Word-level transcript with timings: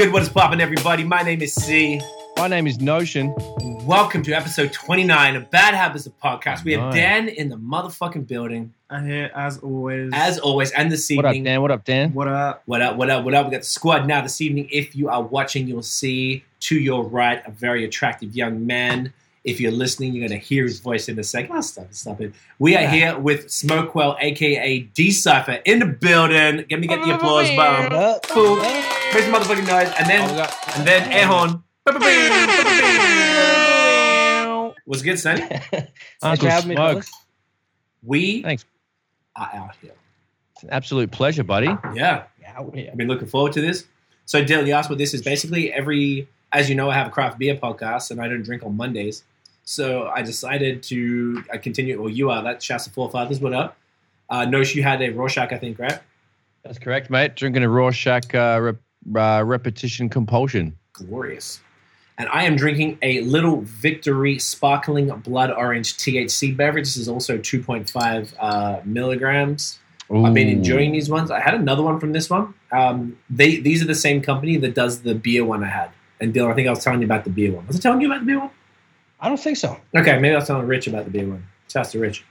What 0.00 0.06
is 0.06 0.08
good? 0.08 0.12
What 0.14 0.22
is 0.22 0.28
poppin', 0.30 0.62
everybody? 0.62 1.04
My 1.04 1.20
name 1.20 1.42
is 1.42 1.52
C. 1.52 2.00
My 2.38 2.48
name 2.48 2.66
is 2.66 2.80
Notion. 2.80 3.34
Welcome 3.84 4.22
to 4.22 4.32
episode 4.32 4.72
29 4.72 5.36
of 5.36 5.50
Bad 5.50 5.74
Habits 5.74 6.06
of 6.06 6.18
Podcast. 6.18 6.64
We 6.64 6.72
have 6.72 6.84
Nice. 6.84 6.94
Dan 6.94 7.28
in 7.28 7.50
the 7.50 7.56
motherfucking 7.56 8.26
building, 8.26 8.72
I'm 8.88 9.06
here 9.06 9.30
as 9.34 9.58
always. 9.58 10.10
as 10.14 10.38
always, 10.38 10.70
and 10.70 10.90
this 10.90 11.10
What 11.10 11.26
up, 11.26 11.34
evening. 11.34 11.44
Dan? 11.44 11.60
What 11.60 11.70
up, 11.70 11.84
Dan? 11.84 12.14
what 12.14 12.28
up? 12.28 12.62
What 12.64 12.80
up, 12.80 12.96
what 12.96 13.10
up, 13.10 13.24
what 13.26 13.34
up? 13.34 13.44
We 13.44 13.52
got 13.52 13.60
the 13.60 13.66
squad 13.66 14.06
now 14.06 14.22
this 14.22 14.40
evening. 14.40 14.70
If 14.72 14.96
you 14.96 15.10
are 15.10 15.20
watching, 15.22 15.68
you'll 15.68 15.82
see 15.82 16.44
to 16.60 16.76
your 16.76 17.04
right 17.04 17.46
a 17.46 17.50
very 17.50 17.84
attractive 17.84 18.34
young 18.34 18.64
man. 18.64 19.12
If 19.42 19.58
you're 19.58 19.72
listening, 19.72 20.12
you're 20.12 20.28
going 20.28 20.38
to 20.38 20.46
hear 20.46 20.64
his 20.64 20.80
voice 20.80 21.08
in 21.08 21.18
a 21.18 21.24
second. 21.24 21.56
Oh, 21.56 21.60
stop 21.62 21.86
it, 21.86 21.94
stop 21.94 22.20
it. 22.20 22.34
We 22.58 22.76
are 22.76 22.86
here 22.86 23.18
with 23.18 23.46
Smokewell, 23.46 24.16
aka 24.20 24.80
Decipher, 24.80 25.60
in 25.64 25.78
the 25.78 25.86
building. 25.86 26.66
Let 26.70 26.78
me 26.78 26.86
get 26.86 27.02
the 27.02 27.14
applause 27.14 27.48
oh, 27.50 27.56
button. 27.56 27.88
Boom. 28.34 28.58
Make 28.58 29.24
some 29.24 29.32
motherfucking 29.34 29.66
noise. 29.66 29.92
And 29.98 30.08
then, 30.08 30.28
Oh, 30.30 30.46
and 30.76 30.86
then 30.86 31.10
Ehon. 31.10 31.62
What's 34.84 35.02
good, 35.02 35.18
Sonny? 35.18 35.42
Uncle 36.22 36.46
for 36.46 36.50
having 36.50 36.68
me, 36.68 36.74
Smoke. 36.76 37.04
We 38.02 38.42
Thanks. 38.42 38.64
are 39.36 39.50
out 39.54 39.76
here. 39.80 39.92
It's 40.54 40.64
an 40.64 40.70
absolute 40.70 41.10
pleasure, 41.10 41.44
buddy. 41.44 41.66
Yeah. 41.94 42.24
Yeah, 42.40 42.54
oh, 42.58 42.70
yeah. 42.74 42.90
I've 42.90 42.96
been 42.96 43.08
looking 43.08 43.28
forward 43.28 43.52
to 43.54 43.60
this. 43.60 43.86
So, 44.26 44.44
Dale, 44.44 44.66
you 44.66 44.74
asked 44.74 44.90
what 44.90 44.98
this 44.98 45.14
is. 45.14 45.22
Basically, 45.22 45.72
every, 45.72 46.28
as 46.52 46.68
you 46.68 46.74
know, 46.74 46.90
I 46.90 46.94
have 46.94 47.06
a 47.08 47.10
craft 47.10 47.38
beer 47.38 47.56
podcast 47.56 48.10
and 48.10 48.20
I 48.20 48.28
don't 48.28 48.42
drink 48.42 48.62
on 48.64 48.76
Mondays. 48.76 49.24
So 49.70 50.08
I 50.08 50.22
decided 50.22 50.82
to 50.84 51.44
I 51.52 51.56
continue, 51.56 52.02
Well, 52.02 52.10
you 52.10 52.28
are, 52.28 52.42
that's 52.42 52.64
Shasta 52.64 52.90
Forefathers. 52.90 53.38
What 53.38 53.52
up? 53.52 53.76
Uh, 54.28 54.40
Nosh, 54.40 54.74
you 54.74 54.82
had 54.82 55.00
a 55.00 55.10
Rorschach, 55.10 55.52
I 55.52 55.58
think, 55.58 55.78
right? 55.78 56.00
That's 56.64 56.80
correct, 56.80 57.08
mate. 57.08 57.36
Drinking 57.36 57.62
a 57.62 57.68
Rorschach 57.68 58.34
uh, 58.34 58.58
rep, 58.60 58.78
uh, 59.14 59.44
repetition 59.44 60.08
compulsion. 60.08 60.76
Glorious. 60.92 61.60
And 62.18 62.28
I 62.30 62.46
am 62.46 62.56
drinking 62.56 62.98
a 63.00 63.20
Little 63.20 63.60
Victory 63.60 64.40
Sparkling 64.40 65.06
Blood 65.20 65.52
Orange 65.52 65.96
THC 65.96 66.56
beverage. 66.56 66.86
This 66.86 66.96
is 66.96 67.08
also 67.08 67.38
2.5 67.38 68.34
uh, 68.40 68.80
milligrams. 68.84 69.78
I've 70.12 70.34
been 70.34 70.48
enjoying 70.48 70.90
these 70.90 71.08
ones. 71.08 71.30
I 71.30 71.38
had 71.38 71.54
another 71.54 71.84
one 71.84 72.00
from 72.00 72.12
this 72.12 72.28
one. 72.28 72.54
Um, 72.72 73.16
they 73.30 73.60
these 73.60 73.80
are 73.80 73.86
the 73.86 73.94
same 73.94 74.20
company 74.20 74.56
that 74.56 74.74
does 74.74 75.02
the 75.02 75.14
beer 75.14 75.44
one 75.44 75.62
I 75.62 75.68
had. 75.68 75.90
And 76.20 76.34
Dylan, 76.34 76.50
I 76.50 76.54
think 76.54 76.66
I 76.66 76.70
was 76.70 76.82
telling 76.82 77.00
you 77.00 77.06
about 77.06 77.22
the 77.22 77.30
beer 77.30 77.52
one. 77.52 77.68
Was 77.68 77.76
I 77.76 77.78
telling 77.78 78.00
you 78.00 78.08
about 78.08 78.22
the 78.22 78.26
beer 78.26 78.40
one? 78.40 78.50
I 79.20 79.28
don't 79.28 79.38
think 79.40 79.56
so. 79.56 79.78
Okay, 79.94 80.18
maybe 80.18 80.32
I 80.34 80.38
was 80.38 80.46
telling 80.46 80.66
Rich 80.66 80.86
about 80.86 81.04
the 81.04 81.10
beer 81.10 81.28
one. 81.28 81.44
Shouts 81.68 81.92
to 81.92 81.98
Rich. 82.00 82.24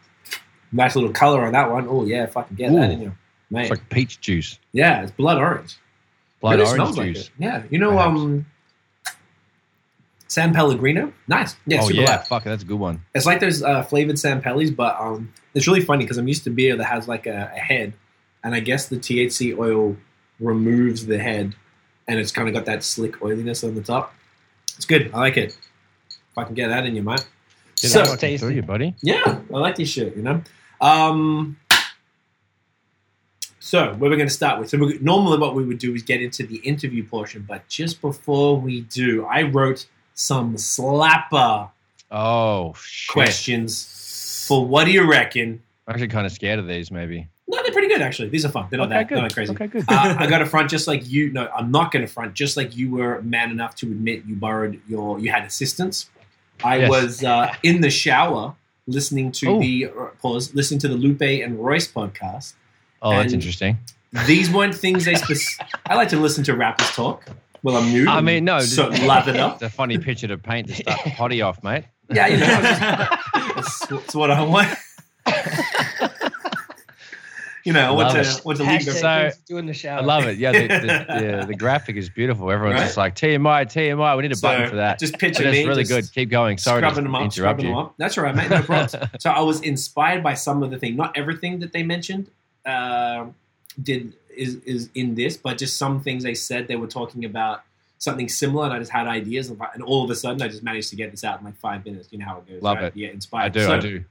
Nice 0.72 0.96
little 0.96 1.12
color 1.12 1.46
on 1.46 1.54
that 1.54 1.72
one. 1.72 1.88
Oh 1.88 2.06
yeah, 2.06 2.24
if 2.24 2.36
I 2.38 2.44
can 2.44 2.56
get 2.56 2.72
that 2.72 2.90
Ooh. 2.90 2.94
in 2.94 3.02
you, 3.02 3.16
mate. 3.50 3.62
It's 3.62 3.70
like 3.72 3.90
peach 3.90 4.20
juice, 4.22 4.60
yeah, 4.72 5.02
it's 5.04 5.12
blood 5.12 5.38
orange. 5.38 5.78
blood 6.42 6.52
Really 6.60 6.64
orange 6.64 6.76
smells 6.76 6.98
like 6.98 7.08
juice. 7.14 7.26
it. 7.28 7.32
Yeah, 7.40 7.64
you 7.70 7.80
know, 7.80 7.92
Perhaps. 7.92 8.20
um, 8.20 8.46
San 10.28 10.54
Pellegrino. 10.54 11.12
Nice. 11.28 11.56
Yeah, 11.66 11.80
oh 11.82 11.88
super 11.88 12.02
yeah, 12.02 12.16
light. 12.18 12.28
fuck 12.28 12.46
it, 12.46 12.50
that's 12.50 12.62
a 12.64 12.66
good 12.66 12.80
one. 12.80 13.04
It's 13.16 13.26
like 13.26 13.40
those 13.40 13.64
uh, 13.64 13.82
flavored 13.84 14.20
San 14.20 14.42
Pellis, 14.42 14.76
but 14.76 14.96
um, 15.00 15.34
it's 15.56 15.68
really 15.68 15.82
funny 15.82 16.04
because 16.04 16.18
I'm 16.18 16.28
used 16.28 16.44
to 16.44 16.52
beer 16.52 16.76
that 16.76 16.84
has 16.86 17.08
like 17.08 17.26
a, 17.26 17.52
a 17.56 17.60
head, 17.60 17.94
and 18.44 18.54
I 18.54 18.60
guess 18.60 18.88
the 18.88 18.98
THC 18.98 19.58
oil 19.58 19.98
removes 20.40 21.08
the 21.08 21.18
head, 21.18 21.56
and 22.08 22.20
it's 22.20 22.32
kind 22.32 22.48
of 22.48 22.54
got 22.54 22.66
that 22.66 22.84
slick 22.84 23.24
oiliness 23.24 23.64
on 23.64 23.74
the 23.74 23.82
top. 23.82 24.14
It's 24.78 24.86
good. 24.86 25.10
I 25.14 25.18
like 25.20 25.38
it. 25.38 25.58
If 26.40 26.46
I 26.46 26.48
can 26.48 26.56
get 26.56 26.70
that 26.70 26.86
in 26.86 26.96
your 26.96 27.04
mind. 27.04 27.26
Get 27.82 27.92
So- 27.92 28.00
that 28.00 28.08
fucking 28.10 28.38
through 28.38 28.50
you, 28.52 28.62
buddy. 28.62 28.96
Yeah, 29.02 29.42
I 29.54 29.58
like 29.58 29.76
this 29.76 29.90
shit. 29.90 30.16
You 30.16 30.24
know. 30.24 30.42
Um. 30.82 31.58
So, 33.60 33.94
where 33.96 34.10
we're 34.10 34.16
going 34.16 34.28
to 34.30 34.34
start 34.34 34.60
with? 34.60 34.70
So, 34.70 34.78
we 34.78 34.98
normally 35.00 35.38
what 35.38 35.54
we 35.54 35.64
would 35.64 35.80
do 35.80 35.94
is 35.94 36.02
get 36.02 36.22
into 36.22 36.46
the 36.46 36.56
interview 36.58 37.04
portion, 37.06 37.46
but 37.48 37.68
just 37.68 38.02
before 38.02 38.58
we 38.60 38.82
do, 38.82 39.26
I 39.26 39.44
wrote 39.44 39.86
some 40.16 40.56
slapper 40.56 41.70
Oh 42.10 42.74
shit. 42.78 43.12
questions 43.14 44.46
for 44.48 44.66
what 44.66 44.86
do 44.86 44.92
you 44.92 45.10
reckon? 45.10 45.62
I'm 45.88 45.94
actually 45.94 46.08
kind 46.08 46.26
of 46.26 46.32
scared 46.32 46.58
of 46.60 46.68
these. 46.68 46.90
Maybe. 46.90 47.28
No, 47.48 47.62
they're 47.64 47.72
pretty 47.72 47.88
good 47.90 48.02
actually. 48.02 48.30
These 48.30 48.46
are 48.46 48.50
fun. 48.50 48.68
They're 48.70 48.78
not 48.80 48.88
okay, 48.88 48.98
that 49.00 49.08
good. 49.10 49.16
they're 49.18 49.22
not 49.24 49.34
crazy. 49.34 49.52
Okay, 49.54 49.68
good. 49.68 49.86
Uh, 49.88 50.16
I 50.18 50.28
got 50.28 50.42
a 50.42 50.46
front 50.46 50.70
just 50.70 50.88
like 50.88 51.08
you. 51.08 51.32
No, 51.32 51.48
I'm 51.56 51.72
not 51.72 51.92
going 51.92 52.06
to 52.06 52.12
front. 52.12 52.34
Just 52.34 52.58
like 52.58 52.76
you 52.78 52.92
were 52.92 53.22
man 53.24 53.52
enough 53.52 53.76
to 53.78 53.88
admit 53.88 54.24
you 54.26 54.36
borrowed 54.36 54.80
your, 54.88 55.20
you 55.20 55.32
had 55.32 55.44
assistance. 55.44 56.10
I 56.64 56.78
Yes. 56.80 56.90
was 56.90 57.24
uh, 57.24 57.54
in 57.64 57.82
the 57.82 57.90
shower 57.90 58.56
listening 58.88 59.32
to 59.34 59.48
Oh. 59.50 59.60
the 59.60 59.86
uh, 59.88 60.06
pause, 60.22 60.54
listening 60.56 60.80
to 60.82 60.88
the 60.88 60.96
Lupe 60.96 61.22
and 61.22 61.64
Royce 61.64 61.92
podcast. 61.92 62.54
oh, 63.02 63.12
that's 63.12 63.34
interesting. 63.34 63.78
These 64.26 64.50
weren't 64.52 64.74
things 64.76 65.06
they. 65.06 65.16
Spec- 65.16 65.70
I 65.86 65.96
like 65.96 66.10
to 66.10 66.18
listen 66.18 66.44
to 66.46 66.56
rappers 66.56 66.90
talk. 66.92 67.26
Well, 67.62 67.78
I'm 67.78 67.90
new. 67.92 68.08
I 68.10 68.22
mean, 68.22 68.44
no, 68.46 68.60
so 68.60 68.90
th- 68.90 69.04
lathered 69.04 69.36
up. 69.46 69.54
It's 69.56 69.64
a 69.64 69.70
funny 69.70 69.98
picture 70.00 70.28
to 70.28 70.38
paint 70.38 70.68
to 70.70 70.74
start 70.76 71.02
the 71.04 71.12
potty 71.12 71.42
off, 71.42 71.62
mate. 71.64 71.84
Yeah, 72.12 72.26
you 72.28 72.38
know, 72.38 72.46
that's, 73.56 73.86
that's 73.88 74.16
what 74.16 74.32
I 74.32 74.42
want. 74.42 74.70
you 77.70 77.74
know, 77.74 77.88
I 77.88 77.92
want 77.92 78.16
Love 78.16 78.26
to 78.26 78.32
it. 78.40 78.46
want 78.46 78.58
to 78.58 78.64
leave 78.64 78.84
the 78.86 78.92
Hashtag 78.92 79.32
So- 79.34 79.38
doing 79.48 79.68
the 79.68 79.74
shower. 79.74 80.00
I 80.00 80.04
love 80.04 80.26
it. 80.26 80.38
Yeah, 80.40 80.52
the, 80.54 80.68
the, 80.68 81.38
the, 81.42 81.46
the 81.50 81.56
graphic 81.56 81.98
is 81.98 82.10
beautiful. 82.10 82.50
Everyone's 82.50 82.80
Right? 82.80 82.86
just 82.86 82.98
like 82.98 83.16
TMI, 83.16 83.66
TMI. 83.66 84.18
We 84.18 84.24
need 84.24 84.32
a 84.32 84.36
So, 84.36 84.48
button 84.48 84.70
for 84.72 84.76
that. 84.78 84.98
Just 84.98 85.20
picture 85.20 85.44
But 85.44 85.52
me. 85.52 85.60
it's 85.60 85.68
really 85.68 85.84
good. 85.84 86.12
Keep 86.12 86.30
going. 86.32 86.58
Sorry 86.58 86.82
to 86.82 86.88
scrubbing 86.88 87.04
them 87.04 87.14
up, 87.14 87.22
interrupt 87.22 87.36
scrubbing 87.36 87.66
you. 87.68 87.72
them 87.74 87.78
up. 87.80 87.94
That's 87.98 88.18
all 88.18 88.24
right, 88.24 88.36
mate. 88.36 88.50
No 88.50 88.64
problems. 88.64 88.96
so 89.20 89.30
I 89.30 89.42
was 89.42 89.62
inspired 89.62 90.24
by 90.24 90.34
some 90.34 90.64
of 90.64 90.72
the 90.72 90.80
thing. 90.80 90.96
Not 90.96 91.16
everything 91.16 91.60
that 91.60 91.72
they 91.74 91.84
mentioned 91.84 92.32
uh, 92.66 93.26
did 93.82 94.14
is 94.36 94.56
is 94.66 94.90
in 94.96 95.14
this, 95.14 95.38
but 95.38 95.58
just 95.60 95.78
some 95.78 96.02
things 96.02 96.24
they 96.24 96.34
said 96.34 96.68
they 96.68 96.76
were 96.76 96.88
talking 96.88 97.24
about 97.26 97.62
something 98.00 98.30
similar, 98.30 98.66
and 98.66 98.74
I 98.74 98.80
just 98.80 98.92
had 98.92 99.06
ideas, 99.08 99.50
and 99.50 99.62
and 99.76 99.84
all 99.84 100.04
of 100.04 100.10
a 100.10 100.16
sudden 100.16 100.42
I 100.42 100.48
just 100.48 100.64
managed 100.64 100.90
to 100.90 100.96
get 100.96 101.12
this 101.12 101.24
out 101.24 101.40
in 101.40 101.46
like 101.46 101.58
five 101.58 101.86
minutes. 101.86 102.08
You 102.12 102.18
know 102.20 102.26
how 102.26 102.38
it 102.40 102.48
goes. 102.48 102.62
Love 102.64 102.78
right? 102.78 102.86
it. 102.86 102.96
Yeah, 102.98 103.10
inspired. 103.10 103.46
I 103.46 103.50
do. 103.50 103.64
So, 103.66 103.74
I 103.76 103.80
do. 103.80 104.04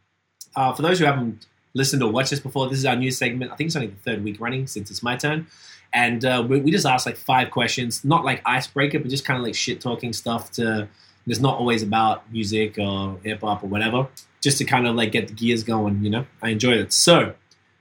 Uh, 0.56 0.72
for 0.72 0.82
those 0.82 0.98
who 0.98 1.04
haven't 1.04 1.46
listened 1.78 2.02
or 2.02 2.12
watched 2.12 2.30
this 2.30 2.40
before, 2.40 2.68
this 2.68 2.78
is 2.78 2.84
our 2.84 2.96
new 2.96 3.10
segment. 3.10 3.50
I 3.50 3.56
think 3.56 3.68
it's 3.68 3.76
only 3.76 3.88
the 3.88 3.96
third 3.96 4.22
week 4.22 4.38
running 4.38 4.66
since 4.66 4.90
it's 4.90 5.02
my 5.02 5.16
turn. 5.16 5.46
And 5.94 6.22
uh, 6.24 6.44
we, 6.46 6.60
we 6.60 6.70
just 6.70 6.84
ask 6.84 7.06
like 7.06 7.16
five 7.16 7.50
questions, 7.50 8.04
not 8.04 8.24
like 8.24 8.42
icebreaker, 8.44 8.98
but 8.98 9.08
just 9.08 9.24
kind 9.24 9.38
of 9.38 9.44
like 9.44 9.54
shit 9.54 9.80
talking 9.80 10.12
stuff 10.12 10.50
to. 10.52 10.88
It's 11.26 11.40
not 11.40 11.58
always 11.58 11.82
about 11.82 12.30
music 12.32 12.78
or 12.78 13.18
hip 13.22 13.40
hop 13.42 13.62
or 13.62 13.68
whatever, 13.68 14.08
just 14.40 14.58
to 14.58 14.64
kind 14.64 14.86
of 14.86 14.94
like 14.94 15.12
get 15.12 15.28
the 15.28 15.34
gears 15.34 15.62
going, 15.62 16.02
you 16.02 16.10
know? 16.10 16.26
I 16.42 16.50
enjoyed 16.50 16.78
it. 16.78 16.92
So, 16.92 17.34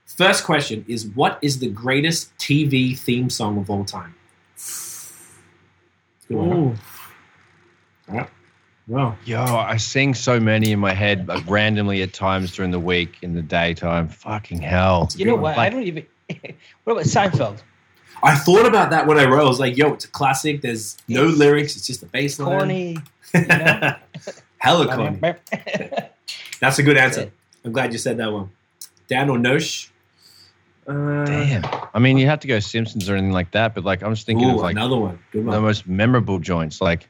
first 0.04 0.44
question 0.44 0.84
is 0.86 1.06
what 1.06 1.38
is 1.42 1.58
the 1.58 1.68
greatest 1.68 2.36
TV 2.38 2.96
theme 2.96 3.30
song 3.30 3.58
of 3.58 3.70
all 3.70 3.84
time? 3.84 4.14
Good 6.28 6.36
one? 6.36 6.78
Ooh. 8.90 8.94
Wow. 8.94 9.16
Yo, 9.24 9.42
I 9.42 9.76
sing 9.76 10.14
so 10.14 10.40
many 10.40 10.72
in 10.72 10.78
my 10.78 10.92
head 10.92 11.28
like, 11.28 11.48
randomly 11.48 12.02
at 12.02 12.12
times 12.12 12.54
during 12.54 12.70
the 12.70 12.80
week 12.80 13.18
in 13.22 13.34
the 13.34 13.42
daytime. 13.42 14.08
Fucking 14.08 14.62
hell. 14.62 15.08
You 15.14 15.26
know 15.26 15.36
what? 15.36 15.58
I 15.58 15.68
don't 15.68 15.82
even. 15.82 16.06
what 16.84 16.92
about 16.92 17.04
Seinfeld? 17.04 17.62
I 18.22 18.34
thought 18.34 18.66
about 18.66 18.90
that 18.90 19.06
when 19.06 19.18
I 19.18 19.26
wrote. 19.26 19.44
I 19.44 19.48
was 19.48 19.60
like, 19.60 19.76
yo, 19.76 19.92
it's 19.92 20.04
a 20.04 20.08
classic. 20.08 20.62
There's 20.62 20.96
no 21.06 21.28
It's 21.28 21.38
lyrics, 21.38 21.76
it's 21.76 21.86
just 21.86 22.02
a 22.02 22.06
bass 22.06 22.38
line. 22.38 22.58
Corny. 22.58 22.98
know? 23.34 23.94
Hella 24.58 24.94
corny. 24.94 25.20
That's 26.60 26.78
a 26.78 26.82
good 26.82 26.96
answer. 26.96 27.30
I'm 27.64 27.72
glad 27.72 27.92
you 27.92 27.98
said 27.98 28.16
that 28.16 28.32
one. 28.32 28.50
Dan 29.06 29.30
or 29.30 29.38
Nosh? 29.38 29.90
Uh, 30.86 31.24
Damn. 31.26 31.64
I 31.94 31.98
mean, 31.98 32.18
you 32.18 32.26
have 32.26 32.40
to 32.40 32.48
go 32.48 32.58
Simpsons 32.60 33.08
or 33.08 33.14
anything 33.14 33.32
like 33.32 33.52
that, 33.52 33.74
but 33.74 33.84
like 33.84 34.02
I'm 34.02 34.14
just 34.14 34.26
thinking 34.26 34.48
Ooh, 34.48 34.54
of 34.54 34.62
like 34.62 34.72
another 34.72 34.96
one. 34.96 35.18
Good 35.30 35.44
the 35.44 35.60
most 35.60 35.86
memorable 35.86 36.38
joints. 36.38 36.80
Like, 36.80 37.08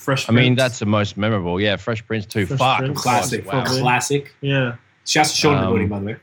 Fresh. 0.00 0.30
I 0.30 0.32
mean, 0.32 0.54
that's 0.54 0.78
the 0.78 0.86
most 0.86 1.18
memorable. 1.18 1.60
Yeah, 1.60 1.76
Fresh 1.76 2.06
Prince 2.06 2.24
too. 2.24 2.46
Fresh 2.46 2.58
Fuck. 2.58 2.78
Prince. 2.78 3.00
Classic. 3.02 3.44
Wow. 3.44 3.62
Probably. 3.64 3.80
Classic. 3.82 4.34
yeah. 4.40 4.76
Shouts 5.06 5.32
to 5.32 5.36
Sean 5.36 5.54
in 5.54 5.60
the 5.60 5.66
Um, 5.66 5.72
building, 5.72 5.88
by 5.88 5.98
the 5.98 6.06
way. 6.06 6.16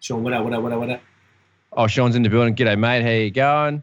Sean, 0.00 0.22
what 0.22 0.32
up, 0.32 0.44
what 0.44 0.52
up, 0.54 0.62
what 0.62 0.72
up, 0.72 0.78
what 0.78 0.90
up? 0.90 1.02
Oh, 1.72 1.86
Sean's 1.86 2.16
in 2.16 2.22
the 2.22 2.30
building. 2.30 2.54
G'day, 2.54 2.78
mate. 2.78 3.02
How 3.02 3.10
you 3.10 3.30
going? 3.30 3.82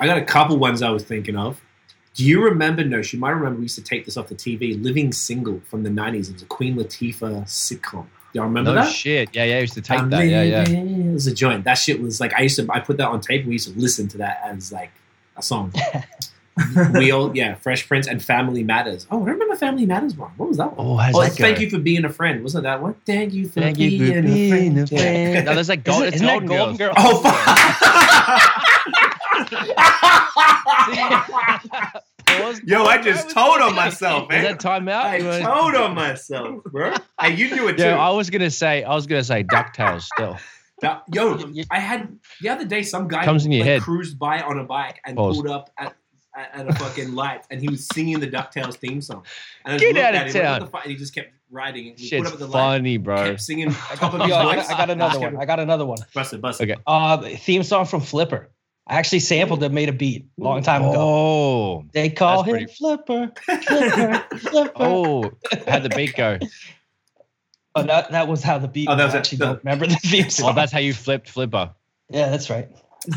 I 0.00 0.06
got 0.06 0.18
a 0.18 0.24
couple 0.24 0.58
ones 0.58 0.82
I 0.82 0.90
was 0.90 1.04
thinking 1.04 1.36
of. 1.36 1.60
Do 2.14 2.24
you 2.24 2.42
remember, 2.42 2.82
Nosh? 2.82 3.12
You 3.12 3.20
might 3.20 3.30
remember 3.30 3.58
we 3.58 3.64
used 3.64 3.76
to 3.76 3.84
take 3.84 4.06
this 4.06 4.16
off 4.16 4.26
the 4.28 4.34
TV, 4.34 4.82
Living 4.82 5.12
Single 5.12 5.60
from 5.70 5.84
the 5.84 5.90
90s. 5.90 6.28
It 6.28 6.32
was 6.32 6.42
a 6.42 6.46
Queen 6.46 6.74
Latifah 6.76 7.44
sitcom. 7.44 8.06
Y'all 8.32 8.44
remember 8.44 8.70
no 8.74 8.82
that? 8.82 8.90
shit. 8.90 9.28
Yeah, 9.34 9.44
yeah. 9.44 9.56
I 9.56 9.60
used 9.60 9.74
to 9.74 9.82
take 9.82 10.00
I'm 10.00 10.10
that. 10.10 10.22
Yeah, 10.26 10.42
yeah. 10.42 10.64
It 10.68 11.12
was 11.12 11.26
a 11.28 11.32
joint. 11.34 11.62
That 11.64 11.74
shit 11.74 12.02
was 12.02 12.20
like 12.20 12.34
I 12.34 12.40
used 12.42 12.56
to. 12.56 12.66
I 12.72 12.80
put 12.80 12.96
that 12.96 13.08
on 13.08 13.20
tape. 13.20 13.46
We 13.46 13.52
used 13.52 13.72
to 13.72 13.78
listen 13.78 14.08
to 14.08 14.18
that 14.18 14.40
as 14.44 14.72
like 14.72 14.90
a 15.36 15.42
song. 15.42 15.72
we 16.94 17.10
all 17.10 17.36
yeah, 17.36 17.54
Fresh 17.56 17.86
Prince 17.88 18.06
and 18.06 18.22
Family 18.24 18.62
Matters. 18.64 19.06
Oh, 19.10 19.22
I 19.26 19.30
remember 19.30 19.56
Family 19.56 19.84
Matters 19.86 20.16
one. 20.16 20.30
What 20.36 20.48
was 20.48 20.56
that 20.58 20.76
one? 20.76 20.86
Oh, 20.86 20.96
how's 20.96 21.14
Oh, 21.14 21.20
that 21.20 21.26
it's 21.28 21.36
Thank 21.36 21.56
go? 21.58 21.62
You 21.64 21.70
for 21.70 21.78
Being 21.78 22.04
a 22.04 22.08
Friend. 22.10 22.42
Wasn't 22.42 22.64
that 22.64 22.80
one? 22.82 22.94
Thank 23.04 23.32
you 23.34 23.46
for 23.48 23.60
Thank 23.60 23.76
being, 23.78 24.00
you 24.00 24.12
for 24.12 24.18
a 24.18 24.22
being 24.22 24.50
friend. 24.74 24.78
a 24.78 24.86
friend. 24.86 25.34
Yeah. 25.34 25.42
No, 25.42 25.54
there's 25.54 25.68
like 25.68 25.84
gold. 25.84 26.04
It's 26.04 26.16
isn't 26.16 26.26
Golden 26.26 26.48
that 26.48 26.56
Golden 26.56 26.76
Girls. 26.76 26.94
Girl? 26.94 26.94
Oh, 26.96 27.22
Pause. 32.26 32.60
Yo, 32.66 32.84
I 32.84 33.00
just 33.02 33.30
told 33.30 33.60
on 33.60 33.74
myself, 33.74 34.24
Is 34.24 34.28
man. 34.30 34.44
that 34.44 34.60
time 34.60 34.88
out? 34.88 35.06
I 35.06 35.16
You 35.18 35.42
told 35.44 35.74
on 35.74 35.94
myself, 35.94 36.62
bro. 36.64 36.92
Hey, 37.20 37.34
you 37.34 37.54
knew 37.54 37.68
it 37.68 37.76
too. 37.78 37.84
Yeah, 37.84 37.98
I 37.98 38.10
was 38.10 38.30
gonna 38.30 38.50
say. 38.50 38.82
I 38.84 38.94
was 38.94 39.06
gonna 39.06 39.24
say 39.24 39.44
Ducktales. 39.44 40.02
Still, 40.02 40.36
That- 40.82 41.02
yo, 41.12 41.38
You- 41.38 41.50
you- 41.52 41.64
I 41.70 41.78
had 41.78 42.18
the 42.42 42.48
other 42.50 42.64
day 42.66 42.82
some 42.82 43.08
guy 43.08 43.24
Comes 43.24 43.46
in 43.46 43.52
your 43.52 43.60
like, 43.64 43.68
head. 43.74 43.82
cruised 43.82 44.18
by 44.18 44.42
on 44.42 44.58
a 44.58 44.64
bike 44.64 45.00
and 45.06 45.16
Pause. 45.16 45.36
pulled 45.36 45.48
up 45.48 45.70
at, 45.78 45.94
at, 46.36 46.54
at 46.54 46.68
a 46.68 46.74
fucking 46.74 47.14
light 47.22 47.44
and 47.50 47.60
he 47.60 47.68
was 47.68 47.86
singing 47.94 48.20
the 48.20 48.28
Ducktales 48.28 48.74
theme 48.76 49.00
song. 49.00 49.24
And 49.64 49.74
I 49.74 49.78
just 49.78 49.82
Get 49.82 49.94
looked 49.94 50.06
out 50.06 50.14
at 50.14 50.26
of 50.28 50.32
him, 50.34 50.34
like, 50.34 50.42
town. 50.44 50.52
what 50.60 50.66
the 50.66 50.70
fuck? 50.72 50.82
And 50.84 50.90
he 50.92 50.96
just 50.98 51.14
kept 51.14 51.32
riding. 51.50 51.88
And 51.88 51.98
he 51.98 52.06
Shit's 52.06 52.22
put 52.22 52.26
up 52.28 52.32
at 52.34 52.38
the 52.40 52.46
light, 52.46 52.60
funny, 52.78 52.96
bro. 52.98 53.16
kept 53.16 53.40
singing 53.40 53.70
top 53.96 54.14
of 54.14 54.20
Yo, 54.20 54.26
his 54.26 54.32
I, 54.34 54.44
voice. 54.56 54.68
got, 54.68 54.74
I 54.74 54.78
got 54.78 54.90
another 54.90 55.20
one. 55.20 55.36
I 55.38 55.44
got 55.44 55.60
another 55.60 55.86
one. 55.86 55.98
Bust 56.14 56.32
it, 56.34 56.40
bust 56.40 56.60
it. 56.60 56.70
Okay. 56.70 56.80
Uh, 56.86 57.16
the 57.16 57.36
theme 57.36 57.62
song 57.62 57.86
from 57.86 58.00
Flipper. 58.00 58.50
I 58.88 58.94
actually 58.98 59.18
sampled 59.18 59.64
it, 59.64 59.72
made 59.72 59.88
a 59.88 59.92
beat 59.92 60.26
a 60.38 60.44
long 60.44 60.62
time 60.62 60.82
ago. 60.82 60.94
Oh, 60.96 61.84
They 61.92 62.08
call 62.08 62.44
That's 62.44 62.48
him 62.48 62.66
pretty- 62.66 62.72
Flipper, 62.74 63.32
Flipper, 63.66 64.24
Flipper. 64.38 64.72
oh, 64.76 65.32
how'd 65.66 65.82
the 65.82 65.88
beat 65.88 66.14
go? 66.14 66.38
Oh, 67.74 67.82
that, 67.82 68.10
that 68.12 68.28
was 68.28 68.42
how 68.44 68.58
the 68.58 68.68
beat. 68.68 68.88
Oh, 68.88 68.94
that 68.96 69.04
was. 69.04 69.12
was 69.12 69.14
I 69.14 69.16
it. 69.16 69.20
actually 69.20 69.38
The- 69.38 69.44
don't 69.46 69.58
remember 69.64 69.86
the 69.88 69.96
theme 69.96 70.30
song. 70.30 70.50
Oh, 70.50 70.52
that's 70.54 70.70
how 70.72 70.78
you 70.78 70.94
flipped 70.94 71.28
Flipper. 71.28 71.70
yeah, 72.10 72.28
that's 72.28 72.48
right. 72.48 72.68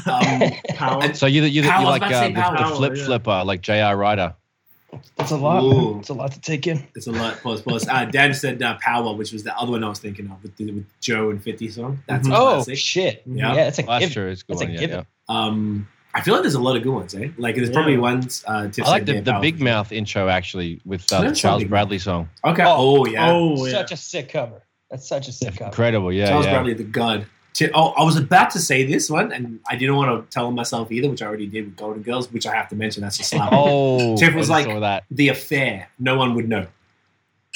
Um, 0.06 0.51
Power. 0.75 1.13
So 1.13 1.25
you 1.25 1.44
you 1.44 1.62
you 1.62 1.69
Power, 1.69 1.86
I 1.86 1.91
was 1.91 2.00
like 2.01 2.12
uh, 2.12 2.27
the, 2.57 2.63
the 2.69 2.75
flip 2.75 2.94
yeah. 2.95 3.06
flipper, 3.06 3.44
like 3.45 3.62
J.R. 3.62 3.95
Ryder. 3.97 4.36
It's 5.19 5.30
a 5.31 5.38
lot. 5.38 5.63
Ooh. 5.63 6.00
It's 6.00 6.09
a 6.09 6.13
lot 6.15 6.31
to 6.31 6.41
take 6.41 6.65
in. 6.65 6.83
it's 6.95 7.06
a 7.06 7.12
lot. 7.12 7.39
Pause, 7.44 7.62
pause. 7.62 7.88
Uh, 7.88 8.06
Dan 8.06 8.33
said 8.33 8.62
uh, 8.63 8.75
Power, 8.81 9.13
which 9.13 9.31
was 9.31 9.44
the 9.44 9.56
other 9.56 9.71
one 9.71 9.83
I 9.83 9.89
was 9.89 10.00
thinking 10.00 10.25
of 10.31 10.41
with, 10.41 10.56
the, 10.57 10.71
with 10.71 10.86
Joe 11.00 11.30
and 11.30 11.41
50 11.44 11.69
song. 11.69 12.00
That's 12.07 12.27
a 12.27 12.31
Mhm. 12.31 12.65
Oh 12.69 12.74
shit! 12.74 13.21
Yeah. 13.27 13.53
Yeah, 13.53 13.68
it's 13.68 13.77
a 13.77 13.83
Well, 13.83 14.00
that's 14.00 14.09
given. 14.09 14.13
true. 14.24 14.31
It's 14.31 14.41
a 14.41 14.45
good 14.45 14.53
That's 14.56 14.62
a 14.62 14.65
one. 14.65 14.74
Yeah, 14.74 14.80
given. 14.80 15.06
yeah. 15.30 15.36
Um, 15.45 15.88
I 16.15 16.21
feel 16.21 16.33
like 16.33 16.41
there's 16.41 16.56
a 16.56 16.59
lot 16.59 16.75
of 16.75 16.81
good 16.81 16.91
ones, 16.94 17.13
eh? 17.13 17.27
Like 17.38 17.56
there's 17.56 17.69
Yeah. 17.69 17.74
probably 17.75 17.97
ones. 17.97 18.44
Uh, 18.47 18.68
Tiff 18.69 18.83
I 18.83 18.89
like 18.89 19.06
the, 19.06 19.19
the 19.21 19.38
Big 19.39 19.62
Mouth 19.62 19.91
intro 19.91 20.27
actually 20.27 20.81
with 20.86 21.01
uh, 21.13 21.19
the 21.19 21.25
Charles 21.27 21.39
something. 21.41 21.68
Bradley 21.68 22.00
song. 22.00 22.30
Okay. 22.44 22.63
Oh. 22.65 23.01
Oh, 23.01 23.06
yeah. 23.06 23.30
oh, 23.31 23.63
yeah. 23.68 23.71
Such 23.71 23.91
a 23.91 23.97
sick 23.97 24.30
cover. 24.30 24.63
That's 24.89 25.07
such 25.07 25.27
a 25.27 25.31
sick 25.31 25.53
cover. 25.53 25.65
Incredible. 25.65 26.12
Yeah, 26.12 26.30
Charles 26.30 26.45
yeah. 26.47 26.53
Bradley, 26.53 26.74
the 26.74 26.83
god. 26.83 27.27
Ti- 27.54 27.72
Oh, 27.74 27.90
I 27.90 28.04
was 28.04 28.16
about 28.16 28.51
to 28.51 28.60
say 28.60 28.86
this 28.86 29.10
one, 29.10 29.31
and 29.31 29.60
I 29.69 29.75
didn't 29.75 29.96
want 29.96 30.10
to 30.30 30.34
tell 30.34 30.51
myself 30.51 30.92
either, 30.92 31.10
which 31.10 31.22
I 31.22 31.25
already 31.25 31.48
did 31.48 31.66
with 31.66 31.75
Golden 31.75 32.04
Girls, 32.04 32.31
which 32.31 32.46
I 32.46 32.54
have 32.56 32.69
to 32.69 32.75
mention. 32.75 33.01
That's 33.01 33.19
a 33.19 33.24
slap. 33.24 33.50
Oh, 33.54 34.16
Tiff 34.18 34.34
was 34.36 34.50
I 34.50 34.54
like- 34.54 34.66
saw 34.66 34.80
that. 34.80 35.04
The 35.12 35.30
Affair. 35.30 35.90
No 36.00 36.16
one 36.16 36.36
would 36.36 36.48
know, 36.48 36.68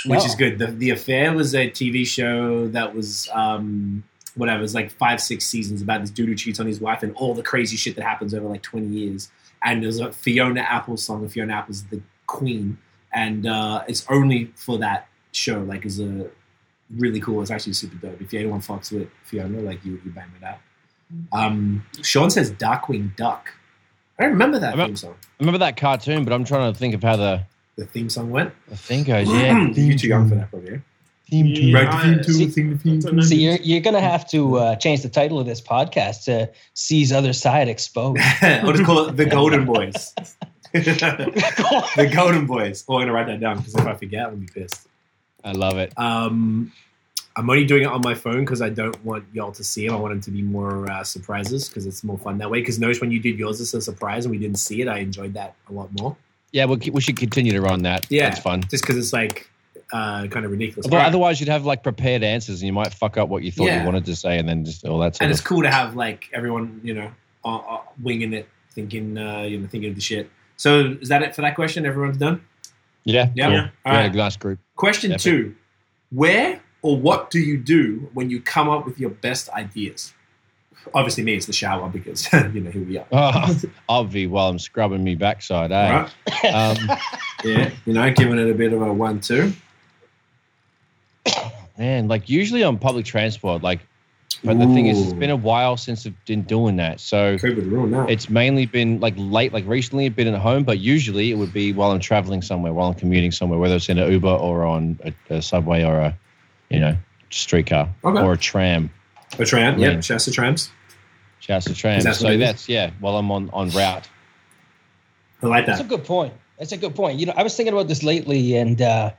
which 0.05 0.19
No. 0.19 0.25
is 0.25 0.35
good. 0.35 0.57
The, 0.59 0.67
the 0.67 0.89
Affair 0.89 1.33
was 1.33 1.53
a 1.55 1.69
TV 1.69 2.05
show 2.05 2.67
that 2.69 2.95
was 2.95 3.29
um, 3.33 4.03
whatever. 4.35 4.59
It 4.59 4.63
was 4.63 4.75
like 4.75 4.91
five, 4.91 5.21
six 5.21 5.45
seasons 5.45 5.81
about 5.81 6.01
this 6.01 6.09
dude 6.09 6.27
who 6.29 6.35
cheats 6.35 6.59
on 6.59 6.65
his 6.67 6.79
wife 6.81 7.03
and 7.03 7.13
all 7.15 7.33
the 7.33 7.43
crazy 7.43 7.77
shit 7.77 7.95
that 7.95 8.03
happens 8.03 8.33
over 8.33 8.47
like 8.47 8.63
twenty 8.63 8.87
years. 8.87 9.29
And 9.63 9.81
there's 9.83 9.99
a 9.99 10.11
Fiona 10.11 10.61
Apple 10.61 10.97
song. 10.97 11.27
Fiona 11.29 11.53
Apple's 11.53 11.83
the 11.85 12.01
queen, 12.27 12.77
and 13.13 13.45
uh, 13.47 13.83
it's 13.87 14.05
only 14.09 14.51
for 14.55 14.77
that 14.79 15.07
show. 15.31 15.59
Like, 15.61 15.85
is 15.85 15.99
a 16.01 16.29
really 16.97 17.19
cool. 17.19 17.41
It's 17.41 17.51
actually 17.51 17.73
super 17.73 17.95
dope. 17.97 18.21
If 18.21 18.33
anyone 18.33 18.61
fucks 18.61 18.91
with 18.91 19.09
Fiona, 19.23 19.59
like 19.61 19.83
you, 19.85 19.99
you 20.05 20.11
bang 20.11 20.25
with 20.33 20.41
that. 20.41 20.59
Um, 21.31 21.85
Sean 22.01 22.29
says 22.29 22.51
Darkwing 22.51 23.15
Duck. 23.15 23.53
I 24.19 24.23
don't 24.23 24.31
remember 24.33 24.59
that 24.59 24.73
I 24.73 24.77
remem- 24.77 24.85
theme 24.87 24.95
song. 24.95 25.15
I 25.21 25.43
remember 25.43 25.59
that 25.59 25.77
cartoon, 25.77 26.23
but 26.23 26.33
I'm 26.33 26.43
trying 26.45 26.71
to 26.73 26.77
think 26.77 26.93
of 26.95 27.03
how 27.03 27.15
the, 27.15 27.43
The 27.75 27.85
theme 27.85 28.09
song 28.09 28.29
went. 28.31 28.53
the 28.67 28.77
thing 28.77 29.03
goes. 29.03 29.27
Yeah, 29.29 29.67
You're 29.73 29.97
too 29.97 30.07
young 30.07 30.29
for 30.29 30.35
that, 30.35 30.49
probably. 30.49 30.81
Theme 31.29 31.47
Yeah. 31.47 31.55
tune. 31.55 31.73
Right, 31.73 32.03
theme 32.03 32.21
tune, 32.23 32.51
sing 32.51 32.69
the 32.71 32.77
theme 32.77 32.99
tune. 33.01 33.21
See, 33.23 33.37
you're, 33.43 33.55
you're 33.55 33.81
gonna 33.81 34.01
have 34.01 34.29
to 34.31 34.57
uh, 34.57 34.75
change 34.75 35.01
the 35.01 35.09
title 35.09 35.39
of 35.39 35.45
this 35.45 35.61
podcast 35.61 36.25
to 36.25 36.49
"C's 36.73 37.11
Other 37.11 37.33
Side 37.33 37.67
Exposed." 37.69 38.21
I'll 38.41 38.71
just 38.73 38.83
call 38.83 39.07
it 39.07 39.15
the 39.17 39.25
Golden 39.25 39.65
Boys. 39.65 40.13
the 40.73 42.11
Golden 42.13 42.45
Boys. 42.45 42.83
Oh, 42.87 42.95
I'm 42.95 43.01
gonna 43.01 43.13
write 43.13 43.27
that 43.27 43.39
down 43.39 43.57
because 43.57 43.75
if 43.75 43.85
I 43.85 43.95
forget, 43.95 44.25
I'll 44.27 44.35
be 44.35 44.47
pissed. 44.47 44.87
I 45.43 45.51
love 45.53 45.77
it. 45.77 45.93
Um, 45.97 46.71
I'm 47.35 47.49
only 47.49 47.65
doing 47.65 47.83
it 47.83 47.87
on 47.87 48.01
my 48.01 48.13
phone 48.13 48.41
because 48.41 48.61
I 48.61 48.69
don't 48.69 49.03
want 49.03 49.25
y'all 49.33 49.51
to 49.53 49.63
see 49.63 49.87
them. 49.87 49.95
I 49.95 49.99
want 49.99 50.13
them 50.13 50.21
to 50.21 50.31
be 50.31 50.41
more 50.43 50.89
uh, 50.91 51.03
surprises 51.03 51.67
because 51.67 51.85
it's 51.87 52.03
more 52.03 52.17
fun 52.17 52.37
that 52.37 52.49
way. 52.51 52.59
Because 52.59 52.79
notice 52.79 53.01
when 53.01 53.09
you 53.11 53.19
did 53.19 53.39
yours 53.39 53.59
as 53.59 53.73
a 53.73 53.81
surprise 53.81 54.25
and 54.25 54.31
we 54.31 54.37
didn't 54.37 54.59
see 54.59 54.81
it, 54.81 54.87
I 54.87 54.99
enjoyed 54.99 55.33
that 55.33 55.55
a 55.69 55.73
lot 55.73 55.89
more. 55.99 56.15
Yeah, 56.51 56.65
we'll, 56.65 56.77
we 56.91 57.01
should 57.01 57.17
continue 57.17 57.51
to 57.51 57.61
run 57.61 57.81
that. 57.83 58.05
Yeah. 58.11 58.29
it's 58.29 58.39
fun. 58.39 58.61
Just 58.69 58.83
because 58.83 58.97
it's 58.97 59.11
like 59.13 59.49
uh, 59.91 60.27
kind 60.27 60.45
of 60.45 60.51
ridiculous. 60.51 60.85
Although. 60.85 60.97
Otherwise, 60.97 61.39
you'd 61.39 61.49
have 61.49 61.65
like 61.65 61.81
prepared 61.81 62.21
answers, 62.23 62.61
and 62.61 62.67
you 62.67 62.73
might 62.73 62.93
fuck 62.93 63.17
up 63.17 63.29
what 63.29 63.41
you 63.43 63.51
thought 63.51 63.65
Yeah. 63.65 63.79
you 63.79 63.85
wanted 63.85 64.05
to 64.05 64.15
say, 64.15 64.37
and 64.37 64.47
then 64.47 64.63
just 64.63 64.85
all 64.85 64.99
that 64.99 65.19
and 65.19 65.31
of. 65.31 65.31
it's 65.31 65.41
cool 65.41 65.63
to 65.63 65.71
have 65.71 65.95
like 65.95 66.29
everyone, 66.33 66.81
you 66.83 66.93
know, 66.93 67.11
uh, 67.43 67.55
uh, 67.57 67.81
winging 68.03 68.33
it, 68.33 68.47
thinking, 68.71 69.17
uh, 69.17 69.41
you 69.41 69.57
know, 69.57 69.67
thinking 69.67 69.89
of 69.89 69.95
the 69.95 70.01
shit. 70.01 70.29
So 70.57 70.95
is 71.01 71.09
that 71.09 71.23
it 71.23 71.35
for 71.35 71.41
that 71.41 71.55
question? 71.55 71.85
Everyone's 71.85 72.17
done. 72.17 72.43
Yeah, 73.05 73.29
Yeah. 73.33 73.45
cool. 73.47 73.53
Yeah. 73.55 73.69
All 73.85 73.93
Yeah, 73.93 74.07
nice 74.09 74.37
group. 74.37 74.59
Question 74.75 75.17
two: 75.17 75.55
Where 76.11 76.61
or 76.83 76.95
what 76.97 77.31
do 77.31 77.39
you 77.39 77.57
do 77.57 78.09
when 78.13 78.29
you 78.29 78.39
come 78.39 78.69
up 78.69 78.85
with 78.85 78.99
your 78.99 79.09
best 79.09 79.49
ideas? 79.49 80.13
Obviously, 80.93 81.23
me, 81.23 81.33
it's 81.33 81.45
the 81.47 81.53
shower 81.53 81.89
because 81.89 82.31
you 82.53 82.59
know 82.61 82.69
here 82.69 82.83
we 82.83 82.97
are. 82.99 83.07
Oh, 83.11 83.59
I'll 83.89 84.05
while 84.05 84.49
I'm 84.49 84.59
scrubbing 84.59 85.03
me 85.03 85.15
backside. 85.15 85.71
Eh? 85.71 86.07
Right? 86.43 86.53
Um, 86.53 86.77
Yeah, 87.43 87.71
you 87.85 87.93
know, 87.93 88.09
giving 88.11 88.39
it 88.39 88.49
a 88.49 88.53
bit 88.53 88.73
of 88.73 88.81
a 88.81 88.93
one-two. 88.93 89.51
man, 91.77 92.07
like 92.07 92.29
usually 92.29 92.63
on 92.63 92.77
public 92.79 93.05
transport, 93.05 93.61
like, 93.61 93.81
but 94.45 94.59
the 94.59 94.65
thing 94.67 94.87
is, 94.87 95.01
it's 95.01 95.13
been 95.13 95.29
a 95.29 95.35
while 95.37 95.77
since 95.77 96.05
I've 96.05 96.25
been 96.25 96.41
doing 96.41 96.75
that. 96.77 96.99
So 96.99 97.37
that. 97.37 98.05
it's 98.09 98.29
mainly 98.29 98.65
been 98.65 98.99
like 98.99 99.13
late, 99.17 99.53
like 99.53 99.65
recently, 99.65 100.05
I've 100.05 100.15
been 100.15 100.27
at 100.33 100.39
home, 100.39 100.63
but 100.63 100.79
usually 100.79 101.31
it 101.31 101.35
would 101.35 101.53
be 101.53 101.71
while 101.71 101.91
I'm 101.91 101.99
traveling 101.99 102.41
somewhere, 102.41 102.73
while 102.73 102.87
I'm 102.89 102.93
commuting 102.93 103.31
somewhere, 103.31 103.59
whether 103.59 103.75
it's 103.75 103.87
in 103.87 103.97
an 103.99 104.11
Uber 104.11 104.27
or 104.27 104.65
on 104.65 104.99
a, 105.03 105.35
a 105.35 105.41
subway 105.41 105.83
or 105.83 105.97
a, 105.97 106.17
you 106.73 106.79
know, 106.79 106.97
streetcar 107.29 107.89
Okay. 108.03 108.21
or 108.21 108.33
a 108.33 108.37
tram. 108.37 108.89
a 109.39 109.45
tram. 109.45 109.79
Yeah. 109.79 109.91
Yep, 109.91 110.03
Shasta 110.03 110.31
trams. 110.31 110.69
Shouts 111.39 111.65
to 111.65 111.73
tram. 111.73 112.01
That 112.01 112.15
So 112.15 112.37
that's 112.37 112.69
yeah. 112.69 112.91
While 112.99 113.17
I'm 113.17 113.29
on 113.31 113.49
on 113.51 113.69
route. 113.71 114.07
I 115.41 115.47
like 115.47 115.65
That's 115.65 115.81
a 115.81 115.83
good 115.83 116.05
point. 116.05 116.33
That's 116.57 116.71
a 116.71 116.77
good 116.77 116.95
point. 116.95 117.19
You 117.19 117.25
know, 117.25 117.33
I 117.35 117.43
was 117.43 117.55
thinking 117.55 117.73
about 117.73 117.89
this 117.89 118.01
lately, 118.01 118.55
and 118.55 118.81
uh, 118.81 119.11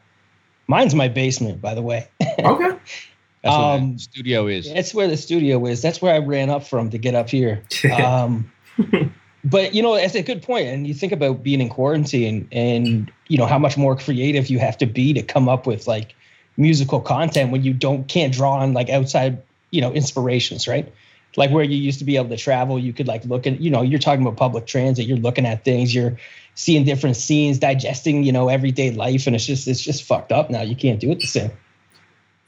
mine's 0.68 0.94
my 0.94 1.08
basement, 1.08 1.60
by 1.60 1.74
the 1.74 1.82
way. 1.82 2.08
Okay. 2.38 2.76
That's 3.42 3.56
what 3.56 3.60
Um, 3.78 3.92
the 3.94 3.98
studio 3.98 4.46
is. 4.46 4.72
That's 4.72 4.94
where 4.94 5.06
the 5.06 5.18
studio 5.18 5.66
is. 5.66 5.82
That's 5.82 6.00
where 6.00 6.14
I 6.14 6.18
ran 6.18 6.48
up 6.48 6.66
from 6.66 6.88
to 6.90 6.98
get 6.98 7.14
up 7.14 7.28
here. 7.28 7.62
Um, 7.92 8.50
but 9.44 9.74
you 9.74 9.82
know, 9.82 9.94
that's 9.94 10.14
a 10.14 10.22
good 10.22 10.42
point. 10.42 10.66
And 10.68 10.86
you 10.86 10.94
think 10.94 11.12
about 11.12 11.42
being 11.42 11.60
in 11.60 11.68
quarantine, 11.68 12.48
and 12.52 13.12
you 13.28 13.36
know 13.36 13.44
how 13.46 13.58
much 13.58 13.76
more 13.76 13.94
creative 13.96 14.48
you 14.48 14.58
have 14.58 14.78
to 14.78 14.86
be 14.86 15.12
to 15.12 15.22
come 15.22 15.48
up 15.48 15.66
with 15.66 15.86
like 15.86 16.14
musical 16.56 17.00
content 17.00 17.50
when 17.50 17.62
you 17.62 17.72
don't 17.72 18.06
can't 18.08 18.32
draw 18.32 18.60
on 18.60 18.72
like 18.72 18.88
outside 18.90 19.42
you 19.70 19.80
know 19.80 19.92
inspirations, 19.92 20.68
right? 20.68 20.92
Like 21.36 21.50
where 21.50 21.64
you 21.64 21.76
used 21.76 21.98
to 21.98 22.04
be 22.04 22.16
able 22.16 22.28
to 22.28 22.36
travel, 22.36 22.78
you 22.78 22.92
could 22.92 23.08
like 23.08 23.24
look 23.24 23.46
at 23.46 23.60
you 23.60 23.70
know 23.70 23.82
you're 23.82 23.98
talking 23.98 24.22
about 24.22 24.36
public 24.36 24.66
transit, 24.66 25.06
you're 25.06 25.18
looking 25.18 25.46
at 25.46 25.64
things, 25.64 25.94
you're 25.94 26.16
seeing 26.54 26.84
different 26.84 27.16
scenes, 27.16 27.58
digesting 27.58 28.22
you 28.22 28.32
know 28.32 28.48
everyday 28.48 28.92
life, 28.92 29.26
and 29.26 29.34
it's 29.34 29.46
just 29.46 29.66
it's 29.66 29.80
just 29.80 30.04
fucked 30.04 30.32
up 30.32 30.50
now. 30.50 30.62
You 30.62 30.76
can't 30.76 31.00
do 31.00 31.10
it 31.10 31.20
the 31.20 31.26
same. 31.26 31.50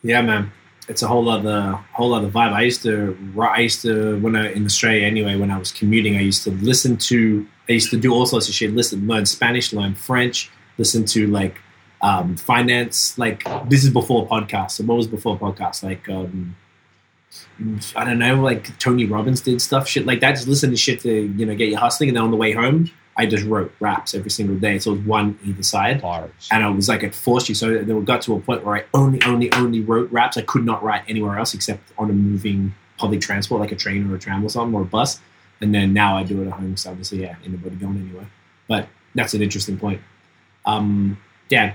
Yeah, 0.03 0.23
man. 0.23 0.53
It's 0.89 1.03
a 1.03 1.09
whole 1.09 1.29
other 1.29 1.73
whole 1.93 2.15
other 2.15 2.29
vibe. 2.29 2.53
I 2.53 2.63
used 2.63 2.83
to 2.85 3.19
I 3.41 3.61
used 3.61 3.83
to 3.83 4.21
when 4.21 4.37
I 4.37 4.53
in 4.53 4.65
Australia 4.65 5.05
anyway, 5.05 5.35
when 5.35 5.51
I 5.51 5.59
was 5.59 5.73
commuting, 5.73 6.17
I 6.17 6.21
used 6.21 6.45
to 6.45 6.53
listen 6.53 6.97
to 7.09 7.45
I 7.69 7.73
used 7.73 7.91
to 7.91 7.97
do 7.97 8.15
all 8.15 8.27
sorts 8.27 8.49
of 8.49 8.55
shit. 8.55 8.73
Listen, 8.73 9.07
learn 9.09 9.27
Spanish, 9.27 9.73
learn 9.73 9.97
French, 9.97 10.49
listen 10.79 11.05
to 11.07 11.27
like 11.27 11.61
um, 12.01 12.37
finance. 12.37 13.19
Like 13.19 13.45
this 13.69 13.85
is 13.85 13.91
before 13.91 14.27
podcasts. 14.27 14.73
So 14.73 14.85
what 14.85 14.97
was 14.97 15.07
before 15.07 15.39
podcasts? 15.39 15.83
Like 15.83 16.09
um, 16.09 16.57
I 17.95 18.05
don't 18.05 18.19
know, 18.19 18.37
like 18.37 18.79
Tony 18.79 19.05
Robbins 19.05 19.41
did 19.41 19.61
stuff, 19.61 19.89
shit 19.89 20.07
like 20.07 20.21
that. 20.21 20.33
Just 20.33 20.49
listen 20.49 20.71
to 20.71 20.77
shit 20.77 21.01
to 21.01 21.13
you 21.13 21.47
know 21.47 21.55
get 21.55 21.69
you 21.69 21.77
hustling, 21.77 22.11
and 22.11 22.17
then 22.17 22.25
on 22.25 22.31
the 22.31 22.37
way 22.37 22.53
home, 22.53 22.91
I 23.17 23.27
just 23.27 23.45
wrote 23.45 23.73
raps 23.81 24.15
every 24.15 24.31
single 24.31 24.57
day. 24.57 24.79
So 24.79 24.93
it 24.93 24.99
was 24.99 25.07
one 25.07 25.39
either 25.45 25.63
side 25.63 26.03
Bars. 26.03 26.31
and 26.51 26.63
I 26.63 26.69
was 26.69 26.89
like, 26.89 27.03
it 27.03 27.15
forced 27.15 27.49
you. 27.49 27.55
So 27.55 27.83
we 27.83 28.05
got 28.05 28.21
to 28.23 28.35
a 28.35 28.41
point 28.41 28.65
where 28.65 28.77
I 28.77 28.85
only, 28.93 29.23
only, 29.23 29.51
only 29.55 29.81
wrote 29.81 30.11
raps. 30.13 30.37
I 30.37 30.43
could 30.43 30.65
not 30.65 30.83
write 30.83 31.03
anywhere 31.09 31.39
else 31.39 31.55
except 31.55 31.93
on 31.97 32.11
a 32.11 32.13
moving 32.13 32.75
public 32.99 33.23
transport, 33.23 33.61
like 33.61 33.73
a 33.73 33.77
train 33.77 34.11
or 34.11 34.17
a 34.17 34.19
tram 34.19 34.45
or 34.45 34.51
something 34.51 34.75
or 34.75 34.83
a 34.83 34.85
bus. 34.87 35.21
And 35.63 35.75
then 35.75 35.95
now 35.95 36.19
I 36.19 36.25
do 36.25 36.43
it 36.43 36.47
at 36.47 36.53
home. 36.53 36.77
So 36.77 36.91
obviously, 36.91 37.23
yeah, 37.23 37.37
anybody 37.45 37.77
going 37.77 37.97
anywhere. 37.97 38.29
But 38.69 38.89
that's 39.15 39.33
an 39.33 39.41
interesting 39.41 39.79
point. 39.79 40.03
Um, 40.67 41.17
Dan, 41.49 41.75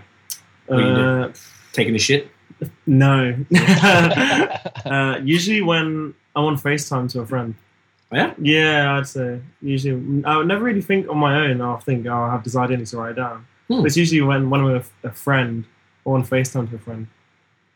Uh, 0.69 1.31
taking 1.73 1.95
a 1.95 1.99
shit. 1.99 2.29
no. 2.85 3.35
uh, 4.85 5.19
usually 5.23 5.61
when 5.61 6.13
I'm 6.35 6.43
on 6.45 6.55
FaceTime 6.57 7.09
to 7.11 7.21
a 7.21 7.25
friend. 7.25 7.55
Oh, 8.11 8.15
yeah? 8.17 8.33
Yeah, 8.41 8.97
I'd 8.97 9.07
say. 9.07 9.39
Usually, 9.61 10.23
I 10.25 10.37
would 10.37 10.47
never 10.47 10.63
really 10.63 10.81
think 10.81 11.07
on 11.09 11.17
my 11.17 11.45
own. 11.45 11.61
I'll 11.61 11.79
think, 11.79 12.05
oh, 12.07 12.13
I 12.23 12.31
have 12.31 12.43
this 12.43 12.55
idea, 12.55 12.75
I 12.77 12.79
need 12.79 12.87
to 12.87 12.97
write 12.97 13.11
it 13.11 13.15
down. 13.15 13.45
Hmm. 13.69 13.85
It's 13.85 13.95
usually 13.97 14.21
when, 14.21 14.49
when 14.49 14.61
I'm 14.61 14.71
with 14.73 14.91
a 15.03 15.11
friend 15.11 15.65
or 16.03 16.17
on 16.17 16.25
FaceTime 16.25 16.69
to 16.69 16.75
a 16.75 16.79
friend. 16.79 17.07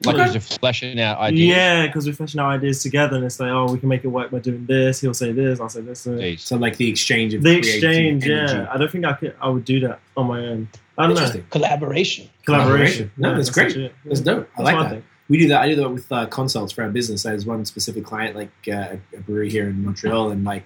Like 0.03 0.15
Okay. 0.15 0.25
you're 0.25 0.33
just 0.33 0.59
fleshing 0.59 0.99
out 0.99 1.19
ideas. 1.19 1.47
Yeah, 1.55 1.87
because 1.87 2.05
we're 2.05 2.13
fleshing 2.13 2.41
out 2.41 2.49
ideas 2.49 2.83
together, 2.83 3.15
and 3.15 3.25
it's 3.25 3.39
like, 3.39 3.49
oh, 3.49 3.71
we 3.71 3.79
can 3.79 3.87
make 3.87 4.03
it 4.03 4.09
work 4.09 4.29
by 4.29 4.39
doing 4.39 4.65
this. 4.65 4.99
He'll 4.99 5.13
say 5.13 5.31
this, 5.31 5.61
I'll 5.61 5.69
say 5.69 5.79
this. 5.81 6.01
So 6.01 6.35
So 6.35 6.57
like 6.57 6.75
the 6.75 6.89
exchange 6.89 7.33
of 7.33 7.43
the 7.43 7.57
exchange, 7.57 8.25
energy. 8.27 8.53
yeah. 8.55 8.67
I 8.69 8.77
don't 8.77 8.91
think 8.91 9.05
I 9.05 9.13
could. 9.13 9.35
I 9.41 9.47
would 9.47 9.63
do 9.63 9.79
that 9.79 10.01
on 10.17 10.27
my 10.27 10.39
own. 10.47 10.67
I 10.97 11.07
don't 11.07 11.15
know. 11.15 11.21
Interesting. 11.21 11.45
Collaboration. 11.49 12.29
Collaboration. 12.45 13.11
No, 13.17 13.29
Yeah, 13.31 13.35
that's 13.37 13.49
great. 13.49 13.67
actually. 13.67 13.91
That's 14.05 14.19
dope. 14.21 14.49
I 14.57 14.63
That's 14.63 14.73
like 14.75 14.83
that. 14.83 14.91
think. 14.91 15.05
we 15.29 15.37
do 15.39 15.47
that. 15.49 15.61
I 15.61 15.67
do 15.69 15.75
that 15.75 15.89
with 15.89 16.11
uh, 16.11 16.25
consults 16.27 16.71
for 16.71 16.83
our 16.83 16.89
business. 16.89 17.23
There's 17.23 17.45
one 17.45 17.65
specific 17.65 18.05
client, 18.05 18.35
like 18.35 18.51
uh, 18.67 18.95
a 19.15 19.19
brewery 19.21 19.49
here 19.49 19.67
in 19.69 19.83
Montreal, 19.83 20.31
and 20.31 20.43
like 20.45 20.63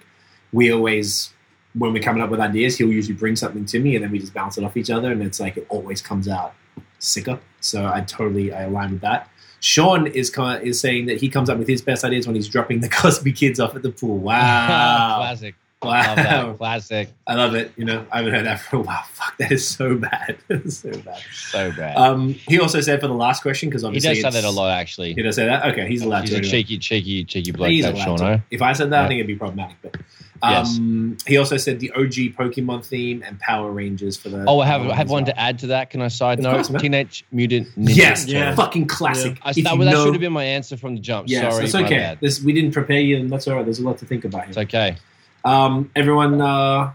we 0.52 0.72
always, 0.72 1.32
when 1.74 1.92
we're 1.92 2.02
coming 2.02 2.22
up 2.22 2.30
with 2.30 2.40
ideas, 2.40 2.76
he'll 2.78 2.90
usually 2.92 3.16
bring 3.16 3.36
something 3.36 3.64
to 3.66 3.78
me, 3.80 3.96
and 3.96 4.04
then 4.04 4.10
we 4.12 4.18
just 4.18 4.34
bounce 4.34 4.56
it 4.58 4.64
off 4.64 4.76
each 4.76 4.90
other, 4.90 5.10
and 5.10 5.22
it's 5.22 5.40
like 5.40 5.56
it 5.56 5.66
always 5.68 6.00
comes 6.02 6.28
out 6.28 6.54
sicker. 6.98 7.38
So 7.60 7.86
I 7.86 8.02
totally 8.02 8.52
I 8.52 8.62
align 8.62 8.92
with 8.92 9.00
that. 9.00 9.28
Sean 9.62 10.06
is 10.06 10.30
kind 10.30 10.62
is 10.62 10.80
saying 10.80 11.06
that 11.06 11.20
he 11.20 11.28
comes 11.28 11.50
up 11.50 11.58
with 11.58 11.68
his 11.68 11.82
best 11.82 12.02
ideas 12.04 12.26
when 12.26 12.34
he's 12.36 12.48
dropping 12.48 12.80
the 12.80 12.88
Cosby 13.00 13.32
kids 13.32 13.60
off 13.60 13.74
at 13.76 13.82
the 13.82 13.90
pool. 13.90 14.16
Wow, 14.18 15.16
Classic. 15.18 15.54
Wow, 15.82 16.06
Love 16.06 16.16
that. 16.16 16.58
Classic. 16.58 17.08
I 17.26 17.34
love 17.34 17.54
it. 17.54 17.72
You 17.76 17.84
know, 17.84 18.06
I 18.10 18.18
haven't 18.18 18.34
heard 18.34 18.46
that 18.46 18.60
for 18.60 18.76
a 18.76 18.80
while. 18.80 19.02
Fuck, 19.12 19.36
that 19.38 19.52
is 19.52 19.66
so 19.66 19.96
bad. 19.96 20.36
so 20.68 20.90
bad. 20.90 21.20
So 21.32 21.72
bad. 21.72 21.96
Um, 21.96 22.34
he 22.34 22.60
also 22.60 22.80
said 22.80 23.00
for 23.00 23.06
the 23.06 23.14
last 23.14 23.42
question 23.42 23.68
because 23.68 23.84
obviously. 23.84 24.16
he 24.16 24.22
does 24.22 24.34
say 24.34 24.40
that 24.40 24.46
a 24.46 24.50
lot, 24.50 24.70
actually. 24.70 25.14
He 25.14 25.22
does 25.22 25.36
say 25.36 25.46
that. 25.46 25.64
Okay, 25.72 25.88
he's 25.88 26.02
allowed 26.02 26.22
He's 26.22 26.30
to. 26.30 26.36
a 26.36 26.38
anyway. 26.38 26.50
cheeky, 26.50 26.78
cheeky, 26.78 27.24
cheeky 27.24 27.52
bloke, 27.52 27.70
He's 27.70 27.84
that 27.84 27.94
allowed 27.94 28.04
Sean. 28.04 28.18
to. 28.18 28.42
If 28.50 28.62
I 28.62 28.72
said 28.72 28.90
that, 28.90 29.04
I 29.04 29.08
think 29.08 29.18
it'd 29.18 29.26
be 29.26 29.36
problematic. 29.36 29.80
But 29.82 29.96
um, 30.42 31.18
he 31.26 31.36
also 31.36 31.56
said 31.56 31.80
the 31.80 31.90
OG 31.92 32.34
Pokemon 32.36 32.84
theme 32.84 33.22
and 33.26 33.38
Power 33.40 33.70
Rangers 33.70 34.16
for 34.16 34.30
the. 34.30 34.44
Oh, 34.46 34.60
I 34.60 34.66
have, 34.66 34.80
I 34.82 34.94
have 34.94 35.06
as 35.06 35.10
one 35.10 35.24
well. 35.24 35.32
to 35.32 35.40
add 35.40 35.58
to 35.60 35.66
that. 35.68 35.90
Can 35.90 36.00
I 36.00 36.08
side 36.08 36.40
note? 36.40 36.66
course. 36.66 36.80
Teenage 36.80 37.24
Mutant 37.30 37.68
Ninja 37.78 37.96
Yes, 37.96 38.26
Yeah. 38.26 38.54
Fucking 38.54 38.86
classic. 38.86 39.38
I, 39.42 39.50
If 39.50 39.56
that, 39.64 39.76
you 39.76 39.84
that 39.84 39.92
should 39.92 40.14
have 40.14 40.20
been 40.20 40.32
my 40.32 40.44
answer 40.44 40.76
from 40.76 40.94
the 40.94 41.00
jump. 41.00 41.28
Yes, 41.28 41.52
Sorry, 41.52 41.64
it's 41.64 41.74
okay. 41.74 42.16
This, 42.20 42.42
we 42.42 42.52
didn't 42.52 42.72
prepare 42.72 43.00
you, 43.00 43.18
and 43.18 43.30
that's 43.30 43.46
all 43.48 43.56
right. 43.56 43.64
There's 43.64 43.80
a 43.80 43.84
lot 43.84 43.98
to 43.98 44.06
think 44.06 44.24
about 44.24 44.48
It's 44.48 44.56
okay. 44.58 44.96
Um, 45.44 45.90
everyone, 45.96 46.40
uh, 46.40 46.92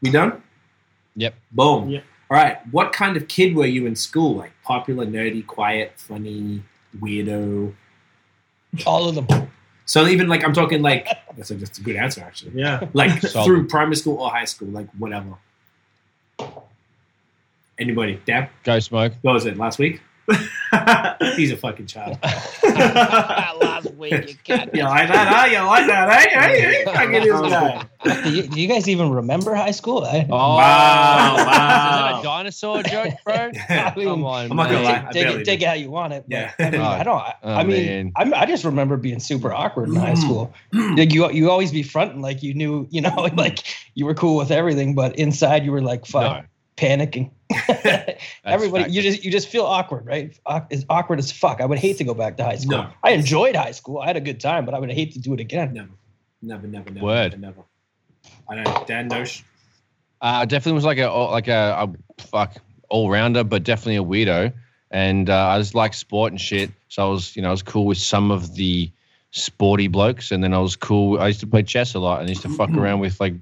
we 0.00 0.10
done? 0.10 0.42
Yep. 1.16 1.34
Boom. 1.52 1.90
Yep. 1.90 2.04
All 2.30 2.36
right. 2.36 2.58
What 2.72 2.92
kind 2.92 3.16
of 3.16 3.28
kid 3.28 3.54
were 3.54 3.66
you 3.66 3.86
in 3.86 3.96
school? 3.96 4.36
Like 4.36 4.52
popular, 4.64 5.06
nerdy, 5.06 5.46
quiet, 5.46 5.92
funny, 5.96 6.62
weirdo? 6.98 7.74
All 8.84 9.08
of 9.08 9.14
them. 9.14 9.50
So 9.86 10.06
even 10.06 10.28
like 10.28 10.44
I'm 10.44 10.52
talking 10.52 10.82
like 10.82 11.08
that's 11.36 11.50
a, 11.52 11.54
that's 11.54 11.78
a 11.78 11.82
good 11.82 11.96
answer 11.96 12.20
actually. 12.20 12.52
Yeah. 12.60 12.86
Like 12.92 13.20
through 13.44 13.68
primary 13.68 13.96
school 13.96 14.20
or 14.20 14.30
high 14.30 14.44
school, 14.44 14.68
like 14.68 14.90
whatever. 14.98 15.34
Anybody? 17.78 18.20
Dab? 18.24 18.48
Go 18.64 18.78
smoke. 18.80 19.12
What 19.22 19.34
was 19.34 19.46
it? 19.46 19.56
Last 19.56 19.78
week? 19.78 20.00
He's 21.36 21.52
a 21.52 21.56
fucking 21.56 21.86
child. 21.86 22.18
Last 23.98 24.12
week, 24.12 24.28
you 24.28 24.34
cat. 24.44 24.74
you 24.74 24.82
like 24.84 25.08
that? 25.08 25.28
Huh? 25.28 25.46
You 25.46 25.58
like 25.66 25.86
that? 25.86 26.12
Hey, 26.12 26.28
hey, 26.30 26.60
hey, 26.60 26.84
fucking 26.84 27.12
this 27.12 27.40
guy. 27.50 27.84
Do 28.24 28.30
you, 28.34 28.42
do 28.44 28.60
you 28.60 28.68
guys 28.68 28.88
even 28.88 29.10
remember 29.10 29.54
high 29.54 29.70
school? 29.72 30.04
I, 30.04 30.26
Oh, 30.30 30.56
Wow, 30.56 31.36
Is 31.38 31.44
that 31.44 31.46
wow. 32.12 32.20
a 32.20 32.22
dinosaur 32.22 32.82
joke, 32.82 33.14
bro? 33.24 33.50
Yeah. 33.52 33.92
I 33.94 33.98
mean, 33.98 34.08
Come 34.08 34.24
on, 34.24 34.50
I'm 34.50 34.56
not 34.56 34.70
gonna 34.70 34.82
lie. 34.82 35.06
I 35.08 35.12
take, 35.12 35.26
it, 35.26 35.44
take 35.44 35.60
do. 35.60 35.64
it 35.66 35.68
how 35.68 35.74
you 35.74 35.90
want 35.90 36.12
it. 36.12 36.24
but, 36.28 36.32
Yeah. 36.36 36.52
I, 36.58 36.70
mean, 36.70 36.80
Oh. 36.80 36.84
I 36.84 37.02
don't. 37.02 37.18
I, 37.18 37.34
Oh, 37.42 37.52
I 37.54 37.64
mean. 37.64 38.12
I'm, 38.16 38.34
I 38.34 38.46
just 38.46 38.64
remember 38.64 38.96
being 38.96 39.20
super 39.20 39.52
awkward 39.52 39.88
in 39.88 39.94
high 39.96 40.12
Mm. 40.12 40.18
school. 40.18 40.52
Like 40.72 41.12
you, 41.12 41.30
you 41.30 41.50
always 41.50 41.72
be 41.72 41.82
fronting 41.82 42.20
like 42.20 42.42
you 42.42 42.54
knew, 42.54 42.86
you 42.90 43.00
know, 43.00 43.28
like 43.36 43.60
you 43.94 44.04
were 44.06 44.14
cool 44.14 44.36
with 44.36 44.50
everything, 44.50 44.94
but 44.94 45.16
inside 45.18 45.64
you 45.64 45.72
were 45.72 45.82
like 45.82 46.06
fuck, 46.06 46.22
No, 46.42 46.48
panicking. 46.76 47.30
Everybody, 48.44 48.84
fact. 48.84 48.94
you 48.94 49.02
just 49.02 49.24
you 49.24 49.30
just 49.30 49.48
feel 49.48 49.64
awkward, 49.64 50.06
right? 50.06 50.38
Awk- 50.46 50.66
It's 50.70 50.84
awkward 50.88 51.18
as 51.18 51.30
fuck. 51.32 51.60
I 51.60 51.64
would 51.66 51.78
hate 51.78 51.98
to 51.98 52.04
go 52.04 52.14
back 52.14 52.36
to 52.38 52.44
high 52.44 52.56
school. 52.56 52.78
No. 52.78 52.90
I 53.02 53.12
enjoyed 53.12 53.56
high 53.56 53.70
school. 53.72 53.98
I 54.00 54.06
had 54.06 54.16
a 54.16 54.20
good 54.20 54.40
time, 54.40 54.64
but 54.64 54.74
I 54.74 54.78
would 54.78 54.90
hate 54.90 55.12
to 55.12 55.18
do 55.18 55.32
it 55.34 55.40
again. 55.40 55.72
Never, 55.74 55.88
never, 56.42 56.66
never, 56.66 56.90
never, 56.90 57.04
Word. 57.06 57.40
never, 57.40 57.54
never. 57.56 57.64
I 58.48 58.62
don't. 58.62 58.86
Dan 58.86 59.08
Nosh. 59.08 59.42
Uh, 60.20 60.44
definitely 60.44 60.72
was 60.74 60.84
like 60.84 60.98
a 60.98 61.08
like 61.08 61.48
a, 61.48 61.88
a 62.18 62.22
fuck 62.22 62.56
all 62.88 63.10
rounder, 63.10 63.44
but 63.44 63.62
definitely 63.64 63.96
a 63.96 64.04
weirdo. 64.04 64.52
And 64.90 65.28
uh, 65.28 65.46
I 65.48 65.58
just 65.58 65.74
like 65.74 65.94
sport 65.94 66.32
and 66.32 66.40
shit. 66.40 66.70
So 66.88 67.06
I 67.06 67.10
was, 67.10 67.34
you 67.36 67.42
know, 67.42 67.48
I 67.48 67.50
was 67.50 67.62
cool 67.62 67.86
with 67.86 67.98
some 67.98 68.30
of 68.30 68.54
the 68.54 68.90
sporty 69.32 69.88
blokes, 69.88 70.30
and 70.30 70.42
then 70.42 70.54
I 70.54 70.58
was 70.58 70.76
cool. 70.76 71.18
I 71.20 71.26
used 71.28 71.40
to 71.40 71.46
play 71.46 71.62
chess 71.64 71.94
a 71.94 71.98
lot, 71.98 72.20
and 72.20 72.28
I 72.28 72.30
used 72.30 72.42
to 72.42 72.48
fuck 72.48 72.70
around 72.76 73.00
with 73.00 73.20
like, 73.20 73.34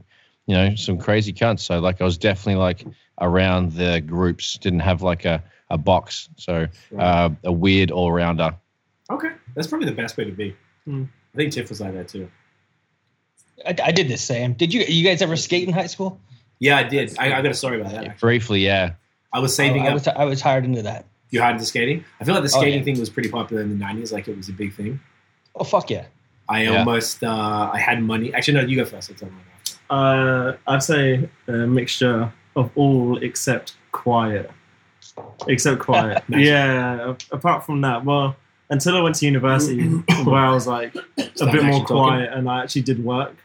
you 0.47 0.55
know, 0.55 0.75
some 0.75 0.99
crazy 0.99 1.33
cunts. 1.33 1.61
So 1.61 1.79
like, 1.81 2.01
I 2.01 2.05
was 2.05 2.19
definitely 2.19 2.61
like 2.61 2.85
around 3.21 3.73
the 3.73 4.01
groups. 4.01 4.59
Didn't 4.59 4.81
have 4.81 5.03
like 5.03 5.25
a 5.25 5.43
a 5.71 5.79
box. 5.79 6.29
So 6.37 6.67
uh, 6.99 7.31
a 7.45 7.53
weird 7.53 7.91
all 7.91 8.13
rounder. 8.13 8.55
Okay, 9.11 9.31
that's 9.55 9.67
probably 9.67 9.87
the 9.89 9.95
best 9.97 10.17
way 10.17 10.25
to 10.25 10.33
be. 10.33 10.57
Hmm. 10.85 11.05
I 11.35 11.37
think 11.37 11.53
Tiff 11.53 11.69
was 11.69 11.81
like 11.81 11.95
that 11.95 12.09
too. 12.09 12.31
I, 13.67 13.75
I 13.85 13.93
did 13.93 14.09
the 14.09 14.17
same. 14.19 14.53
Did 14.55 14.73
you? 14.75 14.83
You 14.83 15.05
guys 15.05 15.23
ever 15.23 15.37
skate 15.37 15.67
in 15.67 15.75
high 15.75 15.87
school? 15.87 16.21
Yeah, 16.59 16.77
I 16.79 16.83
did. 16.85 17.17
I, 17.19 17.27
I 17.39 17.43
got 17.43 17.51
a 17.51 17.55
story 17.55 17.81
about 17.81 17.93
that. 17.93 18.05
Actually. 18.05 18.21
Briefly, 18.21 18.61
yeah. 18.65 18.93
I 19.33 19.39
was 19.41 19.55
saving 19.55 19.83
I, 19.83 19.87
I 19.87 19.89
up. 19.89 19.95
was 19.95 20.09
I 20.09 20.25
was 20.25 20.41
hired 20.41 20.65
into 20.65 20.83
that. 20.83 21.07
you 21.31 21.41
hired 21.41 21.55
into 21.55 21.67
skating. 21.67 22.05
I 22.21 22.25
feel 22.25 22.35
like 22.35 22.45
the 22.45 22.51
Oh, 22.55 22.61
skating 22.61 22.79
yeah. 22.81 22.85
thing 22.85 23.01
was 23.01 23.11
pretty 23.11 23.29
popular 23.31 23.63
in 23.63 23.77
the 23.77 23.85
'90s. 23.85 24.13
Like 24.13 24.29
it 24.29 24.37
was 24.37 24.49
a 24.49 24.53
big 24.53 24.75
thing. 24.75 25.01
Oh 25.57 25.65
fuck 25.65 25.91
yeah! 25.91 26.07
I 26.49 26.63
Yeah. 26.65 26.79
almost. 26.81 27.23
Uh, 27.25 27.71
I 27.73 27.79
had 27.79 28.03
money. 28.03 28.33
Actually, 28.35 28.55
no. 28.55 28.67
You 28.67 28.77
go 28.77 28.85
first. 28.85 29.11
I'll 29.11 29.17
tell 29.17 29.29
you 29.29 29.35
after. 29.57 29.74
Uh, 29.95 30.57
I'd 30.67 30.83
say 30.83 31.29
a 31.47 31.53
mixture 31.53 32.33
of 32.57 32.71
all 32.75 33.23
except 33.23 33.77
quiet. 33.93 34.51
Except 35.47 35.81
quiet. 35.81 36.23
Yeah. 36.29 37.15
Apart 37.31 37.65
from 37.67 37.81
that, 37.83 38.05
well, 38.05 38.37
until 38.71 38.97
I 38.97 39.01
went 39.01 39.15
to 39.17 39.27
university, 39.27 39.87
where 40.25 40.37
I 40.37 40.51
was 40.53 40.67
like 40.67 40.95
a 40.97 41.01
bit 41.17 41.39
more 41.39 41.47
actually 41.47 41.71
talking. 41.81 41.87
quiet 41.87 42.33
and 42.33 42.49
I 42.49 42.63
actually 42.63 42.83
did 42.83 43.05
work. 43.05 43.37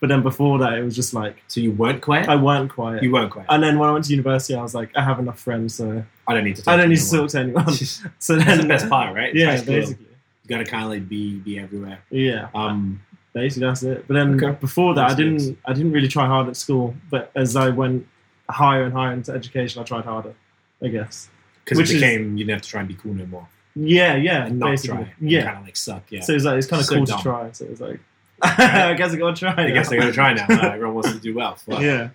But 0.00 0.08
then 0.08 0.22
before 0.22 0.58
that, 0.60 0.74
it 0.78 0.82
was 0.84 0.94
just 0.94 1.12
like 1.12 1.42
So 1.48 1.60
you 1.60 1.72
weren't 1.72 2.00
quiet. 2.00 2.28
I 2.28 2.36
weren't 2.36 2.70
quiet. 2.72 3.02
you 3.02 3.10
weren't 3.12 3.32
quiet. 3.32 3.48
and 3.50 3.60
then 3.62 3.78
when 3.80 3.88
I 3.88 3.92
went 3.92 4.04
to 4.06 4.12
university, 4.12 4.54
I 4.54 4.62
was 4.62 4.74
like, 4.74 4.90
I 4.96 5.02
have 5.02 5.18
enough 5.18 5.40
friends, 5.40 5.74
so 5.74 6.04
I 6.28 6.34
don't 6.34 6.44
need 6.44 6.56
to. 6.56 6.62
Talk 6.62 6.72
I 6.74 6.76
don't 6.76 6.84
to 6.86 6.88
need 6.90 7.00
to 7.00 7.08
anyone. 7.08 7.28
talk 7.28 7.30
to 7.32 7.38
anyone. 7.40 7.66
So 8.26 8.36
That's 8.36 8.60
the 8.62 8.68
best 8.68 8.88
part, 8.88 9.14
right? 9.14 9.30
It's 9.34 9.38
Yeah, 9.38 9.60
basically. 9.62 10.06
You 10.44 10.48
gotta 10.48 10.64
kind 10.64 10.84
of 10.84 10.90
like 10.90 11.08
be 11.08 11.40
be 11.40 11.58
everywhere. 11.58 11.98
Yeah. 12.10 12.48
Um, 12.54 13.02
basically 13.32 13.66
that's 13.68 13.82
it. 13.82 14.06
But 14.08 14.14
then 14.14 14.42
Okay. 14.42 14.58
before 14.60 14.94
that, 14.94 15.10
I 15.10 15.14
didn't 15.14 15.58
I 15.64 15.72
didn't 15.72 15.92
really 15.92 16.08
try 16.08 16.26
hard 16.26 16.48
at 16.48 16.56
school. 16.56 16.94
But 17.10 17.30
as 17.34 17.56
I 17.56 17.68
went 17.70 18.06
higher 18.50 18.84
and 18.84 18.92
higher 18.92 19.12
into 19.12 19.32
education, 19.32 19.80
I 19.82 19.84
tried 19.84 20.04
harder. 20.04 20.34
I 20.82 20.88
guess. 20.88 21.28
because 21.64 21.78
it 21.78 21.82
Which 21.82 21.90
is- 21.90 22.00
became 22.00 22.36
you 22.36 22.44
didn't 22.44 22.56
have 22.58 22.62
to 22.62 22.68
try 22.68 22.80
and 22.80 22.88
be 22.88 22.94
cool 22.94 23.12
no 23.14 23.26
more 23.26 23.46
Yeah, 23.74 24.14
yeah, 24.16 24.46
and 24.46 24.58
not 24.58 24.70
basically. 24.70 24.96
try. 25.04 25.12
Yeah. 25.20 25.44
kind 25.44 25.58
of 25.58 25.64
like 25.64 25.76
suck. 25.76 26.04
Yeah. 26.10 26.20
So 26.22 26.32
it's 26.34 26.44
like 26.44 26.56
it's 26.58 26.66
kind 26.66 26.80
of 26.80 26.86
So 26.86 26.94
cool 26.96 27.04
dumb. 27.04 27.18
to 27.18 27.22
try. 27.22 27.50
So 27.52 27.64
it's 27.66 27.80
like, 27.80 28.00
I 28.42 28.94
guess 28.94 29.12
I 29.12 29.16
gotta 29.16 29.36
try. 29.36 29.54
I 29.56 29.70
guess 29.70 29.86
now. 29.86 29.90
they're 29.90 30.00
gonna 30.00 30.12
try 30.12 30.32
now. 30.34 30.46
Uh, 30.48 30.68
everyone 30.74 30.94
wants 30.94 31.12
to 31.12 31.18
do 31.18 31.34
well. 31.34 31.56
Fuck. 31.66 31.80
Yeah, 31.80 32.08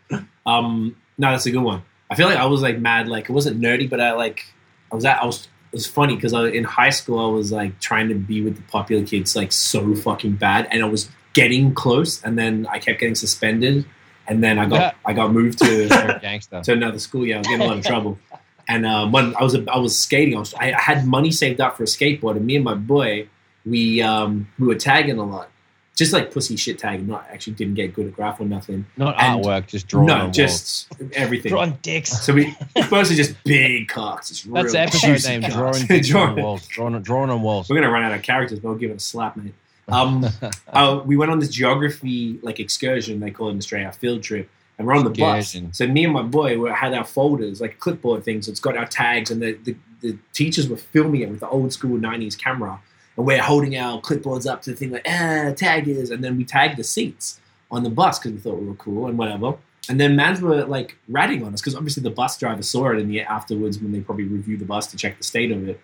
Um, 0.45 0.95
no, 1.17 1.31
that's 1.31 1.45
a 1.45 1.51
good 1.51 1.61
one. 1.61 1.83
I 2.09 2.15
feel 2.15 2.27
like 2.27 2.37
I 2.37 2.45
was 2.45 2.61
like 2.61 2.79
mad. 2.79 3.07
Like 3.07 3.29
it 3.29 3.33
wasn't 3.33 3.59
nerdy, 3.61 3.89
but 3.89 3.99
I 3.99 4.13
like 4.13 4.45
I 4.91 4.95
was 4.95 5.05
at. 5.05 5.21
I 5.21 5.25
was. 5.25 5.47
It 5.73 5.77
was 5.77 5.87
funny 5.87 6.15
because 6.15 6.33
in 6.33 6.63
high 6.63 6.91
school 6.91 7.17
I 7.19 7.27
was 7.27 7.51
like 7.51 7.79
trying 7.79 8.07
to 8.09 8.15
be 8.15 8.43
with 8.43 8.57
the 8.57 8.61
popular 8.71 9.03
kids 9.03 9.35
like 9.35 9.51
so 9.51 9.95
fucking 9.95 10.33
bad, 10.33 10.67
and 10.69 10.83
I 10.83 10.85
was 10.87 11.09
getting 11.33 11.73
close, 11.73 12.23
and 12.23 12.37
then 12.37 12.67
I 12.69 12.77
kept 12.77 12.99
getting 12.99 13.15
suspended, 13.15 13.83
and 14.27 14.43
then 14.43 14.59
I 14.59 14.67
got 14.67 14.79
Yeah. 14.79 14.91
I 15.03 15.13
got 15.13 15.33
moved 15.33 15.57
to 15.59 15.87
You're 15.87 16.11
a 16.11 16.19
gangster. 16.21 16.61
to 16.61 16.71
another 16.73 16.99
school. 16.99 17.25
Yeah, 17.25 17.35
I 17.35 17.37
was 17.39 17.47
getting 17.47 17.65
a 17.65 17.65
lot 17.65 17.77
of 17.79 17.85
trouble. 17.85 18.19
And 18.67 18.85
uh, 18.85 19.07
one, 19.09 19.35
I 19.35 19.43
was 19.43 19.55
I 19.55 19.77
was 19.77 19.97
skating. 19.97 20.35
I, 20.35 20.39
was, 20.39 20.53
I 20.53 20.79
had 20.79 21.07
money 21.07 21.31
saved 21.31 21.59
up 21.59 21.75
for 21.75 21.83
a 21.83 21.87
skateboard, 21.87 22.37
and 22.37 22.45
me 22.45 22.55
and 22.55 22.63
my 22.63 22.75
boy, 22.75 23.27
we 23.65 24.01
um, 24.03 24.47
we 24.59 24.67
were 24.67 24.75
tagging 24.75 25.17
a 25.17 25.25
lot, 25.25 25.49
just 25.95 26.11
like 26.13 26.31
pussy 26.31 26.55
shit 26.55 26.79
tagging. 26.79 27.07
Not 27.07 27.27
actually 27.31 27.53
didn't 27.53 27.75
get 27.75 27.93
good 27.93 28.07
at 28.07 28.13
graph 28.13 28.39
or 28.39 28.45
nothing. 28.45 28.85
Not 28.97 29.15
and- 29.21 29.43
artwork, 29.43 29.67
just 29.67 29.87
drawing. 29.87 30.09
on 30.09 30.17
no, 30.17 30.23
walls. 30.25 30.35
just 30.35 30.93
everything. 31.13 31.51
Drawing 31.51 31.77
dicks. 31.81 32.21
So 32.21 32.33
we 32.33 32.55
mostly 32.91 33.15
just 33.15 33.35
big 33.43 33.87
cocks. 33.87 34.31
It's 34.31 34.43
That's 34.43 34.65
real 34.65 34.73
the 34.73 34.79
episode 34.79 35.29
name. 35.29 35.49
Drawing, 35.49 35.85
dicks 35.87 36.13
on 36.13 36.35
walls. 36.35 36.67
Drawing, 36.67 37.01
drawing 37.01 37.29
on 37.29 37.41
walls. 37.41 37.69
We're 37.69 37.75
gonna 37.75 37.91
run 37.91 38.03
out 38.03 38.13
of 38.13 38.21
characters, 38.21 38.59
but 38.59 38.69
we'll 38.69 38.77
give 38.77 38.91
it 38.91 38.97
a 38.97 38.99
slap, 38.99 39.37
mate. 39.37 39.53
Um, 39.87 40.25
uh, 40.67 41.01
we 41.05 41.17
went 41.17 41.31
on 41.31 41.39
this 41.39 41.49
geography 41.49 42.39
like 42.41 42.59
excursion. 42.59 43.19
They 43.19 43.31
call 43.31 43.49
it 43.49 43.51
in 43.51 43.57
Australia, 43.57 43.89
a 43.89 43.91
field 43.91 44.23
trip, 44.23 44.49
and 44.77 44.87
we're 44.87 44.95
on 44.95 45.03
the 45.03 45.09
bus. 45.09 45.55
So 45.71 45.87
me 45.87 46.05
and 46.05 46.13
my 46.13 46.23
boy 46.23 46.57
we 46.57 46.69
had 46.71 46.93
our 46.93 47.03
folders, 47.03 47.61
like 47.61 47.79
clipboard 47.79 48.23
things. 48.23 48.47
It's 48.47 48.59
got 48.59 48.77
our 48.77 48.87
tags, 48.87 49.29
and 49.29 49.41
the, 49.41 49.53
the 49.63 49.75
the 50.01 50.17
teachers 50.33 50.67
were 50.67 50.77
filming 50.77 51.21
it 51.21 51.29
with 51.29 51.39
the 51.39 51.49
old 51.49 51.71
school 51.71 51.97
'90s 51.97 52.37
camera, 52.37 52.79
and 53.17 53.25
we're 53.25 53.41
holding 53.41 53.77
our 53.77 54.01
clipboards 54.01 54.49
up 54.49 54.61
to 54.63 54.71
the 54.71 54.75
thing 54.75 54.91
like 54.91 55.05
ah 55.07 55.53
is, 55.57 56.09
and 56.09 56.23
then 56.23 56.37
we 56.37 56.45
tagged 56.45 56.77
the 56.77 56.83
seats 56.83 57.39
on 57.71 57.83
the 57.83 57.89
bus 57.89 58.19
because 58.19 58.31
we 58.31 58.37
thought 58.39 58.59
we 58.59 58.67
were 58.67 58.75
cool 58.75 59.07
and 59.07 59.17
whatever. 59.17 59.57
And 59.89 59.99
then 59.99 60.15
mans 60.15 60.39
were 60.41 60.63
like 60.65 60.97
ratting 61.09 61.43
on 61.43 61.53
us 61.53 61.61
because 61.61 61.75
obviously 61.75 62.03
the 62.03 62.09
bus 62.09 62.37
driver 62.37 62.63
saw 62.63 62.91
it 62.91 62.99
and 62.99 63.09
the 63.09 63.21
afterwards 63.21 63.79
when 63.79 63.91
they 63.91 63.99
probably 63.99 64.25
reviewed 64.25 64.59
the 64.59 64.65
bus 64.65 64.87
to 64.87 64.97
check 64.97 65.17
the 65.17 65.23
state 65.23 65.51
of 65.51 65.67
it. 65.67 65.79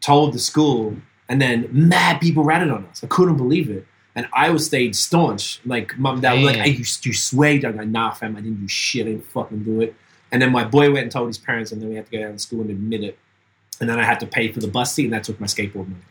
Told 0.00 0.32
the 0.32 0.38
school, 0.38 0.96
and 1.28 1.40
then 1.40 1.68
mad 1.70 2.20
people 2.20 2.44
ratted 2.44 2.70
on 2.70 2.84
us. 2.86 3.02
I 3.02 3.06
couldn't 3.06 3.36
believe 3.36 3.70
it. 3.70 3.86
And 4.14 4.28
I 4.32 4.50
was 4.50 4.66
stayed 4.66 4.94
staunch. 4.94 5.60
Like 5.64 5.96
mum, 5.96 6.20
dad 6.20 6.34
was 6.34 6.44
like. 6.44 6.56
"Hey, 6.56 6.70
you, 6.70 6.84
you 7.02 7.12
sway?" 7.12 7.62
I'm 7.64 7.76
like, 7.76 7.88
"Nah, 7.88 8.12
fam, 8.12 8.36
I 8.36 8.40
didn't 8.40 8.60
do 8.60 8.68
shit. 8.68 9.06
I 9.06 9.10
didn't 9.10 9.26
fucking 9.26 9.62
do 9.64 9.80
it." 9.80 9.94
And 10.30 10.40
then 10.40 10.50
my 10.50 10.64
boy 10.64 10.90
went 10.90 11.04
and 11.04 11.10
told 11.10 11.28
his 11.28 11.38
parents, 11.38 11.72
and 11.72 11.80
then 11.80 11.88
we 11.88 11.96
had 11.96 12.06
to 12.06 12.12
go 12.12 12.18
down 12.18 12.32
to 12.32 12.38
school 12.38 12.62
and 12.62 12.70
admit 12.70 13.04
it. 13.04 13.18
And 13.80 13.88
then 13.88 13.98
I 13.98 14.04
had 14.04 14.18
to 14.20 14.26
pay 14.26 14.50
for 14.50 14.60
the 14.60 14.68
bus 14.68 14.94
seat, 14.94 15.04
and 15.04 15.12
that 15.12 15.24
took 15.24 15.40
my 15.40 15.46
skateboard 15.46 15.88
money. 15.88 16.02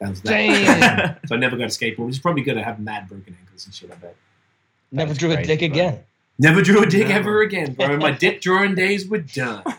That 0.00 0.10
was 0.10 0.20
that. 0.22 0.30
Damn. 0.30 1.16
so 1.26 1.34
I 1.34 1.38
never 1.38 1.56
got 1.56 1.64
a 1.64 1.66
skateboard, 1.68 2.06
which 2.06 2.16
is 2.16 2.18
probably 2.18 2.42
good. 2.42 2.58
I 2.58 2.62
have 2.62 2.80
mad 2.80 3.08
broken 3.08 3.36
ankles 3.40 3.66
and 3.66 3.74
shit. 3.74 3.90
I 3.90 3.94
bet. 3.96 4.16
Never 4.92 5.08
That's 5.08 5.18
drew 5.18 5.32
a 5.32 5.42
dick 5.42 5.60
bro. 5.60 5.66
again. 5.66 5.98
Never 6.38 6.62
drew 6.62 6.82
a 6.82 6.86
dick 6.86 7.08
No. 7.08 7.14
ever 7.14 7.42
again, 7.42 7.74
bro. 7.74 7.96
My 7.96 8.10
dick 8.10 8.40
drawing 8.40 8.74
days 8.74 9.08
were 9.08 9.18
done. 9.18 9.62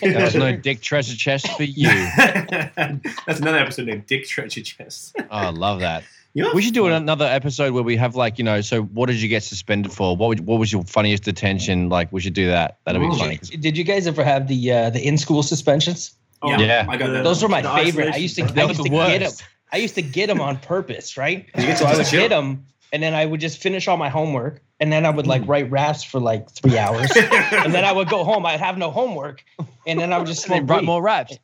There 0.00 0.22
was 0.22 0.34
no 0.34 0.56
dick 0.56 0.80
treasure 0.80 1.14
chest 1.14 1.46
for 1.56 1.64
you. 1.64 1.88
That's 2.16 3.40
another 3.40 3.58
episode 3.58 3.86
named 3.86 4.06
Dick 4.06 4.26
Treasure 4.26 4.62
Chest. 4.62 5.14
Oh, 5.18 5.24
I 5.30 5.50
love 5.50 5.80
that. 5.80 6.04
You 6.32 6.44
know? 6.44 6.52
We 6.54 6.62
should 6.62 6.72
do 6.72 6.86
another 6.86 7.26
episode 7.26 7.74
where 7.74 7.82
we 7.82 7.96
have 7.96 8.14
like 8.16 8.38
you 8.38 8.44
know. 8.44 8.60
So, 8.62 8.82
what 8.82 9.06
did 9.06 9.16
you 9.20 9.28
get 9.28 9.42
suspended 9.42 9.92
for? 9.92 10.16
What 10.16 10.28
would, 10.28 10.46
what 10.46 10.58
was 10.58 10.72
your 10.72 10.84
funniest 10.84 11.24
detention? 11.24 11.88
Like, 11.90 12.10
we 12.12 12.20
should 12.20 12.32
do 12.34 12.46
that. 12.46 12.78
That'd 12.86 13.02
be 13.02 13.08
Ooh. 13.08 13.14
funny. 13.14 13.36
Did 13.36 13.76
you 13.76 13.84
guys 13.84 14.06
ever 14.06 14.24
have 14.24 14.48
the 14.48 14.72
uh, 14.72 14.90
the 14.90 15.06
in 15.06 15.18
school 15.18 15.42
suspensions? 15.42 16.14
Oh, 16.42 16.58
Yeah. 16.58 16.86
I 16.88 16.96
got 16.96 17.10
that. 17.10 17.24
Those 17.24 17.42
were 17.42 17.48
my 17.48 17.62
The 17.62 17.70
favorite. 17.70 18.14
I 18.14 18.16
used 18.16 18.36
to 18.36 18.42
I 18.42 18.64
used 18.64 18.80
the 18.80 18.84
to 18.84 18.88
get 18.90 19.18
them. 19.20 19.32
I 19.72 19.76
used 19.76 19.94
to 19.96 20.02
get 20.02 20.26
them 20.26 20.40
on 20.40 20.58
purpose, 20.58 21.16
right? 21.16 21.46
You 21.56 21.62
get 21.62 21.72
to 21.72 21.76
So 21.78 21.84
I 21.86 21.90
would 21.92 21.98
just 21.98 22.10
chill. 22.10 22.28
them, 22.28 22.66
and 22.92 23.02
then 23.02 23.14
I 23.14 23.24
would 23.24 23.40
just 23.40 23.58
finish 23.62 23.86
all 23.86 23.96
my 23.96 24.08
homework, 24.08 24.60
and 24.80 24.92
then 24.92 25.06
I 25.06 25.10
would 25.10 25.26
like 25.26 25.46
write 25.46 25.70
raps 25.70 26.02
for 26.02 26.18
like 26.18 26.50
three 26.50 26.76
hours, 26.76 27.10
and 27.16 27.72
then 27.72 27.84
I 27.84 27.92
would 27.92 28.08
go 28.08 28.24
home. 28.24 28.44
I'd 28.46 28.58
have 28.60 28.78
no 28.78 28.90
homework, 28.90 29.44
and 29.86 30.00
then 30.00 30.12
I 30.12 30.18
would 30.18 30.26
just 30.26 30.42
smoke 30.46 30.68
write 30.68 30.84
more 30.84 31.02
raps. 31.02 31.38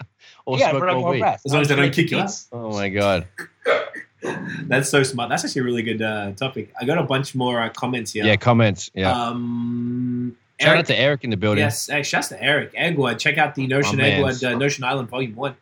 Or 0.45 0.59
yeah, 0.59 0.71
smoke 0.71 0.83
write 0.83 0.95
more 0.95 1.13
more 1.15 1.23
raps. 1.23 1.45
As 1.47 1.53
long 1.53 1.63
as 1.63 1.69
they 1.69 1.77
don't 1.77 1.93
kick 1.93 2.11
your 2.11 2.21
making 2.21 2.25
ass. 2.25 2.49
Oh 2.53 2.73
my 2.73 2.89
god. 2.89 3.27
That's 4.63 4.89
so 4.89 5.03
smart. 5.05 5.29
That's 5.29 5.45
actually 5.45 5.61
a 5.61 5.65
really 5.65 5.83
good 5.83 6.03
uh, 6.03 6.33
topic. 6.33 6.73
I 6.81 6.85
got 6.85 6.99
a 6.99 7.03
bunch 7.05 7.35
more 7.37 7.61
uh, 7.63 7.69
comments 7.69 8.13
here. 8.13 8.25
Yeah. 8.25 8.35
comments. 8.37 8.91
Yeah. 8.95 9.13
Um, 9.13 10.37
Shout 10.61 10.69
Eric, 10.71 10.79
out 10.81 10.87
to 10.87 10.99
Eric 10.99 11.25
in 11.25 11.31
the 11.31 11.37
building. 11.37 11.63
yes, 11.65 11.91
uh, 11.91 12.03
shouts 12.03 12.29
to 12.29 12.43
Eric 12.43 12.73
Eggwood. 12.75 13.19
Check 13.19 13.37
out 13.39 13.55
the 13.55 13.67
Notion 13.67 13.99
My. 13.99 14.05
Eggwood, 14.05 14.43
uh, 14.55 14.57
Notion 14.57 14.85
Island 14.85 15.09
Volume 15.11 15.35
One. 15.37 15.55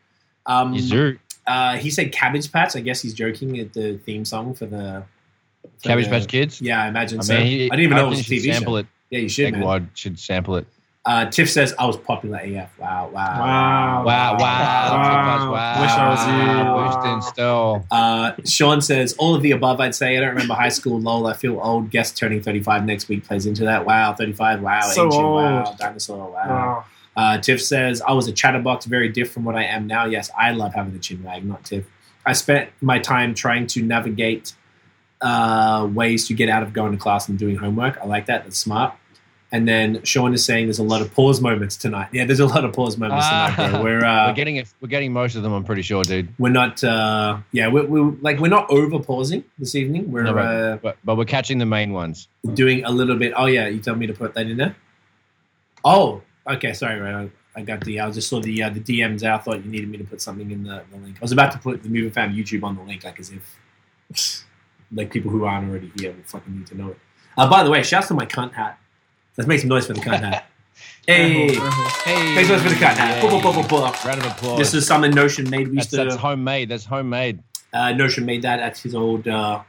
Um, 0.46 0.74
Yes, 0.74 0.84
sir. 0.84 1.18
uh, 1.46 1.76
he 1.76 1.90
said 1.90 2.12
Cabbage 2.12 2.52
Patch. 2.52 2.76
I 2.76 2.80
guess 2.80 3.00
he's 3.02 3.12
joking 3.14 3.58
at 3.58 3.72
the 3.72 3.98
theme 3.98 4.24
song 4.24 4.54
for 4.54 4.66
the 4.66 5.02
for 5.78 5.88
Cabbage 5.88 6.04
the- 6.04 6.10
Patch 6.10 6.28
Kids. 6.28 6.60
Yeah, 6.60 6.82
I 6.82 6.88
imagine 6.88 7.18
I 7.18 7.22
so. 7.22 7.34
mean, 7.34 7.46
he, 7.46 7.64
I 7.66 7.76
didn't 7.76 7.80
even 7.80 7.90
know 7.96 7.96
it 7.96 8.10
reckon 8.10 8.10
was 8.10 8.20
a 8.20 8.22
should 8.22 8.32
TV 8.34 8.52
sample 8.54 8.72
show. 8.74 8.76
it. 8.78 8.86
Yeah, 9.10 9.18
you 9.20 9.28
should, 9.28 9.52
man. 9.56 9.90
Should 9.94 10.18
sample 10.18 10.56
it. 10.56 10.66
Uh, 11.06 11.26
Tiff 11.26 11.50
says 11.50 11.74
I 11.78 11.84
was 11.86 11.96
popular 11.98 12.38
AF. 12.38 12.78
Wow, 12.78 13.10
wow, 13.12 13.40
Wow. 13.40 14.04
Wow, 14.04 14.04
wow, 14.06 14.38
Wow. 14.96 15.52
wow. 15.52 15.80
Wish 15.82 15.90
I 15.90 16.08
was 16.08 16.94
you. 16.94 17.02
Boosting 17.02 17.22
still. 17.32 17.86
Uh, 17.90 18.32
Sean 18.44 18.80
says 18.80 19.14
all 19.18 19.34
of 19.34 19.42
the 19.42 19.50
above. 19.52 19.80
I'd 19.80 19.94
say 19.94 20.16
I 20.16 20.20
don't 20.20 20.30
remember 20.30 20.54
high 20.54 20.68
school. 20.68 21.00
Lol, 21.00 21.26
I 21.26 21.32
feel 21.34 21.58
old. 21.60 21.90
Guest 21.90 22.16
turning 22.16 22.42
thirty-five 22.42 22.84
next 22.84 23.08
week 23.08 23.24
plays 23.24 23.46
into 23.46 23.64
that. 23.64 23.84
Wow, 23.84 24.14
thirty-five. 24.14 24.60
Wow, 24.62 24.80
So 24.82 25.06
ancient. 25.06 25.22
Wow, 25.22 25.64
old. 25.66 25.78
dinosaur. 25.78 26.30
Wow. 26.30 26.48
Wow. 26.48 26.84
Uh, 27.16 27.38
Tiff 27.38 27.62
says 27.62 28.02
I 28.02 28.12
was 28.12 28.26
a 28.26 28.32
chatterbox, 28.32 28.86
very 28.86 29.08
different 29.08 29.34
from 29.34 29.44
what 29.44 29.54
I 29.54 29.64
am 29.64 29.86
now. 29.86 30.04
Yes, 30.06 30.30
I 30.36 30.50
love 30.50 30.74
having 30.74 30.92
the 30.92 30.98
chin 30.98 31.22
wag, 31.22 31.44
not 31.44 31.64
Tiff. 31.64 31.84
I 32.26 32.32
spent 32.32 32.70
my 32.80 32.98
time 32.98 33.34
trying 33.34 33.66
to 33.68 33.82
navigate 33.82 34.54
uh, 35.20 35.88
ways 35.92 36.26
to 36.28 36.34
get 36.34 36.48
out 36.48 36.62
of 36.62 36.72
going 36.72 36.92
to 36.92 36.98
class 36.98 37.28
and 37.28 37.38
doing 37.38 37.56
homework. 37.56 37.98
I 37.98 38.06
like 38.06 38.26
that. 38.26 38.44
That's 38.44 38.58
smart. 38.58 38.94
And 39.54 39.68
then 39.68 40.02
Sean 40.02 40.34
is 40.34 40.44
saying 40.44 40.66
there's 40.66 40.80
a 40.80 40.82
lot 40.82 41.00
of 41.00 41.14
pause 41.14 41.40
moments 41.40 41.76
tonight. 41.76 42.08
Yeah, 42.10 42.24
there's 42.24 42.40
a 42.40 42.46
lot 42.46 42.64
of 42.64 42.72
pause 42.72 42.98
moments 42.98 43.28
tonight, 43.28 43.70
bro. 43.70 43.84
We're 43.84 44.04
uh, 44.04 44.26
we're 44.26 44.34
getting 44.34 44.56
it. 44.56 44.66
We're 44.80 44.88
getting 44.88 45.12
most 45.12 45.36
of 45.36 45.44
them. 45.44 45.52
I'm 45.52 45.62
pretty 45.62 45.82
sure, 45.82 46.02
dude. 46.02 46.28
we're 46.40 46.48
not 46.48 46.82
uh 46.82 47.38
yeah 47.52 47.68
we're, 47.68 47.86
we're 47.86 48.16
like 48.20 48.40
we're 48.40 48.48
not 48.48 48.68
over 48.68 48.98
pausing 48.98 49.44
this 49.60 49.76
evening 49.76 50.10
we're 50.10 50.24
No, 50.24 50.34
but, 50.34 50.40
uh, 50.44 50.76
but, 50.78 50.96
but 51.04 51.16
we're 51.16 51.24
catching 51.24 51.58
the 51.58 51.66
main 51.66 51.92
ones. 51.92 52.26
doing 52.54 52.84
a 52.84 52.90
little 52.90 53.14
bit 53.16 53.32
oh 53.36 53.46
yeah 53.46 53.68
you 53.68 53.78
told 53.78 53.98
me 53.98 54.08
to 54.08 54.12
put 54.12 54.34
that 54.34 54.48
in 54.48 54.56
there 54.56 54.74
oh 55.84 56.20
okay 56.48 56.72
sorry 56.72 56.98
right 57.00 57.30
I, 57.54 57.60
I 57.60 57.62
got 57.62 57.80
the 57.84 58.00
i 58.00 58.10
just 58.10 58.28
saw 58.28 58.40
the 58.40 58.62
uh, 58.62 58.70
the 58.70 58.80
dms 58.80 59.22
i 59.22 59.38
thought 59.38 59.64
you 59.64 59.70
needed 59.70 59.88
me 59.88 59.98
to 59.98 60.04
put 60.04 60.20
something 60.20 60.50
in 60.50 60.64
the, 60.64 60.82
the 60.90 60.96
link 60.98 61.16
i 61.16 61.20
was 61.22 61.32
about 61.32 61.52
to 61.52 61.58
put 61.58 61.82
the 61.82 61.88
movie 61.88 62.10
fam 62.10 62.34
youtube 62.34 62.64
on 62.64 62.76
the 62.76 62.82
link 62.82 63.04
like 63.04 63.20
as 63.20 63.30
if 63.30 64.44
like 64.92 65.12
people 65.12 65.30
who 65.30 65.44
aren't 65.44 65.68
already 65.70 65.92
here 65.98 66.12
will 66.12 66.22
fucking 66.24 66.56
need 66.58 66.66
to 66.66 66.76
know 66.76 66.88
it 66.90 66.98
uh, 67.36 67.48
by 67.48 67.62
the 67.62 67.70
way 67.70 67.82
shouts 67.82 68.08
to 68.08 68.14
my 68.14 68.26
cunt 68.26 68.52
hat 68.52 68.78
let's 69.36 69.48
make 69.48 69.60
some 69.60 69.68
noise 69.68 69.86
for 69.86 69.92
the 69.94 70.00
cunt 70.00 70.20
hat 70.20 70.46
hey 71.06 71.54
Hey, 72.04 72.34
Make 72.34 72.46
some 72.46 72.56
noise 72.56 72.62
for 72.62 72.68
the 72.70 72.74
cunt 72.76 72.96
hat 72.96 73.22
yeah. 73.22 73.30
Boop. 73.30 74.04
Round 74.04 74.20
of 74.20 74.26
applause. 74.26 74.58
this 74.58 74.74
is 74.74 74.86
something 74.86 75.10
notion 75.12 75.48
made 75.50 75.68
we 75.68 75.76
used 75.76 75.90
that's, 75.90 76.02
to 76.02 76.04
that's 76.10 76.16
homemade. 76.16 76.68
That's 76.68 76.84
homemade. 76.84 77.42
uh, 77.72 77.92
Notion 77.92 78.24
made 78.26 78.42
that 78.42 78.60
at 78.60 78.78
his 78.78 78.94
old 78.94 79.26
uh, 79.28 79.62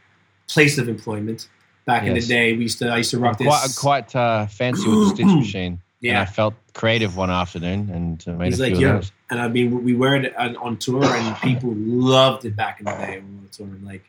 place 0.48 0.78
of 0.78 0.88
employment. 0.90 1.48
Back 1.86 2.04
in 2.04 2.16
the 2.16 2.22
day, 2.22 2.54
we 2.54 2.64
used 2.64 2.80
to 2.80 2.90
I 2.90 2.98
used 2.98 3.12
to 3.12 3.20
rock 3.20 3.38
I'm 3.40 3.46
this. 3.46 3.78
quite, 3.80 4.10
quite 4.12 4.16
uh, 4.16 4.48
fancy 4.48 4.88
with 4.90 5.00
the 5.00 5.16
stitch 5.16 5.26
machine. 5.44 5.72
And 5.74 5.80
yeah, 6.02 6.22
I 6.22 6.26
felt 6.26 6.54
creative 6.74 7.16
one 7.16 7.30
afternoon 7.30 7.90
and 7.92 8.24
uh, 8.28 8.32
made 8.34 8.48
He's 8.48 8.60
a 8.60 8.64
like, 8.64 8.76
few 8.76 8.88
"Yo." 8.88 8.96
of 8.96 9.02
those. 9.02 9.12
and 9.30 9.40
I 9.40 9.48
mean 9.48 9.84
we 9.84 9.94
were 9.96 10.16
it 10.16 10.36
on, 10.36 10.56
on 10.58 10.78
tour, 10.78 11.04
and 11.06 11.36
people 11.42 11.74
loved 11.76 12.44
it 12.46 12.56
back 12.56 12.80
in 12.80 12.86
the 12.86 12.92
day 12.92 13.20
when 13.20 13.38
we 13.38 13.42
were 13.44 13.52
touring. 13.52 13.86
Like, 13.86 14.04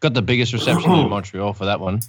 Got 0.00 0.14
the 0.14 0.22
biggest 0.22 0.52
reception 0.52 0.90
in 0.92 1.08
Montreal 1.14 1.52
for 1.52 1.66
that 1.66 1.78
one. 1.80 2.00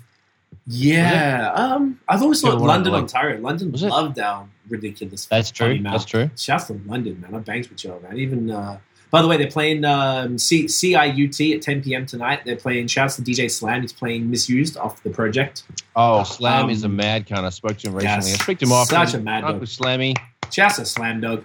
Yeah, 0.67 1.51
um, 1.55 1.99
I've 2.07 2.21
always 2.21 2.41
thought 2.41 2.59
London, 2.61 2.93
Ontario. 2.93 3.39
London 3.41 3.71
Was 3.71 3.83
it? 3.83 3.89
loved 3.89 4.19
our 4.19 4.47
ridiculous. 4.69 5.25
That's 5.25 5.51
true. 5.51 5.79
mouth. 5.79 5.93
That's 5.93 6.05
true. 6.05 6.29
Shouts 6.37 6.65
to 6.65 6.79
London, 6.85 7.19
man. 7.21 7.33
I'm 7.35 7.41
bangs 7.43 7.69
with 7.69 7.83
y'all, 7.83 7.99
man. 8.01 8.17
Even 8.17 8.51
uh, 8.51 8.77
by 9.09 9.21
the 9.21 9.27
way, 9.27 9.37
they're 9.37 9.51
playing 9.51 9.83
um, 9.83 10.37
C- 10.37 10.65
CIUT 10.65 11.55
at 11.55 11.61
10 11.61 11.83
p.m. 11.83 12.05
tonight. 12.05 12.41
They're 12.45 12.55
playing. 12.55 12.87
Shouts 12.87 13.17
to 13.17 13.21
DJ 13.21 13.49
Slam. 13.51 13.81
He's 13.81 13.91
playing 13.91 14.29
Misused 14.29 14.77
off 14.77 15.03
the 15.03 15.09
project. 15.09 15.63
Oh, 15.95 16.23
Slam 16.23 16.65
Um, 16.65 16.69
is 16.69 16.83
a 16.83 16.89
mad 16.89 17.27
kind. 17.27 17.45
I 17.45 17.49
spoke 17.49 17.77
to 17.79 17.87
him 17.89 17.95
recently. 17.95 18.29
yes. 18.29 18.39
I 18.39 18.43
spoke 18.43 18.59
to 18.59 18.65
him 18.65 18.71
off. 18.71 18.87
Such 18.87 19.13
a 19.15 19.19
mad 19.19 19.41
dog. 19.41 19.61
Slammy. 19.63 20.15
Shouts 20.51 20.77
to 20.77 20.85
Slam 20.85 21.19
Dog. 21.21 21.39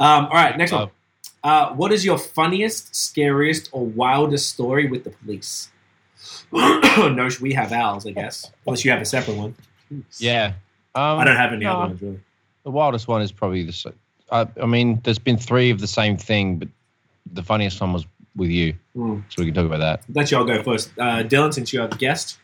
Um, 0.00 0.26
all 0.26 0.30
right, 0.34 0.56
next 0.58 0.72
Oh. 0.72 0.78
one. 0.78 0.90
Uh, 1.44 1.70
what 1.74 1.92
is 1.92 2.04
your 2.04 2.18
funniest, 2.18 2.94
scariest, 2.94 3.68
or 3.72 3.86
wildest 3.86 4.50
story 4.50 4.88
with 4.88 5.04
the 5.04 5.10
police? 5.10 5.70
no, 6.52 7.28
we 7.40 7.52
have 7.52 7.72
ours, 7.72 8.06
I 8.06 8.10
guess. 8.12 8.50
Unless 8.66 8.84
you 8.84 8.90
have 8.90 9.00
a 9.00 9.04
separate 9.04 9.36
one. 9.36 9.54
Yeah. 10.18 10.52
Um, 10.94 11.18
I 11.18 11.24
don't 11.24 11.36
have 11.36 11.52
any 11.52 11.64
no. 11.64 11.72
other 11.72 11.88
ones, 11.88 12.02
really. 12.02 12.20
The 12.64 12.70
wildest 12.70 13.08
one 13.08 13.22
is 13.22 13.32
probably 13.32 13.62
the. 13.64 13.92
I 14.30 14.66
mean, 14.66 15.00
there's 15.04 15.18
been 15.18 15.38
three 15.38 15.70
of 15.70 15.80
the 15.80 15.86
same 15.86 16.16
thing, 16.16 16.56
but 16.58 16.68
the 17.32 17.42
funniest 17.42 17.80
one 17.80 17.92
was 17.92 18.06
with 18.36 18.50
you, 18.50 18.74
Hmm. 18.94 19.20
so 19.30 19.42
we 19.42 19.46
can 19.46 19.54
talk 19.54 19.66
about 19.66 19.78
that. 19.80 20.02
Let 20.14 20.30
you 20.30 20.36
all 20.38 20.44
go 20.44 20.62
first. 20.62 20.90
Uh, 20.98 21.22
Dylan, 21.24 21.52
since 21.52 21.72
you 21.72 21.80
are 21.82 21.88
the 21.88 21.96
guest. 21.96 22.38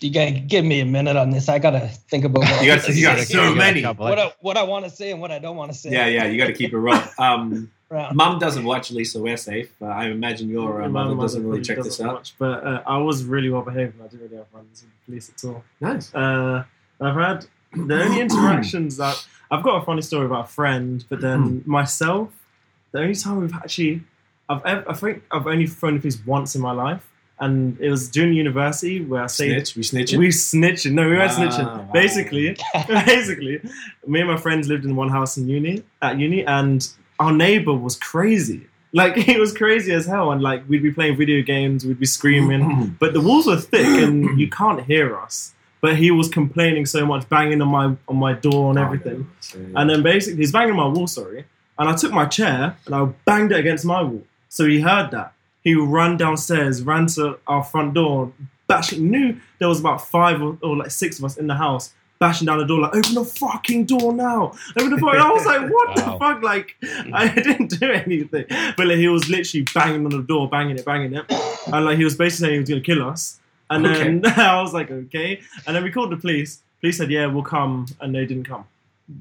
You 0.00 0.10
gotta 0.12 0.32
give 0.32 0.64
me 0.64 0.80
a 0.80 0.84
minute 0.84 1.16
on 1.16 1.30
this. 1.30 1.48
I 1.48 1.58
gotta 1.60 1.86
think 1.86 2.24
about 2.24 2.40
what, 2.40 2.62
You 2.62 2.74
got, 2.74 2.88
you 2.88 3.02
got 3.02 3.18
so 3.20 3.48
you 3.50 3.54
many. 3.54 3.82
couple. 3.82 4.06
what 4.06 4.18
I, 4.18 4.32
what 4.40 4.56
I 4.56 4.64
want 4.64 4.84
to 4.84 4.90
say 4.90 5.12
and 5.12 5.20
what 5.20 5.30
I 5.30 5.38
don't 5.38 5.56
want 5.56 5.70
to 5.72 5.78
say. 5.78 5.90
Yeah, 5.92 6.06
yeah, 6.06 6.24
you 6.26 6.38
got 6.38 6.46
to 6.48 6.52
keep 6.52 6.72
it 6.72 6.76
real. 6.78 7.00
Um, 7.18 7.70
Right. 7.92 8.14
Mum 8.14 8.38
doesn't 8.38 8.64
watch 8.64 8.90
Lisa 8.90 9.20
We're 9.20 9.36
Safe. 9.36 9.70
Uh, 9.82 9.86
I 9.86 10.06
imagine 10.06 10.48
your 10.48 10.82
uh, 10.82 10.88
mother 10.88 11.10
mother 11.14 11.22
doesn't 11.24 11.42
really 11.42 11.58
probably 11.58 11.64
check 11.64 11.76
this 11.84 11.96
doesn't 11.98 12.06
out. 12.08 12.14
watch, 12.14 12.34
but 12.38 12.64
uh, 12.66 12.82
I 12.86 12.96
was 12.96 13.24
really 13.24 13.50
well 13.50 13.60
behaved 13.62 13.94
and 13.96 14.02
I 14.04 14.08
didn't 14.08 14.22
really 14.22 14.36
have 14.36 14.48
friends 14.48 14.82
with 14.82 15.04
police 15.06 15.30
at 15.30 15.44
all. 15.48 15.62
Nice. 15.80 16.14
Uh, 16.14 16.64
I've 17.00 17.14
had 17.14 17.46
the 17.74 18.02
only 18.02 18.20
interactions 18.26 18.96
that 18.96 19.22
I've 19.50 19.62
got 19.62 19.82
a 19.82 19.84
funny 19.84 20.00
story 20.00 20.24
about 20.24 20.44
a 20.46 20.48
friend, 20.48 21.04
but 21.10 21.20
then 21.20 21.62
myself, 21.66 22.30
the 22.92 23.00
only 23.00 23.14
time 23.14 23.40
we've 23.42 23.54
actually, 23.54 24.02
I've 24.48 24.64
ever, 24.64 24.90
I 24.90 24.94
think 24.94 25.22
I've 25.30 25.46
only 25.46 25.66
thrown 25.66 25.94
the 25.94 26.00
police 26.00 26.18
once 26.24 26.54
in 26.54 26.62
my 26.62 26.72
life, 26.72 27.06
and 27.40 27.78
it 27.78 27.90
was 27.90 28.08
during 28.08 28.32
university 28.32 29.04
where 29.04 29.24
I 29.24 29.26
stayed. 29.26 29.66
Snitch. 29.66 29.76
We 29.76 29.82
snitching. 29.82 30.18
We 30.18 30.28
snitching. 30.28 30.92
No, 30.92 31.02
we 31.10 31.16
weren't 31.16 31.30
Wow, 31.36 31.38
snitching. 31.48 31.66
wow. 31.66 31.90
Basically, 31.92 32.56
basically, 32.88 33.60
me 34.06 34.20
and 34.20 34.30
my 34.30 34.36
friends 34.38 34.66
lived 34.68 34.86
in 34.86 34.96
one 34.96 35.10
house 35.10 35.36
in 35.36 35.46
uni 35.48 35.82
at 36.00 36.18
uni, 36.18 36.46
and 36.46 36.88
our 37.22 37.32
neighbor 37.32 37.72
was 37.72 37.96
crazy. 37.96 38.66
Like 38.92 39.16
he 39.28 39.38
was 39.38 39.56
crazy 39.56 39.92
as 39.92 40.06
hell, 40.06 40.32
and 40.32 40.42
like 40.42 40.68
we'd 40.68 40.82
be 40.82 40.92
playing 40.92 41.16
video 41.16 41.42
games, 41.42 41.84
we'd 41.84 42.00
be 42.00 42.06
screaming, 42.06 42.60
mm-hmm. 42.60 42.84
but 42.98 43.12
the 43.12 43.20
walls 43.20 43.46
were 43.46 43.56
thick 43.56 43.86
and 43.86 44.38
you 44.38 44.48
can't 44.48 44.84
hear 44.84 45.16
us. 45.16 45.54
But 45.80 45.96
he 45.96 46.12
was 46.12 46.28
complaining 46.28 46.86
so 46.86 47.04
much, 47.04 47.28
banging 47.28 47.60
on 47.60 47.68
my 47.68 47.96
on 48.08 48.16
my 48.16 48.34
door 48.34 48.70
and 48.70 48.78
oh, 48.78 48.84
everything. 48.84 49.28
And 49.74 49.90
then 49.90 50.02
basically, 50.02 50.38
he's 50.38 50.52
banging 50.52 50.76
my 50.76 50.86
wall, 50.86 51.06
sorry. 51.06 51.44
And 51.78 51.88
I 51.88 51.96
took 51.96 52.12
my 52.12 52.26
chair 52.26 52.76
and 52.86 52.94
I 52.94 53.04
banged 53.24 53.50
it 53.52 53.58
against 53.58 53.84
my 53.84 54.02
wall. 54.02 54.22
So 54.48 54.66
he 54.66 54.80
heard 54.80 55.10
that. 55.10 55.32
He 55.64 55.74
ran 55.74 56.16
downstairs, 56.16 56.82
ran 56.82 57.06
to 57.14 57.38
our 57.46 57.64
front 57.64 57.94
door, 57.94 58.32
bashing. 58.68 59.10
Knew 59.10 59.40
there 59.58 59.68
was 59.68 59.80
about 59.80 60.06
five 60.06 60.42
or, 60.42 60.58
or 60.62 60.76
like 60.76 60.90
six 60.90 61.18
of 61.18 61.24
us 61.24 61.36
in 61.36 61.46
the 61.46 61.54
house, 61.54 61.94
bashing 62.22 62.46
down 62.46 62.58
the 62.58 62.64
door, 62.64 62.80
like, 62.80 62.94
open 62.94 63.14
the 63.14 63.24
fucking 63.24 63.84
door 63.86 64.12
now. 64.12 64.52
Open 64.78 64.90
the 64.90 64.98
fucking 64.98 65.20
I 65.20 65.30
was 65.32 65.44
like, 65.44 65.62
what 65.70 65.88
Wow. 65.88 65.94
the 65.94 66.18
fuck? 66.18 66.42
Like, 66.42 66.76
I 67.12 67.28
didn't 67.34 67.68
do 67.80 67.90
anything. 67.90 68.44
But 68.76 68.86
like, 68.86 68.98
he 68.98 69.08
was 69.08 69.28
literally 69.28 69.66
banging 69.74 70.04
on 70.06 70.12
the 70.12 70.22
door, 70.22 70.48
banging 70.48 70.78
it, 70.78 70.84
banging 70.84 71.14
it. 71.14 71.24
And 71.72 71.84
like, 71.84 71.98
he 71.98 72.04
was 72.04 72.14
basically 72.16 72.46
saying 72.46 72.52
he 72.54 72.60
was 72.60 72.68
going 72.68 72.82
to 72.82 72.86
kill 72.86 73.02
us. 73.08 73.40
And 73.70 73.84
then 73.84 74.22
I 74.38 74.60
was 74.62 74.72
like, 74.72 74.90
okay. 74.90 75.40
And 75.66 75.74
then 75.74 75.82
we 75.82 75.90
called 75.90 76.10
the 76.12 76.16
police. 76.16 76.62
Police 76.80 76.98
said, 76.98 77.10
yeah, 77.10 77.26
we'll 77.26 77.42
come. 77.42 77.86
And 78.00 78.14
they 78.14 78.24
didn't 78.26 78.44
come. 78.44 78.64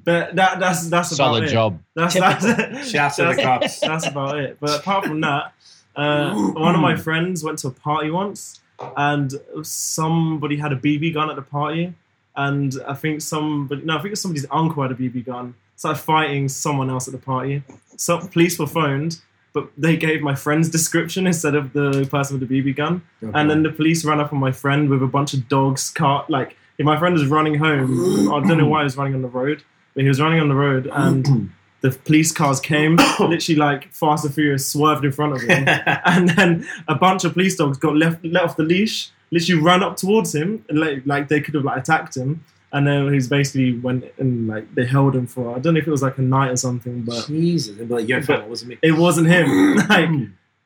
But 0.06 0.36
that, 0.36 0.60
that's 0.60 0.88
that's 0.90 1.12
about 1.12 1.26
Solid 1.34 1.44
it. 1.46 1.48
job. 1.48 1.80
That's 1.96 2.14
Typical. 2.14 2.48
that's, 2.56 2.90
Shouts 2.92 3.16
to 3.18 3.26
the 3.26 3.42
cops. 3.42 3.80
that's 3.90 4.06
about 4.08 4.38
it. 4.40 4.58
But 4.60 4.80
apart 4.80 5.06
from 5.06 5.22
that, 5.22 5.54
uh, 5.96 6.34
one 6.68 6.76
of 6.76 6.82
my 6.82 6.96
friends 6.96 7.44
went 7.44 7.58
to 7.60 7.68
a 7.68 7.72
party 7.72 8.10
once, 8.12 8.60
and 8.96 9.34
somebody 9.64 10.58
had 10.58 10.72
a 10.72 10.76
BB 10.76 11.14
gun 11.14 11.30
at 11.30 11.36
the 11.36 11.42
party, 11.42 11.94
and 12.36 12.76
I 12.88 12.94
think 12.94 13.22
somebody 13.22 13.84
no, 13.84 13.98
I 13.98 14.02
think 14.02 14.16
somebody's 14.18 14.46
uncle 14.52 14.84
had 14.84 14.92
a 14.92 14.96
BB 14.96 15.26
gun. 15.26 15.56
Started 15.76 16.00
fighting 16.00 16.48
someone 16.48 16.90
else 16.90 17.08
at 17.08 17.12
the 17.12 17.18
party. 17.18 17.64
So 17.98 18.20
police 18.20 18.60
were 18.60 18.68
phoned, 18.68 19.20
but 19.54 19.70
they 19.78 19.98
gave 19.98 20.22
my 20.22 20.36
friend's 20.36 20.70
description 20.70 21.26
instead 21.26 21.56
of 21.56 21.74
the 21.74 22.08
person 22.10 22.40
with 22.40 22.48
the 22.48 22.62
BB 22.62 22.76
gun. 22.76 23.02
And 23.34 23.50
then 23.50 23.64
the 23.64 23.72
police 23.72 24.06
ran 24.06 24.20
up 24.20 24.32
on 24.32 24.40
my 24.40 24.52
friend 24.52 24.90
with 24.90 25.02
a 25.02 25.08
bunch 25.08 25.34
of 25.34 25.48
dogs, 25.50 25.90
car 25.90 26.26
like 26.30 26.56
if 26.78 26.86
my 26.86 26.98
friend 26.98 27.14
was 27.14 27.26
running 27.26 27.56
home. 27.56 28.32
I 28.32 28.40
don't 28.48 28.58
know 28.58 28.68
why 28.68 28.82
he 28.82 28.84
was 28.86 28.98
running 28.98 29.16
on 29.16 29.22
the 29.22 29.28
road, 29.28 29.64
but 29.94 30.04
he 30.04 30.08
was 30.08 30.22
running 30.22 30.40
on 30.40 30.50
the 30.50 30.56
road 30.56 30.90
and 30.92 31.52
the 31.82 31.92
police 31.92 32.32
cars 32.32 32.60
came, 32.60 32.96
literally 33.20 33.60
like 33.60 33.92
Fast 33.92 34.24
and 34.24 34.34
Furious 34.34 34.68
swerved 34.68 35.04
in 35.04 35.12
front 35.12 35.34
of 35.34 35.42
him, 35.42 35.66
and 36.06 36.30
then 36.30 36.68
a 36.88 36.96
bunch 36.96 37.24
of 37.26 37.34
police 37.34 37.56
dogs 37.56 37.78
got 37.78 37.96
left 37.96 38.24
let 38.24 38.44
off 38.44 38.56
the 38.56 38.64
leash, 38.64 39.10
literally 39.32 39.62
ran 39.62 39.84
up 39.84 39.98
towards 39.98 40.36
him, 40.36 40.64
and 40.70 40.80
like, 40.80 41.04
like 41.06 41.28
they 41.28 41.42
could 41.42 41.56
have 41.56 41.64
like 41.64 41.78
attacked 41.78 42.16
him. 42.16 42.44
And 42.74 42.88
then 42.88 43.14
he's 43.14 43.28
basically 43.28 43.78
went 43.78 44.06
and 44.18 44.48
like 44.48 44.74
they 44.76 44.86
held 44.86 45.14
him 45.14 45.28
for 45.28 45.54
I 45.54 45.60
don't 45.60 45.74
know 45.74 45.80
if 45.82 45.88
it 45.88 45.92
was 45.92 46.02
like 46.02 46.18
a 46.18 46.22
night 46.22 46.52
or 46.52 46.56
something, 46.56 47.02
but 47.02 47.28
Jesus, 47.28 47.76
they'd 47.76 47.88
be 47.90 47.94
like, 47.96 48.08
"Yo, 48.08 48.22
fam, 48.22 48.44
it 48.44 48.48
wasn't 48.48 48.70
me." 48.70 48.78
it 48.82 48.94
wasn't 48.94 49.28
him. 49.28 49.76
like, 49.90 50.10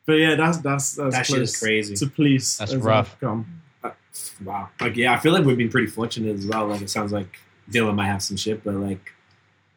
but 0.06 0.13
yeah, 0.13 0.36
that's 0.36 0.60
that's 0.60 0.95
that's 0.95 1.15
That 1.15 1.25
shit 1.25 1.41
is 1.41 1.58
crazy. 1.58 1.95
to 1.95 2.06
police. 2.08 2.58
That's 2.58 2.75
rough. 2.75 3.13
I've 3.13 3.19
come. 3.19 3.62
Uh, 3.84 3.91
wow. 4.43 4.69
Like, 4.80 4.95
yeah, 4.97 5.13
I 5.13 5.17
feel 5.17 5.34
like 5.34 5.45
we've 5.45 5.58
been 5.58 5.69
pretty 5.69 5.88
fortunate 5.88 6.36
as 6.36 6.45
well. 6.45 6.67
Like, 6.67 6.82
it 6.82 6.91
sounds 6.91 7.12
like 7.12 7.39
Dylan 7.71 7.95
might 7.95 8.06
have 8.08 8.21
some 8.21 8.38
shit, 8.38 8.63
but 8.63 8.75
like, 8.75 9.12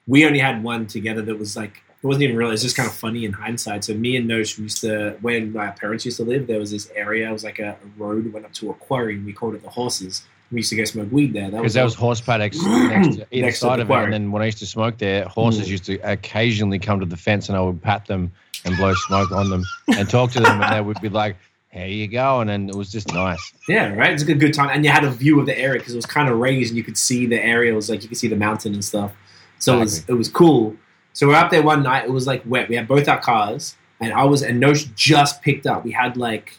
we 0.07 0.27
only 0.27 0.39
had 0.39 0.63
one 0.63 0.87
together 0.87 1.23
that 1.23 1.39
was 1.39 1.57
like, 1.57 1.83
it 2.03 2.07
wasn't 2.07 2.23
even 2.25 2.37
real. 2.37 2.51
It's 2.51 2.63
just 2.63 2.77
kind 2.77 2.89
of 2.89 2.95
funny 2.95 3.25
in 3.25 3.33
hindsight. 3.33 3.85
So 3.85 3.95
me 3.95 4.17
and 4.17 4.29
Nosh 4.31 4.57
used 4.59 4.81
to, 4.83 5.17
when 5.21 5.53
my 5.53 5.71
parents 5.71 6.05
used 6.05 6.17
to 6.19 6.23
live, 6.25 6.47
there 6.47 6.59
was 6.61 6.71
this 6.71 6.91
area. 6.95 7.29
It 7.29 7.33
was 7.33 7.43
like 7.45 7.59
a, 7.59 7.71
a 7.71 7.77
road 8.03 8.33
went 8.33 8.47
up 8.47 8.53
to 8.55 8.71
a 8.71 8.75
quarry, 8.75 9.15
and 9.17 9.27
we 9.27 9.33
called 9.33 9.55
it 9.55 9.63
the 9.63 9.71
Horses. 9.71 10.23
We 10.53 10.59
used 10.61 10.71
to 10.71 10.77
go 10.77 10.85
smoke 10.85 11.11
weed 11.13 11.33
there. 11.35 11.51
That 11.51 11.59
Because 11.59 11.75
there 11.75 11.85
was 11.85 11.95
horse 11.95 12.21
paddocks 12.21 12.57
next 12.63 13.17
to, 13.17 13.27
either 13.31 13.47
Next 13.47 13.59
side 13.59 13.79
the 13.79 13.83
of 13.83 13.89
it. 13.89 13.93
quarry. 13.93 14.05
And 14.05 14.13
then 14.13 14.31
when 14.33 14.43
I 14.43 14.47
used 14.47 14.59
to 14.61 14.67
smoke 14.67 14.97
there, 14.99 15.25
horses 15.25 15.67
Mm. 15.67 15.71
used 15.71 15.85
to 15.87 15.99
occasionally 16.11 16.79
come 16.79 17.01
to 17.01 17.07
the 17.07 17.17
fence 17.19 17.49
and 17.49 17.59
I 17.59 17.61
would 17.61 17.83
pat 17.83 18.07
them 18.07 18.33
and 18.65 18.77
blow 18.77 18.95
smoke 18.95 19.31
on 19.33 19.51
them 19.51 19.65
and 19.97 20.09
talk 20.09 20.31
to 20.33 20.41
them. 20.41 20.63
And 20.63 20.73
they 20.75 20.81
would 20.81 21.01
be 21.03 21.09
like, 21.11 21.37
here 21.71 21.87
you 21.87 22.09
go. 22.09 22.41
And 22.41 22.49
then 22.49 22.69
it 22.71 22.75
was 22.75 22.91
just 22.91 23.13
nice. 23.13 23.39
Yeah, 23.69 23.93
right. 23.95 24.11
It's 24.13 24.23
a 24.23 24.27
good, 24.27 24.41
good 24.41 24.55
time, 24.55 24.71
and 24.73 24.85
you 24.87 24.91
had 24.91 25.05
a 25.05 25.11
view 25.11 25.39
of 25.39 25.45
the 25.47 25.59
area 25.59 25.79
because 25.81 25.93
it 25.93 25.97
was 25.97 26.07
kind 26.07 26.31
of 26.31 26.39
raised, 26.39 26.71
and 26.71 26.79
you 26.79 26.83
could 26.85 26.97
see 26.97 27.27
the 27.27 27.45
area. 27.45 27.73
It 27.73 27.77
was 27.77 27.91
like 27.91 28.03
you 28.03 28.09
could 28.09 28.17
see 28.19 28.29
the 28.29 28.37
mountain 28.37 28.73
and 28.73 28.83
stuff. 28.85 29.13
So 29.59 29.77
it 29.77 29.81
was 29.81 30.09
it 30.09 30.15
was 30.15 30.29
cool. 30.31 30.77
So 31.19 31.27
we're 31.27 31.35
up 31.35 31.51
there 31.51 31.65
one 31.65 31.83
night. 31.83 32.05
It 32.05 32.13
was 32.13 32.29
like 32.29 32.45
wet. 32.47 32.69
We 32.69 32.77
had 32.77 32.87
both 32.87 33.09
our 33.09 33.19
cars, 33.19 33.75
and 33.99 34.13
I 34.13 34.23
was 34.23 34.41
and 34.41 34.63
Nosh 34.63 34.95
just 34.95 35.43
picked 35.43 35.67
up. 35.67 35.85
We 35.85 35.91
had 35.91 36.17
like 36.17 36.57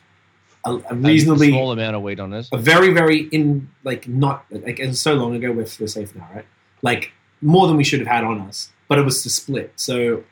a, 0.65 0.71
a 0.71 0.83
A 0.89 0.95
reasonably, 0.95 1.47
small 1.47 1.71
amount 1.71 1.95
of 1.95 2.01
weight 2.01 2.19
on 2.19 2.33
us. 2.33 2.49
a 2.51 2.57
very 2.57 2.91
very 2.91 3.19
in 3.29 3.69
like 3.85 4.09
not 4.09 4.43
like 4.51 4.81
it 4.81 4.87
was 4.87 4.99
so 4.99 5.13
long 5.13 5.33
ago. 5.33 5.53
We're, 5.53 5.65
we're 5.79 5.87
safe 5.87 6.13
now, 6.13 6.27
right? 6.35 6.45
Like 6.81 7.13
more 7.41 7.67
than 7.67 7.77
we 7.77 7.85
should 7.85 8.01
have 8.01 8.09
had 8.09 8.25
on 8.25 8.41
us, 8.41 8.69
but 8.89 8.99
it 8.99 9.05
was 9.05 9.23
to 9.23 9.29
split. 9.29 9.71
So, 9.77 10.25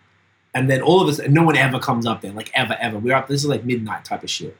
and 0.53 0.69
then 0.69 0.81
all 0.81 0.99
of 0.99 1.07
us, 1.07 1.19
and 1.19 1.33
no 1.33 1.43
one 1.43 1.55
ever 1.55 1.79
comes 1.79 2.05
up 2.05 2.19
there, 2.19 2.33
like 2.33 2.51
ever 2.53 2.75
ever. 2.81 2.99
We're 2.99 3.15
up. 3.15 3.29
This 3.29 3.43
is 3.43 3.47
like 3.47 3.63
midnight 3.63 4.03
type 4.03 4.23
of 4.23 4.29
shit. 4.29 4.57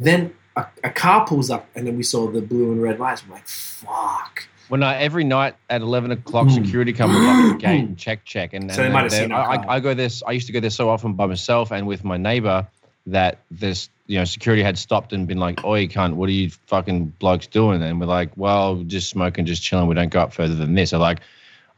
Then 0.00 0.34
a, 0.56 0.66
a 0.82 0.90
car 0.90 1.24
pulls 1.24 1.48
up, 1.48 1.68
and 1.76 1.86
then 1.86 1.96
we 1.96 2.02
saw 2.02 2.28
the 2.28 2.42
blue 2.42 2.72
and 2.72 2.82
red 2.82 2.98
lights. 2.98 3.22
We're 3.24 3.34
like, 3.34 3.46
fuck. 3.46 4.48
Well, 4.68 4.80
no, 4.80 4.88
every 4.88 5.24
night 5.24 5.54
at 5.70 5.80
11 5.80 6.10
o'clock, 6.10 6.50
security 6.50 6.92
come 6.92 7.10
up 7.10 7.16
at 7.16 7.52
the 7.52 7.58
gate 7.58 7.80
and 7.80 7.98
check, 7.98 8.24
check. 8.24 8.52
And, 8.52 8.70
So 8.70 8.78
they 8.78 8.84
and 8.84 8.94
might 8.94 9.02
have 9.02 9.12
seen 9.12 9.32
our 9.32 9.48
I. 9.48 9.54
I, 9.56 9.74
I 9.76 9.80
go 9.80 9.94
this. 9.94 10.22
I 10.26 10.32
used 10.32 10.48
to 10.48 10.52
go 10.52 10.60
there 10.60 10.70
so 10.70 10.88
often 10.88 11.14
by 11.14 11.26
myself 11.26 11.70
and 11.70 11.86
with 11.86 12.04
my 12.04 12.16
neighbor 12.16 12.66
that 13.06 13.38
this, 13.50 13.88
you 14.08 14.18
know, 14.18 14.24
security 14.24 14.62
had 14.62 14.76
stopped 14.76 15.12
and 15.12 15.28
been 15.28 15.38
like, 15.38 15.64
"Oi, 15.64 15.86
cunt, 15.86 16.14
what 16.14 16.28
are 16.28 16.32
you 16.32 16.50
fucking 16.66 17.06
blokes 17.20 17.46
doing?" 17.46 17.80
And 17.82 18.00
we're 18.00 18.06
like, 18.06 18.30
"Well, 18.36 18.82
just 18.82 19.08
smoking, 19.08 19.46
just 19.46 19.62
chilling. 19.62 19.86
We 19.86 19.94
don't 19.94 20.10
go 20.10 20.20
up 20.20 20.32
further 20.32 20.54
than 20.54 20.74
this." 20.74 20.90
They're 20.90 20.98
like, 20.98 21.20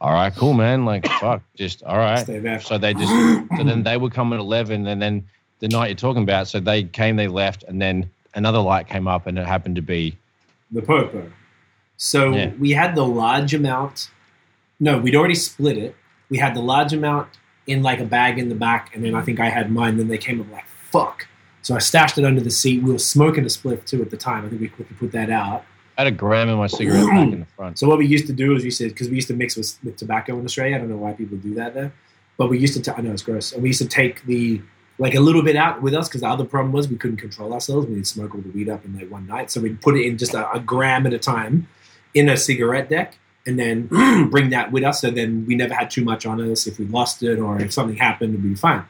"All 0.01 0.11
right, 0.11 0.35
cool, 0.35 0.53
man. 0.53 0.85
Like, 0.85 1.07
fuck, 1.19 1.43
just 1.55 1.83
all 1.83 1.97
right." 1.97 2.25
So 2.59 2.77
they 2.79 2.93
just, 2.95 3.11
so 3.57 3.63
then 3.63 3.83
they 3.83 3.97
would 3.97 4.13
come 4.13 4.33
at 4.33 4.39
11, 4.39 4.87
and 4.87 4.99
then 4.99 5.27
the 5.59 5.67
night 5.67 5.87
you're 5.87 5.95
talking 5.95 6.23
about, 6.23 6.47
so 6.47 6.59
they 6.59 6.83
came, 6.83 7.15
they 7.17 7.27
left, 7.27 7.63
and 7.63 7.79
then 7.79 8.09
another 8.33 8.59
light 8.59 8.87
came 8.87 9.07
up, 9.07 9.27
and 9.27 9.37
it 9.37 9.45
happened 9.45 9.75
to 9.75 9.81
be 9.83 10.17
the 10.71 10.81
purple. 10.81 11.23
So 11.99 12.31
Yeah. 12.33 12.51
we 12.57 12.71
had 12.71 12.95
the 12.95 13.05
large 13.05 13.53
amount. 13.53 14.09
No, 14.79 14.97
we'd 14.97 15.15
already 15.15 15.35
split 15.35 15.77
it. 15.77 15.95
We 16.29 16.37
had 16.37 16.55
the 16.55 16.61
large 16.61 16.93
amount 16.93 17.27
in 17.67 17.83
like 17.83 17.99
a 17.99 18.05
bag 18.05 18.39
in 18.39 18.47
the 18.49 18.55
back, 18.55 18.95
and 18.95 19.03
then 19.03 19.13
I 19.13 19.21
think 19.21 19.39
I 19.39 19.49
had 19.49 19.69
mine. 19.69 19.97
Then 19.97 20.07
they 20.07 20.17
came 20.17 20.39
up 20.39 20.49
like 20.51 20.65
fuck. 20.65 21.27
So 21.61 21.75
I 21.75 21.79
stashed 21.79 22.17
it 22.17 22.23
under 22.23 22.39
the 22.41 22.49
seat. 22.49 22.81
We 22.81 22.93
were 22.93 22.97
smoking 22.99 23.43
a 23.43 23.47
spliff 23.47 23.85
too 23.85 24.01
at 24.01 24.09
the 24.11 24.17
time. 24.17 24.45
I 24.45 24.49
think 24.49 24.61
we 24.61 24.69
quickly 24.69 24.95
put 24.97 25.11
that 25.11 25.29
out. 25.29 25.65
I 25.97 26.03
had 26.03 26.13
a 26.13 26.15
gram 26.15 26.47
in 26.47 26.57
my 26.57 26.67
cigarette 26.67 27.05
back 27.07 27.33
in 27.33 27.39
the 27.41 27.45
front. 27.57 27.77
So 27.77 27.85
what 27.89 27.97
we 27.97 28.07
used 28.07 28.25
to 28.27 28.33
do 28.33 28.55
is 28.55 28.63
we 28.63 28.71
said 28.71 28.89
because 28.89 29.09
we 29.09 29.15
used 29.15 29.27
to 29.27 29.33
mix 29.33 29.57
with, 29.57 29.77
with 29.83 29.97
tobacco 29.97 30.39
in 30.39 30.45
Australia. 30.45 30.77
I 30.77 30.79
don't 30.79 30.89
know 30.89 30.95
why 30.95 31.11
people 31.11 31.37
do 31.37 31.53
that 31.55 31.73
there, 31.73 31.91
but 32.37 32.49
we 32.49 32.57
used 32.57 32.75
to. 32.75 32.81
T- 32.81 32.91
I 32.97 33.01
know 33.01 33.11
it's 33.11 33.23
gross. 33.23 33.51
And 33.51 33.61
we 33.61 33.67
used 33.69 33.81
to 33.81 33.87
take 33.87 34.25
the 34.25 34.61
like 34.99 35.15
a 35.15 35.19
little 35.19 35.43
bit 35.43 35.57
out 35.57 35.81
with 35.81 35.93
us 35.93 36.07
because 36.07 36.21
the 36.21 36.27
other 36.29 36.45
problem 36.45 36.71
was 36.71 36.87
we 36.87 36.95
couldn't 36.95 37.17
control 37.17 37.53
ourselves. 37.53 37.87
We'd 37.87 38.07
smoke 38.07 38.33
all 38.35 38.41
the 38.41 38.49
weed 38.51 38.69
up 38.69 38.85
in 38.85 38.95
like 38.97 39.11
one 39.11 39.27
night. 39.27 39.51
So 39.51 39.59
we'd 39.59 39.81
put 39.81 39.97
it 39.97 40.05
in 40.05 40.17
just 40.17 40.33
a, 40.33 40.49
a 40.53 40.59
gram 40.61 41.05
at 41.05 41.13
a 41.13 41.19
time 41.19 41.67
in 42.13 42.29
a 42.29 42.37
cigarette 42.37 42.89
deck, 42.89 43.17
and 43.45 43.57
then 43.59 43.87
bring 44.29 44.49
that 44.51 44.71
with 44.71 44.83
us. 44.83 45.01
So 45.01 45.11
then 45.11 45.45
we 45.47 45.55
never 45.55 45.73
had 45.73 45.89
too 45.91 46.03
much 46.03 46.25
on 46.25 46.39
us. 46.51 46.67
If 46.67 46.79
we 46.79 46.85
lost 46.85 47.23
it 47.23 47.39
or 47.39 47.59
if 47.61 47.71
something 47.73 47.97
happened, 47.97 48.33
we'd 48.33 48.43
be 48.43 48.55
fine. 48.55 48.83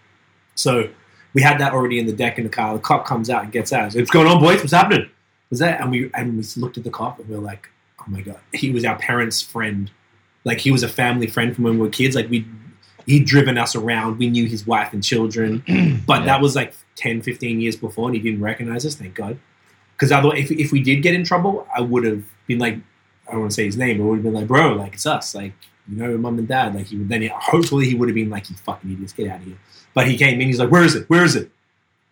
So 0.56 0.90
we 1.34 1.42
had 1.42 1.60
that 1.60 1.74
already 1.74 2.00
in 2.00 2.06
the 2.06 2.14
deck 2.14 2.38
in 2.38 2.44
the 2.44 2.50
car. 2.50 2.74
The 2.74 2.80
cop 2.80 3.06
comes 3.06 3.30
out 3.30 3.44
and 3.44 3.52
gets 3.52 3.72
out. 3.72 3.94
What's 3.94 4.10
going 4.10 4.28
on, 4.28 4.40
boys? 4.42 4.60
What's 4.60 4.74
happening? 4.74 5.10
Was 5.50 5.60
that? 5.60 5.82
And 5.82 5.92
we 5.92 6.10
and 6.14 6.38
we 6.38 6.44
looked 6.58 6.78
at 6.78 6.84
the 6.84 6.90
cop 6.92 7.20
and 7.20 7.28
we 7.30 7.36
are 7.36 7.40
like, 7.40 7.70
oh 8.00 8.06
my 8.08 8.22
god, 8.22 8.40
he 8.54 8.72
was 8.72 8.84
our 8.86 8.98
parents' 8.98 9.42
friend. 9.42 9.90
Like 10.46 10.60
he 10.60 10.72
was 10.72 10.84
a 10.84 10.90
family 10.90 11.28
friend 11.28 11.54
from 11.56 11.66
when 11.66 11.74
we 11.74 11.80
were 11.82 11.90
kids. 11.90 12.16
Like 12.16 12.30
we, 12.30 12.46
he'd 13.06 13.26
driven 13.26 13.58
us 13.58 13.76
around. 13.76 14.18
We 14.20 14.30
knew 14.30 14.46
his 14.48 14.66
wife 14.66 14.94
and 14.94 15.04
children, 15.04 15.64
but 16.08 16.20
Yeah. 16.22 16.26
that 16.26 16.42
was 16.42 16.56
like 16.56 16.74
10, 16.96 17.22
15 17.22 17.60
years 17.62 17.76
before, 17.76 18.08
and 18.08 18.16
he 18.16 18.22
didn't 18.22 18.42
recognize 18.42 18.86
us. 18.86 18.96
Thank 18.96 19.16
God. 19.16 19.38
Because 19.96 20.12
otherwise, 20.12 20.40
if, 20.40 20.52
if 20.52 20.72
we 20.72 20.82
did 20.82 20.98
get 21.02 21.14
in 21.14 21.24
trouble, 21.26 21.68
I 21.76 21.82
would 21.82 22.06
have 22.06 22.24
been 22.48 22.58
like, 22.60 22.78
I 23.30 23.34
don't 23.34 23.42
want 23.42 23.52
to 23.52 23.56
say 23.56 23.66
his 23.66 23.78
name, 23.78 23.98
but 24.00 24.06
would 24.06 24.16
have 24.16 24.24
been 24.24 24.34
like, 24.34 24.48
bro, 24.48 24.74
like 24.74 24.94
it's 24.94 25.06
us, 25.06 25.36
like 25.36 25.54
you 25.88 25.98
know, 25.98 26.18
mom 26.18 26.38
and 26.40 26.48
dad. 26.48 26.76
Like 26.76 26.88
he 26.88 26.98
would 26.98 27.10
then, 27.10 27.30
hopefully, 27.34 27.86
he 27.86 27.96
would 27.96 28.10
have 28.10 28.16
been 28.16 28.30
like, 28.30 28.50
you 28.50 28.56
fucking 28.56 28.92
idiots, 28.92 29.14
get 29.14 29.30
out 29.30 29.40
of 29.40 29.46
here. 29.46 29.58
But 29.94 30.08
he 30.08 30.18
came 30.18 30.40
in, 30.40 30.48
he's 30.48 30.60
like, 30.60 30.72
where 30.72 30.84
is 30.84 30.96
it? 30.96 31.10
Where 31.10 31.24
is 31.24 31.36
it? 31.36 31.52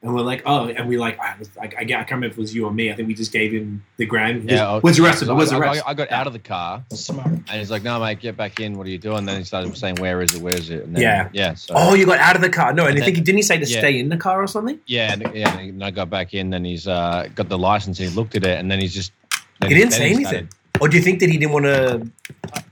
And 0.03 0.13
we're 0.13 0.21
like, 0.21 0.43
oh, 0.45 0.67
and 0.67 0.87
we 0.87 0.95
like, 0.97 1.19
I, 1.19 1.35
was, 1.39 1.49
I, 1.59 1.65
I, 1.65 1.67
can't 1.85 2.09
remember 2.11 2.27
if 2.27 2.33
it 2.33 2.37
was 2.37 2.53
you 2.53 2.65
or 2.67 2.71
me. 2.71 2.91
I 2.91 2.95
think 2.95 3.07
we 3.07 3.15
just 3.15 3.31
gave 3.31 3.51
him 3.51 3.83
the 3.97 4.05
gram. 4.05 4.41
He 4.41 4.49
Yeah, 4.49 4.57
goes, 4.57 4.83
Where's 4.83 4.97
the 4.97 5.03
rest 5.03 5.21
of 5.23 5.27
it? 5.27 5.31
I- 5.31 5.35
Where's 5.35 5.49
the 5.49 5.59
rest? 5.59 5.83
I, 5.85 5.89
I 5.89 5.93
got 5.95 6.11
out 6.11 6.27
of 6.27 6.33
the 6.33 6.39
car 6.39 6.83
Smart. 6.91 7.25
and 7.27 7.49
he's 7.49 7.71
like, 7.71 7.81
"No, 7.81 7.99
mate, 7.99 8.19
get 8.19 8.37
back 8.37 8.59
in. 8.59 8.77
What 8.77 8.85
are 8.85 8.91
you 8.91 8.99
doing?" 8.99 9.25
then 9.25 9.39
he 9.39 9.43
started 9.43 9.75
saying, 9.75 9.95
"Where 9.95 10.21
is 10.21 10.35
it? 10.35 10.41
Where 10.41 10.55
is 10.55 10.69
it?" 10.69 10.83
And 10.83 10.95
then, 10.95 11.01
Yeah. 11.01 11.29
yeah. 11.33 11.55
So 11.55 11.73
Oh, 11.75 11.93
you 11.95 12.05
got 12.05 12.19
out 12.19 12.35
of 12.35 12.43
the 12.43 12.49
car. 12.49 12.73
No, 12.73 12.85
and 12.85 12.95
I 12.97 13.03
think 13.03 13.17
he 13.17 13.23
didn't 13.23 13.37
he 13.37 13.41
say 13.41 13.57
to 13.57 13.65
yeah. 13.65 13.79
stay 13.79 13.99
in 13.99 14.09
the 14.09 14.17
car 14.17 14.41
or 14.41 14.47
something? 14.47 14.79
yeah, 14.85 15.13
and, 15.13 15.35
yeah. 15.35 15.57
And 15.57 15.83
I 15.83 15.89
got 15.89 16.11
back 16.11 16.35
in. 16.35 16.51
Then 16.51 16.63
he's 16.63 16.87
uh, 16.87 17.27
got 17.33 17.49
the 17.49 17.57
license. 17.57 17.97
He 17.97 18.07
looked 18.09 18.35
at 18.35 18.45
it, 18.45 18.59
and 18.59 18.69
then 18.69 18.79
he's 18.79 18.93
just. 18.93 19.11
then 19.59 19.71
He 19.71 19.75
didn't 19.77 19.91
then 19.91 19.99
say 19.99 20.11
anything. 20.11 20.49
Or 20.79 20.87
do 20.87 20.97
you 20.97 21.03
think 21.03 21.19
that 21.19 21.29
he 21.29 21.37
didn't 21.37 21.53
want 21.53 21.65
to? 21.65 22.09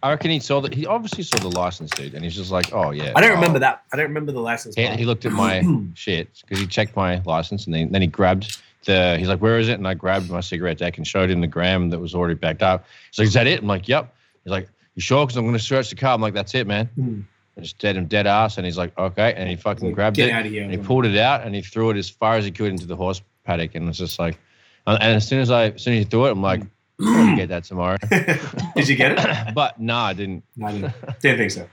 I 0.03 0.11
reckon 0.11 0.31
he 0.31 0.39
saw 0.39 0.61
that. 0.61 0.73
He 0.73 0.85
obviously 0.85 1.23
saw 1.23 1.37
the 1.37 1.49
license, 1.49 1.91
dude, 1.91 2.13
and 2.13 2.23
he's 2.23 2.35
just 2.35 2.51
like, 2.51 2.71
"Oh 2.73 2.91
yeah." 2.91 3.13
I 3.15 3.21
don't 3.21 3.31
oh. 3.31 3.35
remember 3.35 3.59
that. 3.59 3.83
I 3.91 3.97
don't 3.97 4.07
remember 4.07 4.31
the 4.31 4.39
license. 4.39 4.75
He, 4.75 4.85
he 4.87 5.05
looked 5.05 5.25
at 5.25 5.31
my 5.31 5.63
shit 5.93 6.29
because 6.41 6.59
he 6.59 6.67
checked 6.67 6.95
my 6.95 7.21
license, 7.25 7.65
and 7.65 7.73
then, 7.73 7.91
then 7.91 8.01
he 8.01 8.07
grabbed 8.07 8.61
the. 8.85 9.17
He's 9.17 9.27
like, 9.27 9.39
"Where 9.39 9.59
is 9.59 9.69
it?" 9.69 9.73
And 9.73 9.87
I 9.87 9.93
grabbed 9.93 10.29
my 10.29 10.41
cigarette 10.41 10.77
deck 10.77 10.97
and 10.97 11.07
showed 11.07 11.29
him 11.29 11.41
the 11.41 11.47
gram 11.47 11.89
that 11.89 11.99
was 11.99 12.13
already 12.13 12.35
backed 12.35 12.61
up. 12.63 12.85
So 13.11 13.23
is 13.23 13.33
that 13.33 13.47
it? 13.47 13.61
I'm 13.61 13.67
like, 13.67 13.87
"Yep." 13.87 14.13
He's 14.43 14.51
like, 14.51 14.69
"You 14.95 15.01
sure?" 15.01 15.25
Because 15.25 15.37
I'm 15.37 15.43
going 15.45 15.57
to 15.57 15.63
search 15.63 15.89
the 15.89 15.95
car. 15.95 16.13
I'm 16.13 16.21
like, 16.21 16.33
"That's 16.33 16.53
it, 16.55 16.67
man." 16.67 16.87
Hmm. 16.95 17.21
I 17.57 17.61
just 17.61 17.79
dead 17.79 17.95
him 17.95 18.05
dead 18.05 18.27
ass, 18.27 18.57
and 18.57 18.65
he's 18.65 18.77
like, 18.77 18.97
"Okay," 18.97 19.33
and 19.33 19.49
he 19.49 19.55
fucking 19.55 19.87
Like, 19.87 19.95
grabbed 19.95 20.17
Get 20.17 20.29
it. 20.29 20.31
out 20.33 20.45
of 20.45 20.51
here. 20.51 20.63
and 20.63 20.71
he 20.71 20.77
pulled 20.77 21.05
it 21.05 21.17
out 21.17 21.45
and 21.45 21.55
he 21.55 21.61
threw 21.61 21.89
it 21.89 21.97
as 21.97 22.09
far 22.09 22.35
as 22.35 22.43
he 22.45 22.51
could 22.51 22.69
into 22.69 22.85
the 22.85 22.95
horse 22.95 23.21
paddock 23.45 23.75
and 23.75 23.87
it's 23.87 23.99
just 23.99 24.17
like 24.17 24.39
and 24.87 25.01
as 25.03 25.27
soon 25.27 25.39
as 25.39 25.51
I 25.51 25.67
as 25.69 25.83
soon 25.83 25.93
as 25.93 25.99
he 25.99 26.03
threw 26.05 26.25
it 26.25 26.31
I'm 26.31 26.41
like 26.41 26.61
I'm 26.61 26.71
gonna 26.99 27.35
get 27.37 27.49
that 27.49 27.63
tomorrow 27.63 27.97
Did 28.75 28.87
you 28.87 28.95
get 28.95 29.11
it? 29.13 29.53
but 29.55 29.79
no 29.79 29.95
I 29.95 30.13
didn't 30.13 30.43
No, 30.55 30.67
I 30.67 30.71
didn't, 30.71 30.93
didn't 31.21 31.37
think 31.37 31.51
so. 31.51 31.67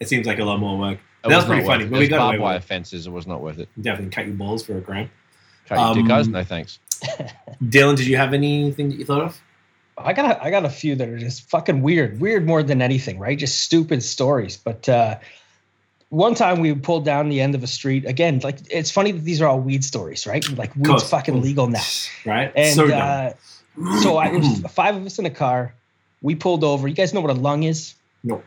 It 0.00 0.08
seems 0.08 0.26
like 0.26 0.38
a 0.38 0.44
lot 0.44 0.58
more 0.58 0.78
work. 0.78 0.98
it 1.24 1.28
That 1.28 1.36
was 1.36 1.44
not 1.44 1.46
pretty 1.46 1.66
funny, 1.66 1.84
but 1.84 1.92
we 1.92 2.06
Those 2.06 2.08
got 2.10 2.16
away 2.16 2.38
barbed 2.38 2.42
wire 2.42 2.60
fences 2.60 3.06
it 3.06 3.10
was 3.10 3.26
not 3.26 3.40
worth 3.40 3.58
it 3.58 3.68
Definitely 3.80 4.10
cut 4.10 4.26
your 4.26 4.34
balls 4.34 4.64
for 4.64 4.76
a 4.76 4.80
gram. 4.80 5.10
cut 5.66 5.78
your 5.78 5.94
dick 5.94 6.02
Um, 6.02 6.08
guys 6.08 6.28
no 6.28 6.42
thanks 6.44 6.78
Dylan, 7.62 7.96
did 7.96 8.06
you 8.06 8.16
have 8.16 8.32
anything 8.34 8.88
that 8.88 8.98
you 8.98 9.04
thought 9.04 9.22
of? 9.22 9.40
I 9.96 10.12
got 10.12 10.30
a, 10.32 10.42
I 10.42 10.50
got 10.50 10.64
a 10.64 10.70
few 10.70 10.96
that 10.96 11.08
are 11.08 11.18
just 11.18 11.48
fucking 11.50 11.82
weird, 11.82 12.20
weird 12.20 12.46
more 12.46 12.62
than 12.62 12.82
anything, 12.82 13.18
right? 13.18 13.38
Just 13.38 13.60
stupid 13.60 14.02
stories. 14.02 14.56
But 14.56 14.88
uh, 14.88 15.18
one 16.08 16.34
time 16.34 16.60
we 16.60 16.74
pulled 16.74 17.04
down 17.04 17.28
the 17.28 17.40
end 17.40 17.54
of 17.54 17.62
a 17.62 17.66
street. 17.66 18.04
Again, 18.04 18.40
like 18.42 18.58
it's 18.70 18.90
funny 18.90 19.12
that 19.12 19.22
these 19.22 19.40
are 19.40 19.46
all 19.48 19.60
weed 19.60 19.84
stories, 19.84 20.26
right? 20.26 20.48
Like 20.56 20.74
weed's 20.76 21.08
fucking 21.08 21.40
legal 21.40 21.68
now. 21.68 21.82
Right? 22.24 22.52
And 22.56 22.74
so 22.74 22.86
dumb. 22.88 23.00
uh, 23.00 23.30
so 24.02 24.16
I 24.16 24.28
was 24.30 24.60
five 24.70 24.96
of 24.96 25.04
us 25.04 25.18
in 25.18 25.26
a 25.26 25.30
car. 25.30 25.74
We 26.22 26.34
pulled 26.34 26.64
over. 26.64 26.88
You 26.88 26.94
guys 26.94 27.12
know 27.12 27.20
what 27.20 27.30
a 27.30 27.34
lung 27.40 27.62
is? 27.64 27.94
no. 28.22 28.42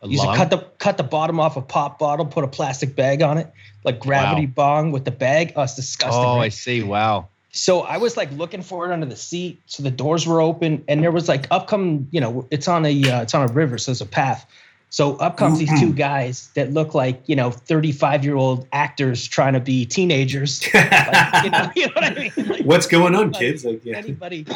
A 0.00 0.06
You 0.06 0.14
just 0.14 0.26
lung? 0.26 0.36
cut 0.36 0.50
the 0.50 0.58
cut 0.78 0.96
the 0.96 1.02
bottom 1.02 1.40
off 1.40 1.56
a 1.56 1.60
pop 1.60 1.98
bottle, 1.98 2.24
put 2.24 2.44
a 2.44 2.48
plastic 2.48 2.94
bag 2.94 3.20
on 3.20 3.36
it, 3.36 3.52
like 3.82 3.98
gravity 3.98 4.46
bong 4.46 4.92
with 4.92 5.04
the 5.04 5.10
bag. 5.10 5.54
Oh, 5.56 5.62
it's 5.62 5.74
disgusting. 5.74 6.24
oh 6.24 6.36
right? 6.36 6.44
I 6.44 6.48
see 6.50 6.84
wow 6.84 7.28
So 7.50 7.80
I 7.80 7.96
was 7.96 8.16
like 8.16 8.30
looking 8.30 8.62
for 8.62 8.88
it 8.88 8.92
under 8.92 9.06
the 9.06 9.16
seat. 9.16 9.60
So 9.66 9.82
the 9.82 9.90
doors 9.90 10.24
were 10.24 10.40
open, 10.40 10.84
and 10.86 11.02
there 11.02 11.10
was 11.10 11.28
like 11.28 11.48
up 11.50 11.66
come, 11.66 12.06
you 12.12 12.20
know, 12.20 12.46
it's 12.52 12.68
on 12.68 12.86
a 12.86 13.10
uh, 13.10 13.22
it's 13.22 13.34
on 13.34 13.48
a 13.48 13.52
river, 13.52 13.76
so 13.76 13.90
there's 13.90 14.00
a 14.00 14.06
path. 14.06 14.46
So 14.90 15.16
up 15.16 15.36
comes 15.36 15.58
these 15.58 15.80
two 15.80 15.92
guys 15.92 16.50
that 16.54 16.72
look 16.72 16.94
like 16.94 17.22
you 17.26 17.36
know 17.36 17.50
35 17.50 18.24
year 18.24 18.36
old 18.36 18.66
actors 18.72 19.26
trying 19.26 19.52
to 19.52 19.60
be 19.60 19.84
teenagers. 19.84 20.66
Like, 20.78 21.44
you, 21.44 21.50
know, 21.50 21.70
you 21.76 21.86
know 21.86 21.92
what 21.94 22.04
I 22.04 22.14
mean? 22.14 22.48
Like, 22.48 22.60
What's 22.64 22.86
going 22.86 23.14
on, 23.14 23.30
like, 23.30 23.40
kids? 23.40 23.64
Like, 23.64 23.84
yeah. 23.84 23.96
anybody 23.96 24.46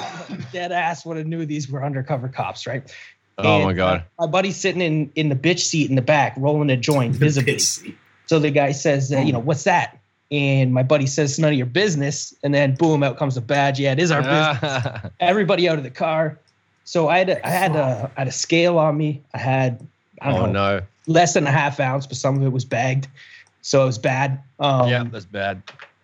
dead 0.53 0.73
ass 0.73 1.05
would 1.05 1.17
have 1.17 1.27
knew 1.27 1.45
these 1.45 1.71
were 1.71 1.85
undercover 1.85 2.29
cops, 2.29 2.67
right? 2.67 2.83
Oh 3.39 3.57
And, 3.57 3.65
my 3.65 3.73
god. 3.73 4.05
My 4.19 4.27
buddy's 4.27 4.57
sitting 4.57 4.81
in 4.81 5.13
in 5.15 5.29
the 5.29 5.35
bitch 5.35 5.61
seat 5.61 5.91
in 5.91 5.97
the 5.97 6.03
back, 6.03 6.35
rolling 6.37 6.71
a 6.71 6.77
joint 6.77 7.15
visibly. 7.17 7.59
So 8.27 8.39
the 8.39 8.51
guy 8.51 8.73
says, 8.73 9.13
uh, 9.13 9.19
you 9.19 9.33
know, 9.33 9.39
what's 9.39 9.65
that? 9.65 9.99
And 10.31 10.73
my 10.73 10.83
buddy 10.83 11.07
says, 11.07 11.33
it's 11.33 11.39
none 11.39 11.53
of 11.53 11.59
your 11.59 11.67
business. 11.67 12.35
And 12.43 12.55
then 12.55 12.75
boom, 12.75 13.03
out 13.03 13.19
comes 13.19 13.37
a 13.37 13.43
badge. 13.43 13.79
Yeah, 13.79 13.93
it 13.93 13.99
is 13.99 14.11
our 14.11 14.23
business. 14.23 15.13
Everybody 15.21 15.69
out 15.69 15.77
of 15.77 15.85
the 15.85 15.91
car. 15.91 16.39
So 16.85 17.09
I 17.09 17.19
had 17.19 17.29
a, 17.29 17.47
I 17.47 17.51
had 17.51 17.77
a, 17.77 18.11
I 18.17 18.21
had 18.21 18.29
a 18.29 18.33
scale 18.33 18.79
on 18.79 18.97
me. 18.97 19.23
I 19.35 19.39
had 19.39 19.75
I 19.75 19.77
don't 19.77 19.92
oh 20.25 20.47
know 20.47 20.53
no. 20.53 20.81
less 21.07 21.35
than 21.35 21.47
a 21.47 21.51
half 21.51 21.81
ounce, 21.81 22.07
but 22.07 22.17
some 22.17 22.37
of 22.37 22.43
it 22.43 22.53
was 22.53 22.65
bagged, 22.65 23.09
so 23.63 23.83
it 23.83 23.87
was 23.87 23.99
bad. 23.99 24.43
Um, 24.59 24.89
yeah, 24.89 25.05
that's 25.05 25.25
bad. 25.25 25.63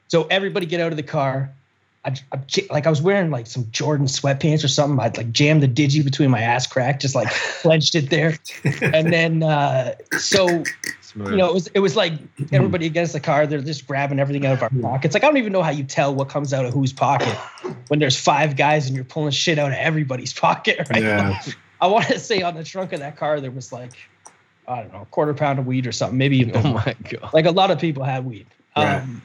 So 0.09 0.27
everybody 0.31 0.67
get 0.67 0.81
out 0.81 0.91
of 0.91 0.97
the 0.97 1.03
car. 1.03 1.51
I, 2.05 2.15
I, 2.33 2.41
like 2.71 2.87
I 2.87 2.91
was 2.91 3.03
wearing 3.03 3.31
like 3.31 3.47
some 3.47 3.69
Jordan 3.71 4.07
sweatpants 4.07 4.65
or 4.65 4.69
something. 4.69 4.99
I'd 4.99 5.17
like 5.17 5.33
jammed 5.33 5.63
the 5.63 5.69
digi 5.69 6.03
between 6.03 6.31
my 6.31 6.41
ass 6.41 6.67
crack, 6.67 7.01
just 7.01 7.15
like 7.15 7.29
clenched 7.61 7.95
it 7.95 8.09
there. 8.09 8.39
And 8.81 9.13
then 9.13 9.43
uh, 9.43 9.95
so 10.19 10.63
Smooth. 11.03 11.31
you 11.31 11.37
know, 11.37 11.49
it 11.49 11.55
was 11.55 11.67
it 11.69 11.81
was 11.81 11.97
like 11.97 12.13
everybody 12.53 12.87
against 12.87 13.13
the 13.13 13.21
car. 13.21 13.47
They're 13.47 13.61
just 13.61 13.87
grabbing 13.87 14.21
everything 14.21 14.47
out 14.47 14.55
of 14.55 14.63
our 14.63 14.71
pockets. 14.81 15.15
Like 15.15 15.25
I 15.25 15.27
don't 15.27 15.37
even 15.39 15.53
know 15.53 15.63
how 15.63 15.71
you 15.71 15.85
tell 15.85 16.15
what 16.15 16.29
comes 16.29 16.53
out 16.53 16.65
of 16.65 16.73
whose 16.73 16.93
pocket 16.93 17.35
when 17.89 17.99
there's 17.99 18.19
five 18.19 18.57
guys 18.57 18.87
and 18.87 18.95
you're 18.95 19.05
pulling 19.05 19.33
shit 19.33 19.59
out 19.59 19.73
of 19.73 19.79
everybody's 19.79 20.33
pocket. 20.33 20.89
Right? 20.91 21.03
Yeah. 21.03 21.43
I 21.81 21.87
want 21.87 22.07
to 22.07 22.19
say 22.19 22.43
on 22.43 22.55
the 22.55 22.65
trunk 22.65 22.93
of 22.93 23.01
that 23.01 23.17
car 23.17 23.41
there 23.41 23.51
was 23.51 23.73
like 23.73 23.93
I 24.67 24.83
don't 24.83 24.93
know, 24.93 25.03
a 25.03 25.07
quarter 25.07 25.33
pound 25.33 25.59
of 25.59 25.67
weed 25.67 25.87
or 25.87 25.93
something. 25.93 26.19
Maybe 26.19 26.39
even 26.39 26.57
oh 26.57 26.63
more. 26.63 26.83
my 26.85 26.95
god. 27.11 27.33
like 27.33 27.47
a 27.47 27.51
lot 27.51 27.71
of 27.71 27.79
people 27.79 28.05
had 28.05 28.25
weed. 28.25 28.47
Right. 28.77 28.97
Um, 28.97 29.23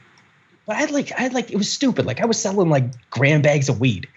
but 0.65 0.77
I 0.77 0.79
had 0.79 0.91
like 0.91 1.11
I 1.11 1.21
had 1.21 1.33
like 1.33 1.51
it 1.51 1.57
was 1.57 1.71
stupid. 1.71 2.05
Like 2.05 2.21
I 2.21 2.25
was 2.25 2.39
selling 2.39 2.69
like 2.69 3.09
grand 3.09 3.43
bags 3.43 3.67
of 3.69 3.79
weed, 3.79 4.07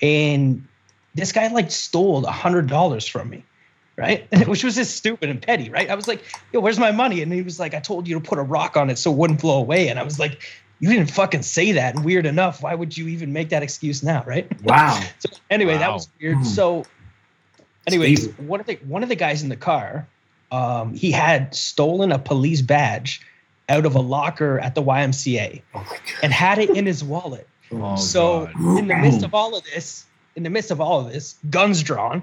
and 0.00 0.66
this 1.14 1.32
guy 1.32 1.46
like 1.48 1.70
stole 1.70 2.24
a 2.26 2.30
hundred 2.32 2.66
dollars 2.66 3.06
from 3.06 3.30
me, 3.30 3.44
right? 3.96 4.26
Which 4.48 4.64
was 4.64 4.74
just 4.74 4.96
stupid 4.96 5.30
and 5.30 5.40
petty, 5.40 5.70
right? 5.70 5.88
I 5.88 5.94
was 5.94 6.08
like, 6.08 6.24
"Yo, 6.52 6.60
where's 6.60 6.78
my 6.78 6.90
money?" 6.90 7.22
And 7.22 7.32
he 7.32 7.42
was 7.42 7.60
like, 7.60 7.74
"I 7.74 7.80
told 7.80 8.08
you 8.08 8.18
to 8.18 8.20
put 8.20 8.38
a 8.38 8.42
rock 8.42 8.76
on 8.76 8.90
it 8.90 8.98
so 8.98 9.12
it 9.12 9.16
wouldn't 9.16 9.40
blow 9.40 9.58
away." 9.58 9.88
And 9.88 9.98
I 9.98 10.02
was 10.02 10.18
like, 10.18 10.42
"You 10.80 10.90
didn't 10.90 11.10
fucking 11.12 11.42
say 11.42 11.72
that." 11.72 11.94
And 11.94 12.04
weird 12.04 12.26
enough, 12.26 12.62
why 12.62 12.74
would 12.74 12.96
you 12.98 13.06
even 13.08 13.32
make 13.32 13.50
that 13.50 13.62
excuse 13.62 14.02
now, 14.02 14.24
right? 14.26 14.50
Wow. 14.62 15.00
So 15.20 15.28
anyway, 15.50 15.78
that 15.78 15.92
was 15.92 16.08
weird. 16.20 16.38
Hmm. 16.38 16.44
So, 16.44 16.84
anyways, 17.86 18.28
one 18.38 18.60
of 18.60 18.66
the 18.66 18.74
one 18.86 19.02
of 19.02 19.08
the 19.08 19.16
guys 19.16 19.42
in 19.42 19.48
the 19.48 19.56
car, 19.56 20.06
um, 20.50 20.94
he 20.94 21.10
had 21.10 21.54
stolen 21.54 22.12
a 22.12 22.18
police 22.18 22.62
badge 22.62 23.20
out 23.68 23.86
of 23.86 23.94
a 23.94 24.00
locker 24.00 24.58
at 24.58 24.74
the 24.74 24.82
YMCA 24.82 25.62
Oh 25.74 25.96
and 26.22 26.32
had 26.32 26.58
it 26.58 26.70
in 26.70 26.86
his 26.86 27.02
wallet. 27.02 27.46
Oh, 27.74 27.96
so, 27.96 28.44
God. 28.52 28.78
in 28.80 28.86
the 28.86 28.96
midst 28.96 29.22
of 29.22 29.32
all 29.32 29.56
of 29.56 29.64
this, 29.64 30.04
in 30.36 30.42
the 30.42 30.50
midst 30.50 30.70
of 30.70 30.78
all 30.82 31.06
of 31.06 31.10
this, 31.10 31.36
guns 31.48 31.82
drawn, 31.82 32.22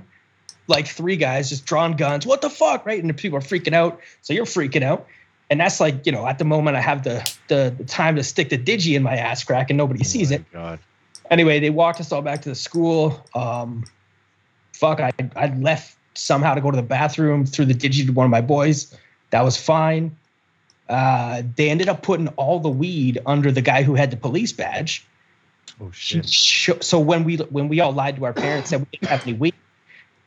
like 0.68 0.86
three 0.86 1.16
guys 1.16 1.50
just 1.50 1.66
drawn 1.66 1.94
guns. 1.94 2.24
What 2.24 2.42
the 2.42 2.52
fuck, 2.52 2.86
right? 2.86 3.00
And 3.02 3.10
the 3.10 3.16
people 3.16 3.40
are 3.40 3.42
freaking 3.42 3.74
out. 3.74 4.00
So 4.22 4.34
you're 4.34 4.46
freaking 4.46 4.84
out. 4.84 5.08
And 5.50 5.60
that's 5.60 5.80
like, 5.80 6.06
you 6.06 6.12
know, 6.12 6.28
at 6.28 6.38
the 6.38 6.46
moment 6.46 6.78
I 6.78 6.82
have 6.82 7.04
the 7.04 7.28
the, 7.48 7.74
the 7.76 7.84
time 7.84 8.16
to 8.18 8.24
stick 8.24 8.50
the 8.50 8.60
digi 8.60 8.96
in 8.96 9.02
my 9.02 9.16
ass 9.16 9.44
crack 9.44 9.72
and 9.72 9.78
nobody 9.78 10.04
sees 10.04 10.32
Oh 10.32 10.36
it 10.36 10.52
God. 10.52 10.78
anyway, 11.32 11.60
they 11.60 11.72
walked 11.72 12.00
us 12.00 12.12
all 12.12 12.22
back 12.22 12.44
to 12.44 12.50
the 12.50 12.54
school. 12.56 13.26
Um, 13.34 13.86
fuck, 14.80 15.00
I 15.00 15.12
I 15.36 15.48
left 15.56 15.96
somehow 16.16 16.54
to 16.54 16.62
go 16.62 16.72
to 16.72 16.76
the 16.78 16.84
bathroom 16.84 17.46
through 17.46 17.66
the 17.66 17.74
digi 17.74 18.06
to 18.06 18.12
one 18.14 18.26
of 18.26 18.32
my 18.32 18.42
boys. 18.42 18.96
That 19.32 19.44
was 19.44 19.58
fine. 19.58 20.16
Uh, 20.88 21.44
they 21.56 21.70
ended 21.70 21.88
up 21.88 22.02
putting 22.02 22.30
all 22.30 22.60
the 22.60 22.70
weed 22.70 23.20
under 23.26 23.52
the 23.52 23.62
guy 23.62 23.84
who 23.84 23.94
had 23.96 24.10
the 24.10 24.18
police 24.18 24.52
badge. 24.52 25.06
Oh 25.82 25.92
shit. 25.92 26.28
So 26.84 27.00
when 27.00 27.24
we 27.24 27.38
when 27.38 27.68
we 27.70 27.80
all 27.80 27.92
lied 27.92 28.16
to 28.18 28.26
our 28.26 28.34
parents 28.34 28.72
that 28.72 28.80
we 28.80 28.86
didn't 28.92 29.10
have 29.10 29.22
any 29.28 29.34
weed, 29.38 29.54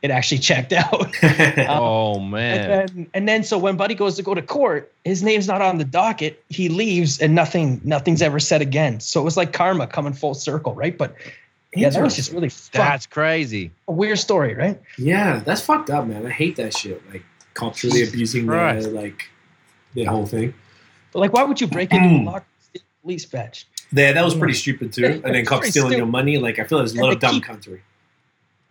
it 0.01 0.09
actually 0.09 0.39
checked 0.39 0.71
out. 0.73 1.13
Oh 1.69 2.15
And 2.15 2.31
man. 2.31 2.69
then, 2.69 3.07
and 3.13 3.27
then 3.27 3.43
so 3.43 3.57
when 3.57 3.75
Buddy 3.75 3.93
goes 3.95 4.15
to 4.15 4.23
go 4.23 4.33
to 4.33 4.41
court, 4.41 4.91
his 5.03 5.21
name's 5.21 5.47
not 5.47 5.61
on 5.61 5.77
the 5.77 5.83
docket. 5.85 6.43
He 6.49 6.69
leaves 6.69 7.19
and 7.19 7.35
nothing 7.35 7.81
nothing's 7.83 8.21
ever 8.21 8.39
said 8.39 8.61
again. 8.61 8.99
So 8.99 9.19
it 9.21 9.23
was 9.23 9.35
like 9.37 9.51
karma 9.53 9.85
coming 9.87 10.13
full 10.13 10.33
circle, 10.33 10.73
right? 10.73 10.97
But 10.97 11.13
yeah, 11.75 11.89
that 11.89 12.01
was 12.01 12.15
just 12.15 12.31
really 12.31 12.49
That's 12.71 13.05
crazy. 13.07 13.71
a 13.87 13.91
weird 13.91 14.19
story, 14.19 14.53
right? 14.55 14.81
Yeah, 14.97 15.39
that's 15.39 15.61
fucked 15.61 15.89
up, 15.89 16.05
man. 16.07 16.25
I 16.25 16.29
hate 16.29 16.55
that 16.57 16.75
shit. 16.75 17.01
Like 17.11 17.23
culturally 17.53 18.03
abusing 18.07 18.45
their 18.47 18.57
Christ. 18.57 18.89
like 18.89 19.29
the 19.93 20.05
whole 20.05 20.25
thing. 20.25 20.53
But 21.11 21.19
like, 21.19 21.33
why 21.33 21.43
would 21.43 21.61
you 21.61 21.67
break 21.67 21.91
into 21.93 22.07
a 22.07 22.23
locker 22.23 22.45
and 22.57 22.63
steal 22.63 22.81
a 22.81 23.01
police 23.03 23.25
badge? 23.25 23.67
There, 23.91 24.11
that 24.13 24.23
was 24.25 24.33
pretty 24.35 24.55
stupid 24.55 24.91
too. 24.93 25.05
And 25.25 25.35
then 25.35 25.45
cops 25.45 25.59
pretty 25.59 25.71
stealing 25.71 25.97
your 25.97 26.07
money. 26.07 26.37
Like 26.39 26.57
I 26.59 26.63
feel 26.63 26.79
there's 26.79 26.95
a 26.95 27.01
lot 27.01 27.13
of 27.13 27.19
dumb 27.19 27.35
keep- 27.35 27.43
country. 27.43 27.81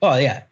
Oh 0.03 0.17
yeah, 0.17 0.43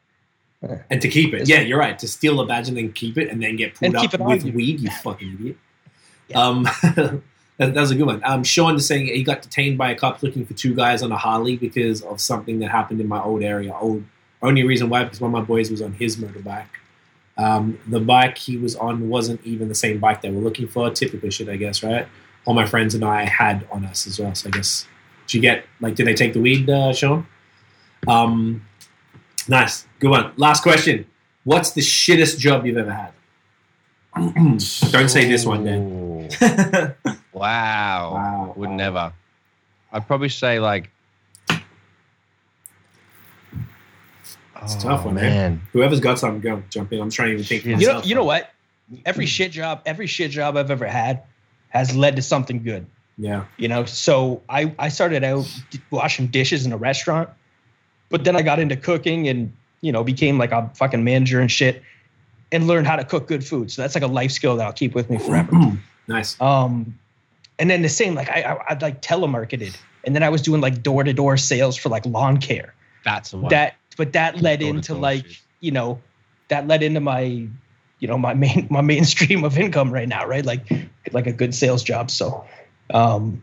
And 0.91 1.03
to 1.03 1.09
keep 1.09 1.35
it, 1.35 1.49
yeah, 1.49 1.61
you're 1.61 1.79
right. 1.79 1.99
To 1.99 2.07
steal 2.07 2.39
a 2.41 2.47
badge 2.47 2.69
and 2.69 2.77
then 2.77 2.93
keep 2.93 3.19
it, 3.19 3.29
and 3.29 3.43
then 3.43 3.57
get 3.57 3.75
pulled 3.75 3.87
And 3.89 3.97
up 3.97 4.03
keep 4.03 4.15
it 4.15 4.21
on 4.21 4.29
with 4.29 4.45
you. 4.45 4.53
weed, 4.53 4.79
you 4.81 4.91
fucking 4.91 5.35
idiot. 5.41 5.57
Yeah. 6.29 6.39
Um, 6.41 6.69
that, 7.61 7.75
that 7.75 7.81
was 7.81 7.91
a 7.91 7.95
good 7.95 8.07
one. 8.07 8.23
Um, 8.25 8.43
Sean 8.43 8.75
is 8.77 8.87
saying 8.87 9.07
he 9.07 9.23
got 9.23 9.43
detained 9.43 9.77
by 9.77 9.91
a 9.91 9.95
cop 9.95 10.23
looking 10.23 10.47
for 10.47 10.55
two 10.55 10.75
guys 10.75 11.03
on 11.03 11.13
a 11.13 11.19
Harley 11.19 11.57
because 11.59 12.01
of 12.01 12.19
something 12.19 12.59
that 12.61 12.71
happened 12.71 13.03
in 13.03 13.07
my 13.07 13.23
old 13.23 13.43
area. 13.43 13.77
Old 13.77 14.03
only 14.41 14.65
reason 14.65 14.89
why 14.89 15.05
because 15.05 15.21
one 15.21 15.29
of 15.29 15.33
my 15.39 15.43
boys 15.43 15.71
was 15.71 15.83
on 15.83 15.93
his 15.93 16.17
motorbike. 16.17 16.65
Um, 17.37 17.79
the 17.87 18.01
bike 18.01 18.39
he 18.39 18.57
was 18.57 18.77
on 18.77 19.11
wasn't 19.11 19.45
even 19.45 19.69
the 19.69 19.75
same 19.75 19.99
bike 19.99 20.23
they 20.23 20.31
were 20.31 20.41
looking 20.41 20.69
for. 20.69 20.89
Typical 20.89 21.29
shit, 21.29 21.51
I 21.51 21.57
guess, 21.57 21.83
right? 21.83 22.09
All 22.47 22.55
my 22.55 22.65
friends 22.65 22.95
and 22.95 23.05
I 23.05 23.27
had 23.27 23.69
on 23.71 23.85
us 23.85 24.07
as 24.07 24.19
well. 24.19 24.35
So 24.35 24.49
I 24.49 24.53
guess 24.53 24.87
did 25.27 25.35
you 25.35 25.41
get 25.43 25.67
like 25.83 25.97
did 25.97 26.07
they 26.07 26.15
take 26.15 26.33
the 26.33 26.41
weed, 26.41 26.69
uh, 26.71 26.95
Sean? 26.95 27.27
Um, 28.09 28.65
nice, 29.47 29.87
good 29.99 30.09
one. 30.09 30.33
Last 30.39 30.63
question: 30.63 31.05
What's 31.45 31.73
the 31.73 31.83
shittest 31.83 32.39
job 32.39 32.65
you've 32.65 32.79
ever 32.79 32.91
had? 32.91 33.13
Don't 34.91 35.11
say 35.11 35.29
this 35.29 35.45
one, 35.45 35.65
Dan. 35.65 36.97
Wow. 37.41 38.13
Wow. 38.15 38.53
Would 38.57 38.71
never. 38.71 39.13
I'd 39.93 40.07
probably 40.07 40.29
say 40.29 40.61
like. 40.61 40.91
It's 44.63 44.75
a 44.75 44.77
Oh, 44.79 44.81
tough 44.81 45.05
one, 45.07 45.17
eh? 45.19 45.23
man. 45.23 45.63
Whoever's 45.73 46.01
got 46.01 46.19
something, 46.19 46.41
go 46.43 46.63
jump 46.69 46.93
in. 46.93 47.01
I'm 47.01 47.11
trying 47.11 47.29
to 47.29 47.33
even 47.35 47.45
think. 47.45 47.65
you 47.65 47.77
know, 47.87 48.03
you 48.03 48.15
know 48.15 48.25
what? 48.25 48.51
Every 49.07 49.25
shit 49.25 49.53
job, 49.53 49.81
every 49.87 50.07
shit 50.07 50.31
job 50.31 50.57
I've 50.57 50.71
ever 50.71 50.87
had 50.87 51.23
has 51.71 51.97
led 51.97 52.17
to 52.17 52.23
something 52.23 52.63
good. 52.63 52.87
Yeah. 53.19 53.45
you 53.59 53.69
know 53.69 53.85
so 53.85 54.41
i 54.49 54.73
i 54.79 54.89
started 54.89 55.23
out 55.25 55.45
washing 55.91 56.29
dishes 56.29 56.65
in 56.65 56.73
a 56.73 56.77
restaurant 56.79 57.29
but 58.09 58.25
then 58.25 58.35
i 58.35 58.41
got 58.41 58.59
into 58.59 58.77
cooking 58.77 59.29
and 59.29 59.53
you 59.83 59.93
know 59.93 60.03
became 60.03 60.39
like 60.39 60.53
a 60.53 60.71
fucking 60.75 61.05
manager 61.05 61.39
and 61.39 61.51
shit 61.53 61.83
and 62.51 62.67
learned 62.67 62.87
how 62.87 62.97
to 62.97 63.05
cook 63.05 63.29
good 63.29 63.45
food 63.47 63.71
so 63.71 63.83
that's 63.83 63.95
like 63.95 64.05
a 64.05 64.07
life 64.07 64.31
skill 64.31 64.57
that 64.57 64.67
i'll 64.67 64.73
keep 64.73 64.95
with 64.95 65.11
me 65.11 65.19
forever 65.19 65.51
nice. 66.09 66.41
um 66.41 66.99
and 67.61 67.71
then 67.71 67.83
the 67.83 67.89
same 67.89 68.15
like 68.15 68.29
i 68.31 68.41
i 68.43 68.71
I'd 68.71 68.83
like 68.83 69.01
telemarketed. 69.03 69.77
And 70.05 70.15
then 70.15 70.23
i 70.23 70.29
was 70.31 70.43
doing 70.43 70.61
like 70.61 70.83
door-to-door 70.83 71.37
sales 71.37 71.77
for 71.77 71.89
like 71.91 72.05
lawn 72.07 72.39
care. 72.39 72.75
That's 73.05 73.31
the 73.31 73.37
one. 73.39 73.51
that 73.51 73.77
but 73.97 74.13
that 74.15 74.41
led 74.41 74.61
Door-to-door 74.61 74.77
into 74.77 74.95
like 74.95 75.27
shit. 75.27 75.39
you 75.61 75.71
know 75.71 76.01
that 76.49 76.67
led 76.67 76.83
into 76.83 77.01
my 77.01 77.23
you 78.01 78.09
know 78.09 78.19
my 78.19 78.35
main 78.35 78.67
my 78.71 78.81
main 78.81 79.05
stream 79.05 79.45
of 79.45 79.59
income 79.59 79.93
right 79.93 80.09
now 80.09 80.27
right? 80.27 80.45
Like 80.45 80.67
like 81.13 81.27
a 81.27 81.33
good 81.33 81.55
sales 81.55 81.83
job. 81.85 82.11
So 82.11 82.45
um 82.93 83.43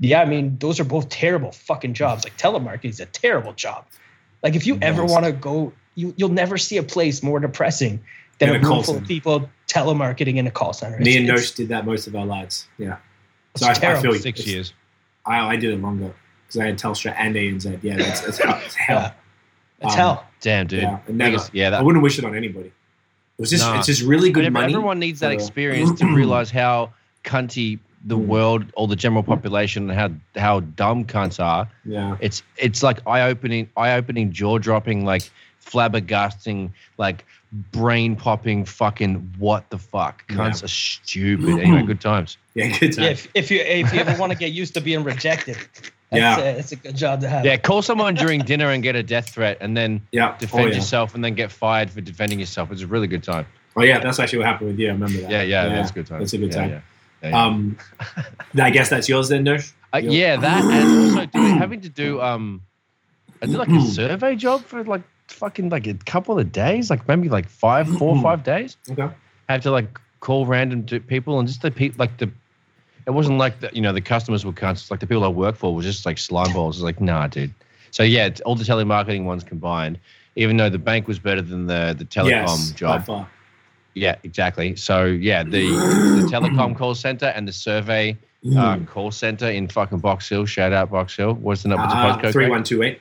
yeah 0.00 0.20
i 0.22 0.24
mean 0.26 0.58
those 0.58 0.78
are 0.80 0.84
both 0.84 1.08
terrible 1.08 1.52
fucking 1.52 1.94
jobs. 1.94 2.24
Like 2.24 2.36
telemarketing 2.36 2.90
is 2.90 3.00
a 3.00 3.06
terrible 3.06 3.52
job. 3.54 3.86
Like 4.42 4.54
if 4.56 4.66
you 4.66 4.78
ever 4.82 5.04
want 5.04 5.24
to 5.24 5.32
go 5.32 5.72
you 5.94 6.12
you'll 6.16 6.28
never 6.42 6.58
see 6.58 6.76
a 6.76 6.82
place 6.82 7.22
more 7.22 7.40
depressing 7.40 8.00
than 8.38 8.50
Than 8.52 8.62
a 8.62 8.66
a 8.66 8.70
room 8.70 8.82
full 8.84 8.96
of 8.98 9.04
people 9.06 9.48
telemarketing 9.66 10.36
in 10.36 10.46
a 10.46 10.50
call 10.50 10.72
center. 10.72 10.98
Me 10.98 11.16
and 11.16 11.28
It's- 11.28 11.50
Nosh 11.50 11.54
did 11.56 11.68
that 11.68 11.84
most 11.84 12.06
of 12.06 12.14
our 12.16 12.24
lives. 12.26 12.66
Yeah. 12.78 12.96
So 13.58 13.66
I, 13.66 13.70
I 13.96 14.00
feel. 14.00 14.14
Six 14.14 14.46
years. 14.46 14.72
I, 15.26 15.40
I 15.40 15.56
did 15.56 15.72
it 15.74 15.80
longer 15.82 16.12
because 16.46 16.60
I 16.60 16.66
had 16.66 16.78
Telstra 16.78 17.14
and 17.18 17.34
ANZ. 17.34 17.82
Yeah, 17.82 17.96
it's, 17.98 18.38
hell- 18.38 18.60
it's 18.64 18.74
hell. 18.74 18.96
Yeah. 18.98 19.12
it's 19.80 19.92
Um, 19.94 19.98
hell 19.98 20.24
Damn, 20.40 20.66
dude. 20.68 20.82
Yeah, 20.82 20.98
never- 21.08 21.44
yeah, 21.52 21.66
I 21.66 21.70
that, 21.70 21.84
wouldn't 21.84 22.02
wish 22.02 22.18
it 22.18 22.24
on 22.24 22.34
anybody. 22.36 22.68
It 22.68 22.72
was 23.42 23.50
just 23.50 23.64
Nah. 23.64 23.78
it's 23.78 23.86
just 23.86 24.02
really 24.02 24.30
good 24.30 24.50
money. 24.52 24.72
Everyone 24.72 24.98
needs 24.98 25.20
that 25.20 25.32
experience 25.32 25.98
to 26.00 26.06
realize 26.14 26.50
how 26.50 26.92
cunty 27.24 27.78
the 28.04 28.16
Mm. 28.16 28.26
world 28.26 28.64
or 28.74 28.86
the 28.88 28.94
general 28.96 29.22
population 29.24 29.90
and 29.90 29.98
how 29.98 30.40
how 30.40 30.60
dumb 30.60 31.04
cunts 31.04 31.42
are. 31.44 31.68
Yeah. 31.84 32.16
It's 32.20 32.42
it's 32.56 32.82
like 32.82 33.00
eye 33.06 33.22
opening, 33.22 33.68
eye 33.76 33.94
opening, 33.94 34.32
jaw 34.32 34.58
dropping, 34.58 35.04
like 35.04 35.28
flabbergasting, 35.64 36.70
like 36.96 37.24
brain 37.52 38.16
popping. 38.16 38.64
Fucking 38.64 39.34
what 39.38 39.70
the 39.70 39.78
fuck? 39.78 40.26
Cunts 40.28 40.60
Yeah. 40.60 40.64
are 40.64 40.68
stupid. 40.68 41.60
Anyway, 41.60 41.82
good 41.82 42.00
times. 42.00 42.36
Yeah, 42.54 42.76
good 42.76 42.92
time. 42.92 43.04
yeah, 43.04 43.10
if, 43.10 43.28
if 43.34 43.50
you 43.52 43.60
if 43.60 43.92
you 43.92 44.00
ever 44.00 44.18
want 44.18 44.32
to 44.32 44.38
get 44.38 44.50
used 44.50 44.74
to 44.74 44.80
being 44.80 45.04
rejected 45.04 45.56
that's, 46.10 46.12
Yeah. 46.12 46.38
a, 46.38 46.58
it's 46.58 46.72
a 46.72 46.76
good 46.76 46.96
job 46.96 47.20
to 47.20 47.28
have 47.28 47.44
Yeah, 47.44 47.56
call 47.56 47.82
someone 47.82 48.14
during 48.14 48.40
dinner 48.40 48.70
and 48.70 48.82
get 48.82 48.96
a 48.96 49.02
death 49.04 49.28
threat, 49.28 49.58
and 49.60 49.76
then 49.76 50.00
Yeah. 50.10 50.36
defend 50.38 50.64
oh, 50.64 50.66
yeah. 50.68 50.74
yourself, 50.74 51.14
and 51.14 51.22
then 51.24 51.34
get 51.34 51.52
fired 51.52 51.88
for 51.88 52.00
defending 52.00 52.40
yourself. 52.40 52.72
It's 52.72 52.82
a 52.82 52.86
really 52.88 53.06
good 53.06 53.22
time. 53.22 53.46
Oh 53.76 53.82
yeah, 53.82 54.00
that's 54.00 54.18
actually 54.18 54.40
what 54.40 54.48
happened 54.48 54.70
with 54.70 54.78
you. 54.80 54.88
I 54.88 54.92
remember 54.92 55.20
that. 55.20 55.30
Yeah, 55.30 55.42
yeah, 55.42 55.68
that's 55.68 55.90
a 55.92 55.94
good 55.94 56.06
time. 56.08 56.18
That's 56.18 56.32
a 56.32 56.38
good 56.38 56.50
time. 56.50 56.70
yeah. 56.70 56.80
Yeah, 57.22 57.28
yeah. 57.30 57.44
Um, 57.44 57.78
I 58.60 58.70
guess 58.70 58.88
that's 58.88 59.08
yours 59.08 59.28
then, 59.28 59.44
Nosh. 59.44 59.72
Uh, 59.94 59.98
yeah, 59.98 60.36
that 60.36 60.64
and 60.64 61.10
also 61.10 61.26
doing, 61.26 61.56
having 61.58 61.80
to 61.82 61.88
do 61.88 62.20
um, 62.20 62.62
I 63.40 63.46
did 63.46 63.54
like 63.56 63.68
a 63.68 63.80
survey 63.86 64.34
job 64.34 64.64
for 64.64 64.82
like 64.82 65.02
fucking 65.32 65.68
like 65.68 65.86
a 65.86 65.94
couple 65.94 66.38
of 66.38 66.52
days, 66.52 66.90
like 66.90 67.06
maybe 67.08 67.28
like 67.28 67.48
five, 67.48 67.88
four 67.98 68.16
or 68.16 68.22
five 68.22 68.42
days. 68.42 68.76
Okay. 68.90 69.08
Had 69.48 69.62
to 69.62 69.70
like 69.70 69.98
call 70.20 70.46
random 70.46 70.84
people 70.84 71.38
and 71.38 71.48
just 71.48 71.62
the 71.62 71.70
people 71.70 71.96
like 71.98 72.18
the. 72.18 72.30
It 73.06 73.12
wasn't 73.12 73.38
like 73.38 73.60
the 73.60 73.70
you 73.72 73.80
know 73.80 73.92
the 73.92 74.00
customers 74.00 74.44
were 74.44 74.52
cunts. 74.52 74.90
Like 74.90 75.00
the 75.00 75.06
people 75.06 75.24
I 75.24 75.28
work 75.28 75.56
for 75.56 75.74
was 75.74 75.86
just 75.86 76.04
like 76.04 76.18
slime 76.18 76.52
balls. 76.52 76.76
It's 76.76 76.82
like 76.82 77.00
nah, 77.00 77.26
dude. 77.26 77.54
So 77.90 78.02
yeah, 78.02 78.26
it's 78.26 78.40
all 78.42 78.54
the 78.54 78.64
telemarketing 78.64 79.24
ones 79.24 79.44
combined. 79.44 79.98
Even 80.36 80.56
though 80.56 80.68
the 80.68 80.78
bank 80.78 81.08
was 81.08 81.18
better 81.18 81.42
than 81.42 81.66
the 81.66 81.94
the 81.96 82.04
telecom 82.04 82.30
yes, 82.30 82.70
job, 82.72 83.00
by 83.00 83.04
far. 83.04 83.30
yeah, 83.94 84.16
exactly. 84.22 84.76
So 84.76 85.06
yeah, 85.06 85.42
the, 85.42 85.68
the 85.70 86.28
telecom 86.30 86.76
call 86.76 86.94
center 86.94 87.26
and 87.26 87.48
the 87.48 87.52
survey 87.52 88.16
uh, 88.56 88.78
call 88.80 89.10
center 89.10 89.50
in 89.50 89.68
fucking 89.68 89.98
Box 89.98 90.28
Hill. 90.28 90.46
Shout 90.46 90.72
out 90.72 90.90
Box 90.90 91.16
Hill. 91.16 91.34
What's 91.34 91.62
the, 91.62 91.70
number? 91.70 91.86
Uh, 91.86 92.18
postcode? 92.18 92.32
Three 92.32 92.48
one 92.48 92.62
two 92.62 92.82
eight. 92.82 93.00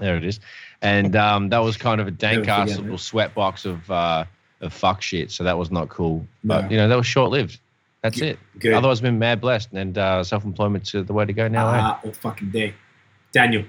There 0.00 0.16
it 0.16 0.24
is. 0.24 0.40
And 0.82 1.14
um, 1.16 1.48
that 1.50 1.58
was 1.60 1.76
kind 1.76 2.00
of 2.00 2.06
a 2.08 2.10
dank 2.10 2.48
ass 2.48 2.70
little 2.70 2.84
mate. 2.84 3.00
sweat 3.00 3.34
box 3.34 3.64
of 3.64 3.88
uh, 3.90 4.24
of 4.60 4.72
fuck 4.72 5.00
shit. 5.00 5.30
So 5.30 5.44
that 5.44 5.56
was 5.56 5.70
not 5.70 5.88
cool. 5.88 6.26
But 6.44 6.64
No. 6.64 6.70
you 6.70 6.76
know 6.76 6.88
that 6.88 6.96
was 6.96 7.06
short 7.06 7.30
lived. 7.30 7.58
That's 8.02 8.18
Good. 8.18 8.30
it. 8.30 8.38
Good. 8.58 8.74
Otherwise, 8.74 8.98
I've 8.98 9.02
been 9.04 9.18
mad 9.20 9.40
blessed, 9.40 9.72
and 9.72 9.96
uh, 9.96 10.24
self 10.24 10.44
employment's 10.44 10.90
the 10.90 11.04
way 11.04 11.24
to 11.24 11.32
go 11.32 11.46
now. 11.48 11.68
eh? 11.72 11.78
Ah, 11.80 12.00
all 12.04 12.12
fucking 12.12 12.50
day. 12.50 12.74
Daniel. 13.32 13.64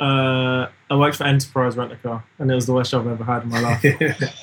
Uh, 0.00 0.68
I 0.90 0.96
worked 0.96 1.16
for 1.16 1.24
Enterprise 1.24 1.76
Rent 1.76 1.92
a 1.92 1.96
Car, 1.96 2.24
and 2.38 2.50
it 2.50 2.54
was 2.54 2.66
the 2.66 2.72
worst 2.74 2.90
job 2.92 3.06
I've 3.06 3.20
ever 3.20 3.24
had 3.24 3.42
in 3.42 3.48
my 3.50 3.60
life. 3.60 3.84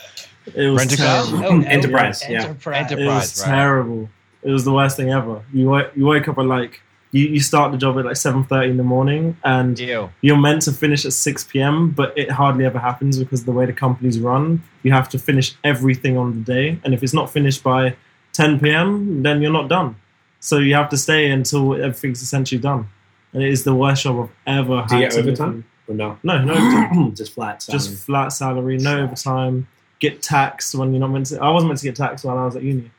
It 0.55 0.69
was 0.71 0.79
Rent 0.79 0.93
a 0.93 0.97
car? 0.97 1.25
terrible. 1.25 1.45
Oh, 1.45 1.61
Enterprise, 1.67 2.23
yeah. 2.27 2.43
Enterprise. 2.45 2.91
It 2.91 2.93
Enterprise. 2.99 3.21
was 3.33 3.41
right. 3.45 3.49
terrible. 3.55 4.09
It 4.41 4.49
was 4.49 4.63
the 4.65 4.71
worst 4.73 4.97
thing 4.97 5.11
ever. 5.11 5.43
You 5.53 5.69
wake, 5.69 5.87
you 5.95 6.05
wake 6.05 6.27
up 6.27 6.37
at 6.39 6.45
like 6.45 6.81
you, 7.11 7.25
you 7.27 7.39
start 7.39 7.71
the 7.71 7.77
job 7.77 7.97
at 7.97 8.05
like 8.05 8.15
seven 8.15 8.43
thirty 8.43 8.69
in 8.69 8.77
the 8.77 8.83
morning, 8.83 9.37
and 9.43 9.75
Deal. 9.75 10.11
you're 10.21 10.37
meant 10.37 10.61
to 10.63 10.71
finish 10.71 11.05
at 11.05 11.13
six 11.13 11.43
p.m. 11.43 11.91
But 11.91 12.17
it 12.17 12.29
hardly 12.31 12.65
ever 12.65 12.79
happens 12.79 13.17
because 13.17 13.45
the 13.45 13.51
way 13.51 13.65
the 13.65 13.73
companies 13.73 14.19
run. 14.19 14.61
You 14.83 14.91
have 14.93 15.09
to 15.09 15.19
finish 15.19 15.55
everything 15.63 16.17
on 16.17 16.33
the 16.33 16.39
day, 16.41 16.79
and 16.83 16.93
if 16.93 17.01
it's 17.03 17.13
not 17.13 17.29
finished 17.31 17.63
by 17.63 17.95
ten 18.33 18.59
p.m., 18.59 19.23
then 19.23 19.41
you're 19.41 19.51
not 19.51 19.69
done. 19.69 19.95
So 20.39 20.57
you 20.59 20.75
have 20.75 20.89
to 20.89 20.97
stay 20.97 21.29
until 21.31 21.73
everything's 21.73 22.21
essentially 22.21 22.61
done. 22.61 22.87
And 23.33 23.43
it 23.43 23.49
is 23.49 23.63
the 23.63 23.75
worst 23.75 24.03
job 24.03 24.29
I've 24.47 24.57
ever 24.59 24.85
Do 24.87 24.95
you 24.95 25.01
had. 25.03 25.11
get 25.11 25.11
to 25.11 25.19
overtime? 25.19 25.65
Or 25.87 25.95
no? 25.95 26.17
No, 26.23 26.43
no. 26.43 27.11
Just 27.15 27.33
flat. 27.33 27.61
Salary. 27.61 27.79
just 27.79 28.05
flat 28.05 28.31
salary, 28.31 28.77
no 28.77 29.03
overtime. 29.03 29.67
Get 29.99 30.21
taxed 30.21 30.73
when 30.75 30.93
you're 30.93 30.99
not 31.01 31.09
meant 31.09 31.25
to. 31.27 31.41
I 31.41 31.49
wasn't 31.49 31.69
meant 31.69 31.79
to 31.81 31.85
get 31.87 31.95
taxed 31.95 32.23
while 32.23 32.37
I 32.37 32.45
was 32.45 32.55
at 32.55 32.63
uni, 32.63 32.89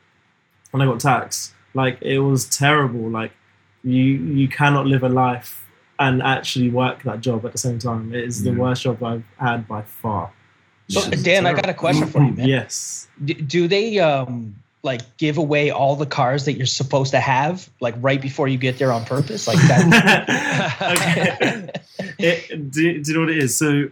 and 0.73 0.83
I 0.83 0.85
got 0.85 0.99
taxed. 0.99 1.53
Like 1.73 1.97
it 2.01 2.19
was 2.19 2.45
terrible. 2.47 3.09
Like 3.09 3.31
you 3.83 4.03
you 4.03 4.47
cannot 4.47 4.85
live 4.85 5.03
a 5.03 5.09
life 5.09 5.67
and 5.99 6.21
actually 6.23 6.69
work 6.69 7.03
that 7.03 7.21
job 7.21 7.45
at 7.45 7.51
the 7.51 7.57
same 7.57 7.79
time. 7.79 8.13
It 8.13 8.23
is 8.23 8.43
the 8.43 8.51
worst 8.51 8.83
job 8.83 9.03
I've 9.03 9.23
had 9.37 9.67
by 9.67 9.83
far. 9.83 10.31
So, 10.89 11.09
Dan, 11.09 11.45
I 11.45 11.53
got 11.53 11.69
a 11.69 11.73
question 11.73 12.07
for 12.07 12.21
you, 12.21 12.31
man. 12.33 12.47
Yes. 12.47 13.07
D- 13.23 13.35
do 13.35 13.67
they 13.67 13.99
um 13.99 14.55
like 14.83 15.17
give 15.17 15.37
away 15.37 15.69
all 15.69 15.95
the 15.95 16.07
cars 16.07 16.45
that 16.45 16.53
you're 16.53 16.65
supposed 16.65 17.11
to 17.11 17.19
have 17.19 17.69
like 17.79 17.93
right 17.99 18.19
before 18.19 18.47
you 18.47 18.57
get 18.57 18.77
there 18.77 18.91
on 18.91 19.05
purpose? 19.05 19.47
Like 19.47 19.59
that? 19.59 20.71
okay. 20.97 21.69
It, 22.17 22.71
do, 22.71 23.01
do 23.01 23.11
you 23.11 23.17
know 23.17 23.25
what 23.25 23.29
it 23.29 23.37
is? 23.37 23.55
So 23.55 23.89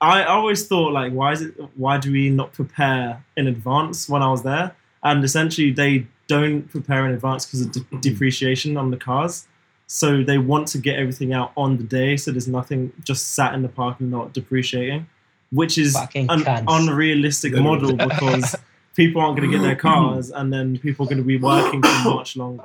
I 0.00 0.24
always 0.24 0.66
thought 0.66 0.92
like, 0.92 1.12
why 1.12 1.32
is 1.32 1.42
it? 1.42 1.54
Why 1.76 1.98
do 1.98 2.12
we 2.12 2.28
not 2.30 2.52
prepare 2.52 3.24
in 3.36 3.46
advance 3.46 4.08
when 4.08 4.22
I 4.22 4.30
was 4.30 4.42
there? 4.42 4.76
And 5.02 5.24
essentially, 5.24 5.70
they 5.70 6.06
don't 6.26 6.68
prepare 6.68 7.06
in 7.06 7.12
advance 7.12 7.46
because 7.46 7.62
of 7.62 7.72
de- 7.72 7.80
mm. 7.80 8.00
depreciation 8.00 8.76
on 8.76 8.90
the 8.90 8.96
cars. 8.96 9.46
So 9.86 10.22
they 10.22 10.38
want 10.38 10.66
to 10.68 10.78
get 10.78 10.98
everything 10.98 11.32
out 11.32 11.52
on 11.56 11.76
the 11.76 11.84
day, 11.84 12.16
so 12.16 12.32
there's 12.32 12.48
nothing 12.48 12.92
just 13.04 13.34
sat 13.34 13.54
in 13.54 13.62
the 13.62 13.68
parking 13.68 14.10
lot 14.10 14.32
depreciating, 14.32 15.06
which 15.52 15.78
is 15.78 15.92
Fucking 15.92 16.26
an 16.28 16.40
cunts. 16.40 16.64
unrealistic 16.66 17.54
model 17.54 17.94
because 17.94 18.56
people 18.96 19.22
aren't 19.22 19.36
going 19.36 19.48
to 19.48 19.56
get 19.56 19.62
their 19.62 19.76
cars, 19.76 20.30
and 20.30 20.52
then 20.52 20.76
people 20.78 21.06
are 21.06 21.08
going 21.08 21.18
to 21.18 21.24
be 21.24 21.38
working 21.38 21.82
for 21.82 21.88
much 22.04 22.36
longer. 22.36 22.64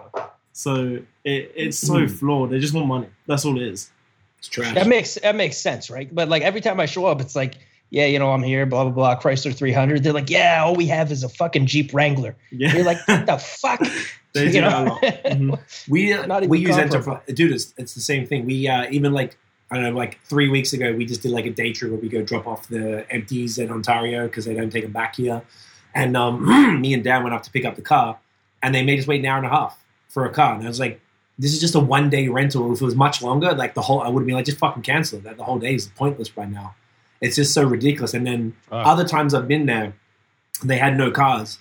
So 0.54 1.00
it, 1.24 1.52
it's 1.56 1.78
so 1.78 1.93
mm. 1.93 2.12
flawed. 2.12 2.50
They 2.50 2.60
just 2.60 2.74
want 2.74 2.88
money. 2.88 3.08
That's 3.28 3.45
all 3.45 3.56
it 3.62 3.67
is. 3.67 3.91
It's 4.39 4.47
trash. 4.47 4.74
that 4.74 4.88
makes 4.88 5.13
that 5.15 5.36
makes 5.36 5.58
sense, 5.58 5.91
right? 5.91 6.13
But 6.13 6.28
like 6.28 6.41
every 6.41 6.62
time 6.62 6.80
I 6.80 6.88
show 6.88 7.06
up, 7.06 7.21
it's 7.21 7.36
like, 7.36 7.56
yeah, 7.92 8.06
you 8.08 8.18
know, 8.18 8.32
I'm 8.32 8.42
here, 8.42 8.66
blah 8.66 8.84
blah 8.86 8.92
blah, 8.94 9.20
Chrysler 9.20 9.54
300. 9.56 10.02
They're 10.04 10.14
like, 10.14 10.30
yeah, 10.30 10.64
all 10.64 10.76
we 10.76 10.88
have 10.88 11.12
is 11.12 11.24
a 11.24 11.30
fucking 11.30 11.68
Jeep 11.68 11.94
Wrangler. 11.94 12.36
Yeah. 12.50 12.74
You're 12.74 12.86
like, 12.86 13.08
what 13.08 13.26
the 13.28 13.38
fuck? 13.62 13.82
They 14.34 14.46
You 14.46 14.52
do 14.54 14.62
know? 14.62 14.98
that 15.02 15.26
a 15.26 15.44
lot. 15.44 15.60
Mhm. 15.60 15.88
We 15.90 16.14
Not 16.28 16.48
we 16.48 16.60
use. 16.60 16.78
Enterprise, 16.78 17.22
dude. 17.28 17.52
It's, 17.52 17.74
it's 17.78 17.94
the 17.94 18.02
same 18.02 18.26
thing. 18.26 18.46
We 18.46 18.68
uh, 18.68 18.88
even 18.90 19.12
like 19.14 19.38
I 19.70 19.76
don't 19.76 19.84
know, 19.84 19.92
like 19.98 20.20
three 20.24 20.50
weeks 20.50 20.74
ago, 20.74 20.94
we 20.94 21.06
just 21.06 21.22
did 21.22 21.32
like 21.32 21.46
a 21.46 21.50
day 21.50 21.72
trip 21.74 21.92
where 21.92 22.00
we 22.00 22.10
go 22.10 22.22
drop 22.22 22.48
off 22.48 22.68
the 22.68 23.06
empties 23.12 23.58
in 23.58 23.70
Ontario 23.72 24.26
because 24.28 24.46
they 24.46 24.54
don't 24.54 24.70
take 24.70 24.84
them 24.84 24.92
back 24.92 25.16
here. 25.16 25.42
And 25.94 26.16
um, 26.18 26.80
me 26.82 26.94
and 26.94 27.04
Dan 27.04 27.24
went 27.24 27.36
up 27.36 27.44
to 27.44 27.52
pick 27.52 27.66
up 27.66 27.76
the 27.76 27.82
car, 27.82 28.18
and 28.64 28.74
they 28.74 28.84
made 28.84 29.00
us 29.00 29.08
wait 29.08 29.20
an 29.20 29.26
hour 29.26 29.38
and 29.38 29.46
a 29.46 29.50
half 29.50 29.82
for 30.10 30.26
a 30.26 30.30
car. 30.30 30.56
And 30.56 30.64
I 30.64 30.68
was 30.68 30.80
like, 30.80 31.02
"This 31.38 31.54
is 31.54 31.60
just 31.60 31.76
a 31.76 31.80
one 31.82 32.10
day 32.10 32.30
rental. 32.30 32.72
If 32.74 32.82
it 32.82 32.86
was 32.86 32.96
much 32.96 33.22
longer, 33.22 33.52
like 33.54 33.74
the 33.74 33.82
whole, 33.82 34.00
I 34.02 34.08
would 34.08 34.22
have 34.22 34.26
been 34.28 34.36
like, 34.36 34.46
just 34.46 34.58
fucking 34.60 34.84
cancel 34.84 35.20
it. 35.20 35.24
That 35.26 35.36
the 35.38 35.44
whole 35.44 35.60
day 35.60 35.76
is 35.76 35.88
pointless 35.88 36.30
by 36.30 36.46
now. 36.46 36.76
It's 37.22 37.36
just 37.36 37.54
so 37.54 37.64
ridiculous." 37.64 38.14
And 38.14 38.26
then 38.26 38.56
Fuck. 38.70 38.86
other 38.86 39.08
times 39.08 39.34
I've 39.34 39.48
been 39.48 39.66
there, 39.66 39.94
they 40.64 40.78
had 40.78 40.98
no 40.98 41.12
cars, 41.12 41.60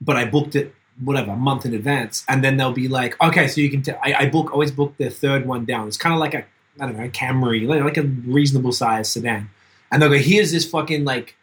but 0.00 0.16
I 0.16 0.24
booked 0.24 0.54
it 0.54 0.74
whatever 1.02 1.32
a 1.32 1.36
month 1.36 1.66
in 1.66 1.74
advance, 1.74 2.24
and 2.28 2.42
then 2.42 2.56
they'll 2.56 2.72
be 2.72 2.88
like, 2.88 3.20
okay, 3.22 3.48
so 3.48 3.60
you 3.60 3.70
can. 3.70 3.82
T- 3.82 3.92
I, 3.92 4.22
I 4.22 4.26
book 4.28 4.52
always 4.52 4.70
book 4.70 4.94
the 4.98 5.10
third 5.10 5.46
one 5.46 5.64
down. 5.64 5.88
It's 5.88 5.96
kind 5.96 6.14
of 6.14 6.20
like 6.20 6.34
a 6.34 6.44
I 6.80 6.86
don't 6.86 6.96
know 6.96 7.04
a 7.04 7.08
Camry, 7.08 7.66
like, 7.66 7.82
like 7.82 7.96
a 7.96 8.02
reasonable 8.02 8.72
size 8.72 9.10
sedan, 9.10 9.50
and 9.90 10.00
they'll 10.00 10.10
go, 10.10 10.18
here's 10.18 10.52
this 10.52 10.68
fucking 10.68 11.04
like 11.04 11.36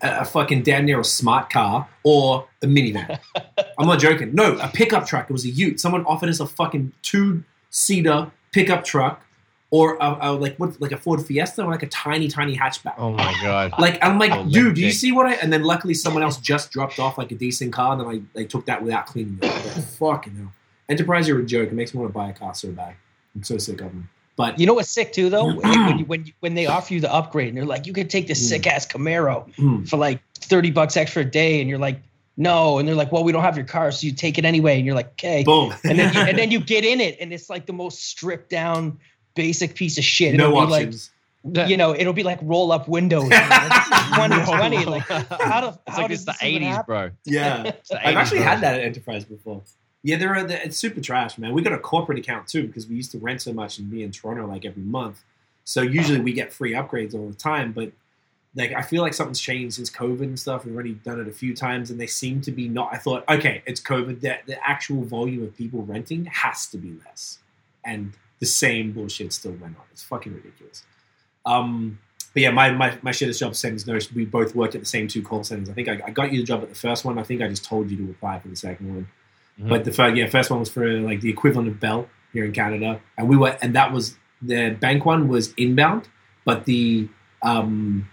a, 0.00 0.20
a 0.20 0.24
fucking 0.24 0.62
damn 0.62 0.84
near 0.84 1.00
a 1.00 1.04
smart 1.04 1.50
car 1.50 1.88
or 2.02 2.46
a 2.62 2.66
minivan. 2.66 3.18
I'm 3.78 3.86
not 3.86 3.98
joking. 3.98 4.34
No, 4.34 4.56
a 4.56 4.68
pickup 4.68 5.06
truck. 5.06 5.28
It 5.28 5.32
was 5.32 5.44
a 5.44 5.50
Ute. 5.50 5.80
Someone 5.80 6.04
offered 6.06 6.28
us 6.28 6.40
a 6.40 6.46
fucking 6.46 6.92
two 7.02 7.44
seater 7.70 8.30
pickup 8.52 8.84
truck. 8.84 9.24
Or 9.72 9.96
a, 10.02 10.18
a, 10.20 10.32
like 10.32 10.56
what, 10.58 10.78
like 10.82 10.92
a 10.92 10.98
Ford 10.98 11.24
Fiesta, 11.24 11.64
or 11.64 11.70
like 11.70 11.82
a 11.82 11.86
tiny, 11.88 12.28
tiny 12.28 12.54
hatchback. 12.54 12.92
Oh 12.98 13.10
my 13.12 13.32
god. 13.42 13.72
Like 13.78 13.98
I'm 14.04 14.18
like, 14.18 14.30
Oh, 14.30 14.44
dude, 14.44 14.74
do 14.76 14.82
you 14.82 14.92
see 14.92 15.12
what 15.12 15.24
I? 15.26 15.32
And 15.36 15.50
then 15.50 15.62
luckily 15.62 15.94
someone 15.94 16.22
else 16.22 16.36
just 16.36 16.70
dropped 16.70 16.98
off 16.98 17.16
like 17.16 17.32
a 17.32 17.34
decent 17.34 17.72
car, 17.72 17.92
and 17.92 18.00
then 18.02 18.06
I 18.06 18.20
they 18.34 18.44
took 18.44 18.66
that 18.66 18.82
without 18.82 19.06
cleaning 19.06 19.40
it. 19.42 19.76
Like, 19.76 19.84
fucking 19.98 20.36
hell, 20.36 20.52
Enterprise, 20.90 21.26
you're 21.26 21.40
a 21.40 21.46
joke. 21.46 21.68
It 21.68 21.72
makes 21.74 21.94
me 21.94 22.00
want 22.00 22.12
to 22.12 22.18
buy 22.18 22.28
a 22.28 22.34
car 22.34 22.54
so 22.54 22.70
bad. 22.70 22.94
I'm 23.34 23.42
so 23.44 23.56
sick 23.56 23.80
of 23.80 23.86
them. 23.92 24.10
But 24.36 24.58
You 24.60 24.66
know 24.66 24.74
what's 24.74 24.90
sick 24.90 25.12
too, 25.14 25.30
though? 25.30 25.50
when, 25.54 25.98
you, 25.98 26.04
when, 26.04 26.26
you, 26.26 26.32
when 26.40 26.54
they 26.54 26.66
offer 26.66 26.92
you 26.92 27.00
the 27.00 27.12
upgrade 27.12 27.48
and 27.48 27.56
they're 27.56 27.64
like, 27.64 27.86
you 27.86 27.92
could 27.94 28.10
take 28.10 28.26
this 28.26 28.40
Mm. 28.44 28.48
sick 28.48 28.66
ass 28.66 28.86
Camaro 28.86 29.50
mm, 29.56 29.88
for 29.88 29.96
like 29.96 30.20
30 30.34 30.70
bucks 30.70 30.96
extra 30.98 31.22
a 31.22 31.24
day. 31.24 31.60
And 31.60 31.68
you're 31.70 31.78
like, 31.78 32.00
no. 32.36 32.78
And 32.78 32.88
they're 32.88 32.94
like, 32.94 33.12
well, 33.12 33.24
we 33.24 33.32
don't 33.32 33.42
have 33.42 33.56
your 33.56 33.66
car. 33.66 33.90
So 33.92 34.06
you 34.06 34.12
take 34.12 34.38
it 34.38 34.44
anyway. 34.44 34.76
And 34.76 34.86
you're 34.86 34.94
like, 34.94 35.12
okay. 35.12 35.44
boom, 35.44 35.72
And 35.84 35.98
then, 35.98 36.12
you, 36.14 36.20
and 36.20 36.38
then 36.38 36.50
you 36.54 36.60
get 36.60 36.84
in 36.84 37.00
it 37.00 37.18
and 37.20 37.32
it's 37.32 37.48
like 37.50 37.66
the 37.66 37.72
most 37.74 38.04
stripped 38.06 38.48
down, 38.50 38.98
basic 39.34 39.74
piece 39.74 39.98
of 39.98 40.04
shit. 40.04 40.34
no 40.34 40.48
It'll 40.48 40.66
be 40.66 40.72
options. 40.74 41.10
Like, 41.44 41.68
you 41.68 41.76
know, 41.76 41.94
it'll 41.94 42.12
be 42.12 42.22
like 42.22 42.38
roll 42.42 42.70
up 42.70 42.86
windows. 42.88 43.24
You 43.24 43.30
know, 43.30 43.36
2020. 44.14 44.84
Like, 44.86 45.02
how, 45.02 45.60
do, 45.60 45.68
It's 45.68 45.78
how 45.88 46.02
like 46.02 46.10
does 46.10 46.24
it's 46.26 46.38
the 46.38 46.44
'80s, 46.44 46.86
bro. 46.86 47.10
yeah, 47.24 47.62
It's 47.66 47.88
the 47.88 48.06
I've 48.06 48.14
actually 48.16 48.38
bro. 48.38 48.46
had 48.46 48.60
that 48.60 48.78
at 48.78 48.84
Enterprise 48.84 49.24
before. 49.24 49.62
Yeah, 50.04 50.16
they're, 50.16 50.34
uh, 50.36 50.46
it's 50.48 50.76
super 50.76 51.00
trash, 51.00 51.38
man. 51.38 51.52
We 51.52 51.62
got 51.62 51.72
a 51.72 51.78
corporate 51.78 52.18
account 52.18 52.48
too 52.48 52.66
because 52.66 52.86
we 52.86 52.96
used 52.96 53.12
to 53.12 53.18
rent 53.18 53.42
so 53.42 53.52
much 53.52 53.78
and 53.78 53.90
be 53.90 54.02
in 54.02 54.10
Toronto 54.12 54.46
like 54.46 54.64
every 54.64 54.82
month. 54.82 55.22
So 55.64 55.80
usually 55.82 56.20
we 56.20 56.32
get 56.32 56.52
free 56.52 56.72
upgrades 56.72 57.14
all 57.14 57.28
the 57.28 57.34
time, 57.36 57.72
but 57.72 57.92
like 58.54 58.72
I 58.72 58.82
feel 58.82 59.02
like 59.02 59.14
something's 59.14 59.40
changed 59.40 59.76
since 59.76 59.90
COVID 59.90 60.22
and 60.22 60.38
stuff. 60.38 60.64
We've 60.64 60.74
already 60.74 60.94
done 60.94 61.20
it 61.20 61.28
a 61.28 61.32
few 61.32 61.54
times, 61.56 61.90
and 61.90 62.00
they 62.00 62.06
seem 62.08 62.40
to 62.42 62.52
be 62.52 62.68
not. 62.68 62.90
I 62.92 62.98
thought, 62.98 63.24
okay, 63.28 63.62
it's 63.66 63.80
COVID. 63.80 64.20
The, 64.20 64.38
the 64.46 64.68
actual 64.68 65.02
volume 65.04 65.42
of 65.44 65.56
people 65.56 65.82
renting 65.84 66.24
has 66.26 66.66
to 66.68 66.78
be 66.78 66.96
less, 67.06 67.38
and 67.84 68.12
the 68.42 68.46
same 68.46 68.90
bullshit 68.90 69.32
still 69.32 69.52
went 69.52 69.76
on. 69.78 69.84
It's 69.92 70.02
fucking 70.02 70.34
ridiculous. 70.34 70.82
Um, 71.46 72.00
but 72.34 72.42
yeah, 72.42 72.50
my, 72.50 72.72
my, 72.72 72.98
my 73.00 73.12
shittest 73.12 73.38
job 73.38 73.54
sends 73.54 73.86
no. 73.86 73.96
We 74.16 74.24
both 74.24 74.56
worked 74.56 74.74
at 74.74 74.80
the 74.80 74.86
same 74.86 75.06
two 75.06 75.22
call 75.22 75.44
centers. 75.44 75.70
I 75.70 75.74
think 75.74 75.86
I, 75.88 76.00
I 76.04 76.10
got 76.10 76.32
you 76.32 76.40
the 76.40 76.44
job 76.46 76.60
at 76.64 76.68
the 76.68 76.74
first 76.74 77.04
one. 77.04 77.20
I 77.20 77.22
think 77.22 77.40
I 77.40 77.46
just 77.46 77.64
told 77.64 77.88
you 77.88 77.96
to 77.98 78.10
apply 78.10 78.40
for 78.40 78.48
the 78.48 78.56
second 78.56 78.88
one. 78.92 79.08
Mhm. 79.60 79.68
But 79.68 79.84
the 79.84 79.92
first, 79.92 80.16
yeah, 80.16 80.26
first 80.28 80.50
one 80.50 80.58
was 80.58 80.68
for 80.68 80.84
like 81.00 81.20
the 81.20 81.30
equivalent 81.30 81.68
of 81.68 81.78
Bell 81.78 82.08
here 82.32 82.44
in 82.44 82.50
Canada, 82.52 83.00
and 83.16 83.28
we 83.28 83.36
were, 83.36 83.56
and 83.62 83.76
that 83.76 83.92
was 83.92 84.16
the 84.40 84.70
bank 84.70 85.04
one 85.06 85.28
was 85.28 85.52
inbound, 85.56 86.08
but 86.44 86.64
the 86.64 87.08
um, 87.42 88.08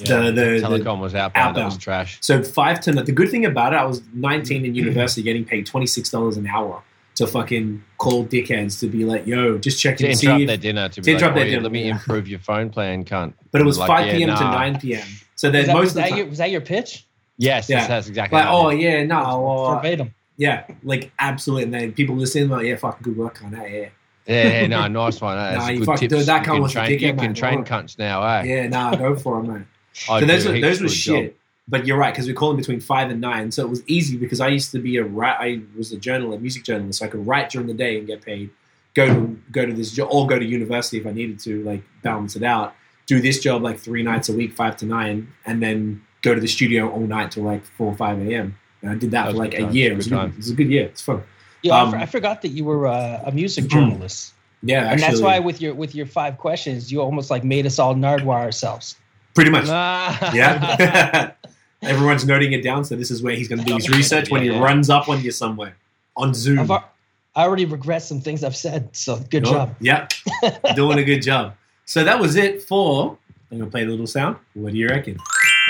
Yeah. 0.00 0.06
the, 0.22 0.32
the, 0.32 0.32
the 0.32 0.60
Telecom 0.66 0.98
was 1.00 1.14
outbound. 1.14 1.54
That 1.56 1.66
was 1.66 1.78
trash. 1.78 2.18
so 2.20 2.42
five 2.42 2.80
to 2.80 2.92
the 2.92 3.12
good 3.12 3.30
thing 3.30 3.44
about 3.44 3.72
it, 3.72 3.76
I 3.76 3.84
was 3.84 4.02
19 4.14 4.64
in 4.64 4.74
university, 4.74 5.22
getting 5.22 5.44
paid 5.44 5.64
twenty 5.66 5.86
six 5.86 6.10
dollars 6.10 6.36
an 6.36 6.48
hour 6.48 6.82
to 7.20 7.26
fucking 7.26 7.82
call 7.98 8.24
dickheads 8.26 8.78
to 8.80 8.86
be 8.88 9.04
like, 9.04 9.26
"Yo, 9.26 9.56
just 9.58 9.80
check 9.80 9.96
To 9.98 10.08
and 10.08 10.18
see." 10.18 10.26
interrupt 10.26 10.42
if- 10.42 10.46
their 10.48 10.56
dinner 10.56 10.88
to 10.88 10.94
to 10.96 11.00
be 11.02 11.12
like, 11.12 11.18
interrupt 11.22 11.36
oh, 11.36 11.40
their 11.40 11.48
dinner, 11.50 11.62
let 11.62 11.72
me 11.72 11.84
yeah. 11.84 11.92
improve 11.92 12.28
your 12.28 12.40
phone 12.40 12.68
plan, 12.70 13.04
cunt. 13.04 13.32
But 13.52 13.60
it 13.60 13.64
was 13.64 13.78
Like, 13.78 13.86
five 13.88 14.06
yeah, 14.08 14.16
p.m. 14.16 14.36
to 14.36 14.44
nine 14.44 14.78
p.m. 14.80 15.06
So 15.36 15.50
then 15.50 15.66
that, 15.66 15.72
most 15.74 15.80
was, 15.82 15.90
of 15.90 15.94
the 15.94 16.00
that 16.02 16.08
time, 16.10 16.18
your, 16.18 16.26
was 16.26 16.38
that 16.38 16.50
your 16.50 16.60
pitch? 16.60 17.06
Yes, 17.38 17.70
Yeah. 17.70 17.76
yes, 17.78 17.88
that's 17.88 18.08
exactly. 18.08 18.38
like, 18.38 18.48
oh 18.48 18.68
it 18.68 18.76
is. 18.76 18.82
yeah, 18.82 19.04
no, 19.04 19.40
well, 19.40 19.74
Verbatim. 19.76 20.14
yeah, 20.36 20.64
like 20.82 21.10
absolutely. 21.18 21.62
And 21.64 21.72
then 21.74 21.92
people 21.92 22.14
listening, 22.16 22.50
like, 22.50 22.66
yeah, 22.66 22.76
fucking 22.76 23.02
good 23.02 23.16
work 23.16 23.42
on 23.42 23.52
that, 23.52 23.70
yeah. 23.70 23.88
yeah, 24.26 24.60
yeah, 24.60 24.66
no, 24.66 24.86
nice 24.88 25.20
one. 25.20 25.38
eh? 25.38 25.40
Nah, 25.40 25.58
That's 25.58 25.70
you 25.70 25.78
good 25.78 25.86
fuck- 25.86 25.98
tips. 26.00 26.14
dude, 26.14 26.26
that 26.26 26.44
you 26.46 26.50
cunt 26.50 26.54
can 26.54 26.62
was 26.62 26.70
a 26.72 26.74
train, 26.74 26.90
dickhead, 26.90 27.00
you 27.00 27.08
can 27.08 27.16
man. 27.16 27.34
train 27.34 27.64
cunts 27.64 27.98
now, 27.98 28.22
eh? 28.22 28.42
Yeah, 28.42 28.68
nah, 28.68 28.94
go 28.94 29.16
for 29.16 29.40
it, 29.40 29.44
man. 29.44 29.66
I 30.10 30.20
so 30.20 30.26
those 30.26 30.46
were, 30.46 30.60
those 30.60 30.80
were 30.82 30.88
shit. 30.88 31.36
But 31.70 31.86
you're 31.86 31.96
right 31.96 32.12
because 32.12 32.26
we 32.26 32.34
call 32.34 32.48
them 32.48 32.56
between 32.56 32.80
five 32.80 33.10
and 33.10 33.20
nine, 33.20 33.50
so 33.52 33.62
it 33.64 33.70
was 33.70 33.82
easy 33.86 34.16
because 34.16 34.40
I 34.40 34.48
used 34.48 34.72
to 34.72 34.78
be 34.80 34.96
a 34.96 35.04
write. 35.04 35.36
I 35.38 35.60
was 35.78 35.92
a 35.92 35.96
journalist, 35.96 36.38
a 36.38 36.40
music 36.40 36.64
journalist, 36.64 36.98
so 36.98 37.06
I 37.06 37.08
could 37.08 37.24
write 37.26 37.50
during 37.50 37.68
the 37.68 37.74
day 37.74 37.96
and 37.98 38.06
get 38.06 38.22
paid. 38.22 38.50
Go 38.94 39.06
to 39.06 39.38
go 39.52 39.64
to 39.64 39.72
this 39.72 39.92
job 39.92 40.08
or 40.10 40.26
go 40.26 40.36
to 40.38 40.44
university 40.44 40.98
if 40.98 41.06
I 41.06 41.12
needed 41.12 41.38
to, 41.46 41.62
like 41.62 41.82
balance 42.02 42.34
it 42.34 42.42
out. 42.42 42.74
Do 43.06 43.20
this 43.20 43.38
job 43.40 43.62
like 43.62 43.78
three 43.78 44.02
nights 44.02 44.28
a 44.28 44.32
week, 44.32 44.52
five 44.52 44.76
to 44.78 44.86
nine, 44.86 45.28
and 45.46 45.62
then 45.62 46.02
go 46.22 46.34
to 46.34 46.40
the 46.40 46.48
studio 46.48 46.90
all 46.90 47.06
night 47.06 47.30
till 47.32 47.44
like 47.44 47.64
four 47.76 47.86
or 47.92 47.96
five 47.96 48.18
a.m. 48.26 48.56
And 48.82 48.90
I 48.90 48.94
did 48.96 49.12
that 49.12 49.26
That 49.26 49.32
for 49.32 49.38
like 49.38 49.54
a 49.54 49.60
time. 49.60 49.72
year. 49.72 49.90
Good 49.90 49.92
It 49.92 49.96
was, 49.96 50.06
a 50.06 50.10
good, 50.10 50.30
it 50.30 50.36
was 50.36 50.50
a 50.50 50.54
good 50.54 50.70
year. 50.70 50.84
It's 50.86 51.02
fun. 51.02 51.22
Yeah, 51.62 51.74
I 51.76 51.80
Um, 51.82 51.90
for- 51.92 51.96
I 51.98 52.06
forgot 52.06 52.42
that 52.42 52.48
you 52.48 52.64
were 52.64 52.86
uh, 52.88 53.22
a 53.26 53.30
music 53.32 53.66
journalist, 53.68 54.32
Yeah, 54.62 54.90
and 54.90 55.00
that's 55.00 55.20
why 55.20 55.38
with 55.38 55.60
your 55.60 55.74
with 55.74 55.94
your 55.94 56.06
five 56.06 56.36
questions, 56.38 56.90
you 56.90 57.00
almost 57.00 57.30
like 57.30 57.44
made 57.44 57.64
us 57.66 57.78
all 57.78 57.94
nardwire 57.94 58.40
ourselves. 58.40 58.96
pretty 59.34 59.50
much. 59.50 59.66
Ah. 59.68 60.32
Yeah. 60.34 61.30
Everyone's 61.82 62.26
noting 62.26 62.52
it 62.52 62.62
down, 62.62 62.84
so 62.84 62.94
this 62.96 63.10
is 63.10 63.22
where 63.22 63.34
he's 63.34 63.48
going 63.48 63.58
to 63.60 63.64
do 63.64 63.74
his 63.76 63.88
research 63.88 64.30
when 64.30 64.42
he 64.42 64.48
Yeah. 64.50 64.60
runs 64.62 64.90
up 64.90 65.08
on 65.08 65.22
you 65.22 65.30
somewhere 65.30 65.76
on 66.16 66.34
Zoom. 66.34 66.58
I've, 66.60 66.70
al- 66.70 66.90
I 67.34 67.44
already 67.44 67.64
regret 67.64 68.02
some 68.02 68.20
things 68.20 68.44
I've 68.44 68.56
said, 68.56 68.94
so 68.94 69.16
good 69.30 69.44
job. 69.44 69.74
Yeah, 69.80 70.08
doing 70.74 70.98
a 70.98 71.04
good 71.04 71.20
job. 71.22 71.54
So 71.86 72.04
that 72.04 72.18
was 72.20 72.36
it 72.36 72.62
for. 72.62 73.16
I'm 73.50 73.58
going 73.58 73.68
to 73.68 73.72
play 73.72 73.82
a 73.84 73.86
little 73.88 74.06
sound. 74.06 74.36
What 74.54 74.72
do 74.72 74.78
you 74.78 74.88
reckon? 74.88 75.16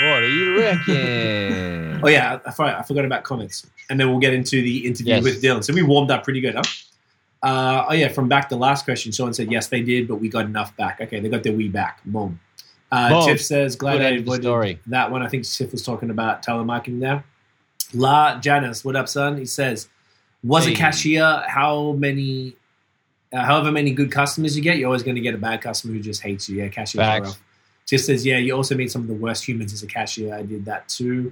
what 0.03 0.19
do 0.19 0.27
you 0.31 0.59
reckon? 0.59 2.01
Oh 2.03 2.07
yeah, 2.07 2.39
I, 2.45 2.49
I, 2.49 2.83
forgot, 2.83 3.05
about 3.05 3.23
comments, 3.23 3.67
and 3.89 3.99
then 3.99 4.09
we'll 4.09 4.19
get 4.19 4.33
into 4.33 4.61
the 4.61 4.85
interview 4.85 5.13
Yes. 5.15 5.23
with 5.23 5.41
Dylan. 5.41 5.63
So 5.63 5.73
we 5.73 5.81
warmed 5.83 6.11
up 6.11 6.23
pretty 6.23 6.41
good, 6.41 6.55
huh? 6.55 6.63
Uh, 7.43 7.85
oh 7.89 7.93
yeah, 7.93 8.07
from 8.07 8.27
back 8.27 8.49
to 8.49 8.55
last 8.55 8.85
question, 8.85 9.11
someone 9.11 9.33
said 9.33 9.51
yes, 9.51 9.67
they 9.67 9.81
did, 9.81 10.07
but 10.07 10.15
we 10.15 10.29
got 10.29 10.45
enough 10.45 10.75
back. 10.77 10.99
Okay, 11.01 11.19
they 11.19 11.29
got 11.29 11.41
their 11.43 11.53
we 11.53 11.69
back. 11.69 12.03
Boom. 12.05 12.39
Uh, 12.91 13.25
Tiff 13.25 13.41
says 13.41 13.75
glad 13.75 13.93
Good 13.97 14.01
I 14.01 14.09
end 14.11 14.19
avoided 14.19 14.43
story. 14.43 14.79
that 14.87 15.11
one. 15.11 15.21
I 15.21 15.27
think 15.29 15.45
Tiff 15.45 15.71
was 15.71 15.83
talking 15.83 16.09
about 16.09 16.43
telemarketing 16.43 16.99
there. 16.99 17.23
La 17.93 18.39
Janice, 18.39 18.83
what 18.83 18.95
up, 18.95 19.07
son? 19.09 19.37
He 19.37 19.45
says, 19.45 19.87
was 20.43 20.67
a 20.67 20.73
cashier. 20.73 21.43
How 21.47 21.93
many? 21.93 22.55
Uh, 23.33 23.45
however 23.45 23.71
many 23.71 23.91
good 23.91 24.11
customers 24.11 24.57
you 24.57 24.61
get, 24.63 24.77
you're 24.77 24.87
always 24.87 25.03
going 25.03 25.15
to 25.15 25.21
get 25.21 25.33
a 25.33 25.37
bad 25.37 25.61
customer 25.61 25.93
who 25.93 26.01
just 26.01 26.21
hates 26.21 26.49
you. 26.49 26.57
Yeah, 26.57 26.67
cashiers 26.67 26.99
are 27.01 27.05
Facts. 27.05 27.27
rough. 27.29 27.43
Just 27.85 28.05
says, 28.05 28.25
yeah, 28.25 28.37
you 28.37 28.53
also 28.55 28.75
meet 28.75 28.91
some 28.91 29.01
of 29.03 29.07
the 29.07 29.13
worst 29.13 29.47
humans 29.47 29.71
as 29.71 29.83
a 29.83 29.87
cashier. 29.87 30.33
I 30.35 30.41
did 30.43 30.65
that 30.65 30.89
too. 30.89 31.31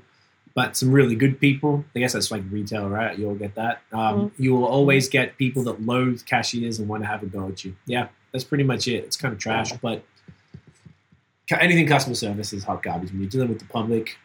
But 0.55 0.76
some 0.78 0.91
really 0.91 1.16
good 1.16 1.39
people. 1.39 1.84
I 1.95 1.99
guess 1.99 2.14
that's 2.14 2.32
like 2.32 2.43
retail, 2.49 2.89
right? 2.89 3.18
You'll 3.20 3.36
get 3.36 3.55
that. 3.55 3.82
Um, 3.93 4.32
You 4.38 4.55
will 4.55 4.66
always 4.66 5.07
get 5.10 5.38
people 5.38 5.64
that 5.64 5.82
loathe 5.86 6.26
cashiers 6.26 6.80
and 6.80 6.88
want 6.88 7.03
to 7.03 7.07
have 7.07 7.22
a 7.22 7.26
go 7.28 7.47
at 7.49 7.64
you. 7.66 7.76
Yeah, 7.86 8.07
that's 8.32 8.43
pretty 8.45 8.64
much 8.64 8.88
it. 8.88 9.03
It's 9.03 9.16
kind 9.18 9.34
of 9.34 9.39
trash, 9.39 9.72
but 9.74 9.97
ca- 9.99 10.03
anything 11.58 11.88
customer 11.88 12.16
service 12.16 12.54
is 12.54 12.64
hot 12.64 12.84
garbage. 12.84 13.12
When 13.12 13.22
you're 13.22 13.30
dealing 13.30 13.50
with 13.50 13.60
the 13.60 13.66
public, 13.66 14.18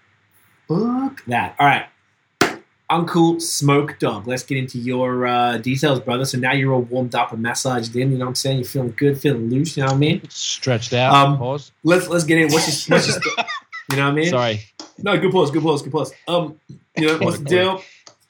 fuck 0.68 1.25
that. 1.27 1.57
All 1.59 1.66
right. 1.66 1.87
Uncle 2.91 3.41
Smoke 3.41 3.99
Dog. 3.99 4.27
Let's 4.27 4.43
get 4.43 4.59
into 4.59 4.79
your 4.79 5.27
uh, 5.27 5.59
details, 5.59 6.01
brother. 6.01 6.25
So 6.25 6.39
now 6.39 6.53
you're 6.53 6.72
all 6.72 6.83
warmed 6.83 7.14
up 7.14 7.33
and 7.33 7.43
massaged 7.43 7.97
in. 7.97 8.12
You 8.12 8.18
know 8.18 8.27
what 8.27 8.31
I'm 8.31 8.35
saying? 8.35 8.59
You're 8.59 8.66
feeling 8.66 8.95
good, 8.97 9.18
feeling 9.18 9.49
loose. 9.49 9.77
You 9.77 9.85
know 9.85 9.89
what 9.89 9.97
I 9.97 9.99
mean? 9.99 10.29
Stretched 10.29 10.93
out. 10.93 11.14
Um, 11.14 11.39
pause. 11.39 11.72
Let's 11.83 12.09
let's 12.09 12.25
get 12.25 12.39
in. 12.39 12.53
What's 12.53 12.89
your, 12.89 12.97
what's 12.97 13.09
your 13.09 13.20
st- 13.22 13.47
you 13.91 13.97
know 13.97 14.05
what 14.05 14.12
I 14.12 14.14
mean? 14.14 14.31
Sorry. 14.31 14.61
No, 14.99 15.18
good 15.18 15.33
pause, 15.33 15.51
good 15.51 15.62
pause, 15.62 15.83
good 15.83 15.93
pause. 15.93 16.12
Um, 16.29 16.61
you 16.97 17.07
know, 17.07 17.18
what's 17.18 17.39
the 17.39 17.45
deal? 17.45 17.83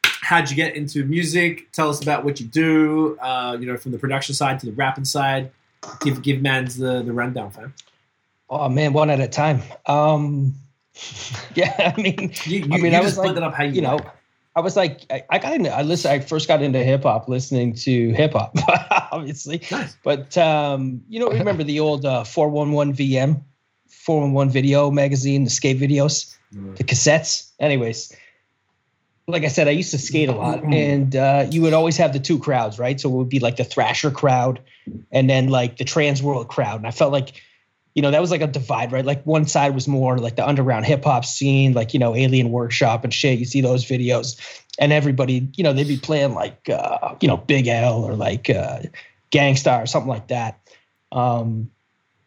How'd 0.05 0.49
you 0.49 0.57
get 0.57 0.74
into 0.76 1.05
music? 1.05 1.70
Tell 1.72 1.90
us 1.90 2.01
about 2.01 2.24
what 2.24 2.40
you 2.40 2.47
do. 2.47 3.18
Uh, 3.18 3.59
you 3.61 3.66
know, 3.66 3.76
from 3.76 3.92
the 3.92 3.99
production 3.99 4.34
side 4.34 4.61
to 4.61 4.66
the 4.66 4.72
rapping 4.72 5.05
side. 5.05 5.51
Give 6.01 6.22
give 6.22 6.40
man's 6.40 6.76
the 6.76 7.03
the 7.03 7.12
rundown, 7.12 7.51
fam. 7.51 7.74
Oh 8.49 8.68
man, 8.68 8.92
one 8.92 9.11
at 9.11 9.20
a 9.20 9.28
time. 9.28 9.62
Um, 9.86 10.55
yeah, 11.55 11.92
I 11.97 12.01
mean, 12.01 12.32
You, 12.45 12.61
you, 12.61 12.68
I 12.72 12.78
mean, 12.78 12.95
I 12.95 13.01
was 13.01 13.18
like, 13.18 13.36
you, 13.36 13.66
you 13.68 13.80
know. 13.80 13.99
I 14.57 14.61
was 14.61 14.76
like, 14.76 15.01
I, 15.11 15.24
I 15.30 15.38
got 15.40 15.55
into, 15.55 15.70
I 15.70 15.82
listen, 15.82 16.12
I 16.12 16.20
first 16.20 16.47
got 16.47 16.62
into 16.62 16.78
hip 16.78 17.03
hop 17.03 17.28
listening 17.28 17.74
to 17.74 18.12
hip 18.12 18.34
hop, 18.34 18.57
obviously. 19.12 19.62
Nice. 19.70 19.97
But 20.05 20.38
um, 20.38 21.03
you 21.09 21.18
know, 21.18 21.28
remember 21.28 21.64
the 21.64 21.80
old 21.80 22.05
uh, 22.05 22.22
411 22.22 22.95
VM, 22.95 23.42
411 23.88 24.53
video 24.53 24.92
magazine, 24.92 25.42
the 25.42 25.51
skate 25.51 25.80
videos, 25.80 26.36
the 26.53 26.84
cassettes. 26.84 27.51
Anyways, 27.59 28.14
like 29.26 29.42
I 29.42 29.49
said, 29.49 29.66
I 29.66 29.72
used 29.72 29.90
to 29.90 29.99
skate 29.99 30.28
a 30.28 30.32
lot, 30.32 30.62
and 30.62 31.16
uh, 31.16 31.47
you 31.51 31.62
would 31.62 31.72
always 31.72 31.97
have 31.97 32.12
the 32.12 32.20
two 32.20 32.38
crowds, 32.38 32.78
right? 32.78 33.01
So 33.01 33.09
it 33.09 33.12
would 33.12 33.28
be 33.28 33.40
like 33.40 33.57
the 33.57 33.64
Thrasher 33.64 34.12
crowd, 34.12 34.61
and 35.11 35.28
then 35.28 35.49
like 35.49 35.78
the 35.78 35.84
Trans 35.84 36.22
World 36.22 36.49
crowd. 36.49 36.76
And 36.76 36.86
I 36.86 36.92
felt 36.92 37.11
like, 37.11 37.42
you 37.95 38.03
know, 38.03 38.11
that 38.11 38.20
was 38.20 38.30
like 38.30 38.40
a 38.40 38.47
divide, 38.47 38.92
right? 38.92 39.05
Like 39.05 39.24
one 39.24 39.47
side 39.47 39.74
was 39.74 39.86
more 39.86 40.18
like 40.18 40.36
the 40.36 40.47
underground 40.47 40.84
hip 40.84 41.05
hop 41.05 41.24
scene, 41.24 41.72
like 41.72 41.95
you 41.95 42.01
know, 42.01 42.14
Alien 42.14 42.51
Workshop 42.51 43.05
and 43.05 43.14
shit. 43.14 43.38
You 43.38 43.45
see 43.45 43.61
those 43.61 43.84
videos, 43.84 44.40
and 44.78 44.92
everybody, 44.92 45.49
you 45.57 45.62
know, 45.62 45.72
they'd 45.72 45.86
be 45.86 45.97
playing 45.97 46.34
like, 46.34 46.68
uh, 46.68 47.14
you 47.20 47.28
know, 47.28 47.36
Big 47.36 47.68
L 47.68 48.05
or 48.05 48.14
like 48.14 48.51
uh, 48.51 48.80
Gang 49.30 49.57
Starr 49.57 49.82
or 49.82 49.86
something 49.86 50.09
like 50.09 50.28
that. 50.28 50.59
Um, 51.12 51.70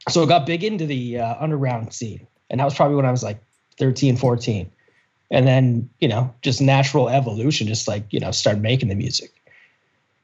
so 0.08 0.24
I 0.24 0.26
got 0.26 0.46
big 0.46 0.64
into 0.64 0.86
the 0.86 1.20
uh, 1.20 1.36
underground 1.40 1.94
scene, 1.94 2.26
and 2.50 2.60
that 2.60 2.66
was 2.66 2.74
probably 2.74 2.96
when 2.96 3.06
I 3.06 3.12
was 3.12 3.24
like 3.24 3.44
13, 3.78 4.18
14. 4.18 4.72
And 5.30 5.46
then, 5.46 5.90
you 6.00 6.08
know, 6.08 6.34
just 6.42 6.62
natural 6.62 7.10
evolution, 7.10 7.68
just 7.68 7.88
like, 7.88 8.06
you 8.12 8.20
know, 8.20 8.32
started 8.32 8.62
making 8.62 8.90
the 8.90 8.96
music. 8.96 9.32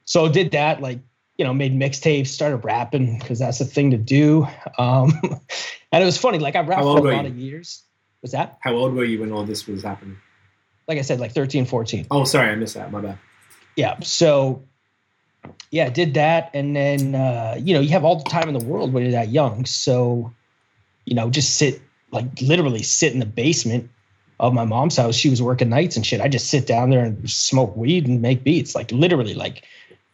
So 0.05 0.29
did 0.29 0.51
that, 0.51 0.81
like, 0.81 0.99
you 1.37 1.45
know, 1.45 1.53
made 1.53 1.73
mixtapes, 1.73 2.27
started 2.27 2.57
rapping 2.57 3.19
because 3.19 3.39
that's 3.39 3.59
the 3.59 3.65
thing 3.65 3.91
to 3.91 3.97
do. 3.97 4.47
Um, 4.77 5.13
and 5.91 6.01
it 6.03 6.05
was 6.05 6.17
funny, 6.17 6.39
like 6.39 6.55
I 6.55 6.61
rapped 6.61 6.81
for 6.81 6.97
a 6.97 7.01
lot 7.01 7.23
you? 7.23 7.31
of 7.31 7.37
years. 7.37 7.83
Was 8.21 8.31
that? 8.31 8.57
How 8.61 8.73
old 8.73 8.93
were 8.93 9.03
you 9.03 9.19
when 9.19 9.31
all 9.31 9.43
this 9.43 9.67
was 9.67 9.83
happening? 9.83 10.17
Like 10.87 10.97
I 10.97 11.01
said, 11.01 11.19
like 11.19 11.33
13, 11.33 11.65
14. 11.65 12.07
Oh, 12.11 12.23
sorry, 12.23 12.49
I 12.51 12.55
missed 12.55 12.75
that. 12.75 12.91
My 12.91 13.01
bad. 13.01 13.17
yeah 13.75 13.99
so 14.01 14.63
yeah 15.71 15.89
did 15.89 16.13
that 16.13 16.49
and 16.53 16.75
then 16.75 17.15
uh 17.15 17.55
you 17.59 17.73
know 17.73 17.81
you 17.81 17.89
have 17.89 18.03
all 18.05 18.15
the 18.15 18.29
time 18.29 18.47
in 18.47 18.57
the 18.57 18.63
world 18.63 18.93
when 18.93 19.03
you're 19.03 19.11
that 19.11 19.29
young 19.29 19.65
so 19.65 20.31
you 21.05 21.15
know 21.15 21.29
just 21.29 21.55
sit 21.55 21.81
like 22.11 22.25
literally 22.41 22.83
sit 22.83 23.13
in 23.13 23.19
the 23.19 23.25
basement 23.25 23.89
of 24.39 24.53
my 24.53 24.65
mom's 24.65 24.95
house 24.97 25.15
she 25.15 25.29
was 25.29 25.41
working 25.41 25.69
nights 25.69 25.95
and 25.95 26.05
shit 26.05 26.21
i 26.21 26.27
just 26.27 26.47
sit 26.47 26.67
down 26.67 26.89
there 26.89 27.03
and 27.03 27.29
smoke 27.29 27.75
weed 27.75 28.07
and 28.07 28.21
make 28.21 28.43
beats 28.43 28.75
like 28.75 28.91
literally 28.91 29.33
like 29.33 29.63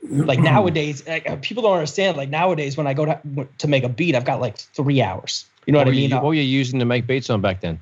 like 0.02 0.39
nowadays 0.39 1.06
like, 1.08 1.30
uh, 1.30 1.36
people 1.41 1.62
don't 1.64 1.74
understand 1.74 2.16
like 2.16 2.30
nowadays 2.30 2.78
when 2.78 2.88
i 2.88 2.93
go 2.93 3.06
to, 3.06 3.20
to 3.58 3.68
make 3.68 3.84
a 3.84 3.89
beat 3.89 4.16
i've 4.16 4.26
got 4.26 4.39
like 4.39 4.58
three 4.58 5.02
hours 5.02 5.45
you 5.66 5.74
know 5.74 5.80
what, 5.80 5.88
what, 5.88 5.93
i 5.93 5.95
mean 5.95 6.10
you, 6.10 6.16
what 6.16 6.24
were 6.24 6.34
you 6.34 6.41
using 6.41 6.80
to 6.80 6.86
make 6.86 7.06
beats 7.06 7.30
on 7.30 7.41
back 7.41 7.62
then? 7.62 7.80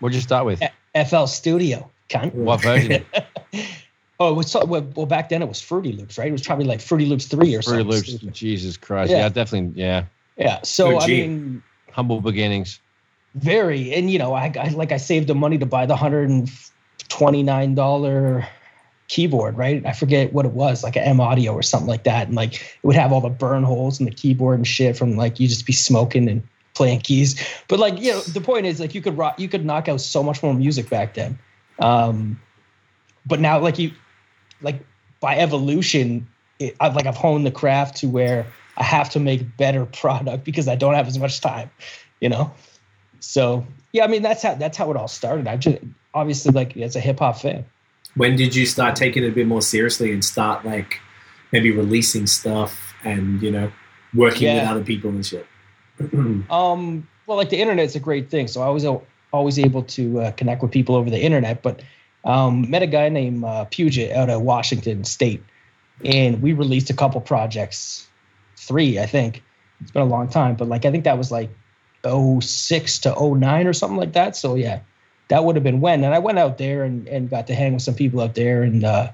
What'd 0.00 0.14
you 0.14 0.20
start 0.20 0.44
with? 0.44 0.62
fl 1.08 1.24
studio 1.24 1.90
cunt. 2.10 2.34
What 2.34 2.62
version? 2.62 3.04
oh 4.20 4.32
it 4.32 4.34
was 4.34 4.50
so- 4.50 4.64
well, 4.66 4.86
well 4.94 5.06
back 5.06 5.30
then 5.30 5.40
it 5.42 5.48
was 5.48 5.60
fruity 5.60 5.92
loops 5.92 6.18
right 6.18 6.28
it 6.28 6.32
was 6.32 6.42
probably 6.42 6.66
like 6.66 6.80
fruity 6.80 7.06
loops 7.06 7.26
3 7.26 7.54
or 7.54 7.62
Fruity 7.62 7.82
something 7.82 8.02
Fruity 8.02 8.26
Loops. 8.26 8.38
Jesus 8.38 8.76
Christ. 8.76 9.10
Yeah. 9.10 9.18
Yeah. 9.18 9.28
definitely. 9.30 9.80
Yeah. 9.80 10.04
Yeah. 10.36 10.60
So 10.62 10.96
OG. 10.96 11.02
I 11.02 11.06
mean, 11.06 11.62
Humble 11.92 12.20
beginnings. 12.20 12.78
very, 13.34 13.94
and 13.94 14.10
you 14.10 14.18
know, 14.18 14.34
I, 14.34 14.52
I 14.60 14.68
like 14.68 14.92
I 14.92 14.98
saved 14.98 15.28
the 15.28 15.34
money 15.34 15.56
to 15.56 15.64
buy 15.64 15.86
the 15.86 15.96
hundred 15.96 16.28
and 16.28 16.50
twenty 17.08 17.42
nine 17.42 17.74
dollar 17.74 18.46
keyboard, 19.08 19.56
right? 19.56 19.84
I 19.86 19.92
forget 19.92 20.32
what 20.32 20.46
it 20.46 20.52
was, 20.52 20.82
like 20.82 20.96
an 20.96 21.02
M 21.02 21.20
Audio 21.20 21.52
or 21.52 21.62
something 21.62 21.88
like 21.88 22.04
that, 22.04 22.26
and 22.26 22.36
like 22.36 22.54
it 22.54 22.84
would 22.84 22.96
have 22.96 23.12
all 23.12 23.20
the 23.20 23.28
burn 23.28 23.62
holes 23.62 24.00
in 24.00 24.06
the 24.06 24.12
keyboard 24.12 24.58
and 24.58 24.66
shit 24.66 24.96
from 24.96 25.16
like 25.16 25.38
you 25.40 25.48
just 25.48 25.66
be 25.66 25.72
smoking 25.72 26.28
and 26.28 26.42
playing 26.74 27.00
keys. 27.00 27.40
But 27.68 27.78
like 27.78 28.00
you 28.00 28.12
know, 28.12 28.20
the 28.20 28.40
point 28.40 28.66
is 28.66 28.80
like 28.80 28.94
you 28.94 29.00
could 29.00 29.16
rock, 29.16 29.38
you 29.40 29.48
could 29.48 29.64
knock 29.64 29.88
out 29.88 30.00
so 30.00 30.22
much 30.22 30.42
more 30.42 30.54
music 30.54 30.88
back 30.88 31.14
then. 31.14 31.38
Um, 31.78 32.40
but 33.24 33.40
now 33.40 33.58
like 33.58 33.78
you, 33.78 33.92
like 34.62 34.80
by 35.20 35.36
evolution, 35.36 36.26
it, 36.58 36.76
I, 36.80 36.88
like 36.88 37.06
I've 37.06 37.16
honed 37.16 37.46
the 37.46 37.50
craft 37.50 37.96
to 37.98 38.08
where 38.08 38.46
I 38.76 38.84
have 38.84 39.10
to 39.10 39.20
make 39.20 39.56
better 39.56 39.86
product 40.02 40.44
because 40.44 40.68
I 40.68 40.76
don't 40.76 40.94
have 40.94 41.08
as 41.08 41.18
much 41.18 41.40
time, 41.40 41.70
you 42.20 42.28
know. 42.28 42.52
So 43.20 43.66
yeah, 43.92 44.04
I 44.04 44.08
mean 44.08 44.22
that's 44.22 44.42
how 44.42 44.54
that's 44.54 44.76
how 44.76 44.90
it 44.90 44.96
all 44.96 45.08
started. 45.08 45.48
I 45.48 45.56
just 45.56 45.78
obviously 46.14 46.52
like 46.52 46.76
as 46.76 46.96
a 46.96 47.00
hip 47.00 47.18
hop 47.18 47.38
fan. 47.38 47.64
When 48.16 48.36
did 48.36 48.54
you 48.54 48.66
start 48.66 48.96
taking 48.96 49.22
it 49.22 49.28
a 49.28 49.32
bit 49.32 49.46
more 49.46 49.62
seriously 49.62 50.12
and 50.12 50.24
start 50.24 50.64
like 50.64 51.00
maybe 51.52 51.70
releasing 51.70 52.26
stuff 52.26 52.94
and 53.04 53.40
you 53.42 53.50
know 53.50 53.70
working 54.14 54.54
with 54.54 54.66
other 54.66 54.84
people 54.84 55.10
and 55.10 55.24
shit? 55.24 55.46
Um, 56.50 57.08
well, 57.26 57.36
like 57.36 57.50
the 57.50 57.60
internet's 57.60 57.96
a 57.96 58.00
great 58.00 58.30
thing, 58.30 58.48
so 58.48 58.62
I 58.62 58.68
was 58.68 58.86
always 59.32 59.58
able 59.58 59.82
to 59.82 60.20
uh, 60.20 60.30
connect 60.32 60.62
with 60.62 60.70
people 60.70 60.94
over 60.94 61.10
the 61.10 61.20
internet. 61.20 61.62
But 61.62 61.82
um, 62.24 62.70
met 62.70 62.82
a 62.82 62.86
guy 62.86 63.08
named 63.08 63.44
uh, 63.44 63.64
Puget 63.64 64.12
out 64.12 64.30
of 64.30 64.42
Washington 64.42 65.04
State, 65.04 65.42
and 66.04 66.42
we 66.42 66.52
released 66.52 66.90
a 66.90 66.94
couple 66.94 67.20
projects, 67.20 68.06
three 68.56 68.98
I 68.98 69.06
think. 69.06 69.42
It's 69.80 69.90
been 69.90 70.02
a 70.02 70.06
long 70.06 70.28
time, 70.28 70.56
but 70.56 70.68
like 70.68 70.84
I 70.84 70.90
think 70.90 71.04
that 71.04 71.18
was 71.18 71.30
like 71.30 71.50
06 72.04 72.98
to 73.00 73.34
09 73.34 73.66
or 73.66 73.72
something 73.72 73.98
like 73.98 74.12
that. 74.12 74.36
So 74.36 74.54
yeah, 74.54 74.80
that 75.28 75.44
would 75.44 75.56
have 75.56 75.64
been 75.64 75.80
when. 75.80 76.04
And 76.04 76.14
I 76.14 76.18
went 76.18 76.38
out 76.38 76.58
there 76.58 76.84
and, 76.84 77.06
and 77.08 77.28
got 77.28 77.46
to 77.48 77.54
hang 77.54 77.72
with 77.72 77.82
some 77.82 77.94
people 77.94 78.20
out 78.20 78.34
there 78.34 78.62
and 78.62 78.84
uh, 78.84 79.10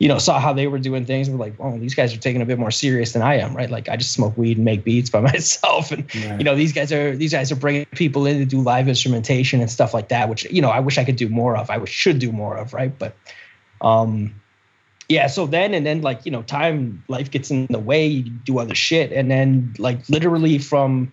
you 0.00 0.08
know, 0.08 0.16
saw 0.16 0.40
how 0.40 0.54
they 0.54 0.66
were 0.66 0.78
doing 0.78 1.04
things. 1.04 1.28
We're 1.28 1.36
like, 1.36 1.54
oh, 1.60 1.78
these 1.78 1.94
guys 1.94 2.14
are 2.14 2.18
taking 2.18 2.40
a 2.40 2.46
bit 2.46 2.58
more 2.58 2.70
serious 2.70 3.12
than 3.12 3.20
I 3.20 3.34
am, 3.34 3.54
right? 3.54 3.70
Like 3.70 3.90
I 3.90 3.96
just 3.96 4.12
smoke 4.12 4.36
weed 4.36 4.56
and 4.56 4.64
make 4.64 4.82
beats 4.82 5.10
by 5.10 5.20
myself, 5.32 5.92
and 5.92 6.12
you 6.14 6.42
know, 6.42 6.56
these 6.56 6.72
guys 6.72 6.90
are 6.90 7.14
these 7.14 7.32
guys 7.32 7.52
are 7.52 7.56
bringing 7.56 7.84
people 7.94 8.26
in 8.26 8.38
to 8.38 8.46
do 8.46 8.62
live 8.62 8.88
instrumentation 8.88 9.60
and 9.60 9.70
stuff 9.70 9.92
like 9.92 10.08
that, 10.08 10.30
which 10.30 10.50
you 10.50 10.62
know, 10.62 10.70
I 10.70 10.80
wish 10.80 10.96
I 10.96 11.04
could 11.04 11.16
do 11.16 11.28
more 11.28 11.56
of. 11.56 11.68
I 11.68 11.76
wish 11.76 11.90
should 11.90 12.18
do 12.18 12.32
more 12.32 12.56
of, 12.56 12.72
right? 12.72 12.98
But, 12.98 13.14
um, 13.82 14.34
yeah. 15.10 15.26
So 15.26 15.46
then 15.46 15.74
and 15.74 15.84
then, 15.84 16.00
like 16.00 16.24
you 16.24 16.32
know, 16.32 16.42
time 16.42 17.04
life 17.08 17.30
gets 17.30 17.50
in 17.50 17.66
the 17.68 17.78
way. 17.78 18.06
You 18.06 18.22
do 18.22 18.58
other 18.58 18.74
shit, 18.74 19.12
and 19.12 19.30
then 19.30 19.74
like 19.78 20.08
literally 20.08 20.56
from, 20.56 21.12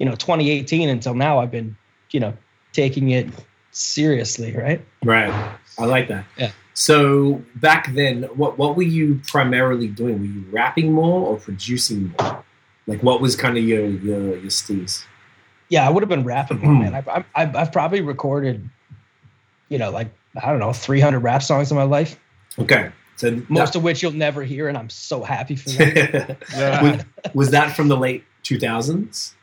you 0.00 0.06
know, 0.06 0.16
2018 0.16 0.88
until 0.88 1.14
now, 1.14 1.38
I've 1.38 1.52
been, 1.52 1.76
you 2.10 2.18
know, 2.18 2.36
taking 2.72 3.10
it 3.10 3.28
seriously, 3.74 4.56
right? 4.56 4.84
Right. 5.04 5.32
I 5.78 5.84
like 5.86 6.08
that. 6.08 6.24
Yeah. 6.38 6.52
So 6.74 7.42
back 7.56 7.92
then, 7.94 8.24
what 8.34 8.58
what 8.58 8.76
were 8.76 8.82
you 8.82 9.20
primarily 9.28 9.88
doing? 9.88 10.18
Were 10.20 10.24
you 10.26 10.44
rapping 10.50 10.92
more 10.92 11.26
or 11.28 11.36
producing 11.38 12.14
more? 12.18 12.44
Like, 12.86 13.02
what 13.02 13.20
was 13.20 13.36
kind 13.36 13.56
of 13.56 13.64
your 13.64 13.86
your 13.86 14.36
your 14.36 14.50
steez? 14.50 15.04
Yeah, 15.68 15.86
I 15.86 15.90
would 15.90 16.02
have 16.02 16.08
been 16.10 16.24
rapping 16.24 16.58
more, 16.58 16.74
man. 16.74 16.94
I've, 17.06 17.08
I've- 17.34 17.56
I've, 17.58 17.72
probably 17.72 18.00
recorded, 18.00 18.68
you 19.68 19.78
know, 19.78 19.90
like 19.90 20.08
I 20.42 20.50
don't 20.50 20.58
know, 20.58 20.72
300 20.72 21.20
rap 21.20 21.42
songs 21.42 21.70
in 21.70 21.76
my 21.76 21.84
life, 21.84 22.18
Okay. 22.58 22.90
So 23.16 23.40
most 23.48 23.76
of 23.76 23.84
which 23.84 24.02
you'll 24.02 24.10
never 24.12 24.42
hear, 24.42 24.66
and 24.68 24.76
I'm 24.76 24.90
so 24.90 25.22
happy 25.22 25.54
for 25.54 25.68
that. 25.70 26.82
was, 26.82 27.04
was 27.34 27.50
that 27.50 27.76
from 27.76 27.86
the 27.88 27.96
late 27.96 28.24
two 28.42 28.58
thousands, 28.58 29.34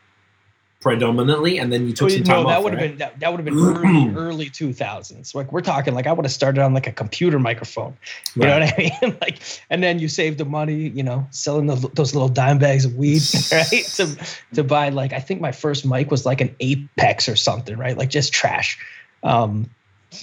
predominantly, 0.82 1.58
and 1.58 1.72
then 1.72 1.86
you 1.86 1.92
took 1.92 2.10
some 2.10 2.24
time 2.24 2.42
no, 2.42 2.48
that 2.48 2.58
off. 2.58 2.64
would 2.64 2.72
have 2.72 2.82
right? 2.82 2.90
been 2.90 2.98
that, 2.98 3.20
that 3.20 3.30
would 3.30 3.38
have 3.38 3.44
been 3.44 3.58
early, 4.14 4.14
early 4.14 4.50
2000s. 4.50 5.34
Like 5.34 5.52
we're 5.52 5.60
talking, 5.60 5.94
like 5.94 6.08
I 6.08 6.12
would 6.12 6.24
have 6.24 6.32
started 6.32 6.60
on 6.60 6.74
like 6.74 6.88
a 6.88 6.92
computer 6.92 7.38
microphone. 7.38 7.96
You 8.34 8.42
know 8.42 8.58
what 8.58 8.62
I 8.62 8.98
mean? 9.02 9.16
like, 9.22 9.38
and 9.70 9.82
then 9.82 10.00
you 10.00 10.08
save 10.08 10.36
the 10.36 10.44
money, 10.44 10.88
you 10.88 11.04
know, 11.04 11.26
selling 11.30 11.66
the, 11.66 11.76
those 11.94 12.14
little 12.14 12.28
dime 12.28 12.58
bags 12.58 12.84
of 12.84 12.96
weed, 12.96 13.22
right? 13.52 13.84
to 13.94 14.16
to 14.54 14.64
buy 14.64 14.88
like 14.88 15.12
I 15.12 15.20
think 15.20 15.40
my 15.40 15.52
first 15.52 15.86
mic 15.86 16.10
was 16.10 16.26
like 16.26 16.40
an 16.40 16.54
Apex 16.60 17.28
or 17.28 17.36
something, 17.36 17.78
right? 17.78 17.96
Like 17.96 18.10
just 18.10 18.32
trash, 18.32 18.76
um, 19.22 19.70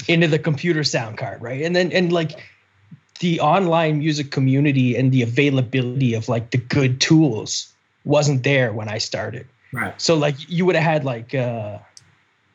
into 0.07 0.27
the 0.27 0.39
computer 0.39 0.83
sound 0.83 1.17
card, 1.17 1.41
right? 1.41 1.61
And 1.61 1.75
then 1.75 1.91
and 1.93 2.11
like 2.11 2.37
the 3.21 3.39
online 3.39 3.99
music 3.99 4.31
community 4.31 4.95
and 4.95 5.11
the 5.11 5.21
availability 5.21 6.13
of 6.13 6.27
like 6.27 6.51
the 6.51 6.57
good 6.57 6.99
tools 6.99 7.71
wasn't 8.03 8.43
there 8.43 8.73
when 8.73 8.89
I 8.89 8.97
started. 8.97 9.47
Right. 9.71 9.99
So 10.01 10.15
like 10.15 10.35
you 10.49 10.65
would 10.65 10.75
have 10.75 10.83
had 10.83 11.05
like 11.05 11.33
uh 11.35 11.79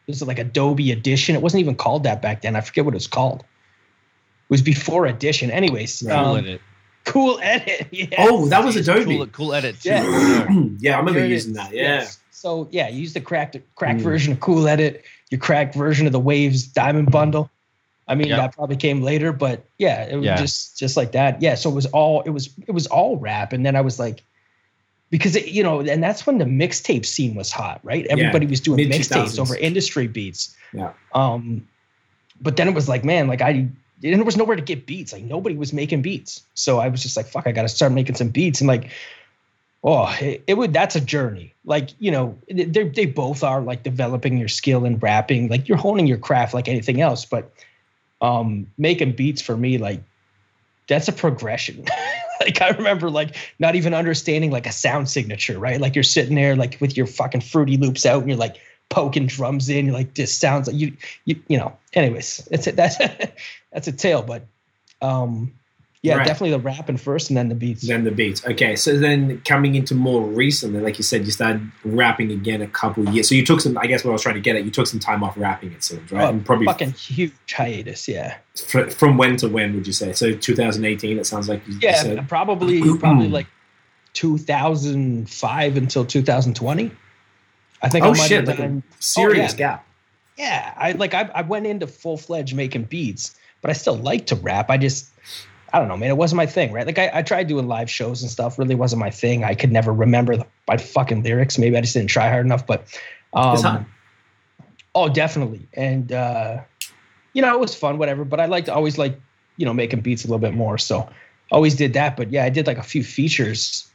was 0.06 0.20
it 0.20 0.26
like 0.28 0.38
Adobe 0.38 0.92
Audition? 0.92 1.34
It 1.34 1.42
wasn't 1.42 1.60
even 1.60 1.74
called 1.76 2.02
that 2.04 2.20
back 2.20 2.42
then. 2.42 2.56
I 2.56 2.60
forget 2.60 2.84
what 2.84 2.94
it 2.94 2.96
was 2.96 3.06
called. 3.06 3.40
It 3.40 4.50
was 4.50 4.62
before 4.62 5.06
Audition. 5.08 5.50
Anyways, 5.50 6.02
Right. 6.02 6.14
Cool 6.14 6.26
um, 6.26 6.38
edit. 6.38 6.60
cool 7.04 7.40
edit. 7.42 7.86
Yes. 7.92 8.12
Oh, 8.18 8.46
that 8.48 8.64
was 8.64 8.76
Adobe. 8.76 9.04
Cool, 9.16 9.26
cool 9.28 9.54
edit 9.54 9.80
too. 9.80 9.90
Yeah. 9.90 10.48
yeah, 10.80 10.94
I 10.94 10.98
remember 10.98 11.20
There 11.20 11.28
it 11.28 11.30
using 11.32 11.54
that. 11.54 11.72
Yeah. 11.72 11.82
Yes. 12.00 12.18
So 12.30 12.68
yeah, 12.72 12.88
you 12.88 13.00
use 13.00 13.14
the 13.14 13.20
cracked 13.20 13.56
cracked 13.76 14.00
Mm. 14.00 14.04
version 14.04 14.32
of 14.34 14.40
Cool 14.40 14.68
Edit, 14.68 15.04
your 15.30 15.40
cracked 15.40 15.74
version 15.74 16.06
of 16.06 16.12
the 16.12 16.20
Waves 16.20 16.66
Diamond 16.66 17.10
Bundle. 17.10 17.50
I 18.06 18.14
mean, 18.14 18.28
Yep. 18.28 18.36
that 18.38 18.54
probably 18.54 18.76
came 18.76 19.00
later, 19.00 19.32
but 19.32 19.64
yeah, 19.78 20.04
it 20.04 20.16
was 20.16 20.26
Yeah. 20.26 20.36
just 20.36 20.76
just 20.78 20.94
like 20.96 21.12
that. 21.12 21.40
Yeah, 21.40 21.54
so 21.54 21.70
it 21.70 21.74
was 21.74 21.86
all 21.86 22.20
it 22.22 22.30
was 22.30 22.50
it 22.66 22.72
was 22.72 22.86
all 22.88 23.16
rap, 23.16 23.54
and 23.54 23.64
then 23.64 23.76
I 23.76 23.80
was 23.80 23.98
like, 23.98 24.22
because 25.14 25.36
it, 25.36 25.46
you 25.46 25.62
know, 25.62 25.78
and 25.78 26.02
that's 26.02 26.26
when 26.26 26.38
the 26.38 26.44
mixtape 26.44 27.06
scene 27.06 27.36
was 27.36 27.52
hot, 27.52 27.78
right? 27.84 28.04
Everybody 28.06 28.46
was 28.46 28.60
doing 28.60 28.90
mixtapes 28.90 29.38
over 29.38 29.56
industry 29.56 30.08
beats. 30.08 30.56
Yeah. 30.72 30.92
Um, 31.14 31.68
but 32.40 32.56
then 32.56 32.66
it 32.66 32.74
was 32.74 32.88
like, 32.88 33.04
man, 33.04 33.28
like 33.28 33.40
I 33.40 33.50
and 33.50 33.70
there 34.02 34.24
was 34.24 34.36
nowhere 34.36 34.56
to 34.56 34.62
get 34.62 34.86
beats. 34.86 35.12
Like 35.12 35.22
nobody 35.22 35.54
was 35.54 35.72
making 35.72 36.02
beats, 36.02 36.42
so 36.54 36.80
I 36.80 36.88
was 36.88 37.00
just 37.00 37.16
like, 37.16 37.26
fuck, 37.26 37.46
I 37.46 37.52
got 37.52 37.62
to 37.62 37.68
start 37.68 37.92
making 37.92 38.16
some 38.16 38.30
beats, 38.30 38.60
and 38.60 38.66
like 38.66 38.90
oh 39.84 40.12
it, 40.20 40.42
it 40.48 40.54
would 40.54 40.72
that's 40.72 40.96
a 40.96 41.00
journey 41.00 41.52
like 41.66 41.90
you 41.98 42.10
know 42.10 42.36
they 42.48 42.88
they 42.88 43.04
both 43.04 43.44
are 43.44 43.60
like 43.60 43.82
developing 43.82 44.38
your 44.38 44.48
skill 44.48 44.86
in 44.86 44.98
rapping 44.98 45.46
like 45.48 45.68
you're 45.68 45.76
honing 45.76 46.06
your 46.06 46.16
craft 46.16 46.54
like 46.54 46.68
anything 46.68 47.02
else 47.02 47.26
but 47.26 47.52
um 48.22 48.66
making 48.78 49.12
beats 49.12 49.42
for 49.42 49.58
me 49.58 49.76
like 49.76 50.02
that's 50.88 51.06
a 51.06 51.12
progression 51.12 51.84
like 52.44 52.62
i 52.62 52.70
remember 52.70 53.10
like 53.10 53.34
not 53.58 53.74
even 53.74 53.94
understanding 53.94 54.50
like 54.50 54.66
a 54.66 54.72
sound 54.72 55.08
signature 55.08 55.58
right? 55.58 55.80
Like 55.80 55.94
you're 55.94 56.02
sitting 56.02 56.34
there 56.34 56.56
like 56.56 56.78
with 56.80 56.96
your 56.96 57.06
fucking 57.06 57.40
fruity 57.40 57.76
loops 57.76 58.06
out 58.06 58.20
and 58.20 58.28
you're 58.28 58.38
like 58.38 58.56
poking 58.90 59.26
drums 59.26 59.68
in 59.68 59.86
you're 59.86 59.94
like 59.94 60.14
this 60.14 60.34
sounds 60.34 60.66
like 60.66 60.76
you 60.76 60.92
you 61.24 61.40
you 61.48 61.58
know 61.58 61.76
anyways 61.94 62.46
it's 62.50 62.66
a, 62.66 62.72
that's 62.72 62.98
that's 63.72 63.88
a 63.88 63.92
tale 63.92 64.22
but 64.22 64.46
um 65.00 65.52
yeah 66.04 66.16
Right. 66.16 66.26
definitely 66.26 66.50
the 66.50 66.58
rapping 66.60 66.98
first 66.98 67.30
and 67.30 67.36
then 67.36 67.48
the 67.48 67.54
beats 67.54 67.86
Then 67.88 68.04
the 68.04 68.10
beats. 68.10 68.44
Okay, 68.46 68.76
so 68.76 68.98
then 68.98 69.40
coming 69.46 69.74
into 69.74 69.94
more 69.94 70.20
recently, 70.22 70.80
like 70.80 70.98
you 70.98 71.02
said, 71.02 71.24
you 71.24 71.30
started 71.30 71.62
rapping 71.82 72.30
again 72.30 72.60
a 72.60 72.66
couple 72.66 73.08
of 73.08 73.14
years. 73.14 73.26
So 73.28 73.34
you 73.34 73.44
took 73.44 73.60
some. 73.60 73.78
I 73.78 73.86
guess 73.86 74.04
what 74.04 74.10
I 74.10 74.12
was 74.12 74.22
trying 74.22 74.34
to 74.34 74.40
get 74.42 74.54
at, 74.54 74.64
you 74.64 74.70
took 74.70 74.86
some 74.86 75.00
time 75.00 75.24
off 75.24 75.34
rapping. 75.38 75.72
It 75.72 75.82
seems 75.82 76.12
right, 76.12 76.24
Oh, 76.26 76.28
and 76.28 76.44
probably 76.44 76.66
fucking 76.66 76.92
huge 76.92 77.32
hiatus. 77.50 78.06
Yeah, 78.06 78.36
fr- 78.54 78.90
from 78.90 79.16
when 79.16 79.36
to 79.38 79.48
when 79.48 79.74
would 79.74 79.86
you 79.86 79.94
say? 79.94 80.12
So 80.12 80.34
2018. 80.34 81.18
It 81.18 81.24
sounds 81.26 81.48
like 81.48 81.66
you 81.66 81.78
yeah, 81.80 82.02
said. 82.02 82.28
probably 82.28 82.80
probably 82.98 83.28
like 83.28 83.46
2005 84.12 85.76
until 85.76 86.04
2020. 86.04 86.90
I 87.82 87.88
think 87.88 88.04
I 88.04 88.08
Oh 88.08 88.10
might 88.12 88.16
shit! 88.28 88.38
have 88.40 88.48
Like 88.48 88.58
a 88.58 88.62
done. 88.62 88.82
Oh, 88.86 88.96
serious 89.00 89.52
yeah. 89.52 89.56
gap. 89.58 89.86
Yeah, 90.36 90.74
I 90.76 90.92
like 90.92 91.14
I, 91.14 91.30
I 91.34 91.42
went 91.42 91.66
into 91.66 91.86
full 91.86 92.16
fledged 92.16 92.54
making 92.54 92.84
beats, 92.84 93.36
but 93.60 93.70
I 93.70 93.74
still 93.74 93.96
like 93.96 94.26
to 94.26 94.36
rap. 94.36 94.68
I 94.70 94.78
just 94.78 95.08
I 95.74 95.80
don't 95.80 95.88
know, 95.88 95.96
man. 95.96 96.08
It 96.08 96.16
wasn't 96.16 96.36
my 96.36 96.46
thing, 96.46 96.72
right? 96.72 96.86
Like 96.86 97.00
I, 97.00 97.10
I 97.14 97.22
tried 97.22 97.48
doing 97.48 97.66
live 97.66 97.90
shows 97.90 98.22
and 98.22 98.30
stuff. 98.30 98.60
Really 98.60 98.76
wasn't 98.76 99.00
my 99.00 99.10
thing. 99.10 99.42
I 99.42 99.56
could 99.56 99.72
never 99.72 99.92
remember 99.92 100.36
the, 100.36 100.46
my 100.68 100.76
fucking 100.76 101.24
lyrics. 101.24 101.58
Maybe 101.58 101.76
I 101.76 101.80
just 101.80 101.94
didn't 101.94 102.10
try 102.10 102.28
hard 102.28 102.46
enough. 102.46 102.64
But 102.64 102.86
um. 103.32 103.84
Oh, 104.94 105.08
definitely. 105.08 105.66
And 105.72 106.12
uh, 106.12 106.60
you 107.32 107.42
know, 107.42 107.52
it 107.52 107.58
was 107.58 107.74
fun, 107.74 107.98
whatever. 107.98 108.24
But 108.24 108.38
I 108.38 108.46
liked 108.46 108.66
to 108.66 108.74
always 108.74 108.98
like, 108.98 109.20
you 109.56 109.66
know, 109.66 109.74
making 109.74 110.02
beats 110.02 110.24
a 110.24 110.28
little 110.28 110.38
bit 110.38 110.54
more. 110.54 110.78
So 110.78 111.08
always 111.50 111.74
did 111.74 111.94
that. 111.94 112.16
But 112.16 112.30
yeah, 112.30 112.44
I 112.44 112.50
did 112.50 112.68
like 112.68 112.78
a 112.78 112.82
few 112.84 113.02
features 113.02 113.90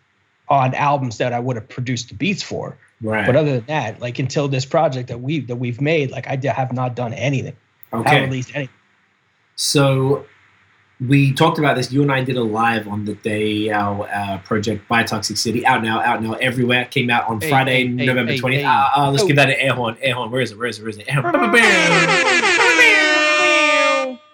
on 0.50 0.74
albums 0.74 1.18
that 1.20 1.32
I 1.32 1.40
would 1.40 1.56
have 1.56 1.70
produced 1.70 2.10
the 2.10 2.16
beats 2.16 2.44
for. 2.44 2.78
Right. 3.00 3.26
But 3.26 3.38
other 3.38 3.54
than 3.54 3.66
that, 3.68 4.02
like 4.02 4.20
until 4.20 4.50
this 4.50 4.66
project 4.66 5.08
that 5.08 5.22
we 5.22 5.40
that 5.40 5.56
we've 5.56 5.80
made, 5.80 6.12
like 6.12 6.28
I 6.28 6.38
have 6.52 6.74
not 6.74 6.94
done 6.94 7.14
anything. 7.14 7.56
Okay. 7.94 8.10
Have 8.10 8.18
okay. 8.18 8.26
released 8.26 8.54
anything. 8.54 8.76
So 9.56 10.26
we 11.00 11.32
talked 11.34 11.58
about 11.60 11.76
this. 11.78 11.92
You 11.92 12.02
and 12.02 12.12
I 12.12 12.24
did 12.24 12.36
a 12.36 12.44
live 12.44 12.88
on 12.88 13.06
the 13.06 13.14
day 13.16 13.70
our 13.70 14.08
uh, 14.14 14.38
project 14.40 14.88
by 14.90 15.04
Toxic 15.04 15.38
City 15.38 15.66
out 15.66 15.82
now, 15.82 16.02
out 16.02 16.22
now 16.22 16.34
everywhere. 16.34 16.86
Came 16.86 17.10
out 17.10 17.28
on 17.30 17.40
Hey, 17.40 17.50
Friday, 17.50 17.88
hey, 17.88 18.06
November 18.06 18.34
hey, 18.34 18.38
twentieth. 18.38 18.62
hey. 18.64 18.68
Uh, 18.68 18.90
uh, 18.96 19.12
let's 19.12 19.24
Oh. 19.24 19.28
give 19.28 19.38
that 19.38 19.50
an 19.50 19.56
air 19.58 19.74
horn. 19.74 19.96
Air 20.02 20.16
horn. 20.16 20.30
Where 20.32 20.42
is 20.42 20.52
it? 20.52 20.58
Where 20.58 20.68
is 20.68 20.78
it? 20.78 20.82
Where 20.84 20.90
is 20.90 20.98
it? 20.98 21.08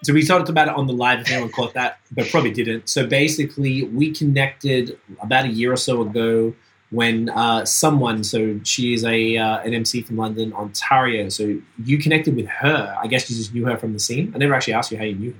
So 0.02 0.12
we 0.12 0.22
talked 0.24 0.48
about 0.48 0.68
it 0.68 0.74
on 0.74 0.86
the 0.86 0.92
live. 0.92 1.20
If 1.20 1.30
anyone 1.30 1.50
caught 1.50 1.74
that, 1.74 1.98
but 2.12 2.28
probably 2.28 2.52
didn't. 2.52 2.88
So 2.88 3.06
basically, 3.06 3.84
we 3.84 4.12
connected 4.12 4.98
about 5.20 5.46
a 5.46 5.48
year 5.48 5.72
or 5.72 5.76
so 5.76 6.02
ago 6.02 6.54
when 6.90 7.28
uh, 7.30 7.64
someone. 7.64 8.22
So 8.22 8.60
she 8.62 8.94
is 8.94 9.04
a 9.04 9.36
uh, 9.36 9.58
an 9.60 9.74
MC 9.74 10.02
from 10.02 10.16
London, 10.16 10.52
Ontario. 10.52 11.28
So 11.28 11.58
you 11.84 11.98
connected 11.98 12.36
with 12.36 12.46
her. 12.46 12.96
I 13.00 13.06
guess 13.08 13.28
you 13.30 13.36
just 13.36 13.52
knew 13.54 13.64
her 13.66 13.76
from 13.76 13.94
the 13.94 13.98
scene. 13.98 14.32
I 14.34 14.38
never 14.38 14.54
actually 14.54 14.74
asked 14.74 14.92
you 14.92 14.98
how 14.98 15.04
you 15.04 15.14
knew 15.16 15.30
her. 15.32 15.38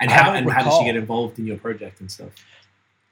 And 0.00 0.10
how 0.10 0.26
don't 0.26 0.36
and 0.36 0.50
how 0.50 0.58
did 0.58 0.64
recall. 0.66 0.80
she 0.80 0.84
get 0.86 0.96
involved 0.96 1.38
in 1.38 1.46
your 1.46 1.56
project 1.58 2.00
and 2.00 2.10
stuff? 2.10 2.30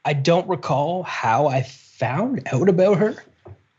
I 0.05 0.13
don't 0.13 0.49
recall 0.49 1.03
how 1.03 1.47
I 1.49 1.63
found 1.63 2.43
out 2.53 2.69
about 2.69 2.99
her. 2.99 3.17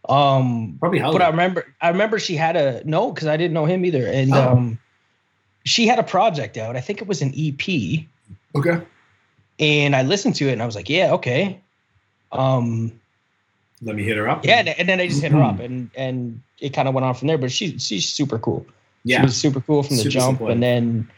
Um, 0.10 0.78
Probably 0.80 1.00
how. 1.00 1.12
but 1.12 1.22
I 1.22 1.30
remember 1.30 1.74
I 1.82 1.90
remember 1.90 2.20
she 2.20 2.36
had 2.36 2.56
a 2.56 2.82
no 2.86 3.12
because 3.12 3.28
I 3.28 3.38
didn't 3.38 3.54
know 3.54 3.66
him 3.66 3.86
either, 3.86 4.06
and 4.08 4.34
Oh. 4.34 4.52
um, 4.54 4.80
she 5.66 5.88
had 5.88 6.00
a 6.00 6.04
project 6.04 6.58
out. 6.58 6.76
I 6.76 6.82
think 6.82 7.02
it 7.02 7.08
was 7.08 7.22
an 7.22 7.34
EP, 7.38 8.06
okay. 8.56 8.82
and 9.60 9.96
I 9.96 10.04
listened 10.04 10.36
to 10.36 10.48
it 10.48 10.54
and 10.54 10.62
I 10.62 10.66
was 10.66 10.76
like, 10.76 10.90
yeah, 10.90 11.14
okay. 11.14 11.60
Um, 12.32 13.00
Let 13.82 13.96
me 13.96 14.04
hit 14.04 14.18
her 14.18 14.28
up. 14.30 14.46
yeah, 14.46 14.60
and, 14.60 14.70
and 14.70 14.88
then 14.90 15.00
I 15.00 15.08
just 15.08 15.22
hit 15.22 15.32
her 15.32 15.42
up, 15.44 15.60
and 15.62 15.90
and 15.96 16.42
it 16.60 16.74
kind 16.74 16.88
of 16.88 16.94
went 16.94 17.06
on 17.06 17.14
from 17.16 17.28
there. 17.28 17.38
But 17.38 17.52
she 17.52 17.78
she's 17.80 18.10
super 18.10 18.40
cool. 18.40 18.66
yeah. 19.04 19.20
She 19.20 19.26
was 19.26 19.36
super 19.38 19.62
cool 19.62 19.84
from 19.84 19.98
the 19.98 20.04
Super 20.04 20.12
jump, 20.12 20.36
supportive. 20.38 20.54
and 20.56 20.64
then 20.64 21.10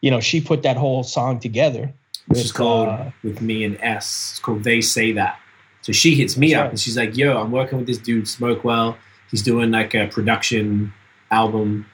you 0.00 0.10
know 0.10 0.20
she 0.20 0.40
put 0.40 0.62
that 0.62 0.76
whole 0.76 1.02
song 1.02 1.40
together. 1.40 1.92
Which 2.26 2.38
is 2.38 2.44
with, 2.46 2.54
called 2.54 2.88
uh, 2.88 3.10
with 3.22 3.40
me 3.40 3.64
and 3.64 3.76
S. 3.80 4.30
It's 4.32 4.38
called 4.38 4.62
They 4.64 4.80
Say 4.80 5.12
That. 5.12 5.38
So 5.82 5.92
she 5.92 6.14
hits 6.14 6.36
me 6.36 6.54
up 6.54 6.64
right. 6.64 6.70
and 6.70 6.80
she's 6.80 6.96
like, 6.96 7.16
"Yo, 7.16 7.40
I'm 7.40 7.50
working 7.50 7.78
with 7.78 7.86
this 7.86 7.98
dude 7.98 8.24
Smokewell. 8.24 8.96
He's 9.30 9.42
doing 9.42 9.70
like 9.70 9.94
a 9.94 10.08
production 10.08 10.92
album, 11.30 11.86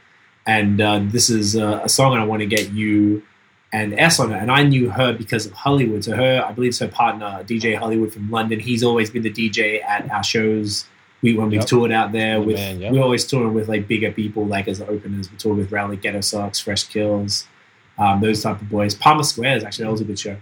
and 0.47 0.81
uh, 0.81 1.01
this 1.05 1.31
is 1.31 1.55
a, 1.55 1.83
a 1.85 1.89
song, 1.89 2.13
and 2.13 2.23
I 2.23 2.25
want 2.27 2.41
to 2.41 2.47
get 2.47 2.71
you 2.73 3.23
and 3.73 3.99
S 3.99 4.19
on 4.19 4.33
it." 4.33 4.39
And 4.39 4.51
I 4.51 4.65
knew 4.65 4.91
her 4.91 5.13
because 5.13 5.47
of 5.47 5.53
Hollywood. 5.53 6.05
So 6.05 6.17
her, 6.17 6.45
I 6.45 6.53
believe, 6.53 6.71
it's 6.71 6.81
her 6.81 6.89
partner 6.89 7.45
DJ 7.45 7.77
Hollywood 7.77 8.13
from 8.13 8.31
London. 8.31 8.61
He's 8.61 8.83
always 8.83 9.11
been 9.11 9.23
the 9.23 9.33
DJ 9.33 9.83
at 9.85 10.11
our 10.11 10.25
shows. 10.25 10.87
We 11.23 11.35
when 11.35 11.49
we've 11.49 11.65
toured 11.65 11.93
out 11.93 12.13
there 12.13 12.43
with, 12.43 12.57
man, 12.57 12.81
yep. 12.81 12.93
we're 12.93 13.03
always 13.03 13.25
touring 13.25 13.55
with 13.55 13.69
like 13.69 13.89
bigger 13.89 14.13
people, 14.13 14.45
like 14.45 14.69
as 14.69 14.81
the 14.81 14.87
openers. 14.87 15.31
We 15.31 15.39
toured 15.39 15.59
with 15.59 15.73
Rally 15.73 15.97
Ghettosocks, 15.97 16.63
Fresh 16.63 16.89
Kils. 16.89 17.47
Um, 17.99 18.21
those 18.21 18.43
type 18.43 18.61
of 18.61 18.69
boys. 18.69 18.95
Palmer 18.95 19.23
Squares 19.23 19.65
actually 19.65 19.85
that 19.87 19.91
was 19.93 20.01
a 20.01 20.05
good 20.05 20.19
show. 20.19 20.37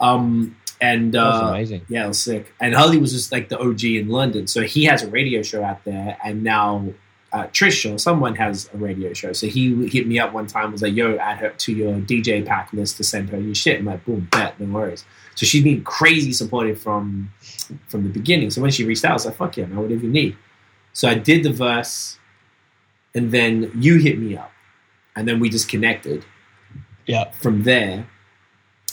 Um, 0.00 0.56
and 0.80 1.12
That 1.12 1.24
was 1.24 1.42
uh, 1.42 1.46
amazing. 1.46 1.82
yeah, 1.88 2.04
it 2.04 2.08
was 2.08 2.20
sick. 2.22 2.52
And 2.60 2.74
Harley 2.74 2.98
was 2.98 3.12
just 3.12 3.32
like 3.32 3.48
the 3.48 3.58
OG 3.58 3.84
in 3.84 4.08
London, 4.08 4.46
so 4.46 4.62
he 4.62 4.84
has 4.84 5.02
a 5.02 5.08
radio 5.08 5.42
show 5.42 5.62
out 5.62 5.84
there, 5.84 6.16
and 6.24 6.42
now. 6.42 6.88
Uh, 7.32 7.44
Trish 7.48 7.92
or 7.92 7.98
someone 7.98 8.34
has 8.36 8.70
a 8.72 8.78
radio 8.78 9.12
show, 9.12 9.32
so 9.32 9.46
he 9.48 9.88
hit 9.88 10.06
me 10.06 10.18
up 10.18 10.32
one 10.32 10.46
time. 10.46 10.72
Was 10.72 10.80
like, 10.80 10.94
"Yo, 10.94 11.16
add 11.16 11.38
her 11.38 11.50
to 11.50 11.72
your 11.72 11.94
DJ 11.96 12.46
pack 12.46 12.72
list 12.72 12.96
to 12.98 13.04
send 13.04 13.28
her 13.28 13.38
your 13.38 13.54
shit." 13.54 13.80
I'm 13.80 13.84
like, 13.84 14.04
"Boom, 14.06 14.28
bet, 14.30 14.58
no 14.58 14.72
worries." 14.72 15.04
So 15.34 15.44
she's 15.44 15.62
been 15.62 15.82
crazy 15.82 16.32
supportive 16.32 16.80
from 16.80 17.30
from 17.88 18.04
the 18.04 18.08
beginning. 18.10 18.50
So 18.50 18.62
when 18.62 18.70
she 18.70 18.84
reached 18.84 19.04
out, 19.04 19.10
I 19.10 19.14
was 19.14 19.26
like, 19.26 19.36
"Fuck 19.36 19.56
yeah, 19.58 19.66
man, 19.66 19.76
whatever 19.82 20.02
you 20.04 20.08
need." 20.08 20.36
So 20.94 21.08
I 21.08 21.14
did 21.14 21.42
the 21.42 21.52
verse, 21.52 22.16
and 23.14 23.32
then 23.32 23.70
you 23.74 23.98
hit 23.98 24.18
me 24.18 24.36
up, 24.36 24.52
and 25.14 25.26
then 25.28 25.38
we 25.40 25.50
just 25.50 25.68
connected. 25.68 26.24
Yeah. 27.06 27.30
From 27.32 27.62
there, 27.62 28.06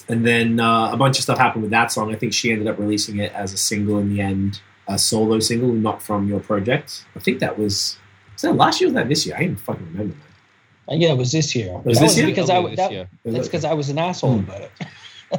and 0.08 0.26
then 0.26 0.60
uh, 0.60 0.92
a 0.92 0.98
bunch 0.98 1.18
of 1.18 1.24
stuff 1.24 1.38
happened 1.38 1.64
with 1.64 1.72
that 1.72 1.92
song. 1.92 2.14
I 2.14 2.18
think 2.18 2.34
she 2.34 2.52
ended 2.52 2.68
up 2.68 2.78
releasing 2.78 3.20
it 3.20 3.32
as 3.34 3.54
a 3.54 3.58
single 3.58 3.98
in 4.00 4.14
the 4.14 4.22
end, 4.22 4.62
a 4.88 4.98
solo 5.00 5.40
single, 5.40 5.70
not 5.74 6.02
from 6.02 6.28
your 6.28 6.40
project. 6.40 7.06
I 7.16 7.20
think 7.20 7.40
that 7.40 7.58
was 7.58 7.98
was 8.34 8.42
that 8.44 8.56
last 8.56 8.82
year 8.82 8.90
or 8.90 8.94
was 8.94 8.96
that 9.02 9.10
this 9.10 9.26
year? 9.26 9.36
I 9.36 9.40
didn't 9.40 9.60
fucking 9.62 9.86
remember. 9.92 10.14
Man. 10.16 10.24
Uh, 10.90 10.96
yeah, 10.96 11.14
it 11.14 11.18
was 11.18 11.32
this 11.32 11.56
year. 11.56 11.78
Was 11.86 11.98
That 11.98 12.06
this 12.08 12.18
year? 12.18 12.26
Because 12.28 12.50
I, 12.50 12.56
Probably 12.56 12.72
this 12.72 12.78
that, 12.80 12.92
year. 12.92 13.10
that's 13.24 13.48
because 13.48 13.64
I 13.64 13.74
was 13.74 13.90
an 13.90 13.98
asshole 13.98 14.40
Hmm. 14.40 14.50
about 14.50 14.62
it. 14.62 14.72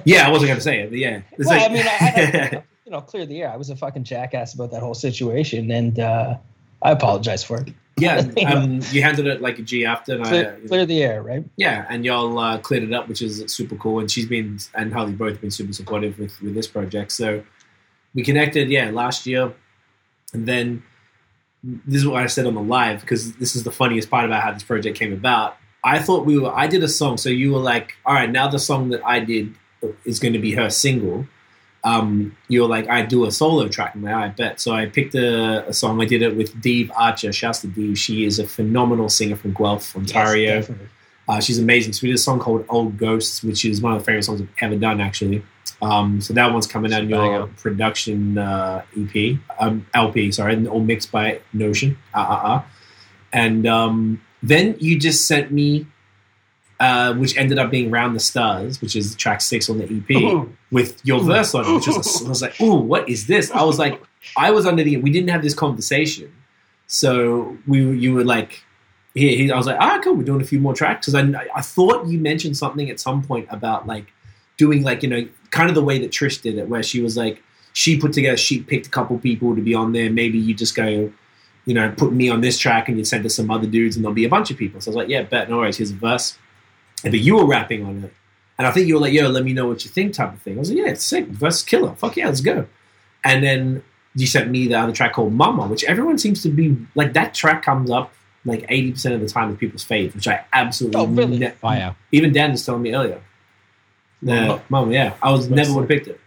Yeah, 0.05 0.27
I 0.27 0.31
wasn't 0.31 0.49
gonna 0.49 0.61
say 0.61 0.81
it, 0.81 0.91
but 0.91 0.99
yeah. 0.99 1.20
It's 1.39 1.47
well, 1.49 1.57
like- 1.57 1.70
I 1.70 1.72
mean, 1.72 1.85
I, 1.87 2.51
I, 2.57 2.62
you 2.85 2.91
know, 2.91 3.01
clear 3.01 3.27
the 3.27 3.43
air. 3.43 3.51
I 3.53 3.57
was 3.57 3.70
a 3.70 3.77
fucking 3.77 4.03
jackass 4.03 4.53
about 4.55 4.72
that 4.72 4.81
whole 4.81 4.95
situation, 4.95 5.70
and 5.70 6.01
uh, 6.01 6.37
I 6.83 6.91
apologize 6.91 7.45
for 7.45 7.61
it. 7.61 7.68
Yeah, 7.97 8.17
um, 8.47 8.81
you 8.91 9.03
handled 9.03 9.27
it 9.27 9.41
like 9.41 9.59
a 9.59 9.63
G 9.63 9.85
after, 9.85 10.15
and 10.15 10.25
I, 10.25 10.29
Clear, 10.29 10.61
clear 10.67 10.87
the 10.87 11.03
air, 11.03 11.23
right? 11.23 11.45
Yeah, 11.57 11.87
and 11.89 12.05
y'all 12.05 12.39
uh, 12.39 12.59
cleared 12.59 12.83
it 12.83 12.93
up, 12.93 13.09
which 13.09 13.23
is 13.23 13.45
super 13.53 13.77
cool. 13.77 14.01
And 14.01 14.11
she's 14.11 14.27
been 14.27 14.59
and 14.75 14.93
Harley 14.93 15.13
both 15.13 15.41
been 15.41 15.51
super 15.51 15.73
supportive 15.73 16.19
with 16.19 16.41
with 16.41 16.55
this 16.55 16.67
project. 16.67 17.13
So 17.13 17.43
we 18.15 18.23
connected, 18.23 18.69
yeah, 18.69 18.91
last 18.91 19.27
year, 19.27 19.53
and 20.33 20.47
then 20.47 20.83
this 21.63 22.03
is 22.03 22.07
what 22.07 22.23
I 22.23 22.27
said 22.27 22.47
on 22.47 22.55
the 22.55 22.63
live 22.63 23.01
because 23.01 23.35
this 23.37 23.57
is 23.57 23.63
the 23.63 23.73
funniest 23.73 24.11
part 24.11 24.25
about 24.25 24.43
how 24.43 24.53
this 24.53 24.63
project 24.63 24.99
came 24.99 25.13
about. 25.13 25.57
I 25.83 25.99
thought 25.99 26.25
we 26.25 26.39
were. 26.39 26.53
I 26.53 26.67
did 26.67 26.83
a 26.83 26.89
song, 26.89 27.17
so 27.17 27.29
you 27.29 27.53
were 27.53 27.61
like, 27.61 27.95
"All 28.05 28.15
right, 28.15 28.31
now 28.31 28.49
the 28.49 28.59
song 28.59 28.89
that 28.91 29.05
I 29.05 29.21
did 29.21 29.55
is 30.05 30.19
going 30.19 30.33
to 30.33 30.39
be 30.39 30.53
her 30.55 30.71
single." 30.71 31.27
Um, 31.85 32.37
you're 32.49 32.68
like, 32.68 32.89
"I 32.89 33.03
do 33.03 33.26
a 33.26 33.30
solo 33.30 33.68
track." 33.68 33.95
I'm 33.95 34.03
like, 34.03 34.14
"I 34.14 34.28
bet." 34.28 34.61
So 34.61 34.72
I 34.72 34.87
picked 34.87 35.14
a, 35.14 35.68
a 35.68 35.72
song. 35.72 36.01
I 36.01 36.07
did 36.07 36.22
it 36.22 36.37
with 36.37 36.61
Deve 36.61 36.91
Archer. 36.97 37.32
Shouts 37.32 37.61
to 37.61 37.66
Deve. 37.68 37.99
She 37.99 38.24
is 38.24 38.39
a 38.39 38.47
phenomenal 38.47 39.09
singer 39.09 39.37
from 39.37 39.53
Guelph, 39.53 39.95
Ontario. 39.95 40.57
Yes. 40.57 40.70
Uh, 41.28 41.41
she's 41.41 41.59
amazing. 41.59 41.93
So 41.93 42.01
we 42.03 42.09
did 42.09 42.16
a 42.16 42.18
song 42.18 42.41
called 42.41 42.64
"Old 42.68 42.97
Ghosts," 42.97 43.43
which 43.43 43.64
is 43.64 43.80
one 43.80 43.93
of 43.93 44.01
the 44.01 44.05
favorite 44.05 44.24
songs 44.24 44.41
I've 44.41 44.49
ever 44.61 44.76
done, 44.76 45.01
actually. 45.01 45.43
Um, 45.82 46.20
so 46.20 46.32
that 46.35 46.53
one's 46.53 46.66
coming 46.66 46.93
out 46.93 47.03
in 47.03 47.11
your 47.11 47.47
production 47.59 48.39
uh, 48.39 48.85
EP, 48.99 49.39
um, 49.59 49.87
LP, 49.93 50.32
sorry, 50.32 50.66
all 50.66 50.80
mixed 50.80 51.12
by 51.12 51.41
Notion. 51.53 51.99
Uh, 52.14 52.18
uh, 52.18 52.49
uh. 52.49 52.62
And 53.32 53.66
um, 53.66 54.22
then 54.43 54.76
you 54.78 54.99
just 54.99 55.26
sent 55.26 55.51
me, 55.51 55.87
uh, 56.81 57.14
which 57.14 57.37
ended 57.37 57.59
up 57.59 57.70
being 57.70 57.91
"Round 57.91 58.14
the 58.14 58.20
Stars," 58.20 58.81
which 58.81 58.97
is 58.97 59.14
track 59.14 59.41
six 59.41 59.70
on 59.70 59.79
the 59.79 59.85
EP, 59.85 60.49
with 60.70 61.01
your 61.05 61.20
verse 61.22 61.55
on 61.55 61.64
it, 61.66 61.75
which 61.75 61.87
was 61.87 62.22
a, 62.22 62.25
I 62.27 62.29
was 62.29 62.43
like, 62.43 62.61
"Ooh, 62.61 62.77
what 62.77 63.09
is 63.09 63.27
this?" 63.27 63.51
I 63.51 63.62
was 63.62 63.79
like, 63.79 64.01
I 64.37 64.51
was 64.51 64.66
under 64.66 64.83
the. 64.83 64.97
We 64.99 65.11
didn't 65.11 65.31
have 65.31 65.43
this 65.43 65.55
conversation, 65.55 66.33
so 66.87 67.57
we 67.66 67.97
you 67.99 68.14
were 68.14 68.25
like 68.25 68.64
he, 69.14 69.37
he, 69.37 69.53
I 69.53 69.57
was 69.57 69.66
like, 69.66 69.77
ah, 69.79 70.01
cool, 70.03 70.14
we're 70.14 70.25
doing 70.25 70.43
a 70.43 70.45
few 70.45 70.59
more 70.59 70.75
tracks. 70.75 71.07
Because 71.07 71.14
I, 71.14 71.47
I 71.55 71.62
thought 71.62 72.07
you 72.07 72.18
mentioned 72.18 72.57
something 72.57 72.91
at 72.91 73.01
some 73.01 73.22
point 73.22 73.47
about 73.51 73.87
like 73.87 74.12
doing 74.57 74.83
like, 74.83 75.03
you 75.03 75.09
know, 75.09 75.27
kind 75.51 75.68
of 75.68 75.75
the 75.75 75.85
way 75.85 75.99
that 76.01 76.11
Trish 76.11 76.43
did 76.43 76.59
it, 76.59 76.68
where 76.68 76.83
she 76.83 77.01
was 77.01 77.16
like, 77.16 77.43
she 77.72 77.99
put 77.99 78.12
together, 78.12 78.37
she 78.37 78.61
picked 78.61 78.89
a 78.89 78.91
couple 78.91 79.18
people 79.18 79.55
to 79.55 79.62
be 79.62 79.75
on 79.75 79.93
there. 79.93 80.11
Maybe 80.11 80.39
you 80.39 80.55
just 80.55 80.75
go, 80.75 81.12
you 81.64 81.75
know, 81.75 81.93
put 81.97 82.12
me 82.12 82.29
on 82.29 82.41
this 82.41 82.59
track 82.59 82.89
and 82.89 82.99
you 82.99 83.05
send 83.05 83.22
to 83.22 83.31
some 83.31 83.51
other 83.51 83.66
dudes 83.66 83.97
and 83.97 84.05
there'll 84.05 84.14
be 84.14 84.25
a 84.25 84.29
bunch 84.29 84.51
of 84.51 84.57
people. 84.57 84.81
So 84.81 84.89
I 84.89 84.91
was 84.91 84.97
like, 84.97 85.09
yeah, 85.09 85.22
bet, 85.22 85.49
no 85.49 85.59
worries, 85.59 85.77
here's 85.77 85.91
a 85.91 85.95
verse. 85.95 86.39
And, 87.03 87.13
but 87.13 87.21
you 87.21 87.37
were 87.37 87.47
rapping 87.47 87.85
on 87.85 88.05
it. 88.05 88.13
And 88.59 88.67
I 88.67 88.71
think 88.71 88.87
you 88.87 88.95
were 88.95 89.01
like, 89.01 89.13
yo, 89.13 89.29
let 89.29 89.45
me 89.45 89.53
know 89.53 89.67
what 89.67 89.85
you 89.85 89.91
think 89.91 90.15
type 90.15 90.33
of 90.33 90.41
thing. 90.43 90.57
I 90.57 90.59
was 90.61 90.71
like, 90.71 90.79
yeah, 90.79 90.89
it's 90.89 91.03
sick. 91.05 91.27
Verse 91.27 91.63
killer. 91.63 91.95
Fuck 91.97 92.17
yeah, 92.17 92.27
let's 92.27 92.41
go. 92.41 92.67
And 93.25 93.43
then 93.43 93.83
you 94.15 94.27
sent 94.29 94.49
me 94.51 94.69
the 94.69 94.75
other 94.79 94.93
track 94.93 95.15
called 95.15 95.33
Mama, 95.33 95.67
which 95.67 95.83
everyone 95.85 96.19
seems 96.19 96.43
to 96.45 96.49
be 96.51 96.77
like 96.95 97.15
that 97.15 97.35
track 97.35 97.65
comes 97.65 97.91
up 97.91 98.13
like 98.45 98.65
eighty 98.69 98.93
percent 98.93 99.15
of 99.15 99.21
the 99.23 99.29
time 99.29 99.49
with 99.51 99.59
people's 99.59 99.85
faves, 99.85 100.15
which 100.15 100.29
I 100.29 100.45
absolutely 100.53 101.01
Oh, 101.01 101.07
really? 101.07 101.39
ne- 101.39 101.49
oh, 101.49 101.55
Fire. 101.61 101.97
even 102.13 102.33
Dan 102.33 102.53
was 102.53 102.65
telling 102.65 102.83
me 102.83 102.95
earlier. 102.95 103.21
Yeah, 104.23 104.47
Mama. 104.47 104.63
Mama, 104.69 104.93
yeah, 104.93 105.15
I 105.23 105.31
was 105.33 105.49
That's 105.49 105.57
never 105.69 105.73
would 105.75 105.81
have 105.83 105.89
picked 105.89 106.09
it. 106.09 106.21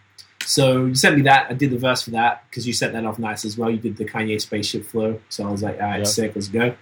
So 0.45 0.86
you 0.86 0.95
sent 0.95 1.15
me 1.15 1.22
that. 1.24 1.47
I 1.49 1.53
did 1.53 1.72
the 1.72 1.78
verse 1.78 2.01
for 2.03 2.11
that 2.11 2.43
because 2.49 2.65
you 2.68 2.74
set 2.74 2.93
that 2.93 3.05
off 3.05 3.20
nice 3.20 3.45
as 3.45 3.57
well. 3.57 3.70
You 3.70 3.78
did 3.78 3.97
the 3.97 4.05
Kanye 4.05 4.39
spaceship 4.41 4.86
flow, 4.86 5.20
so 5.30 5.47
I 5.47 5.51
was 5.51 5.61
like, 5.63 5.76
all 5.80 5.88
right, 5.88 5.99
Yeah. 5.99 6.03
sick, 6.05 6.34
let's 6.36 6.47
go. 6.47 6.76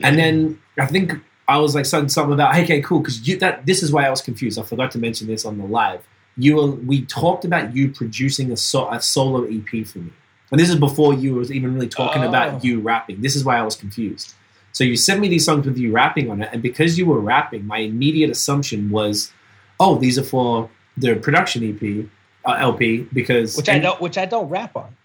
And 0.00 0.18
then 0.18 0.60
I 0.78 0.86
think 0.86 1.12
I 1.48 1.58
was 1.58 1.74
like 1.74 1.86
something, 1.86 2.08
something 2.08 2.34
about 2.34 2.54
okay, 2.56 2.80
cool, 2.80 3.00
because 3.00 3.26
you 3.26 3.38
that 3.38 3.66
this 3.66 3.82
is 3.82 3.92
why 3.92 4.06
I 4.06 4.10
was 4.10 4.22
confused. 4.22 4.58
I 4.58 4.62
forgot 4.62 4.90
to 4.92 4.98
mention 4.98 5.26
this 5.26 5.44
on 5.44 5.58
the 5.58 5.64
live. 5.64 6.06
You 6.36 6.56
were 6.56 6.66
we 6.70 7.04
talked 7.04 7.44
about 7.44 7.74
you 7.74 7.90
producing 7.90 8.52
a, 8.52 8.56
so, 8.56 8.90
a 8.90 9.00
solo 9.00 9.44
EP 9.44 9.86
for 9.86 9.98
me, 9.98 10.12
and 10.50 10.60
this 10.60 10.70
is 10.70 10.76
before 10.76 11.14
you 11.14 11.34
was 11.34 11.50
even 11.50 11.74
really 11.74 11.88
talking 11.88 12.22
Oh. 12.24 12.28
about 12.28 12.64
you 12.64 12.80
rapping. 12.80 13.20
This 13.20 13.36
is 13.36 13.44
why 13.44 13.58
I 13.58 13.62
was 13.62 13.76
confused. 13.76 14.34
So 14.72 14.84
you 14.84 14.96
sent 14.96 15.20
me 15.20 15.28
these 15.28 15.44
songs 15.44 15.66
with 15.66 15.76
you 15.76 15.92
rapping 15.92 16.30
on 16.30 16.40
it, 16.40 16.48
and 16.52 16.62
because 16.62 16.96
you 16.96 17.04
were 17.06 17.20
rapping, 17.20 17.66
my 17.66 17.78
immediate 17.78 18.30
assumption 18.30 18.88
was, 18.88 19.30
oh, 19.78 19.96
these 19.96 20.18
are 20.18 20.22
for 20.22 20.70
the 20.96 21.16
production 21.16 21.62
EP, 21.62 22.06
uh, 22.46 22.56
LP, 22.58 23.06
because 23.12 23.56
Which 23.56 23.68
I 23.68 23.78
don't, 23.78 24.00
which 24.00 24.16
I 24.16 24.24
don't 24.24 24.48
rap 24.48 24.74
on. 24.76 24.96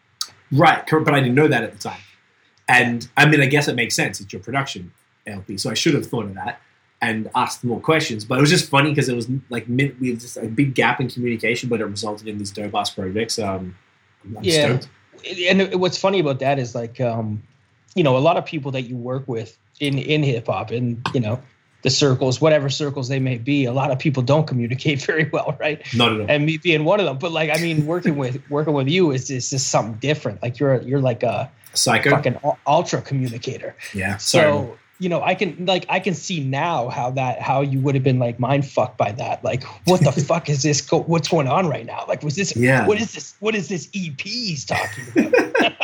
Right, 0.53 0.85
but 0.89 1.13
I 1.13 1.19
didn't 1.19 1.35
know 1.35 1.49
that 1.49 1.63
at 1.63 1.73
the 1.73 1.79
time. 1.79 1.99
And 2.69 3.09
I 3.17 3.25
mean, 3.25 3.41
I 3.41 3.47
guess 3.47 3.67
it 3.67 3.75
makes 3.75 3.95
sense. 3.95 4.21
It's 4.21 4.31
your 4.31 4.41
production 4.41 4.93
LP, 5.27 5.57
so 5.57 5.69
I 5.69 5.73
should 5.73 5.93
have 5.93 6.05
thought 6.07 6.25
of 6.25 6.33
that 6.35 6.61
and 7.01 7.29
asked 7.35 7.63
more 7.63 7.79
questions. 7.79 8.25
But 8.25 8.39
it 8.39 8.41
was 8.41 8.49
just 8.49 8.69
funny 8.69 8.89
because 8.89 9.07
it 9.09 9.15
was 9.15 9.27
like 9.49 9.65
we 9.67 10.09
had 10.09 10.19
just 10.19 10.37
a 10.37 10.47
big 10.47 10.73
gap 10.73 10.99
in 10.99 11.09
communication, 11.09 11.69
but 11.69 11.79
it 11.81 11.85
resulted 11.85 12.27
in 12.27 12.37
these 12.37 12.51
dope 12.51 12.73
ass 12.75 12.89
projects. 12.89 13.37
Um, 13.39 13.75
I'm 14.25 14.43
Yeah. 14.43 14.79
stoked. 14.79 14.89
and 15.49 15.73
what's 15.79 15.97
funny 15.97 16.19
about 16.19 16.39
that 16.39 16.59
is 16.59 16.75
like 16.75 16.99
um 17.01 17.41
you 17.95 18.03
know 18.03 18.15
a 18.17 18.19
lot 18.19 18.37
of 18.37 18.45
people 18.45 18.71
that 18.71 18.83
you 18.83 18.95
work 18.95 19.27
with 19.27 19.57
in 19.79 19.97
in 19.97 20.21
hip 20.23 20.45
hop 20.47 20.69
and 20.71 21.01
you 21.13 21.19
know 21.19 21.39
the 21.81 21.89
circles 21.89 22.39
whatever 22.39 22.69
circles 22.69 23.07
they 23.07 23.17
may 23.19 23.37
be 23.37 23.65
a 23.65 23.73
lot 23.73 23.89
of 23.89 23.97
people 23.97 24.21
don't 24.21 24.45
communicate 24.47 25.01
very 25.05 25.27
well 25.33 25.57
right 25.59 25.81
Not 25.95 26.13
at 26.13 26.21
all. 26.21 26.25
and 26.29 26.45
me 26.45 26.57
being 26.57 26.83
one 26.83 26.99
of 26.99 27.07
them 27.07 27.17
but 27.17 27.31
like 27.31 27.49
i 27.49 27.59
mean 27.59 27.85
working 27.87 28.15
with 28.17 28.39
working 28.51 28.73
with 28.73 28.87
you 28.87 29.11
is 29.11 29.31
is 29.31 29.49
just 29.49 29.69
something 29.69 29.95
different 29.99 30.41
like 30.43 30.59
you're 30.59 30.81
you're 30.83 31.01
like 31.01 31.23
a 31.23 31.49
Psycho. 31.73 32.11
fucking 32.11 32.37
ultra 32.67 33.01
communicator 33.01 33.75
Yeah. 33.95 34.17
Sorry. 34.17 34.67
So 34.99 35.03
you 35.03 35.09
know 35.09 35.21
i 35.21 35.35
can 35.35 35.65
like 35.65 35.85
i 35.89 35.99
can 35.99 36.13
see 36.13 36.43
now 36.43 36.89
how 36.89 37.11
that 37.11 37.41
how 37.41 37.61
you 37.61 37.79
would 37.79 37.95
have 37.95 38.03
been 38.03 38.19
like 38.19 38.39
mind 38.39 38.65
fucked 38.65 38.97
by 38.97 39.11
that 39.11 39.43
like 39.43 39.63
what 39.85 40.01
the 40.01 40.11
fuck 40.27 40.49
is 40.49 40.63
this 40.63 40.81
go- 40.81 41.03
what's 41.03 41.27
going 41.27 41.47
on 41.47 41.67
right 41.67 41.85
now 41.85 42.05
like 42.07 42.23
was 42.23 42.35
this 42.35 42.55
Yeah. 42.55 42.87
what 42.87 42.99
is 42.99 43.13
this 43.13 43.35
what 43.39 43.55
is 43.55 43.67
this 43.67 43.89
ep 43.93 44.21
he's 44.21 44.65
talking 44.65 45.27
about 45.27 45.73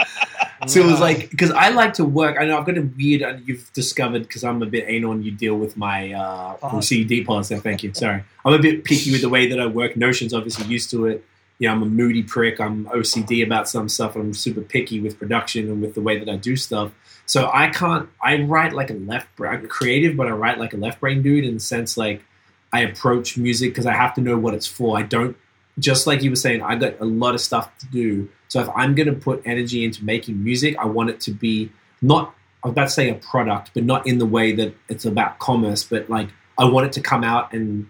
So 0.67 0.79
it 0.79 0.85
was 0.85 1.01
like 1.01 1.29
because 1.29 1.51
I 1.51 1.69
like 1.69 1.93
to 1.95 2.05
work. 2.05 2.37
I 2.39 2.45
know 2.45 2.57
I've 2.57 2.65
got 2.65 2.77
a 2.77 2.81
weird. 2.81 3.21
And 3.21 3.45
you've 3.45 3.69
discovered 3.73 4.21
because 4.21 4.45
I'm 4.45 4.61
a 4.61 4.65
bit 4.65 4.85
anal 4.87 5.11
and 5.11 5.25
you 5.25 5.31
deal 5.31 5.55
with 5.57 5.75
my 5.75 6.13
uh, 6.13 6.53
Pause. 6.53 6.85
OCD 6.85 7.25
policy. 7.25 7.57
Thank 7.57 7.83
you. 7.83 7.93
Sorry, 7.93 8.23
I'm 8.45 8.53
a 8.53 8.59
bit 8.59 8.85
picky 8.85 9.11
with 9.11 9.19
the 9.21 9.27
way 9.27 9.45
that 9.49 9.59
I 9.59 9.65
work. 9.65 9.97
Notion's 9.97 10.33
obviously 10.33 10.65
used 10.67 10.89
to 10.91 11.07
it. 11.07 11.25
You 11.59 11.67
know, 11.67 11.73
I'm 11.75 11.83
a 11.83 11.85
moody 11.85 12.23
prick. 12.23 12.61
I'm 12.61 12.85
OCD 12.85 13.45
about 13.45 13.67
some 13.67 13.89
stuff, 13.89 14.15
I'm 14.15 14.33
super 14.33 14.61
picky 14.61 15.01
with 15.01 15.19
production 15.19 15.69
and 15.69 15.81
with 15.81 15.95
the 15.95 16.01
way 16.01 16.17
that 16.17 16.29
I 16.29 16.37
do 16.37 16.55
stuff. 16.55 16.91
So 17.25 17.49
I 17.53 17.69
can't. 17.69 18.09
I 18.21 18.41
write 18.41 18.73
like 18.73 18.89
a 18.89 18.95
left. 18.95 19.33
brain 19.35 19.53
I'm 19.61 19.67
creative, 19.67 20.15
but 20.17 20.27
I 20.27 20.31
write 20.31 20.59
like 20.59 20.73
a 20.73 20.77
left 20.77 20.99
brain 20.99 21.21
dude 21.21 21.45
in 21.45 21.53
the 21.55 21.59
sense 21.59 21.97
like 21.97 22.23
I 22.71 22.81
approach 22.81 23.37
music 23.37 23.71
because 23.71 23.85
I 23.85 23.93
have 23.93 24.13
to 24.15 24.21
know 24.21 24.37
what 24.37 24.53
it's 24.53 24.67
for. 24.67 24.97
I 24.97 25.03
don't 25.03 25.35
just 25.79 26.05
like 26.05 26.21
you 26.21 26.29
were 26.29 26.35
saying. 26.35 26.61
I 26.61 26.75
got 26.75 26.99
a 26.99 27.05
lot 27.05 27.33
of 27.33 27.41
stuff 27.41 27.75
to 27.79 27.85
do. 27.87 28.29
So 28.47 28.61
if 28.61 28.69
I'm 28.75 28.93
going 28.93 29.07
to 29.07 29.13
put 29.15 29.41
energy 29.45 29.83
into 29.83 30.03
making 30.03 30.43
music, 30.43 30.77
I 30.77 30.85
want 30.85 31.09
it 31.09 31.19
to 31.21 31.31
be 31.31 31.71
not. 32.01 32.33
I 32.63 32.67
was 32.67 32.71
about 32.73 32.83
to 32.85 32.89
say 32.91 33.09
a 33.09 33.15
product, 33.15 33.71
but 33.73 33.83
not 33.83 34.05
in 34.07 34.19
the 34.19 34.25
way 34.25 34.53
that 34.53 34.73
it's 34.89 35.05
about 35.05 35.39
commerce. 35.39 35.83
But 35.83 36.09
like 36.09 36.29
I 36.57 36.65
want 36.65 36.85
it 36.87 36.93
to 36.93 37.01
come 37.01 37.23
out 37.23 37.53
and 37.53 37.89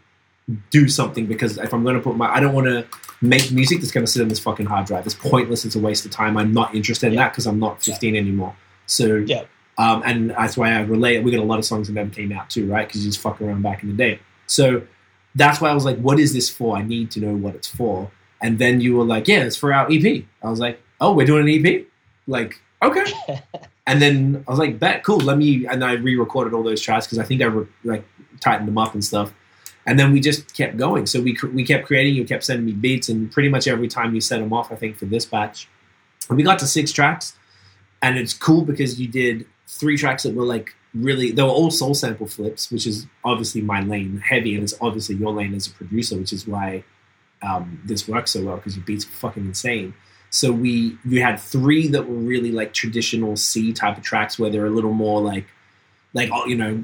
do 0.70 0.88
something 0.90 1.26
because 1.26 1.58
if 1.58 1.74
I'm 1.74 1.84
going 1.84 1.96
to 1.96 2.02
put 2.02 2.16
my, 2.18 2.28
I 2.34 2.40
don't 2.40 2.54
want 2.54 2.68
to 2.68 2.86
make 3.22 3.52
music 3.52 3.80
that's 3.80 3.92
going 3.92 4.06
to 4.06 4.12
sit 4.12 4.22
on 4.22 4.28
this 4.28 4.40
fucking 4.40 4.66
hard 4.66 4.86
drive. 4.86 5.06
It's 5.06 5.16
pointless. 5.16 5.64
It's 5.66 5.76
a 5.76 5.80
waste 5.80 6.06
of 6.06 6.12
time. 6.12 6.36
I'm 6.38 6.54
not 6.54 6.76
interested 6.76 7.08
in 7.08 7.14
Yeah. 7.14 7.24
that 7.24 7.32
because 7.34 7.46
I'm 7.48 7.60
not 7.60 7.82
15 7.84 8.16
anymore. 8.16 8.56
So 8.86 9.24
Yeah. 9.26 9.44
um, 9.78 10.04
and 10.06 10.30
that's 10.32 10.58
why 10.58 10.74
I 10.74 10.82
relate. 10.82 11.24
We 11.24 11.32
got 11.32 11.40
a 11.40 11.44
lot 11.44 11.60
of 11.60 11.66
songs 11.66 11.88
that 11.88 11.94
never 11.94 12.10
came 12.10 12.32
out 12.32 12.50
too, 12.50 12.68
right? 12.70 12.88
Because 12.88 13.04
you 13.06 13.10
just 13.12 13.22
fuck 13.22 13.42
around 13.42 13.62
back 13.64 13.84
in 13.84 13.90
the 13.90 13.96
day. 13.96 14.20
So 14.48 14.84
that's 15.36 15.60
why 15.62 15.70
I 15.70 15.74
was 15.74 15.86
like, 15.86 15.98
"What 15.98 16.20
is 16.20 16.34
this 16.34 16.50
for? 16.50 16.78
I 16.78 16.82
need 16.84 17.12
to 17.12 17.20
know 17.20 17.34
what 17.36 17.56
it's 17.56 17.68
for." 17.68 18.12
And 18.42 18.60
then 18.60 18.82
you 18.82 18.96
were 18.98 19.06
like, 19.06 19.28
"Yeah, 19.28 19.44
it's 19.44 19.56
for 19.56 19.74
our 19.74 19.88
EP." 19.92 20.26
I 20.44 20.50
was 20.50 20.60
like, 20.60 20.80
"Oh, 21.02 21.14
we're 21.14 21.26
doing 21.26 21.48
an 21.48 21.66
EP?" 21.66 21.86
Like, 22.28 22.60
okay. 22.82 23.06
and 23.88 24.02
then 24.02 24.44
I 24.48 24.52
was 24.52 24.60
like, 24.60 24.80
"Bet, 24.80 25.04
cool. 25.04 25.18
Let 25.20 25.38
me." 25.38 25.66
And 25.66 25.84
I 25.84 25.94
re-recorded 25.94 26.54
all 26.54 26.64
those 26.64 26.82
tracks 26.82 27.08
because 27.08 27.20
I 27.20 27.24
think 27.24 27.42
I 27.42 27.46
re- 27.46 27.68
like 27.84 28.04
tightened 28.42 28.68
them 28.68 28.78
up 28.78 28.94
and 28.94 29.04
stuff. 29.04 29.32
and 29.86 29.98
then 30.00 30.14
we 30.14 30.20
just 30.22 30.54
kept 30.56 30.78
going. 30.78 31.06
So 31.06 31.20
we 31.22 31.34
cr- 31.34 31.48
we 31.48 31.64
kept 31.66 31.86
creating. 31.88 32.16
You 32.16 32.26
kept 32.26 32.44
sending 32.44 32.66
me 32.66 32.72
beats, 32.74 33.10
and 33.10 33.32
pretty 33.32 33.50
much 33.50 33.68
every 33.68 33.88
time 33.88 34.14
you 34.16 34.22
set 34.22 34.40
them 34.40 34.54
off, 34.54 34.72
I 34.72 34.76
think 34.76 34.98
for 34.98 35.06
this 35.06 35.26
batch, 35.26 35.68
and 36.30 36.38
we 36.38 36.44
got 36.44 36.60
to 36.60 36.68
six 36.68 36.92
tracks, 36.92 37.34
and 38.04 38.18
it's 38.18 38.34
cool 38.34 38.64
because 38.64 39.00
you 39.00 39.08
did 39.08 39.48
three 39.66 39.98
tracks 39.98 40.24
that 40.24 40.36
were 40.36 40.46
like 40.46 40.76
really 40.94 41.32
they 41.32 41.42
were 41.42 41.50
all 41.50 41.72
soul 41.72 41.96
sample 41.96 42.28
flips, 42.28 42.70
which 42.70 42.86
is 42.86 43.08
obviously 43.24 43.62
my 43.62 43.82
lane, 43.82 44.18
heavy, 44.18 44.54
and 44.54 44.64
it's 44.64 44.76
obviously 44.82 45.16
your 45.16 45.32
lane 45.32 45.56
as 45.56 45.68
a 45.68 45.72
producer, 45.72 46.18
which 46.18 46.34
is 46.34 46.46
why 46.46 46.84
um, 47.42 47.82
this 47.86 48.08
works 48.08 48.32
so 48.32 48.44
well 48.44 48.58
because 48.58 48.76
your 48.76 48.86
beats 48.86 49.06
are 49.06 49.10
fucking 49.10 49.46
insane. 49.46 49.94
So 50.30 50.52
we 50.52 50.98
you 51.06 51.22
had 51.22 51.40
three 51.40 51.88
that 51.88 52.08
were 52.08 52.16
really 52.16 52.52
like 52.52 52.74
traditional 52.74 53.38
C 53.38 53.72
type 53.72 53.98
of 53.98 54.04
tracks 54.04 54.38
where 54.38 54.50
they're 54.50 54.66
a 54.66 54.70
little 54.70 54.94
more 54.94 55.22
like 55.22 55.48
like 56.14 56.30
oh, 56.32 56.46
you 56.46 56.58
know 56.58 56.84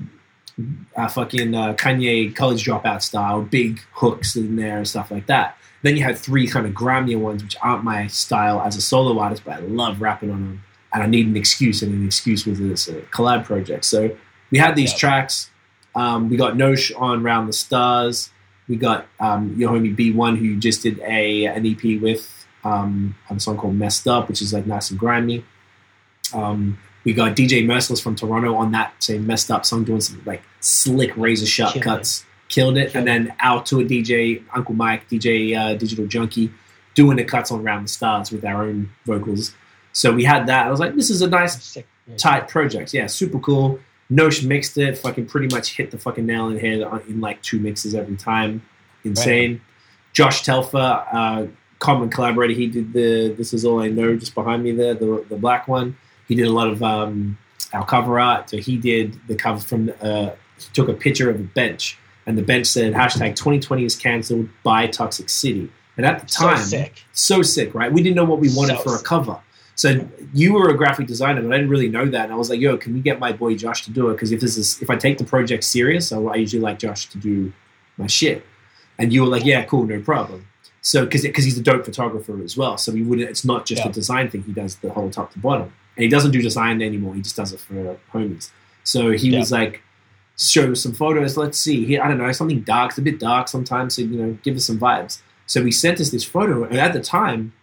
uh, 0.96 1.08
fucking 1.10 1.54
uh, 1.54 1.74
Kanye 1.74 2.34
college 2.34 2.64
dropout 2.64 3.02
style, 3.02 3.42
big 3.42 3.82
hooks 3.94 4.38
in 4.38 4.56
there 4.56 4.78
and 4.78 4.88
stuff 4.88 5.12
like 5.12 5.28
that. 5.28 5.58
Then 5.82 5.98
you 5.98 6.04
had 6.04 6.18
three 6.18 6.48
kind 6.48 6.66
of 6.66 6.74
grimier 6.74 7.18
ones, 7.18 7.44
which 7.44 7.58
aren't 7.62 7.84
my 7.84 8.08
style 8.08 8.62
as 8.62 8.76
a 8.76 8.82
solo 8.82 9.20
artist, 9.20 9.44
but 9.46 9.56
I 9.56 9.60
love 9.60 10.02
rapping 10.02 10.32
on 10.32 10.42
them, 10.42 10.64
and 10.94 11.04
I 11.04 11.06
need 11.06 11.28
an 11.28 11.38
excuse, 11.38 11.82
and 11.82 11.94
an 11.94 12.06
excuse 12.06 12.46
was 12.46 12.60
this 12.60 12.90
uh, 12.90 13.02
collab 13.12 13.46
project. 13.46 13.86
So 13.86 14.16
we 14.52 14.58
had 14.58 14.76
these 14.76 14.92
Yep. 14.92 15.00
tracks. 15.00 15.50
Um, 15.96 16.30
we 16.30 16.38
got 16.38 16.54
Nosh 16.56 16.92
on 17.00 17.24
Round 17.24 17.48
the 17.50 17.54
Stars. 17.54 18.30
We 18.68 18.76
got 18.76 19.08
um, 19.20 19.56
your 19.58 19.72
homie 19.72 19.96
B1, 19.96 20.38
who 20.38 20.46
you 20.46 20.58
just 20.58 20.84
did 20.84 21.00
a 21.00 21.46
an 21.46 21.66
EP 21.66 22.02
with 22.02 22.46
um, 22.64 23.16
on 23.30 23.38
a 23.38 23.40
song 23.40 23.58
called 23.58 23.76
Messed 23.76 24.08
Up, 24.08 24.28
which 24.30 24.42
is 24.42 24.54
like 24.54 24.66
nice 24.68 24.92
and 24.92 25.00
grimy. 25.00 25.44
Um, 26.34 26.78
we 27.04 27.14
got 27.14 27.36
DJ 27.36 27.66
Merciless 27.66 28.02
from 28.02 28.16
Toronto 28.16 28.56
on 28.56 28.72
that 28.74 28.94
same 29.02 29.26
Messed 29.26 29.50
Up 29.50 29.66
song, 29.66 29.84
doing 29.84 30.02
some 30.02 30.22
like 30.26 30.44
slick 30.60 31.16
razor 31.18 31.46
sharp 31.46 31.74
Killed 31.74 31.84
cuts. 31.84 32.26
Killed 32.50 32.78
it. 32.78 32.92
Killed 32.92 33.08
and 33.08 33.28
then 33.28 33.36
out 33.40 33.66
to 33.68 33.80
a 33.80 33.84
DJ, 33.84 34.44
Uncle 34.54 34.76
Mike, 34.76 35.08
DJ 35.10 35.56
uh, 35.58 35.76
Digital 35.76 36.06
Junkie, 36.08 36.52
doing 36.96 37.18
the 37.18 37.24
cuts 37.24 37.52
on 37.52 37.64
Round 37.64 37.86
the 37.86 37.90
Stars 37.90 38.32
with 38.32 38.44
our 38.46 38.64
own 38.64 38.92
vocals. 39.06 39.54
So 39.94 40.12
we 40.14 40.24
had 40.24 40.48
that. 40.48 40.68
I 40.68 40.70
was 40.72 40.80
like, 40.80 40.96
this 40.96 41.10
is 41.10 41.22
a 41.22 41.28
nice 41.30 41.62
Sick. 41.64 41.88
tight 42.18 42.48
project. 42.48 42.94
Yeah, 42.94 43.08
super 43.08 43.40
cool. 43.40 43.80
Nosh 44.12 44.44
mixed 44.46 44.78
it, 44.78 44.98
fucking 44.98 45.28
pretty 45.28 45.54
much 45.56 45.76
hit 45.78 45.92
the 45.92 45.98
fucking 46.00 46.26
nail 46.26 46.46
on 46.46 46.54
the 46.56 46.60
head 46.60 46.82
in 47.08 47.22
like 47.22 47.42
two 47.42 47.60
mixes 47.60 47.94
every 47.94 48.16
time. 48.16 48.62
Insane. 49.04 49.62
Josh 50.14 50.42
Telfer, 50.44 51.06
uh, 51.12 51.46
common 51.78 52.10
collaborator, 52.10 52.54
he 52.54 52.68
did 52.68 52.94
the 52.94 53.34
This 53.38 53.54
Is 53.54 53.64
All 53.66 53.82
I 53.82 53.88
Know 53.90 54.16
just 54.18 54.34
behind 54.34 54.64
me 54.64 54.72
there, 54.72 54.94
the, 54.96 55.24
the 55.30 55.36
black 55.38 55.68
one. 55.68 55.96
He 56.28 56.36
did 56.36 56.48
a 56.48 56.52
lot 56.52 56.68
of 56.68 56.82
um, 56.84 57.38
our 57.74 57.86
cover 57.86 58.20
art. 58.20 58.50
So 58.50 58.58
he 58.58 58.78
did 58.78 59.20
the 59.28 59.36
cover 59.36 59.60
from, 59.60 59.92
uh, 60.02 60.32
he 60.58 60.66
took 60.74 60.90
a 60.90 60.94
picture 60.94 61.30
of 61.30 61.40
a 61.40 61.44
bench, 61.44 61.98
and 62.26 62.38
the 62.38 62.42
bench 62.44 62.66
said, 62.68 62.94
hashtag 62.94 63.36
2020 63.36 63.86
is 63.86 63.96
cancelled 63.96 64.50
by 64.64 64.88
Toxic 64.88 65.30
City. 65.30 65.72
And 65.98 66.06
at 66.06 66.20
the 66.22 66.28
So 66.28 66.48
time, 66.48 66.58
sick. 66.58 67.04
so 67.12 67.42
sick, 67.42 67.76
right? 67.76 67.92
We 67.92 68.02
didn't 68.02 68.16
know 68.16 68.26
what 68.26 68.40
we 68.40 68.50
wanted 68.56 68.78
So 68.78 68.84
for 68.84 68.96
a 68.96 69.02
cover. 69.02 69.40
So 69.80 70.06
you 70.34 70.52
were 70.56 70.68
a 70.70 70.76
graphic 70.76 71.08
designer, 71.08 71.42
but 71.42 71.54
I 71.54 71.56
didn't 71.56 71.70
really 71.70 71.88
know 71.88 72.06
that. 72.06 72.26
And 72.26 72.34
I 72.34 72.36
was 72.36 72.50
like, 72.50 72.60
"Yo, 72.60 72.76
can 72.76 72.94
we 72.94 73.00
get 73.00 73.18
my 73.18 73.32
boy 73.32 73.56
Josh 73.56 73.86
to 73.86 73.92
do 73.92 74.10
it? 74.10 74.16
Because 74.16 74.34
if 74.34 74.42
this 74.42 74.58
is 74.58 74.78
if 74.82 74.90
I 74.90 74.98
take 74.98 75.18
the 75.20 75.24
project 75.24 75.64
serious, 75.64 76.12
I, 76.12 76.18
I 76.20 76.36
usually 76.36 76.62
like 76.62 76.80
Josh 76.80 77.06
to 77.12 77.18
do 77.18 77.54
my 77.96 78.06
shit." 78.08 78.46
And 78.98 79.14
you 79.14 79.22
were 79.22 79.30
like, 79.30 79.46
"Yeah, 79.46 79.64
cool, 79.64 79.86
no 79.86 80.02
problem." 80.02 80.48
So 80.82 81.06
because 81.06 81.22
because 81.22 81.46
he's 81.46 81.58
a 81.58 81.62
dope 81.64 81.86
photographer 81.86 82.44
as 82.44 82.58
well, 82.58 82.78
so 82.78 82.92
we 82.92 83.04
wouldn't. 83.04 83.30
It's 83.30 83.46
not 83.46 83.66
just 83.66 83.82
Yeah. 83.86 83.90
a 83.90 83.94
design 83.94 84.30
thing. 84.30 84.44
He 84.44 84.52
does 84.52 84.76
the 84.76 84.90
whole 84.90 85.10
top 85.10 85.32
to 85.32 85.40
bottom, 85.40 85.72
and 85.96 86.04
he 86.04 86.10
doesn't 86.10 86.32
do 86.32 86.42
design 86.42 86.82
anymore. 86.82 87.16
He 87.16 87.22
just 87.22 87.38
does 87.38 87.54
it 87.54 87.62
for 87.62 87.98
homies. 88.14 88.50
So 88.84 89.12
he 89.12 89.30
Yeah. 89.30 89.40
was 89.40 89.50
like, 89.50 89.82
"Show 90.38 90.74
some 90.74 90.92
photos. 90.92 91.38
Let's 91.38 91.58
see. 91.58 91.86
Here, 91.86 92.02
I 92.04 92.10
don't 92.10 92.18
know, 92.18 92.30
something 92.34 92.60
dark. 92.64 92.90
It's 92.92 92.98
a 92.98 93.02
bit 93.02 93.18
dark 93.18 93.48
sometimes. 93.48 93.96
So 93.96 94.02
you 94.02 94.18
know, 94.22 94.38
give 94.44 94.58
us 94.58 94.66
some 94.66 94.78
vibes." 94.78 95.20
So 95.46 95.64
he 95.64 95.72
sent 95.72 96.02
us 96.02 96.10
this 96.10 96.26
photo, 96.26 96.66
and 96.66 96.78
at 96.78 96.92
the 96.92 97.00
time, 97.00 97.54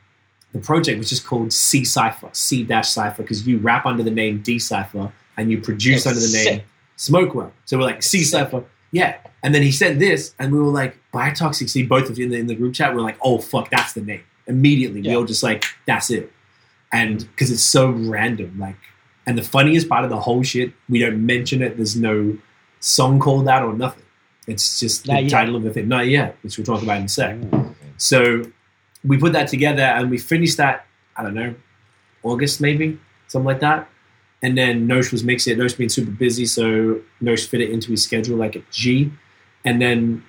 the 0.53 0.59
project 0.59 0.99
was 0.99 1.09
just 1.09 1.26
called 1.26 1.53
C 1.53 1.84
Cipher, 1.84 2.30
C 2.32 2.62
dash 2.62 2.88
Cipher, 2.90 3.22
because 3.22 3.47
you 3.47 3.59
rap 3.59 3.86
under 3.86 4.03
the 4.03 4.11
name 4.11 4.40
D 4.42 4.59
Cipher 4.59 5.12
and 5.36 5.51
you 5.51 5.61
produce 5.61 6.05
That's 6.05 6.16
under 6.16 6.26
the 6.26 6.32
name 6.32 6.61
sick. 6.61 6.66
Smokewell. 6.97 7.51
So 7.64 7.76
we're 7.76 7.84
like 7.84 8.03
C 8.03 8.22
Cipher, 8.24 8.64
yeah. 8.90 9.18
And 9.42 9.55
then 9.55 9.62
he 9.62 9.70
sent 9.70 9.99
this, 9.99 10.34
and 10.38 10.53
we 10.53 10.59
were 10.59 10.64
like, 10.64 10.97
Biotoxic 11.12 11.68
C, 11.68 11.82
both 11.82 12.11
of 12.11 12.18
you 12.18 12.24
in 12.24 12.30
the, 12.30 12.38
in 12.38 12.47
the 12.47 12.55
group 12.55 12.74
chat, 12.74 12.94
we 12.94 13.01
are 13.01 13.05
like, 13.05 13.18
oh 13.22 13.38
fuck, 13.38 13.70
that's 13.70 13.92
the 13.92 14.01
name. 14.01 14.22
Immediately, 14.47 15.03
we 15.03 15.14
all 15.14 15.24
just 15.24 15.42
like, 15.42 15.64
that's 15.86 16.11
it. 16.11 16.32
And 16.92 17.18
because 17.18 17.51
it's 17.51 17.62
so 17.62 17.90
random, 17.90 18.59
like, 18.59 18.76
and 19.26 19.36
the 19.36 19.42
funniest 19.42 19.88
part 19.88 20.05
of 20.05 20.11
the 20.11 20.20
whole 20.20 20.42
shit, 20.42 20.72
we 20.88 21.01
don't 21.01 21.24
mention 21.26 21.61
it. 21.61 21.76
There's 21.76 21.97
no 21.97 22.38
song 22.80 23.18
called 23.18 23.47
that 23.47 23.62
or 23.62 23.72
nothing. 23.72 24.05
It's 24.47 24.78
just 24.78 25.07
the 25.07 25.20
yet. 25.22 25.30
title 25.30 25.57
of 25.57 25.64
the 25.64 25.70
thing. 25.70 25.88
Not 25.88 26.07
yet, 26.07 26.36
which 26.42 26.57
we'll 26.57 26.64
talk 26.64 26.82
about 26.82 26.99
in 26.99 27.05
a 27.05 27.09
sec. 27.09 27.34
Mm. 27.36 27.74
So 27.97 28.51
we 29.07 29.17
put 29.19 29.33
that 29.33 29.49
together 29.49 29.83
and 29.83 30.11
we 30.11 30.19
finished 30.19 30.57
that, 30.57 30.87
I 31.17 31.23
don't 31.23 31.35
know, 31.35 31.55
August 32.23 32.61
maybe, 32.61 32.99
something 33.29 33.47
like 33.47 33.61
that. 33.61 33.89
And 34.43 34.57
then 34.59 34.87
Nosh 34.87 35.13
was 35.13 35.25
mixing 35.25 35.55
it. 35.55 35.59
Nosh 35.63 35.77
being 35.77 35.89
super 35.89 36.11
busy, 36.11 36.45
so 36.47 37.01
Nosh 37.23 37.47
fit 37.47 37.61
it 37.61 37.71
into 37.71 37.91
his 37.91 38.03
schedule 38.05 38.37
like 38.37 38.55
a 38.57 38.63
G. 38.71 39.11
And 39.65 39.81
then 39.81 40.23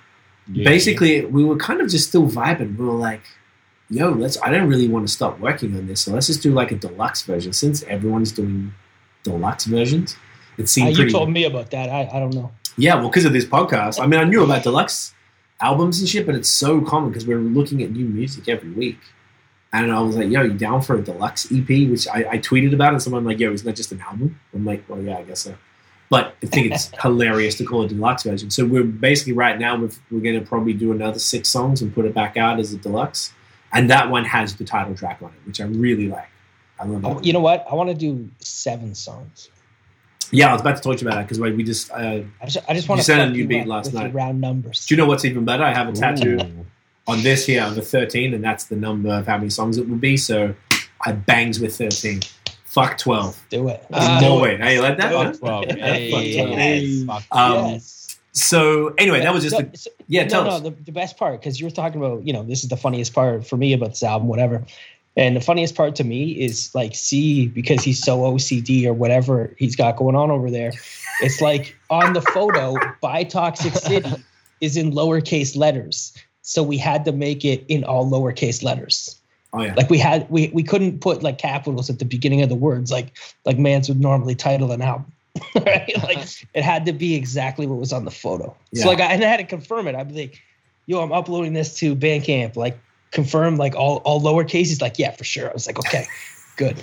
basically 0.52 1.24
we 1.24 1.44
were 1.44 1.56
kind 1.56 1.80
of 1.80 1.88
just 1.88 2.08
still 2.08 2.26
vibing. 2.28 2.76
We 2.78 2.84
were 2.86 2.92
like, 2.92 3.22
yo, 3.90 4.10
let's 4.10 4.40
I 4.42 4.50
don't 4.50 4.68
really 4.68 4.88
want 4.88 5.06
to 5.06 5.12
stop 5.12 5.38
working 5.40 5.76
on 5.76 5.86
this, 5.86 6.00
so 6.02 6.12
let's 6.12 6.26
just 6.26 6.42
do 6.42 6.52
like 6.52 6.72
a 6.72 6.76
deluxe 6.76 7.22
version. 7.22 7.52
Since 7.52 7.82
everyone's 7.84 8.32
doing 8.32 8.72
deluxe 9.24 9.64
versions, 9.66 10.16
it 10.56 10.62
Uh, 10.64 10.66
seemed 10.66 10.90
you 10.90 10.94
pretty 10.96 11.12
told 11.12 11.30
me 11.30 11.44
about 11.44 11.70
that. 11.70 11.88
I, 11.90 12.08
I 12.12 12.18
don't 12.18 12.34
know. 12.34 12.50
yeah, 12.76 12.94
well, 12.96 13.08
because 13.08 13.24
of 13.24 13.32
this 13.32 13.44
podcast. 13.44 14.00
I 14.00 14.06
mean, 14.06 14.20
I 14.20 14.24
knew 14.24 14.42
about 14.42 14.62
deluxe 14.62 15.14
albums 15.60 16.00
and 16.00 16.08
shit, 16.08 16.26
but 16.26 16.34
it's 16.34 16.48
so 16.48 16.80
common 16.80 17.10
because 17.10 17.26
we're 17.26 17.38
looking 17.38 17.82
at 17.82 17.90
new 17.90 18.06
music 18.06 18.48
every 18.48 18.70
week. 18.70 18.98
And 19.72 19.92
I 19.92 20.00
was 20.00 20.16
like, 20.16 20.30
yo, 20.30 20.42
you 20.42 20.54
down 20.54 20.80
for 20.80 20.96
a 20.96 21.02
deluxe 21.02 21.46
EP? 21.52 21.68
Which 21.68 22.08
I, 22.08 22.24
I 22.30 22.38
tweeted 22.38 22.72
about, 22.72 22.94
and 22.94 23.02
someone 23.02 23.24
like, 23.24 23.38
yo, 23.38 23.52
isn't 23.52 23.66
that 23.66 23.76
just 23.76 23.92
an 23.92 24.00
album? 24.00 24.40
I'm 24.54 24.64
like, 24.64 24.88
well, 24.88 25.00
yeah, 25.00 25.18
I 25.18 25.22
guess 25.24 25.40
so. 25.40 25.54
But 26.10 26.36
I 26.42 26.46
think 26.46 26.72
it's 26.72 26.90
hilarious 27.02 27.56
to 27.56 27.64
call 27.64 27.82
it 27.82 27.92
a 27.92 27.94
deluxe 27.94 28.22
version. 28.22 28.50
So 28.50 28.64
we're 28.64 28.82
basically 28.82 29.34
right 29.34 29.58
now, 29.58 29.76
we're, 29.76 29.90
we're 30.10 30.20
going 30.20 30.40
to 30.40 30.46
probably 30.46 30.72
do 30.72 30.90
another 30.90 31.18
six 31.18 31.50
songs 31.50 31.82
and 31.82 31.94
put 31.94 32.06
it 32.06 32.14
back 32.14 32.38
out 32.38 32.58
as 32.58 32.72
a 32.72 32.78
deluxe. 32.78 33.32
And 33.72 33.90
that 33.90 34.08
one 34.10 34.24
has 34.24 34.56
the 34.56 34.64
title 34.64 34.94
track 34.94 35.20
on 35.22 35.28
it, 35.28 35.46
which 35.46 35.60
I 35.60 35.64
really 35.64 36.08
like. 36.08 36.30
I 36.80 36.86
love 36.86 37.02
that. 37.02 37.08
Oh. 37.08 37.20
You 37.22 37.34
know 37.34 37.40
what? 37.40 37.66
I 37.70 37.74
want 37.74 37.90
to 37.90 37.94
do 37.94 38.30
seven 38.38 38.94
songs. 38.94 39.50
Yeah, 40.30 40.50
I 40.50 40.52
was 40.52 40.60
about 40.60 40.76
to 40.76 40.82
talk 40.82 40.98
to 40.98 41.04
you 41.04 41.08
about 41.08 41.18
that 41.18 41.28
because 41.28 41.40
we 41.40 41.62
just. 41.62 41.90
Uh, 41.90 42.20
I 42.40 42.46
just, 42.46 42.58
I 42.68 42.74
just 42.74 42.88
want 42.88 43.00
to 43.00 43.04
send 43.04 43.20
a 43.22 43.30
new 43.30 43.46
beat 43.46 43.66
last 43.66 43.92
night. 43.94 44.12
round 44.12 44.40
numbers. 44.40 44.86
do 44.86 44.94
you 44.94 44.98
know 44.98 45.06
what's 45.06 45.24
even 45.24 45.44
better? 45.44 45.62
I 45.62 45.72
have 45.72 45.88
a 45.88 45.92
tattoo. 45.92 46.38
Ooh. 46.40 46.66
on 47.06 47.22
this 47.22 47.46
here 47.46 47.62
of 47.62 47.76
a 47.78 47.82
13, 47.82 48.34
and 48.34 48.44
that's 48.44 48.64
the 48.64 48.76
number 48.76 49.08
of 49.08 49.26
how 49.26 49.38
many 49.38 49.48
songs 49.50 49.78
it 49.78 49.88
would 49.88 50.00
be. 50.00 50.16
So 50.16 50.54
I 51.00 51.12
bangs 51.12 51.58
with 51.58 51.76
13. 51.76 52.20
Fuck 52.64 52.98
12. 52.98 53.46
Do 53.48 53.68
it. 53.68 53.84
Ah. 53.92 54.18
no 54.20 54.38
way. 54.38 54.58
Hey, 54.58 54.74
you 54.74 54.82
like 54.82 54.98
that? 54.98 55.10
Do 55.10 55.16
huh? 55.16 55.30
it. 55.30 55.36
Fuck 55.36 55.40
12. 55.40 55.64
Yes. 55.78 57.04
fuck. 57.06 57.24
Um, 57.32 57.66
yes. 57.72 58.18
So 58.32 58.94
anyway, 58.98 59.20
that 59.20 59.32
was 59.32 59.42
just 59.42 59.58
no, 59.58 59.62
the, 59.62 59.76
so- 59.78 59.90
yeah. 60.06 60.26
Tell 60.28 60.44
no, 60.44 60.50
us. 60.50 60.62
no, 60.62 60.70
the, 60.70 60.82
the 60.82 60.92
best 60.92 61.16
part 61.16 61.40
because 61.40 61.58
you 61.58 61.66
were 61.66 61.70
talking 61.70 62.00
about, 62.00 62.26
you 62.26 62.32
know, 62.32 62.42
this 62.42 62.62
is 62.62 62.68
the 62.68 62.76
funniest 62.76 63.14
part 63.14 63.46
for 63.46 63.56
me 63.56 63.72
about 63.72 63.90
this 63.90 64.02
album, 64.02 64.28
whatever. 64.28 64.64
And 65.18 65.34
the 65.34 65.40
funniest 65.40 65.74
part 65.74 65.96
to 65.96 66.04
me 66.04 66.30
is 66.30 66.72
like 66.76 66.94
C 66.94 67.48
because 67.48 67.82
he's 67.82 68.00
so 68.00 68.20
OCD 68.20 68.86
or 68.86 68.92
whatever 68.92 69.52
he's 69.58 69.74
got 69.74 69.96
going 69.96 70.14
on 70.14 70.30
over 70.30 70.48
there. 70.48 70.70
It's 71.20 71.40
like 71.40 71.76
on 71.90 72.12
the 72.12 72.22
photo 72.22 72.76
by 73.00 73.24
Toxic 73.24 73.74
City 73.74 74.10
is 74.60 74.76
in 74.76 74.92
lowercase 74.92 75.56
letters. 75.56 76.16
So 76.42 76.62
we 76.62 76.78
had 76.78 77.04
to 77.04 77.10
make 77.10 77.44
it 77.44 77.64
in 77.66 77.82
all 77.82 78.08
lowercase 78.08 78.62
letters. 78.62 79.20
Oh 79.52 79.62
yeah. 79.62 79.74
Like 79.76 79.90
we 79.90 79.98
had 79.98 80.30
we 80.30 80.52
we 80.54 80.62
couldn't 80.62 81.00
put 81.00 81.24
like 81.24 81.38
capitals 81.38 81.90
at 81.90 81.98
the 81.98 82.04
beginning 82.04 82.42
of 82.42 82.48
the 82.48 82.54
words 82.54 82.92
like 82.92 83.18
like 83.44 83.58
Mans 83.58 83.88
would 83.88 84.00
normally 84.00 84.36
title 84.36 84.70
an 84.70 84.82
album. 84.82 85.12
right? 85.56 85.92
Like 86.04 86.20
it 86.54 86.62
had 86.62 86.86
to 86.86 86.92
be 86.92 87.16
exactly 87.16 87.66
what 87.66 87.80
was 87.80 87.92
on 87.92 88.04
the 88.04 88.12
photo. 88.12 88.56
Yeah. 88.70 88.84
So 88.84 88.88
like 88.88 89.00
I, 89.00 89.06
and 89.06 89.24
I 89.24 89.26
had 89.26 89.38
to 89.38 89.44
confirm 89.44 89.88
it. 89.88 89.96
I'd 89.96 90.14
be 90.14 90.20
like, 90.22 90.42
yo, 90.86 91.00
I'm 91.00 91.10
uploading 91.10 91.54
this 91.54 91.76
to 91.78 91.96
Bandcamp. 91.96 92.54
Like 92.54 92.78
confirm 93.10 93.56
like 93.56 93.74
all 93.74 93.96
all 93.98 94.20
lowercase. 94.20 94.68
He's 94.68 94.80
like, 94.80 94.98
yeah, 94.98 95.10
for 95.10 95.24
sure. 95.24 95.50
I 95.50 95.52
was 95.52 95.66
like, 95.66 95.78
okay, 95.78 96.06
good. 96.56 96.76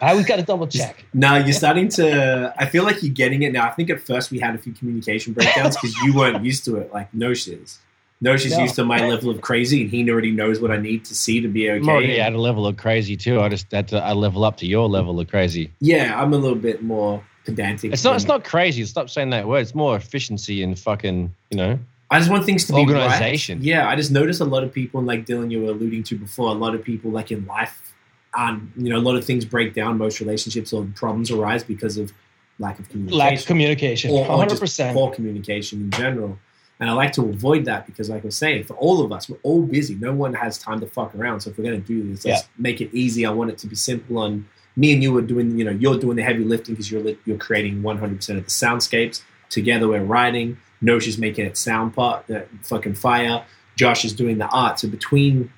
I 0.00 0.10
always 0.10 0.26
got 0.26 0.36
to 0.36 0.42
double 0.42 0.66
check. 0.66 1.04
Now 1.14 1.36
you're 1.36 1.52
starting 1.52 1.88
to. 1.90 2.54
I 2.58 2.66
feel 2.66 2.84
like 2.84 3.02
you're 3.02 3.12
getting 3.12 3.42
it 3.42 3.52
now. 3.52 3.66
I 3.66 3.70
think 3.70 3.90
at 3.90 4.00
first 4.00 4.30
we 4.30 4.38
had 4.38 4.54
a 4.54 4.58
few 4.58 4.72
communication 4.72 5.32
breakdowns 5.32 5.76
because 5.76 5.94
you 6.02 6.14
weren't 6.14 6.44
used 6.44 6.64
to 6.66 6.76
it. 6.76 6.92
Like 6.92 7.12
no 7.14 7.30
is. 7.30 7.78
No, 8.22 8.36
she's 8.36 8.52
No. 8.52 8.62
used 8.62 8.74
to 8.74 8.84
my 8.84 9.06
level 9.06 9.30
of 9.30 9.40
crazy, 9.40 9.80
and 9.80 9.90
he 9.90 10.08
already 10.10 10.30
knows 10.30 10.60
what 10.60 10.70
I 10.70 10.76
need 10.76 11.06
to 11.06 11.14
see 11.14 11.40
to 11.40 11.48
be 11.48 11.70
I'm 11.70 11.88
already 11.88 12.12
okay. 12.12 12.20
at 12.20 12.34
a 12.34 12.38
level 12.38 12.66
of 12.66 12.76
crazy 12.76 13.16
too. 13.16 13.40
I 13.40 13.48
just 13.48 13.72
had 13.72 13.88
to 13.88 13.96
I 14.02 14.12
level 14.12 14.44
up 14.44 14.58
to 14.58 14.66
your 14.66 14.88
level 14.88 15.18
of 15.18 15.28
crazy. 15.28 15.72
Yeah, 15.80 16.20
I'm 16.20 16.34
a 16.34 16.36
little 16.36 16.58
bit 16.58 16.82
more 16.82 17.24
pedantic. 17.46 17.92
It's 17.92 18.04
not. 18.04 18.16
It's 18.16 18.26
not 18.26 18.44
crazy. 18.44 18.84
Stop 18.84 19.08
saying 19.08 19.30
that 19.30 19.48
word. 19.48 19.60
It's 19.60 19.74
more 19.74 19.96
efficiency 19.96 20.62
and 20.62 20.78
fucking. 20.78 21.34
You 21.50 21.56
know. 21.56 21.78
I 22.10 22.18
just 22.18 22.30
want 22.30 22.44
things 22.44 22.64
to 22.66 22.72
be 22.72 22.80
Organization. 22.80 23.58
Right. 23.58 23.64
Yeah, 23.64 23.88
I 23.88 23.94
just 23.94 24.10
notice 24.10 24.40
a 24.40 24.44
lot 24.44 24.64
of 24.64 24.72
people, 24.72 24.98
and 24.98 25.06
like 25.06 25.26
Dylan, 25.26 25.50
you 25.50 25.62
were 25.62 25.70
alluding 25.70 26.02
to 26.04 26.16
before, 26.16 26.48
a 26.48 26.54
lot 26.54 26.74
of 26.74 26.82
people, 26.82 27.10
like 27.10 27.30
in 27.30 27.46
life, 27.46 27.94
um, 28.34 28.72
you 28.76 28.90
know, 28.90 28.98
a 28.98 29.00
lot 29.00 29.16
of 29.16 29.24
things 29.24 29.44
break 29.44 29.74
down. 29.74 29.98
Most 29.98 30.20
relationships 30.20 30.72
or 30.72 30.86
problems 30.96 31.30
arise 31.30 31.62
because 31.62 31.96
of 31.98 32.12
lack 32.58 32.78
of 32.78 32.88
communication, 32.88 33.18
Lack 33.18 33.38
of 33.38 33.46
communication. 33.46 34.10
One 34.12 34.26
hundred 34.26 34.58
percent. 34.58 34.94
poor 34.94 35.12
communication 35.12 35.80
in 35.80 35.90
general. 35.90 36.38
And 36.80 36.88
I 36.88 36.94
like 36.94 37.12
to 37.12 37.22
avoid 37.22 37.66
that 37.66 37.86
because, 37.86 38.08
like 38.08 38.22
I 38.22 38.26
was 38.26 38.38
saying, 38.38 38.64
for 38.64 38.74
all 38.74 39.04
of 39.04 39.12
us, 39.12 39.28
we're 39.28 39.38
all 39.42 39.62
busy. 39.62 39.94
No 39.96 40.12
one 40.14 40.32
has 40.32 40.56
time 40.56 40.80
to 40.80 40.86
fuck 40.86 41.14
around. 41.14 41.40
So 41.40 41.50
if 41.50 41.58
we're 41.58 41.64
going 41.64 41.80
to 41.80 41.86
do 41.86 42.10
this, 42.10 42.24
let's 42.24 42.48
make 42.56 42.80
it 42.80 42.88
easy. 42.94 43.26
I 43.26 43.30
want 43.30 43.50
it 43.50 43.58
to 43.58 43.66
be 43.66 43.76
simple. 43.76 44.24
And 44.24 44.46
me 44.76 44.94
and 44.94 45.02
you 45.02 45.14
are 45.18 45.22
doing, 45.22 45.58
you 45.58 45.64
know, 45.64 45.72
you're 45.72 45.98
doing 45.98 46.16
the 46.16 46.22
heavy 46.22 46.42
lifting 46.42 46.74
because 46.74 46.90
you're 46.90 47.14
you're 47.26 47.36
creating 47.36 47.82
100% 47.82 48.12
of 48.14 48.44
the 48.44 48.50
soundscapes. 48.50 49.22
Together 49.50 49.88
we're 49.88 50.02
writing. 50.02 50.56
Nosh 50.82 51.06
is 51.06 51.18
making 51.18 51.46
it 51.46 51.56
sound 51.56 51.94
part, 51.94 52.26
that 52.28 52.48
fucking 52.62 52.94
fire. 52.94 53.44
Josh 53.76 54.04
is 54.04 54.12
doing 54.12 54.38
the 54.38 54.48
art. 54.48 54.78
So 54.78 54.88
between 54.88 55.52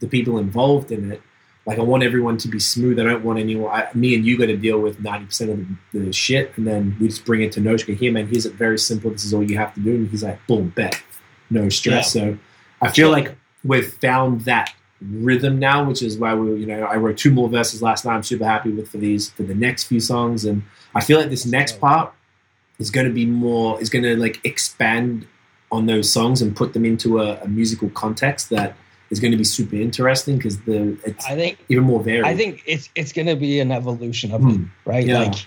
the 0.00 0.08
people 0.08 0.38
involved 0.38 0.90
in 0.90 1.12
it, 1.12 1.22
like 1.66 1.78
I 1.78 1.82
want 1.82 2.02
everyone 2.02 2.36
to 2.38 2.48
be 2.48 2.60
smooth. 2.60 2.98
I 3.00 3.04
don't 3.04 3.24
want 3.24 3.38
anyone. 3.38 3.72
I, 3.72 3.88
me 3.94 4.14
and 4.14 4.24
you 4.24 4.36
got 4.36 4.46
to 4.46 4.56
deal 4.56 4.80
with 4.80 5.00
ninety 5.00 5.26
percent 5.26 5.50
of 5.50 5.66
the, 5.92 5.98
the, 6.00 6.12
shit, 6.12 6.52
and 6.56 6.66
then 6.66 6.94
we 7.00 7.08
just 7.08 7.24
bring 7.24 7.42
it 7.42 7.52
to 7.52 7.60
Noshka. 7.60 7.96
Here, 7.96 8.12
man, 8.12 8.26
here's 8.26 8.44
it 8.44 8.54
very 8.54 8.78
simple. 8.78 9.10
This 9.10 9.24
is 9.24 9.32
all 9.32 9.42
you 9.42 9.56
have 9.56 9.72
to 9.74 9.80
do, 9.80 9.94
and 9.94 10.08
he's 10.08 10.22
like, 10.22 10.46
boom, 10.46 10.68
bet, 10.76 11.02
no 11.48 11.68
stress. 11.70 12.14
Yeah. 12.14 12.22
So 12.22 12.38
I 12.82 12.90
feel 12.90 13.10
like 13.10 13.34
we've 13.64 13.94
found 13.94 14.42
that 14.42 14.74
rhythm 15.00 15.58
now, 15.58 15.84
which 15.84 16.02
is 16.02 16.18
why 16.18 16.34
we, 16.34 16.60
you 16.60 16.66
know, 16.66 16.82
I 16.82 16.96
wrote 16.96 17.16
two 17.16 17.30
more 17.30 17.48
verses 17.48 17.82
last 17.82 18.04
night. 18.04 18.14
I'm 18.14 18.22
super 18.22 18.44
happy 18.44 18.70
with 18.70 18.90
for 18.90 18.98
these 18.98 19.30
for 19.30 19.42
the 19.42 19.54
next 19.54 19.84
few 19.84 20.00
songs, 20.00 20.44
and 20.44 20.62
I 20.94 21.00
feel 21.00 21.18
like 21.18 21.30
this 21.30 21.46
next 21.46 21.80
part 21.80 22.12
is 22.78 22.90
going 22.90 23.06
to 23.06 23.12
be 23.12 23.26
more 23.26 23.80
is 23.80 23.88
going 23.88 24.04
to 24.04 24.16
like 24.16 24.40
expand 24.44 25.26
on 25.70 25.86
those 25.86 26.10
songs 26.10 26.40
and 26.40 26.54
put 26.54 26.72
them 26.72 26.84
into 26.84 27.20
a, 27.20 27.36
a 27.40 27.48
musical 27.48 27.88
context 27.90 28.50
that 28.50 28.76
is 29.10 29.20
going 29.20 29.32
to 29.32 29.36
be 29.36 29.44
super 29.44 29.76
interesting 29.76 30.36
because 30.36 30.60
the 30.62 30.98
it's 31.04 31.24
I 31.26 31.34
think 31.34 31.58
even 31.68 31.84
more 31.84 32.02
varied. 32.02 32.24
I 32.24 32.36
think 32.36 32.62
it's 32.66 32.88
it's 32.94 33.12
going 33.12 33.26
to 33.26 33.36
be 33.36 33.60
an 33.60 33.72
evolution 33.72 34.32
of 34.32 34.40
mm. 34.42 34.64
it, 34.64 34.70
right? 34.84 35.06
Yeah. 35.06 35.20
Like 35.20 35.46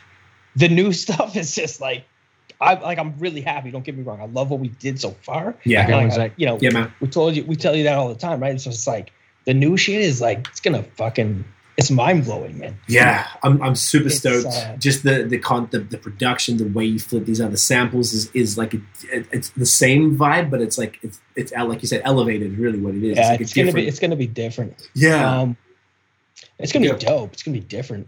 the 0.55 0.69
new 0.69 0.91
stuff 1.03 1.35
is 1.35 1.53
just 1.55 1.81
like 1.81 2.05
I 2.59 2.75
like 2.75 2.97
I'm 2.97 3.17
really 3.19 3.41
happy. 3.41 3.71
Don't 3.71 3.83
get 3.83 3.95
me 3.95 4.03
wrong. 4.03 4.21
I 4.21 4.25
love 4.25 4.49
what 4.49 4.59
we 4.59 4.69
did 4.69 4.99
so 4.99 5.11
far. 5.21 5.55
Yeah, 5.63 5.87
like, 5.87 6.17
like, 6.17 6.33
you 6.37 6.45
know, 6.45 6.57
yeah, 6.61 6.71
man. 6.71 6.93
We 6.99 7.07
told 7.07 7.35
you 7.35 7.43
we 7.45 7.55
tell 7.55 7.75
you 7.75 7.83
that 7.83 7.97
all 7.97 8.09
the 8.09 8.15
time, 8.15 8.39
right? 8.39 8.59
So 8.59 8.69
it's 8.69 8.87
like 8.87 9.11
the 9.45 9.53
new 9.53 9.77
shit 9.77 10.01
is 10.01 10.21
like 10.21 10.47
it's 10.47 10.59
gonna 10.59 10.83
fucking 10.83 11.45
it's 11.77 11.91
mind 11.91 12.25
blowing, 12.25 12.57
man. 12.57 12.79
Yeah, 12.87 13.27
I'm, 13.43 13.61
I'm 13.61 13.75
super 13.75 14.07
it's, 14.07 14.17
stoked. 14.17 14.47
Uh, 14.47 14.75
Just 14.77 15.03
the 15.03 15.23
the, 15.23 15.37
con- 15.37 15.69
the 15.71 15.79
the 15.79 15.99
production, 15.99 16.57
the 16.57 16.67
way 16.67 16.85
you 16.85 16.99
flip 16.99 17.25
these 17.25 17.39
other 17.39 17.55
samples 17.55 18.13
is 18.13 18.31
is 18.31 18.57
like 18.57 18.73
a, 18.73 18.77
it, 19.11 19.27
it's 19.31 19.49
the 19.51 19.65
same 19.65 20.17
vibe, 20.17 20.49
but 20.49 20.59
it's 20.59 20.79
like 20.79 20.97
it's 21.03 21.21
it's 21.35 21.51
like 21.51 21.83
you 21.83 21.87
said, 21.87 22.01
elevated. 22.03 22.57
Really, 22.57 22.79
what 22.79 22.95
it 22.95 23.03
is. 23.03 23.15
Yeah, 23.15 23.21
it's, 23.21 23.29
like 23.29 23.41
it's 23.41 23.53
gonna 23.53 23.71
be 23.71 23.87
it's 23.87 23.99
gonna 23.99 24.15
be 24.15 24.25
different. 24.25 24.89
Yeah, 24.95 25.41
um, 25.41 25.55
it's 26.57 26.71
gonna 26.71 26.87
yeah. 26.87 26.93
be 26.93 27.05
dope. 27.05 27.33
It's 27.33 27.43
gonna 27.43 27.57
be 27.57 27.63
different. 27.63 28.07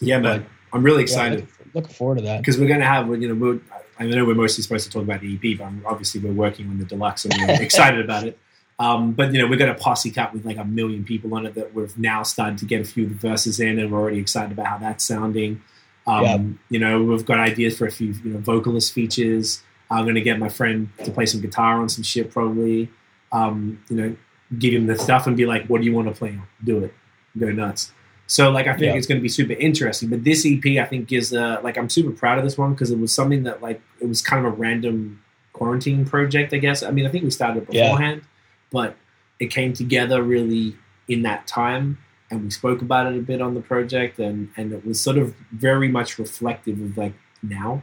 Yeah, 0.00 0.20
man. 0.20 0.42
But, 0.42 0.76
I'm 0.76 0.84
really 0.84 1.02
excited. 1.02 1.40
Yeah, 1.40 1.64
looking 1.74 1.92
forward 1.92 2.18
to 2.18 2.24
that 2.24 2.40
because 2.40 2.58
we're 2.58 2.68
gonna 2.68 2.86
have 2.86 3.08
you 3.20 3.26
know 3.26 3.34
we're, 3.34 3.60
I 3.98 4.06
know 4.06 4.24
we're 4.24 4.36
mostly 4.36 4.62
supposed 4.62 4.84
to 4.86 4.92
talk 4.92 5.02
about 5.02 5.20
the 5.20 5.34
EP, 5.34 5.58
but 5.58 5.64
I'm, 5.64 5.82
obviously 5.84 6.20
we're 6.20 6.32
working 6.32 6.68
on 6.68 6.78
the 6.78 6.84
deluxe 6.84 7.24
and 7.24 7.34
we're 7.36 7.60
excited 7.60 8.04
about 8.04 8.24
it. 8.24 8.38
Um, 8.80 9.12
but 9.12 9.34
you 9.34 9.38
know, 9.38 9.46
we've 9.46 9.58
got 9.58 9.68
a 9.68 9.74
posse 9.74 10.10
cut 10.10 10.32
with 10.32 10.46
like 10.46 10.56
a 10.56 10.64
million 10.64 11.04
people 11.04 11.34
on 11.34 11.44
it 11.44 11.54
that 11.54 11.74
we've 11.74 11.96
now 11.98 12.22
started 12.22 12.56
to 12.58 12.64
get 12.64 12.80
a 12.80 12.84
few 12.84 13.04
of 13.04 13.10
the 13.10 13.14
verses 13.14 13.60
in, 13.60 13.78
and 13.78 13.92
we're 13.92 14.00
already 14.00 14.18
excited 14.18 14.52
about 14.52 14.66
how 14.66 14.78
that's 14.78 15.04
sounding. 15.04 15.62
Um, 16.06 16.24
yep. 16.24 16.40
You 16.70 16.78
know, 16.78 17.02
we've 17.02 17.26
got 17.26 17.38
ideas 17.38 17.76
for 17.76 17.86
a 17.86 17.90
few 17.90 18.14
you 18.24 18.32
know 18.32 18.38
vocalist 18.38 18.94
features. 18.94 19.62
I'm 19.90 20.04
going 20.04 20.14
to 20.14 20.22
get 20.22 20.38
my 20.38 20.48
friend 20.48 20.88
to 21.04 21.10
play 21.10 21.26
some 21.26 21.42
guitar 21.42 21.76
on 21.76 21.90
some 21.90 22.02
shit, 22.02 22.32
probably. 22.32 22.90
Um, 23.32 23.84
you 23.90 23.96
know, 23.96 24.16
give 24.58 24.72
him 24.72 24.86
the 24.86 24.96
stuff 24.98 25.26
and 25.26 25.36
be 25.36 25.44
like, 25.44 25.66
"What 25.66 25.82
do 25.82 25.86
you 25.86 25.94
want 25.94 26.08
to 26.08 26.14
play 26.14 26.30
on? 26.30 26.46
Do 26.64 26.82
it, 26.82 26.94
go 27.38 27.52
nuts." 27.52 27.92
So 28.28 28.50
like, 28.50 28.66
I 28.66 28.72
think 28.72 28.84
yep. 28.84 28.96
it's 28.96 29.06
going 29.06 29.18
to 29.18 29.22
be 29.22 29.28
super 29.28 29.52
interesting. 29.52 30.08
But 30.08 30.24
this 30.24 30.46
EP, 30.46 30.64
I 30.82 30.86
think, 30.86 31.06
gives 31.06 31.34
uh, 31.34 31.60
like 31.62 31.76
I'm 31.76 31.90
super 31.90 32.12
proud 32.12 32.38
of 32.38 32.44
this 32.44 32.56
one 32.56 32.72
because 32.72 32.90
it 32.90 32.98
was 32.98 33.12
something 33.12 33.42
that 33.42 33.60
like 33.60 33.82
it 34.00 34.08
was 34.08 34.22
kind 34.22 34.46
of 34.46 34.54
a 34.54 34.56
random 34.56 35.22
quarantine 35.52 36.06
project, 36.06 36.54
I 36.54 36.58
guess. 36.58 36.82
I 36.82 36.92
mean, 36.92 37.06
I 37.06 37.10
think 37.10 37.24
we 37.24 37.30
started 37.30 37.66
beforehand. 37.66 38.22
Yeah 38.22 38.29
but 38.70 38.96
it 39.38 39.46
came 39.46 39.72
together 39.72 40.22
really 40.22 40.76
in 41.08 41.22
that 41.22 41.46
time 41.46 41.98
and 42.30 42.44
we 42.44 42.50
spoke 42.50 42.82
about 42.82 43.12
it 43.12 43.18
a 43.18 43.22
bit 43.22 43.40
on 43.40 43.54
the 43.54 43.60
project 43.60 44.18
and 44.18 44.50
and 44.56 44.72
it 44.72 44.86
was 44.86 45.00
sort 45.00 45.18
of 45.18 45.34
very 45.52 45.88
much 45.88 46.18
reflective 46.18 46.80
of 46.80 46.96
like 46.96 47.14
now 47.42 47.82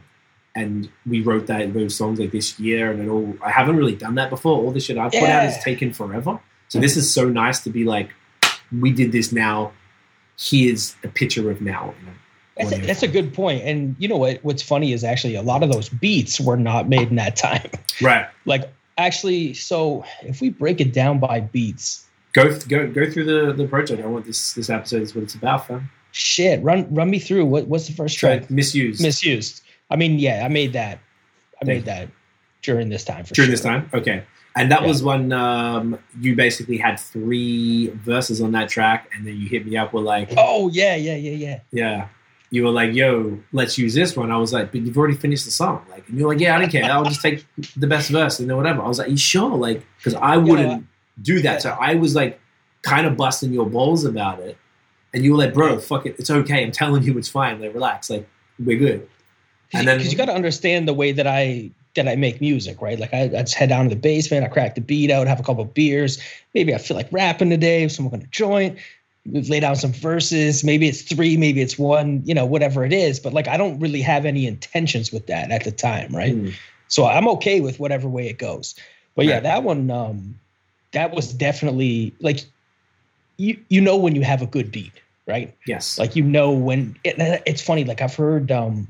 and 0.54 0.90
we 1.06 1.20
wrote 1.20 1.46
that 1.46 1.72
those 1.74 1.94
songs 1.94 2.18
like 2.18 2.32
this 2.32 2.58
year 2.58 2.90
and 2.90 3.00
it 3.00 3.08
all 3.08 3.36
I 3.42 3.50
haven't 3.50 3.76
really 3.76 3.96
done 3.96 4.14
that 4.14 4.30
before 4.30 4.56
all 4.56 4.70
the 4.70 4.80
shit 4.80 4.96
I've 4.96 5.12
put 5.12 5.22
yeah. 5.22 5.38
out 5.38 5.42
has 5.44 5.62
taken 5.62 5.92
forever 5.92 6.40
so 6.68 6.80
this 6.80 6.96
is 6.96 7.12
so 7.12 7.28
nice 7.28 7.60
to 7.60 7.70
be 7.70 7.84
like 7.84 8.10
we 8.80 8.92
did 8.92 9.12
this 9.12 9.32
now 9.32 9.72
here's 10.38 10.96
a 11.04 11.08
picture 11.08 11.50
of 11.50 11.60
now 11.60 11.94
you 12.00 12.06
know, 12.06 12.12
that's 12.58 12.72
a, 12.72 12.78
that's 12.78 13.02
a, 13.04 13.08
good 13.08 13.32
point. 13.32 13.62
And 13.62 13.94
you 14.00 14.08
know 14.08 14.16
what? 14.16 14.40
What's 14.42 14.62
funny 14.62 14.92
is 14.92 15.04
actually 15.04 15.36
a 15.36 15.42
lot 15.42 15.62
of 15.62 15.70
those 15.70 15.88
beats 15.88 16.40
were 16.40 16.56
not 16.56 16.88
made 16.88 17.08
in 17.08 17.14
that 17.14 17.36
time. 17.36 17.70
Right. 18.00 18.26
Like 18.46 18.72
actually, 18.98 19.54
so 19.54 20.04
if 20.22 20.40
we 20.40 20.50
break 20.50 20.80
it 20.80 20.92
down 20.92 21.18
by 21.18 21.40
beats, 21.40 22.06
go 22.32 22.58
go 22.68 22.86
go 22.88 23.10
through 23.10 23.24
the 23.24 23.52
the 23.52 23.66
project. 23.66 24.02
I 24.02 24.06
want 24.06 24.26
this 24.26 24.52
this 24.52 24.68
episode 24.68 25.02
is 25.02 25.14
what 25.14 25.24
it's 25.24 25.34
about, 25.34 25.66
fam. 25.66 25.90
Shit, 26.12 26.62
run 26.62 26.92
run 26.94 27.10
me 27.10 27.18
through. 27.18 27.46
What 27.46 27.68
what's 27.68 27.86
the 27.86 27.94
first 27.94 28.18
track? 28.18 28.50
misused. 28.50 29.02
Misused. 29.02 29.62
I 29.90 29.96
mean, 29.96 30.18
yeah, 30.18 30.42
I 30.44 30.48
made 30.48 30.74
that. 30.74 30.98
I 31.62 31.64
made 31.64 31.86
that 31.86 32.08
during 32.62 32.88
this 32.88 33.04
time. 33.04 33.24
during 33.24 33.46
sure. 33.46 33.46
this 33.46 33.62
time, 33.62 33.88
okay. 33.94 34.24
And 34.56 34.70
that 34.72 34.82
yeah. 34.82 34.88
was 34.88 35.02
when 35.02 35.32
um, 35.32 35.98
you 36.20 36.34
basically 36.34 36.78
had 36.78 36.98
three 36.98 37.88
verses 37.88 38.40
on 38.40 38.52
that 38.52 38.68
track, 38.68 39.08
and 39.14 39.26
then 39.26 39.36
you 39.36 39.48
hit 39.48 39.66
me 39.66 39.76
up 39.76 39.92
with 39.92 40.04
like, 40.04 40.32
"Oh 40.36 40.68
yeah, 40.68 40.96
yeah, 40.96 41.14
yeah, 41.14 41.32
yeah, 41.32 41.60
yeah." 41.70 42.08
You 42.50 42.64
were 42.64 42.70
like, 42.70 42.94
"Yo, 42.94 43.38
let's 43.52 43.76
use 43.78 43.94
this 43.94 44.16
one." 44.16 44.30
I 44.30 44.38
was 44.38 44.52
like, 44.52 44.72
"But 44.72 44.82
you've 44.82 44.96
already 44.96 45.16
finished 45.16 45.44
the 45.44 45.50
song." 45.50 45.84
Like, 45.90 46.08
and 46.08 46.18
you're 46.18 46.28
like, 46.28 46.40
"Yeah, 46.40 46.56
I 46.56 46.60
don't 46.60 46.70
care. 46.70 46.84
I'll 46.84 47.04
just 47.04 47.20
take 47.20 47.44
the 47.76 47.86
best 47.86 48.10
verse 48.10 48.38
and 48.38 48.48
then 48.48 48.56
whatever." 48.56 48.82
I 48.82 48.88
was 48.88 48.98
like, 48.98 49.10
"You 49.10 49.16
sure?" 49.16 49.56
Like, 49.56 49.82
because 49.98 50.14
I 50.14 50.36
wouldn't 50.36 50.86
do 51.20 51.40
that. 51.42 51.54
Yeah. 51.54 51.58
So 51.58 51.76
I 51.78 51.94
was 51.94 52.14
like, 52.14 52.40
kind 52.82 53.06
of 53.06 53.16
busting 53.16 53.52
your 53.52 53.66
balls 53.66 54.04
about 54.04 54.40
it, 54.40 54.56
and 55.12 55.24
you 55.24 55.32
were 55.32 55.38
like, 55.38 55.54
"Bro, 55.54 55.80
fuck 55.80 56.06
it, 56.06 56.16
it's 56.18 56.30
okay. 56.30 56.64
I'm 56.64 56.72
telling 56.72 57.02
you, 57.02 57.16
it's 57.18 57.28
fine. 57.28 57.60
Like, 57.60 57.74
relax. 57.74 58.10
Like, 58.10 58.28
we're 58.58 58.78
good." 58.78 59.08
And 59.72 59.86
then 59.86 59.98
because 59.98 60.12
you 60.12 60.16
got 60.16 60.26
to 60.26 60.34
understand 60.34 60.88
the 60.88 60.94
way 60.94 61.12
that 61.12 61.26
I 61.26 61.70
that 61.94 62.08
I 62.08 62.16
make 62.16 62.40
music, 62.40 62.80
right? 62.80 62.98
Like 62.98 63.12
I, 63.12 63.22
I 63.22 63.42
just 63.42 63.54
head 63.54 63.68
down 63.68 63.84
to 63.84 63.94
the 63.94 64.00
basement, 64.00 64.44
I 64.44 64.48
crack 64.48 64.74
the 64.74 64.80
beat 64.80 65.10
out, 65.10 65.26
have 65.26 65.40
a 65.40 65.42
couple 65.42 65.64
beers. 65.64 66.18
Maybe 66.54 66.74
I 66.74 66.78
feel 66.78 66.96
like 66.96 67.08
rapping 67.10 67.50
today, 67.50 67.86
so 67.88 68.02
I'm 68.02 68.08
going 68.08 68.22
to 68.22 68.28
join 68.28 68.78
we've 69.32 69.48
laid 69.48 69.64
out 69.64 69.76
some 69.76 69.92
verses 69.92 70.64
maybe 70.64 70.88
it's 70.88 71.02
three 71.02 71.36
maybe 71.36 71.60
it's 71.60 71.78
one 71.78 72.22
you 72.24 72.34
know 72.34 72.46
whatever 72.46 72.84
it 72.84 72.92
is 72.92 73.20
but 73.20 73.32
like 73.32 73.48
i 73.48 73.56
don't 73.56 73.78
really 73.80 74.00
have 74.00 74.24
any 74.24 74.46
intentions 74.46 75.12
with 75.12 75.26
that 75.26 75.50
at 75.50 75.64
the 75.64 75.72
time 75.72 76.14
right? 76.14 76.34
Mm. 76.34 76.54
so 76.88 77.06
i'm 77.06 77.28
okay 77.28 77.60
with 77.60 77.78
whatever 77.78 78.08
way 78.08 78.28
it 78.28 78.38
goes. 78.38 78.74
But 79.14 79.26
yeah 79.26 79.40
that 79.40 79.62
one 79.64 79.90
um 79.90 80.38
that 80.92 81.14
was 81.14 81.32
definitely 81.32 82.14
like 82.20 82.40
you 83.36 83.58
you 83.68 83.80
know 83.80 83.96
when 83.96 84.14
you 84.14 84.22
have 84.22 84.42
a 84.42 84.46
good 84.46 84.70
beat 84.70 84.92
right? 85.28 85.54
Yes. 85.66 85.98
Like 85.98 86.16
you 86.16 86.24
know 86.24 86.50
when 86.50 86.96
it, 87.04 87.16
it's 87.46 87.62
funny 87.62 87.84
like 87.84 88.00
i've 88.00 88.14
heard 88.14 88.50
um 88.50 88.88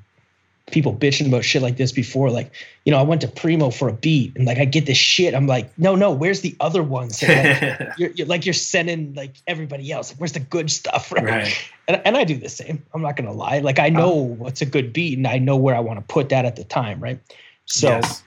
people 0.71 0.95
bitching 0.95 1.27
about 1.29 1.45
shit 1.45 1.63
like 1.63 1.77
this 1.77 1.93
before. 1.93 2.31
Like, 2.31 2.53
you 2.85 2.93
know, 2.93 2.99
I 2.99 3.03
went 3.03 3.21
to 3.23 3.29
Primo 3.29 3.71
for 3.71 3.89
a 3.89 3.93
beat 3.93 4.37
and 4.37 4.47
like 4.47 4.59
I 4.59 4.65
get 4.65 4.87
this 4.87 4.97
shit. 4.97 5.35
I'm 5.35 5.47
like, 5.47 5.77
no, 5.79 5.95
no, 5.95 6.13
where's 6.13 6.41
the 6.41 6.57
other 6.61 6.83
ones? 6.83 7.23
Like, 7.23 7.81
you're, 7.99 8.11
you're, 8.11 8.27
like 8.27 8.47
you're 8.47 8.55
sending 8.55 9.15
like 9.15 9.35
everybody 9.47 9.91
else. 9.91 10.11
Like, 10.11 10.21
where's 10.21 10.33
the 10.33 10.41
good 10.41 10.71
stuff? 10.71 11.13
Right. 11.19 11.25
right. 11.25 11.73
And, 11.89 12.03
and 12.05 12.17
I 12.17 12.25
do 12.25 12.37
the 12.37 12.49
same. 12.49 12.85
I'm 12.95 13.03
not 13.03 13.17
gonna 13.17 13.33
lie. 13.33 13.59
Like 13.59 13.79
I 13.79 13.89
know 13.89 14.33
um, 14.33 14.39
what's 14.39 14.61
a 14.61 14.67
good 14.67 14.93
beat 14.93 15.17
and 15.17 15.27
I 15.27 15.39
know 15.39 15.57
where 15.57 15.75
I 15.75 15.81
want 15.81 15.99
to 15.99 16.05
put 16.13 16.29
that 16.29 16.45
at 16.45 16.55
the 16.55 16.65
time, 16.65 17.01
right? 17.01 17.19
So 17.65 17.89
yes. 17.89 18.23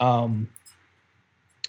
um 0.00 0.48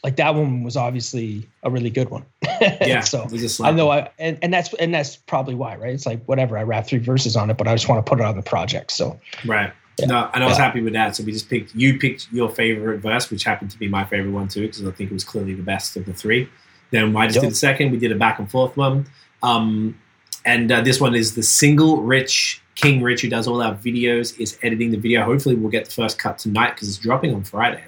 like 0.03 0.17
that 0.17 0.35
one 0.35 0.63
was 0.63 0.75
obviously 0.75 1.47
a 1.63 1.69
really 1.69 1.89
good 1.89 2.09
one. 2.09 2.25
yeah. 2.61 2.99
so 3.01 3.27
I 3.61 3.71
know 3.71 3.89
I 3.89 4.09
and, 4.19 4.37
and 4.41 4.53
that's 4.53 4.73
and 4.73 4.93
that's 4.93 5.15
probably 5.15 5.55
why, 5.55 5.75
right? 5.77 5.93
It's 5.93 6.05
like 6.05 6.23
whatever, 6.25 6.57
I 6.57 6.63
rap 6.63 6.87
three 6.87 6.99
verses 6.99 7.35
on 7.35 7.49
it, 7.49 7.57
but 7.57 7.67
I 7.67 7.73
just 7.73 7.87
want 7.87 8.05
to 8.05 8.09
put 8.09 8.19
it 8.19 8.25
on 8.25 8.35
the 8.35 8.41
project. 8.41 8.91
So 8.91 9.19
Right. 9.45 9.71
Yeah. 9.99 10.07
No, 10.07 10.29
and 10.33 10.43
I 10.43 10.47
was 10.47 10.57
yeah. 10.57 10.65
happy 10.65 10.81
with 10.81 10.93
that. 10.93 11.15
So 11.15 11.23
we 11.23 11.31
just 11.31 11.49
picked. 11.49 11.75
You 11.75 11.99
picked 11.99 12.31
your 12.31 12.49
favorite 12.49 12.99
verse, 12.99 13.29
which 13.29 13.43
happened 13.43 13.71
to 13.71 13.79
be 13.79 13.87
my 13.87 14.03
favorite 14.03 14.31
one 14.31 14.47
too, 14.47 14.61
because 14.61 14.85
I 14.85 14.91
think 14.91 15.11
it 15.11 15.13
was 15.13 15.23
clearly 15.23 15.53
the 15.53 15.63
best 15.63 15.95
of 15.95 16.05
the 16.05 16.13
three. 16.13 16.49
Then 16.91 17.15
I 17.15 17.25
just 17.25 17.35
yep. 17.35 17.43
did 17.43 17.51
the 17.51 17.55
second. 17.55 17.91
We 17.91 17.97
did 17.97 18.11
a 18.11 18.15
back 18.15 18.39
and 18.39 18.49
forth 18.49 18.75
one, 18.75 19.05
um, 19.41 19.99
and 20.45 20.71
uh, 20.71 20.81
this 20.81 20.99
one 20.99 21.15
is 21.15 21.35
the 21.35 21.43
single. 21.43 22.01
Rich 22.01 22.61
King 22.75 23.03
Rich, 23.03 23.21
who 23.21 23.29
does 23.29 23.47
all 23.47 23.61
our 23.61 23.75
videos, 23.75 24.39
is 24.39 24.57
editing 24.63 24.91
the 24.91 24.97
video. 24.97 25.23
Hopefully, 25.23 25.55
we'll 25.55 25.71
get 25.71 25.85
the 25.85 25.91
first 25.91 26.17
cut 26.17 26.39
tonight 26.39 26.71
because 26.71 26.89
it's 26.89 26.97
dropping 26.97 27.33
on 27.35 27.43
Friday. 27.43 27.83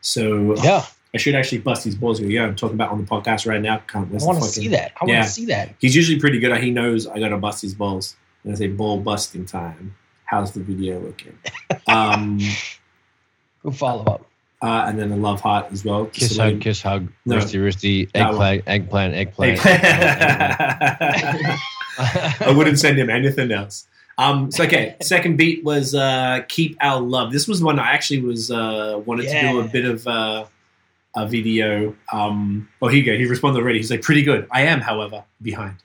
So 0.00 0.54
yeah. 0.62 0.84
I 1.14 1.18
should 1.18 1.34
actually 1.34 1.58
bust 1.58 1.84
his 1.84 1.94
balls. 1.94 2.20
Yeah, 2.20 2.44
I'm 2.44 2.56
talking 2.56 2.74
about 2.74 2.90
on 2.90 2.98
the 2.98 3.06
podcast 3.06 3.46
right 3.46 3.60
now. 3.60 3.78
Can't 3.88 4.08
I 4.12 4.24
want 4.24 4.42
to 4.42 4.48
see 4.48 4.68
that. 4.68 4.92
I 5.00 5.04
want 5.04 5.24
to 5.24 5.30
see 5.30 5.46
that. 5.46 5.74
He's 5.78 5.94
usually 5.94 6.20
pretty 6.20 6.38
good. 6.38 6.56
He 6.58 6.70
knows 6.70 7.06
I 7.06 7.18
got 7.18 7.28
to 7.28 7.36
bust 7.36 7.62
his 7.62 7.74
balls. 7.74 8.16
And 8.44 8.52
I 8.52 8.56
say 8.56 8.68
ball 8.68 8.98
busting 8.98 9.46
time 9.46 9.94
how's 10.32 10.52
the 10.52 10.60
video 10.60 10.98
looking? 10.98 11.38
Um, 11.88 12.38
Go 13.62 13.70
follow 13.70 14.04
up. 14.04 14.26
Uh, 14.62 14.84
and 14.86 14.98
then 14.98 15.10
a 15.10 15.16
love 15.16 15.40
heart 15.40 15.66
as 15.72 15.84
well. 15.84 16.06
Kiss 16.06 16.36
hug, 16.36 16.60
kiss 16.60 16.80
hug, 16.80 17.08
no, 17.26 17.36
wristy 17.36 17.60
wristy, 17.60 18.08
eggplant, 18.14 18.62
eggplant, 18.66 19.14
eggplant. 19.14 19.60
I 22.46 22.54
wouldn't 22.56 22.78
send 22.78 22.98
him 22.98 23.10
anything 23.10 23.50
else. 23.50 23.88
Um, 24.16 24.52
so 24.52 24.64
okay, 24.64 24.96
second 25.02 25.36
beat 25.36 25.64
was 25.64 25.94
uh, 25.94 26.42
"Keep 26.48 26.78
Our 26.80 27.00
Love." 27.00 27.32
This 27.32 27.48
was 27.48 27.60
one 27.60 27.80
I 27.80 27.90
actually 27.90 28.20
was 28.20 28.52
uh, 28.52 29.02
wanted 29.04 29.24
yeah. 29.24 29.42
to 29.42 29.48
do 29.48 29.60
a 29.60 29.64
bit 29.64 29.84
of 29.84 30.06
uh, 30.06 30.44
a 31.16 31.26
video. 31.26 31.96
Um, 32.12 32.68
oh, 32.80 32.86
here 32.86 33.00
you 33.00 33.04
go. 33.04 33.18
He 33.18 33.26
responded 33.26 33.60
already. 33.60 33.78
He's 33.78 33.90
like, 33.90 34.02
pretty 34.02 34.22
good. 34.22 34.46
I 34.52 34.62
am, 34.62 34.80
however, 34.80 35.24
behind. 35.42 35.78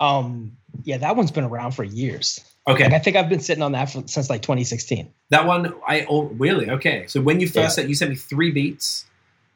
Um, 0.00 0.56
yeah, 0.84 0.98
that 0.98 1.16
one's 1.16 1.30
been 1.30 1.44
around 1.44 1.72
for 1.72 1.84
years. 1.84 2.40
okay. 2.66 2.84
Like 2.84 2.92
I 2.94 2.98
think 2.98 3.16
I've 3.16 3.28
been 3.28 3.40
sitting 3.40 3.62
on 3.62 3.72
that 3.72 3.90
for, 3.90 4.02
since 4.06 4.28
like 4.30 4.42
2016. 4.42 5.12
That 5.30 5.46
one, 5.46 5.72
I 5.86 6.06
oh, 6.08 6.24
really 6.24 6.70
okay. 6.70 7.06
So 7.06 7.20
when 7.20 7.40
you 7.40 7.46
first 7.46 7.56
Yeah. 7.56 7.68
sent, 7.68 7.88
you 7.88 7.94
sent 7.94 8.10
me 8.10 8.16
three 8.16 8.50
beats 8.50 9.04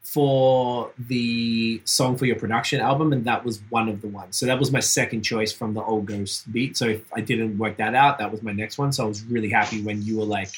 for 0.03 0.91
the 0.99 1.81
song 1.85 2.17
for 2.17 2.27
your 2.27 2.37
production 2.37 2.81
album, 2.81 3.13
and 3.13 3.25
that 3.27 3.45
was 3.45 3.61
one 3.69 3.89
of 3.89 4.01
the 4.01 4.09
ones. 4.09 4.37
So 4.37 4.47
that 4.47 4.59
was 4.59 4.73
my 4.73 4.81
second 4.81 5.23
choice 5.23 5.53
from 5.53 5.75
the 5.75 5.83
old 5.83 6.07
Ghost 6.07 6.51
beat. 6.53 6.77
So 6.77 6.87
if 6.87 7.03
I 7.13 7.21
didn't 7.21 7.59
work 7.59 7.77
that 7.77 7.95
out, 7.95 8.19
that 8.19 8.33
was 8.33 8.43
my 8.43 8.53
next 8.53 8.79
one. 8.79 8.93
So 8.93 9.05
I 9.05 9.07
was 9.07 9.23
really 9.25 9.51
happy 9.51 9.83
when 9.83 10.03
you 10.03 10.19
were 10.19 10.25
like, 10.25 10.51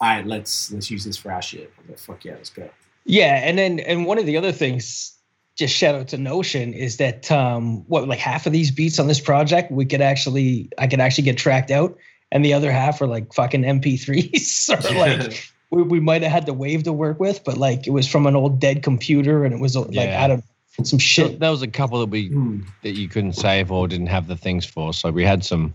"All 0.00 0.08
right, 0.08 0.26
let's 0.26 0.72
let's 0.72 0.90
use 0.90 1.04
this 1.04 1.16
for 1.16 1.32
our 1.32 1.42
shit." 1.42 1.70
I 1.76 1.80
was 1.82 1.90
like, 1.90 1.98
"Fuck 1.98 2.24
yeah, 2.24 2.32
let's 2.34 2.50
go." 2.50 2.68
Yeah, 3.04 3.40
and 3.42 3.58
then 3.58 3.80
and 3.80 4.06
one 4.06 4.18
of 4.18 4.24
the 4.24 4.36
other 4.38 4.52
things, 4.52 5.12
just 5.56 5.74
shout 5.74 5.94
out 5.94 6.08
to 6.08 6.18
Notion, 6.18 6.72
is 6.74 6.96
that 6.96 7.30
um, 7.30 7.84
what 7.88 8.08
like 8.08 8.18
half 8.18 8.46
of 8.46 8.52
these 8.52 8.70
beats 8.70 8.98
on 8.98 9.06
this 9.06 9.20
project 9.20 9.70
we 9.70 9.84
could 9.84 10.00
actually 10.00 10.68
I 10.78 10.86
could 10.86 11.00
actually 11.00 11.24
get 11.24 11.36
tracked 11.38 11.70
out, 11.70 11.96
and 12.32 12.44
the 12.44 12.52
other 12.54 12.72
half 12.72 13.00
are 13.00 13.06
like 13.06 13.32
fucking 13.32 13.62
MP3s 13.62 14.68
or 14.90 14.98
like 14.98 15.48
we, 15.70 15.82
we 15.82 16.00
might 16.00 16.22
have 16.22 16.32
had 16.32 16.46
the 16.46 16.54
wave 16.54 16.82
to 16.84 16.92
work 16.92 17.20
with, 17.20 17.42
but 17.44 17.56
like 17.56 17.86
it 17.86 17.90
was 17.90 18.08
from 18.08 18.26
an 18.26 18.34
old 18.36 18.60
dead 18.60 18.82
computer 18.82 19.44
and 19.44 19.54
it 19.54 19.60
was 19.60 19.76
like 19.76 19.90
Yeah. 19.92 20.24
I 20.24 20.28
don't 20.28 20.38
know, 20.38 20.44
some 20.84 20.98
So 20.98 20.98
shit. 20.98 21.38
there 21.40 21.50
was 21.50 21.62
a 21.62 21.68
couple 21.68 22.00
that 22.00 22.10
we 22.10 22.28
Hmm. 22.28 22.60
that 22.82 22.92
you 22.96 23.08
couldn't 23.08 23.34
save 23.34 23.70
or 23.70 23.86
didn't 23.88 24.08
have 24.08 24.26
the 24.26 24.36
things 24.36 24.64
for. 24.66 24.92
So 24.92 25.10
we 25.10 25.24
had 25.24 25.44
some, 25.44 25.72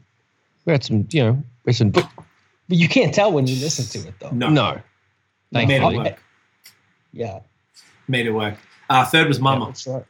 we 0.66 0.74
had 0.74 0.84
some, 0.84 1.08
you 1.12 1.24
know, 1.24 1.44
we 1.66 1.70
had 1.72 1.76
some. 1.78 1.90
But 1.92 2.08
you 2.68 2.88
can't 2.90 3.14
tell 3.14 3.32
when 3.32 3.48
you 3.48 3.56
listen 3.62 3.86
to 4.02 4.08
it 4.08 4.14
though. 4.20 4.30
No, 4.32 4.50
No, 4.50 4.82
made 5.52 5.70
it 5.72 5.82
work. 5.82 6.20
Yeah. 7.14 7.40
Made 8.08 8.26
it 8.28 8.32
work. 8.32 8.56
Uh, 8.90 9.06
third 9.06 9.28
was 9.28 9.40
Mama. 9.40 9.74
Yeah, 9.86 9.94
right. 9.94 10.06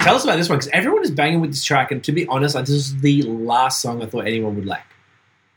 Tell 0.00 0.14
us 0.14 0.24
about 0.24 0.36
this 0.36 0.48
one 0.48 0.58
because 0.58 0.70
everyone 0.72 1.02
is 1.02 1.10
banging 1.10 1.40
with 1.40 1.50
this 1.50 1.62
track, 1.62 1.90
and 1.90 2.02
to 2.04 2.12
be 2.12 2.26
honest, 2.28 2.54
like, 2.54 2.64
this 2.64 2.74
is 2.74 2.98
the 3.00 3.22
last 3.22 3.82
song 3.82 4.02
I 4.02 4.06
thought 4.06 4.26
anyone 4.26 4.56
would 4.56 4.66
like. 4.66 4.82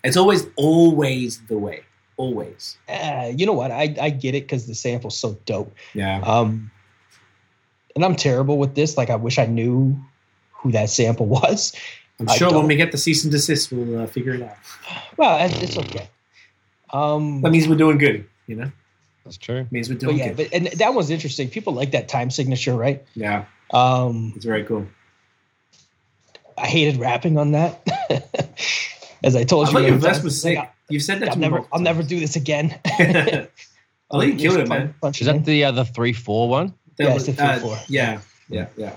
It's 0.04 0.18
always, 0.18 0.46
always 0.58 1.40
the 1.44 1.58
way, 1.58 1.84
always. 2.18 2.78
Uh, 2.90 3.32
you 3.34 3.46
know 3.46 3.54
what? 3.54 3.72
I 3.72 3.96
I 4.02 4.10
get 4.10 4.36
it 4.36 4.44
because 4.44 4.68
the 4.68 4.76
sample's 4.76 5.18
so 5.18 5.38
dope. 5.46 5.74
Yeah. 5.94 6.20
Um, 6.22 6.70
and 7.96 8.04
I'm 8.06 8.16
terrible 8.16 8.58
with 8.58 8.76
this. 8.76 8.98
Like 8.98 9.10
I 9.10 9.16
wish 9.16 9.40
I 9.40 9.46
knew 9.46 9.98
who 10.52 10.72
that 10.72 10.90
sample 10.90 11.26
was. 11.42 11.74
I'm 12.20 12.28
sure 12.28 12.52
when 12.54 12.68
we 12.68 12.76
get 12.76 12.92
the 12.92 12.98
cease 12.98 13.24
and 13.24 13.32
desist, 13.32 13.72
we'll 13.72 14.02
uh, 14.02 14.06
figure 14.06 14.34
it 14.34 14.42
out. 14.42 14.58
Well, 15.16 15.38
it's 15.42 15.78
okay. 15.78 16.10
Um, 16.92 17.42
That 17.42 17.52
means 17.52 17.68
we're 17.68 17.78
doing 17.78 17.98
good, 17.98 18.28
you 18.48 18.58
know. 18.58 18.72
That's 19.30 19.38
true. 19.38 19.68
means 19.70 19.90
we're 19.90 19.96
but 20.00 20.16
yeah, 20.16 20.30
good. 20.30 20.38
but 20.38 20.54
and 20.54 20.68
that 20.80 20.94
was 20.96 21.10
interesting. 21.12 21.50
People 21.50 21.74
like 21.74 21.92
that 21.92 22.08
time 22.10 22.32
signature, 22.32 22.76
right? 22.76 23.04
yeah, 23.14 23.46
Um, 23.72 24.34
it's 24.36 24.46
very 24.46 24.64
cool. 24.64 24.88
I 26.58 26.66
hated 26.68 26.98
rapping 27.00 27.38
on 27.38 27.52
that. 27.54 27.82
As 29.24 29.36
I 29.36 29.44
told 29.44 29.68
I 29.68 29.72
you, 29.72 29.78
your 29.80 29.88
many 29.90 30.02
verse 30.02 30.12
times, 30.14 30.24
was 30.24 30.46
like. 30.46 30.72
You've 30.90 31.04
said 31.04 31.20
that 31.20 31.30
I'll 31.30 31.34
to 31.36 31.40
never, 31.40 31.56
multiple 31.58 31.78
I'll 31.78 31.84
never 31.84 32.02
do 32.04 32.20
this 32.20 32.36
again. 32.36 32.80
I 32.86 33.48
think 34.20 34.40
you 34.42 34.50
killed 34.50 34.62
it, 34.62 34.68
man. 34.68 34.88
punch- 34.88 35.02
punch 35.02 35.22
Is 35.22 35.28
it 35.28 35.32
that 35.32 35.38
in. 35.38 35.44
the 35.44 35.64
other 35.66 35.84
three 35.86 36.14
four 36.14 36.50
one? 36.50 36.74
That 36.98 37.04
Yeah, 37.10 37.14
was- 37.14 37.28
it's 37.28 37.38
the 37.38 37.44
uh, 37.44 37.60
3-4. 37.60 37.86
Yeah, 37.90 38.22
yeah, 38.50 38.68
yeah. 38.76 38.96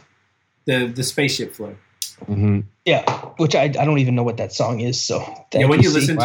The 0.65 0.87
the 0.87 1.03
spaceship 1.05 1.55
flow. 1.55 1.77
Mm-hmm. 2.23 2.61
yeah, 2.87 3.11
which 3.37 3.55
I, 3.57 3.65
I 3.65 3.69
don't 3.69 3.99
even 3.99 4.15
know 4.15 4.23
what 4.23 4.37
that 4.39 4.53
song 4.53 4.79
is. 4.81 4.99
So 5.05 5.19
yeah, 5.53 5.67
when 5.67 5.83
you 5.83 5.91
Steve. 5.91 6.01
listen 6.03 6.19
to 6.19 6.25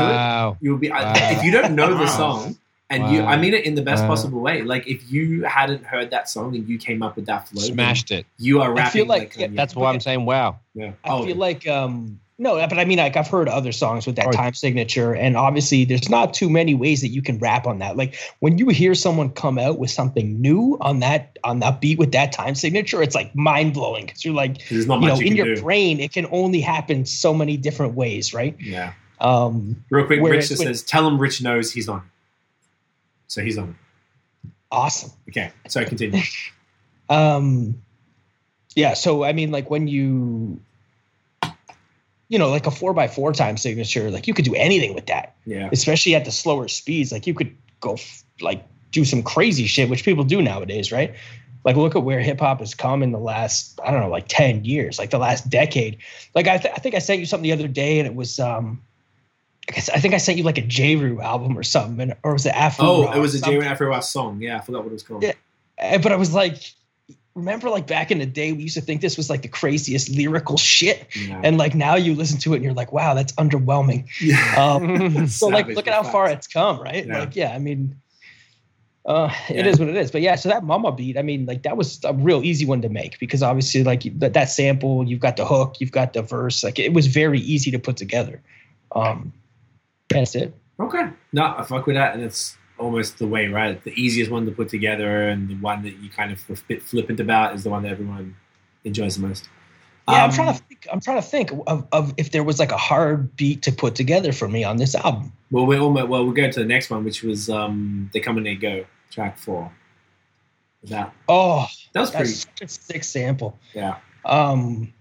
it, 0.51 0.63
you 0.63 0.71
will 0.71 0.77
be. 0.77 0.91
I 0.91 1.01
Wow. 1.03 1.13
if 1.37 1.43
you 1.43 1.51
don't 1.51 1.75
know 1.75 1.97
the 1.97 2.07
song, 2.21 2.55
and 2.89 3.11
you, 3.11 3.21
I 3.23 3.35
mean 3.37 3.53
it 3.53 3.65
in 3.65 3.75
the 3.75 3.81
best 3.81 4.03
Wow. 4.03 4.09
possible 4.09 4.39
way. 4.39 4.61
Like 4.61 4.87
if 4.87 5.11
you 5.11 5.43
hadn't 5.43 5.85
heard 5.85 6.09
that 6.11 6.29
song 6.29 6.55
and 6.55 6.67
you 6.67 6.77
came 6.77 7.03
up 7.03 7.15
with 7.15 7.25
that 7.25 7.47
flow, 7.49 7.61
then 7.61 7.73
Smashed 7.73 8.11
it. 8.11 8.25
You 8.37 8.61
are 8.61 8.69
rapping. 8.73 8.85
I 8.85 8.89
feel 8.91 9.05
like- 9.07 9.33
Kanye. 9.33 9.55
That's 9.55 9.75
why 9.75 9.91
I'm 9.91 9.99
saying 9.99 10.25
wow. 10.25 10.59
yeah. 10.73 10.91
I 11.03 11.09
Oh, 11.09 11.25
feel 11.25 11.35
like 11.35 11.67
um 11.67 12.19
no, 12.39 12.53
but 12.67 12.77
I 12.77 12.85
mean 12.85 12.99
like 12.99 13.17
I've 13.17 13.27
heard 13.27 13.49
other 13.49 13.71
songs 13.71 14.05
with 14.05 14.15
that 14.17 14.27
Oh. 14.27 14.31
time 14.31 14.53
signature, 14.53 15.15
and 15.15 15.35
obviously 15.35 15.85
there's 15.85 16.07
not 16.07 16.35
too 16.35 16.49
many 16.51 16.75
ways 16.75 17.01
that 17.01 17.07
you 17.07 17.23
can 17.23 17.39
rap 17.39 17.65
on 17.65 17.79
that. 17.79 17.97
Like 17.97 18.15
when 18.41 18.59
you 18.59 18.69
hear 18.69 18.93
someone 18.93 19.31
come 19.31 19.57
out 19.57 19.79
with 19.79 19.89
something 19.89 20.39
new 20.39 20.77
on 20.79 20.99
that 20.99 21.39
on 21.43 21.59
that 21.61 21.81
beat 21.81 21.97
with 21.97 22.11
that 22.11 22.31
time 22.31 22.53
signature, 22.53 23.01
it's 23.01 23.15
like 23.15 23.35
mind 23.35 23.73
blowing 23.73 24.05
because 24.05 24.23
you're 24.23 24.35
like 24.35 24.57
not 24.69 24.69
you 24.71 24.85
much 25.01 25.01
know 25.01 25.19
you 25.19 25.25
in 25.31 25.35
your 25.35 25.55
do. 25.55 25.61
brain 25.63 25.99
it 25.99 26.13
can 26.13 26.27
only 26.31 26.61
happen 26.61 27.05
so 27.07 27.33
many 27.33 27.57
different 27.57 27.95
ways, 27.95 28.33
right? 28.35 28.55
Yeah. 28.59 28.93
Um, 29.19 29.83
Real 29.89 30.05
quick, 30.05 30.21
Whereas 30.21 30.35
Rich 30.43 30.49
just 30.49 30.59
with- 30.59 30.67
says, 30.67 30.83
"Tell 30.83 31.07
him 31.07 31.17
Rich 31.17 31.41
knows 31.41 31.71
he's 31.73 31.89
on." 31.89 32.03
So 33.27 33.41
he's 33.43 33.57
on. 33.57 33.75
awesome. 34.71 35.11
Okay, 35.29 35.51
so 35.67 35.79
I 35.81 35.83
continue. 35.85 36.21
Um, 37.09 37.81
yeah. 38.75 38.93
So 38.93 39.23
I 39.23 39.31
mean, 39.31 39.49
like 39.49 39.69
when 39.69 39.87
you, 39.87 40.59
you 42.27 42.37
know, 42.37 42.49
like 42.49 42.67
a 42.67 42.71
four 42.71 42.93
by 42.93 43.07
four 43.07 43.31
time 43.31 43.55
signature, 43.55 44.11
like 44.11 44.27
you 44.27 44.33
could 44.33 44.43
do 44.43 44.53
anything 44.55 44.93
with 44.93 45.05
that, 45.05 45.35
Yeah. 45.45 45.69
especially 45.71 46.15
at 46.15 46.25
the 46.25 46.31
slower 46.31 46.67
speeds. 46.67 47.13
Like 47.13 47.25
you 47.25 47.33
could 47.33 47.55
go 47.79 47.93
f- 47.93 48.23
like 48.41 48.65
do 48.91 49.05
some 49.05 49.23
crazy 49.23 49.67
shit, 49.67 49.89
which 49.89 50.03
people 50.03 50.25
do 50.25 50.41
nowadays, 50.41 50.91
right? 50.91 51.15
Like 51.63 51.77
look 51.77 51.95
at 51.95 52.03
where 52.03 52.19
hip 52.19 52.41
hop 52.41 52.59
has 52.59 52.75
come 52.75 53.01
in 53.01 53.13
the 53.13 53.19
last, 53.19 53.79
I 53.85 53.91
don't 53.91 54.01
know, 54.01 54.09
like 54.09 54.25
ten 54.27 54.65
years, 54.65 54.99
like 54.99 55.09
the 55.11 55.17
last 55.17 55.49
decade. 55.49 55.97
Like 56.35 56.47
I, 56.49 56.57
th- 56.57 56.73
I 56.75 56.79
think 56.79 56.93
I 56.95 56.99
sent 56.99 57.21
you 57.21 57.25
something 57.25 57.43
the 57.49 57.53
other 57.53 57.69
day, 57.69 57.99
and 57.99 58.07
it 58.07 58.15
was, 58.15 58.37
um, 58.37 58.81
I 59.69 59.73
guess 59.73 59.89
I 59.89 59.99
think 59.99 60.13
I 60.13 60.17
sent 60.17 60.37
you 60.37 60.43
like 60.43 60.57
a 60.57 60.61
J. 60.61 60.95
Rue 60.95 61.21
album 61.21 61.57
or 61.57 61.63
something, 61.63 61.99
and, 61.99 62.15
or 62.23 62.33
was 62.33 62.45
it 62.45 62.55
Afro? 62.55 62.85
Oh, 62.85 63.03
Rock, 63.05 63.15
it 63.15 63.19
was 63.19 63.35
a 63.35 63.39
something. 63.39 63.61
J 63.61 63.67
Afro 63.67 63.93
Us 63.93 64.09
song. 64.09 64.41
Yeah, 64.41 64.57
I 64.57 64.61
forgot 64.61 64.83
what 64.83 64.89
it 64.89 64.93
was 64.93 65.03
called. 65.03 65.23
Yeah. 65.23 65.33
Uh, 65.81 65.97
but 65.97 66.11
I 66.11 66.15
was 66.15 66.33
like, 66.33 66.57
remember, 67.35 67.69
like 67.69 67.85
back 67.85 68.09
in 68.09 68.19
the 68.19 68.25
day, 68.25 68.51
we 68.53 68.63
used 68.63 68.75
to 68.75 68.81
think 68.81 69.01
this 69.01 69.17
was 69.17 69.29
like 69.29 69.41
the 69.41 69.47
craziest 69.47 70.09
lyrical 70.09 70.57
shit, 70.57 71.07
Yeah. 71.15 71.41
and 71.43 71.57
like 71.57 71.75
now 71.75 71.95
you 71.95 72.15
listen 72.15 72.39
to 72.39 72.53
it 72.53 72.57
and 72.57 72.63
you're 72.65 72.73
like, 72.73 72.91
wow, 72.91 73.13
that's 73.13 73.33
underwhelming. 73.33 74.07
Yeah. 74.21 74.37
Um, 74.57 75.27
so 75.27 75.47
like, 75.47 75.67
look 75.67 75.87
at 75.87 75.93
how 75.93 76.03
far 76.03 76.29
it's 76.29 76.47
come, 76.47 76.81
right? 76.81 77.05
Yeah. 77.05 77.19
Like, 77.19 77.35
yeah, 77.35 77.53
I 77.53 77.59
mean, 77.59 77.97
uh, 79.05 79.33
it 79.49 79.67
is 79.67 79.79
what 79.79 79.87
it 79.87 79.95
is. 79.95 80.11
But 80.11 80.21
yeah, 80.21 80.35
so 80.35 80.49
that 80.49 80.63
Mama 80.63 80.91
beat, 80.91 81.17
I 81.17 81.21
mean, 81.21 81.45
like 81.45 81.63
that 81.63 81.77
was 81.77 82.03
a 82.03 82.13
real 82.13 82.43
easy 82.43 82.65
one 82.65 82.81
to 82.81 82.89
make 82.89 83.19
because 83.19 83.43
obviously, 83.43 83.83
like 83.83 84.03
that, 84.19 84.33
that 84.33 84.49
sample, 84.49 85.07
you've 85.07 85.19
got 85.19 85.37
the 85.37 85.45
hook, 85.45 85.75
you've 85.79 85.91
got 85.91 86.13
the 86.13 86.21
verse, 86.21 86.63
like 86.63 86.79
it 86.79 86.93
was 86.93 87.07
very 87.07 87.39
easy 87.39 87.69
to 87.71 87.79
put 87.79 87.97
together. 87.97 88.41
Um, 88.93 89.33
that's 90.09 90.35
it. 90.35 90.53
Okay. 90.79 91.09
No, 91.33 91.55
I 91.57 91.63
fuck 91.63 91.85
with 91.85 91.95
that, 91.95 92.13
and 92.13 92.23
it's 92.23 92.57
almost 92.77 93.17
the 93.17 93.27
way, 93.27 93.47
right? 93.47 93.83
The 93.83 93.91
easiest 93.99 94.29
one 94.29 94.45
to 94.45 94.51
put 94.51 94.69
together, 94.69 95.27
and 95.29 95.47
the 95.49 95.55
one 95.55 95.81
that 95.83 95.97
you 95.97 96.09
kind 96.09 96.31
of 96.31 96.47
were 96.47 96.55
a 96.55 96.59
bit 96.67 96.83
flippant 96.83 97.19
about 97.19 97.55
is 97.55 97.63
the 97.63 97.69
one 97.69 97.83
that 97.83 97.91
everyone 97.91 98.35
enjoys 98.83 99.15
the 99.17 99.27
most. 99.27 99.49
Yeah, 100.07 100.23
I'm 100.23 100.29
Um, 100.29 100.35
trying 100.35 100.53
to 100.55 100.63
think. 100.63 100.87
I'm 100.91 100.99
trying 101.01 101.17
to 101.21 101.27
think 101.27 101.51
of, 101.67 101.85
of 101.91 102.13
if 102.17 102.31
there 102.31 102.43
was 102.43 102.59
like 102.59 102.71
a 102.71 102.77
hard 102.77 103.35
beat 103.35 103.61
to 103.63 103.71
put 103.71 103.95
together 103.95 104.31
for 104.31 104.47
me 104.47 104.63
on 104.63 104.77
this 104.77 104.95
album. 104.95 105.33
Well, 105.51 105.65
we're 105.65 105.79
almost, 105.79 106.07
well, 106.07 106.25
we're 106.25 106.33
going 106.33 106.51
to 106.51 106.59
the 106.59 106.65
next 106.65 106.89
one, 106.89 107.03
which 107.03 107.23
was 107.23 107.49
um, 107.49 108.09
"They 108.13 108.19
Come 108.21 108.37
and 108.37 108.45
They 108.45 108.55
Go," 108.55 108.85
track 109.11 109.37
four. 109.37 109.71
That 110.83 111.13
Oh, 111.27 111.65
that 111.93 112.01
was 112.01 112.11
pretty. 112.11 112.29
such 112.29 112.61
a 112.61 112.67
sick 112.67 113.03
sample. 113.03 113.57
Yeah. 113.73 113.97
Um, 114.23 114.93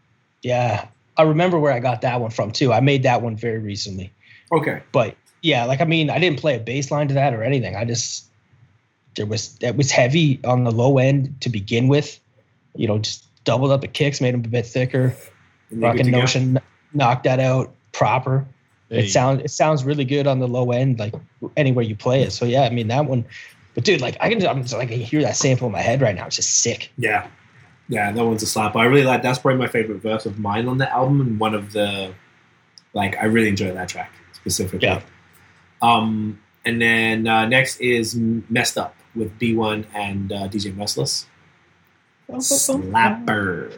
yeah, 0.43 0.87
I 1.17 1.23
remember 1.23 1.59
where 1.59 1.73
I 1.73 1.79
got 1.81 2.01
that 2.01 2.21
one 2.21 2.31
from 2.31 2.51
too. 2.51 2.73
I 2.73 2.81
made 2.81 3.03
that 3.05 3.23
one 3.23 3.37
very 3.37 3.59
recently, 3.59 4.11
Okay. 4.53 4.83
but 4.93 5.17
yeah, 5.43 5.65
like 5.65 5.81
I 5.81 5.85
mean, 5.85 6.11
I 6.11 6.19
didn't 6.19 6.41
play 6.41 6.57
a 6.57 6.61
bass 6.61 6.91
line 6.91 7.09
to 7.09 7.15
that 7.15 7.35
or 7.35 7.43
anything. 7.43 7.77
I 7.77 7.85
just 7.85 8.27
there 9.15 9.27
was 9.27 9.57
that 9.59 9.77
was 9.77 9.91
heavy 9.91 10.41
on 10.45 10.65
the 10.65 10.71
low 10.71 10.99
end 10.99 11.41
to 11.43 11.49
begin 11.49 11.89
with. 11.89 12.19
You 12.75 12.89
know, 12.89 12.99
just 12.99 13.25
doubled 13.45 13.71
up 13.71 13.81
the 13.81 13.89
kicks, 13.89 14.21
made 14.21 14.35
them 14.35 14.45
a 14.45 14.49
bit 14.49 14.67
thicker. 14.67 15.15
And 15.71 15.81
you're 15.81 15.93
good 15.93 15.99
Rockin' 15.99 16.07
to 16.07 16.13
go? 16.13 16.19
Notion 16.19 16.59
knocked 16.93 17.25
that 17.25 17.41
out 17.41 17.75
proper. 17.93 18.47
There 18.89 19.01
it 19.01 19.11
sounds 19.11 19.43
it 19.43 19.51
sounds 19.51 19.85
really 19.85 20.05
good 20.05 20.27
on 20.27 20.39
the 20.39 20.49
low 20.49 20.71
end, 20.73 20.99
like 20.99 21.15
anywhere 21.57 21.85
you 21.85 21.97
play 21.97 22.23
it. 22.23 22.33
So 22.33 22.45
yeah, 22.45 22.63
I 22.63 22.71
mean 22.71 22.89
that 22.89 23.07
one. 23.07 23.25
But 23.75 23.85
dude, 23.85 24.01
like 24.01 24.17
I 24.21 24.29
can 24.29 24.47
I'm 24.47 24.63
just, 24.63 24.75
like 24.75 24.89
I 24.89 24.93
can 24.93 25.01
hear 25.01 25.23
that 25.23 25.37
sample 25.37 25.67
in 25.67 25.73
my 25.73 25.81
head 25.81 26.01
right 26.01 26.15
now. 26.15 26.27
It's 26.27 26.37
just 26.37 26.61
sick. 26.61 26.91
Yeah, 26.99 27.27
yeah, 27.89 28.13
that 28.13 28.25
one's 28.25 28.43
a 28.43 28.47
slap. 28.47 28.77
I 28.77 28.85
really 28.85 29.05
like. 29.05 29.23
That's 29.23 29.39
probably 29.39 29.59
my 29.59 29.69
favorite 29.69 30.03
verse 30.03 30.27
of 30.27 30.39
mine 30.39 30.69
on 30.69 30.79
the 30.79 30.91
album, 30.91 31.21
and 31.21 31.41
one 31.41 31.55
of 31.55 31.73
the 31.73 32.15
like. 32.95 33.17
I 33.17 33.25
really 33.25 33.49
enjoy 33.49 33.73
that 33.73 33.89
track 33.89 34.13
specifically. 34.47 34.87
Yeah. 34.87 35.03
Um, 35.83 36.41
and 36.65 36.81
then 36.81 37.27
uh, 37.27 37.47
next 37.47 37.81
is 37.81 38.15
"Messed 38.17 38.79
Up" 38.79 38.95
with 39.15 39.37
B1 39.39 39.87
and 39.95 40.33
uh, 40.33 40.49
DJ 40.49 40.75
Merciless. 40.75 41.27
Slapper, 42.31 43.77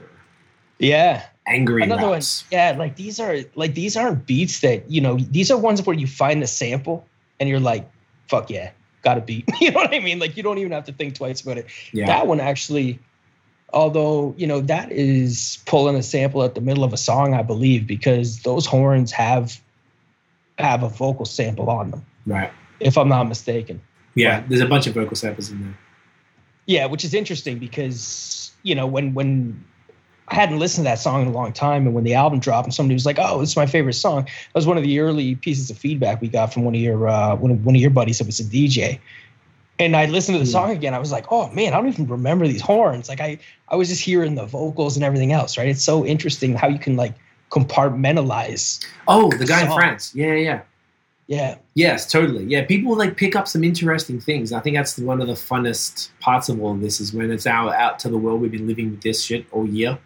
Yeah, 0.79 1.25
angry 1.47 1.83
another 1.83 2.11
raps. 2.13 2.45
one. 2.51 2.59
Yeah, 2.59 2.77
like 2.79 2.97
these 2.97 3.21
are 3.21 3.37
like 3.55 3.75
these 3.75 3.97
aren't 3.97 4.27
beats 4.27 4.61
that 4.61 4.91
you 4.91 5.01
know. 5.01 5.19
These 5.19 5.51
are 5.51 5.59
ones 5.59 5.85
where 5.85 5.97
you 5.97 6.07
find 6.07 6.43
the 6.43 6.47
sample 6.47 7.07
and 7.41 7.49
you're 7.49 7.61
like, 7.61 7.91
"Fuck 8.29 8.49
yeah, 8.51 8.71
got 9.03 9.19
a 9.19 9.21
beat." 9.21 9.45
you 9.61 9.71
know 9.71 9.81
what 9.81 9.95
I 9.95 9.99
mean? 9.99 10.19
Like 10.19 10.37
you 10.37 10.43
don't 10.43 10.59
even 10.59 10.73
have 10.73 10.85
to 10.85 10.93
think 10.93 11.15
twice 11.15 11.43
about 11.43 11.59
it. 11.59 11.67
Yeah, 11.93 12.07
That 12.07 12.27
one 12.27 12.41
actually, 12.41 12.99
although 13.75 14.35
you 14.39 14.47
know 14.47 14.61
that 14.63 14.93
is 14.93 15.59
pulling 15.67 15.95
a 15.97 16.03
sample 16.03 16.43
at 16.43 16.55
the 16.55 16.63
middle 16.63 16.85
of 16.85 16.95
a 16.95 16.99
song, 16.99 17.35
I 17.35 17.43
believe, 17.43 17.87
because 17.87 18.41
those 18.45 18.65
horns 18.65 19.13
have 19.13 19.61
have 20.59 20.83
a 20.83 20.89
vocal 20.89 21.25
sample 21.25 21.71
on 21.71 21.91
them, 21.91 22.05
right. 22.27 22.51
if 22.81 22.97
I'm 22.99 23.09
not 23.09 23.29
mistaken. 23.29 23.81
Yeah, 24.15 24.43
there's 24.49 24.61
a 24.61 24.67
bunch 24.67 24.87
of 24.87 24.95
vocal 24.95 25.17
samples 25.17 25.51
in 25.51 25.61
there. 25.63 25.79
Yeah, 26.67 26.87
which 26.87 27.05
is 27.05 27.15
interesting 27.15 27.59
because 27.59 28.53
you 28.63 28.75
know 28.75 28.87
when 28.87 29.15
when 29.15 29.65
I 30.29 30.35
hadn't 30.35 30.59
listened 30.59 30.85
to 30.85 30.91
that 30.91 30.99
song 30.99 31.23
in 31.23 31.29
a 31.29 31.33
long 31.33 31.53
time, 31.53 31.87
and 31.87 31.95
when 31.95 32.05
the 32.05 32.15
album 32.15 32.41
dropped, 32.41 32.67
and 32.67 32.75
somebody 32.75 32.95
was 32.95 33.07
like, 33.07 33.19
"Oh, 33.19 33.41
this 33.41 33.51
is 33.51 33.57
my 33.57 33.67
favorite 33.67 33.95
song," 33.95 34.25
that 34.25 34.55
was 34.55 34.67
one 34.67 34.77
of 34.77 34.83
the 34.83 35.01
early 35.01 35.37
pieces 35.37 35.71
of 35.71 35.79
feedback 35.79 36.21
we 36.21 36.29
got 36.29 36.53
from 36.53 36.65
one 36.65 36.75
of 36.75 36.81
your 36.81 37.09
uh, 37.09 37.37
one 37.37 37.51
of, 37.53 37.65
one 37.65 37.75
of 37.75 37.81
your 37.81 37.91
buddies 37.91 38.19
that 38.19 38.27
was 38.27 38.41
a 38.41 38.45
DJ. 38.45 38.99
And 39.81 39.95
I 39.95 40.07
listened 40.07 40.35
to 40.35 40.41
the 40.41 40.45
Hmm. 40.45 40.53
song 40.53 40.71
again. 40.73 40.93
I 40.93 40.99
was 40.99 41.13
like, 41.13 41.27
"Oh 41.31 41.49
man, 41.51 41.73
I 41.73 41.77
don't 41.77 41.89
even 41.89 42.09
remember 42.09 42.49
these 42.49 42.61
horns." 42.61 43.09
Like 43.09 43.21
I 43.21 43.39
I 43.69 43.77
was 43.77 43.89
just 43.89 44.03
hearing 44.03 44.35
the 44.35 44.45
vocals 44.45 44.97
and 44.97 45.05
everything 45.05 45.33
else. 45.33 45.57
Right? 45.57 45.69
It's 45.69 45.85
so 45.85 46.05
interesting 46.05 46.55
how 46.55 46.67
you 46.69 46.79
can 46.81 46.97
like 46.97 47.15
compartmentalize. 47.51 48.85
Oh, 49.07 49.31
the 49.31 49.47
guy 49.47 49.63
in 49.67 49.73
France. 49.73 50.15
Yeah, 50.15 50.27
yeah, 50.35 50.35
yeah. 50.35 50.61
Yeah, 51.27 51.57
Yes, 51.75 52.11
totally. 52.11 52.45
Yeah, 52.45 52.65
people 52.65 52.97
like 52.97 53.19
pick 53.19 53.37
up 53.37 53.47
some 53.47 53.63
interesting 53.63 54.19
things. 54.19 54.51
I 54.51 54.61
think 54.61 54.77
that's 54.77 54.97
one 54.99 55.21
of 55.21 55.27
the 55.27 55.35
funnest 55.35 56.09
parts 56.21 56.49
of 56.49 56.59
all 56.63 56.73
of 56.73 56.81
this 56.81 57.01
is 57.03 57.13
when 57.13 57.31
it's 57.31 57.47
out 57.47 57.69
out 57.75 57.99
to 57.99 58.09
the 58.09 58.17
world. 58.17 58.41
We've 58.41 58.51
been 58.51 58.67
living 58.67 58.93
with 58.93 59.03
this 59.03 59.23
shit 59.23 59.45
all 59.53 59.67
year, 59.69 59.99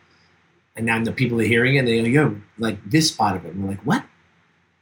and 0.74 0.84
now 0.84 1.02
the 1.02 1.12
people 1.12 1.40
are 1.40 1.44
hearing 1.44 1.76
it. 1.76 1.80
and 1.80 1.88
They 1.88 2.02
go, 2.02 2.08
"Yo, 2.08 2.36
like 2.58 2.78
this 2.90 3.12
part 3.12 3.36
of 3.36 3.44
it." 3.46 3.54
And 3.54 3.62
we're 3.62 3.70
like, 3.70 3.86
"What? 3.86 4.04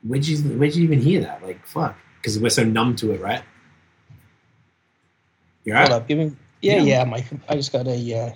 Where'd 0.02 0.26
you 0.26 0.38
Where'd 0.58 0.74
you 0.74 0.82
even 0.84 1.02
hear 1.02 1.20
that?" 1.20 1.42
Like, 1.42 1.64
fuck, 1.66 1.94
because 2.16 2.38
we're 2.38 2.48
so 2.48 2.64
numb 2.64 2.96
to 2.96 3.12
it, 3.12 3.20
right? 3.20 3.42
You're 5.66 5.76
hold 5.76 5.90
up, 5.90 6.08
give 6.08 6.16
me. 6.16 6.32
Yeah, 6.62 6.76
Yeah. 6.76 6.82
yeah. 6.82 7.04
My 7.04 7.22
I 7.50 7.54
just 7.56 7.70
got 7.70 7.86
a 7.86 8.14
uh, 8.18 8.32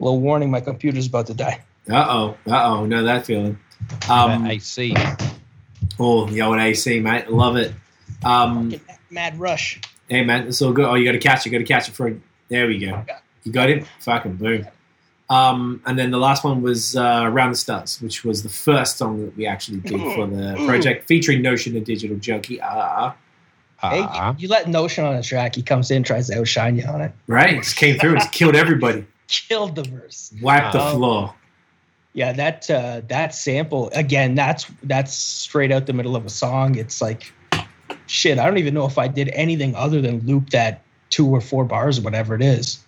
little 0.00 0.20
warning. 0.20 0.50
My 0.50 0.60
computer's 0.60 1.06
about 1.06 1.28
to 1.28 1.34
die. 1.34 1.60
Uh 1.90 2.06
oh. 2.08 2.36
Uh 2.50 2.62
oh. 2.64 2.86
Know 2.86 3.02
that 3.04 3.26
feeling. 3.26 3.58
Um, 4.10 4.46
AC. 4.46 4.94
oh, 5.98 6.26
the 6.26 6.42
old 6.42 6.58
AC, 6.58 7.00
mate. 7.00 7.30
Love 7.30 7.56
it. 7.56 7.72
Um, 8.24 8.70
Fucking 8.70 8.80
Mad 9.10 9.38
rush. 9.38 9.80
Hey 10.08 10.24
man, 10.24 10.46
it's 10.48 10.60
all 10.62 10.72
good. 10.72 10.84
Oh, 10.86 10.94
you 10.94 11.04
got 11.04 11.12
to 11.12 11.18
catch 11.18 11.46
it. 11.46 11.50
You 11.52 11.58
Got 11.58 11.66
to 11.66 11.72
catch 11.72 11.88
it 11.88 11.94
for. 11.94 12.16
There 12.48 12.66
we 12.66 12.78
go. 12.78 13.04
You 13.44 13.52
got 13.52 13.68
him. 13.70 13.84
Fucking 14.00 14.36
boom. 14.36 14.66
Um, 15.28 15.82
and 15.84 15.98
then 15.98 16.12
the 16.12 16.18
last 16.18 16.44
one 16.44 16.62
was 16.62 16.96
uh, 16.96 17.22
"Around 17.24 17.50
the 17.52 17.56
Stars," 17.56 18.00
which 18.00 18.24
was 18.24 18.42
the 18.42 18.48
first 18.48 18.96
song 18.96 19.24
that 19.24 19.36
we 19.36 19.46
actually 19.46 19.78
did 19.80 20.00
for 20.14 20.26
the 20.26 20.54
project, 20.66 21.06
featuring 21.08 21.42
Notion 21.42 21.76
and 21.76 21.84
Digital 21.84 22.16
Junkie. 22.16 22.60
Uh, 22.60 23.12
Hey, 23.78 24.00
Ah, 24.08 24.30
you, 24.30 24.36
you 24.44 24.48
let 24.48 24.68
Notion 24.68 25.04
on 25.04 25.16
a 25.16 25.22
track. 25.22 25.54
He 25.54 25.62
comes 25.62 25.90
in, 25.90 26.02
tries 26.02 26.28
to 26.28 26.38
outshine 26.38 26.76
you 26.76 26.84
on 26.86 27.02
it. 27.02 27.12
right? 27.26 27.56
Just 27.62 27.76
came 27.76 27.98
through. 27.98 28.16
It's 28.16 28.26
killed 28.30 28.56
everybody. 28.56 29.04
Killed 29.28 29.74
the 29.74 29.82
verse. 29.82 30.32
Wiped 30.40 30.72
the 30.72 30.80
Oh. 30.82 30.94
floor. 30.96 31.34
Yeah, 32.16 32.32
that 32.32 32.70
uh, 32.70 33.02
that 33.08 33.34
sample 33.34 33.90
again. 33.90 34.34
That's 34.34 34.64
that's 34.82 35.14
straight 35.14 35.70
out 35.70 35.84
the 35.84 35.92
middle 35.92 36.16
of 36.16 36.24
a 36.24 36.30
song. 36.30 36.76
It's 36.76 37.02
like 37.02 37.30
shit. 38.06 38.38
I 38.38 38.46
don't 38.46 38.56
even 38.56 38.72
know 38.72 38.86
if 38.86 38.96
I 38.96 39.06
did 39.06 39.28
anything 39.34 39.74
other 39.74 40.00
than 40.00 40.20
loop 40.20 40.48
that 40.50 40.80
two 41.10 41.28
or 41.28 41.42
four 41.42 41.66
bars 41.66 41.98
or 41.98 42.02
whatever 42.02 42.34
it 42.34 42.40
is. 42.40 42.82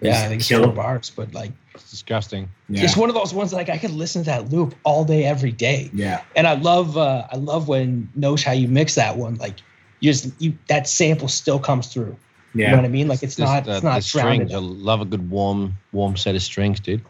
Yeah, 0.00 0.22
I 0.22 0.28
think 0.28 0.42
it's 0.42 0.48
four 0.48 0.68
bars, 0.68 1.10
but 1.10 1.34
like 1.34 1.50
it's 1.74 1.90
disgusting. 1.90 2.48
Yeah. 2.68 2.84
it's 2.84 2.96
one 2.96 3.08
of 3.08 3.16
those 3.16 3.34
ones 3.34 3.52
like 3.52 3.68
I 3.68 3.78
could 3.78 3.90
listen 3.90 4.22
to 4.22 4.26
that 4.26 4.52
loop 4.52 4.76
all 4.84 5.04
day, 5.04 5.24
every 5.24 5.50
day. 5.50 5.90
yeah. 5.92 6.22
And 6.36 6.46
I 6.46 6.54
love 6.54 6.96
uh, 6.96 7.26
I 7.32 7.36
love 7.36 7.66
when 7.66 8.08
knows 8.14 8.44
how 8.44 8.52
you 8.52 8.68
mix 8.68 8.94
that 8.94 9.16
one. 9.16 9.34
Like 9.38 9.56
you 9.98 10.12
just 10.12 10.40
you 10.40 10.56
that 10.68 10.86
sample 10.86 11.26
still 11.26 11.58
comes 11.58 11.88
through. 11.88 12.16
Yeah. 12.54 12.66
You 12.66 12.70
know 12.70 12.76
what 12.76 12.84
I 12.84 12.90
mean? 12.90 13.08
Like 13.08 13.24
it's 13.24 13.34
Just, 13.34 13.52
not 13.52 13.68
uh, 13.68 13.72
it's 13.72 13.82
not 13.82 13.96
the 13.96 14.02
strings. 14.02 14.50
drowned. 14.50 14.52
I 14.52 14.58
love 14.58 15.00
a 15.00 15.04
good 15.04 15.28
warm, 15.28 15.76
warm 15.90 16.16
set 16.16 16.36
of 16.36 16.42
strings, 16.42 16.78
dude. 16.78 17.02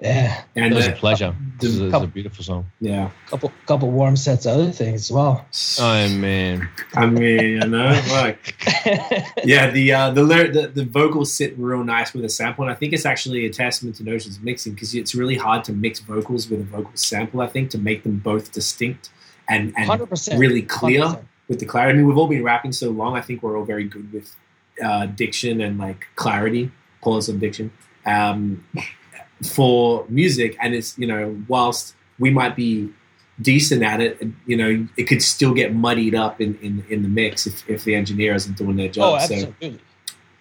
Yeah, 0.00 0.42
And 0.56 0.72
It 0.72 0.76
was 0.76 0.88
uh, 0.88 0.92
a 0.92 0.94
pleasure. 0.94 1.36
This 1.58 1.72
is 1.72 1.80
a, 1.80 1.94
a 1.94 2.06
beautiful 2.06 2.42
song. 2.42 2.70
yeah. 2.80 3.10
couple 3.26 3.52
couple 3.66 3.90
warm 3.90 4.16
sets 4.16 4.46
of 4.46 4.54
other 4.54 4.72
things 4.72 5.02
as 5.02 5.12
well. 5.12 5.44
Oh 5.78 6.08
man, 6.08 6.70
I 6.94 7.04
mean, 7.04 7.44
you 7.44 7.66
know, 7.66 8.00
like 8.10 8.56
yeah, 9.44 9.70
the 9.70 9.92
uh, 9.92 10.10
the, 10.10 10.22
lyric, 10.22 10.54
the 10.54 10.68
the 10.68 10.86
vocals 10.86 11.34
sit 11.34 11.58
real 11.58 11.84
nice 11.84 12.14
with 12.14 12.24
a 12.24 12.30
sample, 12.30 12.64
and 12.64 12.72
I 12.72 12.74
think 12.74 12.94
it's 12.94 13.04
actually 13.04 13.44
a 13.44 13.50
testament 13.50 13.96
to 13.96 14.04
Notion's 14.04 14.40
mixing 14.40 14.72
because 14.72 14.94
it's 14.94 15.14
really 15.14 15.36
hard 15.36 15.64
to 15.64 15.72
mix 15.74 16.00
vocals 16.00 16.48
with 16.48 16.60
a 16.60 16.64
vocal 16.64 16.92
sample. 16.94 17.42
I 17.42 17.46
think 17.46 17.68
to 17.70 17.78
make 17.78 18.02
them 18.02 18.18
both 18.18 18.52
distinct 18.52 19.10
and 19.50 19.74
and 19.76 19.86
Hundred 19.86 20.08
percent, 20.08 20.40
really 20.40 20.62
clear 20.62 21.02
100%. 21.02 21.24
with 21.48 21.60
the 21.60 21.66
clarity. 21.66 21.92
I 21.92 21.96
mean, 21.98 22.06
we've 22.06 22.16
all 22.16 22.28
been 22.28 22.42
rapping 22.42 22.72
so 22.72 22.88
long. 22.88 23.16
I 23.16 23.20
think 23.20 23.42
we're 23.42 23.58
all 23.58 23.66
very 23.66 23.84
good 23.84 24.10
with 24.14 24.34
uh, 24.82 25.04
diction 25.06 25.60
and 25.60 25.76
like 25.76 26.06
clarity, 26.16 26.70
pause 27.02 27.28
of 27.28 27.38
diction 27.38 27.70
um, 28.06 28.64
for 29.46 30.04
music. 30.08 30.56
And 30.60 30.74
it's 30.74 30.98
you 30.98 31.06
know, 31.06 31.36
whilst 31.48 31.94
we 32.18 32.30
might 32.30 32.56
be 32.56 32.90
decent 33.40 33.82
at 33.82 34.00
it, 34.00 34.20
you 34.46 34.56
know, 34.56 34.86
it 34.96 35.04
could 35.04 35.22
still 35.22 35.54
get 35.54 35.74
muddied 35.74 36.14
up 36.14 36.40
in, 36.40 36.58
in, 36.60 36.84
in 36.90 37.02
the 37.02 37.08
mix 37.08 37.46
if, 37.46 37.68
if 37.68 37.84
the 37.84 37.94
engineer 37.94 38.34
isn't 38.34 38.58
doing 38.58 38.76
their 38.76 38.88
Oh, 38.88 39.16
job. 39.16 39.20
so, 39.22 39.34
absolutely. 39.34 39.78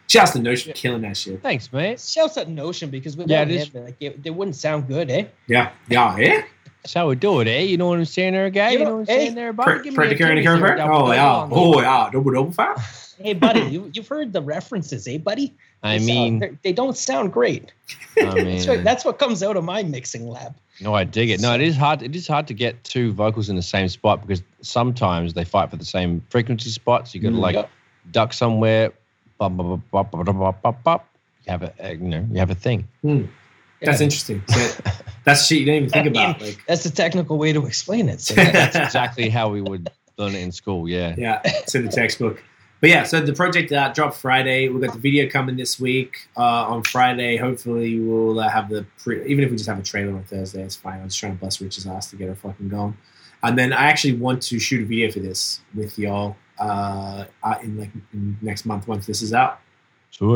shouts 0.07 0.31
to 0.31 0.39
Notion 0.39 0.71
of 0.71 0.75
killing 0.75 1.01
that 1.03 1.15
shit. 1.15 1.41
thanks, 1.41 1.71
mate. 1.71 2.01
Shouts 2.01 2.35
at 2.37 2.49
Notion 2.49 2.89
because 2.89 3.15
without 3.15 3.47
Yeah, 3.49 3.55
it 3.55 3.69
him, 3.73 3.83
like, 3.85 3.95
it, 4.01 4.19
it 4.25 4.31
wouldn't 4.31 4.57
sound 4.57 4.87
good, 4.89 5.09
eh? 5.09 5.25
Yeah, 5.47 5.71
yeah, 5.89 6.17
yeah. 6.17 6.41
That's 6.83 6.93
how 6.93 7.07
we 7.07 7.15
do 7.15 7.39
it, 7.39 7.47
eh? 7.47 7.61
You 7.61 7.77
know 7.77 7.87
what 7.87 7.99
I'm 7.99 8.05
saying 8.05 8.33
there, 8.33 8.49
guy? 8.49 8.71
You 8.71 8.79
You 8.79 8.83
know, 8.83 8.89
know 8.89 8.95
what 8.97 9.09
I'm 9.09 9.15
hey, 9.15 9.23
saying 9.25 9.35
there, 9.35 9.53
buddy? 9.53 9.71
Pre- 9.71 9.83
Give 9.83 9.93
me 9.93 9.95
a 9.95 9.95
Predicate 9.95 10.21
and 10.27 10.29
Timmy 10.29 10.43
character. 10.43 10.67
there, 10.67 10.77
double, 10.77 11.07
Oh 11.07 11.11
yeah, 11.13 11.47
oh 11.51 11.81
yeah, 11.81 12.09
double 12.11 12.31
double 12.31 12.51
fat. 12.51 13.08
Hey, 13.19 13.33
buddy, 13.33 13.61
you, 13.61 13.91
you've 13.93 14.07
heard 14.07 14.31
the 14.31 14.41
references, 14.41 15.07
eh, 15.07 15.17
buddy? 15.17 15.53
I 15.83 15.97
They 15.97 15.99
sound- 15.99 16.07
mean, 16.07 16.39
they're- 16.39 16.57
they 16.63 16.71
don't 16.73 16.95
sound 16.97 17.33
great. 17.33 17.71
I 18.17 18.23
That's, 18.43 18.67
what, 18.67 18.83
that's 18.83 19.05
what 19.05 19.19
comes 19.19 19.43
out 19.43 19.57
of 19.57 19.63
my 19.63 19.83
mixing 19.83 20.27
lab. 20.29 20.55
no, 20.81 20.93
I 20.93 21.03
dig 21.03 21.29
it. 21.29 21.41
No, 21.41 21.53
it 21.53 21.61
is 21.61 21.75
hard. 21.75 22.01
It 22.01 22.15
is 22.15 22.27
hard 22.27 22.47
to 22.47 22.53
get 22.53 22.81
two 22.83 23.11
vocals 23.13 23.49
in 23.49 23.55
the 23.55 23.61
same 23.61 23.87
spot 23.89 24.21
because 24.21 24.41
sometimes 24.61 25.33
they 25.33 25.43
fight 25.45 25.69
for 25.69 25.75
the 25.77 25.85
same 25.85 26.23
frequency 26.29 26.69
spots. 26.69 27.13
You 27.13 27.21
got 27.21 27.29
to 27.29 27.35
Mm. 27.35 27.39
like 27.39 27.55
Yep. 27.55 27.69
duck 28.11 28.33
somewhere. 28.33 28.91
Bop, 29.37 29.55
bop, 29.57 29.81
bop, 29.91 30.11
bop, 30.11 30.25
bop, 30.25 30.35
bop, 30.37 30.61
bop, 30.61 30.83
bop. 30.83 31.07
You 31.45 31.51
have 31.51 31.63
a, 31.63 31.73
uh, 31.83 31.89
you 31.91 31.97
know, 32.07 32.25
you 32.31 32.39
have 32.39 32.49
a 32.51 32.55
thing. 32.55 32.87
That's 33.03 33.99
Yeah. 33.99 34.03
interesting. 34.05 34.43
So, 34.47 34.81
that's 35.25 35.45
shit 35.47 35.59
you 35.59 35.65
didn't 35.65 35.77
even 35.77 35.89
think 35.89 36.07
I 36.07 36.09
mean, 36.09 36.29
about. 36.29 36.41
Like, 36.41 36.63
That's 36.67 36.83
the 36.83 36.89
technical 36.89 37.37
way 37.37 37.53
to 37.53 37.65
explain 37.65 38.07
it. 38.09 38.21
So 38.21 38.33
That's 38.35 38.75
exactly 38.75 39.29
how 39.29 39.49
we 39.49 39.61
would 39.61 39.89
learn 40.17 40.35
it 40.35 40.39
in 40.41 40.51
school. 40.51 40.87
Yeah. 40.89 41.15
yeah, 41.17 41.39
it's 41.45 41.73
in 41.75 41.85
the 41.85 41.91
textbook. 41.91 42.43
But 42.81 42.89
yeah, 42.89 43.03
so 43.03 43.19
the 43.19 43.33
project 43.33 43.71
uh, 43.73 43.91
dropped 43.91 44.15
Friday. 44.15 44.69
We've 44.69 44.81
got 44.81 44.93
the 44.93 44.99
video 44.99 45.29
coming 45.29 45.57
this 45.57 45.79
week 45.79 46.29
uh, 46.37 46.67
on 46.67 46.83
Friday. 46.83 47.35
Hopefully, 47.35 47.99
we'll 47.99 48.39
uh, 48.39 48.47
have 48.47 48.69
the 48.69 48.85
pre- 49.03 49.25
even 49.25 49.43
if 49.43 49.51
we 49.51 49.57
just 49.57 49.67
have 49.67 49.79
a 49.79 49.83
trailer 49.83 50.15
on 50.15 50.23
Thursday, 50.23 50.63
it's 50.63 50.77
fine. 50.77 51.01
I'm 51.01 51.09
just 51.09 51.19
trying 51.19 51.37
to 51.37 51.43
bust 51.43 51.59
Rich's 51.59 51.85
ass 51.85 52.09
to 52.11 52.15
get 52.15 52.29
her 52.29 52.35
fucking 52.35 52.69
going. 52.69 52.97
And 53.43 53.57
then 53.57 53.73
I 53.73 53.85
actually 53.85 54.13
want 54.13 54.41
to 54.43 54.59
shoot 54.59 54.81
a 54.81 54.85
video 54.85 55.11
for 55.11 55.19
this 55.19 55.59
with 55.75 55.99
y'all 55.99 56.37
uh, 56.57 57.25
uh, 57.43 57.55
in 57.61 57.79
like 57.79 57.89
in 58.13 58.37
next 58.41 58.65
month 58.65 58.87
once 58.87 59.05
this 59.05 59.21
is 59.21 59.33
out. 59.33 59.59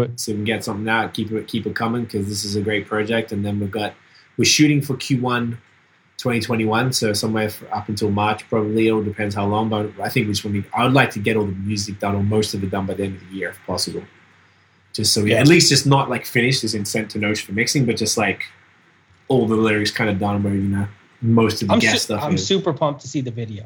It. 0.04 0.20
so 0.20 0.32
we 0.34 0.38
can 0.38 0.44
get 0.44 0.64
something 0.64 0.88
out, 0.88 1.14
keep 1.14 1.32
it 1.32 1.48
keep 1.48 1.66
it 1.66 1.76
coming 1.76 2.04
because 2.04 2.28
this 2.28 2.44
is 2.44 2.58
a 2.58 2.62
great 2.62 2.88
project. 2.88 3.32
And 3.32 3.46
then 3.46 3.60
we've 3.60 3.72
got 3.72 3.94
we're 4.38 4.46
shooting 4.46 4.82
for 4.82 4.96
Q1 4.96 5.58
2021, 6.24 6.94
so 6.94 7.12
somewhere 7.14 7.52
up 7.72 7.90
until 7.90 8.10
March 8.10 8.48
probably. 8.50 8.88
It 8.88 8.92
all 8.92 9.04
depends 9.04 9.36
how 9.36 9.46
long, 9.46 9.70
but 9.70 9.92
I 10.02 10.10
think 10.10 10.28
we 10.28 10.34
just 10.34 10.46
want 10.46 10.56
to. 10.64 10.64
I 10.74 10.84
would 10.86 10.94
like 10.94 11.12
to 11.12 11.20
get 11.20 11.36
all 11.38 11.46
the 11.46 11.52
music 11.52 12.00
done 12.00 12.16
or 12.16 12.24
most 12.24 12.54
of 12.54 12.64
it 12.64 12.72
done 12.72 12.86
by 12.86 12.94
the 12.94 13.04
end 13.04 13.16
of 13.18 13.30
the 13.30 13.36
year 13.36 13.50
if 13.50 13.60
possible. 13.68 14.04
Just 14.94 15.12
so 15.14 15.24
we 15.24 15.32
Yeah. 15.32 15.40
at 15.42 15.48
least 15.48 15.70
just 15.70 15.86
not 15.86 16.10
like 16.10 16.26
finished 16.26 16.64
as 16.64 16.74
in 16.76 16.86
sent 16.86 17.12
to 17.12 17.20
Notion 17.20 17.46
for 17.48 17.52
mixing, 17.54 17.86
but 17.86 17.98
just 17.98 18.18
like 18.18 18.44
all 19.28 19.48
the 19.48 19.56
lyrics 19.56 19.92
kind 19.92 20.10
of 20.10 20.18
done 20.20 20.42
where 20.44 20.54
you 20.54 20.62
know 20.62 20.88
most 21.22 21.62
of 21.62 21.68
the 21.68 21.74
I'm, 21.74 21.80
guest 21.80 21.94
su- 21.94 22.00
stuff. 22.00 22.24
I'm 22.24 22.36
is. 22.36 22.46
super 22.48 22.74
pumped 22.74 23.02
to 23.02 23.08
see 23.08 23.22
the 23.22 23.32
video. 23.32 23.66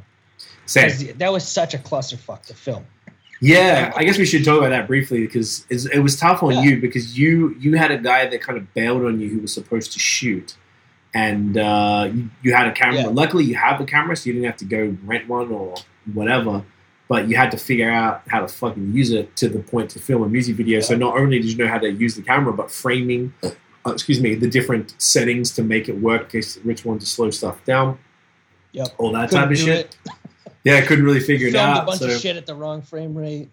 Same. 0.66 1.16
That 1.18 1.32
was 1.32 1.48
such 1.48 1.74
a 1.74 1.78
clusterfuck 1.78 2.42
to 2.48 2.54
film. 2.54 2.86
Yeah, 3.40 3.94
I 3.96 4.04
guess 4.04 4.18
we 4.18 4.26
should 4.26 4.44
talk 4.44 4.58
about 4.58 4.70
that 4.70 4.88
briefly 4.88 5.22
because 5.22 5.64
it 5.70 6.00
was 6.02 6.16
tough 6.20 6.42
on 6.42 6.54
Yeah. 6.54 6.62
you 6.64 6.82
because 6.82 7.18
you 7.20 7.56
you 7.60 7.78
had 7.78 7.92
a 7.92 7.98
guy 7.98 8.26
that 8.26 8.42
kind 8.42 8.58
of 8.58 8.74
bailed 8.74 9.04
on 9.06 9.20
you 9.20 9.30
who 9.30 9.40
was 9.42 9.54
supposed 9.54 9.92
to 9.94 10.00
shoot, 10.00 10.56
and 11.14 11.58
uh, 11.58 12.10
you, 12.14 12.30
you 12.44 12.54
had 12.54 12.68
a 12.68 12.72
camera. 12.72 13.02
Yeah. 13.02 13.08
Luckily, 13.08 13.44
you 13.46 13.56
have 13.56 13.80
a 13.82 13.86
camera, 13.86 14.16
so 14.16 14.28
you 14.28 14.34
didn't 14.34 14.46
have 14.46 14.58
to 14.58 14.66
go 14.66 14.96
rent 15.06 15.28
one 15.28 15.52
or 15.52 15.76
whatever. 16.14 16.64
But 17.10 17.30
you 17.30 17.38
had 17.38 17.52
to 17.52 17.58
figure 17.58 17.90
out 17.90 18.24
how 18.28 18.42
to 18.42 18.48
fucking 18.50 18.94
use 18.94 19.12
it 19.12 19.36
to 19.38 19.48
the 19.48 19.60
point 19.60 19.90
to 19.92 20.00
film 20.00 20.24
a 20.24 20.28
music 20.28 20.58
video. 20.58 20.82
So 20.82 20.96
not 20.96 21.18
only 21.18 21.40
did 21.40 21.50
you 21.52 21.56
know 21.58 21.68
how 21.68 21.78
to 21.80 21.90
use 21.90 22.16
the 22.16 22.22
camera, 22.22 22.52
but 22.52 22.70
framing, 22.70 23.34
uh, 23.44 23.52
excuse 23.88 24.20
me, 24.20 24.36
the 24.36 24.50
different 24.50 24.94
settings 25.02 25.52
to 25.52 25.64
make 25.64 25.88
it 25.88 25.94
work. 26.02 26.34
Rich 26.34 26.84
wanted 26.84 27.00
to 27.02 27.06
slow 27.08 27.30
stuff 27.32 27.64
down, 27.64 27.98
Yep. 28.74 28.88
all 28.98 29.14
that 29.14 29.30
Couldn't 29.30 29.44
type 29.46 29.52
of 29.52 29.58
shit. 29.58 29.96
it. 30.06 30.12
Yeah, 30.66 30.76
I 30.76 30.82
couldn't 30.82 31.06
really 31.06 31.22
figure 31.22 31.48
it 31.48 31.56
out. 31.56 31.84
a 31.84 31.86
bunch 31.86 32.00
so 32.00 32.08
of 32.08 32.20
shit 32.20 32.36
at 32.36 32.46
the 32.46 32.56
wrong 32.56 32.82
frame 32.82 33.16
rate. 33.16 33.50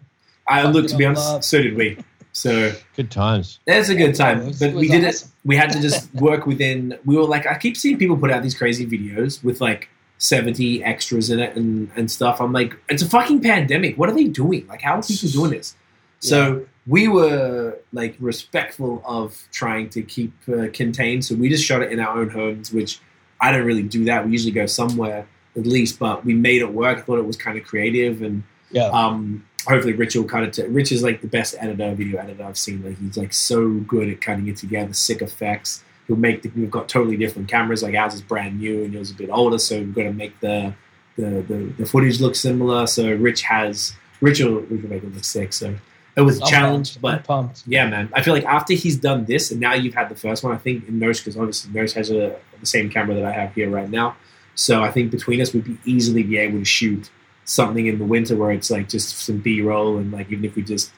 I 0.49 0.63
fucked 0.63 0.75
look 0.75 0.87
to 0.89 0.97
be 0.97 1.05
honest, 1.07 1.31
up. 1.31 1.45
so 1.45 1.63
did 1.63 1.77
we. 1.77 1.97
So 2.35 2.73
Good 2.97 3.11
times. 3.11 3.61
It's 3.67 3.89
a 3.89 3.95
good 3.95 4.15
time, 4.15 4.53
but 4.59 4.75
we 4.75 4.89
did 4.89 5.05
it. 5.05 5.25
We 5.45 5.57
had 5.57 5.71
to 5.71 5.81
just 5.81 6.13
work 6.29 6.47
within. 6.47 6.99
We 7.05 7.17
were 7.17 7.23
like, 7.25 7.47
I 7.47 7.57
keep 7.57 7.77
seeing 7.77 7.97
people 7.97 8.17
put 8.17 8.31
out 8.31 8.43
these 8.43 8.57
crazy 8.57 8.85
videos 8.87 9.43
with 9.43 9.61
like 9.61 9.89
seventy 10.19 10.83
extras 10.83 11.31
in 11.31 11.39
it 11.39 11.57
and 11.57 11.91
and 11.97 12.11
stuff. 12.11 12.41
I'm 12.41 12.53
like, 12.53 12.77
it's 12.89 13.03
a 13.03 13.09
fucking 13.09 13.41
pandemic. 13.41 13.97
What 13.97 14.09
are 14.11 14.15
they 14.15 14.25
doing? 14.25 14.67
Like, 14.67 14.83
how 14.83 14.97
are 14.99 15.03
people 15.03 15.29
doing 15.31 15.53
this? 15.53 15.77
So 16.19 16.67
we 16.87 17.07
were 17.07 17.79
like 17.93 18.17
respectful 18.19 19.03
of 19.07 19.41
trying 19.53 19.91
to 19.91 20.03
keep 20.03 20.33
uh, 20.49 20.69
contained. 20.73 21.25
So 21.25 21.35
we 21.37 21.49
just 21.49 21.65
shot 21.65 21.83
it 21.83 21.93
in 21.93 22.01
our 22.01 22.19
own 22.19 22.31
homes, 22.31 22.73
which 22.73 23.01
I 23.41 23.53
don't 23.53 23.65
really 23.65 23.83
do 23.83 24.05
that. 24.07 24.25
We 24.27 24.33
usually 24.33 24.53
go 24.53 24.67
somewhere 24.67 25.27
at 25.57 25.67
least, 25.67 25.99
but 25.99 26.25
we 26.25 26.35
made 26.35 26.63
it 26.63 26.73
work. 26.73 26.99
I 26.99 27.01
thought 27.03 27.19
it 27.19 27.27
was 27.27 27.37
kind 27.37 27.57
of 27.59 27.65
creative 27.65 28.23
and 28.23 28.43
Yeah. 28.71 28.89
um, 28.89 29.45
hopefully 29.67 29.93
Rich 29.93 30.17
will 30.17 30.25
cut 30.25 30.45
it. 30.45 30.53
To, 30.55 30.69
Rich 30.69 30.93
is 30.93 31.03
like 31.03 31.21
the 31.21 31.27
best 31.27 31.55
editor, 31.59 31.95
video 31.95 32.21
editor 32.21 32.45
I've 32.45 32.59
seen. 32.59 32.85
Like 32.85 32.99
he's 32.99 33.17
like 33.17 33.33
so 33.33 33.69
good 33.71 34.09
at 34.09 34.21
cutting 34.21 34.49
it 34.49 34.57
together, 34.57 34.93
sick 34.93 35.23
effects. 35.23 35.83
He'll 36.07 36.17
make. 36.17 36.43
The, 36.43 36.51
we've 36.51 36.71
got 36.71 36.89
totally 36.89 37.17
different 37.17 37.49
cameras. 37.49 37.83
Like 37.83 37.95
ours 37.95 38.15
is 38.15 38.23
brand 38.23 38.61
new 38.61 38.85
and 38.85 38.93
yours 38.93 39.11
is 39.11 39.15
a 39.15 39.19
bit 39.19 39.31
older, 39.31 39.59
so 39.59 39.79
we've 39.79 39.95
got 39.95 40.05
to 40.05 40.13
make 40.13 40.39
the 40.41 40.75
the, 41.17 41.45
the, 41.49 41.73
the 41.79 41.87
footage 41.87 42.21
look 42.21 42.35
similar. 42.35 42.87
So 42.87 43.13
Rich 43.15 43.43
has 43.43 43.95
Rich 44.21 44.41
will, 44.41 44.61
Rich 44.61 44.83
will 44.83 44.91
make 44.91 45.03
it 45.03 45.15
look 45.15 45.25
sick. 45.25 45.53
So 45.53 45.77
it 46.17 46.21
was 46.21 46.39
a 46.39 46.47
challenge, 46.47 47.01
pumped. 47.01 47.03
But 47.03 47.25
pumped. 47.25 47.63
yeah, 47.67 47.89
man. 47.89 48.09
I 48.13 48.23
feel 48.23 48.35
like 48.35 48.45
after 48.45 48.75
he's 48.75 48.97
done 48.97 49.25
this, 49.25 49.51
and 49.51 49.61
now 49.61 49.75
you've 49.75 49.95
had 49.95 50.09
the 50.09 50.15
first 50.15 50.45
one, 50.45 50.55
I 50.55 50.59
think 50.59 50.89
in 50.89 50.99
Nurse, 50.99 51.21
because 51.21 51.37
obviously 51.37 51.73
Nurse 51.73 51.93
has 51.95 52.11
a, 52.11 52.37
the 52.61 52.67
same 52.67 52.89
camera 52.89 53.17
that 53.17 53.25
I 53.25 53.33
have 53.33 53.55
here 53.55 53.69
right 53.69 53.91
now. 53.91 54.17
So 54.55 54.83
I 54.83 54.91
think 54.91 55.11
between 55.11 55.41
us, 55.41 55.53
we'd 55.53 55.65
be 55.65 55.79
easily 55.85 56.23
be 56.23 56.39
able 56.39 56.61
to 56.61 56.65
shoot 56.65 57.11
something 57.45 57.87
in 57.87 57.99
the 57.99 58.05
winter 58.05 58.37
where 58.37 58.51
it's 58.53 58.71
like 58.71 58.89
just 58.89 59.19
some 59.19 59.39
B 59.39 59.61
roll, 59.61 59.99
and 59.99 60.13
like 60.13 60.31
even 60.31 60.45
if 60.45 60.55
we 60.57 60.63
just 60.63 60.91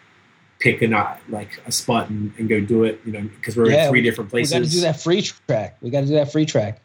pick 0.58 0.80
a 0.82 0.86
not 0.88 1.20
like 1.28 1.60
a 1.66 1.72
spot 1.72 2.08
and, 2.08 2.32
and 2.38 2.48
go 2.48 2.60
do 2.60 2.84
it, 2.84 3.00
you 3.04 3.12
know, 3.12 3.20
because 3.22 3.56
we're 3.56 3.70
Yeah, 3.70 3.84
in 3.84 3.90
three 3.90 4.02
different 4.02 4.30
places. 4.30 4.54
We 4.54 4.60
got 4.60 4.64
to 4.66 4.70
do 4.72 4.80
that 4.82 5.00
free 5.00 5.22
track. 5.22 5.76
We 5.82 5.90
got 5.90 6.00
to 6.00 6.06
do 6.06 6.14
that 6.14 6.32
free 6.32 6.46
track. 6.46 6.80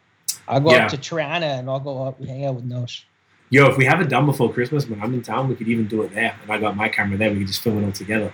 I'll 0.47 0.59
go 0.59 0.71
Yeah. 0.71 0.85
up 0.85 0.91
to 0.91 0.97
Toronto 0.97 1.47
and 1.47 1.69
I'll 1.69 1.79
go 1.79 2.03
up. 2.03 2.19
and 2.19 2.27
hang 2.27 2.45
out 2.45 2.55
with 2.55 2.67
Nosh. 2.69 3.03
Yo, 3.49 3.67
if 3.69 3.77
we 3.77 3.85
haven't 3.85 4.09
done 4.09 4.25
before 4.25 4.51
Christmas, 4.51 4.87
when 4.87 5.01
I'm 5.01 5.13
in 5.13 5.21
town, 5.21 5.47
we 5.47 5.55
could 5.55 5.67
even 5.67 5.87
do 5.87 6.01
it 6.03 6.13
there. 6.13 6.35
And 6.41 6.51
I 6.51 6.57
got 6.57 6.75
my 6.75 6.89
camera 6.89 7.17
there. 7.17 7.31
We 7.31 7.39
could 7.39 7.47
just 7.47 7.61
film 7.61 7.81
it 7.81 7.85
all 7.85 7.91
together. 7.93 8.25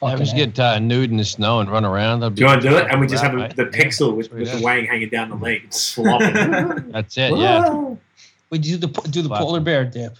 Yeah, 0.00 0.08
we 0.08 0.10
Fucking 0.10 0.18
just 0.18 0.36
hell. 0.36 0.46
get 0.46 0.58
uh, 0.60 0.78
nude 0.78 1.10
in 1.10 1.16
the 1.18 1.24
snow 1.24 1.60
and 1.60 1.70
run 1.70 1.84
around. 1.84 2.20
That'd 2.20 2.34
Do 2.36 2.40
you 2.40 2.46
want 2.46 2.62
to 2.62 2.68
do 2.70 2.76
it? 2.76 2.86
And 2.90 3.00
we 3.00 3.06
just 3.06 3.22
have 3.22 3.34
a, 3.34 3.36
right. 3.38 3.54
the 3.56 3.64
Yeah. 3.64 3.68
pixel 3.84 4.14
with, 4.16 4.26
Sweet 4.28 4.40
with 4.40 4.52
the 4.52 4.60
wang 4.64 4.86
hanging 4.86 5.10
down 5.10 5.28
the 5.30 5.36
leg, 5.36 5.70
just 5.70 5.94
flopping. 5.94 6.32
That's 6.92 7.16
it. 7.18 7.36
Yeah, 7.36 7.94
we 8.50 8.58
do 8.58 8.76
the 8.78 8.88
do 9.10 9.20
the 9.22 9.28
Wow. 9.28 9.38
polar 9.38 9.60
bear 9.60 9.84
dip. 9.84 10.16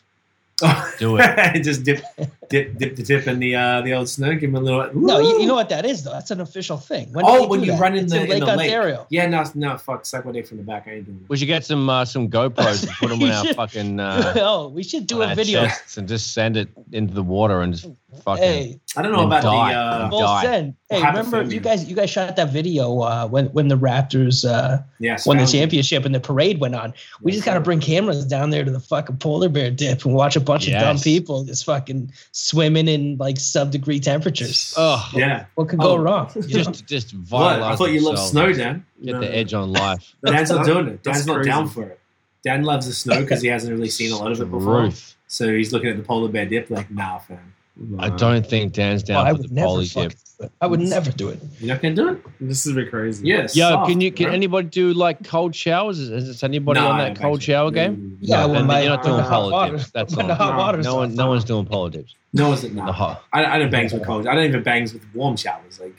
do 0.98 1.18
it. 1.18 1.62
just 1.62 1.84
dip, 1.84 2.02
dip, 2.48 2.76
dip 2.76 2.96
the 2.96 3.02
tip 3.02 3.26
in 3.26 3.38
the 3.38 3.54
uh, 3.56 3.80
the 3.82 3.94
old 3.94 4.08
snow. 4.08 4.32
Give 4.34 4.50
him 4.50 4.56
a 4.56 4.60
little. 4.60 4.90
No, 4.94 5.18
you, 5.20 5.40
you 5.40 5.46
know 5.46 5.54
what 5.54 5.68
that 5.70 5.84
is 5.86 6.02
though. 6.04 6.12
That's 6.12 6.30
an 6.30 6.40
official 6.40 6.76
thing. 6.76 7.12
When 7.12 7.24
Oh, 7.26 7.46
when 7.46 7.60
you 7.62 7.72
that? 7.72 7.80
run 7.80 7.94
in 7.94 8.04
It's 8.04 8.12
the- 8.12 8.22
in 8.24 8.28
Lake 8.28 8.40
the 8.40 8.46
lake. 8.56 8.70
Ontario. 8.72 9.06
Yeah, 9.10 9.26
no, 9.26 9.44
no, 9.54 9.78
fuck, 9.78 10.04
suck 10.06 10.24
my 10.24 10.32
dick 10.32 10.46
from 10.46 10.58
the 10.58 10.62
back. 10.64 10.86
I 10.86 10.92
ain't 10.94 11.06
doing 11.06 11.24
We 11.28 11.36
should 11.36 11.48
get 11.48 11.64
some 11.64 11.88
uh, 11.88 12.04
some 12.04 12.28
GoPros 12.28 12.82
and 12.86 12.92
put 12.96 13.08
them 13.10 13.22
on 13.22 13.30
our 13.30 13.44
should- 13.46 13.56
fucking 13.56 14.00
uh, 14.00 14.34
oh, 14.38 14.68
we 14.68 14.82
should 14.82 15.06
do 15.06 15.22
a 15.22 15.34
video. 15.34 15.66
and 15.96 16.08
just 16.08 16.32
send 16.34 16.56
it 16.56 16.68
into 16.92 17.14
the 17.14 17.22
water 17.22 17.60
and 17.62 17.72
just 17.74 17.88
fucking. 18.24 18.42
Hey. 18.42 18.78
I 18.94 19.00
don't 19.00 19.12
know 19.12 19.20
And 19.22 19.28
about 19.32 19.42
die. 19.42 19.72
the. 19.72 19.78
Uh, 19.78 20.10
full 20.10 20.20
die. 20.20 20.42
send. 20.42 20.74
Hey, 20.90 21.00
We'll 21.00 21.06
remember 21.24 21.42
you 21.44 21.50
you. 21.52 21.60
guys? 21.60 21.88
You 21.88 21.96
guys 21.96 22.10
shot 22.10 22.36
that 22.36 22.52
video 22.52 23.00
uh, 23.00 23.26
when 23.26 23.46
when 23.46 23.68
the 23.68 23.78
Raptors 23.78 24.44
uh, 24.44 24.82
yeah, 24.98 25.16
won 25.24 25.38
the 25.38 25.46
championship 25.46 26.04
and 26.04 26.14
the 26.14 26.20
parade 26.20 26.60
went 26.60 26.74
on. 26.74 26.92
We 27.22 27.32
just 27.32 27.46
got 27.46 27.54
to 27.54 27.60
bring 27.60 27.80
cameras 27.80 28.26
down 28.26 28.50
there 28.50 28.64
to 28.66 28.70
the 28.70 28.80
fucking 28.80 29.16
polar 29.16 29.48
bear 29.48 29.70
dip 29.70 30.04
and 30.04 30.12
watch 30.14 30.36
a 30.36 30.40
bunch 30.40 30.66
of 30.68 30.74
dumb 30.74 30.98
people 30.98 31.44
just 31.44 31.64
fucking 31.64 32.12
swimming 32.42 32.88
in 32.88 33.16
like 33.18 33.38
sub 33.38 33.70
degree 33.70 34.00
temperatures. 34.00 34.74
Oh, 34.76 35.08
Yeah. 35.14 35.44
What 35.54 35.68
could 35.68 35.80
Oh. 35.80 35.96
go 35.96 35.96
wrong? 35.96 36.30
just 36.48 36.86
just 36.86 37.12
What? 37.14 37.26
vitalize 37.54 37.72
I 37.74 37.76
thought 37.76 37.92
you 37.92 38.00
loved 38.04 38.18
snow, 38.18 38.52
Dan. 38.52 38.84
Get 39.04 39.14
No. 39.14 39.20
the 39.20 39.34
edge 39.36 39.54
on 39.54 39.72
life. 39.72 40.14
Dan's 40.26 40.50
not 40.50 40.64
That- 40.66 40.72
doing 40.72 40.88
it. 40.88 41.02
Dan's 41.02 41.26
not 41.26 41.34
crazy. 41.36 41.50
down 41.50 41.68
for 41.68 41.82
it. 41.84 41.98
Dan 42.44 42.64
loves 42.64 42.86
the 42.86 42.92
snow 42.92 43.20
because 43.20 43.40
he 43.40 43.48
hasn't 43.48 43.72
really 43.72 43.88
seen 43.88 44.10
a 44.10 44.16
lot 44.16 44.32
of 44.32 44.40
it 44.40 44.50
before. 44.50 44.80
Truth. 44.80 45.14
So 45.28 45.54
he's 45.54 45.72
looking 45.72 45.90
at 45.90 45.96
the 45.96 46.02
polar 46.02 46.28
bear 46.28 46.44
dip 46.44 46.68
like, 46.70 46.90
nah, 46.90 47.18
fam. 47.18 47.51
I 47.98 48.10
don't 48.10 48.46
think 48.46 48.74
Dan's 48.74 49.02
down 49.02 49.16
Well, 49.16 49.26
I 49.26 49.30
for 49.30 49.42
would 49.42 49.50
the 49.50 49.54
never 49.54 49.66
poly 49.66 49.84
dip. 49.86 49.94
do 49.94 50.44
it. 50.44 50.52
I 50.60 50.66
would 50.66 50.80
never 50.80 51.10
do 51.10 51.28
it. 51.30 51.40
You're 51.58 51.68
not 51.74 51.82
gonna 51.82 51.94
do 51.94 52.08
it? 52.10 52.22
This 52.40 52.66
is 52.66 52.72
a 52.72 52.74
bit 52.74 52.90
crazy. 52.90 53.26
Yes. 53.26 53.56
Yo, 53.56 53.70
soft, 53.70 53.88
can 53.90 54.00
you 54.00 54.12
can 54.12 54.26
bro. 54.26 54.34
anybody 54.34 54.68
do 54.68 54.92
like 54.92 55.24
cold 55.24 55.54
showers? 55.54 55.98
Is, 55.98 56.10
is 56.10 56.42
anybody 56.42 56.80
Nah, 56.80 56.90
on 56.90 56.98
that 56.98 57.18
cold 57.18 57.38
think 57.38 57.42
so. 57.42 57.52
shower 57.52 57.70
game? 57.70 57.96
Mm-hmm. 57.96 58.14
Yeah, 58.20 58.36
No, 58.46 58.48
well, 58.52 58.66
then 58.66 58.82
you're 58.82 58.90
not 58.96 59.02
doing 59.04 59.16
the 59.16 59.22
hot 59.22 59.30
poly 59.30 59.52
water- 59.52 59.76
dips. 59.78 59.90
That's 59.90 60.16
when 60.16 60.30
all. 60.30 60.36
hot 60.36 60.74
No, 60.76 60.82
No 60.82 60.96
one, 60.96 61.14
no 61.14 61.26
one's 61.28 61.44
doing 61.44 61.64
poly 61.64 61.90
dips. 61.90 62.14
No, 62.32 62.52
it's 62.52 62.62
The 62.62 62.68
not. 62.70 62.94
hot. 62.94 63.24
I, 63.32 63.44
I 63.44 63.58
don't 63.58 63.70
bangs 63.70 63.92
with 63.92 64.04
cold. 64.04 64.26
I 64.26 64.34
don't 64.34 64.44
even 64.44 64.62
bangs 64.62 64.92
with 64.92 65.02
warm 65.14 65.36
showers. 65.36 65.80
Like, 65.80 65.96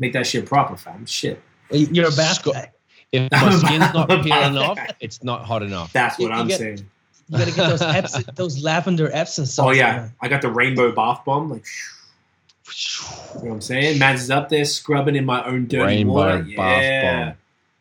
make 0.00 0.12
that 0.14 0.26
shit 0.26 0.46
proper, 0.46 0.76
fam. 0.76 1.06
Shit. 1.06 1.40
You're 1.70 2.08
a 2.08 2.10
bath 2.12 2.36
Scott- 2.36 2.54
guy. 2.54 2.72
If 3.12 3.30
my 3.32 3.50
skin's 3.52 3.94
not 3.94 4.08
peeling 4.08 4.58
off, 4.58 4.78
it's 5.00 5.22
not 5.22 5.44
hot 5.44 5.62
enough. 5.62 5.92
That's 5.92 6.18
what 6.18 6.26
You- 6.28 6.34
you 6.34 6.40
I'm 6.40 6.48
get- 6.48 6.58
saying. 6.58 6.90
You 7.28 7.38
gotta 7.38 7.50
get 7.52 7.68
those 7.68 7.82
Epsom, 7.82 8.24
those 8.34 8.62
lavender 8.62 9.10
Epsom 9.12 9.46
salts. 9.46 9.68
Oh 9.68 9.72
yeah, 9.72 10.02
on. 10.02 10.12
I 10.20 10.28
got 10.28 10.42
the 10.42 10.50
rainbow 10.50 10.92
bath 10.92 11.24
bomb. 11.24 11.50
Like, 11.50 11.64
you 11.66 13.40
know 13.40 13.40
what 13.46 13.52
I'm 13.54 13.60
saying? 13.60 13.98
Man's 13.98 14.22
is 14.22 14.30
up 14.30 14.48
there 14.48 14.64
scrubbing 14.64 15.16
in 15.16 15.24
my 15.24 15.44
own 15.44 15.66
dirty 15.66 15.84
Rainbow 15.98 16.12
water. 16.12 16.38
bath 16.56 16.82
Yeah. 16.82 17.24
bomb. 17.24 17.34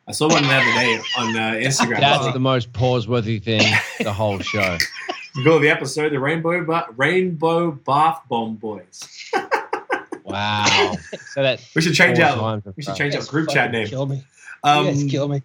I 0.08 0.12
saw 0.12 0.30
one 0.30 0.44
the 0.44 0.50
other 0.54 0.66
day 0.66 1.02
on 1.18 1.36
uh, 1.36 1.40
Instagram. 1.54 2.00
That's 2.00 2.24
Like, 2.26 2.34
the 2.34 2.40
most 2.40 2.72
pause-worthy 2.74 3.40
thing 3.40 3.64
the 4.00 4.14
whole 4.14 4.38
show. 4.54 4.78
you 5.36 5.44
call 5.44 5.60
the 5.60 5.70
episode 5.70 6.12
the 6.12 6.20
rainbow 6.20 6.64
ba- 6.64 6.86
rainbow 6.96 7.72
bath 7.72 8.22
bomb 8.30 8.56
boys. 8.56 9.32
Wow. 10.24 10.96
So 11.34 11.44
that 11.44 11.64
We 11.76 11.82
should 11.84 11.94
change 11.94 12.18
four 12.18 12.26
out. 12.26 12.64
We 12.76 12.82
should 12.84 12.96
change 12.96 13.14
You 13.14 13.20
our 13.22 13.26
group 13.28 13.48
chat 13.50 13.72
name. 13.72 13.88
Kill 13.88 14.06
me. 14.08 14.24
Um, 14.64 14.86
you 14.88 14.92
guys 14.92 15.04
kill 15.12 15.28
me. 15.28 15.44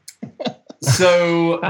so, 0.81 1.61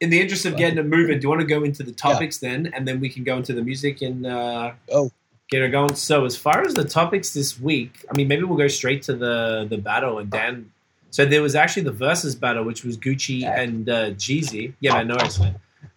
in 0.00 0.10
the 0.10 0.20
interest 0.20 0.46
of 0.46 0.56
getting 0.56 0.78
it 0.78 0.86
moving, 0.86 1.18
do 1.18 1.24
you 1.24 1.28
want 1.28 1.40
to 1.42 1.46
go 1.46 1.62
into 1.62 1.82
the 1.82 1.92
topics 1.92 2.38
then, 2.38 2.70
and 2.74 2.86
then 2.88 3.00
we 3.00 3.08
can 3.08 3.22
go 3.24 3.36
into 3.36 3.52
the 3.52 3.62
music 3.62 4.00
and 4.02 4.26
uh, 4.26 4.72
Oh. 4.92 5.10
get 5.50 5.62
it 5.62 5.68
going? 5.70 5.94
So, 5.94 6.24
as 6.24 6.36
far 6.36 6.62
as 6.62 6.74
the 6.74 6.84
topics 6.84 7.32
this 7.34 7.60
week, 7.60 8.04
I 8.10 8.16
mean, 8.16 8.26
maybe 8.28 8.44
we'll 8.44 8.58
go 8.58 8.68
straight 8.68 9.02
to 9.04 9.14
the 9.14 9.66
the 9.68 9.78
battle. 9.78 10.18
And 10.18 10.30
Dan, 10.30 10.70
so 11.10 11.24
there 11.26 11.42
was 11.42 11.54
actually 11.54 11.82
the 11.82 11.92
versus 11.92 12.34
battle, 12.34 12.64
which 12.64 12.82
was 12.84 12.96
Gucci 12.96 13.44
and 13.44 13.88
uh, 13.88 14.10
Jeezy. 14.12 14.72
Yeah, 14.80 14.94
I 14.94 15.02
no 15.04 15.16
worries. 15.16 15.38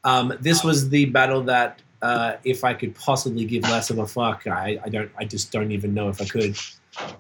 Um, 0.03 0.33
this 0.41 0.63
was 0.63 0.89
the 0.89 1.05
battle 1.05 1.43
that, 1.43 1.81
uh, 2.01 2.33
if 2.43 2.63
I 2.65 2.73
could 2.73 2.93
possibly 2.95 3.45
give 3.45 3.63
less 3.63 3.89
of 3.89 3.99
a 3.99 4.05
fuck, 4.05 4.45
I, 4.47 4.77
I 4.83 4.89
don't, 4.89 5.09
I 5.17 5.23
just 5.23 5.51
don't 5.53 5.71
even 5.71 5.93
know 5.93 6.09
if 6.09 6.21
I 6.21 6.25
could. 6.25 6.57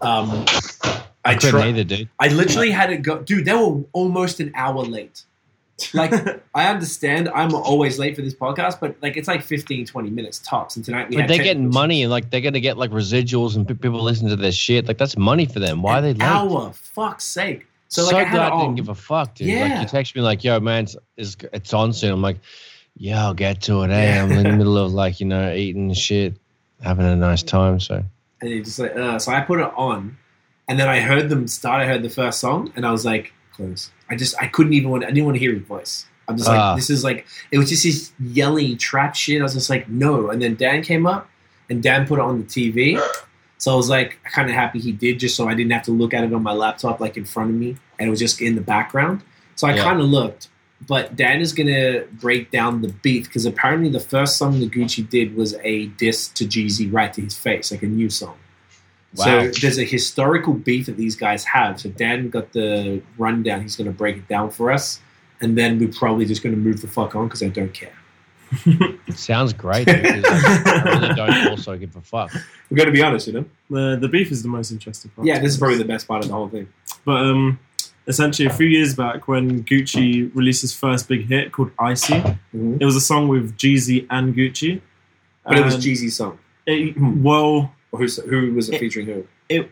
Um, 0.01 0.43
I 1.25 1.31
I 1.31 1.35
couldn't 1.35 1.51
tried. 1.51 1.67
either, 1.69 1.83
dude. 1.85 2.09
I 2.19 2.27
literally 2.27 2.71
had 2.71 2.87
to 2.87 2.97
go, 2.97 3.19
dude. 3.19 3.45
They 3.45 3.53
were 3.53 3.83
almost 3.93 4.41
an 4.41 4.51
hour 4.55 4.83
late. 4.83 5.23
Like, 5.93 6.13
I 6.55 6.67
understand 6.67 7.29
I'm 7.29 7.53
always 7.53 7.97
late 7.99 8.15
for 8.15 8.21
this 8.21 8.35
podcast, 8.35 8.79
but 8.79 8.95
like 9.01 9.17
it's 9.17 9.27
like 9.27 9.41
15, 9.41 9.85
20 9.85 10.09
minutes 10.09 10.39
tops. 10.39 10.75
And 10.75 10.85
tonight 10.85 11.09
we 11.09 11.15
But 11.17 11.27
they're 11.27 11.37
getting 11.37 11.63
minutes. 11.63 11.73
money 11.75 12.03
and 12.03 12.11
like 12.11 12.29
they're 12.29 12.41
gonna 12.41 12.59
get 12.59 12.77
like 12.77 12.91
residuals 12.91 13.55
and 13.55 13.67
people 13.67 14.01
listen 14.03 14.29
to 14.29 14.35
their 14.35 14.51
shit. 14.51 14.87
Like 14.87 14.97
that's 14.97 15.17
money 15.17 15.45
for 15.45 15.59
them. 15.59 15.81
Why 15.81 15.99
are 15.99 16.01
they 16.01 16.11
An 16.11 16.17
late? 16.19 16.25
hour, 16.27 16.71
fuck's 16.73 17.25
sake. 17.25 17.65
So, 17.89 18.03
So, 18.03 18.15
like 18.15 18.27
I 18.27 18.29
had 18.29 18.39
I 18.39 18.59
didn't 18.61 18.75
give 18.75 18.89
a 18.89 18.95
fuck, 18.95 19.35
dude. 19.35 19.47
Yeah. 19.47 19.67
Like 19.67 19.81
you 19.81 19.87
text 19.87 20.15
me 20.15 20.21
like, 20.21 20.43
"Yo, 20.43 20.59
man, 20.59 20.83
it's, 20.85 20.95
it's 21.17 21.37
it's 21.53 21.73
on 21.73 21.93
soon." 21.93 22.11
I'm 22.11 22.21
like, 22.23 22.37
"Yeah, 22.97 23.23
I'll 23.25 23.33
get 23.35 23.61
to 23.63 23.83
it." 23.83 23.89
Hey, 23.89 24.17
I'm 24.19 24.31
in 24.31 24.43
the 24.43 24.51
middle 24.53 24.77
of 24.79 24.91
like 25.03 25.19
you 25.19 25.27
know 25.27 25.53
eating 25.53 25.93
shit, 25.93 26.35
having 26.81 27.05
a 27.05 27.15
nice 27.15 27.43
time. 27.43 27.79
So 27.79 28.03
and 28.41 28.49
it 28.51 28.63
just 28.65 28.79
like, 28.79 28.95
uh, 28.95 29.19
so 29.19 29.31
I 29.31 29.41
put 29.41 29.59
it 29.59 29.71
on, 29.75 30.17
and 30.67 30.79
then 30.79 30.89
I 30.89 31.01
heard 31.01 31.29
them 31.29 31.47
start. 31.47 31.81
I 31.81 31.85
heard 31.85 32.01
the 32.03 32.09
first 32.09 32.39
song, 32.39 32.73
and 32.75 32.83
I 32.85 32.91
was 32.91 33.05
like, 33.05 33.31
close. 33.53 33.91
I 34.13 34.17
just, 34.17 34.35
I 34.41 34.47
couldn't 34.47 34.73
even 34.73 34.89
want. 34.91 35.03
I 35.03 35.07
didn't 35.07 35.25
want 35.25 35.35
to 35.35 35.39
hear 35.39 35.53
his 35.53 35.63
voice. 35.63 36.05
I'm 36.27 36.37
just 36.37 36.47
like, 36.47 36.59
Ah. 36.59 36.75
this 36.75 36.89
is 36.89 37.03
like, 37.03 37.25
it 37.51 37.57
was 37.57 37.67
just 37.69 37.83
his 37.83 38.11
yelly 38.19 38.75
trap 38.75 39.15
shit. 39.15 39.41
I 39.41 39.43
was 39.43 39.53
just 39.53 39.69
like, 39.69 39.89
no. 39.89 40.29
And 40.29 40.41
then 40.41 40.55
Dan 40.55 40.81
came 40.83 41.05
up, 41.05 41.29
and 41.69 41.81
Dan 41.83 42.05
put 42.07 42.19
it 42.19 42.21
on 42.21 42.39
the 42.39 42.45
TV. 42.45 43.01
So 43.57 43.73
I 43.73 43.75
was 43.75 43.89
like, 43.89 44.19
kind 44.23 44.49
of 44.49 44.55
happy 44.55 44.79
he 44.79 44.91
did, 44.91 45.19
just 45.19 45.35
so 45.35 45.47
I 45.47 45.53
didn't 45.53 45.71
have 45.71 45.83
to 45.83 45.91
look 45.91 46.13
at 46.13 46.23
it 46.23 46.33
on 46.33 46.43
my 46.43 46.53
laptop, 46.53 46.99
like 46.99 47.17
in 47.17 47.25
front 47.25 47.49
of 47.49 47.55
me, 47.55 47.77
and 47.99 48.07
it 48.07 48.09
was 48.11 48.19
just 48.19 48.41
in 48.41 48.55
the 48.55 48.61
background. 48.61 49.21
So 49.55 49.67
I 49.67 49.73
Yeah. 49.75 49.83
kind 49.83 49.99
of 49.99 50.07
looked, 50.07 50.49
but 50.87 51.15
Dan 51.15 51.39
is 51.41 51.53
gonna 51.53 52.03
break 52.11 52.51
down 52.51 52.81
the 52.81 52.89
beat 52.89 53.23
because 53.25 53.45
apparently 53.45 53.89
the 53.89 53.99
first 54.01 54.37
song 54.37 54.59
that 54.59 54.71
Gucci 54.71 55.07
did 55.09 55.35
was 55.35 55.55
a 55.63 55.85
diss 55.97 56.27
to 56.29 56.45
Jeezy 56.45 56.91
right 56.91 57.13
to 57.13 57.21
his 57.21 57.37
face, 57.37 57.71
like 57.71 57.83
a 57.83 57.87
new 57.87 58.09
song. 58.09 58.35
Wow. 59.15 59.51
So 59.51 59.59
there's 59.61 59.77
a 59.77 59.83
historical 59.83 60.53
beef 60.53 60.87
that 60.87 60.97
these 60.97 61.15
guys 61.15 61.43
have. 61.45 61.79
So 61.79 61.89
Dan 61.89 62.29
got 62.29 62.51
the 62.53 63.01
rundown. 63.17 63.61
He's 63.61 63.75
going 63.75 63.85
to 63.87 63.93
break 63.95 64.17
it 64.17 64.27
down 64.27 64.49
for 64.49 64.71
us, 64.71 64.99
and 65.41 65.57
then 65.57 65.77
we're 65.79 65.89
probably 65.89 66.25
just 66.25 66.41
going 66.43 66.55
to 66.55 66.59
move 66.61 66.81
the 66.81 66.87
fuck 66.87 67.15
on 67.15 67.27
because 67.27 67.43
I 67.43 67.49
don't 67.49 67.73
care. 67.73 67.93
it 68.65 69.17
sounds 69.17 69.53
great. 69.53 69.87
Dude, 69.87 70.03
'cause, 70.03 70.25
I 70.25 70.81
really 71.01 71.15
don't 71.15 71.47
also 71.47 71.75
give 71.77 71.95
a 71.95 72.01
fuck. 72.01 72.31
We're 72.69 72.77
going 72.77 72.87
to 72.87 72.93
be 72.93 73.01
honest, 73.01 73.27
you 73.27 73.33
know. 73.33 73.45
The 73.69 73.97
the 73.99 74.07
beef 74.07 74.31
is 74.31 74.41
the 74.43 74.49
most 74.49 74.71
interesting 74.71 75.11
part. 75.11 75.27
Yeah, 75.27 75.39
this 75.39 75.53
is 75.53 75.57
probably 75.57 75.77
the 75.77 75.85
best 75.85 76.07
part 76.07 76.23
of 76.23 76.27
the 76.29 76.33
whole 76.35 76.49
thing. 76.49 76.67
But 77.05 77.17
um, 77.25 77.59
essentially, 78.07 78.47
a 78.47 78.53
few 78.53 78.67
years 78.67 78.95
back, 78.95 79.27
when 79.27 79.63
Gucci 79.63 80.33
released 80.35 80.61
his 80.61 80.73
first 80.73 81.07
big 81.07 81.27
hit 81.27 81.51
called 81.51 81.71
"Icy," 81.79 82.13
Mhm. 82.55 82.79
it 82.81 82.85
was 82.85 82.95
a 82.95 83.01
song 83.01 83.27
with 83.27 83.57
Jeezy 83.57 84.05
and 84.09 84.35
Gucci. 84.35 84.81
But 85.45 85.57
it 85.57 85.65
was 85.65 85.75
Jeezy's 85.77 86.15
song. 86.15 86.37
it- 86.65 86.95
well, 86.99 87.73
Or 87.93 87.99
who's, 87.99 88.17
who 88.17 88.53
was 88.53 88.67
it 88.69 88.75
It- 88.75 88.79
featuring 88.79 89.05
who? 89.05 89.25
it. 89.47 89.71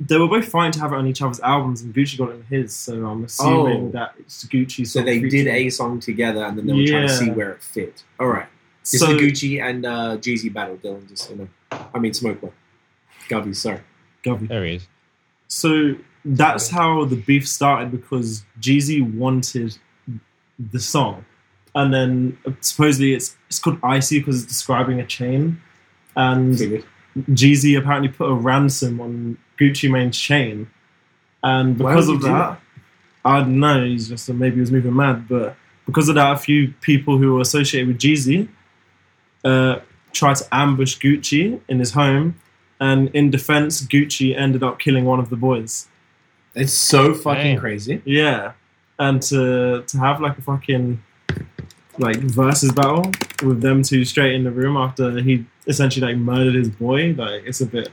They 0.00 0.18
were 0.18 0.26
both 0.28 0.46
fine 0.48 0.72
to 0.72 0.80
have 0.80 0.92
it 0.92 0.96
on 0.96 1.06
each 1.06 1.22
other's 1.22 1.38
albums, 1.40 1.80
and 1.82 1.94
Gucci 1.94 2.18
got 2.18 2.30
it 2.30 2.34
in 2.34 2.42
his. 2.62 2.74
So 2.74 3.06
I'm 3.06 3.24
assuming 3.24 3.86
Oh. 3.86 3.90
that 3.92 4.14
it's 4.18 4.44
Gucci. 4.46 4.84
So 4.86 5.00
they 5.02 5.20
did 5.20 5.46
a 5.46 5.70
song 5.70 6.00
together, 6.00 6.44
and 6.44 6.58
then 6.58 6.66
they 6.66 6.72
were 6.74 6.86
trying 6.86 7.06
to 7.08 7.14
see 7.14 7.30
where 7.30 7.52
it 7.52 7.62
fit. 7.62 8.02
All 8.20 8.26
right. 8.26 8.46
This 8.82 9.00
So 9.00 9.10
is 9.10 9.16
the 9.16 9.30
Gucci 9.30 9.62
and 9.62 9.86
uh, 9.86 10.16
Jeezy 10.18 10.52
battle, 10.52 10.76
Dylan. 10.76 11.08
Just 11.08 11.30
you 11.30 11.36
know, 11.36 11.48
I 11.94 11.98
mean, 12.00 12.12
Smoke 12.14 12.42
One. 12.42 12.52
Gubby, 13.28 13.54
sorry. 13.54 13.80
Govey. 14.24 14.48
There 14.48 14.64
he 14.64 14.74
is. 14.76 14.86
So 15.46 15.94
that's 16.24 16.68
how 16.68 17.04
the 17.04 17.16
beef 17.16 17.48
started 17.48 17.92
because 17.92 18.44
Jeezy 18.60 19.00
wanted 19.14 19.78
the 20.58 20.80
song, 20.80 21.24
and 21.76 21.94
then 21.94 22.38
uh, 22.44 22.50
supposedly 22.60 23.14
it's 23.14 23.36
it's 23.48 23.60
called 23.60 23.78
Icy 23.84 24.18
because 24.18 24.42
it's 24.42 24.52
describing 24.52 24.98
a 25.00 25.06
chain. 25.06 25.60
And 26.16 26.84
Jeezy 27.30 27.78
apparently 27.78 28.08
put 28.08 28.30
a 28.30 28.34
ransom 28.34 29.00
on 29.00 29.38
Gucci 29.58 29.90
Mane's 29.90 30.18
chain, 30.18 30.68
and 31.42 31.76
because 31.76 32.08
of 32.08 32.16
he 32.16 32.22
do 32.22 32.28
that, 32.28 32.60
I 33.24 33.40
don't 33.40 33.60
know. 33.60 33.84
He's 33.84 34.08
just 34.08 34.28
maybe 34.28 34.56
he 34.56 34.60
was 34.60 34.72
moving 34.72 34.94
mad, 34.94 35.28
but 35.28 35.56
because 35.86 36.08
of 36.08 36.14
that, 36.14 36.32
a 36.32 36.36
few 36.36 36.72
people 36.80 37.18
who 37.18 37.34
were 37.34 37.40
associated 37.40 37.88
with 37.88 37.98
Jeezy 37.98 38.48
uh, 39.44 39.80
tried 40.12 40.36
to 40.36 40.46
ambush 40.52 40.98
Gucci 40.98 41.60
in 41.68 41.78
his 41.78 41.92
home, 41.92 42.36
and 42.80 43.08
in 43.14 43.30
defense, 43.30 43.82
Gucci 43.82 44.36
ended 44.36 44.62
up 44.62 44.78
killing 44.78 45.04
one 45.04 45.18
of 45.18 45.30
the 45.30 45.36
boys. 45.36 45.88
It's 46.54 46.72
so 46.72 47.14
fucking 47.14 47.54
Damn. 47.54 47.60
crazy. 47.60 48.02
Yeah, 48.04 48.52
and 48.98 49.22
to 49.22 49.82
to 49.86 49.98
have 49.98 50.20
like 50.20 50.38
a 50.38 50.42
fucking 50.42 51.02
like 51.98 52.16
versus 52.16 52.72
battle 52.72 53.10
with 53.42 53.60
them 53.60 53.82
two 53.82 54.04
straight 54.04 54.34
in 54.34 54.44
the 54.44 54.50
room 54.50 54.76
after 54.76 55.20
he 55.20 55.44
essentially 55.66 56.06
like 56.06 56.16
murdered 56.16 56.54
his 56.54 56.68
boy, 56.68 57.14
like 57.16 57.44
it's 57.46 57.60
a 57.60 57.66
bit. 57.66 57.90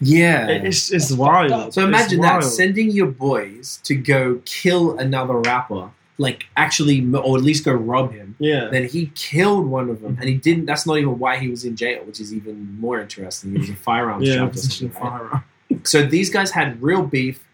Yeah. 0.00 0.48
It's 0.48 0.90
it's 0.92 1.12
wild. 1.12 1.50
So 1.50 1.66
It's 1.66 1.76
imagine 1.88 2.20
that 2.22 2.42
sending 2.44 2.90
your 2.90 3.08
boys 3.08 3.80
to 3.84 3.94
go 3.94 4.40
kill 4.46 4.98
another 4.98 5.34
rapper, 5.38 5.90
like 6.16 6.46
actually, 6.56 7.06
or 7.14 7.36
at 7.36 7.42
least 7.44 7.64
go 7.64 7.72
rob 7.72 8.12
him. 8.12 8.34
Yeah. 8.38 8.68
Then 8.70 8.86
he 8.88 9.12
killed 9.14 9.66
one 9.66 9.90
of 9.90 10.00
them, 10.00 10.16
and 10.18 10.28
he 10.28 10.34
didn't. 10.36 10.64
That's 10.66 10.86
not 10.86 10.96
even 10.98 11.18
why 11.18 11.36
he 11.38 11.48
was 11.48 11.64
in 11.66 11.76
jail, 11.76 12.02
which 12.04 12.18
is 12.20 12.32
even 12.32 12.78
more 12.80 13.00
interesting. 13.00 13.52
He 13.52 13.58
was 13.58 13.70
a 13.70 13.74
firearms 13.90 14.26
Yeah, 14.26 14.36
charge 14.36 14.48
or 14.48 14.52
position 14.52 14.92
something, 14.92 15.02
right? 15.10 15.18
firearm. 15.20 15.44
So 15.84 16.02
these 16.06 16.30
guys 16.30 16.50
had 16.50 16.82
real 16.82 17.02
beef. 17.02 17.46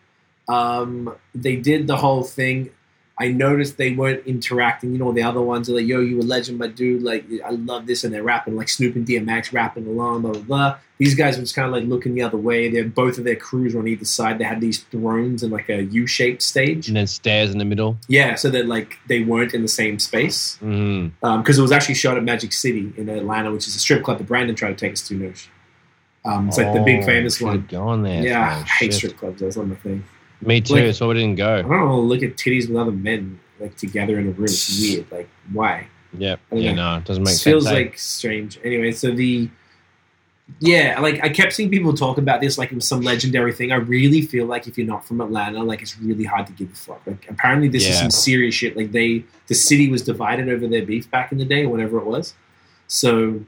Um, 0.48 1.14
they 1.34 1.56
did 1.56 1.86
the 1.88 1.96
whole 1.96 2.22
thing. 2.22 2.70
I 3.18 3.28
noticed 3.28 3.78
they 3.78 3.92
weren't 3.94 4.26
interacting. 4.26 4.92
You 4.92 4.98
know, 4.98 5.10
the 5.12 5.22
other 5.22 5.40
ones 5.40 5.70
are 5.70 5.74
like, 5.74 5.86
"Yo, 5.86 6.00
you 6.00 6.20
a 6.20 6.22
legend, 6.22 6.58
my 6.58 6.66
dude. 6.66 7.02
Like, 7.02 7.24
I 7.44 7.50
love 7.50 7.86
this," 7.86 8.04
and 8.04 8.12
they're 8.12 8.22
rapping 8.22 8.56
like 8.56 8.68
Snoop 8.68 8.94
and 8.94 9.06
DMX 9.06 9.52
rapping 9.54 9.86
along, 9.86 10.22
blah 10.22 10.32
blah 10.32 10.42
blah. 10.42 10.76
These 10.98 11.14
guys 11.14 11.36
were 11.36 11.42
just 11.42 11.54
kind 11.54 11.66
of 11.66 11.72
like 11.72 11.84
looking 11.84 12.14
the 12.14 12.22
other 12.22 12.36
way. 12.38 12.70
They're 12.70 12.84
both 12.84 13.18
of 13.18 13.24
their 13.24 13.36
crews 13.36 13.74
were 13.74 13.80
on 13.80 13.88
either 13.88 14.04
side. 14.04 14.38
They 14.38 14.44
had 14.44 14.60
these 14.62 14.80
thrones 14.84 15.42
and 15.42 15.52
like 15.52 15.68
a 15.68 15.82
U-shaped 15.84 16.40
stage. 16.42 16.88
And 16.88 16.96
then 16.96 17.06
stairs 17.06 17.50
in 17.50 17.58
the 17.58 17.64
middle. 17.66 17.98
Yeah, 18.08 18.34
so 18.34 18.48
that 18.50 18.66
like 18.66 18.98
they 19.06 19.22
weren't 19.22 19.52
in 19.54 19.60
the 19.62 19.68
same 19.68 19.98
space 19.98 20.58
Mm. 20.62 21.10
because 21.20 21.58
it 21.58 21.62
was 21.62 21.72
actually 21.72 21.96
shot 21.96 22.16
at 22.16 22.24
Magic 22.24 22.52
City 22.52 22.92
in 22.96 23.08
Atlanta, 23.10 23.50
which 23.52 23.66
is 23.68 23.76
a 23.76 23.78
strip 23.78 24.02
club 24.04 24.18
that 24.18 24.26
Brandon 24.26 24.54
tried 24.56 24.70
to 24.70 24.74
take 24.86 24.92
us 24.92 25.06
to. 25.08 25.32
Um, 26.24 26.48
it's 26.48 26.58
like 26.58 26.72
the 26.74 26.80
big 26.80 27.02
Oh, 27.02 27.06
famous 27.06 27.40
one. 27.40 27.66
Gone 27.70 28.02
there. 28.02 28.22
Yeah, 28.22 28.62
I 28.64 28.68
hate 28.68 28.92
strip 28.94 29.16
clubs. 29.16 29.40
That's 29.40 29.56
not 29.56 29.68
my 29.68 29.74
thing. 29.76 30.02
Me 30.42 30.60
too. 30.60 30.74
Like- 30.74 30.94
so 30.94 31.08
we 31.08 31.14
didn't 31.14 31.36
go. 31.36 31.56
I 31.56 31.62
don't 31.62 31.70
know. 31.70 32.00
look 32.00 32.22
at 32.22 32.36
titties 32.36 32.68
with 32.68 32.76
other 32.76 32.92
men 32.92 33.40
like 33.60 33.76
together 33.76 34.18
in 34.18 34.28
a 34.28 34.30
room. 34.30 34.44
It's 34.44 34.80
weird. 34.80 35.10
Like 35.10 35.28
why? 35.52 35.86
Yep. 36.18 36.40
I 36.52 36.54
Yeah, 36.56 36.72
know. 36.74 36.92
no, 36.92 36.98
it 36.98 37.04
doesn't 37.04 37.22
make 37.24 37.32
It 37.34 37.36
sense. 37.38 37.42
feels 37.44 37.66
eh? 37.66 37.72
like 37.72 37.98
strange. 37.98 38.58
Anyway, 38.64 38.92
so 38.92 39.10
the 39.10 39.48
yeah, 40.60 41.00
like 41.00 41.22
I 41.24 41.28
kept 41.28 41.54
seeing 41.54 41.70
people 41.70 41.92
talk 41.92 42.18
about 42.18 42.40
this 42.40 42.56
like 42.56 42.70
it 42.70 42.74
was 42.76 42.86
some 42.86 43.00
legendary 43.00 43.52
thing. 43.52 43.72
I 43.72 43.76
really 43.76 44.22
feel 44.22 44.46
like 44.46 44.68
if 44.68 44.78
you're 44.78 44.86
not 44.86 45.04
from 45.04 45.20
Atlanta, 45.20 45.62
like 45.64 45.82
it's 45.82 45.98
really 45.98 46.22
hard 46.24 46.46
to 46.46 46.52
give 46.52 46.70
a 46.70 46.74
fuck. 46.74 47.02
Like 47.06 47.26
apparently 47.28 47.68
this 47.68 47.86
is 47.88 47.98
some 47.98 48.10
serious 48.10 48.54
shit. 48.54 48.76
Like 48.76 48.92
they 48.92 49.24
the 49.48 49.54
city 49.54 49.90
was 49.90 50.02
divided 50.02 50.48
over 50.48 50.68
their 50.68 50.84
beef 50.86 51.10
back 51.10 51.32
in 51.32 51.38
the 51.38 51.44
day, 51.44 51.64
or 51.64 51.70
whatever 51.70 51.98
it 51.98 52.04
was. 52.06 52.34
So 52.86 53.40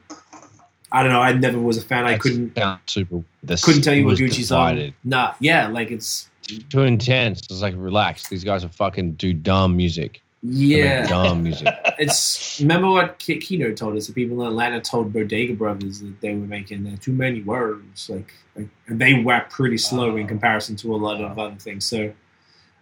I 0.91 1.03
don't 1.05 1.13
know. 1.13 1.21
I 1.21 1.33
never 1.35 1.61
was 1.61 1.79
a 1.79 1.83
fan. 1.83 2.05
I 2.05 2.19
couldn't 2.19 2.59
super. 2.87 3.23
Couldn't 3.63 3.83
tell 3.83 3.95
you 3.95 4.05
what 4.05 4.17
Gucci's 4.19 4.51
on. 4.51 4.93
Nah, 5.05 5.35
yeah, 5.39 5.69
like 5.69 5.93
it's 5.93 6.28
Too 6.71 6.83
intense. 6.83 7.41
It's 7.41 7.63
like 7.63 7.75
relax. 7.77 8.29
These 8.29 8.45
guys 8.45 8.65
are 8.65 8.69
fucking 8.69 9.13
do 9.13 9.33
dumb 9.33 9.77
music. 9.77 10.23
Yeah. 10.43 11.07
dumb 11.07 11.43
music. 11.45 11.69
It's 11.99 12.59
remember 12.61 12.89
what 12.91 13.19
Ki- 13.19 13.39
Kino 13.39 13.73
told 13.73 13.97
us. 13.97 14.07
The 14.07 14.13
people 14.13 14.43
in 14.43 14.49
Atlanta 14.49 14.81
told 14.81 15.13
Bodega 15.13 15.55
Brothers 15.55 16.01
that 16.01 16.21
they 16.21 16.35
were 16.35 16.47
making 16.47 16.87
uh, 16.87 16.97
too 17.01 17.13
many 17.13 17.43
words, 17.43 18.09
like, 18.09 18.33
like 18.57 18.69
and 18.87 19.01
they 19.01 19.23
rap 19.23 19.51
pretty 19.51 19.79
slow 19.79 20.17
in 20.17 20.27
comparison 20.27 20.77
to 20.77 20.95
a 20.95 20.97
lot 20.97 21.21
of 21.21 21.39
other 21.39 21.57
things. 21.57 21.85
So 21.85 22.13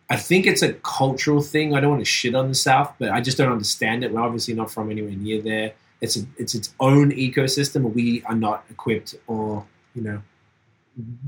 I 0.08 0.16
think 0.16 0.46
it's 0.46 0.62
a 0.62 0.74
cultural 0.74 1.40
thing. 1.42 1.74
I 1.74 1.80
don't 1.80 1.90
want 1.90 2.02
to 2.02 2.04
shit 2.04 2.34
on 2.34 2.48
the 2.48 2.54
South, 2.54 2.94
but 2.98 3.10
I 3.10 3.20
just 3.20 3.38
don't 3.38 3.50
understand 3.50 4.04
it. 4.04 4.12
We're 4.12 4.20
obviously 4.20 4.54
not 4.54 4.70
from 4.70 4.90
anywhere 4.90 5.12
near 5.12 5.40
there. 5.42 5.72
It's 6.00 6.16
a, 6.16 6.20
it's 6.36 6.54
its 6.54 6.74
own 6.78 7.10
ecosystem, 7.10 7.92
we 7.94 8.22
are 8.24 8.34
not 8.34 8.64
equipped, 8.70 9.14
or 9.26 9.64
you 9.94 10.02
know, 10.02 10.22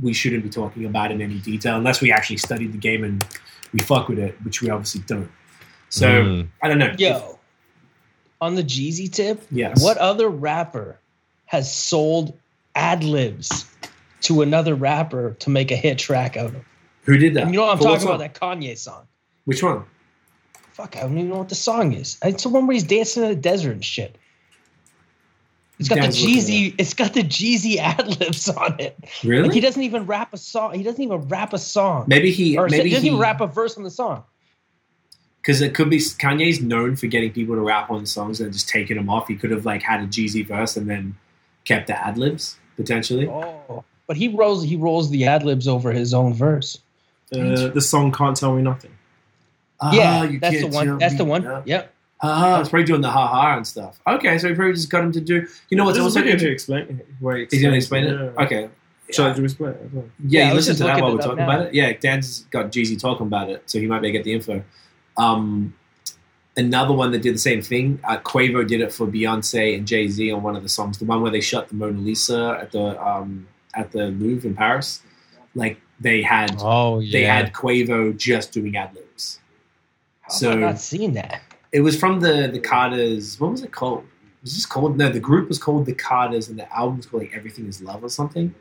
we 0.01 0.13
shouldn't 0.13 0.43
be 0.43 0.49
talking 0.49 0.85
about 0.87 1.11
in 1.13 1.21
any 1.21 1.39
detail 1.39 1.77
unless 1.77 2.01
we 2.01 2.11
actually 2.13 2.39
studied 2.39 2.73
the 2.73 2.79
game 2.79 3.05
and 3.05 3.25
we 3.73 3.81
fuck 3.81 4.09
with 4.09 4.19
it, 4.19 4.35
which 4.45 4.63
we 4.63 4.71
obviously 4.71 5.03
don't. 5.07 5.31
So 5.91 6.07
Mm. 6.09 6.49
I 6.63 6.69
don't 6.69 6.79
know. 6.79 6.95
Yo, 6.99 7.39
on 8.41 8.55
the 8.55 8.63
Jeezy 8.65 9.11
tip, 9.13 9.43
Yes. 9.51 9.83
what 9.83 9.97
other 9.99 10.29
rapper 10.29 10.99
has 11.47 11.75
sold 11.75 12.37
ad 12.75 13.03
libs 13.05 13.67
to 14.23 14.43
another 14.43 14.75
rapper 14.75 15.33
to 15.41 15.51
make 15.51 15.71
a 15.71 15.77
hit 15.77 15.99
track 15.99 16.37
out 16.37 16.55
of? 16.55 16.65
Who 17.03 17.17
did 17.19 17.35
that? 17.35 17.45
And 17.45 17.53
you 17.55 17.59
know 17.61 17.67
what 17.67 17.73
I'm 17.73 17.79
For 17.79 17.85
what 17.85 17.91
talking 18.01 18.09
about? 18.09 18.19
That 18.19 18.35
Kanye 18.35 18.77
song. 18.77 19.07
Which 19.45 19.63
one? 19.63 19.85
Fuck, 20.73 20.97
I 20.97 21.01
don't 21.01 21.17
even 21.19 21.31
know 21.31 21.39
what 21.39 21.49
the 21.49 21.55
song 21.55 21.93
is. 21.93 22.19
It's 22.23 22.43
the 22.45 22.51
one 22.51 22.67
where 22.67 22.75
he's 22.75 22.85
dancing 22.85 23.23
in 23.25 23.31
the 23.31 23.35
desert 23.37 23.73
and 23.73 23.85
shit. 23.85 24.17
It's 25.79 25.89
got 25.89 25.97
Dan's 25.97 26.21
the 26.21 26.27
Jeezy. 26.27 26.75
It's 26.79 26.95
got 26.95 27.15
the 27.15 27.23
Jeezy 27.23 27.77
ad 27.77 28.21
libs 28.21 28.49
on 28.49 28.79
it. 28.81 28.99
Really? 29.23 29.45
Like 29.45 29.53
he 29.53 29.61
doesn't 29.61 29.83
even 29.83 30.07
rap 30.07 30.33
a 30.33 30.37
song. 30.37 30.75
He 30.75 30.83
doesn't 30.83 31.01
even 31.01 31.29
rap 31.29 31.53
a 31.53 31.59
song. 31.59 32.05
maybe 32.09 32.31
he. 32.33 32.59
or 32.59 32.69
maybe 32.69 32.89
he 32.89 32.91
doesn't 32.91 33.05
he. 33.05 33.09
even 33.11 33.21
rap 33.21 33.41
a 33.41 33.47
verse 33.47 33.77
on 33.77 33.85
the 33.85 33.91
song. 33.91 34.25
Because 35.41 35.61
it 35.63 35.75
could 35.75 35.89
be 35.89 35.99
Kanye's 35.99 36.61
known 36.61 36.97
for 36.97 37.07
getting 37.07 37.33
people 37.33 37.55
to 37.55 37.61
rap 37.61 37.91
on 37.91 38.05
songs 38.07 38.41
and 38.41 38.53
just 38.53 38.69
taking 38.69 38.97
them 38.97 39.09
off. 39.09 39.29
He 39.29 39.37
could 39.37 39.51
have 39.51 39.65
like 39.65 39.83
had 39.83 40.01
a 40.01 40.07
Jeezy 40.07 40.45
verse 40.47 40.77
and 40.77 40.91
then 40.91 41.17
kept 41.65 41.87
the 41.87 41.97
ad 41.99 42.19
libs 42.19 42.57
potentially. 42.77 43.29
Oh, 43.29 43.85
but 44.07 44.17
he 44.17 44.29
rolls. 44.29 44.65
He 44.65 44.77
rolls 44.77 45.11
the 45.11 45.27
ad 45.27 45.45
libs 45.45 45.69
over 45.69 45.93
his 45.93 46.13
own 46.13 46.35
verse. 46.35 46.79
Uh, 47.33 47.69
the 47.69 47.81
song 47.81 48.11
"Can't 48.11 48.37
Tell 48.37 48.55
Me 48.55 48.63
Nothing." 48.63 48.91
yeah, 49.93 50.21
Ah, 50.21 50.23
you 50.25 50.41
that's 50.41 50.61
the 50.61 50.67
one. 50.67 50.99
That's 50.99 51.17
the 51.17 51.25
one. 51.25 51.63
Yep. 51.67 51.95
Ah, 52.21 52.61
it's 52.61 52.69
probably 52.71 52.85
doing 52.85 53.01
the 53.01 53.11
ha 53.11 53.27
ha 53.29 53.57
and 53.57 53.67
stuff. 53.67 54.01
Okay, 54.07 54.39
so 54.39 54.49
he 54.49 54.55
probably 54.55 54.75
just 54.75 54.91
got 54.91 55.05
him 55.05 55.13
to 55.13 55.21
do. 55.21 55.47
You 55.71 55.77
know 55.77 55.85
what's 55.85 55.97
There's 55.97 56.07
also 56.07 56.21
a 56.21 56.23
video 56.23 56.37
good? 56.39 56.45
to 56.47 56.51
explain. 56.53 57.01
Wait, 57.21 57.49
He's 57.51 57.63
gonna 57.63 57.77
explain 57.77 58.05
it. 58.05 58.15
Yeah. 58.37 58.45
Okay. 58.45 58.69
Shall 59.11 59.27
I 59.31 59.33
do 59.35 59.45
explain 59.45 59.71
it? 59.71 59.83
as 59.87 59.93
well? 59.93 60.05
Yeah, 60.27 60.41
Yeah, 60.43 60.49
you 60.51 60.55
listen 60.55 60.77
to 60.77 60.83
that 60.85 61.01
while 61.01 61.13
we're 61.15 61.19
talking 61.23 61.37
now. 61.39 61.45
about 61.45 61.67
it. 61.67 61.75
Yeah, 61.75 61.93
Dan's 61.93 62.41
got 62.51 62.67
Jeezy 62.73 63.01
talking 63.01 63.27
about 63.27 63.49
it, 63.51 63.63
so 63.67 63.79
he 63.79 63.87
might 63.87 64.01
be 64.03 64.09
able 64.09 64.15
to 64.15 64.19
get 64.19 64.25
the 64.25 64.33
info. 64.35 64.65
Um, 65.17 65.75
another 66.57 66.93
one 66.93 67.13
that 67.13 67.23
did 67.23 67.35
the 67.35 67.39
same 67.39 67.63
thing. 67.63 68.01
Uh, 68.05 68.19
Quavo 68.19 68.67
did 68.67 68.81
it 68.81 68.93
for 68.93 69.07
Beyonce 69.07 69.77
and 69.77 69.87
Jay 69.87 70.09
Z 70.09 70.31
on 70.33 70.43
one 70.43 70.57
of 70.57 70.63
the 70.63 70.69
songs, 70.69 70.99
the 70.99 71.05
one 71.05 71.23
where 71.23 71.31
they 71.31 71.41
shot 71.41 71.69
the 71.69 71.75
Mona 71.77 71.99
Lisa 72.01 72.59
at 72.61 72.73
the 72.73 73.01
um, 73.03 73.47
at 73.75 73.93
the 73.93 74.09
Louvre 74.09 74.49
in 74.51 74.55
Paris. 74.57 75.01
Like 75.55 75.81
they 76.01 76.21
had 76.23 76.57
Oh 76.61 77.01
they 77.01 77.25
had 77.25 77.53
Quavo 77.55 78.17
just 78.17 78.53
doing 78.53 78.77
ad 78.77 78.95
libs. 78.95 79.41
How 80.23 80.29
So- 80.35 80.51
have 80.51 80.61
not 80.61 80.79
seen 80.81 81.15
that. 81.15 81.43
It 81.73 81.81
was 81.81 81.99
from 81.99 82.21
the 82.21 82.49
the 82.53 82.59
Carters. 82.61 83.39
What 83.41 83.51
was 83.53 83.63
it 83.63 83.73
called? 83.73 84.05
Was 84.43 84.55
this 84.55 84.67
called? 84.67 84.97
No, 84.97 85.09
the 85.11 85.21
group 85.21 85.49
was 85.49 85.59
called 85.59 85.87
the 85.87 85.95
Carters, 85.95 86.49
and 86.49 86.59
the 86.59 86.73
album 86.75 86.97
was 86.99 87.07
called 87.07 87.23
like 87.25 87.35
Everything 87.35 87.67
Is 87.67 87.83
Love 87.83 88.03
or 88.05 88.09
something. 88.09 88.55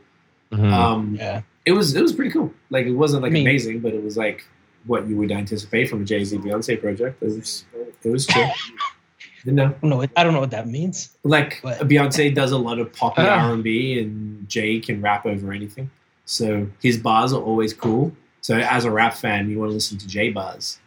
Mhm. 0.52 0.72
Um, 0.72 1.16
Yeah. 1.16 1.42
it 1.66 1.72
was 1.74 1.96
it 1.96 2.02
was 2.02 2.14
pretty 2.14 2.32
cool. 2.32 2.54
Like 2.70 2.86
it 2.86 2.94
wasn't 2.94 3.24
like 3.24 3.32
I 3.32 3.34
mean- 3.34 3.48
amazing, 3.48 3.80
but 3.80 3.94
it 3.94 4.04
was 4.04 4.18
like 4.18 4.46
what 4.86 5.08
you 5.08 5.18
would 5.18 5.32
anticipate 5.32 5.90
from 5.90 6.02
a 6.02 6.06
Jay 6.06 6.24
Z 6.24 6.38
Beyonce 6.38 6.80
project. 6.80 7.22
It 7.22 7.26
was 7.26 7.66
it 8.04 8.10
was 8.10 8.26
chill. 8.26 8.50
Didn't 9.44 9.56
know. 9.56 9.66
I 9.68 9.70
don't 9.82 9.90
know. 9.90 9.98
What, 9.98 10.10
I 10.18 10.24
don't 10.24 10.34
know 10.34 10.40
what 10.40 10.52
that 10.52 10.68
means. 10.68 11.16
Like 11.24 11.60
But- 11.64 11.88
Beyonce 11.88 12.34
does 12.34 12.52
a 12.52 12.58
lot 12.58 12.80
of 12.80 12.92
pop 12.94 13.14
Ah. 13.18 13.48
R 13.48 13.54
and 13.54 13.64
B, 13.64 14.00
and 14.00 14.48
Jay 14.50 14.80
can 14.80 15.02
rap 15.02 15.26
over 15.26 15.52
anything. 15.54 15.90
So 16.26 16.68
his 16.82 16.98
bars 16.98 17.32
are 17.34 17.42
always 17.42 17.74
cool. 17.74 18.12
So 18.42 18.58
as 18.58 18.84
a 18.86 18.92
rap 18.92 19.14
fan, 19.14 19.50
you 19.50 19.60
want 19.60 19.70
to 19.72 19.74
listen 19.76 19.98
to 20.00 20.08
Jay 20.08 20.30
bars. 20.30 20.80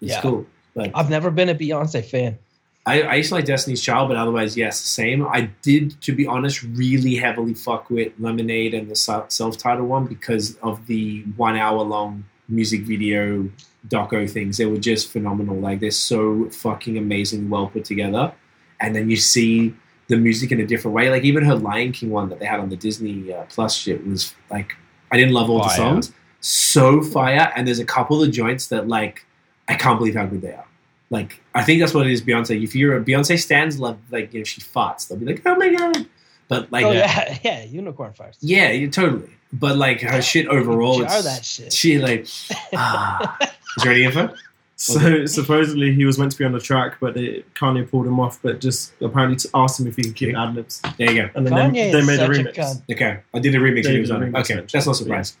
It's 0.00 0.12
Yeah. 0.12 0.20
cool. 0.20 0.46
But 0.76 0.92
I've 0.94 1.10
never 1.10 1.30
been 1.32 1.48
a 1.48 1.54
Beyonce 1.54 2.04
fan. 2.04 2.38
I, 2.84 3.02
I 3.02 3.14
used 3.16 3.30
to 3.30 3.34
like 3.34 3.46
Destiny's 3.46 3.82
Child, 3.82 4.08
but 4.08 4.16
otherwise, 4.16 4.56
yes, 4.56 4.78
same. 4.78 5.26
I 5.26 5.50
did, 5.62 6.00
to 6.02 6.12
be 6.12 6.24
honest, 6.24 6.62
really 6.62 7.16
heavily 7.16 7.54
fuck 7.54 7.90
with 7.90 8.12
Lemonade 8.20 8.74
and 8.74 8.88
the 8.88 8.94
self 8.94 9.58
titled 9.58 9.88
one 9.88 10.06
because 10.06 10.56
of 10.58 10.86
the 10.86 11.22
one 11.36 11.56
hour 11.56 11.82
long 11.82 12.24
music 12.48 12.82
video 12.82 13.48
doco 13.88 14.30
things. 14.30 14.58
They 14.58 14.66
were 14.66 14.76
just 14.76 15.10
phenomenal. 15.10 15.56
Like, 15.56 15.80
they're 15.80 15.90
so 15.90 16.48
fucking 16.50 16.96
amazing, 16.96 17.50
well 17.50 17.66
put 17.66 17.84
together. 17.84 18.32
And 18.78 18.94
then 18.94 19.10
you 19.10 19.16
see 19.16 19.74
the 20.06 20.16
music 20.16 20.52
in 20.52 20.60
a 20.60 20.66
different 20.66 20.94
way. 20.94 21.10
Like, 21.10 21.24
even 21.24 21.44
her 21.44 21.56
Lion 21.56 21.90
King 21.90 22.10
one 22.10 22.28
that 22.28 22.38
they 22.38 22.46
had 22.46 22.60
on 22.60 22.68
the 22.68 22.76
Disney 22.76 23.32
uh, 23.32 23.46
Plus 23.48 23.74
shit 23.74 24.06
was 24.06 24.32
like, 24.48 24.76
I 25.10 25.16
didn't 25.16 25.34
love 25.34 25.50
all 25.50 25.64
the 25.64 25.70
songs. 25.70 26.12
So 26.40 27.02
fire. 27.02 27.52
And 27.56 27.66
there's 27.66 27.80
a 27.80 27.84
couple 27.84 28.22
of 28.22 28.30
joints 28.30 28.68
that, 28.68 28.86
like, 28.86 29.25
I 29.68 29.74
can't 29.74 29.98
believe 29.98 30.14
how 30.14 30.26
good 30.26 30.42
they 30.42 30.52
are. 30.52 30.66
Like 31.10 31.40
I 31.54 31.62
think 31.62 31.80
that's 31.80 31.94
what 31.94 32.06
it 32.06 32.12
is. 32.12 32.22
Beyonce. 32.22 32.62
If 32.62 32.74
you're 32.74 32.96
a 32.96 33.00
Beyonce 33.00 33.38
stands, 33.38 33.78
love 33.78 33.98
like 34.10 34.32
you 34.32 34.40
know 34.40 34.44
she 34.44 34.60
farts, 34.60 35.08
they'll 35.08 35.18
be 35.18 35.26
like, 35.26 35.42
oh 35.46 35.54
my 35.56 35.72
god. 35.72 36.06
But 36.48 36.70
like, 36.72 36.84
oh 36.84 36.92
yeah, 36.92 37.28
yeah, 37.28 37.38
yeah, 37.44 37.64
unicorn 37.64 38.12
farts. 38.12 38.38
yeah, 38.40 38.70
you 38.70 38.90
totally. 38.90 39.30
But 39.52 39.76
like 39.76 40.00
her 40.00 40.20
shit 40.20 40.48
overall, 40.48 40.98
Jar 40.98 41.06
it's, 41.06 41.24
that 41.24 41.44
shit. 41.44 41.72
she 41.72 41.98
like. 41.98 42.26
ah. 42.74 43.38
Is 43.76 43.82
there 43.82 43.92
any 43.92 44.04
info? 44.04 44.34
So 44.76 45.26
supposedly 45.26 45.94
he 45.94 46.04
was 46.04 46.18
meant 46.18 46.32
to 46.32 46.38
be 46.38 46.44
on 46.44 46.52
the 46.52 46.60
track, 46.60 46.96
but 47.00 47.14
they, 47.14 47.44
Kanye 47.54 47.88
pulled 47.88 48.06
him 48.06 48.18
off. 48.18 48.40
But 48.42 48.60
just 48.60 48.92
apparently 49.00 49.36
t- 49.36 49.48
asked 49.54 49.78
him 49.78 49.86
if 49.86 49.96
he 49.96 50.02
could 50.02 50.16
keep 50.16 50.34
ad 50.34 50.54
libs, 50.54 50.82
There 50.98 51.10
you 51.10 51.22
go. 51.22 51.30
and 51.34 51.46
then 51.46 51.52
Kanye 51.52 51.72
they, 51.72 51.90
they 51.92 52.06
made 52.06 52.20
a 52.20 52.26
such 52.26 52.28
a 52.28 52.60
remix. 52.60 52.82
Okay, 52.92 53.20
I 53.34 53.38
did 53.38 53.54
a 53.54 53.58
remix. 53.58 53.82
They 53.84 53.88
when 53.88 53.94
he 53.94 54.00
was 54.00 54.10
on 54.10 54.22
it. 54.22 54.34
Okay, 54.34 54.66
that's 54.72 54.86
not 54.86 54.96
surprised 54.96 55.36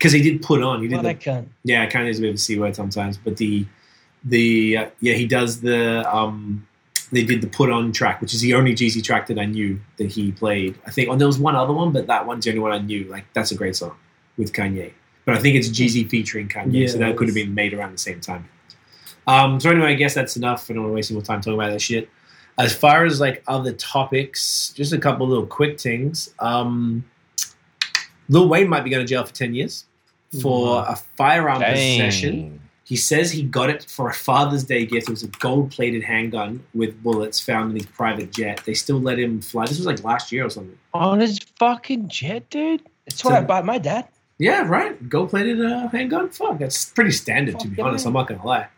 because 0.00 0.12
he 0.12 0.22
did 0.22 0.40
put 0.40 0.62
on. 0.62 0.80
He 0.80 0.88
did 0.88 1.02
the 1.02 1.10
a 1.10 1.14
cunt. 1.14 1.46
Yeah, 1.62 1.86
Kanye's 1.88 2.18
a 2.18 2.22
bit 2.22 2.30
of 2.30 2.36
a 2.36 2.38
c 2.38 2.58
word 2.58 2.74
sometimes, 2.74 3.18
but 3.18 3.36
the 3.36 3.66
the 4.24 4.76
uh, 4.78 4.90
yeah 5.00 5.14
he 5.14 5.26
does 5.26 5.60
the 5.60 6.10
um 6.14 6.66
they 7.12 7.22
did 7.22 7.42
the 7.42 7.46
put 7.46 7.70
on 7.70 7.92
track, 7.92 8.20
which 8.22 8.32
is 8.32 8.40
the 8.40 8.54
only 8.54 8.72
Jeezy 8.72 9.02
track 9.02 9.26
that 9.26 9.38
I 9.38 9.44
knew 9.44 9.78
that 9.98 10.06
he 10.06 10.32
played. 10.32 10.78
I 10.86 10.90
think, 10.90 11.08
and 11.10 11.20
there 11.20 11.26
was 11.26 11.38
one 11.38 11.56
other 11.56 11.72
one, 11.72 11.92
but 11.92 12.06
that 12.06 12.26
one's 12.26 12.44
the 12.44 12.50
only 12.50 12.60
one 12.60 12.72
I 12.72 12.78
knew. 12.78 13.04
Like 13.04 13.26
that's 13.34 13.52
a 13.52 13.54
great 13.54 13.76
song 13.76 13.94
with 14.38 14.54
Kanye, 14.54 14.92
but 15.26 15.36
I 15.36 15.38
think 15.38 15.56
it's 15.56 15.68
Jeezy 15.68 16.08
featuring 16.08 16.48
Kanye, 16.48 16.72
Yeah, 16.72 16.86
so 16.88 16.98
that 16.98 17.16
could 17.18 17.28
have 17.28 17.34
been 17.34 17.54
made 17.54 17.74
around 17.74 17.92
the 17.92 17.98
same 17.98 18.20
time. 18.20 18.48
Um, 19.26 19.60
so 19.60 19.70
anyway, 19.70 19.88
I 19.88 19.94
guess 19.94 20.14
that's 20.14 20.36
enough. 20.36 20.70
I 20.70 20.72
don't 20.72 20.82
want 20.82 20.92
to 20.92 20.94
waste 20.94 21.12
more 21.12 21.20
time 21.20 21.42
talking 21.42 21.60
about 21.60 21.72
that 21.72 21.82
shit. 21.82 22.08
As 22.58 22.74
far 22.74 23.04
as 23.04 23.20
like 23.20 23.42
other 23.46 23.72
topics, 23.72 24.72
just 24.74 24.94
a 24.94 24.98
couple 24.98 25.24
of 25.24 25.30
little 25.30 25.46
quick 25.46 25.78
things. 25.78 26.34
Um, 26.38 27.04
Lil 28.28 28.48
Wayne 28.48 28.68
might 28.68 28.84
be 28.84 28.90
going 28.90 29.04
to 29.04 29.08
jail 29.08 29.24
for 29.24 29.34
ten 29.34 29.54
years 29.54 29.84
for 30.40 30.84
a 30.86 30.96
firearm 31.16 31.62
possession. 31.62 32.60
He 32.84 32.96
says 32.96 33.30
he 33.30 33.44
got 33.44 33.70
it 33.70 33.84
for 33.88 34.08
a 34.10 34.12
Father's 34.14 34.64
Day 34.64 34.84
gift. 34.84 35.08
It 35.08 35.10
was 35.10 35.22
a 35.22 35.28
gold 35.28 35.70
plated 35.70 36.02
handgun 36.02 36.64
with 36.74 37.00
bullets 37.02 37.38
found 37.38 37.70
in 37.70 37.76
his 37.76 37.86
private 37.86 38.32
jet. 38.32 38.62
They 38.66 38.74
still 38.74 39.00
let 39.00 39.18
him 39.18 39.40
fly. 39.40 39.66
This 39.66 39.78
was 39.78 39.86
like 39.86 40.02
last 40.02 40.32
year 40.32 40.44
or 40.46 40.50
something. 40.50 40.76
On 40.92 41.20
his 41.20 41.38
fucking 41.56 42.08
jet, 42.08 42.50
dude. 42.50 42.82
That's 43.06 43.24
what 43.24 43.30
So- 43.32 43.36
I 43.36 43.40
bought 43.42 43.64
my 43.64 43.78
dad. 43.78 44.08
Yeah, 44.38 44.66
right. 44.66 45.08
Gold 45.08 45.30
plated 45.30 45.64
uh, 45.64 45.88
handgun. 45.88 46.30
Fuck, 46.30 46.58
that's 46.58 46.86
pretty 46.86 47.10
standard 47.12 47.60
to 47.60 47.68
be 47.68 47.74
Fucking 47.74 47.84
honest. 47.84 48.06
I'm 48.06 48.14
not 48.14 48.26
gonna 48.26 48.44
lie. 48.44 48.68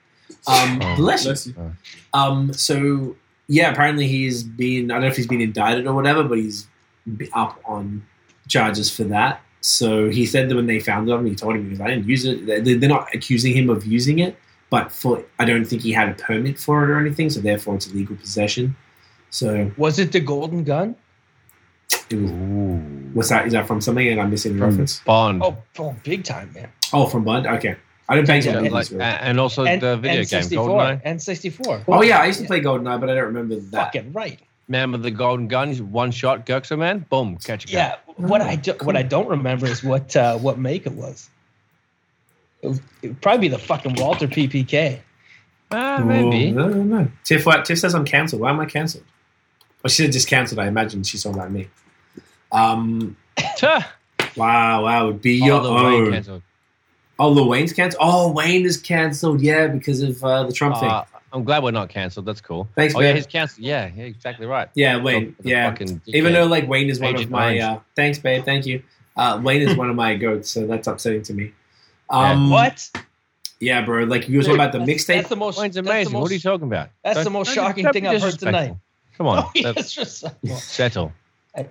Um, 0.46 0.80
Oh, 0.82 0.96
bless 0.96 1.24
you. 1.24 1.30
Bless 1.30 1.46
you. 1.46 1.76
Um, 2.12 2.52
so 2.52 3.14
yeah, 3.46 3.70
apparently 3.70 4.08
he's 4.08 4.42
been. 4.42 4.90
I 4.90 4.94
don't 4.94 5.02
know 5.02 5.06
if 5.08 5.16
he's 5.16 5.28
been 5.28 5.40
indicted 5.40 5.86
or 5.86 5.94
whatever, 5.94 6.24
but 6.24 6.38
he's 6.38 6.66
up 7.32 7.60
on 7.64 8.04
charges 8.48 8.90
for 8.94 9.04
that. 9.04 9.40
So 9.64 10.08
he 10.10 10.26
said 10.26 10.48
that 10.48 10.56
when 10.56 10.66
they 10.66 10.80
found 10.80 11.08
him, 11.08 11.24
he 11.24 11.34
told 11.34 11.54
him 11.56 11.62
because 11.64 11.80
I 11.80 11.86
didn't 11.88 12.06
use 12.06 12.24
it. 12.24 12.46
They- 12.46 12.74
They're 12.74 12.88
not 12.88 13.08
accusing 13.14 13.56
him 13.56 13.70
of 13.70 13.86
using 13.86 14.18
it, 14.18 14.36
but 14.70 14.90
for 14.92 15.24
I 15.38 15.44
don't 15.44 15.64
think 15.64 15.82
he 15.82 15.92
had 15.92 16.08
a 16.08 16.14
permit 16.14 16.58
for 16.58 16.82
it 16.84 16.90
or 16.90 16.98
anything. 16.98 17.30
So 17.30 17.40
therefore, 17.40 17.76
it's 17.76 17.86
illegal 17.86 18.16
possession. 18.16 18.76
So 19.30 19.70
Was 19.76 19.98
it 19.98 20.12
the 20.12 20.20
golden 20.20 20.64
gun? 20.64 20.96
it 22.10 22.16
was, 22.16 22.30
Ooh. 22.30 22.80
what's 23.14 23.28
that? 23.30 23.46
Is 23.46 23.52
that 23.52 23.66
from 23.66 23.80
something? 23.80 24.06
And 24.08 24.20
I'm 24.20 24.30
missing 24.30 24.52
the 24.54 24.58
From 24.58 24.70
reference. 24.70 25.00
Bond. 25.06 25.42
Oh, 25.42 25.56
oh, 25.78 25.94
big 26.04 26.24
time, 26.24 26.52
man. 26.54 26.68
Oh, 26.92 27.06
from 27.06 27.22
Bond. 27.24 27.46
Okay, 27.46 27.76
I 28.08 28.16
didn't 28.16 28.26
pay 28.28 28.40
Yeah, 28.40 28.50
attention. 28.50 28.72
like, 28.72 28.86
to 28.88 28.94
this. 28.94 29.02
and 29.20 29.40
also 29.40 29.64
And, 29.64 29.80
the 29.80 29.96
video 29.96 30.20
and 30.20 30.28
game, 30.28 30.42
64. 30.42 30.68
GoldenEye. 30.68 31.00
And 31.04 31.22
64. 31.22 31.82
Oh 31.88 32.02
yeah, 32.02 32.18
I 32.18 32.26
used 32.26 32.40
to 32.40 32.46
play 32.46 32.60
GoldenEye, 32.60 33.00
but 33.00 33.08
I 33.08 33.14
don't 33.14 33.24
remember 33.26 33.56
that. 33.56 33.70
Fucking 33.94 34.12
right. 34.12 34.40
Man 34.68 34.92
with 34.92 35.02
the 35.02 35.10
golden 35.10 35.48
gun, 35.48 35.68
he's 35.68 35.82
one 35.82 36.10
shot, 36.12 36.46
Gurksa 36.46 36.78
man, 36.78 37.04
boom, 37.10 37.36
catch 37.36 37.64
a 37.64 37.68
gun. 37.68 37.74
Yeah. 37.74 37.96
What 38.16 38.40
I 38.40 38.56
do, 38.56 38.72
cool. 38.74 38.86
what 38.86 38.96
I 38.96 39.02
don't 39.02 39.28
remember 39.28 39.66
is 39.66 39.82
what 39.82 40.14
uh, 40.16 40.38
what 40.38 40.58
make 40.58 40.86
it 40.86 40.92
was. 40.92 41.28
It 42.62 42.68
would, 42.68 42.80
it 43.02 43.08
would 43.08 43.20
probably 43.20 43.48
be 43.48 43.48
the 43.48 43.58
fucking 43.58 43.94
Walther 43.96 44.28
PPK. 44.28 45.00
Ah, 45.72 46.02
maybe. 46.04 46.50
Oh, 46.50 46.54
no, 46.54 46.68
no, 46.68 46.82
no. 46.82 47.08
Tiff, 47.24 47.44
what, 47.44 47.64
Tiff 47.64 47.78
says 47.78 47.94
I'm 47.94 48.04
cancelled. 48.04 48.40
Why 48.42 48.50
am 48.50 48.60
I 48.60 48.66
cancelled? 48.66 49.04
Well, 49.82 49.88
she 49.90 50.04
said 50.04 50.12
just 50.12 50.28
cancelled. 50.28 50.60
I 50.60 50.68
imagine 50.68 51.02
she's 51.02 51.22
talking 51.22 51.38
about 51.38 51.50
me. 51.50 51.68
Um, 52.52 53.16
wow, 54.36 54.84
wow. 54.84 55.06
Would 55.06 55.22
be 55.22 55.42
Oh, 55.42 55.46
your 55.46 55.60
the 55.62 55.72
Wayne 55.72 55.84
own. 56.06 56.12
cancelled. 56.12 56.42
Oh, 57.18 57.28
Lil 57.30 57.48
Wayne's 57.48 57.72
cancelled. 57.72 58.02
Oh, 58.04 58.30
Wayne 58.32 58.64
is 58.64 58.76
cancelled. 58.76 59.40
Yeah, 59.40 59.66
because 59.68 60.02
of 60.02 60.22
uh, 60.22 60.44
the 60.44 60.52
Trump 60.52 60.76
thing. 60.76 60.90
I'm 61.32 61.44
glad 61.44 61.62
we're 61.62 61.70
not 61.70 61.88
cancelled. 61.88 62.26
That's 62.26 62.40
cool. 62.40 62.68
Thanks, 62.76 62.94
oh 62.94 63.00
yeah, 63.00 63.12
he's 63.14 63.26
cancelled. 63.26 63.64
Yeah, 63.64 63.90
yeah, 63.96 64.04
exactly 64.04 64.46
right. 64.46 64.68
Yeah, 64.74 64.96
Wayne. 65.02 65.34
The 65.40 65.48
Yeah. 65.50 65.70
fucking 65.70 66.02
Even 66.06 66.32
dickhead. 66.32 66.34
though 66.34 66.46
like 66.46 66.68
Wayne 66.68 66.90
is 66.90 67.00
one 67.00 67.16
of 67.16 67.30
my. 67.30 67.58
Uh, 67.58 67.80
thanks, 67.96 68.18
babe. 68.18 68.44
Thank 68.44 68.66
you. 68.66 68.82
Uh, 69.16 69.40
Wayne 69.42 69.62
is 69.62 69.76
one 69.76 69.88
of 69.90 69.96
my 69.96 70.14
goats, 70.26 70.50
so 70.50 70.66
that's 70.66 70.86
upsetting 70.86 71.22
to 71.24 71.34
me. 71.34 71.52
Um, 72.10 72.50
What? 72.50 72.88
Yeah, 73.60 73.82
bro. 73.82 74.04
Like 74.04 74.28
you 74.28 74.38
were 74.38 74.42
talking 74.42 74.56
about 74.56 74.72
the 74.72 74.78
That's- 74.80 75.04
mixtape. 75.04 75.16
That's 75.16 75.28
the 75.28 75.36
most. 75.36 75.58
Wayne's 75.58 75.76
amazing. 75.76 76.12
most- 76.12 76.22
what 76.22 76.30
are 76.30 76.34
you 76.34 76.40
talking 76.40 76.66
about? 76.66 76.90
that's 77.04 77.18
the 77.18 77.24
Don't- 77.24 77.32
most 77.32 77.54
shocking 77.54 77.88
thing 77.90 78.06
I've 78.06 78.20
heard 78.20 78.38
tonight. 78.38 78.74
Come 79.16 79.26
on, 79.28 79.38
Oh, 79.44 79.50
yeah, 79.54 79.72
let's 79.76 79.92
just 79.94 80.24
settle. 80.58 81.12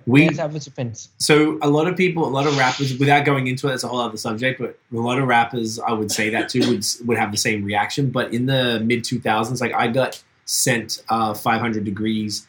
We- 0.06 0.28
its 0.28 0.66
opinions. 0.66 1.08
So 1.18 1.58
a 1.60 1.68
lot 1.68 1.88
of 1.88 1.96
people, 1.96 2.26
a 2.26 2.30
lot 2.30 2.46
of 2.46 2.56
rappers, 2.56 2.96
without 2.98 3.24
going 3.24 3.48
into 3.48 3.68
it, 3.68 3.74
it's 3.74 3.84
a 3.84 3.88
whole 3.88 4.00
other 4.00 4.16
subject. 4.16 4.60
But 4.60 4.78
a 4.92 5.00
lot 5.00 5.18
of 5.18 5.26
rappers, 5.26 5.78
I 5.80 5.92
would 5.92 6.12
say 6.12 6.30
that 6.30 6.48
too, 6.48 6.60
would 6.68 6.84
would 7.04 7.18
have 7.18 7.32
the 7.32 7.38
same 7.38 7.64
reaction. 7.64 8.10
But 8.10 8.32
in 8.32 8.46
the 8.46 8.80
mid 8.80 9.02
two 9.04 9.20
thousands, 9.20 9.60
like 9.60 9.74
I 9.74 9.88
got 9.88 10.22
sent 10.44 11.02
uh, 11.08 11.34
500 11.34 11.84
Degreez 11.84 12.46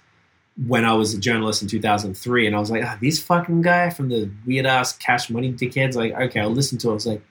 when 0.67 0.85
I 0.85 0.93
was 0.93 1.13
a 1.13 1.19
journalist 1.19 1.63
in 1.63 1.67
2003, 1.67 2.45
and 2.45 2.55
I 2.55 2.59
was 2.59 2.69
like, 2.69 2.83
ah, 2.85 2.97
these 3.01 3.23
fucking 3.23 3.63
guy 3.63 3.89
from 3.89 4.09
the 4.09 4.29
weird 4.45 4.67
ass 4.67 4.95
Cash 4.95 5.29
Money 5.31 5.51
dickheads. 5.51 5.95
Like, 5.95 6.13
okay, 6.13 6.39
I'll 6.39 6.49
listen 6.51 6.77
to 6.79 6.89
it. 6.89 6.91
I 6.91 6.93
was 6.93 7.07
like, 7.07 7.21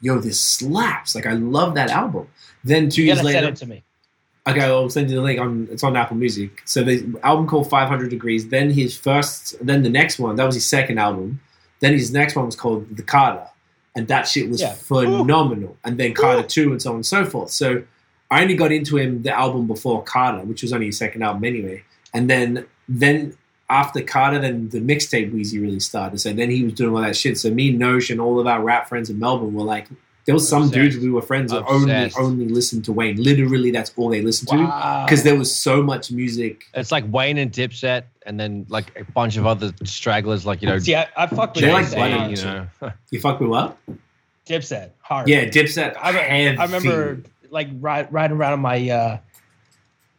yo, 0.00 0.18
this 0.18 0.40
slaps. 0.40 1.14
Like, 1.14 1.26
I 1.26 1.34
love 1.34 1.74
that 1.74 1.90
album. 1.90 2.28
Then 2.64 2.88
two 2.88 3.02
You 3.02 3.08
years 3.08 3.22
later, 3.22 3.40
send 3.40 3.48
it 3.48 3.56
to 3.56 3.66
me. 3.66 3.84
Okay, 4.50 4.64
I'll 4.64 4.88
send 4.90 5.10
you 5.10 5.16
the 5.16 5.22
link. 5.22 5.40
On 5.40 5.68
it's 5.70 5.82
on 5.84 5.96
Apple 5.96 6.16
Music. 6.16 6.62
So 6.64 6.82
the 6.82 7.18
album 7.22 7.46
called 7.46 7.68
500 7.70 8.10
Degreez. 8.10 8.50
Then 8.50 8.70
his 8.70 8.96
first, 8.96 9.54
then 9.64 9.82
the 9.82 9.90
next 9.90 10.18
one. 10.18 10.36
That 10.36 10.44
was 10.44 10.54
his 10.54 10.66
second 10.66 10.98
album. 10.98 11.40
Then 11.80 11.92
his 11.92 12.12
next 12.12 12.36
one 12.36 12.46
was 12.46 12.56
called 12.56 12.94
The 12.96 13.02
Carter, 13.02 13.46
and 13.96 14.06
that 14.08 14.28
shit 14.28 14.50
was 14.50 14.60
Yeah. 14.60 14.74
phenomenal. 14.74 15.76
And 15.84 15.98
then 15.98 16.14
Carter 16.14 16.46
Two, 16.46 16.72
and 16.72 16.82
so 16.82 16.90
on 16.90 16.96
and 16.96 17.06
so 17.06 17.24
forth. 17.24 17.50
So 17.50 17.82
I 18.30 18.42
only 18.42 18.54
got 18.54 18.70
into 18.70 18.96
him 18.96 19.22
the 19.22 19.32
album 19.36 19.66
before 19.66 20.02
Carter, 20.02 20.44
which 20.44 20.62
was 20.62 20.72
only 20.72 20.86
his 20.86 20.98
second 20.98 21.22
album 21.22 21.44
anyway. 21.44 21.82
And 22.12 22.28
then 22.28 22.66
then 22.88 23.34
after 23.68 24.02
Carter, 24.02 24.40
then 24.40 24.68
the 24.70 24.80
mixtape 24.80 25.32
Weezy 25.32 25.60
really 25.62 25.78
started. 25.80 26.18
So 26.20 26.32
then 26.32 26.50
he 26.50 26.64
was 26.64 26.72
doing 26.74 26.94
all 26.94 27.02
that 27.02 27.16
shit. 27.16 27.38
So 27.38 27.50
me, 27.50 27.72
Nosh, 27.72 28.10
and 28.10 28.20
all 28.20 28.40
of 28.40 28.46
our 28.46 28.60
rap 28.62 28.88
friends 28.88 29.08
in 29.10 29.18
Melbourne 29.20 29.54
were 29.54 29.62
like, 29.62 29.86
there 30.26 30.34
was 30.34 30.48
some 30.48 30.64
Obsessed. 30.64 30.74
dudes 30.74 30.98
we 30.98 31.10
were 31.10 31.22
friends 31.22 31.50
that 31.52 31.64
only 31.66 32.12
only 32.18 32.46
listened 32.48 32.84
to 32.84 32.92
Wayne. 32.92 33.16
Literally, 33.22 33.70
that's 33.70 33.92
all 33.96 34.08
they 34.10 34.22
listened 34.22 34.48
to 34.50 34.56
because 35.06 35.22
there 35.22 35.36
was 35.36 35.54
so 35.54 35.82
much 35.82 36.10
music. 36.12 36.64
It's 36.74 36.92
like 36.92 37.04
Wayne 37.10 37.38
and 37.38 37.50
Dipset, 37.50 38.04
and 38.26 38.38
then 38.38 38.66
like 38.68 38.98
a 38.98 39.04
bunch 39.12 39.36
of 39.36 39.46
other 39.46 39.72
stragglers, 39.84 40.44
like 40.46 40.62
you 40.62 40.68
know, 40.68 40.78
See, 40.78 40.94
I, 40.94 41.06
I 41.16 41.26
fucked 41.26 41.56
with 41.56 41.64
They 41.64 41.72
like 41.72 41.86
Dipset. 41.86 41.94
Black 41.94 42.30
you 42.30 42.44
know. 42.44 42.92
You 43.10 43.20
fuck 43.20 43.40
me 43.40 43.46
what? 43.46 43.76
Dipset 44.46 44.90
hard. 45.00 45.28
Yeah, 45.28 45.46
Dipset. 45.46 45.96
I, 45.96 46.12
heavy. 46.12 46.58
I 46.58 46.64
remember 46.64 47.22
like 47.50 47.68
ride, 47.80 48.12
riding 48.12 48.36
around 48.36 48.52
on 48.54 48.60
my 48.60 48.88
uh, 48.90 49.18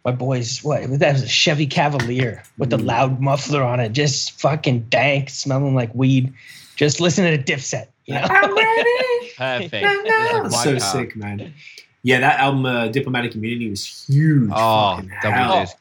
my 0.05 0.11
boys. 0.11 0.63
What 0.63 0.99
that 0.99 1.13
was 1.13 1.23
a 1.23 1.27
Chevy 1.27 1.67
Cavalier 1.67 2.43
with 2.57 2.69
the 2.69 2.77
Mm. 2.77 2.85
loud 2.85 3.19
muffler 3.21 3.61
on 3.61 3.79
it, 3.79 3.91
just 3.93 4.39
fucking 4.39 4.81
dank, 4.89 5.29
smelling 5.29 5.75
like 5.75 5.93
weed. 5.93 6.33
Just 6.75 6.99
listening 6.99 7.37
to 7.43 7.53
Dipset. 7.53 7.87
You? 8.05 8.15
I'm 8.15 8.55
ready. 8.55 9.31
Perfect. 9.37 9.83
No, 9.83 10.01
no. 10.03 10.45
It's 10.45 10.63
so 10.63 10.71
car. 10.77 10.79
sick, 10.79 11.15
man. 11.15 11.53
Yeah, 12.03 12.19
that 12.21 12.39
album, 12.39 12.65
uh, 12.65 12.87
Diplomatic 12.87 13.35
Immunity, 13.35 13.69
was 13.69 14.05
huge. 14.07 14.49
Oh, 14.53 14.95
Fucking 14.95 15.11
double 15.21 15.35
hell. 15.35 15.59
disc. 15.61 15.77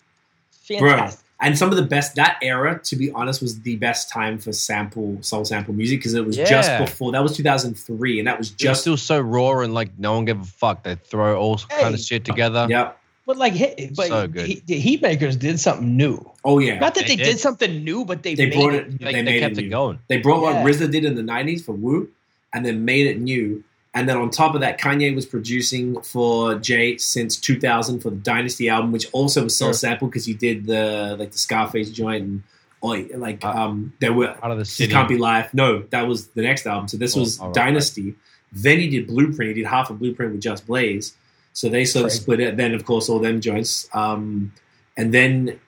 Fantastic. 0.68 1.20
And 1.42 1.56
some 1.56 1.70
of 1.70 1.76
the 1.76 1.82
best 1.82 2.16
that 2.16 2.36
era, 2.42 2.78
to 2.84 2.96
be 2.96 3.10
honest, 3.12 3.40
was 3.40 3.60
the 3.62 3.76
best 3.76 4.10
time 4.10 4.38
for 4.38 4.52
sample 4.52 5.16
soul 5.22 5.46
sample 5.46 5.72
music 5.72 6.00
because 6.00 6.12
it 6.12 6.24
was 6.26 6.36
Yeah. 6.36 6.44
just 6.44 6.76
before 6.78 7.12
that 7.12 7.22
was 7.22 7.34
2003, 7.34 8.18
and 8.18 8.28
that 8.28 8.36
was 8.36 8.50
Just 8.50 8.58
just 8.60 8.80
still 8.82 8.96
so 8.98 9.18
raw 9.20 9.60
and 9.60 9.72
like 9.72 9.90
no 9.98 10.12
one 10.12 10.26
gave 10.26 10.38
a 10.38 10.44
fuck. 10.44 10.82
They 10.82 10.96
throw 10.96 11.40
all 11.40 11.56
kind 11.56 11.94
of 11.94 12.00
shit 12.00 12.26
together. 12.26 12.66
yeah. 12.68 12.92
But 13.30 13.38
like, 13.38 13.52
hit, 13.52 13.94
but 13.94 14.08
So 14.08 14.26
good. 14.26 14.44
He, 14.46 14.60
the 14.66 14.82
Heatmakerz 14.82 15.38
did 15.38 15.60
something 15.60 15.96
new. 15.96 16.28
Oh 16.44 16.58
yeah, 16.58 16.80
Not 16.80 16.96
that 16.96 17.06
They 17.06 17.14
they, 17.14 17.22
did. 17.22 17.24
did. 17.32 17.38
something 17.38 17.84
new, 17.84 18.04
but 18.04 18.24
they, 18.24 18.34
They 18.34 18.46
made 18.46 18.54
brought 18.54 18.74
it. 18.74 18.86
it- 18.86 18.90
new. 18.90 18.98
They, 18.98 19.04
They 19.04 19.12
they 19.12 19.22
made 19.22 19.40
kept 19.40 19.58
it 19.58 19.66
it 19.66 19.68
going. 19.68 20.00
They 20.08 20.16
brought 20.18 20.42
what 20.42 20.54
Yeah. 20.56 20.64
RZA 20.64 20.90
did 20.90 21.04
in 21.04 21.14
the 21.14 21.22
90s 21.22 21.64
for 21.64 21.70
Wu, 21.72 22.08
and 22.52 22.66
then 22.66 22.84
made 22.84 23.06
it 23.06 23.20
new. 23.20 23.62
And 23.94 24.08
then 24.08 24.16
on 24.16 24.30
top 24.30 24.56
of 24.56 24.60
that, 24.62 24.80
Kanye 24.80 25.14
was 25.14 25.26
producing 25.26 26.00
for 26.02 26.56
Jay 26.56 26.96
since 26.98 27.36
2000 27.36 28.00
for 28.00 28.10
the 28.10 28.16
Dynasty 28.16 28.68
album, 28.68 28.90
which 28.90 29.06
also 29.12 29.44
was 29.44 29.56
so 29.56 29.66
Sure. 29.66 29.74
sample 29.74 30.08
because 30.08 30.26
he 30.26 30.34
did 30.34 30.66
the 30.66 31.14
like 31.16 31.30
the 31.30 31.38
Scarface 31.38 31.90
joint 31.90 32.22
and 32.24 32.42
oh, 32.82 32.96
like 33.16 33.44
Uh, 33.44 33.48
um 33.50 33.92
there 34.00 34.12
were 34.12 34.30
Out 34.42 34.50
of 34.50 34.58
the 34.58 34.62
This 34.64 34.72
city. 34.72 34.92
Can't 34.92 35.08
Be 35.08 35.18
Life. 35.18 35.54
No, 35.54 35.84
that 35.90 36.08
was 36.08 36.26
the 36.28 36.42
next 36.42 36.66
album. 36.66 36.88
So 36.88 36.96
this 36.96 37.16
Oh, 37.16 37.20
was 37.20 37.38
all 37.38 37.46
right, 37.48 37.54
Dynasty. 37.54 38.14
Then 38.52 38.78
he 38.80 38.88
did 38.88 39.06
Blueprint. 39.06 39.48
He 39.54 39.62
did 39.62 39.66
half 39.66 39.90
of 39.90 39.98
Blueprint 40.00 40.32
with 40.32 40.40
Just 40.40 40.66
Blaze. 40.66 41.14
So 41.60 41.68
they 41.68 41.84
sort 41.84 42.06
of 42.06 42.12
split 42.12 42.40
it. 42.40 42.56
Then 42.56 42.72
of 42.72 42.86
course 42.86 43.10
all 43.10 43.18
them 43.18 43.42
joints. 43.42 43.86
Um, 43.92 44.50
and 44.96 45.12
then 45.12 45.60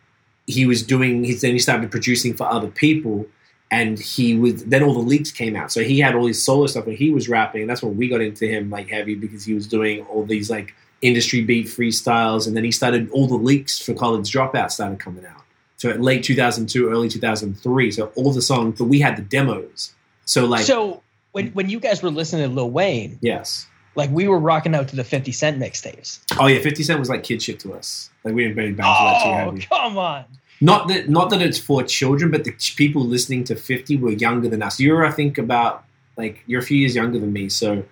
he 0.46 0.64
was 0.64 0.82
doing. 0.82 1.22
He 1.22 1.34
then 1.34 1.52
he 1.52 1.58
started 1.58 1.90
producing 1.90 2.32
for 2.32 2.44
other 2.44 2.68
people. 2.68 3.26
And 3.70 3.98
he 3.98 4.34
was 4.34 4.64
then 4.64 4.82
all 4.82 4.94
the 4.94 5.00
leaks 5.00 5.30
came 5.30 5.54
out. 5.54 5.70
So 5.70 5.82
he 5.82 6.00
had 6.00 6.14
all 6.14 6.26
his 6.26 6.42
solo 6.42 6.66
stuff 6.66 6.86
and 6.86 6.96
he 6.96 7.10
was 7.10 7.28
rapping. 7.28 7.60
And 7.60 7.68
that's 7.68 7.82
when 7.82 7.98
we 7.98 8.08
got 8.08 8.22
into 8.22 8.46
him 8.46 8.70
like 8.70 8.88
heavy 8.88 9.14
because 9.14 9.44
he 9.44 9.52
was 9.52 9.66
doing 9.66 10.02
all 10.06 10.24
these 10.24 10.48
like 10.48 10.74
industry 11.02 11.42
beat 11.42 11.66
freestyles. 11.66 12.46
And 12.46 12.56
then 12.56 12.64
he 12.64 12.70
started 12.70 13.10
all 13.10 13.26
the 13.26 13.34
leaks 13.36 13.78
for 13.78 13.92
College 13.92 14.32
Dropout 14.32 14.70
started 14.70 14.98
coming 14.98 15.26
out. 15.26 15.42
So 15.76 15.90
at 15.90 16.00
late 16.00 16.24
2002, 16.24 16.88
early 16.88 17.10
2003. 17.10 17.90
So 17.90 18.06
all 18.14 18.32
the 18.32 18.40
songs, 18.40 18.78
but 18.78 18.86
we 18.86 18.98
had 18.98 19.18
the 19.18 19.22
demos. 19.22 19.92
So 20.24 20.46
like, 20.46 20.64
so 20.64 21.02
when 21.32 21.48
when 21.48 21.68
you 21.68 21.80
guys 21.80 22.02
were 22.02 22.10
listening 22.10 22.48
to 22.48 22.54
Lil 22.54 22.70
Wayne, 22.70 23.18
yes, 23.20 23.66
like 23.94 24.10
we 24.10 24.28
were 24.28 24.38
rocking 24.38 24.74
out 24.74 24.88
to 24.88 24.96
the 24.96 25.04
50 25.04 25.32
Cent 25.32 25.58
mixtapes. 25.60 26.20
Oh 26.38 26.46
yeah, 26.46 26.60
Fifty 26.60 26.82
Cent 26.82 26.98
was 26.98 27.08
like 27.08 27.22
kid 27.22 27.42
shit 27.42 27.58
to 27.60 27.74
us. 27.74 28.10
Like 28.24 28.34
we 28.34 28.42
didn't 28.44 28.56
really 28.56 28.72
bounce 28.72 28.98
to 28.98 29.04
that 29.04 29.22
too 29.22 29.28
Oh, 29.30 29.50
heavy. 29.50 29.66
come 29.66 29.98
on. 29.98 30.24
Not 30.60 30.88
that 30.88 31.08
not 31.08 31.30
that 31.30 31.42
it's 31.42 31.58
for 31.58 31.82
children, 31.82 32.30
but 32.30 32.44
the 32.44 32.52
people 32.76 33.02
listening 33.02 33.44
to 33.44 33.56
Fifty 33.56 33.96
were 33.96 34.12
younger 34.12 34.48
than 34.48 34.62
us. 34.62 34.78
You're 34.80 35.04
I 35.04 35.10
think 35.10 35.36
about 35.38 35.84
like 36.16 36.42
you're 36.46 36.60
a 36.60 36.64
few 36.64 36.78
years 36.78 36.94
younger 36.94 37.18
than 37.18 37.32
me, 37.32 37.48
so 37.48 37.82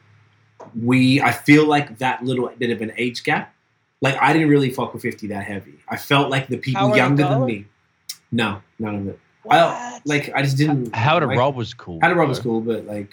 we 0.80 1.20
I 1.20 1.32
feel 1.32 1.66
like 1.66 1.98
that 1.98 2.24
little 2.24 2.48
bit 2.58 2.70
of 2.70 2.80
an 2.80 2.92
age 2.96 3.24
gap. 3.24 3.54
Like 4.00 4.16
I 4.20 4.32
didn't 4.32 4.48
really 4.48 4.70
fuck 4.70 4.92
with 4.94 5.02
Fifty 5.02 5.26
that 5.28 5.44
heavy. 5.44 5.74
I 5.88 5.96
felt 5.96 6.30
like 6.30 6.46
the 6.48 6.56
people 6.58 6.80
Howard 6.82 6.96
younger 6.96 7.24
than 7.24 7.44
me. 7.46 7.64
No, 8.32 8.62
none 8.78 8.94
of 8.94 9.08
it. 9.08 9.18
What? 9.42 9.56
I 9.58 10.00
like 10.04 10.32
I 10.34 10.42
just 10.42 10.56
didn't. 10.56 10.94
How 10.94 11.18
to 11.18 11.26
like, 11.26 11.36
Rob 11.38 11.56
was 11.56 11.74
cool. 11.74 11.98
How 12.00 12.08
to 12.08 12.14
Rob 12.14 12.28
was 12.28 12.38
cool, 12.38 12.60
but 12.60 12.84
like 12.86 13.10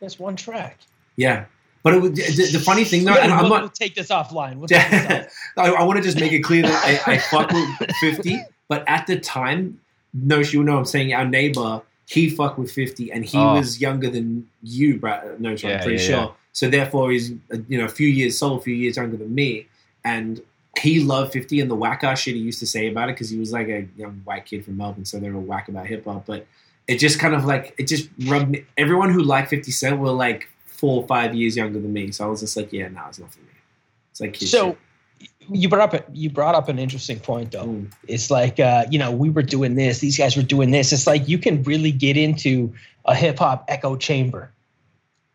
That's 0.00 0.18
one 0.18 0.36
track. 0.36 0.78
yeah. 1.16 1.46
But 1.82 1.94
it 1.94 2.02
was, 2.02 2.12
the, 2.12 2.58
the 2.58 2.62
funny 2.62 2.84
thing 2.84 3.04
though, 3.04 3.14
Yeah, 3.14 3.24
and 3.24 3.32
I'm 3.32 3.40
we'll, 3.42 3.50
not. 3.50 3.60
we'll 3.62 3.68
take 3.70 3.94
this 3.94 4.08
offline. 4.08 4.56
We'll 4.56 4.68
take 4.68 4.90
this 4.90 5.10
off. 5.10 5.32
I, 5.56 5.70
I 5.70 5.82
want 5.84 5.96
to 5.98 6.02
just 6.02 6.18
make 6.20 6.32
it 6.32 6.40
clear 6.40 6.62
that 6.62 7.02
I, 7.06 7.14
I 7.14 7.18
fuck 7.18 7.50
with 7.52 7.90
50, 8.00 8.38
but 8.68 8.84
at 8.86 9.06
the 9.06 9.18
time, 9.18 9.80
no, 10.12 10.38
you 10.40 10.62
know, 10.62 10.76
I'm 10.78 10.84
saying 10.84 11.14
our 11.14 11.24
neighbor, 11.24 11.80
he 12.06 12.28
fucked 12.28 12.58
with 12.58 12.70
50, 12.72 13.12
and 13.12 13.24
he 13.24 13.38
Oh. 13.38 13.54
was 13.54 13.80
younger 13.80 14.10
than 14.10 14.46
you, 14.62 14.98
Brad. 14.98 15.40
No, 15.40 15.50
I'm 15.50 15.56
Yeah, 15.56 15.82
pretty 15.82 16.02
yeah, 16.02 16.08
sure. 16.24 16.34
So 16.52 16.68
therefore, 16.68 17.12
he's 17.12 17.30
you 17.68 17.78
know 17.78 17.84
a 17.84 17.88
few 17.88 18.08
years, 18.08 18.36
so 18.36 18.54
a 18.54 18.60
few 18.60 18.74
years 18.74 18.96
younger 18.96 19.16
than 19.16 19.34
me, 19.34 19.66
and 20.04 20.42
he 20.80 21.00
loved 21.00 21.32
50 21.32 21.60
and 21.60 21.70
the 21.70 21.74
whack 21.74 22.04
ass 22.04 22.20
shit 22.20 22.34
he 22.34 22.40
used 22.40 22.58
to 22.60 22.66
say 22.66 22.88
about 22.88 23.08
it 23.08 23.12
because 23.14 23.30
he 23.30 23.38
was 23.38 23.52
like 23.52 23.68
a 23.68 23.86
young 23.96 24.20
white 24.24 24.46
kid 24.46 24.64
from 24.64 24.76
Melbourne, 24.76 25.04
so 25.04 25.18
they 25.18 25.30
were 25.30 25.40
whack 25.40 25.68
about 25.68 25.86
hip 25.86 26.04
hop, 26.04 26.26
but. 26.26 26.46
It 26.88 26.98
just 26.98 27.20
kind 27.20 27.34
of 27.36 27.44
like 27.44 27.72
it 27.78 27.86
just 27.86 28.08
rubbed 28.26 28.50
me. 28.50 28.64
Everyone 28.76 29.12
who 29.12 29.22
liked 29.22 29.48
Fifty 29.50 29.70
Cent 29.70 30.00
were 30.00 30.10
like 30.10 30.48
four 30.80 31.02
or 31.02 31.06
five 31.06 31.34
years 31.34 31.56
younger 31.56 31.78
than 31.78 31.92
me, 31.92 32.10
so 32.10 32.24
I 32.24 32.28
was 32.28 32.40
just 32.40 32.56
like, 32.56 32.72
"Yeah, 32.72 32.88
no, 32.88 33.02
it's 33.08 33.18
not 33.18 33.30
for 33.32 33.40
me." 33.40 33.46
It's 34.10 34.20
like 34.20 34.36
So 34.36 34.76
shit. 35.20 35.28
you 35.50 35.68
brought 35.68 35.94
up 35.94 36.08
you 36.12 36.30
brought 36.30 36.54
up 36.54 36.68
an 36.68 36.78
interesting 36.78 37.20
point 37.20 37.52
though. 37.52 37.66
Mm. 37.66 37.92
It's 38.08 38.30
like 38.30 38.58
uh, 38.58 38.86
you 38.90 38.98
know 38.98 39.12
we 39.12 39.28
were 39.28 39.42
doing 39.42 39.74
this, 39.74 39.98
these 39.98 40.16
guys 40.16 40.36
were 40.36 40.42
doing 40.42 40.70
this. 40.70 40.92
It's 40.92 41.06
like 41.06 41.28
you 41.28 41.38
can 41.38 41.62
really 41.64 41.92
get 41.92 42.16
into 42.16 42.72
a 43.04 43.14
hip 43.14 43.38
hop 43.38 43.66
echo 43.68 43.96
chamber, 43.96 44.50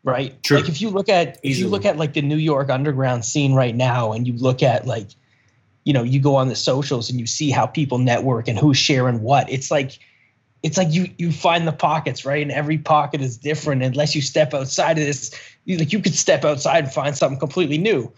right? 0.02 0.40
True. 0.42 0.58
Like 0.58 0.68
if 0.68 0.80
you 0.80 0.90
look 0.90 1.08
at 1.08 1.38
if 1.44 1.58
you 1.58 1.68
look 1.68 1.84
at 1.84 1.96
like 1.96 2.14
the 2.14 2.22
New 2.22 2.36
York 2.38 2.68
underground 2.68 3.24
scene 3.24 3.54
right 3.54 3.74
now, 3.74 4.12
and 4.12 4.26
you 4.26 4.34
look 4.34 4.62
at 4.62 4.86
like 4.86 5.08
you 5.84 5.92
know 5.92 6.02
you 6.02 6.20
go 6.20 6.34
on 6.34 6.48
the 6.48 6.56
socials 6.56 7.08
and 7.08 7.20
you 7.20 7.26
see 7.26 7.50
how 7.50 7.66
people 7.66 7.98
network 7.98 8.48
and 8.48 8.58
who's 8.58 8.78
sharing 8.78 9.22
what. 9.22 9.48
It's 9.48 9.70
like 9.70 10.00
it's 10.66 10.76
like 10.76 10.92
you 10.92 11.08
you 11.18 11.32
find 11.32 11.66
the 11.66 11.72
pockets 11.72 12.24
right, 12.24 12.42
and 12.42 12.52
every 12.52 12.78
pocket 12.78 13.20
is 13.20 13.36
different. 13.36 13.82
Unless 13.82 14.14
you 14.14 14.22
step 14.22 14.52
outside 14.52 14.98
of 14.98 15.04
this, 15.04 15.30
you, 15.64 15.78
like 15.78 15.92
you 15.92 16.00
could 16.00 16.14
step 16.14 16.44
outside 16.44 16.84
and 16.84 16.92
find 16.92 17.16
something 17.16 17.38
completely 17.38 17.78
new 17.78 18.12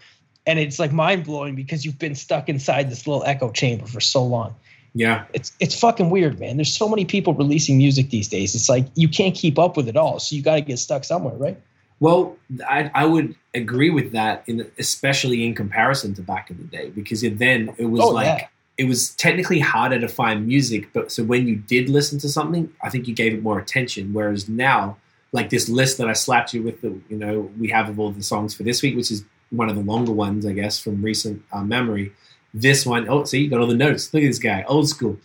and 0.49 0.57
it's 0.57 0.79
like 0.79 0.91
mind 0.91 1.25
blowing 1.25 1.53
because 1.55 1.85
you've 1.85 1.99
been 1.99 2.15
stuck 2.15 2.49
inside 2.49 2.89
this 2.89 3.05
little 3.05 3.23
echo 3.23 3.51
chamber 3.51 3.85
for 3.85 4.01
so 4.01 4.23
long. 4.23 4.55
Yeah, 4.95 5.25
It's 5.33 5.51
it's 5.59 5.79
fucking 5.79 6.09
weird, 6.09 6.39
man. 6.39 6.57
There's 6.57 6.75
so 6.75 6.89
many 6.89 7.05
people 7.05 7.35
releasing 7.35 7.77
music 7.77 8.09
these 8.09 8.27
days. 8.27 8.55
It's 8.55 8.67
like 8.67 8.87
you 8.95 9.07
can't 9.07 9.35
keep 9.35 9.59
up 9.59 9.77
with 9.77 9.87
it 9.87 9.95
all, 9.95 10.19
so 10.19 10.35
you 10.35 10.41
got 10.41 10.55
to 10.55 10.61
get 10.61 10.79
stuck 10.79 11.03
somewhere, 11.03 11.35
right? 11.35 11.61
Well, 11.99 12.35
I, 12.67 12.89
I 12.95 13.05
would 13.05 13.35
agree 13.53 13.91
with 13.91 14.11
that, 14.13 14.43
in 14.47 14.69
especially 14.79 15.45
in 15.45 15.53
comparison 15.53 16.15
to 16.15 16.23
back 16.23 16.49
in 16.49 16.57
the 16.57 16.63
day, 16.63 16.89
because 16.89 17.21
it, 17.21 17.37
then 17.37 17.75
it 17.77 17.85
was 17.85 18.01
Oh, 18.01 18.09
like 18.09 18.25
yeah. 18.25 18.47
It 18.79 18.87
was 18.87 19.13
technically 19.15 19.59
harder 19.59 19.99
to 19.99 20.07
find 20.07 20.47
music, 20.47 20.93
but 20.93 21.11
so 21.11 21.21
when 21.21 21.45
you 21.45 21.57
did 21.57 21.89
listen 21.89 22.17
to 22.19 22.29
something, 22.29 22.71
I 22.81 22.89
think 22.89 23.09
you 23.09 23.13
gave 23.13 23.33
it 23.33 23.43
more 23.43 23.59
attention. 23.59 24.13
Whereas 24.13 24.47
now, 24.47 24.95
like 25.33 25.49
this 25.49 25.67
list 25.67 25.97
that 25.97 26.07
I 26.07 26.13
slapped 26.13 26.53
you 26.53 26.63
with, 26.63 26.79
the 26.79 26.97
you 27.09 27.17
know 27.17 27.51
we 27.59 27.67
have 27.71 27.89
of 27.89 27.99
all 27.99 28.09
the 28.11 28.23
songs 28.23 28.55
for 28.55 28.63
this 28.63 28.81
week, 28.81 28.95
which 28.95 29.11
is 29.11 29.25
one 29.49 29.67
of 29.67 29.75
the 29.75 29.81
longer 29.81 30.13
ones, 30.13 30.45
I 30.45 30.53
guess, 30.53 30.79
from 30.79 31.01
recent 31.01 31.43
uh, 31.51 31.61
memory. 31.61 32.13
This 32.53 32.85
one, 32.85 33.09
oh, 33.09 33.25
see, 33.25 33.41
you 33.41 33.49
got 33.49 33.59
all 33.59 33.67
the 33.67 33.75
notes. 33.75 34.13
Look 34.13 34.23
at 34.23 34.27
this 34.27 34.39
guy, 34.39 34.63
old 34.65 34.87
school. 34.87 35.17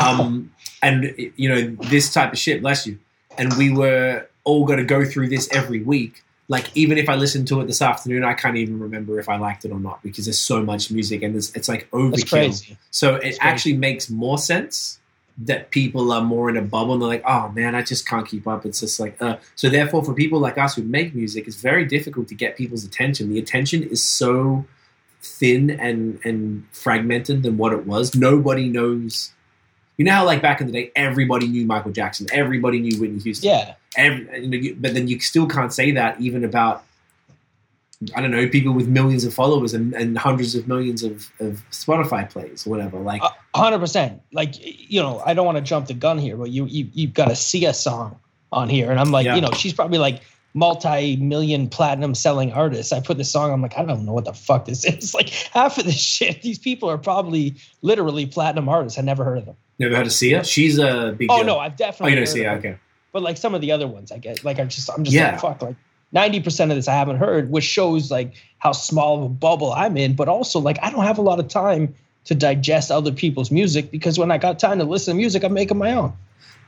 Um, 0.00 0.50
and 0.82 1.14
you 1.36 1.50
know 1.50 1.76
this 1.90 2.10
type 2.10 2.32
of 2.32 2.38
shit. 2.38 2.62
Bless 2.62 2.86
you. 2.86 2.98
And 3.36 3.52
we 3.58 3.70
were 3.70 4.26
all 4.44 4.64
going 4.64 4.78
to 4.78 4.84
go 4.84 5.04
through 5.04 5.28
this 5.28 5.46
every 5.52 5.82
week. 5.82 6.24
Like 6.50 6.76
even 6.76 6.98
if 6.98 7.08
I 7.08 7.14
listen 7.14 7.44
to 7.46 7.60
it 7.60 7.68
this 7.68 7.80
afternoon, 7.80 8.24
I 8.24 8.34
can't 8.34 8.56
even 8.56 8.80
remember 8.80 9.20
if 9.20 9.28
I 9.28 9.36
liked 9.36 9.64
it 9.64 9.70
or 9.70 9.78
not 9.78 10.02
because 10.02 10.24
there's 10.26 10.40
so 10.40 10.64
much 10.64 10.90
music 10.90 11.22
and 11.22 11.36
it's, 11.36 11.54
it's 11.54 11.68
like 11.68 11.88
overkill. 11.92 12.28
crazy. 12.28 12.76
So 12.90 13.14
it 13.14 13.22
That's 13.22 13.22
crazy. 13.22 13.38
actually 13.40 13.76
makes 13.76 14.10
more 14.10 14.36
sense 14.36 14.98
that 15.38 15.70
people 15.70 16.10
are 16.12 16.22
more 16.22 16.50
in 16.50 16.56
a 16.56 16.62
bubble 16.62 16.94
and 16.94 17.02
they're 17.02 17.08
like, 17.08 17.22
oh 17.24 17.50
man, 17.50 17.76
I 17.76 17.82
just 17.82 18.06
can't 18.06 18.26
keep 18.26 18.48
up. 18.48 18.66
It's 18.66 18.80
just 18.80 18.98
like, 18.98 19.20
uh. 19.22 19.36
so 19.54 19.68
therefore, 19.68 20.04
for 20.04 20.12
people 20.12 20.40
like 20.40 20.58
us 20.58 20.74
who 20.74 20.82
make 20.82 21.14
music, 21.14 21.46
it's 21.46 21.56
very 21.56 21.84
difficult 21.84 22.26
to 22.28 22.34
get 22.34 22.56
people's 22.56 22.84
attention. 22.84 23.30
The 23.30 23.38
attention 23.38 23.84
is 23.84 24.02
so 24.02 24.66
thin 25.22 25.70
and 25.70 26.18
and 26.24 26.66
fragmented 26.72 27.42
than 27.44 27.58
what 27.58 27.72
it 27.72 27.86
was. 27.86 28.14
Nobody 28.16 28.68
knows. 28.68 29.32
You 29.96 30.04
know 30.04 30.12
how 30.12 30.24
like 30.26 30.42
back 30.42 30.60
in 30.60 30.66
the 30.66 30.72
day, 30.72 30.90
everybody 30.96 31.46
knew 31.46 31.64
Michael 31.64 31.92
Jackson, 31.92 32.26
everybody 32.32 32.80
knew 32.80 32.98
Whitney 33.00 33.20
Houston. 33.20 33.50
Yeah, 33.50 33.74
Every, 33.96 34.42
you 34.42 34.48
know, 34.48 34.56
you- 34.56 34.76
but 34.78 34.94
then 34.94 35.08
you 35.08 35.18
still 35.20 35.46
can't 35.46 35.72
say 35.72 35.90
that 35.92 36.20
even 36.20 36.44
about 36.44 36.84
I 38.16 38.22
don't 38.22 38.30
know 38.30 38.48
people 38.48 38.72
with 38.72 38.88
millions 38.88 39.24
of 39.24 39.34
followers 39.34 39.74
and, 39.74 39.92
and 39.92 40.16
hundreds 40.16 40.54
of 40.54 40.66
millions 40.66 41.02
of, 41.02 41.30
of 41.38 41.62
Spotify 41.70 42.30
plays 42.30 42.66
or 42.66 42.70
whatever. 42.70 42.98
Like, 42.98 43.20
hundred 43.54 43.78
percent. 43.80 44.22
Like 44.32 44.54
you 44.90 45.02
know, 45.02 45.20
I 45.26 45.34
don't 45.34 45.44
want 45.44 45.58
to 45.58 45.62
jump 45.62 45.86
the 45.88 45.92
gun 45.94 46.16
here, 46.18 46.36
but 46.36 46.48
you 46.50 46.64
you 46.66 46.88
you've 46.94 47.12
got 47.12 47.30
a 47.30 47.36
Sia 47.36 47.74
song 47.74 48.18
on 48.52 48.68
here, 48.70 48.90
and 48.90 48.98
I'm 48.98 49.10
like, 49.10 49.26
Yeah. 49.26 49.34
you 49.34 49.42
know, 49.42 49.50
she's 49.52 49.74
probably 49.74 49.98
like 49.98 50.22
multi-million 50.54 51.68
platinum 51.68 52.14
selling 52.14 52.52
artist. 52.52 52.92
I 52.92 53.00
put 53.00 53.16
the 53.18 53.24
song, 53.24 53.52
I'm 53.52 53.60
like, 53.62 53.76
I 53.78 53.84
don't 53.84 54.04
know 54.06 54.12
what 54.12 54.24
the 54.24 54.32
fuck 54.32 54.64
this 54.64 54.84
is. 54.86 55.12
Like 55.14 55.28
half 55.28 55.76
of 55.78 55.84
this 55.84 56.00
shit, 56.00 56.42
these 56.42 56.58
people 56.58 56.88
are 56.90 56.98
probably 56.98 57.54
literally 57.82 58.24
platinum 58.26 58.68
artists. 58.68 58.98
I 58.98 59.02
never 59.02 59.24
heard 59.24 59.38
of 59.38 59.46
them. 59.46 59.56
never 59.78 59.94
heard 59.96 60.06
of 60.06 60.12
Sia? 60.12 60.42
She's 60.44 60.78
a 60.78 61.14
big. 61.18 61.30
Oh 61.30 61.38
girl. 61.38 61.46
no, 61.46 61.58
I've 61.58 61.76
definitely. 61.76 62.12
Oh, 62.12 62.14
you 62.14 62.20
know 62.20 62.24
Sia? 62.24 62.52
Okay. 62.54 62.76
But 63.12 63.22
like 63.22 63.36
some 63.36 63.54
of 63.54 63.60
the 63.60 63.72
other 63.72 63.86
ones, 63.88 64.12
I 64.12 64.18
get 64.18 64.44
like 64.44 64.58
I 64.58 64.64
just 64.64 64.88
I'm 64.90 65.04
just 65.04 65.14
Yeah. 65.14 65.32
like 65.32 65.40
fuck 65.40 65.62
like 65.62 65.76
ninety 66.12 66.40
percent 66.40 66.70
of 66.70 66.76
this 66.76 66.88
I 66.88 66.94
haven't 66.94 67.16
heard, 67.18 67.50
which 67.50 67.64
shows 67.64 68.10
like 68.10 68.32
how 68.58 68.72
small 68.72 69.18
of 69.18 69.22
a 69.24 69.28
bubble 69.28 69.72
I'm 69.72 69.96
in. 69.96 70.14
But 70.14 70.28
also 70.28 70.58
like 70.60 70.78
I 70.82 70.90
don't 70.90 71.04
have 71.04 71.18
a 71.18 71.22
lot 71.22 71.38
of 71.40 71.48
time 71.48 71.94
to 72.24 72.34
digest 72.34 72.90
other 72.90 73.12
people's 73.12 73.50
music 73.50 73.90
because 73.90 74.18
when 74.18 74.30
I 74.30 74.38
got 74.38 74.58
time 74.58 74.78
to 74.78 74.84
listen 74.84 75.14
to 75.14 75.16
music, 75.16 75.42
I'm 75.42 75.54
making 75.54 75.78
my 75.78 75.92
own. 75.94 76.12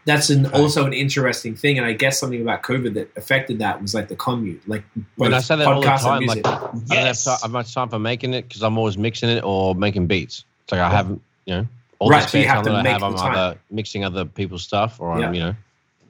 That's 0.04 0.30
an, 0.30 0.46
also 0.46 0.84
an 0.84 0.92
interesting 0.92 1.54
thing, 1.54 1.78
and 1.78 1.86
I 1.86 1.92
guess 1.92 2.18
something 2.18 2.42
about 2.42 2.62
COVID 2.64 2.94
that 2.94 3.10
affected 3.16 3.60
that 3.60 3.80
was 3.80 3.94
like 3.94 4.08
the 4.08 4.16
commute, 4.16 4.60
like 4.68 4.82
both 5.16 5.26
And 5.26 5.34
I 5.36 5.38
say 5.40 5.54
that 5.54 5.66
all 5.68 5.80
the 5.80 5.86
time. 5.86 6.18
music. 6.24 6.44
Like, 6.44 6.54
I 6.56 6.60
don't 6.60 6.72
have, 6.72 6.90
Yes. 6.90 7.26
I 7.28 7.36
have 7.42 7.52
much 7.52 7.72
time 7.72 7.88
for 7.88 8.00
making 8.00 8.34
it 8.34 8.48
because 8.48 8.62
I'm 8.64 8.76
always 8.78 8.98
mixing 8.98 9.28
it 9.28 9.44
or 9.44 9.76
making 9.76 10.08
beats. 10.08 10.44
It's 10.64 10.72
like 10.72 10.80
I 10.80 10.90
haven't, 10.90 11.22
you 11.44 11.54
know, 11.54 11.66
all 12.00 12.08
Right, 12.10 12.22
the 12.24 12.28
so 12.30 12.38
you 12.38 12.44
spare 12.44 12.54
have 12.56 12.64
time 12.64 12.72
to 12.74 12.82
that 12.82 12.86
I 12.86 12.90
have, 12.90 13.02
I'm 13.04 13.14
time. 13.14 13.30
either 13.32 13.58
mixing 13.70 14.04
other 14.04 14.24
people's 14.24 14.64
stuff 14.64 14.98
or 15.00 15.20
Yeah. 15.20 15.26
I'm, 15.28 15.34
you 15.34 15.40
know, 15.40 15.54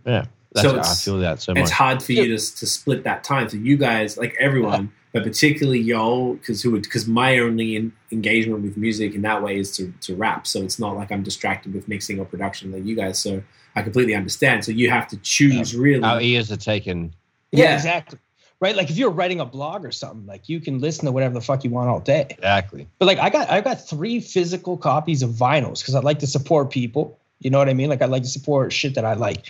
yeah. 0.07 0.25
That's, 0.53 0.69
So 0.69 0.75
I 0.75 0.81
it's- 0.81 1.05
feel 1.05 1.19
that 1.19 1.41
so 1.41 1.55
much. 1.55 1.63
it's 1.63 1.71
hard 1.71 2.03
for 2.03 2.13
you 2.13 2.25
to, 2.37 2.57
to 2.57 2.67
split 2.67 3.05
that 3.05 3.25
time. 3.25 3.49
So 3.49 3.57
you 3.57 3.77
guys, 3.79 4.19
like 4.19 4.35
everyone, 4.39 4.93
but 5.13 5.23
particularly 5.23 5.81
y'all, 5.81 6.35
because 6.35 6.63
who 6.63 6.73
would 6.73 6.83
because 6.83 7.07
my 7.09 7.39
only 7.39 7.77
in, 7.77 7.93
engagement 8.11 8.63
with 8.63 8.77
music 8.77 9.15
in 9.15 9.23
that 9.23 9.43
way 9.43 9.59
is 9.59 9.75
to, 9.77 9.93
to 10.03 10.15
rap. 10.15 10.47
So 10.47 10.63
it's 10.63 10.79
not 10.79 10.95
like 10.97 11.11
I'm 11.11 11.23
distracted 11.23 11.73
with 11.73 11.89
mixing 11.89 12.19
or 12.21 12.27
production 12.27 12.71
like 12.73 12.85
you 12.85 12.95
guys. 12.97 13.19
So 13.19 13.43
I 13.75 13.83
completely 13.83 14.15
understand. 14.15 14.65
So 14.65 14.73
you 14.73 14.91
have 14.91 15.09
to 15.09 15.17
choose 15.19 15.75
really. 15.75 16.03
Oh, 16.05 16.09
Our 16.17 16.21
ears 16.21 16.53
are 16.53 16.57
taken. 16.57 17.15
Yeah. 17.51 17.75
exactly. 17.75 18.19
Right, 18.61 18.77
like 18.77 18.91
if 18.91 18.97
you're 18.97 19.11
writing 19.11 19.41
a 19.41 19.45
blog 19.45 19.85
or 19.85 19.91
something, 19.91 20.25
like 20.25 20.49
you 20.49 20.61
can 20.61 20.79
listen 20.79 21.07
to 21.07 21.13
whatever 21.13 21.35
the 21.35 21.41
fuck 21.41 21.65
you 21.65 21.71
want 21.71 21.89
all 21.89 21.99
day. 21.99 22.27
Exactly. 22.31 22.87
But 23.01 23.07
like 23.07 23.19
I 23.19 23.29
got 23.29 23.51
I 23.51 23.61
got 23.61 23.89
three 23.89 24.21
physical 24.21 24.77
copies 24.77 25.23
of 25.23 25.31
vinyls 25.31 25.81
because 25.81 25.97
I 25.97 26.01
like 26.01 26.21
to 26.21 26.29
support 26.29 26.71
people. 26.71 27.19
You 27.41 27.51
know 27.51 27.59
what 27.59 27.69
I 27.69 27.75
mean? 27.75 27.89
Like 27.89 28.03
I 28.03 28.05
like 28.05 28.23
to 28.23 28.29
support 28.29 28.73
shit 28.73 28.95
that 28.95 29.05
I 29.05 29.15
like. 29.15 29.47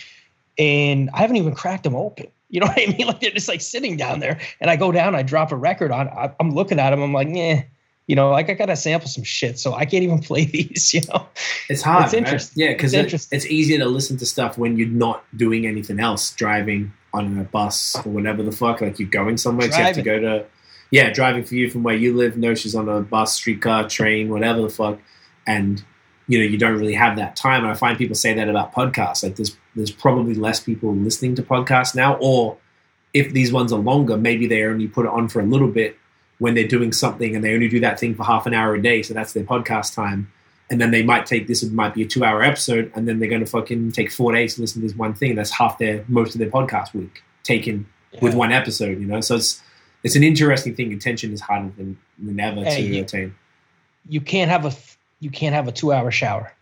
And 0.57 1.09
I 1.13 1.19
haven't 1.19 1.37
even 1.37 1.55
cracked 1.55 1.83
them 1.83 1.95
open. 1.95 2.27
You 2.49 2.59
know 2.59 2.67
what 2.75 2.79
I 2.79 2.91
mean? 2.91 3.07
Like 3.07 3.19
they're 3.21 3.31
just 3.31 3.47
like 3.47 3.61
sitting 3.61 3.97
down 3.97 4.19
there. 4.19 4.39
And 4.61 4.69
I 4.69 4.75
go 4.75 4.91
down, 4.91 5.15
I 5.15 5.23
drop 5.23 5.51
a 5.51 5.55
record 5.55 5.91
on. 5.91 6.07
I, 6.09 6.31
I'm 6.39 6.51
looking 6.51 6.79
at 6.79 6.91
them. 6.91 7.01
I'm 7.01 7.13
like, 7.13 7.27
yeah. 7.31 7.63
You 8.05 8.17
know, 8.17 8.31
like 8.31 8.49
I 8.49 8.53
gotta 8.53 8.75
sample 8.75 9.07
some 9.07 9.23
shit, 9.23 9.57
so 9.57 9.73
I 9.73 9.85
can't 9.85 10.03
even 10.03 10.19
play 10.29 10.43
these. 10.43 10.93
You 10.93 11.01
know, 11.09 11.25
It's 11.69 11.81
hard. 11.81 12.03
It's 12.05 12.13
right? 12.13 12.17
interesting. 12.23 12.61
Yeah, 12.63 12.73
because 12.73 12.93
It's 12.93 13.13
it, 13.13 13.27
it's 13.31 13.45
easier 13.45 13.79
to 13.79 13.85
listen 13.85 14.17
to 14.17 14.25
stuff 14.25 14.57
when 14.57 14.75
you're 14.77 14.89
not 14.89 15.23
doing 15.37 15.65
anything 15.65 16.01
else, 16.01 16.31
driving 16.33 16.91
on 17.13 17.39
a 17.39 17.43
bus 17.45 17.95
or 18.05 18.11
whatever 18.11 18.43
the 18.43 18.51
fuck. 18.51 18.81
Like 18.81 18.99
you're 18.99 19.07
going 19.07 19.37
somewhere, 19.37 19.69
'cause 19.69 19.77
you 19.77 19.83
have 19.85 19.95
to 19.95 20.01
go 20.01 20.19
to. 20.19 20.45
Yeah, 20.91 21.11
driving 21.11 21.45
for 21.45 21.55
you 21.55 21.69
from 21.71 21.81
where 21.83 21.95
you 21.95 22.13
live. 22.15 22.35
No, 22.37 22.53
she's 22.55 22.75
on 22.75 22.87
a 22.89 22.99
bus, 22.99 23.33
streetcar, 23.33 23.87
train, 23.87 24.29
whatever 24.29 24.61
the 24.61 24.69
fuck, 24.69 24.99
and 25.47 25.81
you 26.27 26.39
know 26.39 26.45
you 26.45 26.57
don't 26.57 26.77
really 26.77 26.93
have 26.93 27.15
that 27.17 27.35
time. 27.35 27.63
And 27.63 27.71
I 27.71 27.75
find 27.75 27.97
people 27.97 28.15
say 28.15 28.33
that 28.33 28.49
about 28.49 28.73
podcasts. 28.73 29.23
Like 29.23 29.35
there's 29.35 29.55
there's 29.75 29.91
probably 29.91 30.33
less 30.35 30.59
people 30.59 30.93
listening 30.95 31.35
to 31.35 31.43
podcasts 31.43 31.95
now, 31.95 32.17
or 32.21 32.57
if 33.13 33.31
these 33.33 33.51
ones 33.51 33.71
are 33.71 33.79
longer, 33.79 34.17
maybe 34.17 34.47
they 34.47 34.63
only 34.63 34.87
put 34.87 35.05
it 35.05 35.11
on 35.11 35.27
for 35.29 35.39
a 35.39 35.45
little 35.45 35.67
bit 35.67 35.97
when 36.39 36.55
they're 36.55 36.67
doing 36.67 36.91
something 36.91 37.35
and 37.35 37.43
they 37.43 37.53
only 37.53 37.67
do 37.69 37.79
that 37.79 37.99
thing 37.99 38.15
for 38.15 38.23
half 38.23 38.45
an 38.47 38.53
hour 38.53 38.73
a 38.73 38.81
day. 38.81 39.01
So 39.03 39.13
that's 39.13 39.33
their 39.33 39.43
podcast 39.43 39.93
time. 39.93 40.31
And 40.69 40.81
then 40.81 40.91
they 40.91 41.03
might 41.03 41.25
take 41.27 41.47
this, 41.47 41.61
it 41.61 41.71
might 41.71 41.93
be 41.93 42.01
a 42.01 42.07
two 42.07 42.23
hour 42.23 42.41
episode, 42.41 42.91
and 42.95 43.07
then 43.07 43.19
they're 43.19 43.29
going 43.29 43.43
to 43.43 43.49
fucking 43.49 43.91
take 43.91 44.11
four 44.11 44.31
days 44.33 44.55
to 44.55 44.61
listen 44.61 44.81
to 44.81 44.87
this 44.87 44.97
one 44.97 45.13
thing. 45.13 45.35
That's 45.35 45.51
half 45.51 45.77
their, 45.77 46.03
most 46.07 46.33
of 46.33 46.39
their 46.39 46.49
podcast 46.49 46.93
week 46.93 47.21
taken 47.43 47.85
with 48.21 48.33
one 48.33 48.51
episode, 48.51 48.99
you 48.99 49.05
know? 49.05 49.21
So 49.21 49.35
it's, 49.35 49.61
it's 50.03 50.15
an 50.15 50.23
interesting 50.23 50.73
thing. 50.75 50.91
Attention 50.91 51.31
is 51.33 51.41
harder 51.41 51.71
than, 51.77 51.97
than 52.17 52.39
ever 52.39 52.63
Hey, 52.63 52.87
to 52.87 52.95
you- 52.95 53.01
attain. 53.03 53.35
You 54.09 54.19
can't 54.19 54.49
have 54.49 54.65
a 54.65 54.71
you 55.23 55.29
can't 55.29 55.55
have 55.55 55.67
a 55.67 55.71
two 55.71 55.91
hour 55.93 56.11
shower. 56.11 56.53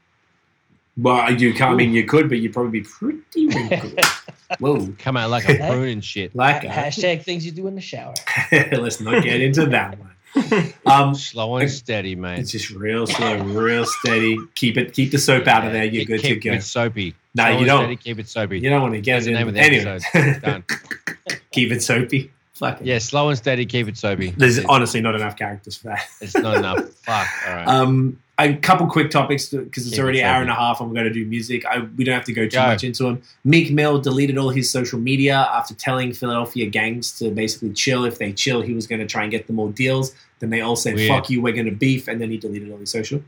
Well, 0.98 1.34
you 1.34 1.54
can't. 1.54 1.72
I 1.72 1.76
mean, 1.76 1.94
you 1.94 2.06
could, 2.06 2.30
but 2.30 2.40
you'd 2.40 2.54
probably 2.54 2.82
be 2.82 2.88
pretty 2.88 3.48
wrinkled. 3.48 4.00
Whoa, 4.60 4.94
Come 5.00 5.16
out 5.18 5.30
like 5.30 5.48
a 5.48 5.56
prune 5.56 5.88
and 5.88 6.04
shit. 6.04 6.36
like 6.36 6.64
a, 6.66 6.68
Hashtag 6.68 7.24
things 7.24 7.46
you 7.46 7.52
do 7.54 7.68
in 7.68 7.76
the 7.76 7.82
shower. 7.82 8.14
Let's 8.52 9.00
not 9.00 9.24
get 9.24 9.42
into 9.42 9.66
that 9.68 9.98
one. 9.98 10.74
Um, 10.86 11.16
Slow 11.16 11.56
and 11.58 11.72
steady, 11.72 12.16
mate. 12.16 12.40
it's 12.40 12.52
just 12.52 12.70
real 12.70 13.08
slow, 13.08 13.38
real 13.38 13.86
steady. 13.86 14.38
Keep 14.56 14.78
it, 14.78 14.94
keep 14.94 15.12
the 15.12 15.18
soap 15.18 15.48
out 15.48 15.66
of 15.66 15.72
there. 15.74 15.86
You're 15.86 16.02
Keep- 16.02 16.08
good 16.08 16.22
to 16.22 16.28
keep 16.36 16.44
go. 16.44 16.52
it 16.54 16.64
soapy. 16.64 17.16
No, 17.36 17.46
Slow 17.46 17.60
you 17.60 17.66
don't. 17.66 17.80
Steady, 17.84 17.96
keep 17.96 18.20
it 18.20 18.28
soapy. 18.30 18.60
You 18.60 18.70
don't 18.70 18.82
want 18.82 18.94
to 18.94 19.02
get 19.02 19.14
That's 19.24 19.28
it 19.28 19.32
the 19.34 19.40
in. 19.40 19.40
name 19.40 19.48
of 19.48 19.54
the 19.54 19.62
anyway. 19.62 20.00
episode. 20.14 20.42
Done. 20.42 20.64
keep 21.52 21.72
it 21.72 21.82
soapy. 21.82 22.32
Fuck 22.54 22.82
it. 22.82 22.88
Yeah, 22.88 23.00
slow 23.00 23.30
and 23.30 23.38
steady, 23.38 23.66
keep 23.66 23.88
it 23.88 23.98
soapy. 23.98 24.32
There's 24.32 24.58
It's, 24.58 24.68
honestly 24.68 25.00
not 25.02 25.16
enough 25.16 25.36
characters 25.38 25.78
for 25.78 25.88
that. 25.88 26.06
it's 26.20 26.36
not 26.38 26.58
enough. 26.58 26.90
Fuck. 27.06 27.28
All 27.48 27.56
right. 27.56 27.68
Um, 27.68 28.20
a 28.46 28.56
couple 28.58 28.88
quick 28.88 29.10
topics 29.12 29.50
because 29.50 29.86
it's 29.86 29.96
Keep 29.96 30.04
already 30.04 30.20
an 30.22 30.28
hour 30.28 30.42
and 30.42 30.50
a 30.50 30.56
half, 30.56 30.80
and 30.80 30.90
we're 30.90 30.96
going 30.96 31.08
to 31.08 31.14
do 31.14 31.26
music. 31.26 31.66
I, 31.66 31.80
we 31.98 32.04
don't 32.04 32.16
have 32.16 32.26
to 32.26 32.34
go 32.34 32.44
too 32.46 32.58
Go. 32.58 32.62
much 32.68 32.84
into 32.84 33.04
them. 33.04 33.22
Meek 33.44 33.72
Mill 33.72 34.00
deleted 34.00 34.38
all 34.38 34.50
his 34.50 34.70
social 34.72 35.00
media 35.00 35.50
after 35.54 35.74
telling 35.74 36.14
Philadelphia 36.14 36.66
gangs 36.68 37.18
to 37.20 37.32
basically 37.32 37.74
chill. 37.74 38.06
If 38.06 38.18
they 38.18 38.32
chill, 38.34 38.62
he 38.62 38.74
was 38.74 38.88
going 38.88 39.00
to 39.02 39.08
try 39.08 39.24
and 39.24 39.32
get 39.32 39.48
them 39.48 39.60
all 39.60 39.70
deals. 39.70 40.14
Then 40.40 40.50
they 40.50 40.62
all 40.62 40.76
said, 40.76 40.96
Weird. 40.96 41.08
"Fuck 41.10 41.30
you, 41.30 41.42
we're 41.42 41.54
going 41.54 41.66
to 41.66 41.72
beef," 41.72 42.08
and 42.08 42.20
then 42.22 42.30
he 42.32 42.38
deleted 42.38 42.72
all 42.72 42.78
his 42.78 42.90
social. 42.92 43.22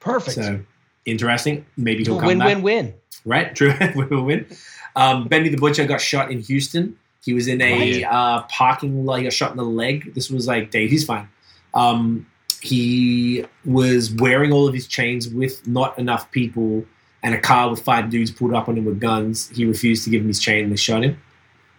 Perfect. 0.00 0.36
So 0.36 0.60
interesting. 1.04 1.64
Maybe 1.76 2.04
he'll 2.04 2.18
come 2.18 2.26
win 2.26 2.38
back. 2.38 2.46
win 2.48 2.62
win. 2.62 2.94
Right? 3.24 3.54
True. 3.54 3.74
We'll 3.94 4.22
win. 4.22 4.46
Um, 4.94 5.28
Benny 5.28 5.48
the 5.48 5.56
Butcher 5.58 5.84
got 5.86 6.00
shot 6.00 6.30
in 6.30 6.40
Houston. 6.40 6.96
He 7.24 7.34
was 7.34 7.48
in 7.48 7.60
a 7.60 8.02
Right. 8.02 8.04
uh, 8.04 8.42
parking 8.42 9.04
lot. 9.04 9.16
He 9.16 9.24
got 9.24 9.32
shot 9.32 9.50
in 9.50 9.56
the 9.56 9.64
leg. 9.64 10.14
This 10.14 10.30
was 10.30 10.46
like 10.46 10.70
Dave. 10.70 10.90
He's 10.90 11.04
fine. 11.04 11.28
Um, 11.74 12.26
he 12.66 13.44
was 13.64 14.12
wearing 14.12 14.52
all 14.52 14.66
of 14.66 14.74
his 14.74 14.86
chains 14.86 15.28
with 15.28 15.66
not 15.66 15.98
enough 15.98 16.30
people 16.30 16.84
and 17.22 17.34
a 17.34 17.40
car 17.40 17.70
with 17.70 17.82
five 17.82 18.10
dudes 18.10 18.30
pulled 18.30 18.54
up 18.54 18.68
on 18.68 18.76
him 18.76 18.84
with 18.84 19.00
guns. 19.00 19.48
He 19.50 19.64
refused 19.64 20.04
to 20.04 20.10
give 20.10 20.22
him 20.22 20.28
his 20.28 20.40
chain 20.40 20.64
and 20.64 20.72
they 20.72 20.76
shot 20.76 21.02
him. 21.02 21.20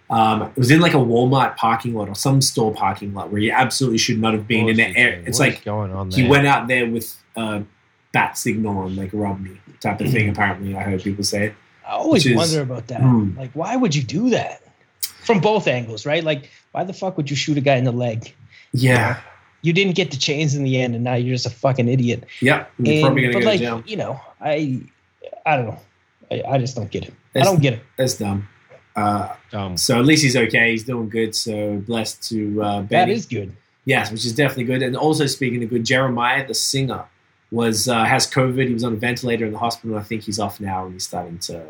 Um, 0.09 0.43
it 0.43 0.57
was 0.57 0.72
in 0.72 0.80
like 0.80 0.93
a 0.93 0.97
Walmart 0.97 1.57
parking 1.57 1.93
lot 1.93 2.07
or 2.07 2.15
some 2.15 2.41
store 2.41 2.73
parking 2.73 3.14
lot 3.14 3.31
where 3.31 3.41
he 3.41 3.51
absolutely 3.51 3.97
should 3.97 4.19
not 4.19 4.34
have 4.34 4.47
been 4.47 4.69
in 4.69 4.77
the 4.77 4.95
air. 4.97 5.19
It's 5.26 5.39
What's 5.39 5.39
like 5.39 5.65
going 5.65 5.91
on 5.91 6.11
he 6.11 6.27
went 6.27 6.47
out 6.47 6.68
there 6.68 6.89
with 6.89 7.15
a 7.35 7.64
bat 8.14 8.38
signal 8.38 8.77
on 8.77 8.95
like 8.95 9.09
Romney 9.14 9.59
type 9.81 9.99
of 10.01 10.09
thing. 10.09 10.30
Apparently, 10.30 10.76
I 10.76 10.84
heard 10.84 11.03
people 11.03 11.23
say. 11.23 11.53
I 11.85 11.91
always 11.91 12.26
is- 12.26 12.35
wonder 12.35 12.61
about 12.61 12.88
that. 12.88 13.01
Hmm. 13.01 13.38
Like, 13.38 13.51
why 13.53 13.76
would 13.76 13.95
you 13.95 14.03
do 14.03 14.30
that? 14.31 14.64
From 15.01 15.41
both 15.41 15.68
angles, 15.68 16.05
right? 16.05 16.23
Like, 16.23 16.49
why 16.72 16.85
the 16.85 16.93
fuck 16.93 17.18
would 17.18 17.30
you 17.30 17.35
shoot 17.35 17.57
a 17.57 17.61
guy 17.61 17.76
in 17.76 17.84
the 17.84 17.91
leg? 17.91 18.34
Yeah, 18.72 19.19
You 19.68 19.73
didn't 19.73 19.95
get 19.95 20.11
the 20.11 20.18
chains 20.18 20.56
in 20.56 20.64
the 20.64 20.80
end, 20.81 20.95
and 20.95 21.03
now 21.03 21.15
you're 21.15 21.35
just 21.35 21.45
a 21.45 21.49
fucking 21.64 21.88
idiot. 21.89 22.23
yeah. 22.41 22.65
You're 22.80 22.94
And- 22.95 23.02
probably 23.03 23.22
gonna 23.23 23.34
but 23.34 23.39
go 23.41 23.45
like, 23.45 23.60
to 23.60 23.65
jail. 23.65 23.84
you 23.85 23.98
know, 23.98 24.19
I, 24.41 24.81
I 25.45 25.57
don't 25.57 25.68
know. 25.68 25.80
I, 26.31 26.35
I 26.53 26.57
just 26.57 26.76
don't 26.76 26.89
get 26.89 27.03
it. 27.07 27.14
I 27.35 27.39
don't 27.41 27.61
get 27.61 27.73
it. 27.73 27.81
that's 27.98 28.15
dumb. 28.18 28.48
Uh, 28.95 29.35
Dumb. 29.52 29.77
so 29.77 29.99
at 29.99 30.06
least 30.06 30.23
he's 30.23 30.35
okay. 30.35 30.72
He's 30.72 30.84
doing 30.84 31.07
good. 31.10 31.35
So 31.35 31.77
blessed 31.85 32.23
to 32.30 32.64
uh, 32.64 32.80
That 32.81 32.89
Benny. 32.89 33.14
is 33.14 33.26
good. 33.27 33.49
yes, 33.85 34.11
which 34.11 34.26
is 34.26 34.34
definitely 34.34 34.64
good. 34.64 34.81
And 34.81 34.95
also 34.98 35.26
speaking 35.27 35.64
of 35.64 35.69
good, 35.69 35.85
Jeremiah, 35.85 36.48
the 36.48 36.56
singer, 36.56 37.03
was 37.52 37.88
uh, 37.88 38.03
has 38.06 38.26
COVID. 38.30 38.68
He 38.68 38.73
was 38.73 38.84
on 38.84 38.94
a 38.94 38.95
ventilator 38.95 39.45
in 39.45 39.52
the 39.53 39.60
hospital. 39.60 39.98
I 39.98 40.03
think 40.03 40.23
he's 40.23 40.39
off 40.39 40.60
now, 40.60 40.85
and 40.85 40.94
he's 40.94 41.06
starting 41.06 41.38
to. 41.39 41.53
to 41.53 41.68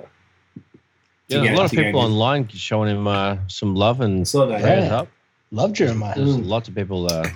Yeah, 1.27 1.43
get- 1.43 1.53
a 1.53 1.57
lot 1.57 1.65
of 1.65 1.69
to 1.71 1.75
get 1.75 1.85
people 1.87 1.99
online 2.01 2.47
showing 2.47 2.89
him 2.95 3.07
uh, 3.07 3.37
some 3.47 3.75
love 3.75 3.99
I 4.01 4.05
and 4.05 4.27
saw 4.27 4.45
that. 4.45 4.61
prayers 4.61 4.85
Yeah. 4.85 4.97
up. 4.99 5.07
Love 5.51 5.73
Jeremiah. 5.73 6.13
There's 6.15 6.37
Mm. 6.37 6.47
lots 6.47 6.67
of 6.69 6.75
people 6.75 7.11
uh, 7.11 7.23
b- 7.23 7.29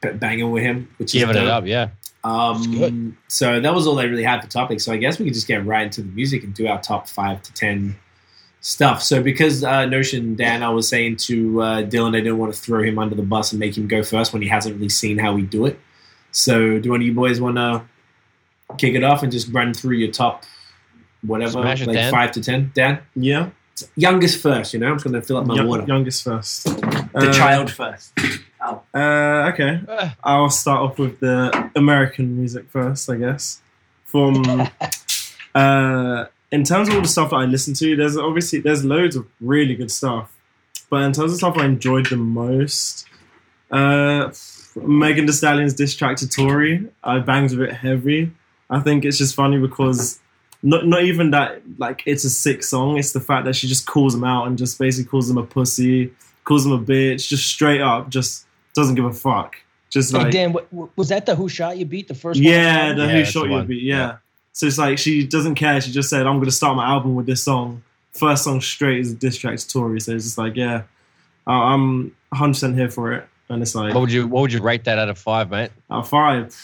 banging 0.00 0.50
with 0.50 0.62
him, 0.62 0.88
which 0.98 1.12
giving 1.12 1.30
is 1.36 1.42
it 1.42 1.44
dope. 1.44 1.52
up. 1.52 1.66
Yeah. 1.66 1.88
Um, 2.24 3.16
so 3.28 3.60
that 3.60 3.74
was 3.74 3.86
all 3.86 3.94
they 3.94 4.06
really 4.08 4.24
had 4.24 4.42
for 4.42 4.48
topics. 4.48 4.84
So 4.84 4.92
I 4.92 4.96
guess 4.96 5.18
we 5.18 5.24
could 5.26 5.34
just 5.34 5.46
get 5.46 5.64
right 5.64 5.84
into 5.86 6.02
the 6.02 6.08
music 6.08 6.42
and 6.44 6.52
do 6.54 6.66
our 6.66 6.80
top 6.80 7.08
five 7.08 7.42
to 7.42 7.52
ten 7.54 7.96
stuff. 8.60 9.02
So 9.02 9.22
because 9.22 9.62
uh, 9.64 9.86
Notion 9.86 10.34
Dan, 10.34 10.62
I 10.62 10.68
was 10.68 10.88
saying 10.88 11.16
to 11.18 11.62
uh, 11.62 11.82
Dylan, 11.82 12.16
I 12.16 12.20
didn't 12.20 12.38
want 12.38 12.52
to 12.52 12.60
throw 12.60 12.82
him 12.82 12.98
under 12.98 13.14
the 13.14 13.22
bus 13.22 13.52
and 13.52 13.60
make 13.60 13.76
him 13.78 13.86
go 13.86 14.02
first 14.02 14.32
when 14.32 14.42
he 14.42 14.48
hasn't 14.48 14.74
really 14.76 14.88
seen 14.88 15.16
how 15.18 15.32
we 15.32 15.42
do 15.42 15.64
it. 15.66 15.78
So 16.32 16.78
do 16.78 16.94
any 16.94 17.04
of 17.04 17.08
you 17.08 17.14
boys 17.14 17.40
want 17.40 17.56
to 17.56 17.82
kick 18.76 18.94
it 18.94 19.04
off 19.04 19.22
and 19.22 19.32
just 19.32 19.48
run 19.52 19.72
through 19.72 19.96
your 19.96 20.10
top 20.12 20.44
whatever, 21.22 21.52
Smash 21.52 21.86
like 21.86 21.94
Dan. 21.96 22.10
five 22.12 22.32
to 22.32 22.42
ten? 22.42 22.70
Dan, 22.74 22.98
Yeah, 23.16 23.50
youngest 23.96 24.42
first. 24.42 24.74
You 24.74 24.80
know, 24.80 24.88
I'm 24.88 24.96
just 24.96 25.04
going 25.04 25.14
to 25.18 25.22
fill 25.26 25.38
up 25.38 25.46
my 25.46 25.54
Young- 25.54 25.68
water. 25.68 25.84
youngest 25.86 26.22
first. 26.24 26.64
the 26.64 27.32
child 27.34 27.70
first. 27.70 28.12
Oh, 28.60 28.82
Uh, 28.94 29.50
okay, 29.52 29.80
Uh, 29.88 30.10
I'll 30.24 30.50
start 30.50 30.80
off 30.80 30.98
with 30.98 31.20
the 31.20 31.70
American 31.76 32.36
music 32.36 32.68
first, 32.70 33.08
I 33.10 33.16
guess. 33.16 33.60
From 34.04 34.42
uh, 35.54 36.24
in 36.50 36.64
terms 36.64 36.88
of 36.88 36.94
all 36.94 37.02
the 37.02 37.08
stuff 37.08 37.30
that 37.30 37.36
I 37.36 37.44
listen 37.44 37.74
to, 37.74 37.96
there's 37.96 38.16
obviously 38.16 38.58
there's 38.60 38.84
loads 38.84 39.16
of 39.16 39.26
really 39.40 39.74
good 39.74 39.90
stuff, 39.90 40.32
but 40.90 41.02
in 41.02 41.12
terms 41.12 41.32
of 41.32 41.38
stuff 41.38 41.56
I 41.56 41.64
enjoyed 41.66 42.06
the 42.06 42.16
most, 42.16 43.06
uh, 43.70 44.32
Megan 44.76 45.26
Thee 45.26 45.32
Stallion's 45.32 45.74
diss 45.74 45.94
track 45.94 46.16
to 46.18 46.28
Tory, 46.28 46.88
I 47.04 47.18
banged 47.18 47.50
with 47.50 47.68
it 47.68 47.74
heavy. 47.74 48.32
I 48.70 48.80
think 48.80 49.04
it's 49.04 49.18
just 49.18 49.34
funny 49.34 49.58
because 49.58 50.18
not 50.62 50.86
not 50.86 51.02
even 51.04 51.30
that 51.30 51.62
like 51.78 52.02
it's 52.06 52.24
a 52.24 52.30
sick 52.30 52.62
song. 52.62 52.98
It's 52.98 53.12
the 53.12 53.20
fact 53.20 53.44
that 53.44 53.54
she 53.56 53.68
just 53.68 53.86
calls 53.86 54.14
him 54.14 54.24
out 54.24 54.46
and 54.46 54.56
just 54.58 54.78
basically 54.78 55.08
calls 55.10 55.30
him 55.30 55.38
a 55.38 55.44
pussy, 55.44 56.12
calls 56.44 56.64
him 56.66 56.72
a 56.72 56.78
bitch, 56.78 57.28
just 57.28 57.46
straight 57.46 57.80
up, 57.80 58.08
just 58.08 58.46
doesn't 58.78 58.94
give 58.94 59.04
a 59.04 59.12
fuck. 59.12 59.56
Just 59.90 60.12
Hey, 60.12 60.18
like 60.18 60.32
Dan, 60.32 60.52
what, 60.52 60.72
what- 60.72 60.90
was 60.96 61.08
that 61.08 61.26
the 61.26 61.34
Who 61.34 61.48
Shot 61.48 61.76
You 61.78 61.84
beat? 61.84 62.08
The 62.08 62.14
first 62.14 62.40
yeah, 62.40 62.88
one? 62.88 62.96
the 62.96 63.06
Yeah, 63.06 63.12
Who 63.12 63.24
Shot 63.24 63.42
the 63.42 63.46
You 63.48 63.52
one. 63.54 63.66
beat. 63.66 63.82
Yeah. 63.82 63.96
Yeah. 63.96 64.16
So 64.52 64.66
it's 64.66 64.78
like 64.78 64.98
she 64.98 65.26
doesn't 65.26 65.54
care. 65.54 65.80
She 65.80 65.92
just 65.92 66.10
said, 66.10 66.26
"I'm 66.26 66.36
going 66.36 66.46
to 66.46 66.50
start 66.52 66.76
my 66.76 66.86
album 66.86 67.14
with 67.14 67.26
this 67.26 67.42
song." 67.44 67.82
First 68.12 68.42
song 68.44 68.60
straight 68.60 68.98
is 69.00 69.12
a 69.12 69.14
diss 69.14 69.36
track 69.38 69.56
to 69.58 69.68
Tory. 69.68 70.00
So 70.00 70.12
it's 70.14 70.24
just 70.24 70.38
like, 70.38 70.56
yeah, 70.56 70.82
I- 71.46 71.72
I'm 71.74 72.14
100 72.30 72.52
percent 72.54 72.74
here 72.76 72.90
for 72.90 73.12
it. 73.12 73.28
And 73.50 73.62
it's 73.62 73.74
like 73.74 73.94
what 73.94 74.00
would 74.02 74.12
you 74.12 74.26
What 74.26 74.42
would 74.42 74.52
you 74.52 74.60
rate 74.60 74.84
that 74.84 74.98
out 74.98 75.08
of 75.08 75.16
five, 75.18 75.50
mate? 75.50 75.70
out 75.90 76.00
of 76.00 76.08
five. 76.08 76.54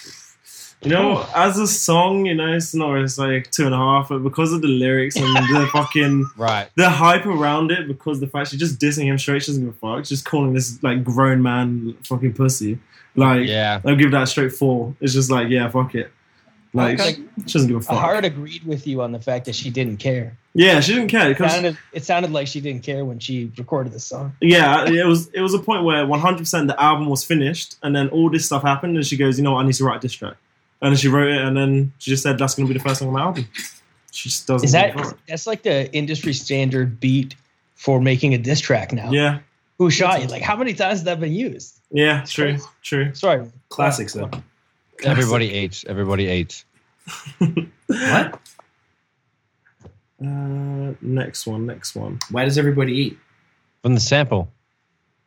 You 0.85 0.91
know, 0.91 1.27
as 1.35 1.59
a 1.59 1.67
song, 1.67 2.27
you 2.27 2.35
know, 2.35 2.53
it's 2.53 2.75
not. 2.75 2.97
It's 2.99 3.17
like 3.19 3.51
two 3.51 3.65
and 3.65 3.75
a 3.75 3.79
half, 3.79 4.11
but 4.11 4.23
because 4.23 4.53
of 4.53 4.61
the 4.63 4.69
lyrics 4.69 5.17
and 5.17 5.25
the 5.35 5.69
fucking 5.73 6.29
Right. 6.37 6.69
the 6.77 6.91
hype 6.91 7.25
around 7.27 7.71
it, 7.71 7.89
because 7.89 8.21
the 8.21 8.27
fact 8.27 8.51
she's 8.51 8.61
just 8.61 8.79
dissing 8.79 9.05
him 9.05 9.17
straight, 9.19 9.43
she 9.43 9.53
doesn't 9.53 9.65
give 9.65 9.75
a 9.75 9.77
fuck. 9.79 10.01
She's 10.01 10.11
just 10.11 10.25
calling 10.27 10.53
this 10.53 10.83
like 10.83 11.03
grown 11.03 11.43
man 11.43 11.97
fucking 12.05 12.35
pussy. 12.35 12.79
Like, 13.17 13.47
Yeah. 13.49 13.81
I'll 13.85 13.97
give 13.97 14.11
that 14.11 14.25
a 14.25 14.27
straight 14.27 14.53
four. 14.53 14.95
It's 15.01 15.13
just 15.15 15.31
like, 15.31 15.49
yeah, 15.49 15.69
fuck 15.71 15.95
it. 15.95 16.11
Like, 16.75 17.01
Okay. 17.01 17.15
she 17.47 17.53
doesn't 17.53 17.69
give 17.69 17.77
a 17.77 17.81
fuck. 17.81 17.97
Hard 17.99 18.25
agreed 18.25 18.65
with 18.65 18.85
you 18.87 19.01
on 19.01 19.13
the 19.13 19.21
fact 19.21 19.45
that 19.47 19.55
she 19.55 19.71
didn't 19.71 19.99
care. 19.99 20.37
Yeah, 20.55 20.81
she 20.81 20.93
didn't 20.93 21.09
care 21.09 21.31
It 21.31 21.39
because 21.39 21.53
sounded, 21.53 21.79
it 21.93 22.05
sounded 22.05 22.33
like 22.33 22.49
she 22.49 22.61
didn't 22.61 22.83
care 22.83 23.05
when 23.05 23.21
she 23.21 23.51
recorded 23.57 23.93
the 23.93 24.01
song. 24.01 24.33
yeah, 24.41 24.85
it 24.89 25.07
was 25.07 25.29
it 25.29 25.41
was 25.41 25.55
a 25.55 25.59
point 25.61 25.85
where 25.85 26.05
100 26.07 26.39
percent 26.39 26.67
the 26.69 26.81
album 26.83 27.09
was 27.09 27.25
finished, 27.25 27.77
and 27.83 27.95
then 27.95 28.09
all 28.09 28.29
this 28.29 28.47
stuff 28.47 28.63
happened, 28.63 28.97
and 28.97 29.07
she 29.07 29.17
goes, 29.17 29.39
you 29.39 29.45
know 29.45 29.53
what, 29.53 29.63
I 29.63 29.67
need 29.67 29.75
to 29.75 29.85
write 29.85 29.97
a 29.99 30.01
diss 30.01 30.13
track, 30.13 30.35
and 30.83 30.93
then 30.93 30.97
she 30.97 31.09
wrote 31.09 31.31
it, 31.33 31.41
and 31.41 31.57
then 31.57 31.93
she 31.99 32.11
just 32.11 32.23
said 32.23 32.39
that's 32.39 32.55
going 32.55 32.67
to 32.69 32.73
be 32.75 32.79
the 32.79 32.85
first 32.85 32.99
song 33.01 33.09
on 33.09 33.15
my 33.15 33.23
album. 33.23 33.47
She 34.13 34.29
just 34.29 34.47
doesn't. 34.47 34.65
Is 34.67 34.73
that 34.73 34.95
that's 35.27 35.47
like 35.47 35.63
the 35.63 35.93
industry 35.93 36.33
standard 36.33 37.01
beat 37.01 37.35
for 37.75 38.01
making 38.01 38.35
a 38.35 38.39
diss 38.39 38.61
track 38.61 38.93
now? 38.93 39.11
Yeah, 39.11 39.41
Who 39.79 39.91
shot 39.91 40.21
you? 40.23 40.29
Like 40.29 40.43
how 40.43 40.57
many 40.57 40.73
times 40.75 40.99
has 41.01 41.05
that 41.05 41.19
been 41.21 41.33
used? 41.33 41.81
yeah, 41.91 42.23
true, 42.25 42.59
true. 42.83 43.15
Sorry. 43.15 43.51
classics 43.71 44.13
though. 44.13 44.31
Everybody 45.05 45.49
eats. 45.51 45.85
Everybody 45.89 46.27
eats. 46.27 46.65
What? 47.87 48.41
Uh, 50.25 50.95
next 51.03 51.47
one, 51.47 51.67
next 51.67 51.95
one. 51.95 52.19
Why 52.31 52.45
does 52.45 52.57
everybody 52.57 52.93
eat? 52.95 53.19
From 53.83 53.95
the 53.95 54.01
sample. 54.01 54.49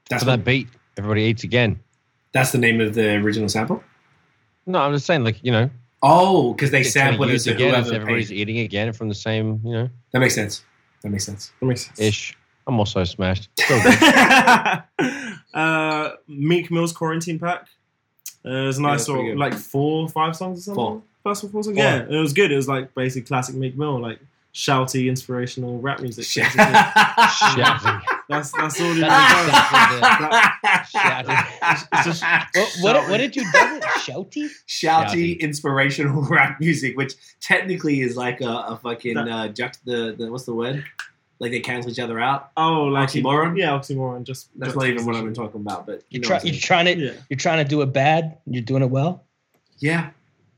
That's 0.09 0.23
For 0.23 0.29
what, 0.29 0.37
that 0.37 0.45
beat. 0.45 0.67
Everybody 0.97 1.23
eats 1.23 1.43
again. 1.43 1.79
that's 2.31 2.51
the 2.51 2.57
name 2.57 2.81
of 2.81 2.95
the 2.95 3.15
original 3.17 3.49
sample. 3.49 3.83
No, 4.67 4.79
I'm 4.79 4.93
just 4.93 5.05
saying, 5.05 5.23
like 5.23 5.43
you 5.43 5.51
know, 5.51 5.69
Oh, 6.03 6.53
because 6.53 6.69
they 6.71 6.81
it's 6.81 6.93
kinda 6.93 7.13
sampled 7.13 7.31
it 7.31 7.39
to 7.39 7.51
again. 7.55 7.69
whoever 7.73 7.93
everybody's 7.95 8.29
paid. 8.29 8.37
eating 8.37 8.59
again 8.59 8.93
from 8.93 9.09
the 9.09 9.15
same, 9.15 9.59
you 9.63 9.71
know, 9.71 9.89
That 10.11 10.19
makes 10.19 10.35
sense. 10.35 10.63
That 11.01 11.09
makes 11.09 11.25
sense. 11.25 11.51
Let 11.61 11.67
me 11.69 11.75
see. 11.75 11.91
ish. 12.07 12.37
I'm 12.67 12.77
also 12.79 13.03
smashed. 13.05 13.49
uh, 15.53 16.09
Meek 16.27 16.69
Mill's 16.71 16.91
quarantine 16.91 17.39
pack. 17.39 17.67
Uh, 18.45 18.49
it 18.49 18.65
was 18.67 18.77
a 18.77 18.81
Yeah, 18.81 18.87
nice 18.87 18.97
that's 18.99 19.05
sort 19.05 19.31
of 19.31 19.37
like 19.37 19.53
four 19.53 20.03
or 20.03 20.09
five 20.09 20.35
songs 20.35 20.59
or 20.59 20.61
something. 20.61 20.75
Four. 20.83 21.01
First 21.23 21.43
or 21.43 21.49
four 21.49 21.63
songs. 21.63 21.75
Four. 21.77 21.83
Yeah, 21.85 22.05
it 22.09 22.17
was 22.19 22.33
good. 22.33 22.51
It 22.51 22.55
was 22.55 22.67
like 22.67 22.93
basically 22.93 23.25
classic 23.27 23.55
Meek 23.55 23.77
Mill, 23.77 23.99
like 23.99 24.19
shouty, 24.57 25.07
inspirational 25.07 25.79
rap 25.79 25.99
music. 26.01 26.25
Shit. 26.33 26.43
basically. 26.45 26.63
Shouting. 26.73 28.01
that's 28.27 28.51
that's 28.51 28.81
all 28.81 28.91
it 28.91 28.99
That's 29.01 30.61
does. 30.61 30.89
Shouting. 30.89 31.35
It's 31.93 32.05
just 32.05 32.23
What, 32.81 32.95
what, 32.95 33.09
what 33.09 33.17
did 33.17 33.35
you 33.35 33.43
do? 33.43 33.49
Shouty? 33.99 34.49
Shouty, 34.67 35.05
Shouty. 35.05 35.39
inspirational 35.39 36.21
rap 36.29 36.59
music, 36.59 36.97
which 36.97 37.13
technically 37.39 38.01
is 38.01 38.17
like 38.17 38.41
a, 38.41 38.47
a 38.49 38.79
fucking 38.81 39.13
That- 39.13 39.27
uh, 39.27 39.47
juxt 39.49 39.77
the, 39.85 40.15
the 40.17 40.31
what's 40.31 40.45
the 40.45 40.53
word? 40.55 40.83
Like 41.39 41.51
they 41.51 41.59
cancel 41.59 41.91
each 41.91 41.99
other 41.99 42.19
out. 42.19 42.49
Oh, 42.57 42.85
like 42.85 43.09
Oxymoron? 43.09 43.55
Yeah, 43.59 43.69
oxymoron. 43.69 44.23
Just 44.23 44.49
That's 44.57 44.75
not 44.75 44.87
even 44.87 45.05
what 45.05 45.15
I've 45.15 45.23
been 45.23 45.35
talking 45.35 45.61
about. 45.61 45.85
But 45.85 46.01
you 46.09 46.19
You're, 46.19 46.21
know 46.23 46.27
try, 46.39 46.41
you're 46.49 46.59
trying 46.59 46.85
to 46.85 46.97
Yeah. 46.97 47.11
you're 47.29 47.37
trying 47.37 47.63
to 47.63 47.69
do 47.69 47.81
it 47.83 47.93
bad. 47.93 48.39
You're 48.47 48.63
doing 48.63 48.81
it 48.81 48.89
well. 48.89 49.23
yeah, 49.77 50.09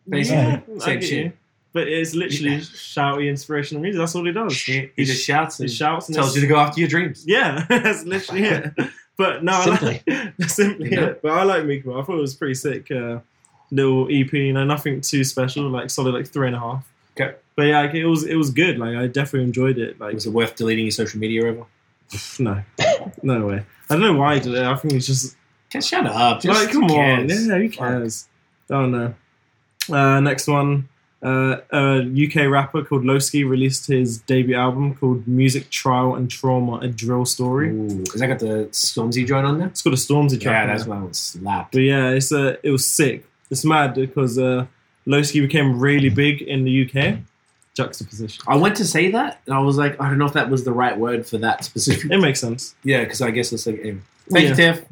basically 0.08 0.38
Yeah, 0.38 0.62
same 0.80 1.02
shit. 1.02 1.12
you. 1.12 1.34
But 1.72 1.88
it's 1.88 2.16
literally 2.16 2.56
Yeah. 2.56 2.60
shouty 2.62 3.30
inspirational 3.30 3.82
music. 3.84 4.00
That's 4.00 4.16
all 4.16 4.26
he 4.26 4.32
does. 4.32 4.60
He, 4.60 4.90
he 4.96 5.06
just 5.06 5.24
shouts 5.24 5.58
He 5.60 5.66
and 5.66 5.72
shouts 5.72 6.08
and 6.08 6.16
tells 6.16 6.36
you 6.36 6.42
to 6.42 6.48
go 6.48 6.56
after 6.58 6.80
your 6.80 6.90
dreams. 6.90 7.24
Yeah, 7.28 7.66
that's 7.70 8.04
literally 8.06 8.44
it. 8.44 8.74
But 9.18 9.44
no, 9.44 9.62
Simply. 9.66 10.02
I 10.08 10.14
like, 10.40 10.50
simply 10.50 10.92
Yeah. 10.94 11.08
it. 11.08 11.22
But 11.22 11.34
I 11.34 11.44
like 11.44 11.66
Miko. 11.66 12.00
I 12.00 12.04
thought 12.06 12.18
it 12.18 12.22
was 12.22 12.36
pretty 12.36 12.54
sick. 12.54 12.90
Uh, 12.90 13.20
little 13.70 14.08
EP, 14.10 14.32
you 14.32 14.54
know, 14.54 14.64
nothing 14.64 15.02
too 15.02 15.26
special, 15.26 15.68
like 15.70 15.90
solid, 15.90 16.14
like 16.14 16.26
three 16.26 16.48
and 16.48 16.56
a 16.56 16.60
half. 16.60 16.90
Okay. 17.20 17.36
But 17.58 17.64
yeah, 17.64 17.82
like, 17.82 17.96
it 17.96 18.06
was 18.06 18.24
it 18.24 18.36
was 18.36 18.50
good. 18.50 18.80
Like 18.80 18.96
I 18.96 19.08
definitely 19.08 19.44
enjoyed 19.44 19.78
it. 19.78 20.00
Like 20.00 20.14
Was 20.14 20.26
it 20.26 20.30
worth 20.32 20.56
deleting 20.56 20.86
your 20.86 20.92
social 20.92 21.20
media 21.20 21.46
ever? 21.50 21.66
no, 22.40 22.64
no 23.22 23.46
way. 23.46 23.66
I 23.90 23.96
don't 23.96 24.02
know 24.02 24.14
why 24.14 24.36
he 24.36 24.40
did 24.40 24.54
it. 24.54 24.64
I 24.64 24.74
think 24.78 24.94
it's 24.94 25.06
just 25.08 25.36
Just 25.70 25.90
shut 25.90 26.06
up. 26.08 26.40
Just 26.42 26.58
like 26.64 26.72
come 26.72 26.86
on. 26.86 27.28
Yeah, 27.28 27.36
who 27.58 27.70
cares? 27.70 28.30
I 28.70 28.74
don't 28.76 28.92
know. 28.92 29.14
Uh, 29.92 30.20
next 30.22 30.48
one. 30.48 30.88
Uh, 31.22 31.58
a 31.74 32.00
UK 32.00 32.50
rapper 32.50 32.82
called 32.84 33.04
Loski 33.04 33.48
released 33.48 33.88
his 33.88 34.20
debut 34.20 34.56
album 34.56 34.96
called 34.96 35.28
Music 35.28 35.70
Trial 35.70 36.16
and 36.16 36.32
Trauma: 36.32 36.78
A 36.80 36.88
Drill 36.88 37.26
Story. 37.26 37.72
Ooh, 37.72 38.00
has 38.12 38.22
that 38.22 38.28
got 38.28 38.40
the 38.40 38.70
Stormzy 38.72 39.28
joint 39.28 39.46
on 39.46 39.58
there? 39.58 39.68
It's 39.68 39.82
got 39.82 39.94
a 39.94 39.98
Stormzy 39.98 40.40
track. 40.40 40.68
Yeah, 40.68 40.74
that's 40.74 40.86
why 40.86 41.02
was 41.02 41.18
slapped. 41.18 41.74
But 41.74 41.82
yeah, 41.82 42.10
it's 42.12 42.32
uh, 42.32 42.56
it 42.64 42.72
was 42.72 42.88
sick. 42.88 43.26
It's 43.52 43.66
mad 43.66 43.96
because 43.96 44.38
uh, 44.38 44.66
Loski 45.06 45.42
became 45.42 45.78
really 45.78 46.10
big 46.10 46.42
in 46.42 46.64
the 46.64 46.86
UK. 46.86 47.18
Juxtaposition. 47.74 48.44
I 48.48 48.56
went 48.56 48.78
to 48.78 48.86
say 48.86 49.12
that, 49.12 49.42
and 49.46 49.56
I 49.56 49.60
was 49.60 49.78
like, 49.78 50.00
I 50.00 50.10
don't 50.10 50.20
know 50.20 50.26
if 50.26 50.34
that 50.34 50.50
was 50.50 50.64
the 50.64 50.72
right 50.72 50.98
word 50.98 51.26
for 51.26 51.38
that 51.40 51.66
specific. 51.66 52.12
It 52.12 52.20
makes 52.20 52.40
sense. 52.40 52.76
yeah, 52.84 53.04
because 53.04 53.22
I 53.22 53.32
guess 53.32 53.52
it's 53.52 53.68
like, 53.68 53.80
anyway. 53.80 54.00
thank 54.30 54.50
you, 54.50 54.56
Tiff. 54.56 54.86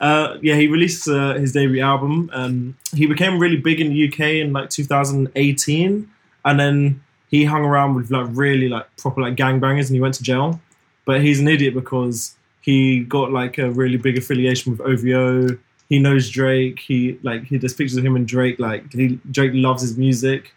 Uh, 0.00 0.38
yeah, 0.40 0.54
he 0.54 0.66
released 0.66 1.06
uh, 1.08 1.34
his 1.34 1.52
debut 1.52 1.82
album. 1.82 2.30
Um, 2.32 2.76
he 2.94 3.06
became 3.06 3.38
really 3.38 3.58
big 3.58 3.80
in 3.80 3.90
the 3.90 4.08
UK 4.08 4.20
in 4.42 4.52
like 4.52 4.70
2018, 4.70 6.10
and 6.44 6.60
then 6.60 7.02
he 7.28 7.44
hung 7.44 7.64
around 7.64 7.94
with 7.94 8.10
like 8.10 8.26
really 8.30 8.68
like 8.68 8.86
proper 8.96 9.20
like 9.20 9.36
gangbangers, 9.36 9.86
and 9.86 9.94
he 9.94 10.00
went 10.00 10.14
to 10.14 10.22
jail. 10.22 10.60
But 11.04 11.20
he's 11.20 11.40
an 11.40 11.48
idiot 11.48 11.74
because 11.74 12.34
he 12.62 13.00
got 13.00 13.30
like 13.30 13.58
a 13.58 13.70
really 13.70 13.98
big 13.98 14.16
affiliation 14.16 14.72
with 14.72 14.80
OVO. 14.80 15.58
He 15.88 15.98
knows 15.98 16.30
Drake. 16.30 16.80
He 16.80 17.18
like 17.22 17.44
he 17.44 17.58
there's 17.58 17.74
pictures 17.74 17.96
of 17.96 18.04
him 18.04 18.16
and 18.16 18.26
Drake. 18.26 18.58
Like 18.58 18.92
he, 18.92 19.18
Drake 19.30 19.52
loves 19.54 19.82
his 19.82 19.98
music. 19.98 20.54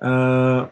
Uh, 0.00 0.68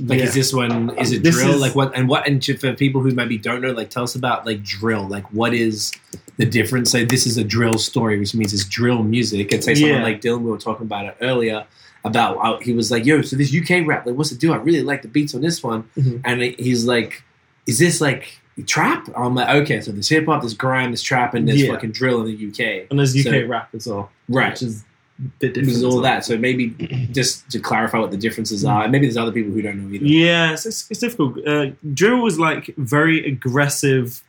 Like, 0.00 0.18
yeah. 0.18 0.24
is 0.26 0.34
this 0.34 0.52
one? 0.52 0.90
Is 0.98 1.12
it 1.12 1.22
This 1.22 1.36
drill? 1.36 1.54
is- 1.54 1.60
like 1.60 1.74
what? 1.74 1.96
And 1.96 2.08
what? 2.08 2.26
And 2.26 2.42
to- 2.42 2.56
for 2.56 2.72
people 2.72 3.00
who 3.02 3.10
maybe 3.10 3.36
don't 3.38 3.60
know, 3.60 3.72
like, 3.72 3.90
tell 3.90 4.04
us 4.04 4.14
about 4.14 4.46
like 4.46 4.62
drill. 4.62 5.06
Like, 5.06 5.32
what 5.32 5.52
is 5.54 5.92
the 6.38 6.46
difference? 6.46 6.90
So 6.90 7.04
this 7.04 7.26
is 7.26 7.36
a 7.36 7.44
drill 7.44 7.78
story, 7.78 8.18
which 8.18 8.34
means 8.34 8.52
it's 8.54 8.64
drill 8.64 9.02
music. 9.02 9.52
And 9.52 9.62
say 9.62 9.74
someone 9.74 9.98
Yeah. 9.98 10.02
like 10.04 10.20
Dylan, 10.20 10.40
we 10.42 10.50
were 10.50 10.58
talking 10.58 10.86
about 10.86 11.06
it 11.06 11.16
earlier. 11.20 11.64
About 12.02 12.38
how 12.42 12.58
he 12.60 12.72
was 12.72 12.90
like, 12.90 13.04
"Yo, 13.04 13.20
so 13.20 13.36
this 13.36 13.52
UK 13.52 13.82
rap, 13.86 14.06
like, 14.06 14.14
what's 14.14 14.30
the 14.30 14.36
deal? 14.36 14.54
I 14.54 14.56
really 14.56 14.82
like 14.82 15.02
the 15.02 15.08
beats 15.08 15.34
on 15.34 15.42
this 15.42 15.62
one." 15.62 15.84
Mhm. 15.98 16.22
And 16.24 16.40
he's 16.58 16.86
like, 16.86 17.22
"Is 17.66 17.78
this 17.78 18.00
like 18.00 18.40
trap?" 18.66 19.06
I'm 19.14 19.34
like, 19.34 19.54
"Okay, 19.62 19.82
so 19.82 19.92
there's 19.92 20.08
hip 20.08 20.24
hop, 20.24 20.40
there's 20.40 20.54
grime, 20.54 20.92
there's 20.92 21.02
trap, 21.02 21.34
and 21.34 21.46
there's 21.46 21.60
Yeah. 21.60 21.72
fucking 21.72 21.90
drill 21.90 22.20
in 22.22 22.26
the 22.26 22.32
UK." 22.32 22.86
and 22.88 22.98
there's 22.98 23.14
UK 23.14 23.42
So- 23.42 23.46
rap 23.48 23.68
as 23.74 23.86
well, 23.86 24.10
Right. 24.30 24.52
Which 24.52 24.62
is 24.62 24.82
a 25.20 25.28
bit 25.38 25.54
There's 25.54 25.66
different. 25.66 25.84
all 25.84 25.94
well. 25.94 26.02
that. 26.02 26.24
So 26.24 26.36
maybe 26.38 26.70
just 27.12 27.48
to 27.50 27.60
clarify 27.60 27.98
what 27.98 28.10
the 28.10 28.16
differences 28.16 28.64
are, 28.64 28.82
and 28.84 28.92
maybe 28.92 29.06
there's 29.06 29.16
other 29.16 29.32
people 29.32 29.52
who 29.52 29.62
don't 29.62 29.78
know 29.86 29.94
either. 29.94 30.04
Yeah, 30.04 30.52
it's, 30.52 30.66
it's, 30.66 30.90
it's 30.90 31.00
difficult. 31.00 31.46
Uh, 31.46 31.72
drill 31.94 32.18
was 32.22 32.38
like 32.38 32.74
very 32.76 33.26
aggressive. 33.26 34.22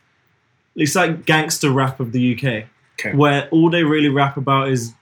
It's 0.76 0.94
like 0.94 1.24
gangster 1.26 1.70
rap 1.70 2.00
of 2.00 2.12
the 2.12 2.34
UK, 2.34 2.66
Okay. 3.00 3.16
where 3.16 3.48
all 3.50 3.70
they 3.70 3.84
really 3.84 4.08
rap 4.08 4.36
about 4.36 4.68
is 4.68 4.92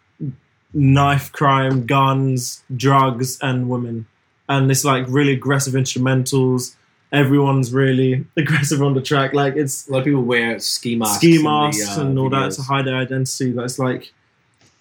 knife 0.73 1.33
crime, 1.33 1.87
guns, 1.87 2.63
drugs, 2.77 3.39
and 3.43 3.69
women. 3.69 4.07
And 4.49 4.71
it's 4.71 4.85
like 4.85 5.05
really 5.09 5.33
aggressive 5.33 5.75
instrumentals. 5.75 6.77
Everyone's 7.13 7.73
really 7.73 8.25
aggressive 8.37 8.81
on 8.83 8.95
the 8.95 9.01
track. 9.03 9.33
Like 9.35 9.57
it's 9.57 9.89
A 9.89 9.93
lot 9.93 9.99
of 10.01 10.05
people 10.05 10.23
wear 10.23 10.59
ski 10.61 10.95
masks, 10.97 11.17
ski 11.19 11.37
in 11.37 11.43
the, 11.43 11.49
masks 11.51 11.99
uh, 11.99 12.03
and 12.03 12.19
all 12.19 12.31
that 12.31 12.53
to 12.53 12.63
hide 12.63 12.85
their 12.87 12.97
identity. 12.97 13.51
That's 13.53 13.79
like, 13.81 14.13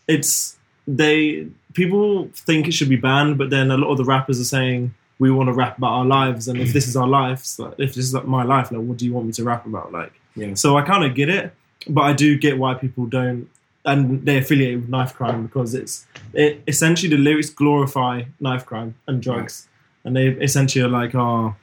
it's 0.07 0.57
they 0.97 1.47
people 1.73 2.29
think 2.33 2.67
it 2.67 2.73
should 2.73 2.89
be 2.89 2.95
banned, 2.95 3.37
but 3.37 3.49
then 3.49 3.69
a 3.71 3.77
lot 3.77 3.89
of 3.91 3.97
the 3.97 4.03
rappers 4.05 4.39
are 4.39 4.43
saying 4.45 4.93
we 5.19 5.29
want 5.29 5.47
to 5.47 5.53
rap 5.53 5.77
about 5.77 5.91
our 5.91 6.05
lives, 6.05 6.47
and 6.47 6.59
if 6.59 6.71
this 6.73 6.87
is 6.87 6.95
our 6.95 7.07
lives, 7.07 7.59
like, 7.59 7.73
if 7.77 7.93
this 7.93 8.05
is 8.05 8.13
like 8.13 8.25
my 8.25 8.43
life, 8.43 8.71
like 8.71 8.81
what 8.81 8.97
do 8.97 9.05
you 9.05 9.13
want 9.13 9.27
me 9.27 9.33
to 9.33 9.43
rap 9.43 9.65
about? 9.65 9.91
Like, 9.91 10.13
Yeah. 10.35 10.53
so 10.55 10.77
I 10.77 10.81
kind 10.81 11.03
of 11.03 11.13
get 11.13 11.29
it, 11.29 11.53
but 11.87 12.01
I 12.01 12.13
do 12.13 12.37
get 12.37 12.57
why 12.57 12.73
people 12.73 13.05
don't. 13.05 13.47
And 13.85 14.25
they 14.25 14.37
affiliate 14.37 14.81
with 14.81 14.89
knife 14.89 15.13
crime 15.15 15.43
because 15.47 15.73
it's 15.73 16.05
it 16.33 16.61
essentially 16.67 17.09
the 17.15 17.21
lyrics 17.21 17.49
glorify 17.49 18.23
knife 18.39 18.65
crime 18.65 18.95
and 19.07 19.21
drugs, 19.21 19.67
and 20.03 20.15
they 20.15 20.27
essentially 20.29 20.83
are 20.83 20.89
like, 20.89 21.15
"Oh, 21.15 21.55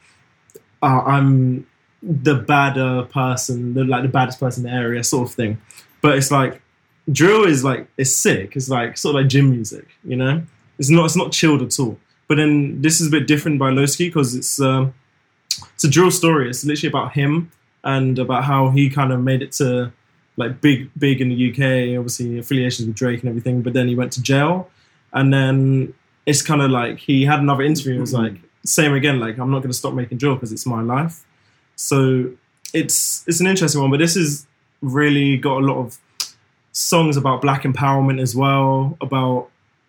uh, 0.83 1.03
I'm 1.15 1.67
the 2.03 2.35
badder 2.35 3.03
person, 3.13 3.75
the, 3.75 3.85
like 3.85 4.03
the 4.03 4.09
baddest 4.09 4.41
person 4.41 4.65
in 4.67 4.71
the 4.73 4.77
area, 4.77 5.05
sort 5.05 5.29
of 5.29 5.35
thing." 5.35 5.59
But 6.01 6.17
it's 6.19 6.31
like 6.31 6.63
drill 7.11 7.45
is 7.45 7.65
like 7.65 7.89
it's 7.97 8.15
sick. 8.15 8.57
It's 8.57 8.69
like 8.69 8.97
sort 8.97 9.15
of 9.15 9.23
like 9.23 9.29
gym 9.29 9.51
music, 9.51 9.87
you 10.05 10.17
know. 10.17 10.43
It's 10.79 10.91
not 10.91 11.07
it's 11.07 11.17
not 11.17 11.33
chilled 11.33 11.63
at 11.63 11.79
all. 11.79 11.99
But 12.29 12.37
then 12.37 12.83
this 12.83 13.01
is 13.01 13.09
a 13.09 13.11
bit 13.11 13.27
different 13.27 13.59
by 13.59 13.71
Loski 13.71 14.09
because 14.09 14.35
it's 14.35 14.61
um, 14.61 14.95
it's 15.75 15.85
a 15.85 15.89
drill 15.89 16.11
story. 16.11 16.49
It's 16.49 16.65
literally 16.65 16.89
about 16.89 17.13
him 17.13 17.51
and 17.85 18.19
about 18.19 18.45
how 18.45 18.71
he 18.71 18.91
kind 18.91 19.13
of 19.13 19.21
made 19.21 19.43
it 19.43 19.53
to 19.53 19.93
like 20.37 20.61
big 20.61 20.91
big 20.99 21.21
in 21.21 21.29
the 21.29 21.51
UK. 21.51 21.99
Obviously 21.99 22.39
affiliations 22.39 22.87
with 22.87 22.97
Drake 22.97 23.21
and 23.21 23.29
everything. 23.29 23.63
But 23.63 23.73
then 23.73 23.89
he 23.89 23.95
went 23.95 24.13
to 24.13 24.23
jail, 24.23 24.71
and 25.13 25.33
then 25.33 25.95
it's 26.27 26.43
kind 26.43 26.61
of 26.61 26.71
like 26.71 26.99
he 26.99 27.25
had 27.25 27.41
another 27.41 27.63
interview. 27.63 27.97
It 27.97 28.01
was 28.01 28.13
like 28.13 28.35
same 28.65 28.93
again. 28.95 29.21
Like 29.21 29.39
I'm 29.39 29.51
not 29.51 29.61
going 29.61 29.71
to 29.71 29.79
stop 29.79 29.95
making 29.95 30.19
drill 30.19 30.35
because 30.35 30.53
it's 30.53 30.67
my 30.67 30.83
life. 30.83 31.25
So 31.77 32.33
it's 32.75 33.25
it's 33.29 33.41
an 33.41 33.47
interesting 33.47 33.81
one. 33.81 33.91
But 33.91 33.99
this 33.99 34.17
is 34.17 34.47
really 34.83 35.37
got 35.37 35.63
a 35.63 35.65
lot 35.65 35.79
of 35.79 35.99
songs 36.77 37.17
about 37.17 37.41
black 37.41 37.63
empowerment 37.63 38.21
as 38.21 38.37
well, 38.37 38.97
about 39.01 39.49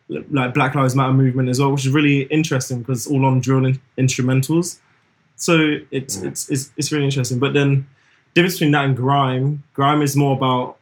like 0.09 0.53
Black 0.53 0.73
Lives 0.73 0.95
Matter 0.95 1.11
movement 1.11 1.49
as 1.49 1.59
well, 1.59 1.72
which 1.72 1.85
is 1.85 1.91
really 1.91 2.22
interesting 2.23 2.80
because 2.80 3.05
it's 3.05 3.14
all 3.14 3.26
on 3.26 3.41
drill 3.41 3.65
in- 3.65 3.81
instrumentals. 3.97 4.80
So 5.35 5.80
it's, 5.91 6.18
Yeah. 6.22 6.30
it's 6.30 6.49
it's 6.49 6.72
it's 6.77 6.91
really 6.93 7.03
interesting. 7.05 7.39
But 7.39 7.53
then 7.53 7.88
difference 8.34 8.53
between 8.55 8.72
that 8.72 8.85
and 8.85 8.95
grime, 8.95 9.64
grime 9.73 10.01
is 10.01 10.15
more 10.15 10.34
about 10.38 10.77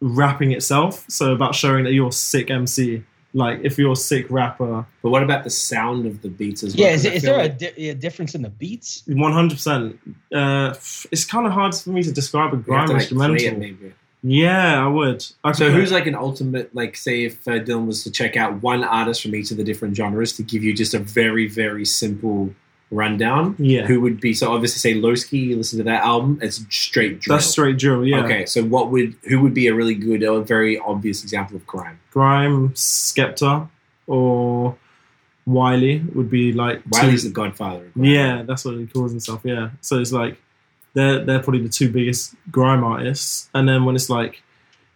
rapping 0.00 0.52
itself. 0.52 1.04
So 1.08 1.32
about 1.32 1.54
showing 1.56 1.84
that 1.84 1.92
you're 1.92 2.08
a 2.08 2.12
sick 2.12 2.50
MC. 2.50 3.02
Like 3.34 3.60
if 3.64 3.78
you're 3.78 3.92
a 3.92 3.96
sick 3.96 4.26
rapper, 4.30 4.84
But 5.02 5.10
what 5.10 5.22
about 5.22 5.42
the 5.42 5.50
sound 5.50 6.04
of 6.06 6.20
the 6.20 6.28
beats 6.28 6.62
as 6.62 6.76
well? 6.76 6.86
Yeah, 6.86 6.92
is, 6.94 7.02
'Cause 7.02 7.12
I 7.12 7.14
is 7.14 7.22
feel 7.24 7.34
there 7.36 7.44
a, 7.44 7.48
di- 7.48 7.88
a 7.88 7.94
difference 7.94 8.34
in 8.34 8.42
the 8.42 8.50
beats? 8.50 9.02
one 9.06 9.32
hundred 9.32 9.54
percent. 9.54 9.98
Uh, 10.32 10.74
It's 11.10 11.24
kind 11.24 11.46
of 11.46 11.52
hard 11.52 11.74
for 11.74 11.90
me 11.90 12.02
to 12.02 12.12
describe 12.12 12.52
a 12.52 12.56
you 12.56 12.58
have 12.58 12.66
grime 12.66 12.86
to, 12.88 12.92
like, 12.92 13.08
play 13.08 13.26
instrumental. 13.26 13.46
it 13.46 13.58
maybe. 13.58 13.92
Yeah, 14.22 14.84
I 14.84 14.88
would. 14.88 15.24
I 15.42 15.52
So 15.52 15.70
who's 15.70 15.90
like 15.92 16.06
an 16.06 16.14
ultimate 16.14 16.74
like 16.74 16.96
say 16.96 17.24
if 17.24 17.46
uh, 17.48 17.52
Dylan 17.58 17.86
was 17.86 18.04
to 18.04 18.10
check 18.10 18.36
out 18.36 18.62
one 18.62 18.84
artist 18.84 19.22
from 19.22 19.34
each 19.34 19.50
of 19.50 19.56
the 19.56 19.64
different 19.64 19.96
genres 19.96 20.32
to 20.34 20.42
give 20.42 20.62
you 20.62 20.72
just 20.72 20.94
a 20.94 20.98
very 21.00 21.48
very 21.48 21.84
simple 21.84 22.54
rundown? 22.92 23.56
Yeah, 23.58 23.86
Who 23.86 24.00
would 24.02 24.20
be 24.20 24.32
so 24.34 24.52
obviously 24.52 24.78
say 24.78 25.00
Loski? 25.00 25.42
You 25.46 25.56
listen 25.56 25.78
to 25.78 25.84
that 25.84 26.04
album, 26.04 26.38
it's 26.42 26.64
straight 26.70 27.20
drill. 27.20 27.36
that's 27.38 27.46
straight 27.50 27.78
drill. 27.78 28.06
Yeah. 28.06 28.24
Okay, 28.24 28.46
so 28.46 28.62
what 28.62 28.90
would 28.90 29.14
who 29.24 29.40
would 29.40 29.54
be 29.54 29.66
a 29.66 29.74
really 29.74 29.94
good, 29.94 30.22
a 30.22 30.40
very 30.40 30.78
obvious 30.78 31.22
example 31.24 31.56
of 31.56 31.66
grime? 31.66 31.98
Grime, 32.12 32.68
Skepta, 32.74 33.68
or 34.06 34.76
Wiley 35.46 35.98
would 36.14 36.30
be 36.30 36.52
like 36.52 36.84
two- 36.84 36.90
Wiley's 36.92 37.24
the 37.24 37.30
Godfather. 37.30 37.86
of 37.86 37.94
grime. 37.94 38.04
Yeah, 38.04 38.42
that's 38.42 38.64
what 38.64 38.74
he 38.76 38.86
calls 38.86 39.10
himself. 39.10 39.40
Yeah, 39.42 39.70
so 39.80 39.98
it's 39.98 40.12
like 40.12 40.36
they're 40.94 41.24
they're 41.24 41.40
probably 41.42 41.62
the 41.62 41.68
two 41.68 41.90
biggest 41.90 42.34
grime 42.50 42.84
artists, 42.84 43.48
and 43.54 43.68
then 43.68 43.84
when 43.84 43.94
it's 43.96 44.10
like 44.10 44.42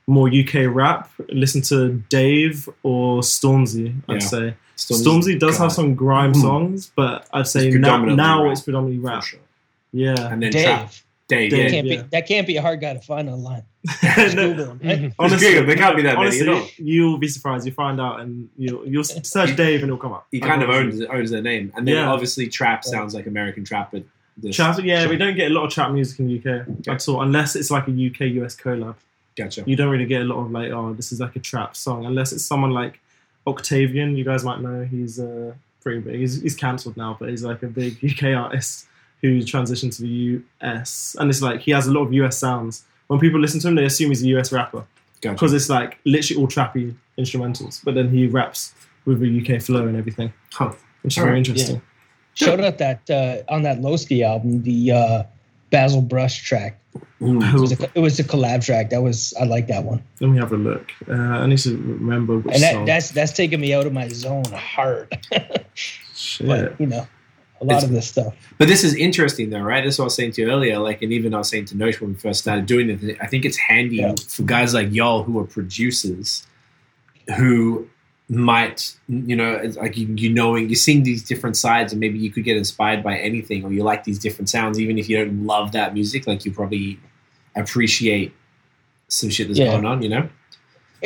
more 0.06 0.28
UK 0.28 0.66
rap, 0.72 1.10
listen 1.28 1.62
to 1.62 1.94
Dave 2.08 2.68
or 2.82 3.20
Stormzy. 3.22 3.94
I'd 4.08 4.22
Yeah. 4.22 4.28
say 4.28 4.54
Stormzy's 4.76 5.06
Stormzy 5.06 5.38
does 5.40 5.56
God, 5.58 5.64
have 5.64 5.72
some 5.72 5.94
grime 5.94 6.32
Mhm. 6.32 6.40
songs, 6.42 6.92
but 6.94 7.26
I'd 7.32 7.46
say 7.48 7.68
It's 7.68 7.76
now, 7.78 8.04
now 8.04 8.44
rap. 8.44 8.52
it's 8.52 8.60
predominantly 8.60 9.04
rap. 9.04 9.24
sure. 9.24 9.40
Yeah, 9.92 10.14
And 10.32 10.42
then 10.42 10.50
Dave. 10.52 10.64
trap. 10.64 10.92
Dave, 11.28 11.50
Dave. 11.50 11.58
yeah. 11.64 11.70
Can't 11.70 11.86
yeah. 11.88 12.02
be, 12.02 12.08
that 12.12 12.28
can't 12.28 12.46
be 12.46 12.56
a 12.56 12.62
hard 12.62 12.80
guy 12.80 12.94
to 12.94 13.00
find 13.00 13.28
online. 13.28 13.62
Just 14.00 14.36
No, 14.36 14.76
right? 14.84 15.12
honestly, 15.18 15.60
There 15.60 15.74
can't 15.76 15.96
be 15.96 16.02
that 16.02 16.14
many, 16.14 16.26
honestly, 16.28 16.38
you 16.40 16.44
know. 16.46 16.66
you'll 16.76 17.18
be 17.18 17.26
surprised. 17.26 17.66
You 17.66 17.72
find 17.72 18.00
out, 18.00 18.20
and 18.20 18.48
you'll 18.56 18.86
you'll 18.86 19.02
search 19.02 19.56
Dave, 19.56 19.80
and 19.82 19.88
it'll 19.88 19.96
come 19.96 20.12
up. 20.12 20.26
He 20.30 20.38
kind 20.38 20.62
of 20.62 20.70
owns 20.70 21.00
owns 21.02 21.30
their 21.32 21.42
name, 21.42 21.72
and 21.74 21.86
then 21.88 21.96
Yeah. 21.96 22.12
obviously 22.12 22.46
trap 22.46 22.84
sounds 22.84 23.12
like 23.14 23.26
American 23.26 23.64
trap, 23.64 23.88
but 23.92 24.04
this, 24.38 24.58
yeah, 24.58 25.08
we 25.08 25.16
don't 25.16 25.34
get 25.36 25.50
a 25.50 25.54
lot 25.54 25.64
of 25.64 25.72
trap 25.72 25.90
music 25.92 26.18
in 26.20 26.26
the 26.28 26.38
UK 26.38 26.86
at 26.88 27.08
all, 27.08 27.22
unless 27.22 27.56
it's 27.56 27.70
like 27.70 27.88
a 27.88 27.90
UK 27.90 28.20
US 28.42 28.54
collab. 28.56 28.94
Gotcha. 29.36 29.64
You 29.66 29.76
don't 29.76 29.90
really 29.90 30.06
get 30.06 30.22
a 30.22 30.24
lot 30.24 30.38
of 30.44 30.50
like, 30.50 30.70
oh, 30.72 30.92
this 30.94 31.12
is 31.12 31.20
like 31.20 31.36
a 31.36 31.40
trap 31.40 31.76
song, 31.76 32.04
unless 32.06 32.32
it's 32.32 32.44
someone 32.44 32.70
like 32.70 33.00
Octavian. 33.46 34.16
You 34.16 34.24
guys 34.24 34.44
might 34.44 34.60
know 34.60 34.84
he's 34.84 35.18
a 35.18 35.56
pretty 35.82 36.00
big. 36.00 36.20
He's, 36.20 36.40
he's 36.42 36.56
cancelled 36.56 36.96
now, 36.96 37.16
but 37.18 37.28
he's 37.28 37.44
like 37.44 37.62
a 37.62 37.66
big 37.68 37.98
UK 38.04 38.34
artist 38.36 38.86
who 39.22 39.40
transitioned 39.40 39.94
to 39.96 40.02
the 40.02 40.42
US, 40.62 41.16
and 41.18 41.30
it's 41.30 41.40
like 41.42 41.60
he 41.60 41.70
has 41.70 41.86
a 41.86 41.92
lot 41.92 42.02
of 42.02 42.12
US 42.14 42.38
sounds. 42.38 42.84
When 43.06 43.18
people 43.20 43.40
listen 43.40 43.60
to 43.60 43.68
him, 43.68 43.74
they 43.76 43.84
assume 43.84 44.10
he's 44.10 44.22
a 44.22 44.26
US 44.38 44.52
rapper 44.52 44.84
Gotcha. 45.20 45.34
because 45.34 45.52
it's 45.54 45.70
like 45.70 45.98
literally 46.04 46.42
all 46.42 46.48
trappy 46.48 46.94
instrumentals, 47.18 47.82
but 47.84 47.94
then 47.94 48.10
he 48.10 48.26
raps 48.26 48.74
with 49.04 49.22
a 49.22 49.26
UK 49.56 49.62
flow 49.62 49.86
and 49.86 49.96
everything, 49.96 50.32
Huh. 50.52 50.72
which 51.02 51.16
is 51.16 51.22
very 51.24 51.38
interesting. 51.38 51.80
Shout 52.36 52.60
out 52.60 52.78
that 52.78 53.10
uh, 53.10 53.52
on 53.52 53.62
that 53.62 53.80
Loski 53.80 54.24
album, 54.24 54.62
the 54.62 54.92
uh, 54.92 55.22
Basil 55.70 56.02
Brush 56.02 56.42
track. 56.44 56.78
It 57.20 57.58
was, 57.60 57.72
a, 57.78 57.90
it 57.94 58.00
was 58.00 58.18
a 58.20 58.24
collab 58.24 58.64
track. 58.64 58.90
That 58.90 59.02
was 59.02 59.34
I 59.40 59.44
like 59.44 59.66
that 59.68 59.84
one, 59.84 60.02
Let 60.20 60.30
me 60.30 60.38
have 60.38 60.52
a 60.52 60.56
look. 60.56 60.90
Uh, 61.08 61.12
I 61.14 61.46
need 61.46 61.58
to 61.58 61.76
remember 61.76 62.38
which 62.38 62.54
and 62.54 62.62
that, 62.62 62.72
song. 62.72 62.84
that's 62.86 63.10
that's 63.10 63.32
taking 63.32 63.60
me 63.60 63.74
out 63.74 63.86
of 63.86 63.92
my 63.92 64.08
zone 64.08 64.44
hard. 64.54 65.18
Shit. 66.14 66.46
but 66.46 66.78
you 66.80 66.86
know, 66.86 67.06
a 67.60 67.64
lot 67.64 67.76
It's- 67.78 67.84
of 67.84 67.90
this 67.90 68.06
stuff. 68.08 68.34
But 68.58 68.68
this 68.68 68.84
is 68.84 68.94
interesting, 68.94 69.50
though, 69.50 69.60
right? 69.60 69.84
That's 69.84 69.98
what 69.98 70.04
I 70.04 70.06
was 70.06 70.14
saying 70.14 70.32
to 70.32 70.42
you 70.42 70.50
earlier. 70.50 70.78
Like, 70.78 71.02
and 71.02 71.12
even 71.12 71.34
I 71.34 71.38
was 71.38 71.48
saying 71.50 71.66
to 71.66 71.74
Nosh 71.74 72.00
when 72.00 72.10
we 72.12 72.16
first 72.16 72.40
started 72.40 72.64
doing 72.66 72.88
it. 72.90 73.16
I 73.20 73.26
think 73.26 73.44
it's 73.44 73.56
handy 73.58 73.96
Yeah. 73.96 74.14
for 74.28 74.42
guys 74.42 74.72
like 74.74 74.92
y'all 74.92 75.22
who 75.22 75.38
are 75.38 75.44
producers, 75.44 76.46
who 77.36 77.88
might, 78.28 78.96
you 79.08 79.36
know, 79.36 79.60
like 79.80 79.96
you, 79.96 80.06
you 80.16 80.30
knowing 80.30 80.68
you're 80.68 80.74
seeing 80.74 81.04
these 81.04 81.22
different 81.22 81.56
sides, 81.56 81.92
and 81.92 82.00
maybe 82.00 82.18
you 82.18 82.30
could 82.30 82.44
get 82.44 82.56
inspired 82.56 83.02
by 83.02 83.16
anything, 83.18 83.64
or 83.64 83.72
you 83.72 83.82
like 83.84 84.04
these 84.04 84.18
different 84.18 84.48
sounds, 84.48 84.80
even 84.80 84.98
if 84.98 85.08
you 85.08 85.16
don't 85.18 85.46
love 85.46 85.72
that 85.72 85.94
music. 85.94 86.26
Like, 86.26 86.44
you 86.44 86.52
probably 86.52 86.98
appreciate 87.54 88.34
some 89.08 89.30
shit 89.30 89.46
that's 89.48 89.58
Yeah. 89.58 89.66
going 89.66 89.84
on. 89.84 90.02
You 90.02 90.08
know? 90.08 90.28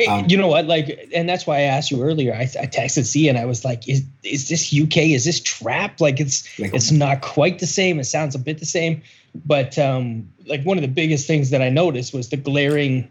Um, 0.07 0.25
you 0.27 0.37
know 0.37 0.47
what? 0.47 0.65
Like, 0.65 1.09
and 1.13 1.29
that's 1.29 1.45
why 1.45 1.57
I 1.57 1.61
asked 1.61 1.91
you 1.91 2.01
earlier. 2.01 2.33
I, 2.33 2.43
I 2.43 2.65
texted 2.65 3.05
C 3.05 3.27
and 3.27 3.37
I 3.37 3.45
was 3.45 3.63
like, 3.63 3.87
"Is 3.87 4.03
is 4.23 4.49
this 4.49 4.73
UK? 4.73 4.97
Is 4.97 5.25
this 5.25 5.39
trap? 5.39 5.99
Like, 6.01 6.19
it's 6.19 6.47
Like, 6.57 6.73
it's 6.73 6.91
not 6.91 7.21
quite 7.21 7.59
the 7.59 7.67
same. 7.67 7.99
It 7.99 8.05
sounds 8.05 8.33
a 8.33 8.39
bit 8.39 8.57
the 8.59 8.65
same, 8.65 9.01
but 9.45 9.77
um, 9.77 10.27
like 10.47 10.63
one 10.63 10.77
of 10.77 10.81
the 10.81 10.87
biggest 10.87 11.27
things 11.27 11.49
that 11.51 11.61
I 11.61 11.69
noticed 11.69 12.13
was 12.13 12.29
the 12.29 12.37
glaring 12.37 13.09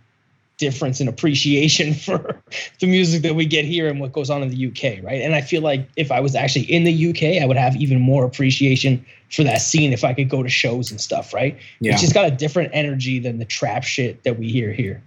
difference 0.60 1.00
in 1.00 1.08
appreciation 1.08 1.94
for 2.06 2.40
the 2.78 2.86
music 2.86 3.22
that 3.22 3.34
we 3.34 3.46
get 3.46 3.64
here 3.64 3.88
and 3.88 3.98
what 3.98 4.12
goes 4.12 4.30
on 4.30 4.42
in 4.42 4.50
the 4.50 4.66
UK, 4.68 5.02
right? 5.02 5.20
And 5.20 5.34
I 5.34 5.40
feel 5.40 5.62
like 5.62 5.88
if 5.96 6.12
I 6.12 6.20
was 6.20 6.36
actually 6.36 6.70
in 6.72 6.84
the 6.84 7.10
UK, 7.10 7.42
I 7.42 7.46
would 7.46 7.56
have 7.56 7.74
even 7.76 8.00
more 8.00 8.24
appreciation 8.24 9.04
for 9.32 9.42
that 9.42 9.58
scene 9.58 9.92
if 9.92 10.04
I 10.04 10.14
could 10.14 10.28
go 10.28 10.42
to 10.44 10.48
shows 10.48 10.90
and 10.92 11.00
stuff, 11.00 11.34
right? 11.34 11.58
yeah. 11.80 11.92
It's 11.92 12.00
just 12.02 12.14
got 12.14 12.26
a 12.26 12.30
different 12.30 12.70
energy 12.72 13.18
than 13.18 13.38
the 13.38 13.44
trap 13.44 13.82
shit 13.82 14.22
that 14.22 14.38
we 14.38 14.50
hear 14.50 14.72
here. 14.72 15.02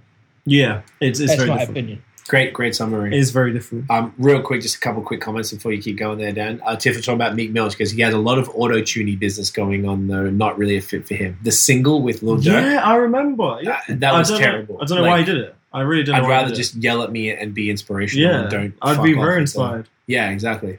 yeah, 0.45 0.81
it's, 0.99 1.19
it's 1.19 1.31
That's 1.31 1.37
very 1.43 1.49
my 1.49 1.59
different. 1.59 1.77
opinion. 1.77 2.03
Great, 2.27 2.53
great 2.53 2.75
summary. 2.75 3.13
It 3.15 3.19
is 3.19 3.31
very 3.31 3.51
different. 3.51 3.89
Um, 3.91 4.13
real 4.17 4.41
quick, 4.41 4.61
just 4.61 4.75
a 4.75 4.79
couple 4.79 5.01
quick 5.01 5.19
comments 5.21 5.51
before 5.51 5.73
you 5.73 5.81
keep 5.81 5.97
going 5.97 6.17
there, 6.19 6.31
Dan. 6.31 6.61
Uh, 6.65 6.75
Tiff 6.75 6.95
was 6.95 7.05
talking 7.05 7.17
about 7.19 7.35
Meek 7.35 7.51
Mill 7.51 7.69
because 7.69 7.91
he 7.91 8.01
has 8.01 8.13
a 8.13 8.17
lot 8.17 8.37
of 8.37 8.49
auto 8.55 8.81
tuning 8.81 9.17
business 9.17 9.49
going 9.51 9.85
on, 9.87 10.07
though, 10.07 10.29
not 10.29 10.57
really 10.57 10.77
a 10.77 10.81
fit 10.81 11.07
for 11.07 11.15
him. 11.15 11.37
The 11.43 11.51
single 11.51 12.01
with 12.01 12.23
Lil 12.23 12.37
Durk, 12.37 12.45
Yeah, 12.61 12.81
I 12.83 12.95
remember. 12.95 13.59
Yeah. 13.61 13.79
uh, 13.89 13.95
that 13.95 14.13
was 14.13 14.29
terrible. 14.31 14.75
Know, 14.75 14.81
I 14.81 14.85
don't 14.85 14.97
know 14.97 15.03
Like, 15.03 15.11
why 15.11 15.19
he 15.19 15.25
did 15.25 15.37
it. 15.37 15.55
I 15.73 15.81
really 15.81 16.03
don't. 16.03 16.15
I'd 16.15 16.21
know 16.21 16.27
why 16.29 16.35
he 16.37 16.43
rather 16.43 16.55
just 16.55 16.75
yell 16.75 17.01
at 17.03 17.11
me 17.11 17.31
and 17.31 17.53
be 17.53 17.69
inspirational. 17.69 18.29
yeah. 18.31 18.41
and 18.41 18.49
don't. 18.49 18.73
I'd 18.81 19.03
be 19.03 19.13
very 19.13 19.41
inspired. 19.41 19.89
Yeah, 20.07 20.29
exactly. 20.29 20.77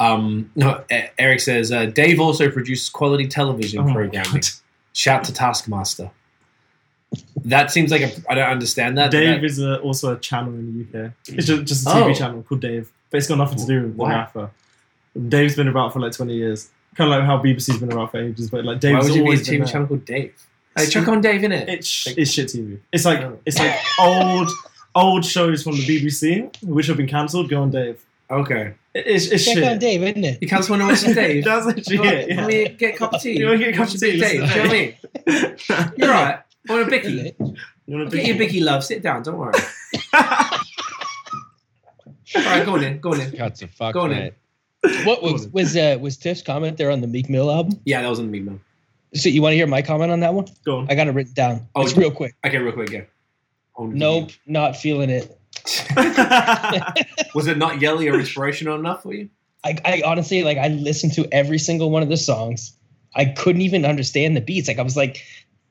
Um, 0.00 0.50
no, 0.56 0.84
Eric 1.18 1.40
says 1.40 1.72
uh, 1.72 1.86
Dave 1.86 2.20
also 2.20 2.50
produces 2.50 2.88
quality 2.88 3.26
television 3.26 3.80
Oh 3.88 3.92
programming. 3.92 4.42
Shout 4.92 5.24
to 5.24 5.32
Taskmaster. 5.32 6.10
That 7.44 7.70
seems 7.70 7.90
like 7.90 8.02
a. 8.02 8.10
I 8.30 8.34
don't 8.34 8.48
understand 8.50 8.98
that. 8.98 9.10
Dave 9.10 9.40
That- 9.40 9.44
is 9.44 9.58
a, 9.60 9.78
also 9.80 10.14
a 10.14 10.18
channel 10.18 10.52
in 10.52 10.86
the 10.92 10.98
UK. 11.06 11.12
It's 11.28 11.46
just, 11.46 11.64
just 11.64 11.86
a 11.86 11.90
TV 11.90 12.10
Oh. 12.10 12.14
channel 12.14 12.42
called 12.42 12.60
Dave, 12.60 12.90
but 13.10 13.18
it's 13.18 13.26
got 13.26 13.38
nothing 13.38 13.58
to 13.58 13.66
do 13.66 13.82
with 13.82 13.96
the 13.96 14.02
Wow. 14.02 14.08
rapper. 14.10 14.50
Dave's 15.28 15.56
been 15.56 15.68
about 15.68 15.92
for 15.92 16.00
like 16.00 16.12
twenty 16.12 16.34
years, 16.34 16.68
kind 16.94 17.10
of 17.12 17.18
like 17.18 17.26
how 17.26 17.38
BBC's 17.42 17.78
been 17.78 17.90
about 17.90 18.10
for 18.10 18.18
ages. 18.18 18.50
But 18.50 18.64
like 18.64 18.74
why 18.76 18.78
Dave's 18.80 19.08
would 19.08 19.16
you 19.16 19.24
be 19.24 19.30
a 19.32 19.36
TV 19.36 19.70
channel 19.70 19.86
called 19.86 20.04
Dave? 20.04 20.34
Hey, 20.76 20.86
chuck 20.86 21.08
on 21.08 21.20
Dave 21.22 21.42
in 21.44 21.52
it. 21.52 21.68
It's 21.68 22.06
it's 22.08 22.30
shit 22.30 22.48
TV. 22.48 22.78
It's 22.92 23.04
like 23.06 23.20
Oh. 23.20 23.38
it's 23.46 23.58
like 23.58 23.74
old 24.00 24.50
old 24.94 25.24
shows 25.24 25.62
from 25.62 25.76
the 25.76 25.86
BBC 25.86 26.50
which 26.62 26.86
have 26.88 26.98
been 26.98 27.08
cancelled. 27.08 27.48
Go 27.48 27.62
on 27.62 27.70
Dave. 27.70 28.04
Okay, 28.30 28.74
It's, 28.94 29.28
it's 29.28 29.46
Check 29.46 29.54
shit. 29.54 29.64
on 29.64 29.78
Dave, 29.78 30.02
isn't 30.02 30.22
it? 30.22 30.38
you 30.42 30.48
can't 30.48 30.68
want 30.68 30.82
to 30.82 30.86
watch 30.88 31.00
Dave. 31.14 31.44
That's 31.44 31.66
actually 31.66 31.96
it. 32.06 32.28
Let 32.28 32.28
Yeah. 32.28 32.46
me 32.46 32.68
get 32.68 32.94
a 32.94 32.98
cup 32.98 33.14
of 33.14 33.22
tea. 33.22 33.38
You 33.38 33.46
wanna 33.46 33.58
get 33.58 33.68
a 33.70 33.72
cup 33.72 33.88
of 33.88 33.98
tea, 33.98 34.20
Dave. 34.20 34.40
listen 34.42 34.46
Do 34.48 34.54
you 34.54 34.56
know 34.56 34.62
what 34.62 34.70
I 34.70 35.46
mean? 35.48 35.92
You're 35.96 36.08
right. 36.10 36.38
Want 36.68 36.82
a 36.82 36.86
bicky? 36.90 37.34
You 37.38 37.56
wanna 37.96 38.04
Get 38.10 38.12
be- 38.12 38.22
your 38.28 38.38
bicky, 38.38 38.60
love. 38.60 38.84
Sit 38.84 39.02
down. 39.02 39.22
Don't 39.22 39.38
worry. 39.38 39.54
All 42.36 42.42
right, 42.44 42.64
go 42.66 42.74
on 42.74 42.84
in. 42.84 43.00
Go 43.00 43.12
on 43.12 43.20
in. 43.20 43.32
Cuts 43.32 43.62
a 43.62 43.68
fuck, 43.68 43.94
Go 43.94 44.00
on 44.02 44.12
in. 44.12 44.32
What 45.04 45.22
was 45.22 45.48
was 45.48 45.76
uh, 45.76 45.96
was 46.00 46.16
Tiff's 46.16 46.42
comment 46.42 46.76
there 46.76 46.90
on 46.90 47.00
the 47.00 47.06
Meek 47.06 47.28
Mill 47.28 47.50
album? 47.50 47.80
Yeah, 47.84 48.02
that 48.02 48.08
was 48.08 48.18
on 48.20 48.26
the 48.26 48.32
Meek 48.32 48.42
Mill. 48.44 48.60
So 49.14 49.28
you 49.28 49.40
want 49.42 49.52
to 49.52 49.56
hear 49.56 49.66
my 49.66 49.80
comment 49.82 50.12
on 50.12 50.20
that 50.20 50.34
one? 50.34 50.46
Go 50.64 50.78
on. 50.78 50.86
I 50.90 50.94
got 50.94 51.08
it 51.08 51.12
written 51.14 51.32
down. 51.32 51.66
Oh, 51.74 51.82
it's 51.82 51.96
real 51.96 52.10
quick. 52.10 52.34
Okay, 52.44 52.58
real 52.58 52.72
quick, 52.72 52.90
yeah. 52.90 53.02
Nope, 53.78 54.30
not 54.46 54.76
feeling 54.76 55.08
it. 55.08 55.38
Was 57.34 57.46
it 57.46 57.56
not 57.58 57.80
yelly 57.80 58.08
or 58.08 58.18
inspirational 58.18 58.78
enough 58.78 59.02
for 59.02 59.14
you? 59.14 59.30
I, 59.64 59.76
I 59.84 60.02
honestly 60.04 60.42
like 60.44 60.58
I 60.58 60.68
listened 60.68 61.14
to 61.14 61.26
every 61.32 61.58
single 61.58 61.90
one 61.90 62.02
of 62.02 62.08
the 62.08 62.16
songs. 62.16 62.72
I 63.14 63.24
couldn't 63.24 63.62
even 63.62 63.84
understand 63.84 64.36
the 64.36 64.40
beats. 64.40 64.68
Like 64.68 64.78
I 64.78 64.82
was 64.82 64.96
like, 64.96 65.24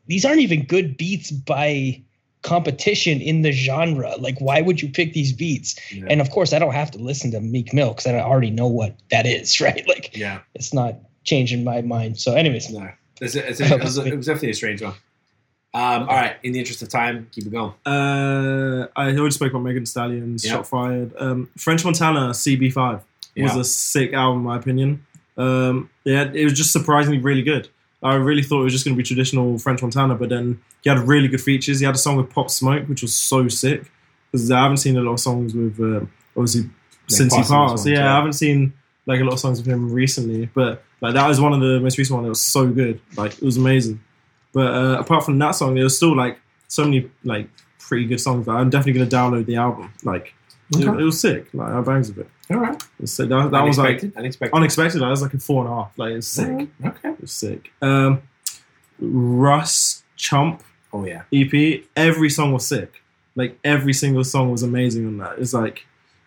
these 0.07 0.25
aren't 0.25 0.39
even 0.41 0.63
good 0.65 0.97
beats 0.97 1.31
by 1.31 2.01
competition 2.43 3.19
in 3.19 3.41
the 3.41 3.51
genre. 3.51 4.15
Like, 4.17 4.39
why 4.39 4.61
would 4.61 4.81
you 4.81 4.89
pick 4.89 5.13
these 5.13 5.33
beats? 5.33 5.75
Yeah. 5.93 6.05
And 6.09 6.21
of 6.21 6.29
course, 6.29 6.53
I 6.53 6.59
don't 6.59 6.73
have 6.73 6.91
to 6.91 6.97
listen 6.97 7.31
to 7.31 7.41
Meek 7.41 7.73
Mill 7.73 7.89
because 7.89 8.07
I 8.07 8.19
already 8.19 8.51
know 8.51 8.67
what 8.67 8.95
that 9.11 9.25
is, 9.25 9.59
right? 9.61 9.85
Like, 9.87 10.15
yeah. 10.15 10.39
it's 10.55 10.73
not 10.73 10.95
changing 11.23 11.63
my 11.63 11.81
mind. 11.81 12.19
So, 12.19 12.33
anyways, 12.35 12.69
No. 12.69 12.89
It's 13.19 13.35
a, 13.35 13.49
it's 13.49 13.59
a, 13.59 13.73
it, 13.73 13.83
was 13.83 13.97
a, 13.97 14.05
it 14.05 14.15
was 14.15 14.27
definitely 14.27 14.51
a 14.51 14.53
strange 14.53 14.81
one. 14.81 14.93
Um, 15.73 16.03
all 16.03 16.15
right, 16.15 16.35
in 16.43 16.53
the 16.53 16.59
interest 16.59 16.81
of 16.83 16.89
time, 16.89 17.27
keep 17.31 17.45
it 17.47 17.51
going. 17.51 17.73
Uh, 17.85 18.87
I 18.95 19.07
already 19.07 19.31
spoke 19.31 19.51
about 19.51 19.63
Megan 19.63 19.83
Thee 19.83 19.87
Stallion's 19.87 20.45
Yeah. 20.45 20.53
Shot 20.53 20.67
Fired. 20.67 21.13
Um, 21.17 21.49
French 21.57 21.83
Montana 21.83 22.29
CB5 22.29 22.93
was 22.93 23.01
Yeah. 23.35 23.59
a 23.59 23.63
sick 23.63 24.13
album, 24.13 24.39
in 24.39 24.45
my 24.45 24.57
opinion. 24.57 25.03
Um, 25.35 25.89
yeah, 26.03 26.31
it 26.31 26.43
was 26.43 26.53
just 26.53 26.71
surprisingly 26.71 27.17
really 27.19 27.43
good. 27.43 27.69
I 28.03 28.15
really 28.15 28.43
thought 28.43 28.61
it 28.61 28.65
was 28.65 28.73
just 28.73 28.85
going 28.85 28.95
to 28.95 28.97
be 28.97 29.03
traditional 29.03 29.57
French 29.57 29.81
Montana, 29.81 30.15
but 30.15 30.29
then 30.29 30.59
he 30.83 30.89
had 30.89 30.99
really 30.99 31.27
good 31.27 31.41
features. 31.41 31.79
He 31.79 31.85
had 31.85 31.95
a 31.95 31.97
song 31.97 32.15
with 32.15 32.29
Pop 32.29 32.49
Smoke, 32.51 32.87
which 32.87 33.01
was 33.01 33.13
so 33.15 33.47
sick. 33.47 33.89
Because 34.31 34.51
I 34.51 34.61
haven't 34.61 34.77
seen 34.77 34.97
a 34.97 35.01
lot 35.01 35.13
of 35.13 35.19
songs 35.19 35.53
with, 35.55 35.79
uh, 35.79 36.05
obviously, 36.35 36.69
since 37.07 37.33
he 37.33 37.39
passed. 37.41 37.51
ones, 37.51 37.87
yeah, 37.87 37.95
yeah. 37.99 38.11
I 38.13 38.15
haven't 38.17 38.33
seen 38.33 38.73
like 39.05 39.21
a 39.21 39.23
lot 39.23 39.33
of 39.33 39.39
songs 39.39 39.57
with 39.59 39.67
him 39.67 39.91
recently, 39.91 40.47
but 40.53 40.83
like 41.01 41.13
that 41.13 41.27
was 41.27 41.39
one 41.39 41.53
of 41.53 41.61
the 41.61 41.79
most 41.79 41.97
recent 41.97 42.15
ones. 42.17 42.25
It 42.25 42.29
was 42.29 42.41
so 42.41 42.67
good, 42.67 42.99
like 43.15 43.33
it 43.33 43.41
was 43.41 43.55
amazing. 43.57 44.01
But 44.53 44.73
uh, 44.73 44.97
apart 44.99 45.23
from 45.23 45.39
that 45.39 45.51
song, 45.51 45.75
there 45.75 45.83
was 45.85 45.95
still 45.95 46.15
like 46.15 46.39
so 46.67 46.83
many 46.83 47.09
like 47.23 47.49
pretty 47.79 48.05
good 48.05 48.19
songs. 48.19 48.45
That 48.47 48.51
I'm 48.51 48.69
definitely 48.69 48.99
gonna 48.99 49.09
download 49.09 49.45
the 49.45 49.55
album. 49.55 49.93
Like 50.03 50.33
it, 50.75 50.85
Okay. 50.85 51.01
it 51.01 51.05
was 51.05 51.21
sick. 51.21 51.47
Like 51.53 51.69
I 51.71 51.79
bangs 51.79 52.09
with 52.09 52.19
it. 52.19 52.29
All 52.49 52.57
right. 52.57 52.81
So. 53.05 53.25
That, 53.25 53.51
that 53.51 53.63
was 53.63 53.77
like 53.77 54.03
unexpected. 54.15 54.55
unexpected. 54.55 55.01
That 55.01 55.09
was 55.09 55.21
like 55.21 55.33
a 55.33 55.39
four 55.39 55.65
and 55.65 55.73
a 55.73 55.75
half. 55.75 55.97
Like 55.97 56.13
it's 56.13 56.27
sick. 56.27 56.67
Okay. 56.85 57.09
It 57.09 57.21
was 57.21 57.31
sick. 57.31 57.71
Um, 57.81 58.21
Russ 58.99 60.03
Chomp 60.17 60.61
Oh 60.93 61.05
yeah. 61.05 61.23
EP. 61.33 61.83
Every 61.95 62.29
song 62.29 62.53
was 62.53 62.65
sick. 62.65 63.01
Like 63.35 63.59
every 63.63 63.93
single 63.93 64.23
song 64.23 64.51
was 64.51 64.63
amazing 64.63 65.05
on 65.05 65.17
that. 65.19 65.37
It's 65.39 65.53
like 65.53 65.85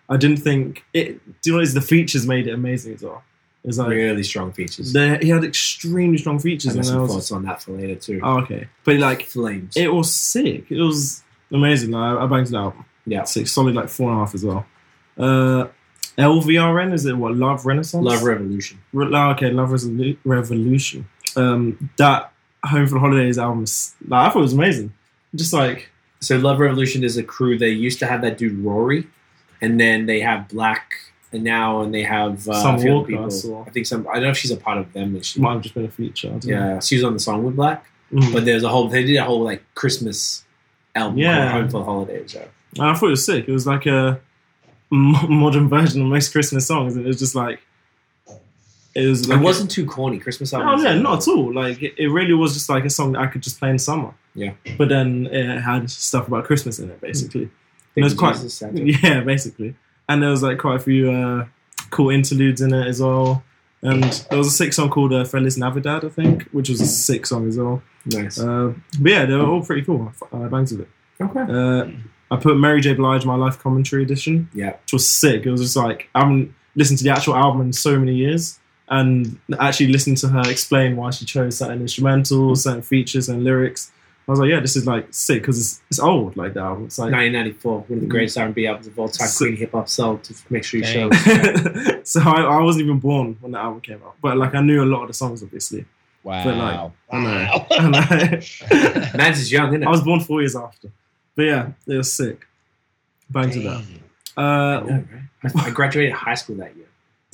I 0.08 0.16
didn't 0.16 0.38
think 0.38 0.84
it. 0.92 1.20
Do 1.42 1.50
you 1.50 1.52
know 1.52 1.56
what 1.58 1.62
it 1.62 1.68
is? 1.68 1.74
The 1.74 1.80
features 1.80 2.26
made 2.26 2.46
it 2.46 2.52
amazing 2.52 2.94
as 2.94 3.02
well. 3.02 3.22
It's 3.64 3.78
like 3.78 3.88
really 3.88 4.22
strong 4.22 4.52
features. 4.52 4.92
he 4.92 5.28
had 5.28 5.44
extremely 5.44 6.16
strong 6.16 6.38
features, 6.38 6.76
I 6.76 6.80
and 6.80 6.88
I 6.88 7.00
was 7.02 7.12
thoughts 7.12 7.32
on 7.32 7.44
that 7.44 7.60
for 7.60 7.72
later 7.72 7.94
too. 7.94 8.20
oh, 8.22 8.38
okay. 8.40 8.68
But 8.84 8.96
like 8.96 9.22
Flames. 9.22 9.76
it 9.76 9.92
was 9.92 10.10
sick. 10.10 10.70
It 10.70 10.80
was 10.80 11.22
amazing. 11.52 11.90
Like, 11.90 12.18
I, 12.18 12.24
I 12.24 12.26
banged 12.26 12.46
the 12.46 12.56
album. 12.56 12.86
yeah. 13.04 13.24
Sick, 13.24 13.46
solid 13.48 13.74
like 13.74 13.90
four 13.90 14.10
and 14.10 14.18
a 14.18 14.24
half 14.24 14.34
as 14.34 14.44
well. 14.44 14.64
Uh, 15.18 15.66
LVRN 16.18 16.92
is 16.92 17.06
it 17.06 17.16
what 17.16 17.34
Love 17.36 17.66
Renaissance? 17.66 18.04
Love 18.04 18.22
Revolution. 18.22 18.78
Re- 18.92 19.10
oh, 19.12 19.30
okay, 19.30 19.50
Love 19.50 19.70
Resolu- 19.70 20.16
Revolution. 20.24 21.06
Um, 21.36 21.90
that 21.96 22.32
Home 22.64 22.86
for 22.86 22.94
the 22.94 23.00
Holidays 23.00 23.38
album, 23.38 23.64
is, 23.64 23.94
like, 24.06 24.28
I 24.28 24.30
thought 24.32 24.40
it 24.40 24.42
was 24.42 24.52
amazing. 24.52 24.92
Just 25.34 25.52
like 25.52 25.88
So 26.20 26.36
Love 26.36 26.58
Revolution 26.58 27.04
is 27.04 27.16
a 27.16 27.22
crew. 27.22 27.56
They 27.58 27.70
used 27.70 27.98
to 28.00 28.06
have 28.06 28.20
that 28.22 28.36
dude 28.36 28.58
Rory, 28.58 29.06
and 29.62 29.78
then 29.80 30.06
they 30.06 30.20
have 30.20 30.48
Black, 30.48 30.92
and 31.32 31.44
now 31.44 31.80
and 31.82 31.94
they 31.94 32.02
have 32.02 32.46
uh, 32.48 32.60
Summer 32.60 32.92
Walker, 32.92 33.06
I 33.12 33.16
people. 33.16 33.30
saw. 33.30 33.64
I 33.64 33.70
think 33.70 33.86
some. 33.86 34.06
I 34.08 34.14
don't 34.14 34.24
know 34.24 34.30
if 34.30 34.36
she's 34.36 34.50
a 34.50 34.56
part 34.56 34.78
of 34.78 34.92
them. 34.92 35.14
Is 35.16 35.26
she? 35.26 35.40
might 35.40 35.52
have 35.54 35.62
just 35.62 35.74
been 35.74 35.84
a 35.84 35.90
feature. 35.90 36.28
I 36.28 36.30
don't 36.32 36.44
know. 36.46 36.50
Yeah, 36.74 36.80
she 36.80 36.96
was 36.96 37.04
on 37.04 37.12
the 37.14 37.20
song 37.20 37.44
with 37.44 37.54
Black, 37.56 37.86
Mhm. 38.12 38.32
but 38.32 38.44
there's 38.44 38.64
a 38.64 38.68
whole. 38.68 38.88
They 38.88 39.04
did 39.04 39.16
a 39.16 39.24
whole 39.24 39.40
like 39.42 39.62
Christmas 39.76 40.44
album 40.96 41.18
Yeah. 41.18 41.50
called 41.50 41.62
Home 41.62 41.70
for 41.70 41.78
the 41.78 41.84
Holidays. 41.84 42.32
So. 42.32 42.48
I 42.80 42.94
thought 42.94 43.06
it 43.06 43.10
was 43.10 43.24
sick. 43.24 43.48
It 43.48 43.52
was 43.52 43.66
like 43.66 43.86
a 43.86 44.20
modern 44.90 45.68
version 45.68 46.02
of 46.02 46.08
most 46.08 46.32
Christmas 46.32 46.66
songs, 46.66 46.96
and 46.96 47.04
it 47.04 47.08
was 47.08 47.18
just 47.18 47.34
like 47.34 47.60
it 48.94 49.06
was. 49.06 49.28
Like 49.28 49.38
it 49.40 49.42
wasn't 49.42 49.70
too 49.70 49.86
corny. 49.86 50.18
Christmas 50.18 50.52
No, 50.52 50.62
album. 50.62 50.84
yeah, 50.84 50.94
not 50.94 51.22
at 51.22 51.28
all. 51.28 51.52
Like 51.52 51.82
it, 51.82 51.94
it 51.98 52.08
really 52.08 52.34
was 52.34 52.54
just 52.54 52.68
like 52.68 52.84
a 52.84 52.90
song 52.90 53.12
that 53.12 53.20
I 53.22 53.26
could 53.28 53.42
just 53.42 53.58
play 53.58 53.70
in 53.70 53.78
summer. 53.78 54.12
Yeah. 54.34 54.52
But 54.78 54.88
then 54.88 55.26
it 55.26 55.60
had 55.60 55.90
stuff 55.90 56.28
about 56.28 56.44
Christmas 56.44 56.78
in 56.78 56.90
it, 56.90 57.00
basically. 57.00 57.50
Big 57.94 58.02
it 58.02 58.04
was 58.04 58.14
quite- 58.14 58.36
Yeah, 59.02 59.20
basically. 59.20 59.74
And 60.08 60.22
there 60.22 60.30
was 60.30 60.42
like 60.42 60.58
quite 60.58 60.76
a 60.76 60.80
few 60.80 61.10
uh, 61.10 61.46
cool 61.90 62.10
interludes 62.10 62.60
in 62.60 62.72
it 62.72 62.86
as 62.86 63.00
well. 63.00 63.42
And 63.82 64.02
there 64.28 64.38
was 64.38 64.46
a 64.48 64.50
sick 64.52 64.72
song 64.72 64.90
called 64.90 65.12
uh, 65.12 65.24
Feliz 65.24 65.56
Navidad, 65.56 66.04
I 66.04 66.08
think, 66.10 66.44
which 66.52 66.68
was 66.68 66.80
a 66.80 66.86
sick 66.86 67.26
song 67.26 67.48
as 67.48 67.56
well. 67.58 67.82
Nice. 68.06 68.38
Uh, 68.38 68.74
but 69.00 69.10
yeah, 69.10 69.24
they 69.24 69.34
were 69.34 69.46
all 69.46 69.64
pretty 69.64 69.82
cool. 69.82 70.12
I 70.32 70.36
bangs 70.48 70.72
with 70.72 70.82
it. 70.82 70.88
okay. 71.20 71.40
Uh, 71.40 71.90
I 72.30 72.36
put 72.36 72.56
Mary 72.56 72.80
J. 72.80 72.94
Blige 72.94 73.24
My 73.24 73.34
Life 73.34 73.58
Commentary 73.58 74.02
Edition, 74.02 74.48
Yeah. 74.54 74.76
which 74.82 74.92
was 74.92 75.08
sick. 75.08 75.46
It 75.46 75.50
was 75.50 75.60
just 75.60 75.76
like 75.76 76.08
I 76.14 76.20
haven't 76.20 76.54
listened 76.76 76.98
to 76.98 77.04
the 77.04 77.10
actual 77.10 77.34
album 77.34 77.60
in 77.60 77.72
so 77.72 77.98
many 77.98 78.14
years, 78.14 78.58
and 78.88 79.38
actually 79.58 79.88
listened 79.88 80.18
to 80.18 80.28
her 80.28 80.42
explain 80.48 80.96
why 80.96 81.10
she 81.10 81.24
chose 81.24 81.58
certain 81.58 81.80
instrumentals, 81.80 82.52
mm. 82.52 82.56
certain 82.58 82.82
features, 82.82 83.28
and 83.28 83.44
lyrics. 83.44 83.90
I 84.28 84.32
was 84.32 84.38
like, 84.38 84.50
yeah, 84.50 84.60
this 84.60 84.76
is 84.76 84.86
like 84.86 85.08
sick 85.10 85.42
because 85.42 85.58
it's, 85.58 85.82
it's 85.90 85.98
old, 85.98 86.36
like 86.36 86.54
the 86.54 86.60
album. 86.60 86.84
It's 86.84 87.00
like 87.00 87.10
1994, 87.10 87.72
one 87.72 87.82
of 87.82 87.88
the 87.88 88.06
mm. 88.06 88.08
greatest 88.08 88.38
R&B 88.38 88.64
albums 88.64 88.86
of 88.86 88.96
all 88.96 89.08
time. 89.08 89.26
So- 89.26 89.44
Queen 89.44 89.56
hip 89.56 89.72
hop 89.72 89.88
sold 89.88 90.22
to 90.24 90.34
make 90.50 90.62
sure 90.62 90.78
you 90.78 90.86
show. 90.86 91.10
So 92.04 92.20
I, 92.20 92.42
I 92.42 92.62
wasn't 92.62 92.84
even 92.84 92.98
born 92.98 93.36
when 93.40 93.52
the 93.52 93.58
album 93.58 93.80
came 93.80 94.02
out, 94.04 94.14
but 94.22 94.36
like 94.36 94.54
I 94.54 94.60
knew 94.60 94.82
a 94.82 94.86
lot 94.86 95.02
of 95.02 95.08
the 95.08 95.14
songs, 95.14 95.42
obviously. 95.42 95.84
Wow. 96.22 96.44
But, 96.44 96.56
like, 96.56 96.92
I 97.10 97.20
know. 97.22 97.32
Wow. 97.46 97.66
I 97.70 97.88
know. 97.88 99.10
Mans 99.18 99.40
is 99.40 99.50
young, 99.50 99.68
isn't 99.68 99.82
it? 99.82 99.86
I 99.86 99.90
was 99.90 100.02
born 100.02 100.20
four 100.20 100.40
years 100.40 100.54
after, 100.54 100.90
but 101.40 101.46
yeah, 101.46 101.72
it 101.86 101.96
was 101.96 102.12
sick. 102.12 102.46
Bangs 103.30 103.56
with 103.56 103.64
that. 103.64 103.82
I 104.36 104.42
Uh, 104.42 104.80
know, 104.80 105.04
right? 105.42 105.54
I 105.56 105.66
I 105.68 105.70
graduated 105.70 106.12
high 106.12 106.34
school 106.34 106.56
that 106.56 106.76
year. 106.76 106.84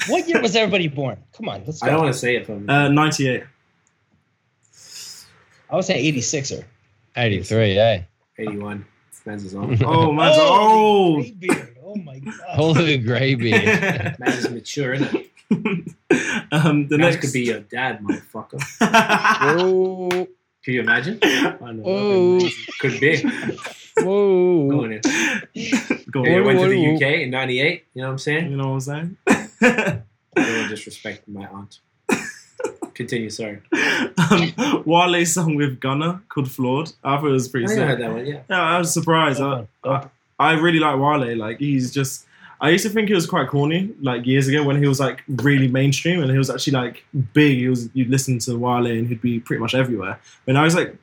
What 0.07 0.29
year 0.29 0.41
was 0.41 0.55
everybody 0.63 0.87
born? 0.87 1.17
Come 1.37 1.49
on, 1.49 1.65
let's 1.67 1.83
I 1.83 1.89
don't 1.91 2.03
want 2.03 2.13
to 2.15 2.19
say 2.19 2.37
it, 2.37 2.47
but 2.47 2.73
uh, 2.73 2.89
98. 2.89 3.43
I 5.69 5.75
was 5.75 5.91
an 5.91 5.97
86er. 5.97 6.63
83, 7.17 7.79
eh? 7.79 8.03
81. 8.39 8.87
Mans 9.25 9.45
is 9.45 9.55
on. 9.57 9.77
Oh, 9.85 10.13
man, 10.13 10.33
so 10.35 10.41
Holy 10.47 10.73
old. 10.77 11.23
gray 11.25 11.31
beard. 11.33 11.77
Oh 11.85 11.97
my 11.97 12.19
god. 12.27 12.35
Holy 12.51 12.99
gray 12.99 13.35
beard. 13.35 14.17
Mans 14.21 14.37
is 14.39 14.51
mature, 14.51 14.95
isn't 14.95 15.13
it? 15.15 15.31
um, 16.53 16.87
the 16.87 16.97
Mans 16.99 17.15
next 17.15 17.21
could 17.23 17.33
be 17.33 17.41
your 17.43 17.61
dad, 17.61 18.01
motherfucker. 18.03 18.61
Whoa. 19.59 20.29
Can 20.63 20.75
you 20.75 20.81
imagine? 20.81 21.19
I 21.23 21.73
know. 21.73 21.83
Whoa. 21.83 22.49
Could 22.81 23.01
be. 23.01 23.25
Whoa. 23.99 24.69
Going 24.69 24.93
in. 24.93 25.01
Go 26.11 26.25
Yeah, 26.25 26.37
I 26.37 26.41
went 26.41 26.61
to 26.61 26.69
the 26.69 26.95
UK 26.95 27.03
in 27.23 27.31
'98. 27.31 27.85
You 27.95 28.03
know 28.03 28.09
what 28.09 28.13
I'm 28.13 28.19
saying? 28.19 28.51
You 28.51 28.57
know 28.57 28.69
what 28.73 28.89
I'm 28.89 29.17
saying? 29.27 29.63
I 29.69 30.03
don't 30.35 30.69
disrespect 30.69 31.27
my 31.29 31.47
aunt. 31.47 31.81
Continue, 32.95 33.29
sorry. 33.31 33.61
um, 34.31 34.83
Wale's 34.87 35.35
song 35.35 35.55
with 35.57 35.81
Gunna 35.81 36.23
called 36.29 36.51
"Flawed." 36.51 36.93
I 37.05 37.17
thought 37.17 37.27
it 37.27 37.31
was 37.33 37.49
I 37.49 37.51
pretty 37.51 37.67
think 37.69 37.81
I 37.81 37.87
heard 37.87 38.01
that 38.01 38.13
one. 38.13 38.27
Yeah. 38.27 38.41
Yeah, 38.49 38.63
I 38.63 38.79
was 38.79 38.93
surprised. 38.93 39.41
I, 39.41 39.67
I, 39.85 40.09
I 40.39 40.53
really 40.53 40.79
like 40.79 40.99
Wale. 40.99 41.37
Like 41.37 41.59
he's 41.59 41.93
just. 41.93 42.26
I 42.61 42.71
used 42.71 42.85
to 42.87 42.91
think 42.91 43.09
he 43.09 43.15
was 43.15 43.27
quite 43.27 43.49
corny, 43.49 43.91
like 44.01 44.25
years 44.27 44.49
ago 44.49 44.63
when 44.65 44.81
he 44.83 44.89
was 44.89 44.99
like 44.99 45.23
really 45.29 45.69
mainstream 45.69 46.23
and 46.23 46.31
he 46.31 46.39
was 46.39 46.49
actually 46.49 46.73
like 46.73 47.05
big. 47.35 47.59
He 47.59 47.69
was 47.69 47.91
you'd 47.93 48.09
listen 48.09 48.39
to 48.41 48.57
Wale 48.59 48.87
and 48.87 49.07
he'd 49.09 49.21
be 49.21 49.41
pretty 49.41 49.61
much 49.61 49.75
everywhere. 49.75 50.19
But 50.47 50.53
now 50.53 50.65
he's 50.65 50.75
like 50.75 50.97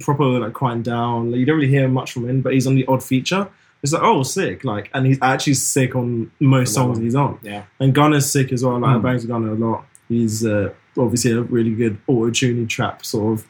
proper 0.00 0.24
like 0.24 0.52
quieting 0.52 0.82
down. 0.82 1.30
Like, 1.30 1.40
you 1.40 1.46
don't 1.46 1.56
really 1.56 1.68
hear 1.70 1.88
much 1.88 2.12
from 2.12 2.28
him, 2.28 2.42
but 2.42 2.52
he's 2.52 2.66
on 2.66 2.74
the 2.74 2.84
odd 2.86 3.02
feature. 3.02 3.48
It's 3.82 3.92
like 3.92 4.02
oh 4.02 4.22
sick, 4.22 4.64
like 4.64 4.90
and 4.92 5.06
he's 5.06 5.18
actually 5.22 5.54
sick 5.54 5.94
on 5.96 6.30
most 6.40 6.74
songs 6.74 6.98
he's 6.98 7.14
on. 7.14 7.38
Yeah. 7.42 7.64
And 7.80 7.94
Gunna's 7.94 8.30
sick 8.30 8.52
as 8.52 8.64
well. 8.64 8.78
Like 8.78 8.90
I 8.90 8.98
Mm. 8.98 9.02
bangs 9.02 9.22
with 9.22 9.30
Gunna 9.30 9.54
a 9.54 9.54
lot. 9.54 9.86
He's 10.08 10.44
uh, 10.44 10.72
obviously 10.98 11.30
a 11.32 11.42
really 11.42 11.74
good 11.74 11.96
auto 12.06 12.30
tuning 12.30 12.66
trap 12.66 13.04
sort 13.06 13.38
of 13.38 13.46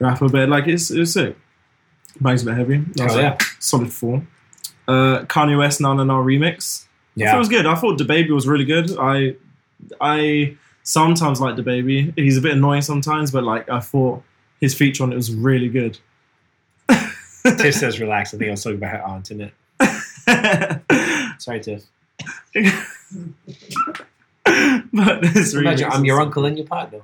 rapper, 0.00 0.28
but 0.28 0.48
like 0.48 0.66
it's 0.66 0.90
it's 0.90 1.12
sick. 1.12 1.36
Bangs 2.20 2.42
a 2.42 2.46
bit 2.46 2.56
heavy. 2.56 2.78
That 2.96 3.10
Oh, 3.12 3.18
yeah. 3.20 3.38
solid 3.58 3.92
form. 3.92 4.28
Uh, 4.88 5.20
Kanye 5.26 5.56
West 5.56 5.80
Nana 5.80 6.04
Na 6.04 6.18
remix. 6.20 6.86
I 7.18 7.24
thought 7.24 7.34
it 7.34 7.38
was 7.38 7.48
good. 7.48 7.66
I 7.66 7.74
thought 7.74 7.98
DaBaby 7.98 8.30
was 8.30 8.46
really 8.46 8.64
good. 8.64 8.96
I 8.98 9.36
I 10.00 10.56
sometimes 10.82 11.40
like 11.40 11.56
DaBaby. 11.56 12.16
He's 12.16 12.36
a 12.36 12.40
bit 12.40 12.52
annoying 12.52 12.82
sometimes, 12.82 13.30
but 13.30 13.44
like 13.44 13.68
I 13.68 13.80
thought 13.80 14.22
his 14.60 14.74
feature 14.74 15.02
on 15.02 15.12
it 15.12 15.16
was 15.16 15.34
really 15.34 15.68
good. 15.68 15.98
Tiff 16.88 17.74
says 17.74 18.00
relax. 18.00 18.34
I 18.34 18.38
think 18.38 18.48
I 18.48 18.52
was 18.52 18.62
talking 18.62 18.78
about 18.78 18.92
her 18.92 19.02
aunt, 19.02 19.30
isn't 19.30 19.40
it? 19.40 19.52
Sorry, 21.40 21.60
Tiff. 21.60 21.84
but 24.92 25.22
this 25.22 25.54
Imagine 25.54 25.90
I'm 25.90 26.04
your 26.04 26.20
uncle 26.20 26.44
and 26.44 26.58
your 26.58 26.66
partner. 26.66 27.00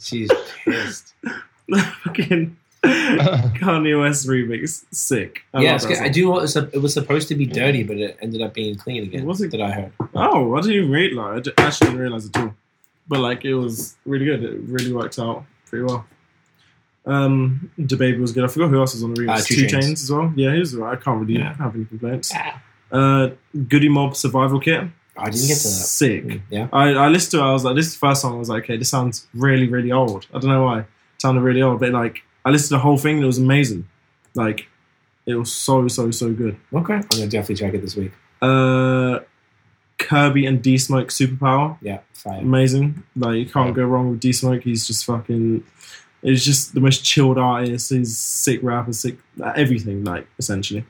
She's 0.00 0.30
pissed. 0.64 1.14
Fucking 2.04 2.56
Kanye 2.84 4.00
West 4.00 4.26
remix, 4.28 4.84
sick. 4.92 5.42
I 5.54 5.62
yeah, 5.62 5.74
it's. 5.74 5.86
I 5.86 6.08
do. 6.08 6.28
want- 6.28 6.44
it's 6.44 6.56
a- 6.56 6.70
It 6.72 6.78
was 6.80 6.94
supposed 6.94 7.28
to 7.28 7.34
be 7.34 7.44
dirty, 7.46 7.82
but 7.82 7.96
it 7.96 8.16
ended 8.22 8.40
up 8.42 8.54
being 8.54 8.76
clean 8.76 9.02
again. 9.04 9.24
Was 9.26 9.40
it? 9.40 9.50
That 9.50 9.60
I 9.62 9.70
heard. 9.72 9.92
Oh, 10.14 10.54
I 10.54 10.60
didn't 10.60 10.76
even 10.76 10.90
read 10.90 11.12
like 11.12 11.36
I 11.36 11.40
d- 11.40 11.52
actually 11.58 11.86
didn't 11.88 12.00
realize 12.00 12.26
at 12.26 12.36
all. 12.36 12.54
But 13.08 13.20
like 13.20 13.44
it 13.44 13.54
was 13.54 13.96
really 14.06 14.26
good. 14.26 14.44
It 14.44 14.60
really 14.66 14.92
worked 14.92 15.18
out 15.18 15.44
pretty 15.66 15.84
well. 15.84 16.06
Um, 17.06 17.70
DaBaby 17.78 18.20
was 18.20 18.32
good. 18.32 18.44
I 18.44 18.48
forgot 18.48 18.68
who 18.68 18.78
else 18.78 18.94
was 18.94 19.02
on 19.02 19.14
the 19.14 19.22
remix. 19.22 19.30
Uh, 19.30 19.40
Two 19.44 19.54
Two 19.56 19.62
Chainz. 19.76 19.82
Chains 19.82 20.02
as 20.04 20.10
well. 20.12 20.32
Yeah, 20.36 20.52
he 20.52 20.58
was 20.58 20.74
alright. 20.74 20.98
I 20.98 21.00
can't 21.02 21.20
really 21.20 21.38
Yeah. 21.40 21.54
have 21.56 21.74
any 21.74 21.84
complaints. 21.86 22.32
Ah. 22.34 22.62
Uh, 22.92 23.30
Goodie 23.68 23.88
Mob 23.88 24.14
Survival 24.16 24.60
Kit. 24.60 24.84
I 25.16 25.30
didn't 25.30 25.48
get 25.48 25.56
to 25.56 25.62
that. 25.64 25.68
Sick. 25.68 26.40
Yeah. 26.50 26.68
I, 26.72 26.90
I 26.90 27.08
listened 27.08 27.32
to 27.32 27.38
it. 27.44 27.48
I 27.48 27.52
was 27.52 27.64
like, 27.64 27.74
this 27.76 27.86
is 27.86 27.94
the 27.94 27.98
first 27.98 28.20
song. 28.22 28.34
I 28.34 28.38
was 28.38 28.48
like, 28.48 28.64
okay, 28.64 28.76
this 28.76 28.88
sounds 28.90 29.26
really, 29.34 29.66
really 29.68 29.90
old. 29.90 30.26
I 30.32 30.38
don't 30.38 30.48
know 30.50 30.62
why. 30.64 30.80
It 30.80 30.86
sounded 31.18 31.40
really 31.40 31.60
old, 31.62 31.80
but 31.80 31.90
like 31.90 32.22
I 32.48 32.50
listened 32.50 32.68
to 32.68 32.74
the 32.76 32.78
whole 32.80 32.96
thing. 32.96 33.16
and 33.16 33.24
It 33.24 33.26
was 33.26 33.36
amazing. 33.38 33.86
Like 34.34 34.68
it 35.26 35.34
was 35.34 35.52
so, 35.52 35.86
so, 35.88 36.10
so 36.10 36.32
good. 36.32 36.56
Okay. 36.72 36.94
I'm 36.94 37.02
gonna 37.02 37.26
definitely 37.26 37.56
check 37.56 37.74
it 37.74 37.82
this 37.82 37.94
week. 37.94 38.12
Uh, 38.40 39.20
Kirby 39.98 40.46
and 40.46 40.62
D 40.62 40.78
Smoke 40.78 41.08
Superpower. 41.08 41.76
Yeah. 41.82 41.98
Fire. 42.14 42.40
amazing. 42.40 43.02
Like 43.14 43.36
you 43.36 43.46
can't 43.46 43.74
go 43.74 43.84
wrong 43.84 44.10
with 44.10 44.20
D 44.20 44.32
Smoke. 44.32 44.62
He's 44.62 44.86
just 44.86 45.04
fucking. 45.04 45.62
He's 46.22 46.44
just 46.44 46.72
the 46.72 46.80
most 46.80 47.04
chilled 47.04 47.36
artist. 47.38 47.90
He's 47.90 48.16
sick 48.16 48.60
rapper, 48.62 48.92
sick 48.94 49.18
everything. 49.54 50.04
Like 50.04 50.26
essentially. 50.38 50.86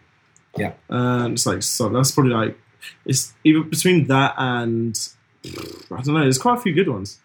Yeah. 0.57 0.75
And 0.89 1.33
it's 1.35 1.45
like 1.45 1.63
so. 1.65 1.89
That's 1.89 2.13
probably 2.13 2.35
like 2.35 2.57
it's 3.05 3.35
even 3.43 3.69
between 3.69 4.07
that 4.07 4.35
and 4.39 4.97
I 5.45 6.03
don't 6.03 6.15
know. 6.15 6.21
There's 6.21 6.39
quite 6.39 6.59
a 6.59 6.61
few 6.61 6.73
good 6.73 6.89
ones. 6.89 7.19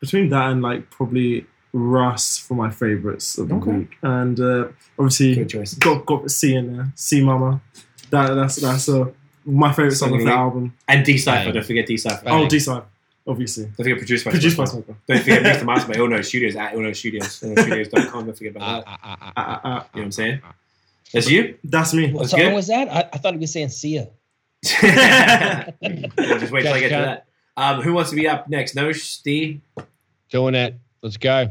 Between 0.00 0.30
that 0.30 0.50
and 0.50 0.62
like 0.62 0.88
probably 0.90 1.46
Russ 1.78 2.38
for 2.38 2.54
my 2.54 2.70
favorites 2.70 3.36
of 3.38 3.48
the 3.50 3.56
Okay. 3.56 3.70
week, 3.70 3.96
and 4.02 4.40
uh, 4.40 4.68
obviously 4.98 5.34
Good 5.44 5.68
got 5.80 6.06
got 6.06 6.30
C 6.30 6.54
in 6.54 6.74
there. 6.76 6.92
C 6.94 7.22
Mama. 7.22 7.60
That 8.10 8.34
that's 8.34 8.56
that's 8.56 8.88
uh, 8.88 9.06
my 9.44 9.72
favorite 9.72 9.96
song 9.96 10.14
of 10.18 10.24
the 10.24 10.32
album. 10.32 10.74
And 10.88 11.04
D 11.04 11.18
Cypher. 11.18 11.52
Don't 11.52 11.66
forget 11.66 11.86
D 11.86 11.96
Cypher. 11.98 12.22
Oh, 12.26 12.48
D 12.48 12.58
Side, 12.58 12.82
obviously. 13.26 13.64
Don't 13.64 13.76
forget 13.76 13.98
produced 13.98 14.24
by 14.24 14.30
Produced 14.30 14.56
by 14.56 14.64
Smoker. 14.64 14.84
Smoker. 14.86 14.98
Don't 15.06 15.18
forget 15.20 15.42
Mixed 15.44 15.58
and 15.60 15.66
Mastered 15.66 15.94
by 15.94 16.00
Ono 16.00 16.22
Studios 16.22 16.56
at 16.56 16.74
Ono 16.74 16.92
Studios. 16.92 17.40
OnoStudios.com. 17.40 18.24
Don't 18.26 18.36
forget 18.38 18.56
about 18.56 18.84
that. 18.84 18.90
Ah, 18.90 18.98
ah, 19.02 19.16
ah, 19.20 19.28
Uh, 19.28 19.32
ah, 19.36 19.42
uh, 19.42 19.68
uh, 19.68 19.68
You 19.68 19.74
know 19.74 19.82
what 19.92 20.02
I'm 20.04 20.12
saying? 20.12 20.40
That's 21.12 21.30
you. 21.30 21.58
That's 21.62 21.92
me. 21.94 22.10
What 22.12 22.20
That's 22.20 22.30
song 22.30 22.40
good. 22.40 22.54
was 22.54 22.66
that? 22.68 22.88
I, 22.92 23.00
I 23.12 23.18
thought 23.18 23.34
he 23.34 23.40
was 23.40 23.52
saying 23.52 23.68
see 23.68 23.96
ya. 23.96 24.04
Yeah, 24.82 25.70
just 25.82 26.52
wait 26.52 26.62
till 26.62 26.72
I 26.72 26.80
get 26.80 26.88
to 26.88 26.94
that. 26.96 27.26
Um, 27.58 27.80
who 27.82 27.92
wants 27.92 28.10
to 28.10 28.16
be 28.16 28.26
up 28.26 28.48
next? 28.48 28.74
No, 28.74 28.90
Steve. 28.92 29.60
Doing 30.30 30.54
it. 30.54 30.74
Let's 31.02 31.16
go. 31.18 31.50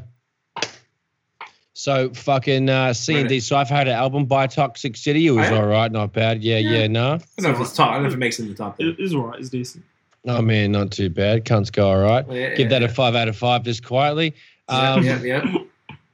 So 1.77 2.09
fucking 2.13 2.69
uh, 2.69 2.93
C 2.93 3.19
and 3.19 3.27
D 3.27 3.41
Cipher 3.41 3.73
had 3.73 3.89
an 3.89 3.95
album 3.95 4.25
by 4.25 4.47
Toxic 4.47 4.95
City. 4.95 5.27
It 5.27 5.31
was 5.31 5.51
all 5.51 5.65
right, 5.67 5.91
not 5.91 6.13
bad. 6.13 6.41
Yeah, 6.41 6.57
Yeah. 6.57 6.69
yeah, 6.79 6.87
no. 6.87 7.05
I 7.15 7.17
don't 7.17 7.43
know 7.43 7.49
if 7.51 7.59
it's 7.59 7.75
top. 7.75 7.89
I 7.89 7.93
don't 7.95 8.03
know 8.03 8.07
if 8.07 8.13
it 8.13 8.17
makes 8.17 8.39
it 8.39 8.43
in 8.43 8.49
the 8.49 8.55
top. 8.55 8.79
It, 8.79 8.95
it's 8.97 9.13
alright. 9.13 9.39
It's 9.41 9.49
decent. 9.49 9.83
Oh 10.25 10.41
man, 10.41 10.71
not 10.71 10.91
too 10.91 11.09
bad. 11.09 11.43
Cunts 11.43 11.69
go 11.71 11.89
all 11.89 11.99
right. 11.99 12.25
Yeah, 12.31 12.55
Give 12.55 12.69
that 12.69 12.81
yeah, 12.81 12.87
a 12.87 12.91
five 12.91 13.13
out 13.15 13.27
of 13.27 13.35
five 13.35 13.63
just 13.63 13.83
quietly. 13.85 14.33
Um, 14.69 15.03
yeah, 15.03 15.21
yeah. 15.21 15.53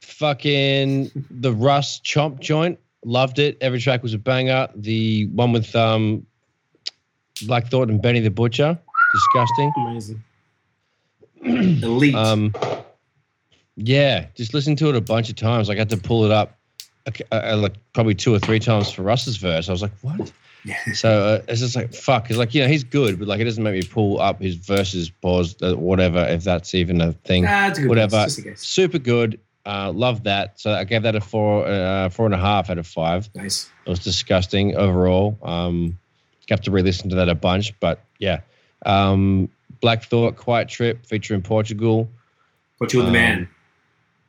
Fucking 0.01 1.11
the 1.29 1.53
Russ 1.53 1.99
Chomp 1.99 2.39
joint. 2.39 2.79
Loved 3.05 3.37
it. 3.37 3.57
Every 3.61 3.79
track 3.79 4.01
was 4.01 4.15
a 4.15 4.17
banger. 4.17 4.67
The 4.75 5.27
one 5.27 5.51
with 5.51 5.75
um, 5.75 6.25
Black 7.45 7.67
Thought 7.67 7.89
and 7.89 8.01
Benny 8.01 8.19
the 8.19 8.31
Butcher. 8.31 8.77
Disgusting. 9.13 9.71
Amazing. 9.77 10.23
Elite. 11.83 12.15
Um, 12.15 12.53
yeah, 13.75 14.27
just 14.35 14.53
listened 14.53 14.77
to 14.79 14.89
it 14.89 14.95
a 14.95 15.01
bunch 15.01 15.29
of 15.29 15.35
times. 15.35 15.69
Like, 15.69 15.77
I 15.77 15.81
had 15.81 15.89
to 15.89 15.97
pull 15.97 16.25
it 16.25 16.31
up, 16.31 16.57
uh, 17.07 17.11
uh, 17.35 17.57
like 17.57 17.73
probably 17.93 18.15
two 18.15 18.33
or 18.33 18.39
three 18.39 18.59
times 18.59 18.91
for 18.91 19.01
Russ's 19.03 19.37
verse. 19.37 19.69
I 19.69 19.71
was 19.71 19.81
like, 19.81 19.91
what? 20.01 20.31
Yeah. 20.63 20.77
So 20.93 21.09
uh, 21.09 21.41
it's 21.47 21.59
just 21.61 21.75
like 21.75 21.91
fuck. 21.91 22.29
It's 22.29 22.37
like 22.37 22.53
you 22.53 22.61
know 22.61 22.67
he's 22.67 22.83
good, 22.83 23.17
but 23.17 23.27
like 23.27 23.39
it 23.39 23.45
doesn't 23.45 23.63
make 23.63 23.73
me 23.73 23.81
pull 23.81 24.19
up 24.21 24.39
his 24.39 24.55
verses, 24.55 25.09
pause, 25.09 25.55
uh, 25.63 25.73
whatever. 25.75 26.19
If 26.19 26.43
that's 26.43 26.75
even 26.75 27.01
a 27.01 27.13
thing, 27.13 27.45
Ah, 27.47 27.69
it's 27.69 27.79
a 27.79 27.81
good 27.81 27.89
whatever. 27.89 28.17
guess, 28.17 28.35
Just 28.35 28.37
a 28.37 28.41
guess. 28.49 28.61
super 28.61 28.99
good. 28.99 29.39
Uh, 29.65 29.91
love 29.91 30.23
that. 30.23 30.59
So 30.59 30.71
I 30.73 30.83
gave 30.83 31.01
that 31.03 31.15
a 31.15 31.21
four, 31.21 31.65
uh, 31.65 32.09
four 32.09 32.25
and 32.27 32.35
a 32.35 32.37
half 32.37 32.69
out 32.69 32.77
of 32.77 32.85
five. 32.85 33.27
Nice. 33.35 33.71
It 33.85 33.89
was 33.89 33.99
disgusting 33.99 34.75
overall. 34.75 35.37
Um, 35.41 35.97
have 36.49 36.61
to 36.61 36.71
re-listen 36.71 37.09
to 37.09 37.15
that 37.15 37.29
a 37.29 37.35
bunch, 37.35 37.79
but 37.79 38.03
yeah. 38.19 38.41
Um, 38.85 39.49
Black 39.79 40.03
Thought, 40.03 40.35
Quiet 40.35 40.67
Trip, 40.67 41.05
featuring 41.05 41.41
Portugal. 41.41 42.09
You 42.11 42.77
with 42.81 42.91
the 42.91 43.01
Um, 43.05 43.11
man. 43.13 43.49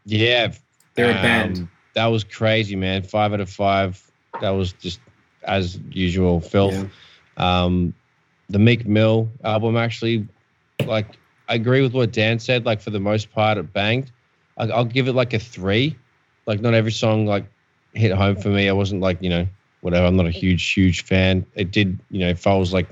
Yeah, 0.05 0.53
They're 0.95 1.11
a 1.11 1.17
um, 1.17 1.23
band. 1.23 1.69
That 1.95 2.07
was 2.07 2.25
crazy, 2.25 2.77
man. 2.77 3.03
Five 3.03 3.33
out 3.33 3.41
of 3.41 3.51
five. 3.51 4.03
That 4.41 4.51
was 4.51 4.73
just 4.73 5.01
as 5.45 5.79
usual, 5.91 6.41
filth. 6.41 6.75
Yeah. 7.37 7.65
Um, 7.65 7.95
the 8.49 8.59
Meek 8.59 8.87
Mill 8.87 9.31
album 9.45 9.77
actually, 9.77 10.27
like, 10.85 11.19
I 11.49 11.55
agree 11.55 11.83
with 11.83 11.93
what 11.93 12.13
Dan 12.13 12.39
said. 12.39 12.65
Like 12.65 12.81
for 12.81 12.91
the 12.91 13.01
most 13.01 13.33
part, 13.33 13.59
it 13.59 13.73
banged. 13.73 14.11
I, 14.57 14.69
I'll 14.69 14.85
give 14.85 15.09
it 15.09 15.15
like 15.15 15.33
a 15.33 15.39
three. 15.39 15.97
Like 16.47 16.61
not 16.61 16.75
every 16.75 16.93
song 16.93 17.27
like 17.27 17.45
hit 17.93 18.13
home 18.13 18.37
for 18.37 18.49
me. 18.49 18.69
I 18.69 18.73
wasn't 18.73 19.01
like 19.01 19.23
you 19.23 19.31
know 19.31 19.47
whatever. 19.81 20.07
I'm 20.07 20.17
not 20.17 20.27
a 20.27 20.31
huge 20.31 20.73
huge 20.73 21.05
fan. 21.05 21.47
It 21.55 21.71
did 21.71 21.99
you 22.11 22.21
know 22.21 22.29
if 22.29 22.47
I 22.47 22.55
was 22.57 22.73
like 22.73 22.89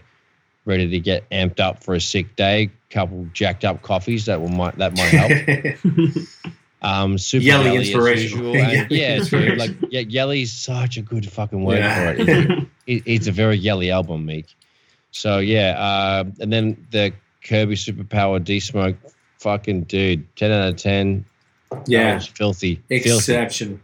ready 0.66 0.88
to 0.88 0.98
get 0.98 1.28
amped 1.30 1.58
up 1.58 1.82
for 1.82 1.94
a 1.94 2.00
sick 2.00 2.36
day, 2.36 2.70
couple 2.90 3.26
jacked 3.32 3.64
up 3.64 3.82
coffees 3.82 4.26
that 4.26 4.40
will 4.40 4.48
might 4.48 4.76
that 4.78 4.96
might 4.96 5.08
help. 5.08 6.46
Um, 6.82 7.18
super 7.18 7.44
Yelly 7.44 7.64
yelly 7.66 7.76
inspirational. 7.86 8.56
Yeah. 8.56 8.86
yeah, 8.88 9.18
dude, 9.18 9.58
like 9.58 9.72
yeah, 9.90 10.00
yelly's 10.00 10.52
such 10.52 10.96
a 10.96 11.02
good 11.02 11.30
fucking 11.30 11.62
word 11.62 11.78
Yeah. 11.78 12.14
for 12.14 12.20
it. 12.22 12.28
It- 12.28 12.66
it. 12.86 13.02
It's 13.06 13.26
a 13.26 13.32
very 13.32 13.56
yelly 13.56 13.90
album, 13.90 14.24
Meek. 14.26 14.46
So 15.10 15.38
yeah, 15.38 15.78
uh, 15.78 16.24
and 16.40 16.52
then 16.52 16.86
the 16.90 17.12
Kirby 17.44 17.74
Superpower 17.74 18.42
D 18.42 18.60
Smoke, 18.60 18.96
fucking 19.38 19.82
dude, 19.84 20.34
ten 20.36 20.50
out 20.50 20.68
of 20.70 20.76
ten. 20.76 21.24
Yeah, 21.86 22.18
filthy, 22.18 22.80
filthy. 22.88 23.78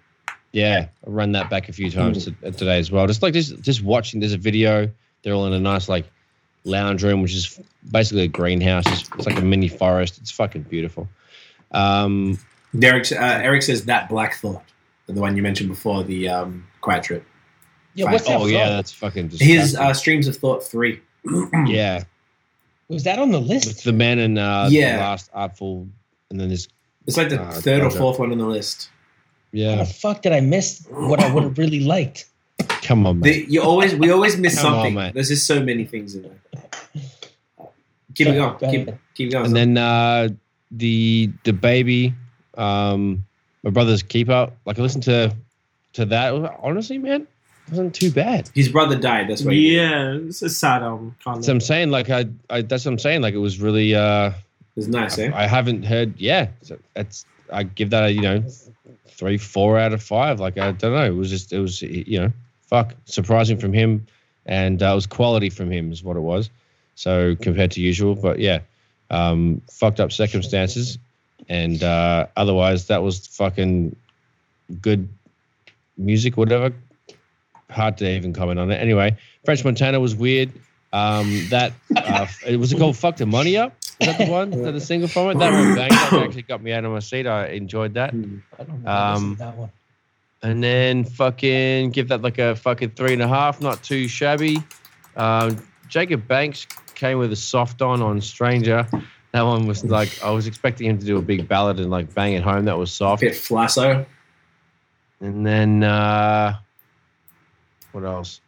Yeah, 0.52 0.86
I 1.06 1.10
run 1.10 1.32
that 1.32 1.50
back 1.50 1.68
a 1.68 1.72
few 1.72 1.90
times 1.90 2.24
to, 2.24 2.30
today 2.52 2.78
as 2.78 2.90
well. 2.90 3.06
Just 3.06 3.22
like 3.22 3.34
just 3.34 3.60
just 3.60 3.82
watching. 3.82 4.20
There's 4.20 4.32
a 4.32 4.38
video. 4.38 4.90
They're 5.22 5.34
all 5.34 5.46
in 5.46 5.52
a 5.52 5.60
nice 5.60 5.88
like 5.88 6.06
lounge 6.64 7.04
room, 7.04 7.22
which 7.22 7.34
is 7.34 7.60
basically 7.90 8.22
a 8.22 8.28
greenhouse. 8.28 8.84
It's, 8.86 9.08
it's 9.18 9.26
like 9.26 9.38
a 9.38 9.42
mini 9.42 9.68
forest. 9.68 10.18
It's 10.18 10.30
fucking 10.30 10.62
beautiful. 10.62 11.08
Um, 11.72 12.38
Derek, 12.78 13.10
uh, 13.12 13.16
Eric 13.42 13.62
says 13.62 13.84
that 13.86 14.08
Black 14.08 14.34
Thought, 14.36 14.62
the 15.06 15.20
one 15.20 15.36
you 15.36 15.42
mentioned 15.42 15.68
before, 15.68 16.02
the 16.04 16.28
um, 16.28 16.66
Quiet 16.80 17.04
Trip. 17.04 17.24
Yeah, 17.94 18.10
what's 18.12 18.26
that? 18.26 18.40
oh 18.40 18.46
yeah, 18.46 18.68
that's 18.70 18.92
fucking. 18.92 19.30
His 19.30 19.74
uh, 19.76 19.94
Streams 19.94 20.28
of 20.28 20.36
Thought 20.36 20.62
three. 20.62 21.00
yeah, 21.66 22.04
was 22.88 23.04
that 23.04 23.18
on 23.18 23.30
the 23.32 23.40
with 23.40 23.48
list? 23.48 23.84
the 23.84 23.92
man 23.92 24.18
and 24.18 24.38
uh, 24.38 24.68
Yeah. 24.70 24.96
the 24.96 25.02
last 25.02 25.30
artful, 25.32 25.88
and 26.30 26.38
then 26.40 26.48
this. 26.50 26.68
It's 27.06 27.16
like 27.16 27.28
the 27.30 27.40
Uh, 27.40 27.52
third 27.52 27.82
or 27.82 27.90
fourth 27.90 28.18
one 28.18 28.32
on 28.32 28.38
the 28.38 28.44
list. 28.46 28.90
How 29.52 29.58
Yeah, 29.58 29.76
the 29.76 29.84
fuck 29.86 30.22
did 30.22 30.32
I 30.32 30.40
miss 30.40 30.84
what 30.90 31.20
I 31.20 31.32
would 31.32 31.44
have 31.44 31.56
really 31.58 31.80
liked? 31.80 32.26
come 32.82 33.06
on, 33.06 33.20
man. 33.20 33.30
The, 33.32 33.46
you 33.48 33.62
always 33.62 33.94
we 33.94 34.10
always 34.10 34.36
miss 34.36 34.60
Come 34.60 34.74
on, 34.74 34.86
something. 34.92 35.12
There's 35.14 35.28
just 35.28 35.46
so 35.46 35.62
many 35.62 35.84
things 35.84 36.14
in 36.16 36.22
there. 36.22 37.02
Keep 38.14 38.28
it 38.28 38.34
going. 38.34 38.58
Keep, 38.58 38.88
ahead. 38.88 38.98
keep 39.14 39.30
going. 39.32 39.46
and 39.46 39.56
then 39.56 39.76
uh, 39.78 40.28
the 40.70 41.30
DaBaby, 41.44 42.14
um, 42.56 43.24
my 43.62 43.70
brother's 43.70 44.02
keeper. 44.02 44.50
Like 44.64 44.78
I 44.78 44.82
listened 44.82 45.04
to 45.04 45.34
to 45.94 46.04
that. 46.06 46.32
Honestly, 46.62 46.98
man, 46.98 47.22
it 47.22 47.70
wasn't 47.70 47.94
too 47.94 48.10
bad. 48.10 48.48
his 48.54 48.68
brother 48.68 48.96
died. 48.96 49.28
That's 49.28 49.42
why. 49.42 49.52
yeah, 49.52 50.12
it's 50.12 50.42
a 50.42 50.48
sad 50.48 50.82
album. 50.82 51.16
Can't 51.22 51.44
So 51.44 51.52
I'm 51.52 51.60
saying, 51.60 51.90
like 51.90 52.10
I, 52.10 52.26
I 52.48 52.62
that's 52.62 52.84
what 52.84 52.92
I'm 52.92 52.98
saying. 52.98 53.22
Like 53.22 53.34
it 53.34 53.38
was 53.38 53.60
really. 53.60 53.94
uh 53.94 54.28
It 54.28 54.34
was 54.76 54.88
nice, 54.88 55.18
eh? 55.18 55.30
I 55.34 55.46
haven't 55.46 55.84
heard. 55.84 56.18
Yeah, 56.18 56.48
so 56.62 56.78
that's. 56.94 57.24
I 57.52 57.62
give 57.62 57.90
that 57.90 58.04
a 58.04 58.12
you 58.12 58.22
know, 58.22 58.44
three, 59.08 59.38
four 59.38 59.78
out 59.78 59.92
of 59.92 60.02
five. 60.02 60.40
Like 60.40 60.58
I 60.58 60.72
don't 60.72 60.92
know. 60.92 61.04
It 61.04 61.14
was 61.14 61.30
just. 61.30 61.52
It 61.52 61.60
was 61.60 61.82
you 61.82 62.20
know, 62.20 62.32
fuck, 62.62 62.94
surprising 63.04 63.58
from 63.58 63.72
him, 63.72 64.06
and 64.44 64.82
uh, 64.82 64.92
it 64.92 64.94
was 64.94 65.06
quality 65.06 65.50
from 65.50 65.70
him 65.70 65.92
is 65.92 66.02
what 66.04 66.16
it 66.16 66.20
was. 66.20 66.50
So 66.94 67.36
compared 67.36 67.72
to 67.72 67.80
usual, 67.80 68.14
but 68.14 68.38
yeah, 68.38 68.60
um, 69.10 69.60
fucked 69.70 70.00
up 70.00 70.12
circumstances, 70.12 70.98
and 71.48 71.82
uh, 71.82 72.26
otherwise 72.36 72.86
that 72.86 73.02
was 73.02 73.26
fucking 73.26 73.96
good 74.80 75.08
music, 75.96 76.36
whatever. 76.36 76.74
Hard 77.70 77.98
to 77.98 78.08
even 78.08 78.32
comment 78.32 78.58
on 78.58 78.70
it. 78.70 78.76
Anyway, 78.76 79.16
French 79.44 79.64
Montana 79.64 80.00
was 80.00 80.14
weird. 80.14 80.52
Um, 80.92 81.48
that 81.50 81.72
uh, 81.96 82.26
it 82.46 82.56
was 82.56 82.72
it 82.72 82.78
called 82.78 82.96
"Fuck 82.96 83.16
the 83.16 83.26
Money 83.26 83.56
Up." 83.56 83.76
Is 84.00 84.06
that 84.06 84.18
the 84.18 84.30
one? 84.30 84.52
Is 84.52 84.62
that 84.62 84.72
the 84.72 84.80
single 84.80 85.08
from 85.08 85.30
it? 85.30 85.38
That 85.38 85.52
one 85.52 85.74
banged. 85.74 85.92
That 85.92 86.22
actually 86.24 86.42
got 86.42 86.62
me 86.62 86.72
out 86.72 86.84
of 86.84 86.92
my 86.92 87.00
seat. 87.00 87.26
I 87.26 87.48
enjoyed 87.48 87.94
that. 87.94 88.12
Hmm. 88.12 88.38
I 88.58 88.62
don't 88.62 88.82
know. 88.82 88.90
Um, 88.90 89.36
that 89.38 89.56
one. 89.56 89.70
And 90.42 90.62
then 90.62 91.04
fucking 91.04 91.90
give 91.90 92.08
that 92.08 92.22
like 92.22 92.38
a 92.38 92.54
fucking 92.56 92.90
three 92.90 93.14
and 93.14 93.22
a 93.22 93.28
half. 93.28 93.60
Not 93.60 93.82
too 93.82 94.06
shabby. 94.06 94.58
Um, 95.16 95.66
Jacob 95.88 96.28
Banks 96.28 96.66
came 96.94 97.18
with 97.18 97.32
a 97.32 97.36
soft 97.36 97.82
on 97.82 98.00
on 98.02 98.20
Stranger. 98.20 98.86
That 99.36 99.42
one 99.42 99.66
was 99.66 99.84
like 99.84 100.22
I 100.22 100.30
was 100.30 100.46
expecting 100.46 100.88
him 100.88 100.96
to 100.96 101.04
do 101.04 101.18
a 101.18 101.20
big 101.20 101.46
ballad 101.46 101.78
and 101.78 101.90
like 101.90 102.14
bang 102.14 102.32
it 102.32 102.42
home. 102.42 102.64
That 102.64 102.78
was 102.78 102.90
soft. 102.90 103.20
Bit 103.20 103.34
flasso. 103.34 104.06
And 105.20 105.44
then 105.46 105.82
uh, 105.82 106.56
what 107.92 108.04
else? 108.04 108.40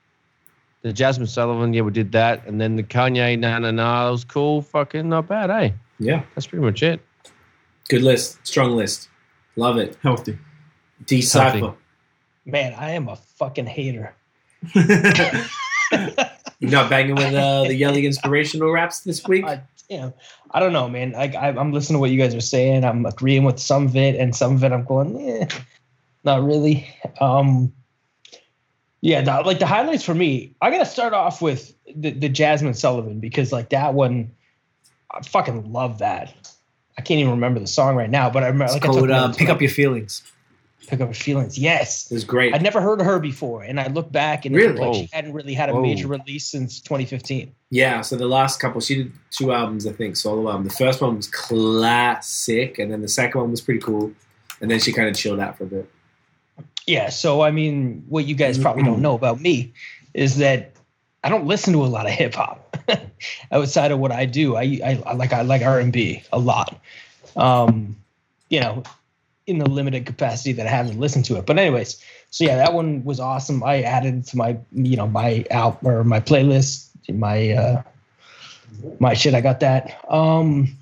The 0.80 0.90
Jazmine 0.90 1.28
Sullivan, 1.28 1.74
yeah, 1.74 1.82
we 1.82 1.92
did 1.92 2.10
that. 2.12 2.46
And 2.46 2.58
then 2.58 2.76
the 2.76 2.82
Kanye 2.82 3.38
Na 3.38 3.58
Na 3.58 3.70
Na, 3.70 4.06
that 4.06 4.10
was 4.12 4.24
cool. 4.24 4.62
Fucking 4.62 5.06
not 5.06 5.28
bad, 5.28 5.50
eh? 5.50 5.72
Yeah. 5.98 6.22
That's 6.34 6.46
pretty 6.46 6.64
much 6.64 6.82
it. 6.82 7.02
Good 7.90 8.00
list. 8.00 8.38
Strong 8.46 8.74
list. 8.74 9.10
Love 9.56 9.76
it. 9.76 9.98
healthy. 10.02 10.38
Decipher. 11.04 11.74
Man, 12.46 12.72
I 12.72 12.92
am 12.92 13.08
a 13.08 13.16
fucking 13.16 13.66
hater. 13.66 14.14
You're 14.74 16.70
not 16.70 16.88
banging 16.88 17.16
with 17.16 17.34
uh, 17.34 17.64
the 17.64 17.74
Yelly 17.74 18.06
inspirational 18.06 18.70
raps 18.70 19.00
this 19.00 19.28
week? 19.28 19.44
I, 19.44 19.60
damn, 19.88 20.12
I 20.50 20.60
don't 20.60 20.72
know, 20.72 20.88
man. 20.88 21.12
Like 21.12 21.34
I, 21.34 21.48
I'm 21.48 21.72
listening 21.72 21.96
to 21.96 22.00
what 22.00 22.10
you 22.10 22.18
guys 22.18 22.34
are 22.34 22.40
saying. 22.40 22.84
I'm 22.84 23.06
agreeing 23.06 23.44
with 23.44 23.58
some 23.58 23.86
of 23.86 23.96
it, 23.96 24.16
and 24.16 24.34
some 24.34 24.54
of 24.54 24.64
it 24.64 24.72
I'm 24.72 24.84
going, 24.84 25.20
eh, 25.20 25.48
not 26.24 26.44
really. 26.44 26.88
Um, 27.20 27.72
yeah, 29.00 29.22
the, 29.22 29.42
like 29.42 29.58
the 29.58 29.66
highlights 29.66 30.04
for 30.04 30.14
me, 30.14 30.54
I 30.60 30.70
gotta 30.70 30.86
start 30.86 31.12
off 31.12 31.40
with 31.40 31.74
the, 31.94 32.10
the 32.10 32.28
Jazmine 32.28 32.76
Sullivan 32.76 33.20
because 33.20 33.52
like 33.52 33.70
that 33.70 33.94
one, 33.94 34.32
I 35.10 35.22
fucking 35.22 35.72
love 35.72 35.98
that. 35.98 36.34
I 36.96 37.02
can't 37.02 37.20
even 37.20 37.32
remember 37.32 37.60
the 37.60 37.66
song 37.66 37.94
right 37.94 38.10
now, 38.10 38.28
but 38.28 38.42
I 38.42 38.48
remember 38.48 38.64
It's 38.64 38.74
like 38.74 38.84
I 38.84 38.88
called 38.88 39.08
took 39.08 39.10
uh, 39.10 39.32
Pick 39.32 39.48
Up 39.48 39.60
Your 39.60 39.70
Feelings. 39.70 40.22
Pick 40.86 41.00
up 41.00 41.08
your 41.08 41.14
feelings. 41.14 41.58
Yes, 41.58 42.10
It 42.10 42.14
was 42.14 42.24
great. 42.24 42.54
I'd 42.54 42.62
never 42.62 42.80
heard 42.80 43.00
of 43.00 43.06
her 43.06 43.18
before, 43.18 43.62
and 43.62 43.78
I 43.80 43.88
look 43.88 44.10
back 44.10 44.46
and 44.46 44.54
Really? 44.54 44.78
like 44.78 44.94
she 44.94 45.08
hadn't 45.12 45.32
really 45.32 45.52
had 45.54 45.68
a 45.68 45.74
Whoa. 45.74 45.82
major 45.82 46.08
release 46.08 46.46
since 46.46 46.80
2015. 46.80 47.52
Yeah, 47.70 48.00
so 48.00 48.16
the 48.16 48.26
last 48.26 48.60
couple, 48.60 48.80
she 48.80 48.94
did 48.94 49.12
two 49.30 49.52
albums, 49.52 49.86
I 49.86 49.92
think, 49.92 50.16
solo 50.16 50.48
album. 50.50 50.64
The 50.64 50.74
first 50.74 51.00
one 51.02 51.16
was 51.16 51.28
classic, 51.28 52.78
and 52.78 52.90
then 52.90 53.02
the 53.02 53.08
second 53.08 53.40
one 53.40 53.50
was 53.50 53.60
pretty 53.60 53.80
cool. 53.80 54.12
And 54.60 54.70
then 54.70 54.80
she 54.80 54.92
kind 54.92 55.08
of 55.08 55.14
chilled 55.14 55.40
out 55.40 55.58
for 55.58 55.64
a 55.64 55.66
bit. 55.66 55.90
Yeah, 56.86 57.10
so 57.10 57.42
I 57.42 57.50
mean, 57.50 58.04
what 58.08 58.24
you 58.26 58.34
guys 58.34 58.58
probably 58.58 58.82
don't 58.82 59.02
know 59.02 59.14
about 59.14 59.40
me 59.40 59.72
is 60.14 60.38
that 60.38 60.72
I 61.22 61.28
don't 61.28 61.46
listen 61.46 61.72
to 61.74 61.84
a 61.84 61.86
lot 61.86 62.06
of 62.06 62.12
hip 62.12 62.34
hop 62.34 62.76
outside 63.52 63.90
of 63.92 63.98
what 63.98 64.10
I 64.10 64.24
do. 64.24 64.56
I, 64.56 64.62
I, 64.84 65.02
I 65.06 65.12
like 65.12 65.32
I 65.34 65.42
like 65.42 65.60
R 65.62 65.78
and 65.78 65.92
B 65.92 66.22
a 66.32 66.38
lot. 66.38 66.80
Um, 67.36 67.94
you 68.48 68.60
know, 68.60 68.82
in 69.48 69.58
the 69.58 69.68
limited 69.68 70.06
capacity 70.06 70.52
that 70.52 70.66
I 70.66 70.70
haven't 70.70 71.00
listened 71.00 71.24
to 71.26 71.36
it. 71.36 71.46
But 71.46 71.58
anyways, 71.58 72.02
so 72.30 72.44
yeah, 72.44 72.56
that 72.56 72.72
one 72.74 73.02
was 73.04 73.18
awesome. 73.18 73.62
I 73.64 73.82
added 73.82 74.24
to 74.26 74.36
my 74.36 74.58
you 74.72 74.96
know 74.96 75.08
my 75.08 75.44
out 75.50 75.78
or 75.82 76.04
my 76.04 76.20
playlist, 76.20 76.88
my 77.08 77.50
uh, 77.52 77.82
my 79.00 79.14
shit. 79.14 79.34
I 79.34 79.40
got 79.40 79.60
that. 79.60 79.98
Um, 80.12 80.76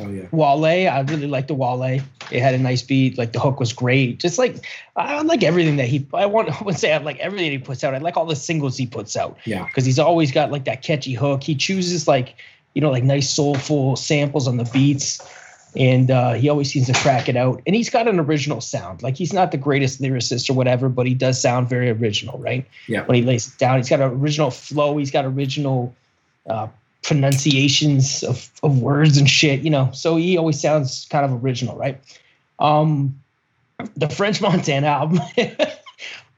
Oh, 0.00 0.10
yeah. 0.10 0.26
Wale, 0.32 0.88
I 0.90 1.00
really 1.02 1.28
liked 1.28 1.46
the 1.46 1.54
Wale. 1.54 1.84
It 2.32 2.40
had 2.42 2.52
a 2.52 2.58
nice 2.58 2.82
beat. 2.82 3.16
Like 3.16 3.32
the 3.32 3.38
hook 3.38 3.60
was 3.60 3.72
great. 3.72 4.18
Just 4.18 4.38
like 4.38 4.66
I 4.96 5.22
like 5.22 5.44
everything 5.44 5.76
that 5.76 5.86
he. 5.86 6.04
I 6.12 6.26
want 6.26 6.48
I 6.60 6.64
would 6.64 6.76
say 6.76 6.92
I 6.92 6.98
like 6.98 7.20
everything 7.20 7.52
he 7.52 7.58
puts 7.58 7.84
out. 7.84 7.94
I 7.94 7.98
like 7.98 8.16
all 8.16 8.26
the 8.26 8.34
singles 8.34 8.76
he 8.76 8.86
puts 8.88 9.16
out 9.16 9.38
Yeah. 9.44 9.64
because 9.66 9.84
he's 9.84 10.00
always 10.00 10.32
got 10.32 10.50
like 10.50 10.64
that 10.64 10.82
catchy 10.82 11.14
hook. 11.14 11.44
He 11.44 11.54
chooses 11.54 12.08
like 12.08 12.34
you 12.74 12.80
know 12.80 12.90
like 12.90 13.04
nice 13.04 13.30
soulful 13.30 13.94
samples 13.94 14.48
on 14.48 14.56
the 14.56 14.64
beats, 14.64 15.20
and 15.76 16.10
uh, 16.10 16.34
he 16.34 16.48
always 16.48 16.70
seems 16.70 16.86
to 16.86 16.92
crack 16.94 17.28
it 17.28 17.36
out. 17.36 17.60
And 17.66 17.74
he's 17.74 17.90
got 17.90 18.06
an 18.06 18.20
original 18.20 18.60
sound. 18.60 19.02
Like 19.02 19.16
he's 19.16 19.32
not 19.32 19.50
the 19.50 19.56
greatest 19.56 20.00
lyricist 20.00 20.48
or 20.48 20.54
whatever, 20.54 20.88
but 20.88 21.06
he 21.06 21.14
does 21.14 21.40
sound 21.40 21.68
very 21.68 21.90
original, 21.90 22.38
right? 22.38 22.66
Yeah. 22.86 23.04
When 23.04 23.16
he 23.16 23.22
lays 23.22 23.48
it 23.48 23.58
down, 23.58 23.78
he's 23.78 23.88
got 23.88 24.00
an 24.00 24.10
original 24.10 24.50
flow. 24.50 24.96
He's 24.96 25.10
got 25.10 25.24
original 25.24 25.94
uh, 26.48 26.68
pronunciations 27.02 28.22
of, 28.22 28.50
of 28.62 28.80
words 28.80 29.16
and 29.16 29.28
shit, 29.28 29.60
you 29.60 29.70
know. 29.70 29.90
So 29.92 30.16
he 30.16 30.36
always 30.36 30.60
sounds 30.60 31.06
kind 31.10 31.24
of 31.24 31.44
original, 31.44 31.76
right? 31.76 32.00
Um, 32.58 33.20
the 33.96 34.08
French 34.08 34.40
Montana 34.40 34.86
album, 34.86 35.20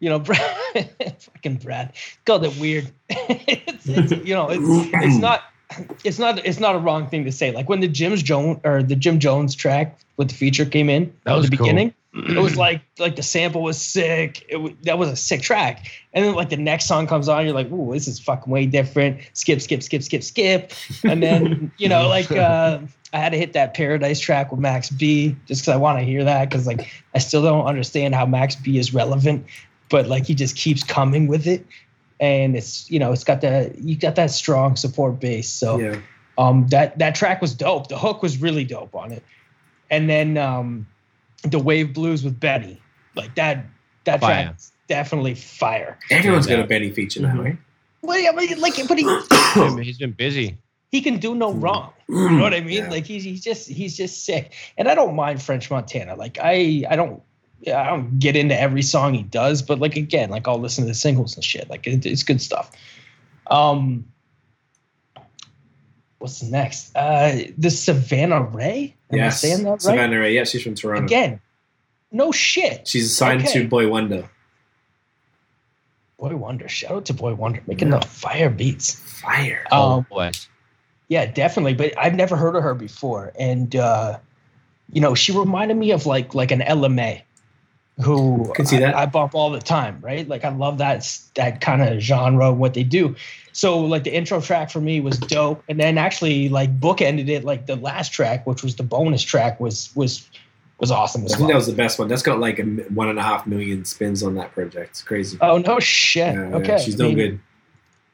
you 0.01 0.09
know, 0.09 0.19
Brad, 0.19 0.41
fucking 1.19 1.57
Brad 1.57 1.93
called 2.25 2.45
it 2.45 2.57
weird. 2.59 2.91
it's, 3.11 3.87
it's, 3.87 4.27
you 4.27 4.35
know, 4.35 4.49
it's 4.49 4.63
it's 4.95 5.19
not 5.19 5.43
it's 6.05 6.19
not 6.19 6.45
it's 6.45 6.61
not 6.61 6.75
a 6.75 6.79
wrong 6.79 7.09
thing 7.09 7.25
to 7.25 7.33
say. 7.33 7.53
Like 7.53 7.69
when 7.69 7.81
the 7.81 7.89
Jim's 7.89 8.23
Jones 8.23 8.61
or 8.65 8.83
the 8.83 8.97
Jim 8.97 9.19
Jones 9.19 9.55
track 9.55 9.99
with 10.17 10.29
the 10.29 10.35
feature 10.35 10.65
came 10.65 10.89
in 10.89 11.13
That 11.25 11.33
at 11.33 11.37
was 11.37 11.51
the 11.51 11.57
cool. 11.57 11.67
beginning, 11.67 11.95
it 12.15 12.39
was 12.39 12.57
like 12.67 12.83
like 12.99 13.17
the 13.17 13.23
sample 13.23 13.63
was 13.63 13.81
sick. 13.81 14.47
It 14.49 14.57
was, 14.57 14.73
that 14.83 14.99
was 14.99 15.09
a 15.11 15.17
sick 15.17 15.43
track. 15.43 15.91
And 16.13 16.25
then 16.25 16.35
like 16.35 16.51
the 16.51 16.57
next 16.57 16.87
song 16.87 17.07
comes 17.07 17.29
on, 17.29 17.45
you're 17.45 17.55
like, 17.55 17.71
ooh, 17.71 17.93
this 17.93 18.09
is 18.09 18.19
fucking 18.21 18.51
way 18.51 18.67
different. 18.67 19.21
Skip, 19.35 19.61
skip, 19.61 19.83
skip, 19.83 20.03
skip, 20.03 20.23
skip. 20.23 20.73
And 21.05 21.23
then 21.23 21.71
you 21.79 21.89
know, 21.89 22.09
like 22.09 22.31
uh, 22.31 22.79
I 23.13 23.19
had 23.19 23.33
to 23.33 23.39
hit 23.39 23.53
that 23.55 23.75
Paradise 23.75 24.21
track 24.21 24.51
with 24.51 24.61
Max 24.61 24.89
B 24.91 25.37
just 25.47 25.63
because 25.63 25.75
I 25.75 25.77
want 25.77 25.99
to 25.99 26.05
hear 26.05 26.25
that 26.25 26.49
because 26.49 26.67
like 26.67 26.91
I 27.15 27.19
still 27.19 27.43
don't 27.43 27.67
understand 27.67 28.15
how 28.15 28.25
Max 28.25 28.55
B 28.55 28.79
is 28.79 28.95
relevant, 28.95 29.47
but 29.89 30.07
like 30.07 30.27
he 30.27 30.35
just 30.35 30.57
keeps 30.57 30.83
coming 30.83 31.27
with 31.27 31.47
it. 31.47 31.67
And 32.21 32.57
it's 32.57 32.91
you 32.91 32.99
know 32.99 33.13
it's 33.13 33.25
got 33.25 33.41
that 33.43 33.79
you 33.79 33.97
got 33.97 34.15
that 34.17 34.31
strong 34.31 34.77
support 34.77 35.21
base. 35.21 35.49
So 35.49 35.79
Yeah. 35.79 36.01
um, 36.39 36.67
that 36.69 36.99
that 36.99 37.15
track 37.15 37.41
was 37.43 37.55
dope. 37.55 37.89
The 37.89 37.99
hook 37.99 38.23
was 38.23 38.39
really 38.41 38.65
dope 38.65 38.95
on 38.95 39.13
it, 39.13 39.23
and 39.91 40.09
then 40.09 40.39
um, 40.39 40.87
the 41.43 41.59
Wave 41.59 41.93
Blues 41.93 42.25
with 42.25 42.41
Benny, 42.41 42.81
like 43.15 43.35
that 43.35 43.67
that 44.05 44.21
Fire. 44.21 44.45
track 44.45 44.57
is 44.57 44.73
definitely 44.89 45.35
fire. 45.35 45.99
Everyone's 46.11 46.47
got 46.47 46.61
a 46.61 46.65
Benny 46.67 46.91
feature 46.91 47.21
now, 47.21 47.35
Mhm. 47.35 47.45
right? 47.45 47.59
Well, 48.03 48.19
yeah, 48.19 48.33
but 48.33 48.57
like, 48.59 48.77
but 48.89 48.99
he 48.99 49.05
He's 49.83 49.99
been 49.99 50.13
busy. 50.13 50.57
he 50.93 51.01
can 51.03 51.19
do 51.19 51.35
no 51.35 51.53
wrong. 51.53 51.93
You 52.09 52.31
know 52.31 52.43
what 52.45 52.55
I 52.55 52.61
mean? 52.61 52.89
Like 52.89 53.05
he's 53.05 53.25
he's 53.25 53.43
just 53.43 53.69
he's 53.69 53.97
just 53.97 54.25
sick. 54.25 54.53
And 54.79 54.89
I 54.89 54.95
don't 54.95 55.17
mind 55.17 55.43
French 55.43 55.71
Montana. 55.71 56.15
Like 56.15 56.39
I 56.41 56.85
I 56.89 56.95
don't 56.97 57.15
yeah, 57.17 57.21
I 57.67 57.87
don't 57.87 58.19
get 58.19 58.37
into 58.37 58.59
every 58.59 58.83
song 58.83 59.15
he 59.15 59.23
does, 59.23 59.63
but 59.63 59.79
like 59.79 59.97
again, 59.97 60.31
like 60.31 60.47
I'll 60.47 60.59
listen 60.61 60.85
to 60.85 60.89
the 60.89 60.95
singles 60.95 61.35
and 61.35 61.45
shit. 61.45 61.69
Like 61.69 61.87
it, 61.87 62.07
it's 62.07 62.23
good 62.23 62.41
stuff. 62.41 62.71
Um 63.51 64.05
what's 66.19 66.43
next? 66.43 66.95
Uh 66.97 67.45
the 67.59 67.71
Savannah 67.71 68.43
Ray? 68.43 68.95
Am 69.11 69.19
yes. 69.19 69.45
I 69.45 69.49
saying 69.49 69.65
that 69.65 69.71
right? 69.71 69.83
Savannah 69.83 70.19
Ray. 70.21 70.35
Yeah, 70.35 70.45
she's 70.45 70.63
from 70.63 70.75
Toronto. 70.75 71.05
Again. 71.05 71.41
No 72.13 72.33
shit. 72.33 72.87
She's 72.89 73.07
assigned 73.07 73.43
Okay. 73.43 73.63
to 73.63 73.69
Boy 73.69 73.89
Wonder. 73.89 74.29
Boy 76.19 76.35
Wonder. 76.37 76.69
Shout 76.69 76.93
out 76.93 77.05
to 77.07 77.15
Boy 77.15 77.35
Wonder 77.35 77.63
making 77.67 77.91
the 77.91 78.01
fire 78.01 78.49
beats. 78.51 78.95
Fire. 78.95 79.65
Oh 79.71 79.99
Um, 79.99 80.07
boy. 80.09 80.31
Yeah, 81.09 81.27
definitely. 81.27 81.75
But 81.75 81.93
I've 81.99 82.15
never 82.15 82.37
heard 82.37 82.57
of 82.57 82.63
her 82.63 82.75
before, 82.75 83.33
and 83.39 83.77
uh, 83.77 84.19
you 84.91 85.01
know, 85.01 85.15
she 85.15 85.31
reminded 85.33 85.77
me 85.77 85.91
of 85.93 86.05
like 86.07 86.35
like 86.35 86.51
an 86.51 86.61
LMA, 86.61 87.23
who 88.03 88.53
Can 88.55 88.67
see 88.67 88.79
that. 88.79 88.95
I, 88.95 89.03
I 89.03 89.07
bump 89.07 89.35
all 89.35 89.51
the 89.51 89.61
time. 89.61 89.99
Right, 90.01 90.29
like 90.29 90.45
I 90.45 90.51
love 90.51 90.79
that 90.79 91.19
that 91.35 91.61
kind 91.61 91.83
of 91.83 92.01
genre, 92.01 92.53
what 92.53 92.75
they 92.75 92.85
do. 92.85 93.17
So 93.53 93.81
like 93.81 94.05
the 94.05 94.15
intro 94.15 94.41
track 94.41 94.71
for 94.71 94.81
me 94.81 95.01
was 95.01 95.19
dope, 95.19 95.63
and 95.69 95.81
then 95.81 95.97
actually 95.97 96.49
like 96.49 96.79
bookended 96.79 97.29
it 97.29 97.45
like 97.45 97.67
the 97.67 97.77
last 97.77 98.13
track, 98.13 98.47
which 98.47 98.63
was 98.63 98.77
the 98.77 98.83
bonus 98.83 99.23
track, 99.23 99.59
was 99.61 99.95
was 99.97 100.29
was 100.79 100.91
awesome 100.91 101.23
I 101.23 101.25
as 101.25 101.37
think 101.37 101.49
that 101.49 101.55
was 101.55 101.67
the 101.67 101.73
best 101.73 101.99
one. 101.99 102.09
That's 102.09 102.23
got 102.23 102.39
like 102.39 102.59
a 102.59 102.65
one 102.65 103.09
and 103.09 103.19
a 103.19 103.23
half 103.23 103.47
million 103.47 103.85
spins 103.87 104.23
on 104.23 104.35
that 104.35 104.53
project. 104.53 104.91
It's 104.91 105.03
crazy. 105.03 105.39
oh 105.41 105.59
no 105.59 105.81
shit. 105.81 106.35
Yeah, 106.35 106.49
yeah, 106.51 106.57
okay, 106.57 106.79
she's 106.79 106.95
I 106.97 106.99
doing 106.99 107.17
mean, 107.17 107.41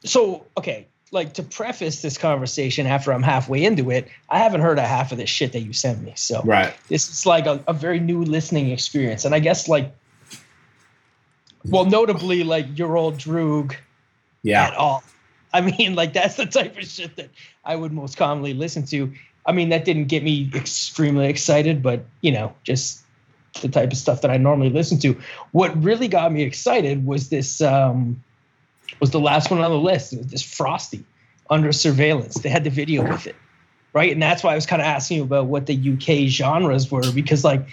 good. 0.01 0.09
so 0.09 0.45
okay 0.57 0.87
like 1.13 1.33
to 1.33 1.43
preface 1.43 2.01
this 2.01 2.17
conversation 2.17 2.87
after 2.87 3.13
i'm 3.13 3.23
halfway 3.23 3.63
into 3.63 3.91
it 3.91 4.07
i 4.29 4.39
haven't 4.39 4.61
heard 4.61 4.77
a 4.79 4.85
half 4.85 5.11
of 5.11 5.17
this 5.17 5.29
shit 5.29 5.51
that 5.53 5.59
you 5.61 5.71
sent 5.71 6.01
me 6.03 6.11
so 6.15 6.41
Right. 6.43 6.73
this 6.89 7.09
is 7.09 7.25
like 7.25 7.45
a, 7.45 7.63
a 7.67 7.73
very 7.73 7.99
new 7.99 8.23
listening 8.23 8.71
experience 8.71 9.23
and 9.23 9.33
i 9.35 9.39
guess 9.39 9.67
like 9.69 9.93
well 11.65 11.85
notably 11.85 12.43
like 12.43 12.77
your 12.77 12.97
old 12.97 13.17
droog 13.17 13.75
Yeah. 14.41 14.65
at 14.67 14.73
all 14.75 15.03
i 15.53 15.61
mean 15.61 15.95
like 15.95 16.13
that's 16.13 16.35
the 16.35 16.45
type 16.45 16.77
of 16.77 16.85
shit 16.85 17.15
that 17.15 17.29
i 17.63 17.75
would 17.75 17.91
most 17.93 18.17
commonly 18.17 18.53
listen 18.53 18.85
to 18.87 19.13
i 19.45 19.51
mean 19.51 19.69
that 19.69 19.85
didn't 19.85 20.05
get 20.05 20.23
me 20.23 20.49
extremely 20.53 21.27
excited 21.27 21.81
but 21.83 22.05
you 22.21 22.31
know 22.31 22.53
just 22.63 23.01
the 23.61 23.69
type 23.69 23.91
of 23.91 23.97
stuff 23.97 24.21
that 24.21 24.31
i 24.31 24.37
normally 24.37 24.69
listen 24.71 24.97
to 24.99 25.15
what 25.51 25.71
really 25.83 26.07
got 26.07 26.31
me 26.31 26.41
excited 26.41 27.05
was 27.05 27.29
this 27.29 27.61
um 27.61 28.21
was 28.99 29.11
the 29.11 29.19
last 29.19 29.51
one 29.51 29.59
on 29.59 29.71
the 29.71 29.77
list. 29.77 30.13
It 30.13 30.17
was 30.17 30.27
this 30.27 30.43
frosty 30.43 31.03
under 31.49 31.71
surveillance. 31.71 32.35
They 32.35 32.49
had 32.49 32.63
the 32.63 32.69
video 32.69 33.03
with 33.07 33.27
it 33.27 33.35
right? 33.93 34.11
And 34.11 34.19
that's 34.19 34.43
why 34.43 34.53
i 34.53 34.55
was 34.55 34.65
kind 34.65 34.81
of 34.81 34.87
asking 34.87 35.17
you 35.17 35.23
about 35.23 35.45
what 35.45 35.67
the 35.67 35.93
uk 35.93 36.27
genres 36.27 36.89
were 36.89 37.11
because 37.11 37.43
like 37.43 37.67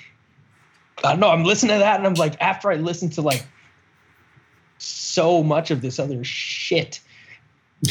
i 1.02 1.12
don't 1.12 1.20
know 1.20 1.30
i'm 1.30 1.44
listening 1.44 1.76
to 1.76 1.78
that 1.78 1.96
and 1.96 2.06
i'm 2.06 2.12
like 2.12 2.38
after 2.42 2.70
i 2.70 2.74
listened 2.74 3.14
to 3.14 3.22
like 3.22 3.42
so 4.80 5.42
much 5.42 5.70
of 5.70 5.82
this 5.82 5.98
other 5.98 6.24
shit 6.24 7.00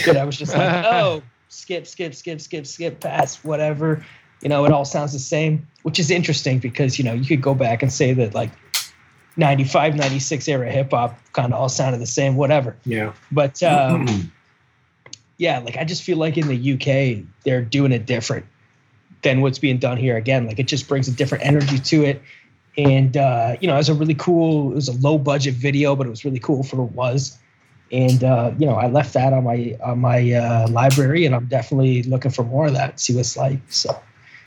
that 0.05 0.17
I 0.17 0.25
was 0.25 0.37
just 0.37 0.55
like, 0.55 0.85
oh, 0.85 1.21
skip, 1.49 1.87
skip, 1.87 2.13
skip, 2.13 2.41
skip, 2.41 2.65
skip, 2.65 2.99
pass, 2.99 3.43
whatever. 3.43 4.05
You 4.41 4.49
know, 4.49 4.65
it 4.65 4.71
all 4.71 4.85
sounds 4.85 5.13
the 5.13 5.19
same, 5.19 5.67
which 5.83 5.99
is 5.99 6.11
interesting 6.11 6.59
because, 6.59 6.97
you 6.97 7.05
know, 7.05 7.13
you 7.13 7.25
could 7.25 7.41
go 7.41 7.53
back 7.53 7.83
and 7.83 7.91
say 7.91 8.13
that 8.13 8.33
like 8.33 8.51
95, 9.39 9.95
96 9.95 10.47
era 10.47 10.71
hip 10.71 10.91
hop 10.91 11.17
kind 11.33 11.53
of 11.53 11.59
all 11.59 11.69
sounded 11.69 11.99
the 11.99 12.05
same, 12.05 12.35
whatever. 12.35 12.75
Yeah. 12.85 13.13
But 13.31 13.61
um, 13.63 14.31
yeah, 15.37 15.59
like 15.59 15.77
I 15.77 15.83
just 15.83 16.03
feel 16.03 16.17
like 16.17 16.37
in 16.37 16.47
the 16.47 16.73
UK, 16.73 17.25
they're 17.43 17.61
doing 17.61 17.91
it 17.91 18.05
different 18.05 18.45
than 19.21 19.41
what's 19.41 19.59
being 19.59 19.79
done 19.79 19.97
here. 19.97 20.17
Again, 20.17 20.45
like 20.45 20.59
it 20.59 20.67
just 20.67 20.87
brings 20.87 21.07
a 21.07 21.11
different 21.11 21.45
energy 21.45 21.79
to 21.79 22.05
it. 22.05 22.21
And, 22.77 23.17
uh, 23.17 23.57
you 23.59 23.67
know, 23.67 23.73
it 23.73 23.77
was 23.77 23.89
a 23.89 23.93
really 23.93 24.13
cool, 24.13 24.71
it 24.71 24.75
was 24.75 24.87
a 24.87 24.97
low 24.99 25.17
budget 25.17 25.55
video, 25.55 25.95
but 25.95 26.05
it 26.07 26.09
was 26.09 26.23
really 26.23 26.39
cool 26.39 26.63
for 26.63 26.77
what 26.77 26.91
it 26.91 26.95
was 26.95 27.39
and 27.91 28.23
uh, 28.23 28.51
you 28.59 28.67
know 28.67 28.75
I 28.75 28.85
left 28.85 29.13
that 29.15 29.33
on 29.33 29.45
my 29.45 29.75
on 29.83 29.97
my 29.97 30.31
uh, 30.31 30.67
library, 30.69 31.25
and 31.25 31.33
I'm 31.33 31.47
definitely 31.47 32.03
looking 32.03 32.29
for 32.29 32.43
more 32.43 32.67
of 32.67 32.73
that. 32.73 32.99
See 32.99 33.15
what's 33.15 33.35
like. 33.35 33.59
So 33.69 33.99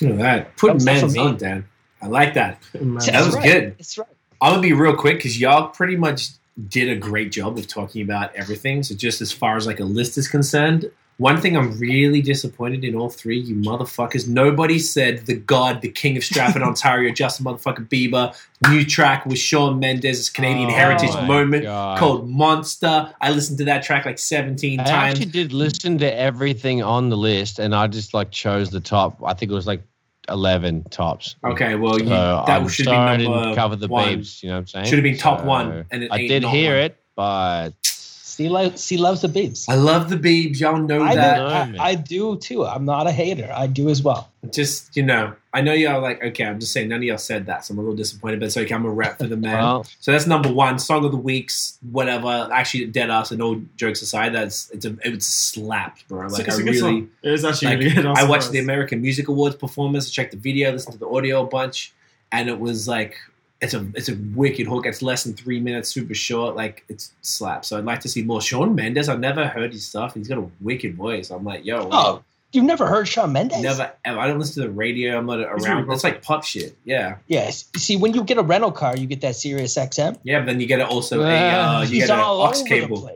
Look 0.03 0.13
at 0.13 0.19
that. 0.19 0.57
Put 0.57 0.67
That 0.69 0.75
was 0.75 0.87
it 0.87 1.01
for 1.01 1.07
men's 1.07 1.19
on, 1.19 1.37
Dan. 1.37 1.69
I 2.01 2.07
like 2.07 2.35
that. 2.35 2.61
That 2.73 2.81
That's 2.81 3.27
was 3.27 3.37
right. 3.37 3.45
good. 3.45 3.77
It's 3.79 3.97
right. 3.99 4.09
I'm 4.43 4.51
gonna 4.55 4.63
be 4.63 4.73
real 4.73 4.97
quick 4.97 5.17
because 5.19 5.41
y'all 5.41 5.69
pretty 5.69 5.97
much 5.97 6.29
did 6.69 6.89
a 6.89 6.97
great 6.97 7.31
job 7.33 7.57
of 7.57 7.67
talking 7.69 8.03
about 8.03 8.35
everything. 8.35 8.83
So 8.83 8.95
just 8.95 9.21
as 9.21 9.33
far 9.33 9.57
as 9.57 9.67
like 9.67 9.81
a 9.81 9.85
list 9.85 10.19
is 10.19 10.27
concerned, 10.29 10.91
one 11.19 11.41
thing 11.41 11.57
I'm 11.57 11.79
really 11.79 12.21
disappointed 12.21 12.83
in 12.85 12.97
all 12.97 13.09
three, 13.09 13.39
you 13.39 13.55
motherfuckers. 13.55 14.27
Nobody 14.27 14.81
said 14.81 15.27
the 15.27 15.35
God, 15.35 15.81
the 15.81 15.89
King 15.91 16.17
of 16.17 16.25
Stratford, 16.25 16.63
Ontario, 16.71 17.13
Justin 17.13 17.47
motherfucking 17.47 17.89
Bieber. 17.89 18.35
New 18.69 18.85
track 18.85 19.25
with 19.27 19.39
Shawn 19.39 19.79
Mendes' 19.79 20.29
Canadian 20.29 20.71
Oh 20.71 20.75
Heritage 20.75 21.15
Moment 21.29 21.63
God. 21.63 21.99
called 21.99 22.29
Monster. 22.29 23.15
I 23.21 23.31
listened 23.31 23.59
to 23.59 23.65
that 23.67 23.85
track 23.85 24.05
like 24.05 24.19
17 24.19 24.81
I 24.81 24.85
times. 24.85 24.95
actually 25.13 25.27
did 25.27 25.53
listen 25.53 25.99
to 25.99 26.13
everything 26.13 26.83
on 26.83 27.11
the 27.11 27.17
list, 27.17 27.61
and 27.61 27.75
I 27.75 27.87
just 27.87 28.13
like 28.15 28.33
chose 28.33 28.71
the 28.71 28.81
top. 28.81 29.23
I 29.25 29.35
think 29.35 29.53
it 29.53 29.55
was 29.55 29.67
like 29.67 29.83
eleven 30.29 30.85
tops. 30.85 31.37
Okay, 31.45 31.75
well, 31.75 31.99
you, 32.01 32.07
So 32.07 32.45
that 32.47 32.61
I'm 32.63 32.69
should 32.69 32.85
sorry 32.87 33.19
be 33.19 33.25
number 33.25 33.41
didn't 33.41 33.55
cover 33.57 33.77
the 33.77 33.89
one. 33.89 34.09
beeps. 34.21 34.43
You 34.43 34.49
know 34.51 34.55
what 34.57 34.61
I'm 34.61 34.67
saying? 34.67 34.85
Should 34.87 34.95
have 34.99 35.03
been 35.05 35.19
top 35.19 35.41
So, 35.41 35.47
one, 35.47 35.85
and 35.91 36.05
it 36.05 36.13
I 36.13 36.27
did 36.27 36.45
hear 36.45 36.73
one. 36.75 36.81
it, 36.85 36.97
but 37.17 37.71
she 37.85 38.49
lo- 38.49 38.73
see 38.75 38.97
loves 38.97 39.21
the 39.21 39.29
babes. 39.29 39.69
I 39.69 39.75
love 39.75 40.09
the 40.09 40.17
Beebs. 40.17 40.59
Y'all 40.61 40.79
know 40.79 41.03
I, 41.03 41.15
that. 41.15 41.37
do, 41.73 41.79
I. 41.79 41.89
I 41.89 41.95
do 41.95 42.37
too. 42.39 42.65
I'm 42.67 42.85
not 42.85 43.07
a 43.07 43.13
hater. 43.13 43.53
I 43.55 43.67
do 43.67 43.89
as 43.91 44.03
well. 44.03 44.31
just 44.53 44.97
you 44.97 45.03
know, 45.03 45.35
I 45.55 45.61
know 45.61 45.73
y'all 45.75 46.01
like 46.01 46.23
okay. 46.25 46.45
I'm 46.45 46.59
just 46.59 46.73
saying 46.73 46.89
none 46.89 46.99
of 47.01 47.03
y'all 47.05 47.19
said 47.19 47.45
that, 47.47 47.65
so 47.65 47.73
I'm 47.73 47.79
a 47.79 47.83
little 47.83 47.95
disappointed. 47.97 48.41
But 48.41 48.47
it's 48.47 48.57
okay. 48.57 48.75
I'm 48.75 48.87
a 48.87 48.91
rep 48.91 49.19
for 49.19 49.27
the 49.27 49.37
man. 49.37 49.59
well, 49.59 49.87
so 50.01 50.11
that's 50.13 50.27
number 50.27 50.51
one 50.53 50.79
song 50.79 51.05
of 51.05 51.11
the 51.13 51.19
weeks, 51.19 51.79
whatever. 51.91 52.49
Actually, 52.53 52.87
dead 52.87 53.11
ass 53.11 53.31
and 53.33 53.43
all 53.43 53.61
jokes 53.77 54.01
aside, 54.01 54.35
that's 54.35 54.71
it's 54.71 54.87
a 54.87 54.97
it's 55.05 55.29
a 55.29 55.31
slap, 55.33 55.99
bro. 56.09 56.27
Like 56.29 56.47
it's 56.49 56.57
I 56.57 56.61
a 56.61 56.65
good 56.65 56.67
really. 56.69 56.79
song. 56.79 57.11
It 57.23 57.33
is 57.33 57.45
actually 57.45 57.69
Like, 57.69 57.79
really 57.81 57.95
good. 57.95 58.07
I'm 58.07 58.29
watched 58.29 58.51
the 58.51 58.61
American 58.61 59.03
Music 59.03 59.29
Awards 59.29 59.57
performance, 59.57 60.11
checked 60.11 60.31
the 60.31 60.39
video, 60.39 60.73
listened 60.73 60.95
to 60.95 60.99
the 60.99 61.09
audio 61.09 61.43
a 61.43 61.47
bunch, 61.47 61.93
and 62.33 62.49
it 62.49 62.59
was 62.59 62.89
like 62.89 63.17
it's 63.61 63.75
a 63.75 63.87
it's 63.95 64.09
a 64.09 64.17
wicked 64.35 64.67
hook. 64.67 64.87
It's 64.87 65.03
less 65.03 65.25
than 65.25 65.35
three 65.35 65.61
minutes, 65.61 65.91
super 65.91 66.15
short, 66.15 66.57
like 66.57 66.85
it's 66.89 67.13
slap. 67.21 67.65
So 67.67 67.77
I'd 67.77 67.85
like 67.85 68.01
to 68.01 68.09
see 68.09 68.23
more. 68.23 68.41
Shawn 68.41 68.75
Mendes, 68.75 69.09
I've 69.09 69.21
never 69.21 69.47
heard 69.47 69.73
his 69.73 69.85
stuff. 69.87 70.15
He's 70.15 70.29
got 70.29 70.39
a 70.39 70.49
wicked 70.63 70.97
voice. 70.97 71.31
I'm 71.31 71.45
like, 71.45 71.65
yo, 71.65 71.89
Oh, 71.93 72.25
you've 72.53 72.65
never 72.65 72.87
heard 72.87 73.09
Shawn 73.09 73.33
Mendes? 73.33 73.61
never. 73.63 73.93
I 74.05 74.27
don't 74.27 74.39
listen 74.39 74.63
to 74.63 74.69
the 74.69 74.75
radio. 74.75 75.19
I'm 75.19 75.27
not 75.27 75.41
around. 75.41 75.91
It's 75.91 76.05
like 76.05 76.23
pop 76.23 76.45
shit. 76.45 76.77
Yeah, 76.85 77.17
Yes. 77.27 77.65
See, 77.77 77.97
when 77.97 78.15
you 78.15 78.23
get 78.25 78.39
a 78.39 78.43
rental 78.43 78.73
car, 78.73 78.97
you 78.97 79.07
get 79.07 79.21
that 79.23 79.37
Sirius 79.37 79.77
XM. 79.77 80.19
yeah. 80.23 80.41
But 80.41 80.47
then 80.47 80.61
you 80.61 80.67
get 80.67 80.81
it 80.81 80.87
also 80.87 81.23
a 81.23 81.25
uh, 81.25 81.83
you 81.83 81.89
He's 81.89 82.07
get 82.07 82.19
an 82.19 82.25
aux 82.25 82.53
cable. 82.67 83.11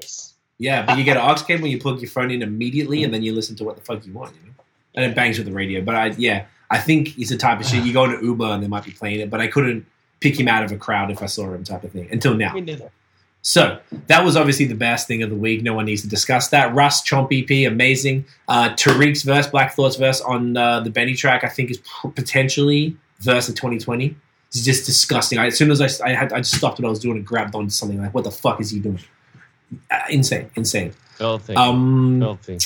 Yeah, 0.59 0.85
but 0.87 0.97
you 0.99 1.05
get 1.05 1.17
an 1.17 1.23
aux 1.31 1.43
cable. 1.43 1.67
You 1.67 1.79
plug 1.79 2.01
your 2.01 2.11
phone 2.11 2.31
in 2.31 2.43
immediately, 2.43 3.05
and 3.05 3.13
then 3.13 3.23
you 3.23 3.35
listen 3.35 3.57
to 3.57 3.65
what 3.65 3.77
the 3.77 3.83
fuck 3.83 4.07
you 4.07 4.13
want. 4.13 4.35
You 4.35 4.49
know, 4.49 4.55
and 4.95 5.05
it 5.11 5.15
bangs 5.15 5.39
with 5.39 5.47
the 5.47 5.53
radio. 5.53 5.83
But 5.83 5.95
I 5.95 6.07
yeah, 6.17 6.47
I 6.71 6.79
think 6.79 7.19
it's 7.19 7.31
the 7.31 7.37
type 7.37 7.61
of 7.61 7.67
shit 7.67 7.85
you 7.85 7.93
go 7.93 8.05
into 8.05 8.25
Uber 8.25 8.47
and 8.47 8.63
they 8.63 8.69
might 8.69 8.85
be 8.85 8.91
playing 8.93 9.21
it, 9.21 9.31
but 9.31 9.41
I 9.41 9.47
couldn't 9.49 9.87
pick 10.21 10.39
him 10.41 10.49
out 10.49 10.65
of 10.65 10.73
a 10.73 10.77
crowd 10.77 11.11
if 11.11 11.23
I 11.23 11.27
saw 11.27 11.53
him 11.53 11.63
type 11.63 11.85
of 11.85 11.93
thing 11.93 12.09
until 12.11 12.35
now. 12.35 12.53
Me 12.55 12.61
neither. 12.63 12.91
So 13.49 13.79
that 14.09 14.25
was 14.25 14.37
obviously 14.37 14.65
the 14.67 14.75
best 14.75 15.07
thing 15.07 15.23
of 15.23 15.31
the 15.31 15.37
week. 15.37 15.63
No 15.63 15.73
one 15.73 15.85
needs 15.85 16.03
to 16.03 16.09
discuss 16.09 16.49
that. 16.49 16.75
Russ 16.75 17.09
Chomp 17.09 17.29
EP, 17.31 17.71
amazing. 17.71 18.25
Uh, 18.49 18.71
Tariq's 18.71 19.23
verse, 19.23 19.47
Black 19.47 19.73
Thought's 19.75 19.95
verse 19.95 20.21
on 20.21 20.57
uh, 20.57 20.81
the 20.81 20.91
Benny 20.91 21.15
track, 21.15 21.45
I 21.45 21.49
think 21.49 21.71
is 21.71 21.79
p- 21.79 22.11
potentially 22.13 22.97
verse 23.21 23.49
of 23.49 23.55
2020. 23.55 24.17
It's 24.49 24.65
just 24.65 24.85
disgusting. 24.85 25.39
I, 25.39 25.47
as 25.47 25.57
soon 25.57 25.71
as 25.71 25.81
I, 25.81 26.09
I 26.09 26.13
had, 26.13 26.33
I 26.33 26.39
just 26.39 26.57
stopped 26.57 26.81
what 26.81 26.87
I 26.89 26.91
was 26.91 26.99
doing 26.99 27.19
and 27.19 27.25
grabbed 27.25 27.55
onto 27.55 27.71
something 27.71 28.03
like, 28.03 28.13
what 28.13 28.25
the 28.25 28.33
fuck 28.33 28.61
is 28.61 28.71
he 28.71 28.81
doing? 28.81 28.99
Uh, 29.93 30.01
insane, 30.11 30.51
insane. 30.57 30.93
filthy, 31.15 31.55
Um, 31.55 32.19
filthy. 32.21 32.59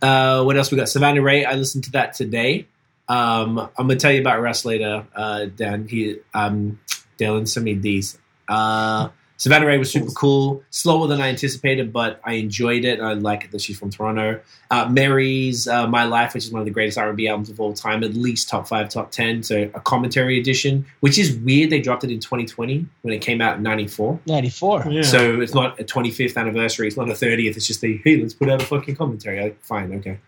uh, 0.00 0.44
what 0.44 0.56
else 0.56 0.70
we 0.70 0.76
got? 0.76 0.88
Savannah 0.88 1.22
Ray. 1.22 1.44
I 1.44 1.54
listened 1.54 1.82
to 1.84 1.90
that 1.92 2.14
today. 2.14 2.68
Um, 3.08 3.58
I'm 3.58 3.88
gonna 3.88 3.96
tell 3.96 4.12
you 4.12 4.20
about 4.20 4.40
Russ 4.40 4.64
later. 4.64 5.06
Uh, 5.14 5.46
Dan, 5.46 5.88
he, 5.88 6.18
um, 6.34 6.78
Dylan 7.18 7.48
sent 7.48 7.64
me 7.64 7.74
these. 7.74 8.16
Uh, 8.48 9.08
Savannah 9.36 9.66
Ray 9.66 9.78
was 9.78 9.90
super 9.90 10.12
cool, 10.12 10.62
slower 10.70 11.08
than 11.08 11.20
I 11.20 11.28
anticipated, 11.28 11.92
but 11.92 12.20
I 12.24 12.34
enjoyed 12.34 12.84
it. 12.84 13.00
And 13.00 13.08
I 13.08 13.14
like 13.14 13.44
it 13.44 13.50
that 13.50 13.60
she's 13.60 13.78
from 13.78 13.90
Toronto. 13.90 14.40
Uh, 14.70 14.88
Mary's 14.88 15.66
uh, 15.66 15.86
"My 15.88 16.04
Life," 16.04 16.34
which 16.34 16.44
is 16.44 16.52
one 16.52 16.60
of 16.60 16.66
the 16.66 16.70
greatest 16.70 16.96
R&B 16.98 17.26
albums 17.26 17.50
of 17.50 17.58
all 17.60 17.72
time, 17.72 18.04
at 18.04 18.14
least 18.14 18.48
top 18.48 18.68
five, 18.68 18.88
top 18.88 19.10
ten. 19.10 19.42
So 19.42 19.70
a 19.74 19.80
commentary 19.80 20.38
edition, 20.38 20.86
which 21.00 21.18
is 21.18 21.36
weird. 21.36 21.70
They 21.70 21.80
dropped 21.80 22.04
it 22.04 22.10
in 22.10 22.20
2020 22.20 22.86
when 23.02 23.12
it 23.12 23.20
came 23.20 23.40
out 23.40 23.56
in 23.56 23.62
'94. 23.62 24.20
94. 24.26 24.84
Yeah. 24.88 25.02
So 25.02 25.40
it's 25.40 25.54
not 25.54 25.80
a 25.80 25.84
25th 25.84 26.36
anniversary. 26.36 26.86
It's 26.86 26.96
not 26.96 27.10
a 27.10 27.14
30th. 27.14 27.56
It's 27.56 27.66
just 27.66 27.80
the 27.80 28.00
hey, 28.04 28.16
let's 28.16 28.34
put 28.34 28.48
out 28.48 28.62
a 28.62 28.66
fucking 28.66 28.96
commentary. 28.96 29.42
Like, 29.42 29.62
fine, 29.62 29.92
okay. 29.94 30.18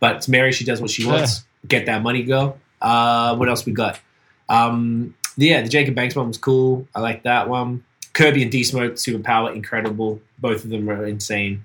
But 0.00 0.16
it's 0.16 0.28
Mary. 0.28 0.52
She 0.52 0.64
does 0.64 0.80
what 0.80 0.90
she 0.90 1.06
wants. 1.06 1.44
Get 1.66 1.86
that 1.86 2.02
money, 2.02 2.22
girl. 2.22 2.58
Uh, 2.80 3.36
what 3.36 3.48
else 3.48 3.64
we 3.66 3.72
got? 3.72 4.00
Um, 4.48 5.14
yeah, 5.36 5.62
the 5.62 5.68
Jacob 5.68 5.94
Banks 5.94 6.14
one 6.16 6.28
was 6.28 6.38
cool. 6.38 6.86
I 6.94 7.00
like 7.00 7.22
that 7.22 7.48
one. 7.48 7.84
Kirby 8.12 8.42
and 8.42 8.50
D 8.50 8.64
Smoke, 8.64 8.94
Superpower, 8.94 9.54
incredible. 9.54 10.20
Both 10.38 10.64
of 10.64 10.70
them 10.70 10.88
are 10.90 11.06
insane. 11.06 11.64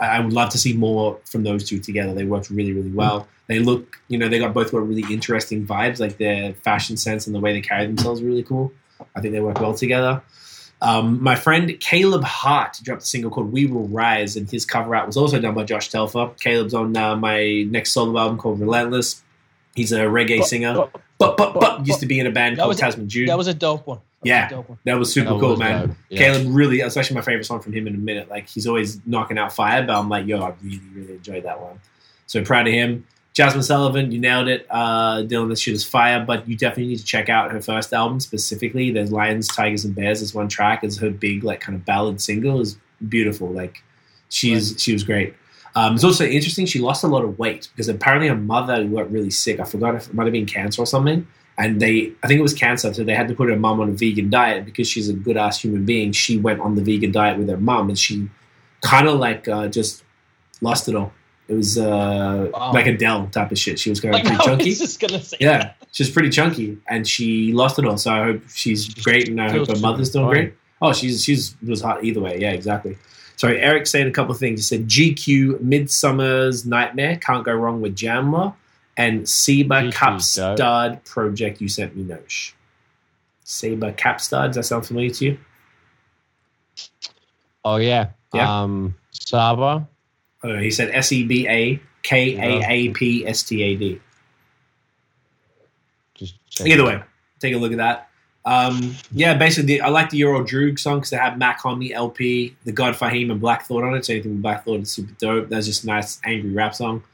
I 0.00 0.20
would 0.20 0.32
love 0.32 0.50
to 0.50 0.58
see 0.58 0.74
more 0.74 1.18
from 1.24 1.42
those 1.42 1.68
two 1.68 1.78
together. 1.80 2.14
They 2.14 2.24
worked 2.24 2.50
really, 2.50 2.72
really 2.72 2.90
well. 2.90 3.26
They 3.48 3.58
look, 3.58 3.98
you 4.08 4.16
know, 4.16 4.28
they 4.28 4.38
got 4.38 4.54
both 4.54 4.70
got 4.72 4.86
really 4.86 5.04
interesting 5.12 5.66
vibes. 5.66 5.98
Like 6.00 6.16
their 6.18 6.54
fashion 6.54 6.96
sense 6.96 7.26
and 7.26 7.34
the 7.34 7.40
way 7.40 7.52
they 7.52 7.60
carry 7.60 7.86
themselves 7.86 8.20
are 8.22 8.24
really 8.24 8.44
cool. 8.44 8.72
I 9.16 9.20
think 9.20 9.32
they 9.34 9.40
work 9.40 9.60
well 9.60 9.74
together. 9.74 10.22
Um, 10.80 11.22
my 11.22 11.34
friend 11.36 11.76
Caleb 11.80 12.24
Hart 12.24 12.78
dropped 12.82 13.02
a 13.02 13.06
single 13.06 13.30
called 13.30 13.52
"We 13.52 13.66
Will 13.66 13.86
Rise," 13.88 14.36
and 14.36 14.50
his 14.50 14.64
cover 14.64 14.94
art 14.96 15.06
was 15.06 15.16
also 15.16 15.40
done 15.40 15.54
by 15.54 15.64
Josh 15.64 15.90
Telfer. 15.90 16.30
Caleb's 16.40 16.74
on 16.74 16.96
uh, 16.96 17.14
my 17.16 17.64
next 17.68 17.92
solo 17.92 18.18
album 18.20 18.38
called 18.38 18.60
"Relentless." 18.60 19.22
He's 19.74 19.92
a 19.92 20.00
reggae 20.00 20.38
But- 20.38 20.46
singer, 20.48 20.74
but- 20.74 20.90
but 21.18 21.36
but 21.36 21.54
but 21.54 21.86
used 21.86 22.00
to 22.00 22.06
be 22.06 22.18
in 22.20 22.26
a 22.26 22.30
band 22.32 22.56
called 22.56 22.68
was- 22.68 22.78
Tasman 22.80 23.08
Jude. 23.08 23.28
That 23.28 23.38
was 23.38 23.46
a 23.46 23.54
dope 23.54 23.86
one. 23.86 24.00
That 24.24 24.56
was 24.58 24.66
a 24.68 24.72
Yeah. 24.72 24.76
That 24.84 24.98
was 24.98 25.12
super 25.12 25.30
That 25.34 25.40
cool, 25.40 25.50
was 25.50 25.58
man. 25.58 25.96
yeah. 26.08 26.18
Caleb 26.18 26.54
really, 26.54 26.80
that's 26.80 26.96
actually 26.96 27.16
my 27.16 27.22
favorite 27.22 27.44
song 27.44 27.60
from 27.60 27.72
him 27.72 27.86
in 27.86 27.94
a 27.94 27.98
minute. 27.98 28.28
Like 28.28 28.48
he's 28.48 28.66
always 28.66 29.00
knocking 29.06 29.38
out 29.38 29.52
fire, 29.52 29.84
but 29.86 29.94
I'm 29.96 30.08
like, 30.08 30.26
yo, 30.26 30.42
I 30.42 30.54
really, 30.62 30.80
really 30.94 31.14
enjoyed 31.14 31.44
that 31.44 31.60
one. 31.60 31.80
So 32.26 32.42
proud 32.44 32.66
of 32.66 32.72
him. 32.72 33.06
Jazmine 33.34 33.62
Sullivan, 33.64 34.12
you 34.12 34.20
nailed 34.20 34.46
it. 34.48 34.66
Uh, 34.68 35.22
Dylan, 35.22 35.48
this 35.48 35.60
shit 35.60 35.72
is 35.72 35.84
fire, 35.84 36.22
but 36.22 36.46
you 36.46 36.54
definitely 36.54 36.88
need 36.88 36.98
to 36.98 37.04
check 37.04 37.30
out 37.30 37.50
her 37.50 37.62
first 37.62 37.92
album 37.94 38.20
specifically. 38.20 38.90
There's 38.90 39.10
Lions, 39.10 39.48
Tigers, 39.48 39.86
and 39.86 39.94
Bears. 39.94 40.20
This 40.20 40.34
one 40.34 40.48
track 40.48 40.84
is 40.84 40.98
her 40.98 41.08
big, 41.08 41.42
like, 41.42 41.60
kind 41.60 41.74
of 41.74 41.84
ballad 41.86 42.20
single. 42.20 42.60
is 42.60 42.76
beautiful. 43.08 43.48
Like, 43.50 43.82
she's 44.28 44.74
she 44.78 44.92
was 44.92 45.02
great. 45.02 45.34
Um, 45.74 45.94
it's 45.94 46.04
also 46.04 46.26
interesting. 46.26 46.66
She 46.66 46.78
lost 46.80 47.04
a 47.04 47.06
lot 47.06 47.24
of 47.24 47.38
weight 47.38 47.68
because 47.72 47.88
apparently 47.88 48.28
her 48.28 48.36
mother 48.36 48.84
got 48.84 49.10
really 49.10 49.30
sick. 49.30 49.60
I 49.60 49.64
forgot 49.64 49.94
if 49.94 50.08
it 50.08 50.14
might 50.14 50.24
have 50.24 50.32
been 50.34 50.44
cancer 50.44 50.82
or 50.82 50.86
something. 50.86 51.26
And 51.62 51.80
they, 51.80 52.12
I 52.22 52.26
think 52.26 52.38
it 52.40 52.42
was 52.42 52.54
cancer, 52.54 52.92
so 52.92 53.04
they 53.04 53.14
had 53.14 53.28
to 53.28 53.34
put 53.34 53.48
her 53.48 53.56
mum 53.56 53.78
on 53.80 53.90
a 53.90 53.92
vegan 53.92 54.30
diet 54.30 54.64
because 54.64 54.88
she's 54.88 55.08
a 55.08 55.12
good 55.12 55.36
ass 55.36 55.60
human 55.62 55.84
being. 55.84 56.10
She 56.12 56.38
went 56.38 56.60
on 56.60 56.74
the 56.74 56.82
vegan 56.82 57.12
diet 57.12 57.38
with 57.38 57.48
her 57.48 57.56
mum, 57.56 57.88
and 57.88 57.98
she 57.98 58.28
kind 58.80 59.06
of 59.06 59.20
like 59.20 59.46
uh, 59.46 59.68
just 59.68 60.02
lost 60.60 60.88
it 60.88 60.94
all. 60.96 61.12
It 61.48 61.54
was 61.54 61.76
uh, 61.78 62.50
Wow. 62.52 62.72
like 62.72 62.86
Adele 62.86 63.26
type 63.28 63.52
of 63.52 63.58
shit. 63.58 63.78
She 63.78 63.90
was 63.90 64.00
going 64.00 64.14
Like, 64.14 64.24
pretty 64.24 64.38
I 64.40 64.44
chunky. 64.44 64.74
just 64.74 64.98
gonna 65.00 65.22
say. 65.22 65.36
Yeah, 65.40 65.58
that. 65.58 65.76
she's 65.92 66.10
pretty 66.10 66.30
chunky, 66.30 66.78
and 66.88 67.06
she 67.06 67.52
lost 67.52 67.78
it 67.78 67.84
all. 67.84 67.98
So 67.98 68.10
I 68.10 68.24
hope 68.24 68.42
she's 68.52 68.92
great, 68.94 69.28
and 69.28 69.40
I 69.40 69.50
hope 69.50 69.68
her 69.68 69.78
mother's 69.78 70.10
doing 70.10 70.24
fine. 70.26 70.34
great. 70.34 70.54
Oh, 70.80 70.92
she's 70.92 71.22
she's 71.24 71.54
was 71.66 71.80
hot 71.80 72.02
either 72.04 72.20
way. 72.20 72.38
Yeah, 72.40 72.52
exactly. 72.52 72.96
Sorry, 73.36 73.60
Eric 73.60 73.86
said 73.86 74.06
a 74.06 74.10
couple 74.10 74.32
of 74.32 74.38
things. 74.38 74.58
He 74.60 74.76
said 74.76 74.88
GQ, 74.88 75.60
Midsummer's 75.60 76.64
Nightmare, 76.66 77.16
Can't 77.16 77.44
Go 77.44 77.52
Wrong 77.52 77.80
with 77.80 77.94
Jamla, 77.96 78.54
and 78.96 79.28
Seba 79.28 79.82
GQ's 79.82 79.94
Kaapstad 79.94 81.04
Project. 81.04 81.60
You 81.60 81.68
sent 81.68 81.96
me 81.96 82.04
Nosh. 82.04 82.52
Seba 83.44 83.92
Kaapstad. 83.92 84.48
Does 84.48 84.56
that 84.56 84.64
sound 84.64 84.86
familiar 84.86 85.10
to 85.10 85.24
you? 85.24 85.38
Oh 87.64 87.76
yeah. 87.76 88.10
Yeah. 88.34 88.62
Um, 88.62 88.94
Saba. 89.10 89.88
Oh, 90.42 90.58
he 90.58 90.70
said 90.70 90.90
S 90.90 91.12
E 91.12 91.24
B 91.24 91.46
A 91.48 91.80
K 92.02 92.36
A 92.36 92.68
A 92.68 92.88
P 92.90 93.26
S 93.26 93.42
T 93.42 93.62
A 93.62 93.76
D. 93.76 94.00
Just 96.14 96.34
Either 96.66 96.84
way, 96.84 97.02
take 97.40 97.54
a 97.54 97.58
look 97.58 97.72
at 97.72 97.78
that. 97.78 98.08
Um, 98.44 98.96
yeah, 99.12 99.34
basically, 99.34 99.80
I 99.80 99.88
like 99.88 100.10
the 100.10 100.18
Your 100.18 100.34
Old 100.34 100.48
Droog 100.48 100.78
song 100.78 100.98
because 100.98 101.10
they 101.10 101.16
have 101.16 101.38
Mach-Hommy 101.38 101.94
LP, 101.94 102.56
the 102.64 102.72
God 102.72 102.94
Fahim, 102.94 103.30
and 103.30 103.40
Black 103.40 103.66
Thought 103.66 103.84
on 103.84 103.94
it. 103.94 104.04
So 104.04 104.14
anything 104.14 104.32
with 104.32 104.42
Black 104.42 104.64
Thought 104.64 104.80
is 104.80 104.90
super 104.90 105.12
dope. 105.18 105.48
That's 105.48 105.66
just 105.66 105.84
a 105.84 105.86
nice, 105.86 106.20
angry 106.24 106.50
rap 106.50 106.74
song. 106.74 107.04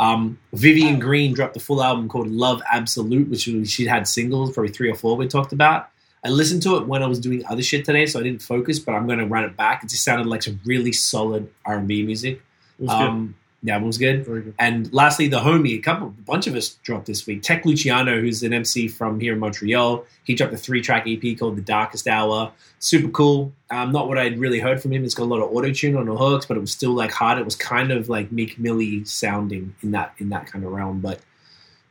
Um, 0.00 0.38
Vivian 0.54 0.98
Green 0.98 1.34
dropped 1.34 1.56
a 1.58 1.60
full 1.60 1.82
album 1.82 2.08
called 2.08 2.28
Love 2.28 2.62
Absolute, 2.72 3.28
which 3.28 3.42
she 3.68 3.84
had 3.84 4.08
singles, 4.08 4.50
probably 4.50 4.72
three 4.72 4.90
or 4.90 4.94
four 4.94 5.14
we 5.14 5.28
talked 5.28 5.52
about. 5.52 5.90
I 6.24 6.30
listened 6.30 6.62
to 6.62 6.76
it 6.78 6.86
when 6.86 7.02
I 7.02 7.06
was 7.06 7.20
doing 7.20 7.44
other 7.46 7.62
shit 7.62 7.84
today, 7.84 8.06
so 8.06 8.18
I 8.18 8.22
didn't 8.22 8.40
focus, 8.40 8.78
but 8.78 8.92
I'm 8.92 9.06
going 9.06 9.18
to 9.18 9.26
run 9.26 9.44
it 9.44 9.58
back. 9.58 9.84
It 9.84 9.90
just 9.90 10.02
sounded 10.02 10.26
like 10.26 10.42
some 10.42 10.58
really 10.64 10.92
solid 10.92 11.50
R&B 11.66 12.02
music. 12.02 12.42
It 12.78 12.82
was 12.82 12.90
good. 12.90 13.08
Um, 13.08 13.34
yeah, 13.62 13.76
it 13.76 13.82
was 13.82 13.98
good. 13.98 14.24
Very 14.24 14.42
good. 14.42 14.54
And 14.58 14.90
lastly, 14.92 15.28
the 15.28 15.40
homie, 15.40 15.76
a 15.76 15.82
couple, 15.82 16.08
a 16.08 16.22
bunch 16.22 16.46
of 16.46 16.54
us 16.54 16.70
dropped 16.82 17.06
this 17.06 17.26
week. 17.26 17.42
Tech 17.42 17.66
Luciano, 17.66 18.18
who's 18.18 18.42
an 18.42 18.54
MC 18.54 18.88
from 18.88 19.20
here 19.20 19.34
in 19.34 19.38
Montreal, 19.38 20.06
he 20.24 20.34
dropped 20.34 20.54
a 20.54 20.56
three-track 20.56 21.06
EP 21.06 21.38
called 21.38 21.56
"The 21.56 21.62
Darkest 21.62 22.08
Hour." 22.08 22.52
Super 22.78 23.08
cool. 23.08 23.52
Um, 23.70 23.92
not 23.92 24.08
what 24.08 24.16
I'd 24.16 24.38
really 24.38 24.60
heard 24.60 24.80
from 24.80 24.92
him. 24.92 25.04
It's 25.04 25.14
got 25.14 25.24
a 25.24 25.32
lot 25.32 25.42
of 25.42 25.54
auto 25.54 25.70
tune 25.72 25.96
on 25.96 26.06
the 26.06 26.16
hooks, 26.16 26.46
but 26.46 26.56
it 26.56 26.60
was 26.60 26.72
still 26.72 26.92
like 26.92 27.12
hard. 27.12 27.38
It 27.38 27.44
was 27.44 27.54
kind 27.54 27.92
of 27.92 28.08
like 28.08 28.32
Meek 28.32 28.58
Millie 28.58 29.04
sounding 29.04 29.74
in 29.82 29.90
that 29.90 30.14
in 30.18 30.30
that 30.30 30.46
kind 30.46 30.64
of 30.64 30.72
realm. 30.72 31.00
But 31.00 31.20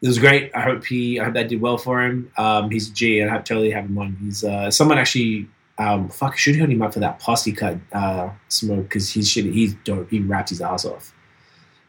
it 0.02 0.08
was 0.08 0.18
great. 0.18 0.50
I 0.56 0.62
hope 0.62 0.84
he, 0.86 1.20
I 1.20 1.26
hope 1.26 1.36
that 1.36 1.50
did 1.50 1.62
well 1.62 1.78
for 1.78 2.02
him. 2.02 2.32
Um, 2.38 2.72
he's 2.72 2.90
a 2.90 2.94
G. 2.94 3.22
I 3.22 3.30
have 3.30 3.44
totally 3.44 3.70
have 3.70 3.86
him 3.86 3.98
on. 4.00 4.18
He's 4.22 4.44
uh, 4.44 4.72
someone 4.72 4.98
actually. 4.98 5.48
Um, 5.78 6.10
fuck, 6.10 6.34
I 6.34 6.36
should 6.36 6.58
have 6.58 6.70
him 6.70 6.82
up 6.82 6.94
for 6.94 7.00
that 7.00 7.20
posse 7.20 7.54
cut 7.54 7.78
uh, 7.94 8.32
smoke 8.50 8.84
because 8.84 9.10
he's 9.12 9.30
shit. 9.30 9.46
He's 9.46 9.76
dope. 9.86 10.10
He 10.10 10.20
raps 10.20 10.50
his 10.50 10.60
ass 10.62 10.84
off. 10.84 11.14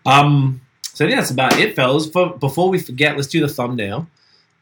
Um, 0.06 0.60
so 0.82 1.05
I 1.05 1.09
think 1.09 1.18
that's 1.20 1.31
about 1.31 1.59
it, 1.59 1.74
fellas. 1.77 2.09
For, 2.10 2.31
before 2.36 2.68
we 2.68 2.78
forget, 2.78 3.16
let's 3.16 3.28
do 3.28 3.40
the 3.40 3.48
thumbnail. 3.48 4.06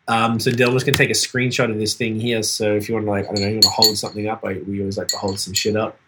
Um, 0.08 0.40
so 0.40 0.50
Dylan, 0.50 0.72
we're 0.72 0.80
gonna 0.80 0.92
take 0.92 1.10
a 1.10 1.14
screenshot 1.14 1.70
of 1.70 1.78
this 1.78 1.94
thing 1.94 2.18
here. 2.18 2.42
So 2.42 2.74
if 2.76 2.88
you 2.88 2.94
want 2.94 3.06
to, 3.06 3.10
like, 3.10 3.24
I 3.24 3.28
don't 3.34 3.40
know, 3.42 3.46
you 3.48 3.54
want 3.54 3.62
to 3.64 3.68
hold 3.70 3.96
something 3.98 4.26
up, 4.28 4.44
I, 4.44 4.54
we 4.66 4.80
always 4.80 4.96
like 4.98 5.08
to 5.08 5.18
hold 5.18 5.38
some 5.38 5.52
shit 5.54 5.76
up. 5.76 5.98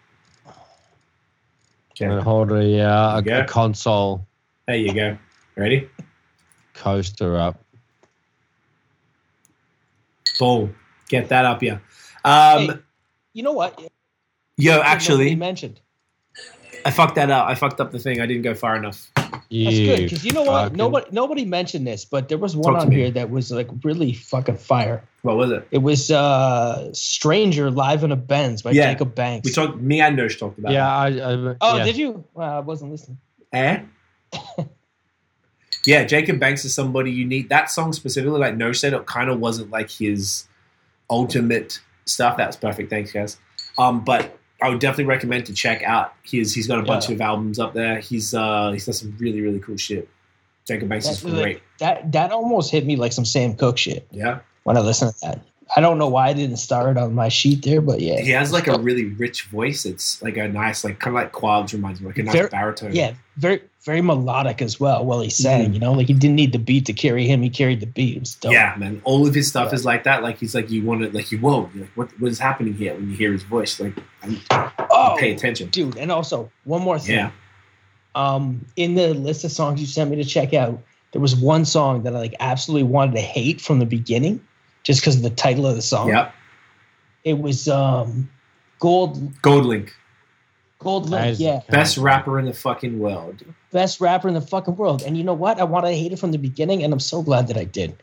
And 2.00 2.12
Okay, 2.12 2.24
hold 2.24 2.50
a, 2.50 2.80
uh, 2.80 3.20
a, 3.20 3.40
a 3.42 3.44
console 3.44 4.26
there 4.66 4.76
you 4.78 4.94
go. 4.94 5.18
Ready? 5.56 5.88
coaster 6.74 7.36
up. 7.36 7.60
Boom. 10.38 10.74
Get 11.08 11.28
that 11.30 11.44
up, 11.44 11.60
yeah. 11.62 11.78
Um, 12.24 12.68
Hey, 12.68 12.70
you 13.32 13.42
know 13.42 13.52
what? 13.52 13.78
yo, 14.56 14.76
Nobody 14.76 14.88
actually, 14.88 15.34
mentioned. 15.34 15.80
I 16.84 16.92
fucked 16.92 17.16
that 17.16 17.30
up. 17.30 17.48
I 17.48 17.56
fucked 17.56 17.80
up 17.80 17.90
the 17.90 17.98
thing. 17.98 18.20
I 18.20 18.26
didn't 18.26 18.42
go 18.42 18.54
far 18.54 18.76
enough. 18.76 19.10
That's 19.30 19.78
good 19.78 19.98
because 19.98 20.24
you 20.24 20.32
know 20.32 20.42
what? 20.42 20.74
Nobody 20.74 21.06
nobody 21.10 21.44
mentioned 21.44 21.86
this, 21.86 22.04
but 22.04 22.28
there 22.28 22.38
was 22.38 22.56
one 22.56 22.74
Talk 22.74 22.86
on 22.86 22.92
here 22.92 23.10
that 23.10 23.30
was 23.30 23.50
like 23.50 23.68
really 23.82 24.12
fucking 24.12 24.56
fire. 24.56 25.02
What 25.22 25.36
was 25.36 25.50
it? 25.50 25.66
It 25.70 25.78
was 25.78 26.10
uh 26.10 26.92
"Stranger" 26.92 27.70
live 27.70 28.04
in 28.04 28.12
a 28.12 28.16
Benz 28.16 28.62
by 28.62 28.70
Yeah. 28.72 28.92
Jacob 28.92 29.14
Banks. 29.14 29.46
We 29.46 29.52
talked. 29.52 29.78
Me 29.78 30.00
and 30.00 30.18
Nosh 30.18 30.38
talked 30.38 30.58
about. 30.58 30.72
Yeah, 30.72 31.06
it. 31.06 31.20
I, 31.20 31.50
I, 31.50 31.56
oh, 31.60 31.76
yeah. 31.76 31.84
did 31.84 31.96
you? 31.96 32.24
Well, 32.34 32.50
I 32.50 32.60
wasn't 32.60 32.92
listening. 32.92 33.18
Eh? 33.52 33.82
yeah, 35.86 36.04
Jacob 36.04 36.38
Banks 36.38 36.64
is 36.64 36.74
somebody 36.74 37.10
you 37.10 37.26
need. 37.26 37.48
That 37.48 37.70
song 37.70 37.92
specifically, 37.92 38.38
like 38.38 38.56
No 38.56 38.72
said, 38.72 38.92
it 38.92 39.06
kind 39.06 39.30
of 39.30 39.40
wasn't 39.40 39.70
like 39.70 39.90
his 39.90 40.46
ultimate 41.08 41.80
stuff. 42.06 42.36
That's 42.36 42.56
perfect. 42.56 42.90
Thanks, 42.90 43.12
guys. 43.12 43.38
Um, 43.78 44.04
but 44.04 44.38
I 44.62 44.68
would 44.68 44.78
definitely 44.80 45.06
recommend 45.06 45.46
to 45.46 45.52
check 45.54 45.82
out 45.82 46.12
his. 46.22 46.54
He's 46.54 46.66
got 46.66 46.78
a 46.78 46.82
bunch 46.82 47.08
Yeah. 47.08 47.14
of 47.16 47.20
albums 47.20 47.58
up 47.58 47.72
there. 47.74 47.98
He's 48.00 48.34
uh, 48.34 48.70
he's 48.72 48.86
got 48.86 48.94
some 48.94 49.16
really 49.18 49.40
really 49.40 49.58
cool 49.60 49.76
shit. 49.76 50.08
Jacob 50.66 50.88
Banks 50.88 51.08
is 51.08 51.22
That, 51.22 51.30
great. 51.32 51.62
that 51.78 52.12
that 52.12 52.30
almost 52.32 52.70
hit 52.70 52.84
me 52.86 52.96
like 52.96 53.12
some 53.12 53.24
Sam 53.24 53.54
Cooke 53.54 53.78
shit 53.78 54.06
Yeah, 54.10 54.40
when 54.64 54.76
I 54.76 54.80
listen 54.80 55.08
to 55.12 55.18
that. 55.22 55.40
I 55.76 55.80
don't 55.80 55.98
know 55.98 56.08
why 56.08 56.28
I 56.28 56.32
didn't 56.32 56.56
start 56.56 56.96
on 56.98 57.14
my 57.14 57.28
sheet 57.28 57.64
there, 57.64 57.80
but 57.80 58.00
yeah, 58.00 58.20
he 58.20 58.30
has 58.30 58.52
like 58.52 58.66
a 58.66 58.78
really 58.78 59.04
rich 59.06 59.44
voice. 59.44 59.86
It's 59.86 60.20
like 60.20 60.36
a 60.36 60.48
nice, 60.48 60.82
like 60.84 60.98
kind 60.98 61.16
of 61.16 61.22
like 61.22 61.32
Quads 61.32 61.72
reminds 61.72 62.00
me, 62.00 62.08
like 62.08 62.18
a 62.18 62.24
nice 62.24 62.34
Very- 62.34 62.48
baritone. 62.48 62.92
yeah, 62.92 63.14
very 63.36 63.62
very 63.82 64.02
melodic 64.02 64.60
as 64.60 64.78
well. 64.78 65.04
While 65.04 65.20
he 65.20 65.30
sang, 65.30 65.70
Mhm. 65.70 65.74
you 65.74 65.80
know, 65.80 65.92
like 65.92 66.06
he 66.06 66.12
didn't 66.12 66.36
need 66.36 66.52
the 66.52 66.58
beat 66.58 66.84
to 66.86 66.92
carry 66.92 67.26
him; 67.26 67.40
he 67.42 67.48
carried 67.50 67.80
the 67.80 67.86
beat. 67.86 68.16
It 68.16 68.20
was 68.20 68.34
dope. 68.34 68.52
Yeah, 68.52 68.74
man. 68.76 69.00
All 69.04 69.26
of 69.26 69.34
his 69.34 69.48
stuff 69.48 69.68
Yeah. 69.70 69.74
is 69.76 69.84
like 69.84 70.04
that. 70.04 70.22
Like 70.22 70.38
he's 70.38 70.54
like 70.54 70.70
you 70.70 70.84
want 70.84 71.02
to 71.02 71.10
like 71.10 71.32
you 71.32 71.38
whoa, 71.38 71.70
you're 71.74 71.84
like 71.84 71.92
what 71.96 72.08
what 72.20 72.30
is 72.30 72.38
happening 72.38 72.74
here 72.74 72.94
when 72.94 73.10
you 73.10 73.16
hear 73.16 73.32
his 73.32 73.42
voice? 73.42 73.80
Like 73.80 73.94
Oh, 74.50 75.16
pay 75.18 75.32
attention. 75.32 75.68
dude! 75.70 75.96
And 75.96 76.10
also 76.12 76.50
one 76.64 76.82
more 76.82 76.98
thing. 76.98 77.16
Yeah. 77.16 77.30
um, 78.14 78.66
in 78.76 78.96
the 78.96 79.14
list 79.14 79.44
of 79.44 79.52
songs 79.52 79.80
you 79.80 79.86
sent 79.86 80.10
me 80.10 80.16
to 80.16 80.24
check 80.24 80.52
out, 80.52 80.78
there 81.12 81.20
was 81.20 81.34
one 81.36 81.64
song 81.64 82.02
that 82.02 82.14
I 82.14 82.18
like 82.18 82.34
absolutely 82.40 82.82
wanted 82.88 83.12
to 83.14 83.20
hate 83.20 83.60
from 83.60 83.78
the 83.78 83.86
beginning, 83.86 84.40
just 84.82 85.00
because 85.00 85.16
of 85.16 85.22
the 85.22 85.30
title 85.30 85.66
of 85.66 85.76
the 85.76 85.82
song. 85.82 86.08
Yep. 86.08 86.34
It 87.24 87.38
was 87.38 87.68
um, 87.68 88.28
Gold 88.80 89.40
Gold 89.42 89.64
Link, 89.66 89.94
Gold 90.80 91.08
Link, 91.10 91.22
Isaac 91.22 91.44
yeah, 91.44 91.60
best 91.70 91.96
rapper 91.98 92.38
in 92.38 92.46
the 92.46 92.52
fucking 92.52 92.98
world. 92.98 93.42
best 93.72 94.00
rapper 94.00 94.28
in 94.28 94.34
the 94.34 94.40
fucking 94.40 94.76
world. 94.76 95.02
And 95.02 95.16
you 95.16 95.22
know 95.24 95.34
what? 95.34 95.60
I 95.60 95.64
wanted 95.64 95.88
to 95.90 95.94
hate 95.96 96.12
it 96.12 96.18
from 96.18 96.32
the 96.32 96.38
beginning, 96.38 96.82
and 96.82 96.92
I'm 96.92 97.00
so 97.00 97.22
glad 97.22 97.48
that 97.48 97.56
I 97.56 97.64
did, 97.64 97.96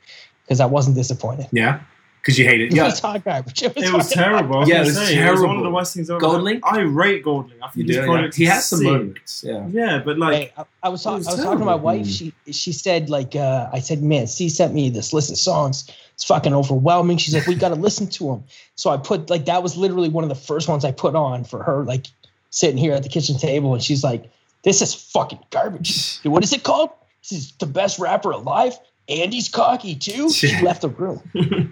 because 0.45 0.59
I 0.59 0.65
wasn't 0.65 0.95
disappointed. 0.95 1.47
Yeah. 1.51 1.79
because 2.21 2.37
you 2.37 2.45
hate 2.45 2.61
it. 2.61 2.65
It 2.71 2.75
Yeah, 2.75 2.85
was 2.85 2.99
hot 2.99 3.23
garbage. 3.23 3.63
It 3.67 3.73
was, 3.75 3.83
It 3.85 3.93
was 3.93 4.09
terrible. 4.11 4.59
Was 4.59 4.69
Yeah, 4.69 4.75
yeah, 4.75 4.81
it 4.81 4.85
was 4.85 4.97
say, 4.97 5.17
It 5.27 5.31
was 5.31 5.39
one 5.41 5.49
of 5.49 5.55
terrible. 5.55 5.63
the 5.63 5.69
worst 5.71 5.93
things 5.95 6.09
ever. 6.09 6.19
Goldlink? 6.19 6.59
I 6.63 6.81
rate 6.81 7.23
Goldlink. 7.25 7.53
I 7.63 7.67
you 7.75 7.85
think 7.85 7.87
do. 7.87 7.93
his 7.93 7.95
Yeah. 7.97 8.05
product 8.05 8.35
He 8.35 8.45
has 8.45 8.65
some 8.67 8.83
moments. 8.83 9.43
Yeah. 9.47 9.67
Yeah, 9.71 10.01
but 10.05 10.19
like, 10.19 10.33
Hey, 10.35 10.53
I, 10.57 10.63
I 10.83 10.89
was, 10.89 11.03
talk, 11.03 11.13
I 11.13 11.17
was 11.17 11.27
was 11.27 11.35
talking 11.37 11.59
to 11.59 11.65
my 11.65 11.75
wife. 11.75 12.05
She 12.07 12.33
she 12.51 12.71
said 12.73 13.09
like 13.09 13.35
uh, 13.35 13.69
I 13.71 13.79
said, 13.79 14.03
man, 14.03 14.27
C 14.27 14.49
sent 14.49 14.73
me 14.73 14.89
this 14.89 15.13
list 15.13 15.31
of 15.31 15.37
songs. 15.37 15.89
It's 16.15 16.25
fucking 16.25 16.53
overwhelming. 16.53 17.17
She's 17.17 17.33
like, 17.35 17.45
we 17.47 17.55
got 17.55 17.69
to 17.69 17.75
listen 17.75 18.07
to 18.07 18.25
them. 18.31 18.43
So 18.75 18.89
I 18.89 18.97
put 18.97 19.29
like 19.29 19.45
that 19.45 19.61
was 19.63 19.77
literally 19.77 20.09
one 20.09 20.23
of 20.25 20.29
the 20.29 20.35
first 20.49 20.67
ones 20.67 20.83
I 20.83 20.91
put 20.91 21.15
on 21.15 21.43
for 21.45 21.63
her, 21.63 21.83
like 21.85 22.07
sitting 22.57 22.77
here 22.77 22.93
at 22.93 23.03
the 23.03 23.09
kitchen 23.09 23.37
table, 23.37 23.73
and 23.73 23.83
she's 23.83 24.03
like, 24.03 24.29
this 24.63 24.81
is 24.81 24.93
fucking 24.93 25.39
garbage. 25.51 26.21
Dude, 26.23 26.31
what 26.31 26.43
is 26.43 26.51
it 26.53 26.63
called? 26.63 26.89
This 27.21 27.31
is 27.31 27.51
the 27.59 27.65
best 27.65 27.99
rapper 27.99 28.31
alive. 28.31 28.73
Andy's 29.09 29.47
cocky 29.47 29.95
too. 29.95 30.29
She 30.33 30.59
left 30.61 30.81
the 30.81 30.89
room. 30.89 31.21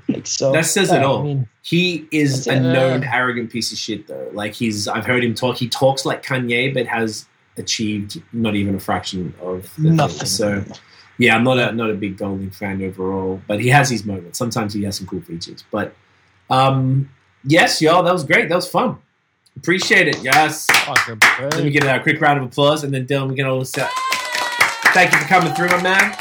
Like 0.08 0.28
so. 0.28 0.52
That 0.52 0.66
says 0.66 0.92
it 0.92 1.04
all. 1.04 1.20
I 1.20 1.24
mean, 1.24 1.48
He 1.64 2.08
is 2.12 2.48
a 2.48 2.60
known 2.60 3.04
arrogant 3.04 3.52
piece 3.52 3.72
of 3.72 3.78
shit, 3.78 4.08
though. 4.08 4.30
Like 4.32 4.54
he's, 4.54 4.88
I've 4.88 5.06
heard 5.06 5.24
him 5.24 5.34
talk. 5.34 5.58
He 5.58 5.68
talks 5.68 6.06
like 6.06 6.24
Kanye, 6.24 6.74
but 6.74 6.86
has 6.88 7.26
achieved 7.58 8.22
not 8.32 8.56
even 8.56 8.76
a 8.76 8.80
fraction 8.80 9.34
of 9.42 9.64
the 9.64 9.68
thing. 9.84 9.96
nothing. 9.96 10.28
So, 10.28 10.64
yeah, 11.18 11.36
I'm 11.36 11.44
not 11.44 11.58
a 11.58 11.72
not 11.74 11.90
a 11.90 11.94
big 11.96 12.18
Goldlink 12.18 12.56
fan 12.56 12.82
overall, 12.82 13.42
but 13.48 13.60
he 13.60 13.68
has 13.70 13.90
his 13.90 14.06
moments. 14.06 14.38
Sometimes 14.38 14.74
he 14.74 14.84
has 14.84 14.98
some 14.98 15.08
cool 15.08 15.22
features. 15.22 15.64
But 15.72 15.94
um, 16.50 17.10
yes, 17.44 17.82
y'all, 17.82 18.04
that 18.04 18.14
was 18.14 18.24
great. 18.24 18.48
That 18.50 18.56
was 18.56 18.70
fun. 18.70 18.98
Appreciate 19.58 20.08
it. 20.08 20.22
Yes. 20.24 20.68
Fucking 20.70 21.20
Let 21.40 21.64
me 21.64 21.70
get 21.72 21.84
a 21.84 22.02
quick 22.02 22.20
round 22.22 22.40
of 22.40 22.46
applause, 22.46 22.84
and 22.84 22.94
then 22.94 23.06
Dylan, 23.08 23.30
we 23.30 23.36
can 23.36 23.46
all 23.46 23.64
set. 23.66 23.90
Thank 24.94 25.12
you 25.12 25.18
for 25.20 25.26
coming 25.26 25.54
through, 25.54 25.70
my 25.70 25.82
man. 25.82 26.16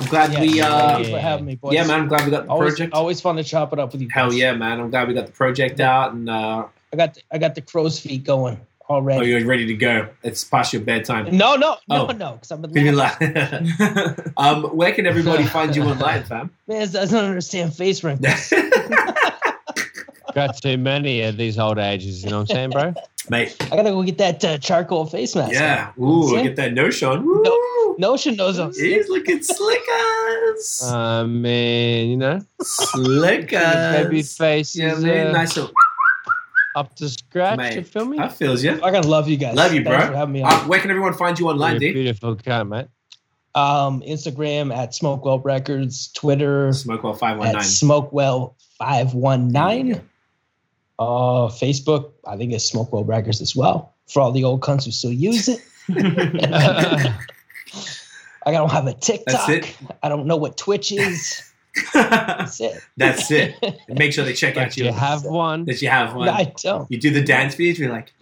I'm 0.00 0.06
glad 0.06 0.32
yeah, 0.32 0.40
we. 0.40 0.60
thank 0.60 0.62
Uh, 0.64 0.98
you 0.98 1.04
for 1.14 1.18
having 1.18 1.46
me, 1.46 1.54
boys. 1.56 1.74
yeah, 1.74 1.86
man. 1.86 2.00
I'm 2.00 2.08
glad 2.08 2.24
we 2.24 2.30
got 2.30 2.44
the 2.44 2.50
Always, 2.50 2.74
project. 2.74 2.94
always 2.94 3.20
fun 3.20 3.36
to 3.36 3.44
chop 3.44 3.72
it 3.72 3.78
up 3.78 3.92
with 3.92 4.00
you. 4.02 4.08
Hell 4.12 4.30
guys. 4.30 4.38
yeah, 4.38 4.52
man! 4.54 4.80
I'm 4.80 4.90
glad 4.90 5.08
we 5.08 5.14
got 5.14 5.26
the 5.26 5.32
project 5.32 5.80
out, 5.80 6.12
and 6.12 6.28
uh, 6.30 6.66
I 6.92 6.96
got 6.96 7.14
the, 7.14 7.22
I 7.32 7.38
got 7.38 7.54
the 7.54 7.62
crow's 7.62 7.98
feet 7.98 8.24
going 8.24 8.60
already. 8.88 9.20
oh, 9.20 9.24
you're 9.38 9.46
ready 9.46 9.66
to 9.66 9.74
go. 9.74 10.08
It's 10.22 10.44
past 10.44 10.72
your 10.72 10.82
bedtime. 10.82 11.36
no, 11.36 11.56
no, 11.56 11.76
no, 11.88 12.06
Oh. 12.08 12.12
no, 12.12 12.32
because 12.34 12.50
I'm 12.50 12.64
in 12.64 12.72
Maybe 12.72 12.88
um, 14.36 14.64
where 14.76 14.92
can 14.92 15.06
everybody 15.06 15.44
find 15.44 15.74
you 15.74 15.82
online, 15.82 16.22
fam? 16.24 16.50
Man 16.68 16.88
doesn't 16.90 17.18
understand 17.18 17.74
face 17.74 18.02
wrinkles. 18.04 18.52
Got 20.34 20.56
too 20.60 20.76
many 20.78 21.22
at 21.22 21.36
these 21.36 21.58
old 21.58 21.78
ages. 21.78 22.22
You 22.24 22.30
know 22.30 22.40
what 22.40 22.50
I'm 22.50 22.54
saying, 22.56 22.70
bro? 22.70 22.94
Mate, 23.30 23.56
I 23.60 23.76
gotta 23.76 23.90
go 23.90 24.02
get 24.02 24.18
that 24.18 24.44
uh, 24.44 24.58
charcoal 24.58 25.04
face 25.06 25.34
mask. 25.36 25.52
yeah. 25.52 25.92
on. 25.98 26.04
Ooh, 26.04 26.28
See? 26.30 26.42
get 26.42 26.56
that 26.56 26.72
notion. 26.72 27.24
Woo! 27.26 27.42
No. 27.44 27.94
Notion 27.98 28.36
knows 28.36 28.56
them. 28.56 28.72
He's 28.74 29.08
looking 29.08 29.42
slickers. 29.42 30.82
Uh, 30.84 31.24
man, 31.24 32.06
you 32.08 32.16
know, 32.16 32.40
slickers. 32.62 33.60
baby 34.04 34.22
face 34.22 34.74
Yeah, 34.76 34.92
is 34.94 35.04
man. 35.04 35.28
uh, 35.28 35.32
Nice. 35.32 35.56
little- 35.56 35.72
up 36.76 36.94
to 36.96 37.08
scratch. 37.08 37.56
Mate, 37.58 37.74
You 37.76 37.82
feel 37.82 38.04
me? 38.06 38.18
I 38.18 38.28
feels 38.28 38.62
you. 38.62 38.72
I 38.82 38.90
gotta 38.92 39.08
love 39.08 39.28
you 39.28 39.36
guys. 39.36 39.54
Love 39.56 39.74
you, 39.74 39.82
Thanks 39.82 40.04
bro. 40.04 40.12
for 40.12 40.16
having 40.16 40.32
me 40.32 40.42
on. 40.42 40.52
Uh, 40.52 40.58
where 40.64 40.78
can 40.80 40.90
everyone 40.90 41.12
find 41.14 41.38
you 41.38 41.48
online, 41.48 41.72
You're 41.80 41.90
a 41.90 41.92
D? 41.92 41.92
beautiful 41.92 42.36
cunt, 42.36 42.68
mate. 42.68 42.86
Um, 43.54 44.00
Instagram 44.02 44.74
at 44.76 44.90
Smokewell 44.92 45.44
Records, 45.44 46.08
Twitter 46.12 46.68
Smokewell 46.68 47.18
five 47.18 47.38
one 47.38 47.48
at 47.48 47.54
nine. 47.54 47.62
Smokewell 47.62 48.54
five 48.78 49.14
one 49.14 49.48
nine. 49.48 50.00
Uh, 50.98 51.46
Facebook, 51.48 52.10
I 52.26 52.36
think 52.36 52.52
it's 52.52 52.70
Smokewell 52.70 53.06
Records 53.06 53.40
as 53.40 53.54
well. 53.54 53.94
For 54.08 54.20
all 54.20 54.32
the 54.32 54.42
old 54.44 54.60
cunts 54.62 54.84
who 54.84 54.90
still 54.90 55.12
use 55.12 55.48
it, 55.48 55.60
I 58.46 58.50
don't 58.52 58.70
have 58.70 58.86
a 58.86 58.94
TikTok. 58.94 59.46
That's 59.46 59.48
it. 59.48 59.76
I 60.02 60.08
don't 60.08 60.26
know 60.26 60.36
what 60.36 60.56
Twitch 60.56 60.90
is. 60.92 61.42
That's 61.92 62.60
it. 62.60 62.80
That's 62.96 63.30
it. 63.30 63.54
And 63.88 63.98
make 63.98 64.12
sure 64.12 64.24
they 64.24 64.32
check 64.32 64.56
out 64.56 64.68
But 64.68 64.76
you 64.76 64.84
your 64.84 64.92
have 64.94 65.24
one. 65.24 65.64
that 65.66 65.80
you 65.82 65.88
have 65.88 66.14
one. 66.16 66.28
I 66.28 66.52
don't. 66.62 66.90
You 66.90 66.98
do 66.98 67.10
the 67.10 67.22
dance 67.22 67.54
videos. 67.54 67.78
You're 67.78 67.92
like, 67.92 68.12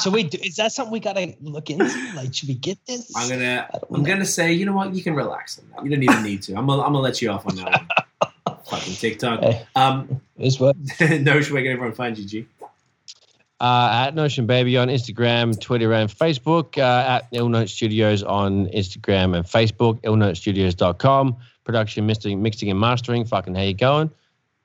So 0.00 0.10
we 0.12 0.22
do, 0.22 0.38
is 0.42 0.56
that 0.56 0.72
something 0.72 0.92
we 0.92 1.00
gotta 1.00 1.34
look 1.40 1.68
into? 1.70 1.84
Like, 2.14 2.32
should 2.32 2.48
we 2.48 2.54
get 2.54 2.78
this? 2.86 3.12
I'm 3.16 3.28
gonna, 3.28 3.68
I'm 3.92 4.02
know. 4.02 4.08
gonna 4.08 4.24
say, 4.24 4.52
you 4.52 4.64
know 4.64 4.72
what? 4.72 4.94
You 4.94 5.02
can 5.02 5.14
relax 5.14 5.58
on 5.58 5.68
that. 5.70 5.84
You 5.84 5.90
don't 5.90 6.02
even 6.02 6.22
need 6.22 6.42
to. 6.44 6.54
I'm 6.54 6.66
gonna, 6.66 6.82
I'm 6.82 6.92
gonna 6.92 7.00
let 7.00 7.20
you 7.20 7.30
off 7.30 7.46
on 7.46 7.56
that 7.56 7.64
one. 7.72 7.88
Fucking 8.68 8.94
TikTok. 8.94 9.40
Hey. 9.40 9.66
Um, 9.74 10.20
Is 10.38 10.60
what? 10.60 10.76
no, 11.00 11.32
where 11.34 11.42
can 11.42 11.66
everyone 11.66 11.92
find 11.92 12.16
you, 12.18 12.24
G? 12.24 12.46
Uh, 13.60 13.90
at 14.06 14.14
Notion 14.14 14.46
Baby 14.46 14.76
on 14.76 14.86
Instagram, 14.88 15.58
Twitter, 15.60 15.92
and 15.92 16.08
Facebook. 16.08 16.78
Uh, 16.78 17.08
at 17.08 17.28
Ill 17.32 17.48
Note 17.48 17.68
Studios 17.68 18.22
on 18.22 18.66
Instagram 18.68 19.36
and 19.36 19.44
Facebook. 19.44 20.00
IllNoteStudios.com. 20.02 21.36
Production, 21.64 22.06
mixing, 22.06 22.40
mixing 22.40 22.70
and 22.70 22.78
mastering. 22.78 23.24
Fucking 23.24 23.54
how 23.54 23.62
you 23.62 23.74
going? 23.74 24.10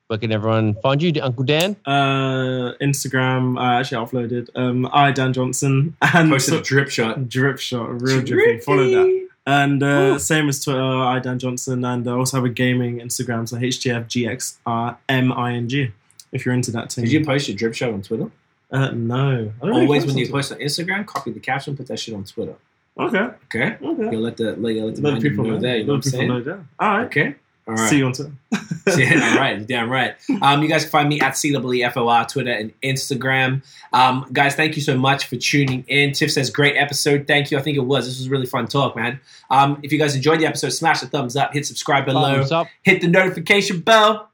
Where 0.06 0.18
can 0.18 0.30
everyone 0.32 0.74
find 0.74 1.02
you, 1.02 1.12
Uncle 1.22 1.44
Dan? 1.44 1.76
uh, 1.86 2.74
Instagram, 2.80 3.58
I 3.58 3.80
actually 3.80 4.06
uploaded. 4.06 4.48
Um, 4.54 4.88
I 4.92 5.10
Dan 5.12 5.32
Johnson 5.32 5.96
and 6.02 6.30
Posted 6.30 6.54
so- 6.54 6.60
a 6.60 6.62
drip 6.62 6.90
shot. 6.90 7.28
drip 7.28 7.58
shot, 7.58 8.00
real 8.02 8.22
drippy. 8.22 8.60
Follow 8.60 8.86
that. 8.90 9.23
And 9.46 9.82
uh, 9.82 10.18
same 10.18 10.48
as 10.48 10.64
Twitter, 10.64 10.80
I 10.80 11.18
Dan 11.18 11.38
Johnson, 11.38 11.84
and 11.84 12.08
I 12.08 12.12
also 12.12 12.38
have 12.38 12.44
a 12.44 12.48
gaming 12.48 13.00
Instagram, 13.00 13.46
so 13.48 13.56
HTFGXRMING. 13.58 15.92
If 16.32 16.44
you're 16.44 16.54
into 16.54 16.72
that 16.72 16.90
team. 16.90 17.04
Did 17.04 17.12
you 17.12 17.24
post 17.24 17.46
your 17.48 17.56
drip 17.56 17.74
shot 17.74 17.92
on 17.92 18.02
Twitter? 18.02 18.30
Uh, 18.70 18.90
no. 18.90 19.52
I 19.62 19.66
don't 19.66 19.82
Always 19.82 20.04
when 20.06 20.18
you 20.18 20.28
post 20.28 20.50
on 20.50 20.58
Instagram, 20.58 21.06
copy 21.06 21.30
the 21.30 21.38
caption, 21.40 21.76
put 21.76 21.86
that 21.86 22.00
shit 22.00 22.14
on 22.14 22.24
Twitter. 22.24 22.56
Okay. 22.98 23.28
Okay? 23.44 23.76
Okay. 23.80 24.10
You'll 24.10 24.22
let 24.22 24.36
the 24.36 24.56
let, 24.56 24.74
you'll 24.74 24.86
let 24.86 24.96
the 24.96 25.02
Let 25.02 25.22
people 25.22 25.44
know 25.44 25.50
know. 25.50 25.60
there. 25.60 25.76
You 25.76 25.84
know 25.84 25.92
what 25.94 26.06
I'm 26.06 26.10
saying? 26.10 26.28
know 26.28 26.40
that. 26.40 26.58
All 26.80 26.98
right. 26.98 27.06
Okay. 27.06 27.36
All 27.66 27.74
right. 27.74 27.88
See 27.88 27.98
you 27.98 28.06
on 28.06 28.12
Twitter. 28.12 28.32
yeah, 28.98 29.30
all 29.30 29.38
right, 29.38 29.56
you're 29.56 29.66
damn 29.66 29.90
right. 29.90 30.14
Um, 30.42 30.62
you 30.62 30.68
guys 30.68 30.82
can 30.82 30.90
find 30.90 31.08
me 31.08 31.18
at 31.18 31.32
CWEFOR, 31.32 32.28
Twitter 32.28 32.52
and 32.52 32.78
Instagram. 32.82 33.62
Um, 33.94 34.26
guys, 34.30 34.54
thank 34.54 34.76
you 34.76 34.82
so 34.82 34.98
much 34.98 35.24
for 35.24 35.36
tuning 35.36 35.84
in. 35.88 36.12
Tiff 36.12 36.30
says, 36.30 36.50
great 36.50 36.76
episode. 36.76 37.26
Thank 37.26 37.50
you. 37.50 37.56
I 37.56 37.62
think 37.62 37.78
it 37.78 37.80
was. 37.80 38.06
This 38.06 38.18
was 38.18 38.28
really 38.28 38.44
fun 38.44 38.66
talk, 38.66 38.94
man. 38.94 39.20
Um, 39.48 39.80
if 39.82 39.90
you 39.90 39.98
guys 39.98 40.14
enjoyed 40.14 40.40
the 40.40 40.46
episode, 40.46 40.68
smash 40.68 41.00
the 41.00 41.06
thumbs 41.06 41.34
up, 41.34 41.54
hit 41.54 41.64
subscribe 41.64 42.04
below, 42.04 42.42
up. 42.50 42.68
hit 42.82 43.00
the 43.00 43.08
notification 43.08 43.80
bell 43.80 44.30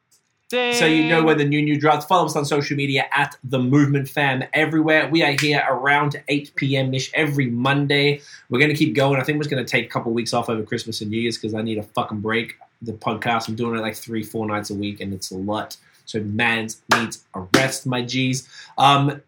so 0.51 0.85
you 0.85 1.09
know 1.09 1.23
when 1.23 1.39
the 1.39 1.45
new 1.45 1.63
new 1.63 1.79
drops. 1.79 2.05
Follow 2.07 2.27
us 2.27 2.35
on 2.35 2.45
social 2.45 2.77
media 2.77 3.05
at 3.13 3.37
the 3.45 3.61
Movement 3.61 4.09
Fam 4.09 4.43
everywhere. 4.53 5.09
We 5.09 5.23
are 5.23 5.37
here 5.41 5.65
around 5.69 6.21
8 6.27 6.53
p.m. 6.57 6.93
ish 6.93 7.13
every 7.15 7.49
Monday. 7.49 8.21
We're 8.49 8.59
gonna 8.59 8.75
keep 8.75 8.97
going. 8.97 9.21
I 9.21 9.23
think 9.23 9.37
we're 9.37 9.45
just 9.45 9.51
gonna 9.51 9.65
take 9.65 9.87
a 9.87 9.89
couple 9.89 10.13
weeks 10.13 10.35
off 10.35 10.49
over 10.49 10.65
Christmas 10.65 11.01
and 11.03 11.11
New 11.11 11.21
Year's 11.21 11.39
because 11.39 11.55
I 11.55 11.63
need 11.63 11.79
a 11.79 11.85
fucking 11.85 12.19
break. 12.19 12.57
The 12.83 12.93
podcast 12.93 13.49
I'm 13.49 13.57
doing 13.57 13.79
it 13.79 13.83
like 13.83 13.97
three, 13.97 14.23
four 14.23 14.47
nights 14.47 14.71
a 14.71 14.75
week, 14.75 15.01
and 15.01 15.13
it's 15.13 15.31
a 15.31 15.37
lot. 15.37 15.77
So 16.05 16.21
mans 16.21 16.83
needs 16.95 17.25
a 17.35 17.41
rest, 17.55 17.87
my 17.87 18.03
G's. 18.03 18.49
Um, 18.79 19.23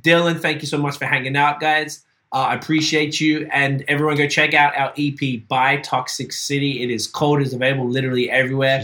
Dylan, 0.00 0.40
thank 0.40 0.60
you 0.60 0.68
so 0.68 0.78
much 0.78 0.98
for 0.98 1.06
hanging 1.06 1.36
out, 1.36 1.60
guys. 1.60 2.04
Uh, 2.32 2.48
I 2.50 2.54
appreciate 2.54 3.20
you. 3.20 3.48
And 3.52 3.84
everyone 3.88 4.16
go 4.16 4.26
check 4.26 4.52
out 4.52 4.76
our 4.76 4.92
EP 4.98 5.46
by 5.48 5.78
Toxic 5.78 6.32
City. 6.32 6.82
It 6.82 6.90
is 6.90 7.06
cold. 7.06 7.40
It's 7.40 7.54
available 7.54 7.88
literally 7.88 8.28
everywhere. 8.30 8.80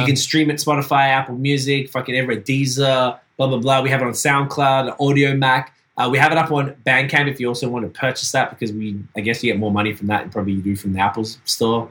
You 0.00 0.06
can 0.06 0.16
stream 0.16 0.50
it 0.50 0.54
Spotify, 0.54 1.08
Apple 1.08 1.36
Music, 1.36 1.90
fucking 1.90 2.16
everywhere, 2.16 2.42
Deezer, 2.42 3.18
blah, 3.36 3.46
blah, 3.46 3.58
blah. 3.58 3.82
We 3.82 3.90
have 3.90 4.00
it 4.00 4.06
on 4.06 4.12
SoundCloud, 4.12 4.98
Audiomack. 4.98 5.68
Uh, 5.96 6.08
we 6.08 6.16
have 6.18 6.32
it 6.32 6.38
up 6.38 6.50
on 6.50 6.74
Bandcamp 6.86 7.28
if 7.28 7.40
you 7.40 7.48
also 7.48 7.68
want 7.68 7.84
to 7.84 8.00
purchase 8.00 8.30
that 8.32 8.50
because 8.50 8.72
we, 8.72 9.00
I 9.16 9.20
guess 9.20 9.42
you 9.42 9.52
get 9.52 9.58
more 9.58 9.72
money 9.72 9.92
from 9.92 10.06
that 10.08 10.22
than 10.22 10.30
probably 10.30 10.54
you 10.54 10.62
do 10.62 10.76
from 10.76 10.92
the 10.92 11.00
Apple 11.00 11.24
store. 11.24 11.90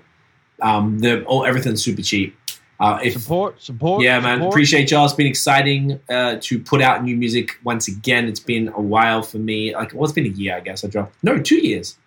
Um, 0.62 1.00
the, 1.00 1.24
oh, 1.26 1.44
everything's 1.44 1.84
super 1.84 2.02
cheap. 2.02 2.38
Uh, 2.80 3.00
if, 3.04 3.14
support, 3.14 3.60
support. 3.62 4.04
yeah, 4.04 4.20
man. 4.20 4.38
support. 4.38 4.54
Appreciate 4.54 4.92
y'all. 4.92 5.06
It's 5.06 5.14
been 5.14 5.26
exciting 5.28 6.00
uh, 6.10 6.38
to 6.42 6.60
put 6.60 6.82
out 6.82 7.04
new 7.04 7.16
music 7.18 7.58
once 7.64 7.88
again. 7.88 8.28
It's 8.28 8.40
been 8.40 8.68
a 8.70 8.82
while 8.82 9.24
for 9.24 9.40
me. 9.40 9.74
Like, 9.74 9.94
well, 9.94 10.04
it's 10.04 10.14
been 10.14 10.26
a 10.28 10.30
year, 10.30 10.56
I 10.56 10.60
guess. 10.60 10.84
I 10.86 10.88
dropped 10.88 11.16
no, 11.24 11.40
two 11.40 11.58
years. 11.66 11.98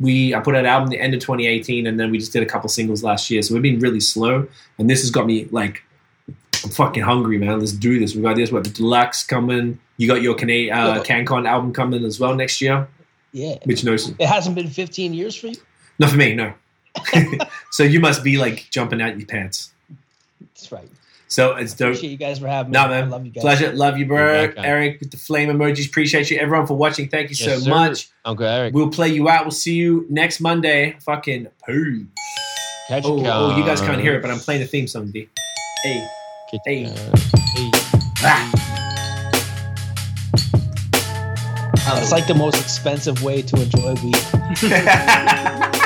We 0.00 0.34
I 0.34 0.40
put 0.40 0.54
out 0.54 0.60
an 0.60 0.66
album 0.66 0.88
the 0.90 1.00
end 1.00 1.12
of 1.14 1.20
2018, 1.20 1.86
and 1.86 1.98
then 2.00 2.10
we 2.10 2.18
just 2.18 2.32
did 2.32 2.42
a 2.42 2.46
couple 2.46 2.68
singles 2.68 3.02
last 3.02 3.30
year. 3.30 3.42
So 3.42 3.54
we've 3.54 3.62
been 3.62 3.78
really 3.78 4.00
slow, 4.00 4.46
and 4.78 4.88
this 4.88 5.00
has 5.02 5.10
got 5.10 5.26
me 5.26 5.46
like, 5.50 5.82
I'm 6.64 6.70
fucking 6.70 7.02
hungry, 7.02 7.38
man. 7.38 7.60
Let's 7.60 7.72
do 7.72 7.98
this. 7.98 8.14
We 8.14 8.22
got 8.22 8.36
this. 8.36 8.50
What 8.52 8.64
the 8.64 8.70
deluxe 8.70 9.22
coming? 9.24 9.78
You 9.98 10.08
got 10.08 10.20
your 10.22 10.34
Canadian 10.34 10.76
uh, 10.76 11.02
CanCon 11.02 11.46
album 11.48 11.72
coming 11.72 12.04
as 12.04 12.20
well 12.20 12.34
next 12.34 12.60
year, 12.60 12.88
Yeah. 13.32 13.56
which 13.64 13.84
knows 13.84 14.08
It 14.18 14.26
hasn't 14.26 14.54
been 14.54 14.68
15 14.68 15.14
years 15.14 15.34
for 15.34 15.46
you? 15.48 15.56
not 15.98 16.10
for 16.10 16.16
me, 16.16 16.34
no. 16.34 16.52
so 17.70 17.82
you 17.82 18.00
must 18.00 18.22
be 18.24 18.38
like 18.38 18.66
jumping 18.70 19.00
out 19.02 19.18
your 19.18 19.26
pants. 19.26 19.72
That's 20.40 20.70
right. 20.72 20.88
So 21.28 21.56
it's 21.56 21.74
dope. 21.74 21.88
Appreciate 21.88 22.10
you 22.10 22.16
guys 22.16 22.38
for 22.38 22.46
having 22.46 22.70
me. 22.70 22.78
No, 22.78 22.84
I 22.84 23.00
love 23.02 23.24
you 23.26 23.32
guys. 23.32 23.42
Pleasure. 23.42 23.72
Love 23.72 23.98
you, 23.98 24.06
bro. 24.06 24.42
You're. 24.42 24.54
Eric 24.58 25.00
with 25.00 25.10
the 25.10 25.16
flame 25.16 25.48
emojis. 25.48 25.88
Appreciate 25.88 26.30
you. 26.30 26.38
Everyone 26.38 26.66
for 26.68 26.74
watching. 26.74 27.08
Thank 27.08 27.30
you 27.30 27.36
Yes, 27.38 27.58
so 27.58 27.64
sir. 27.64 27.70
much. 27.70 28.08
Uncle 28.24 28.46
Eric. 28.46 28.72
We'll 28.74 28.90
play 28.90 29.08
you 29.08 29.28
out. 29.28 29.44
We'll 29.44 29.50
see 29.50 29.74
you 29.74 30.06
next 30.08 30.40
Monday. 30.40 30.96
Fucking 31.00 31.48
poo. 31.66 32.06
Catch 32.88 33.04
Oh, 33.04 33.16
you 33.18 33.26
oh, 33.26 33.56
you 33.56 33.64
guys 33.64 33.80
can't 33.80 34.00
hear 34.00 34.14
it, 34.14 34.22
but 34.22 34.30
I'm 34.30 34.38
playing 34.38 34.60
the 34.60 34.66
theme 34.68 34.86
song, 34.86 35.10
D. 35.10 35.28
Hey. 35.82 36.06
Hey. 36.64 36.84
Hey. 36.84 37.70
Ah. 38.22 38.62
It's 42.00 42.12
like 42.12 42.26
the 42.28 42.34
most 42.34 42.60
expensive 42.60 43.22
way 43.24 43.42
to 43.42 43.60
enjoy 43.62 43.94
weed. 44.02 44.16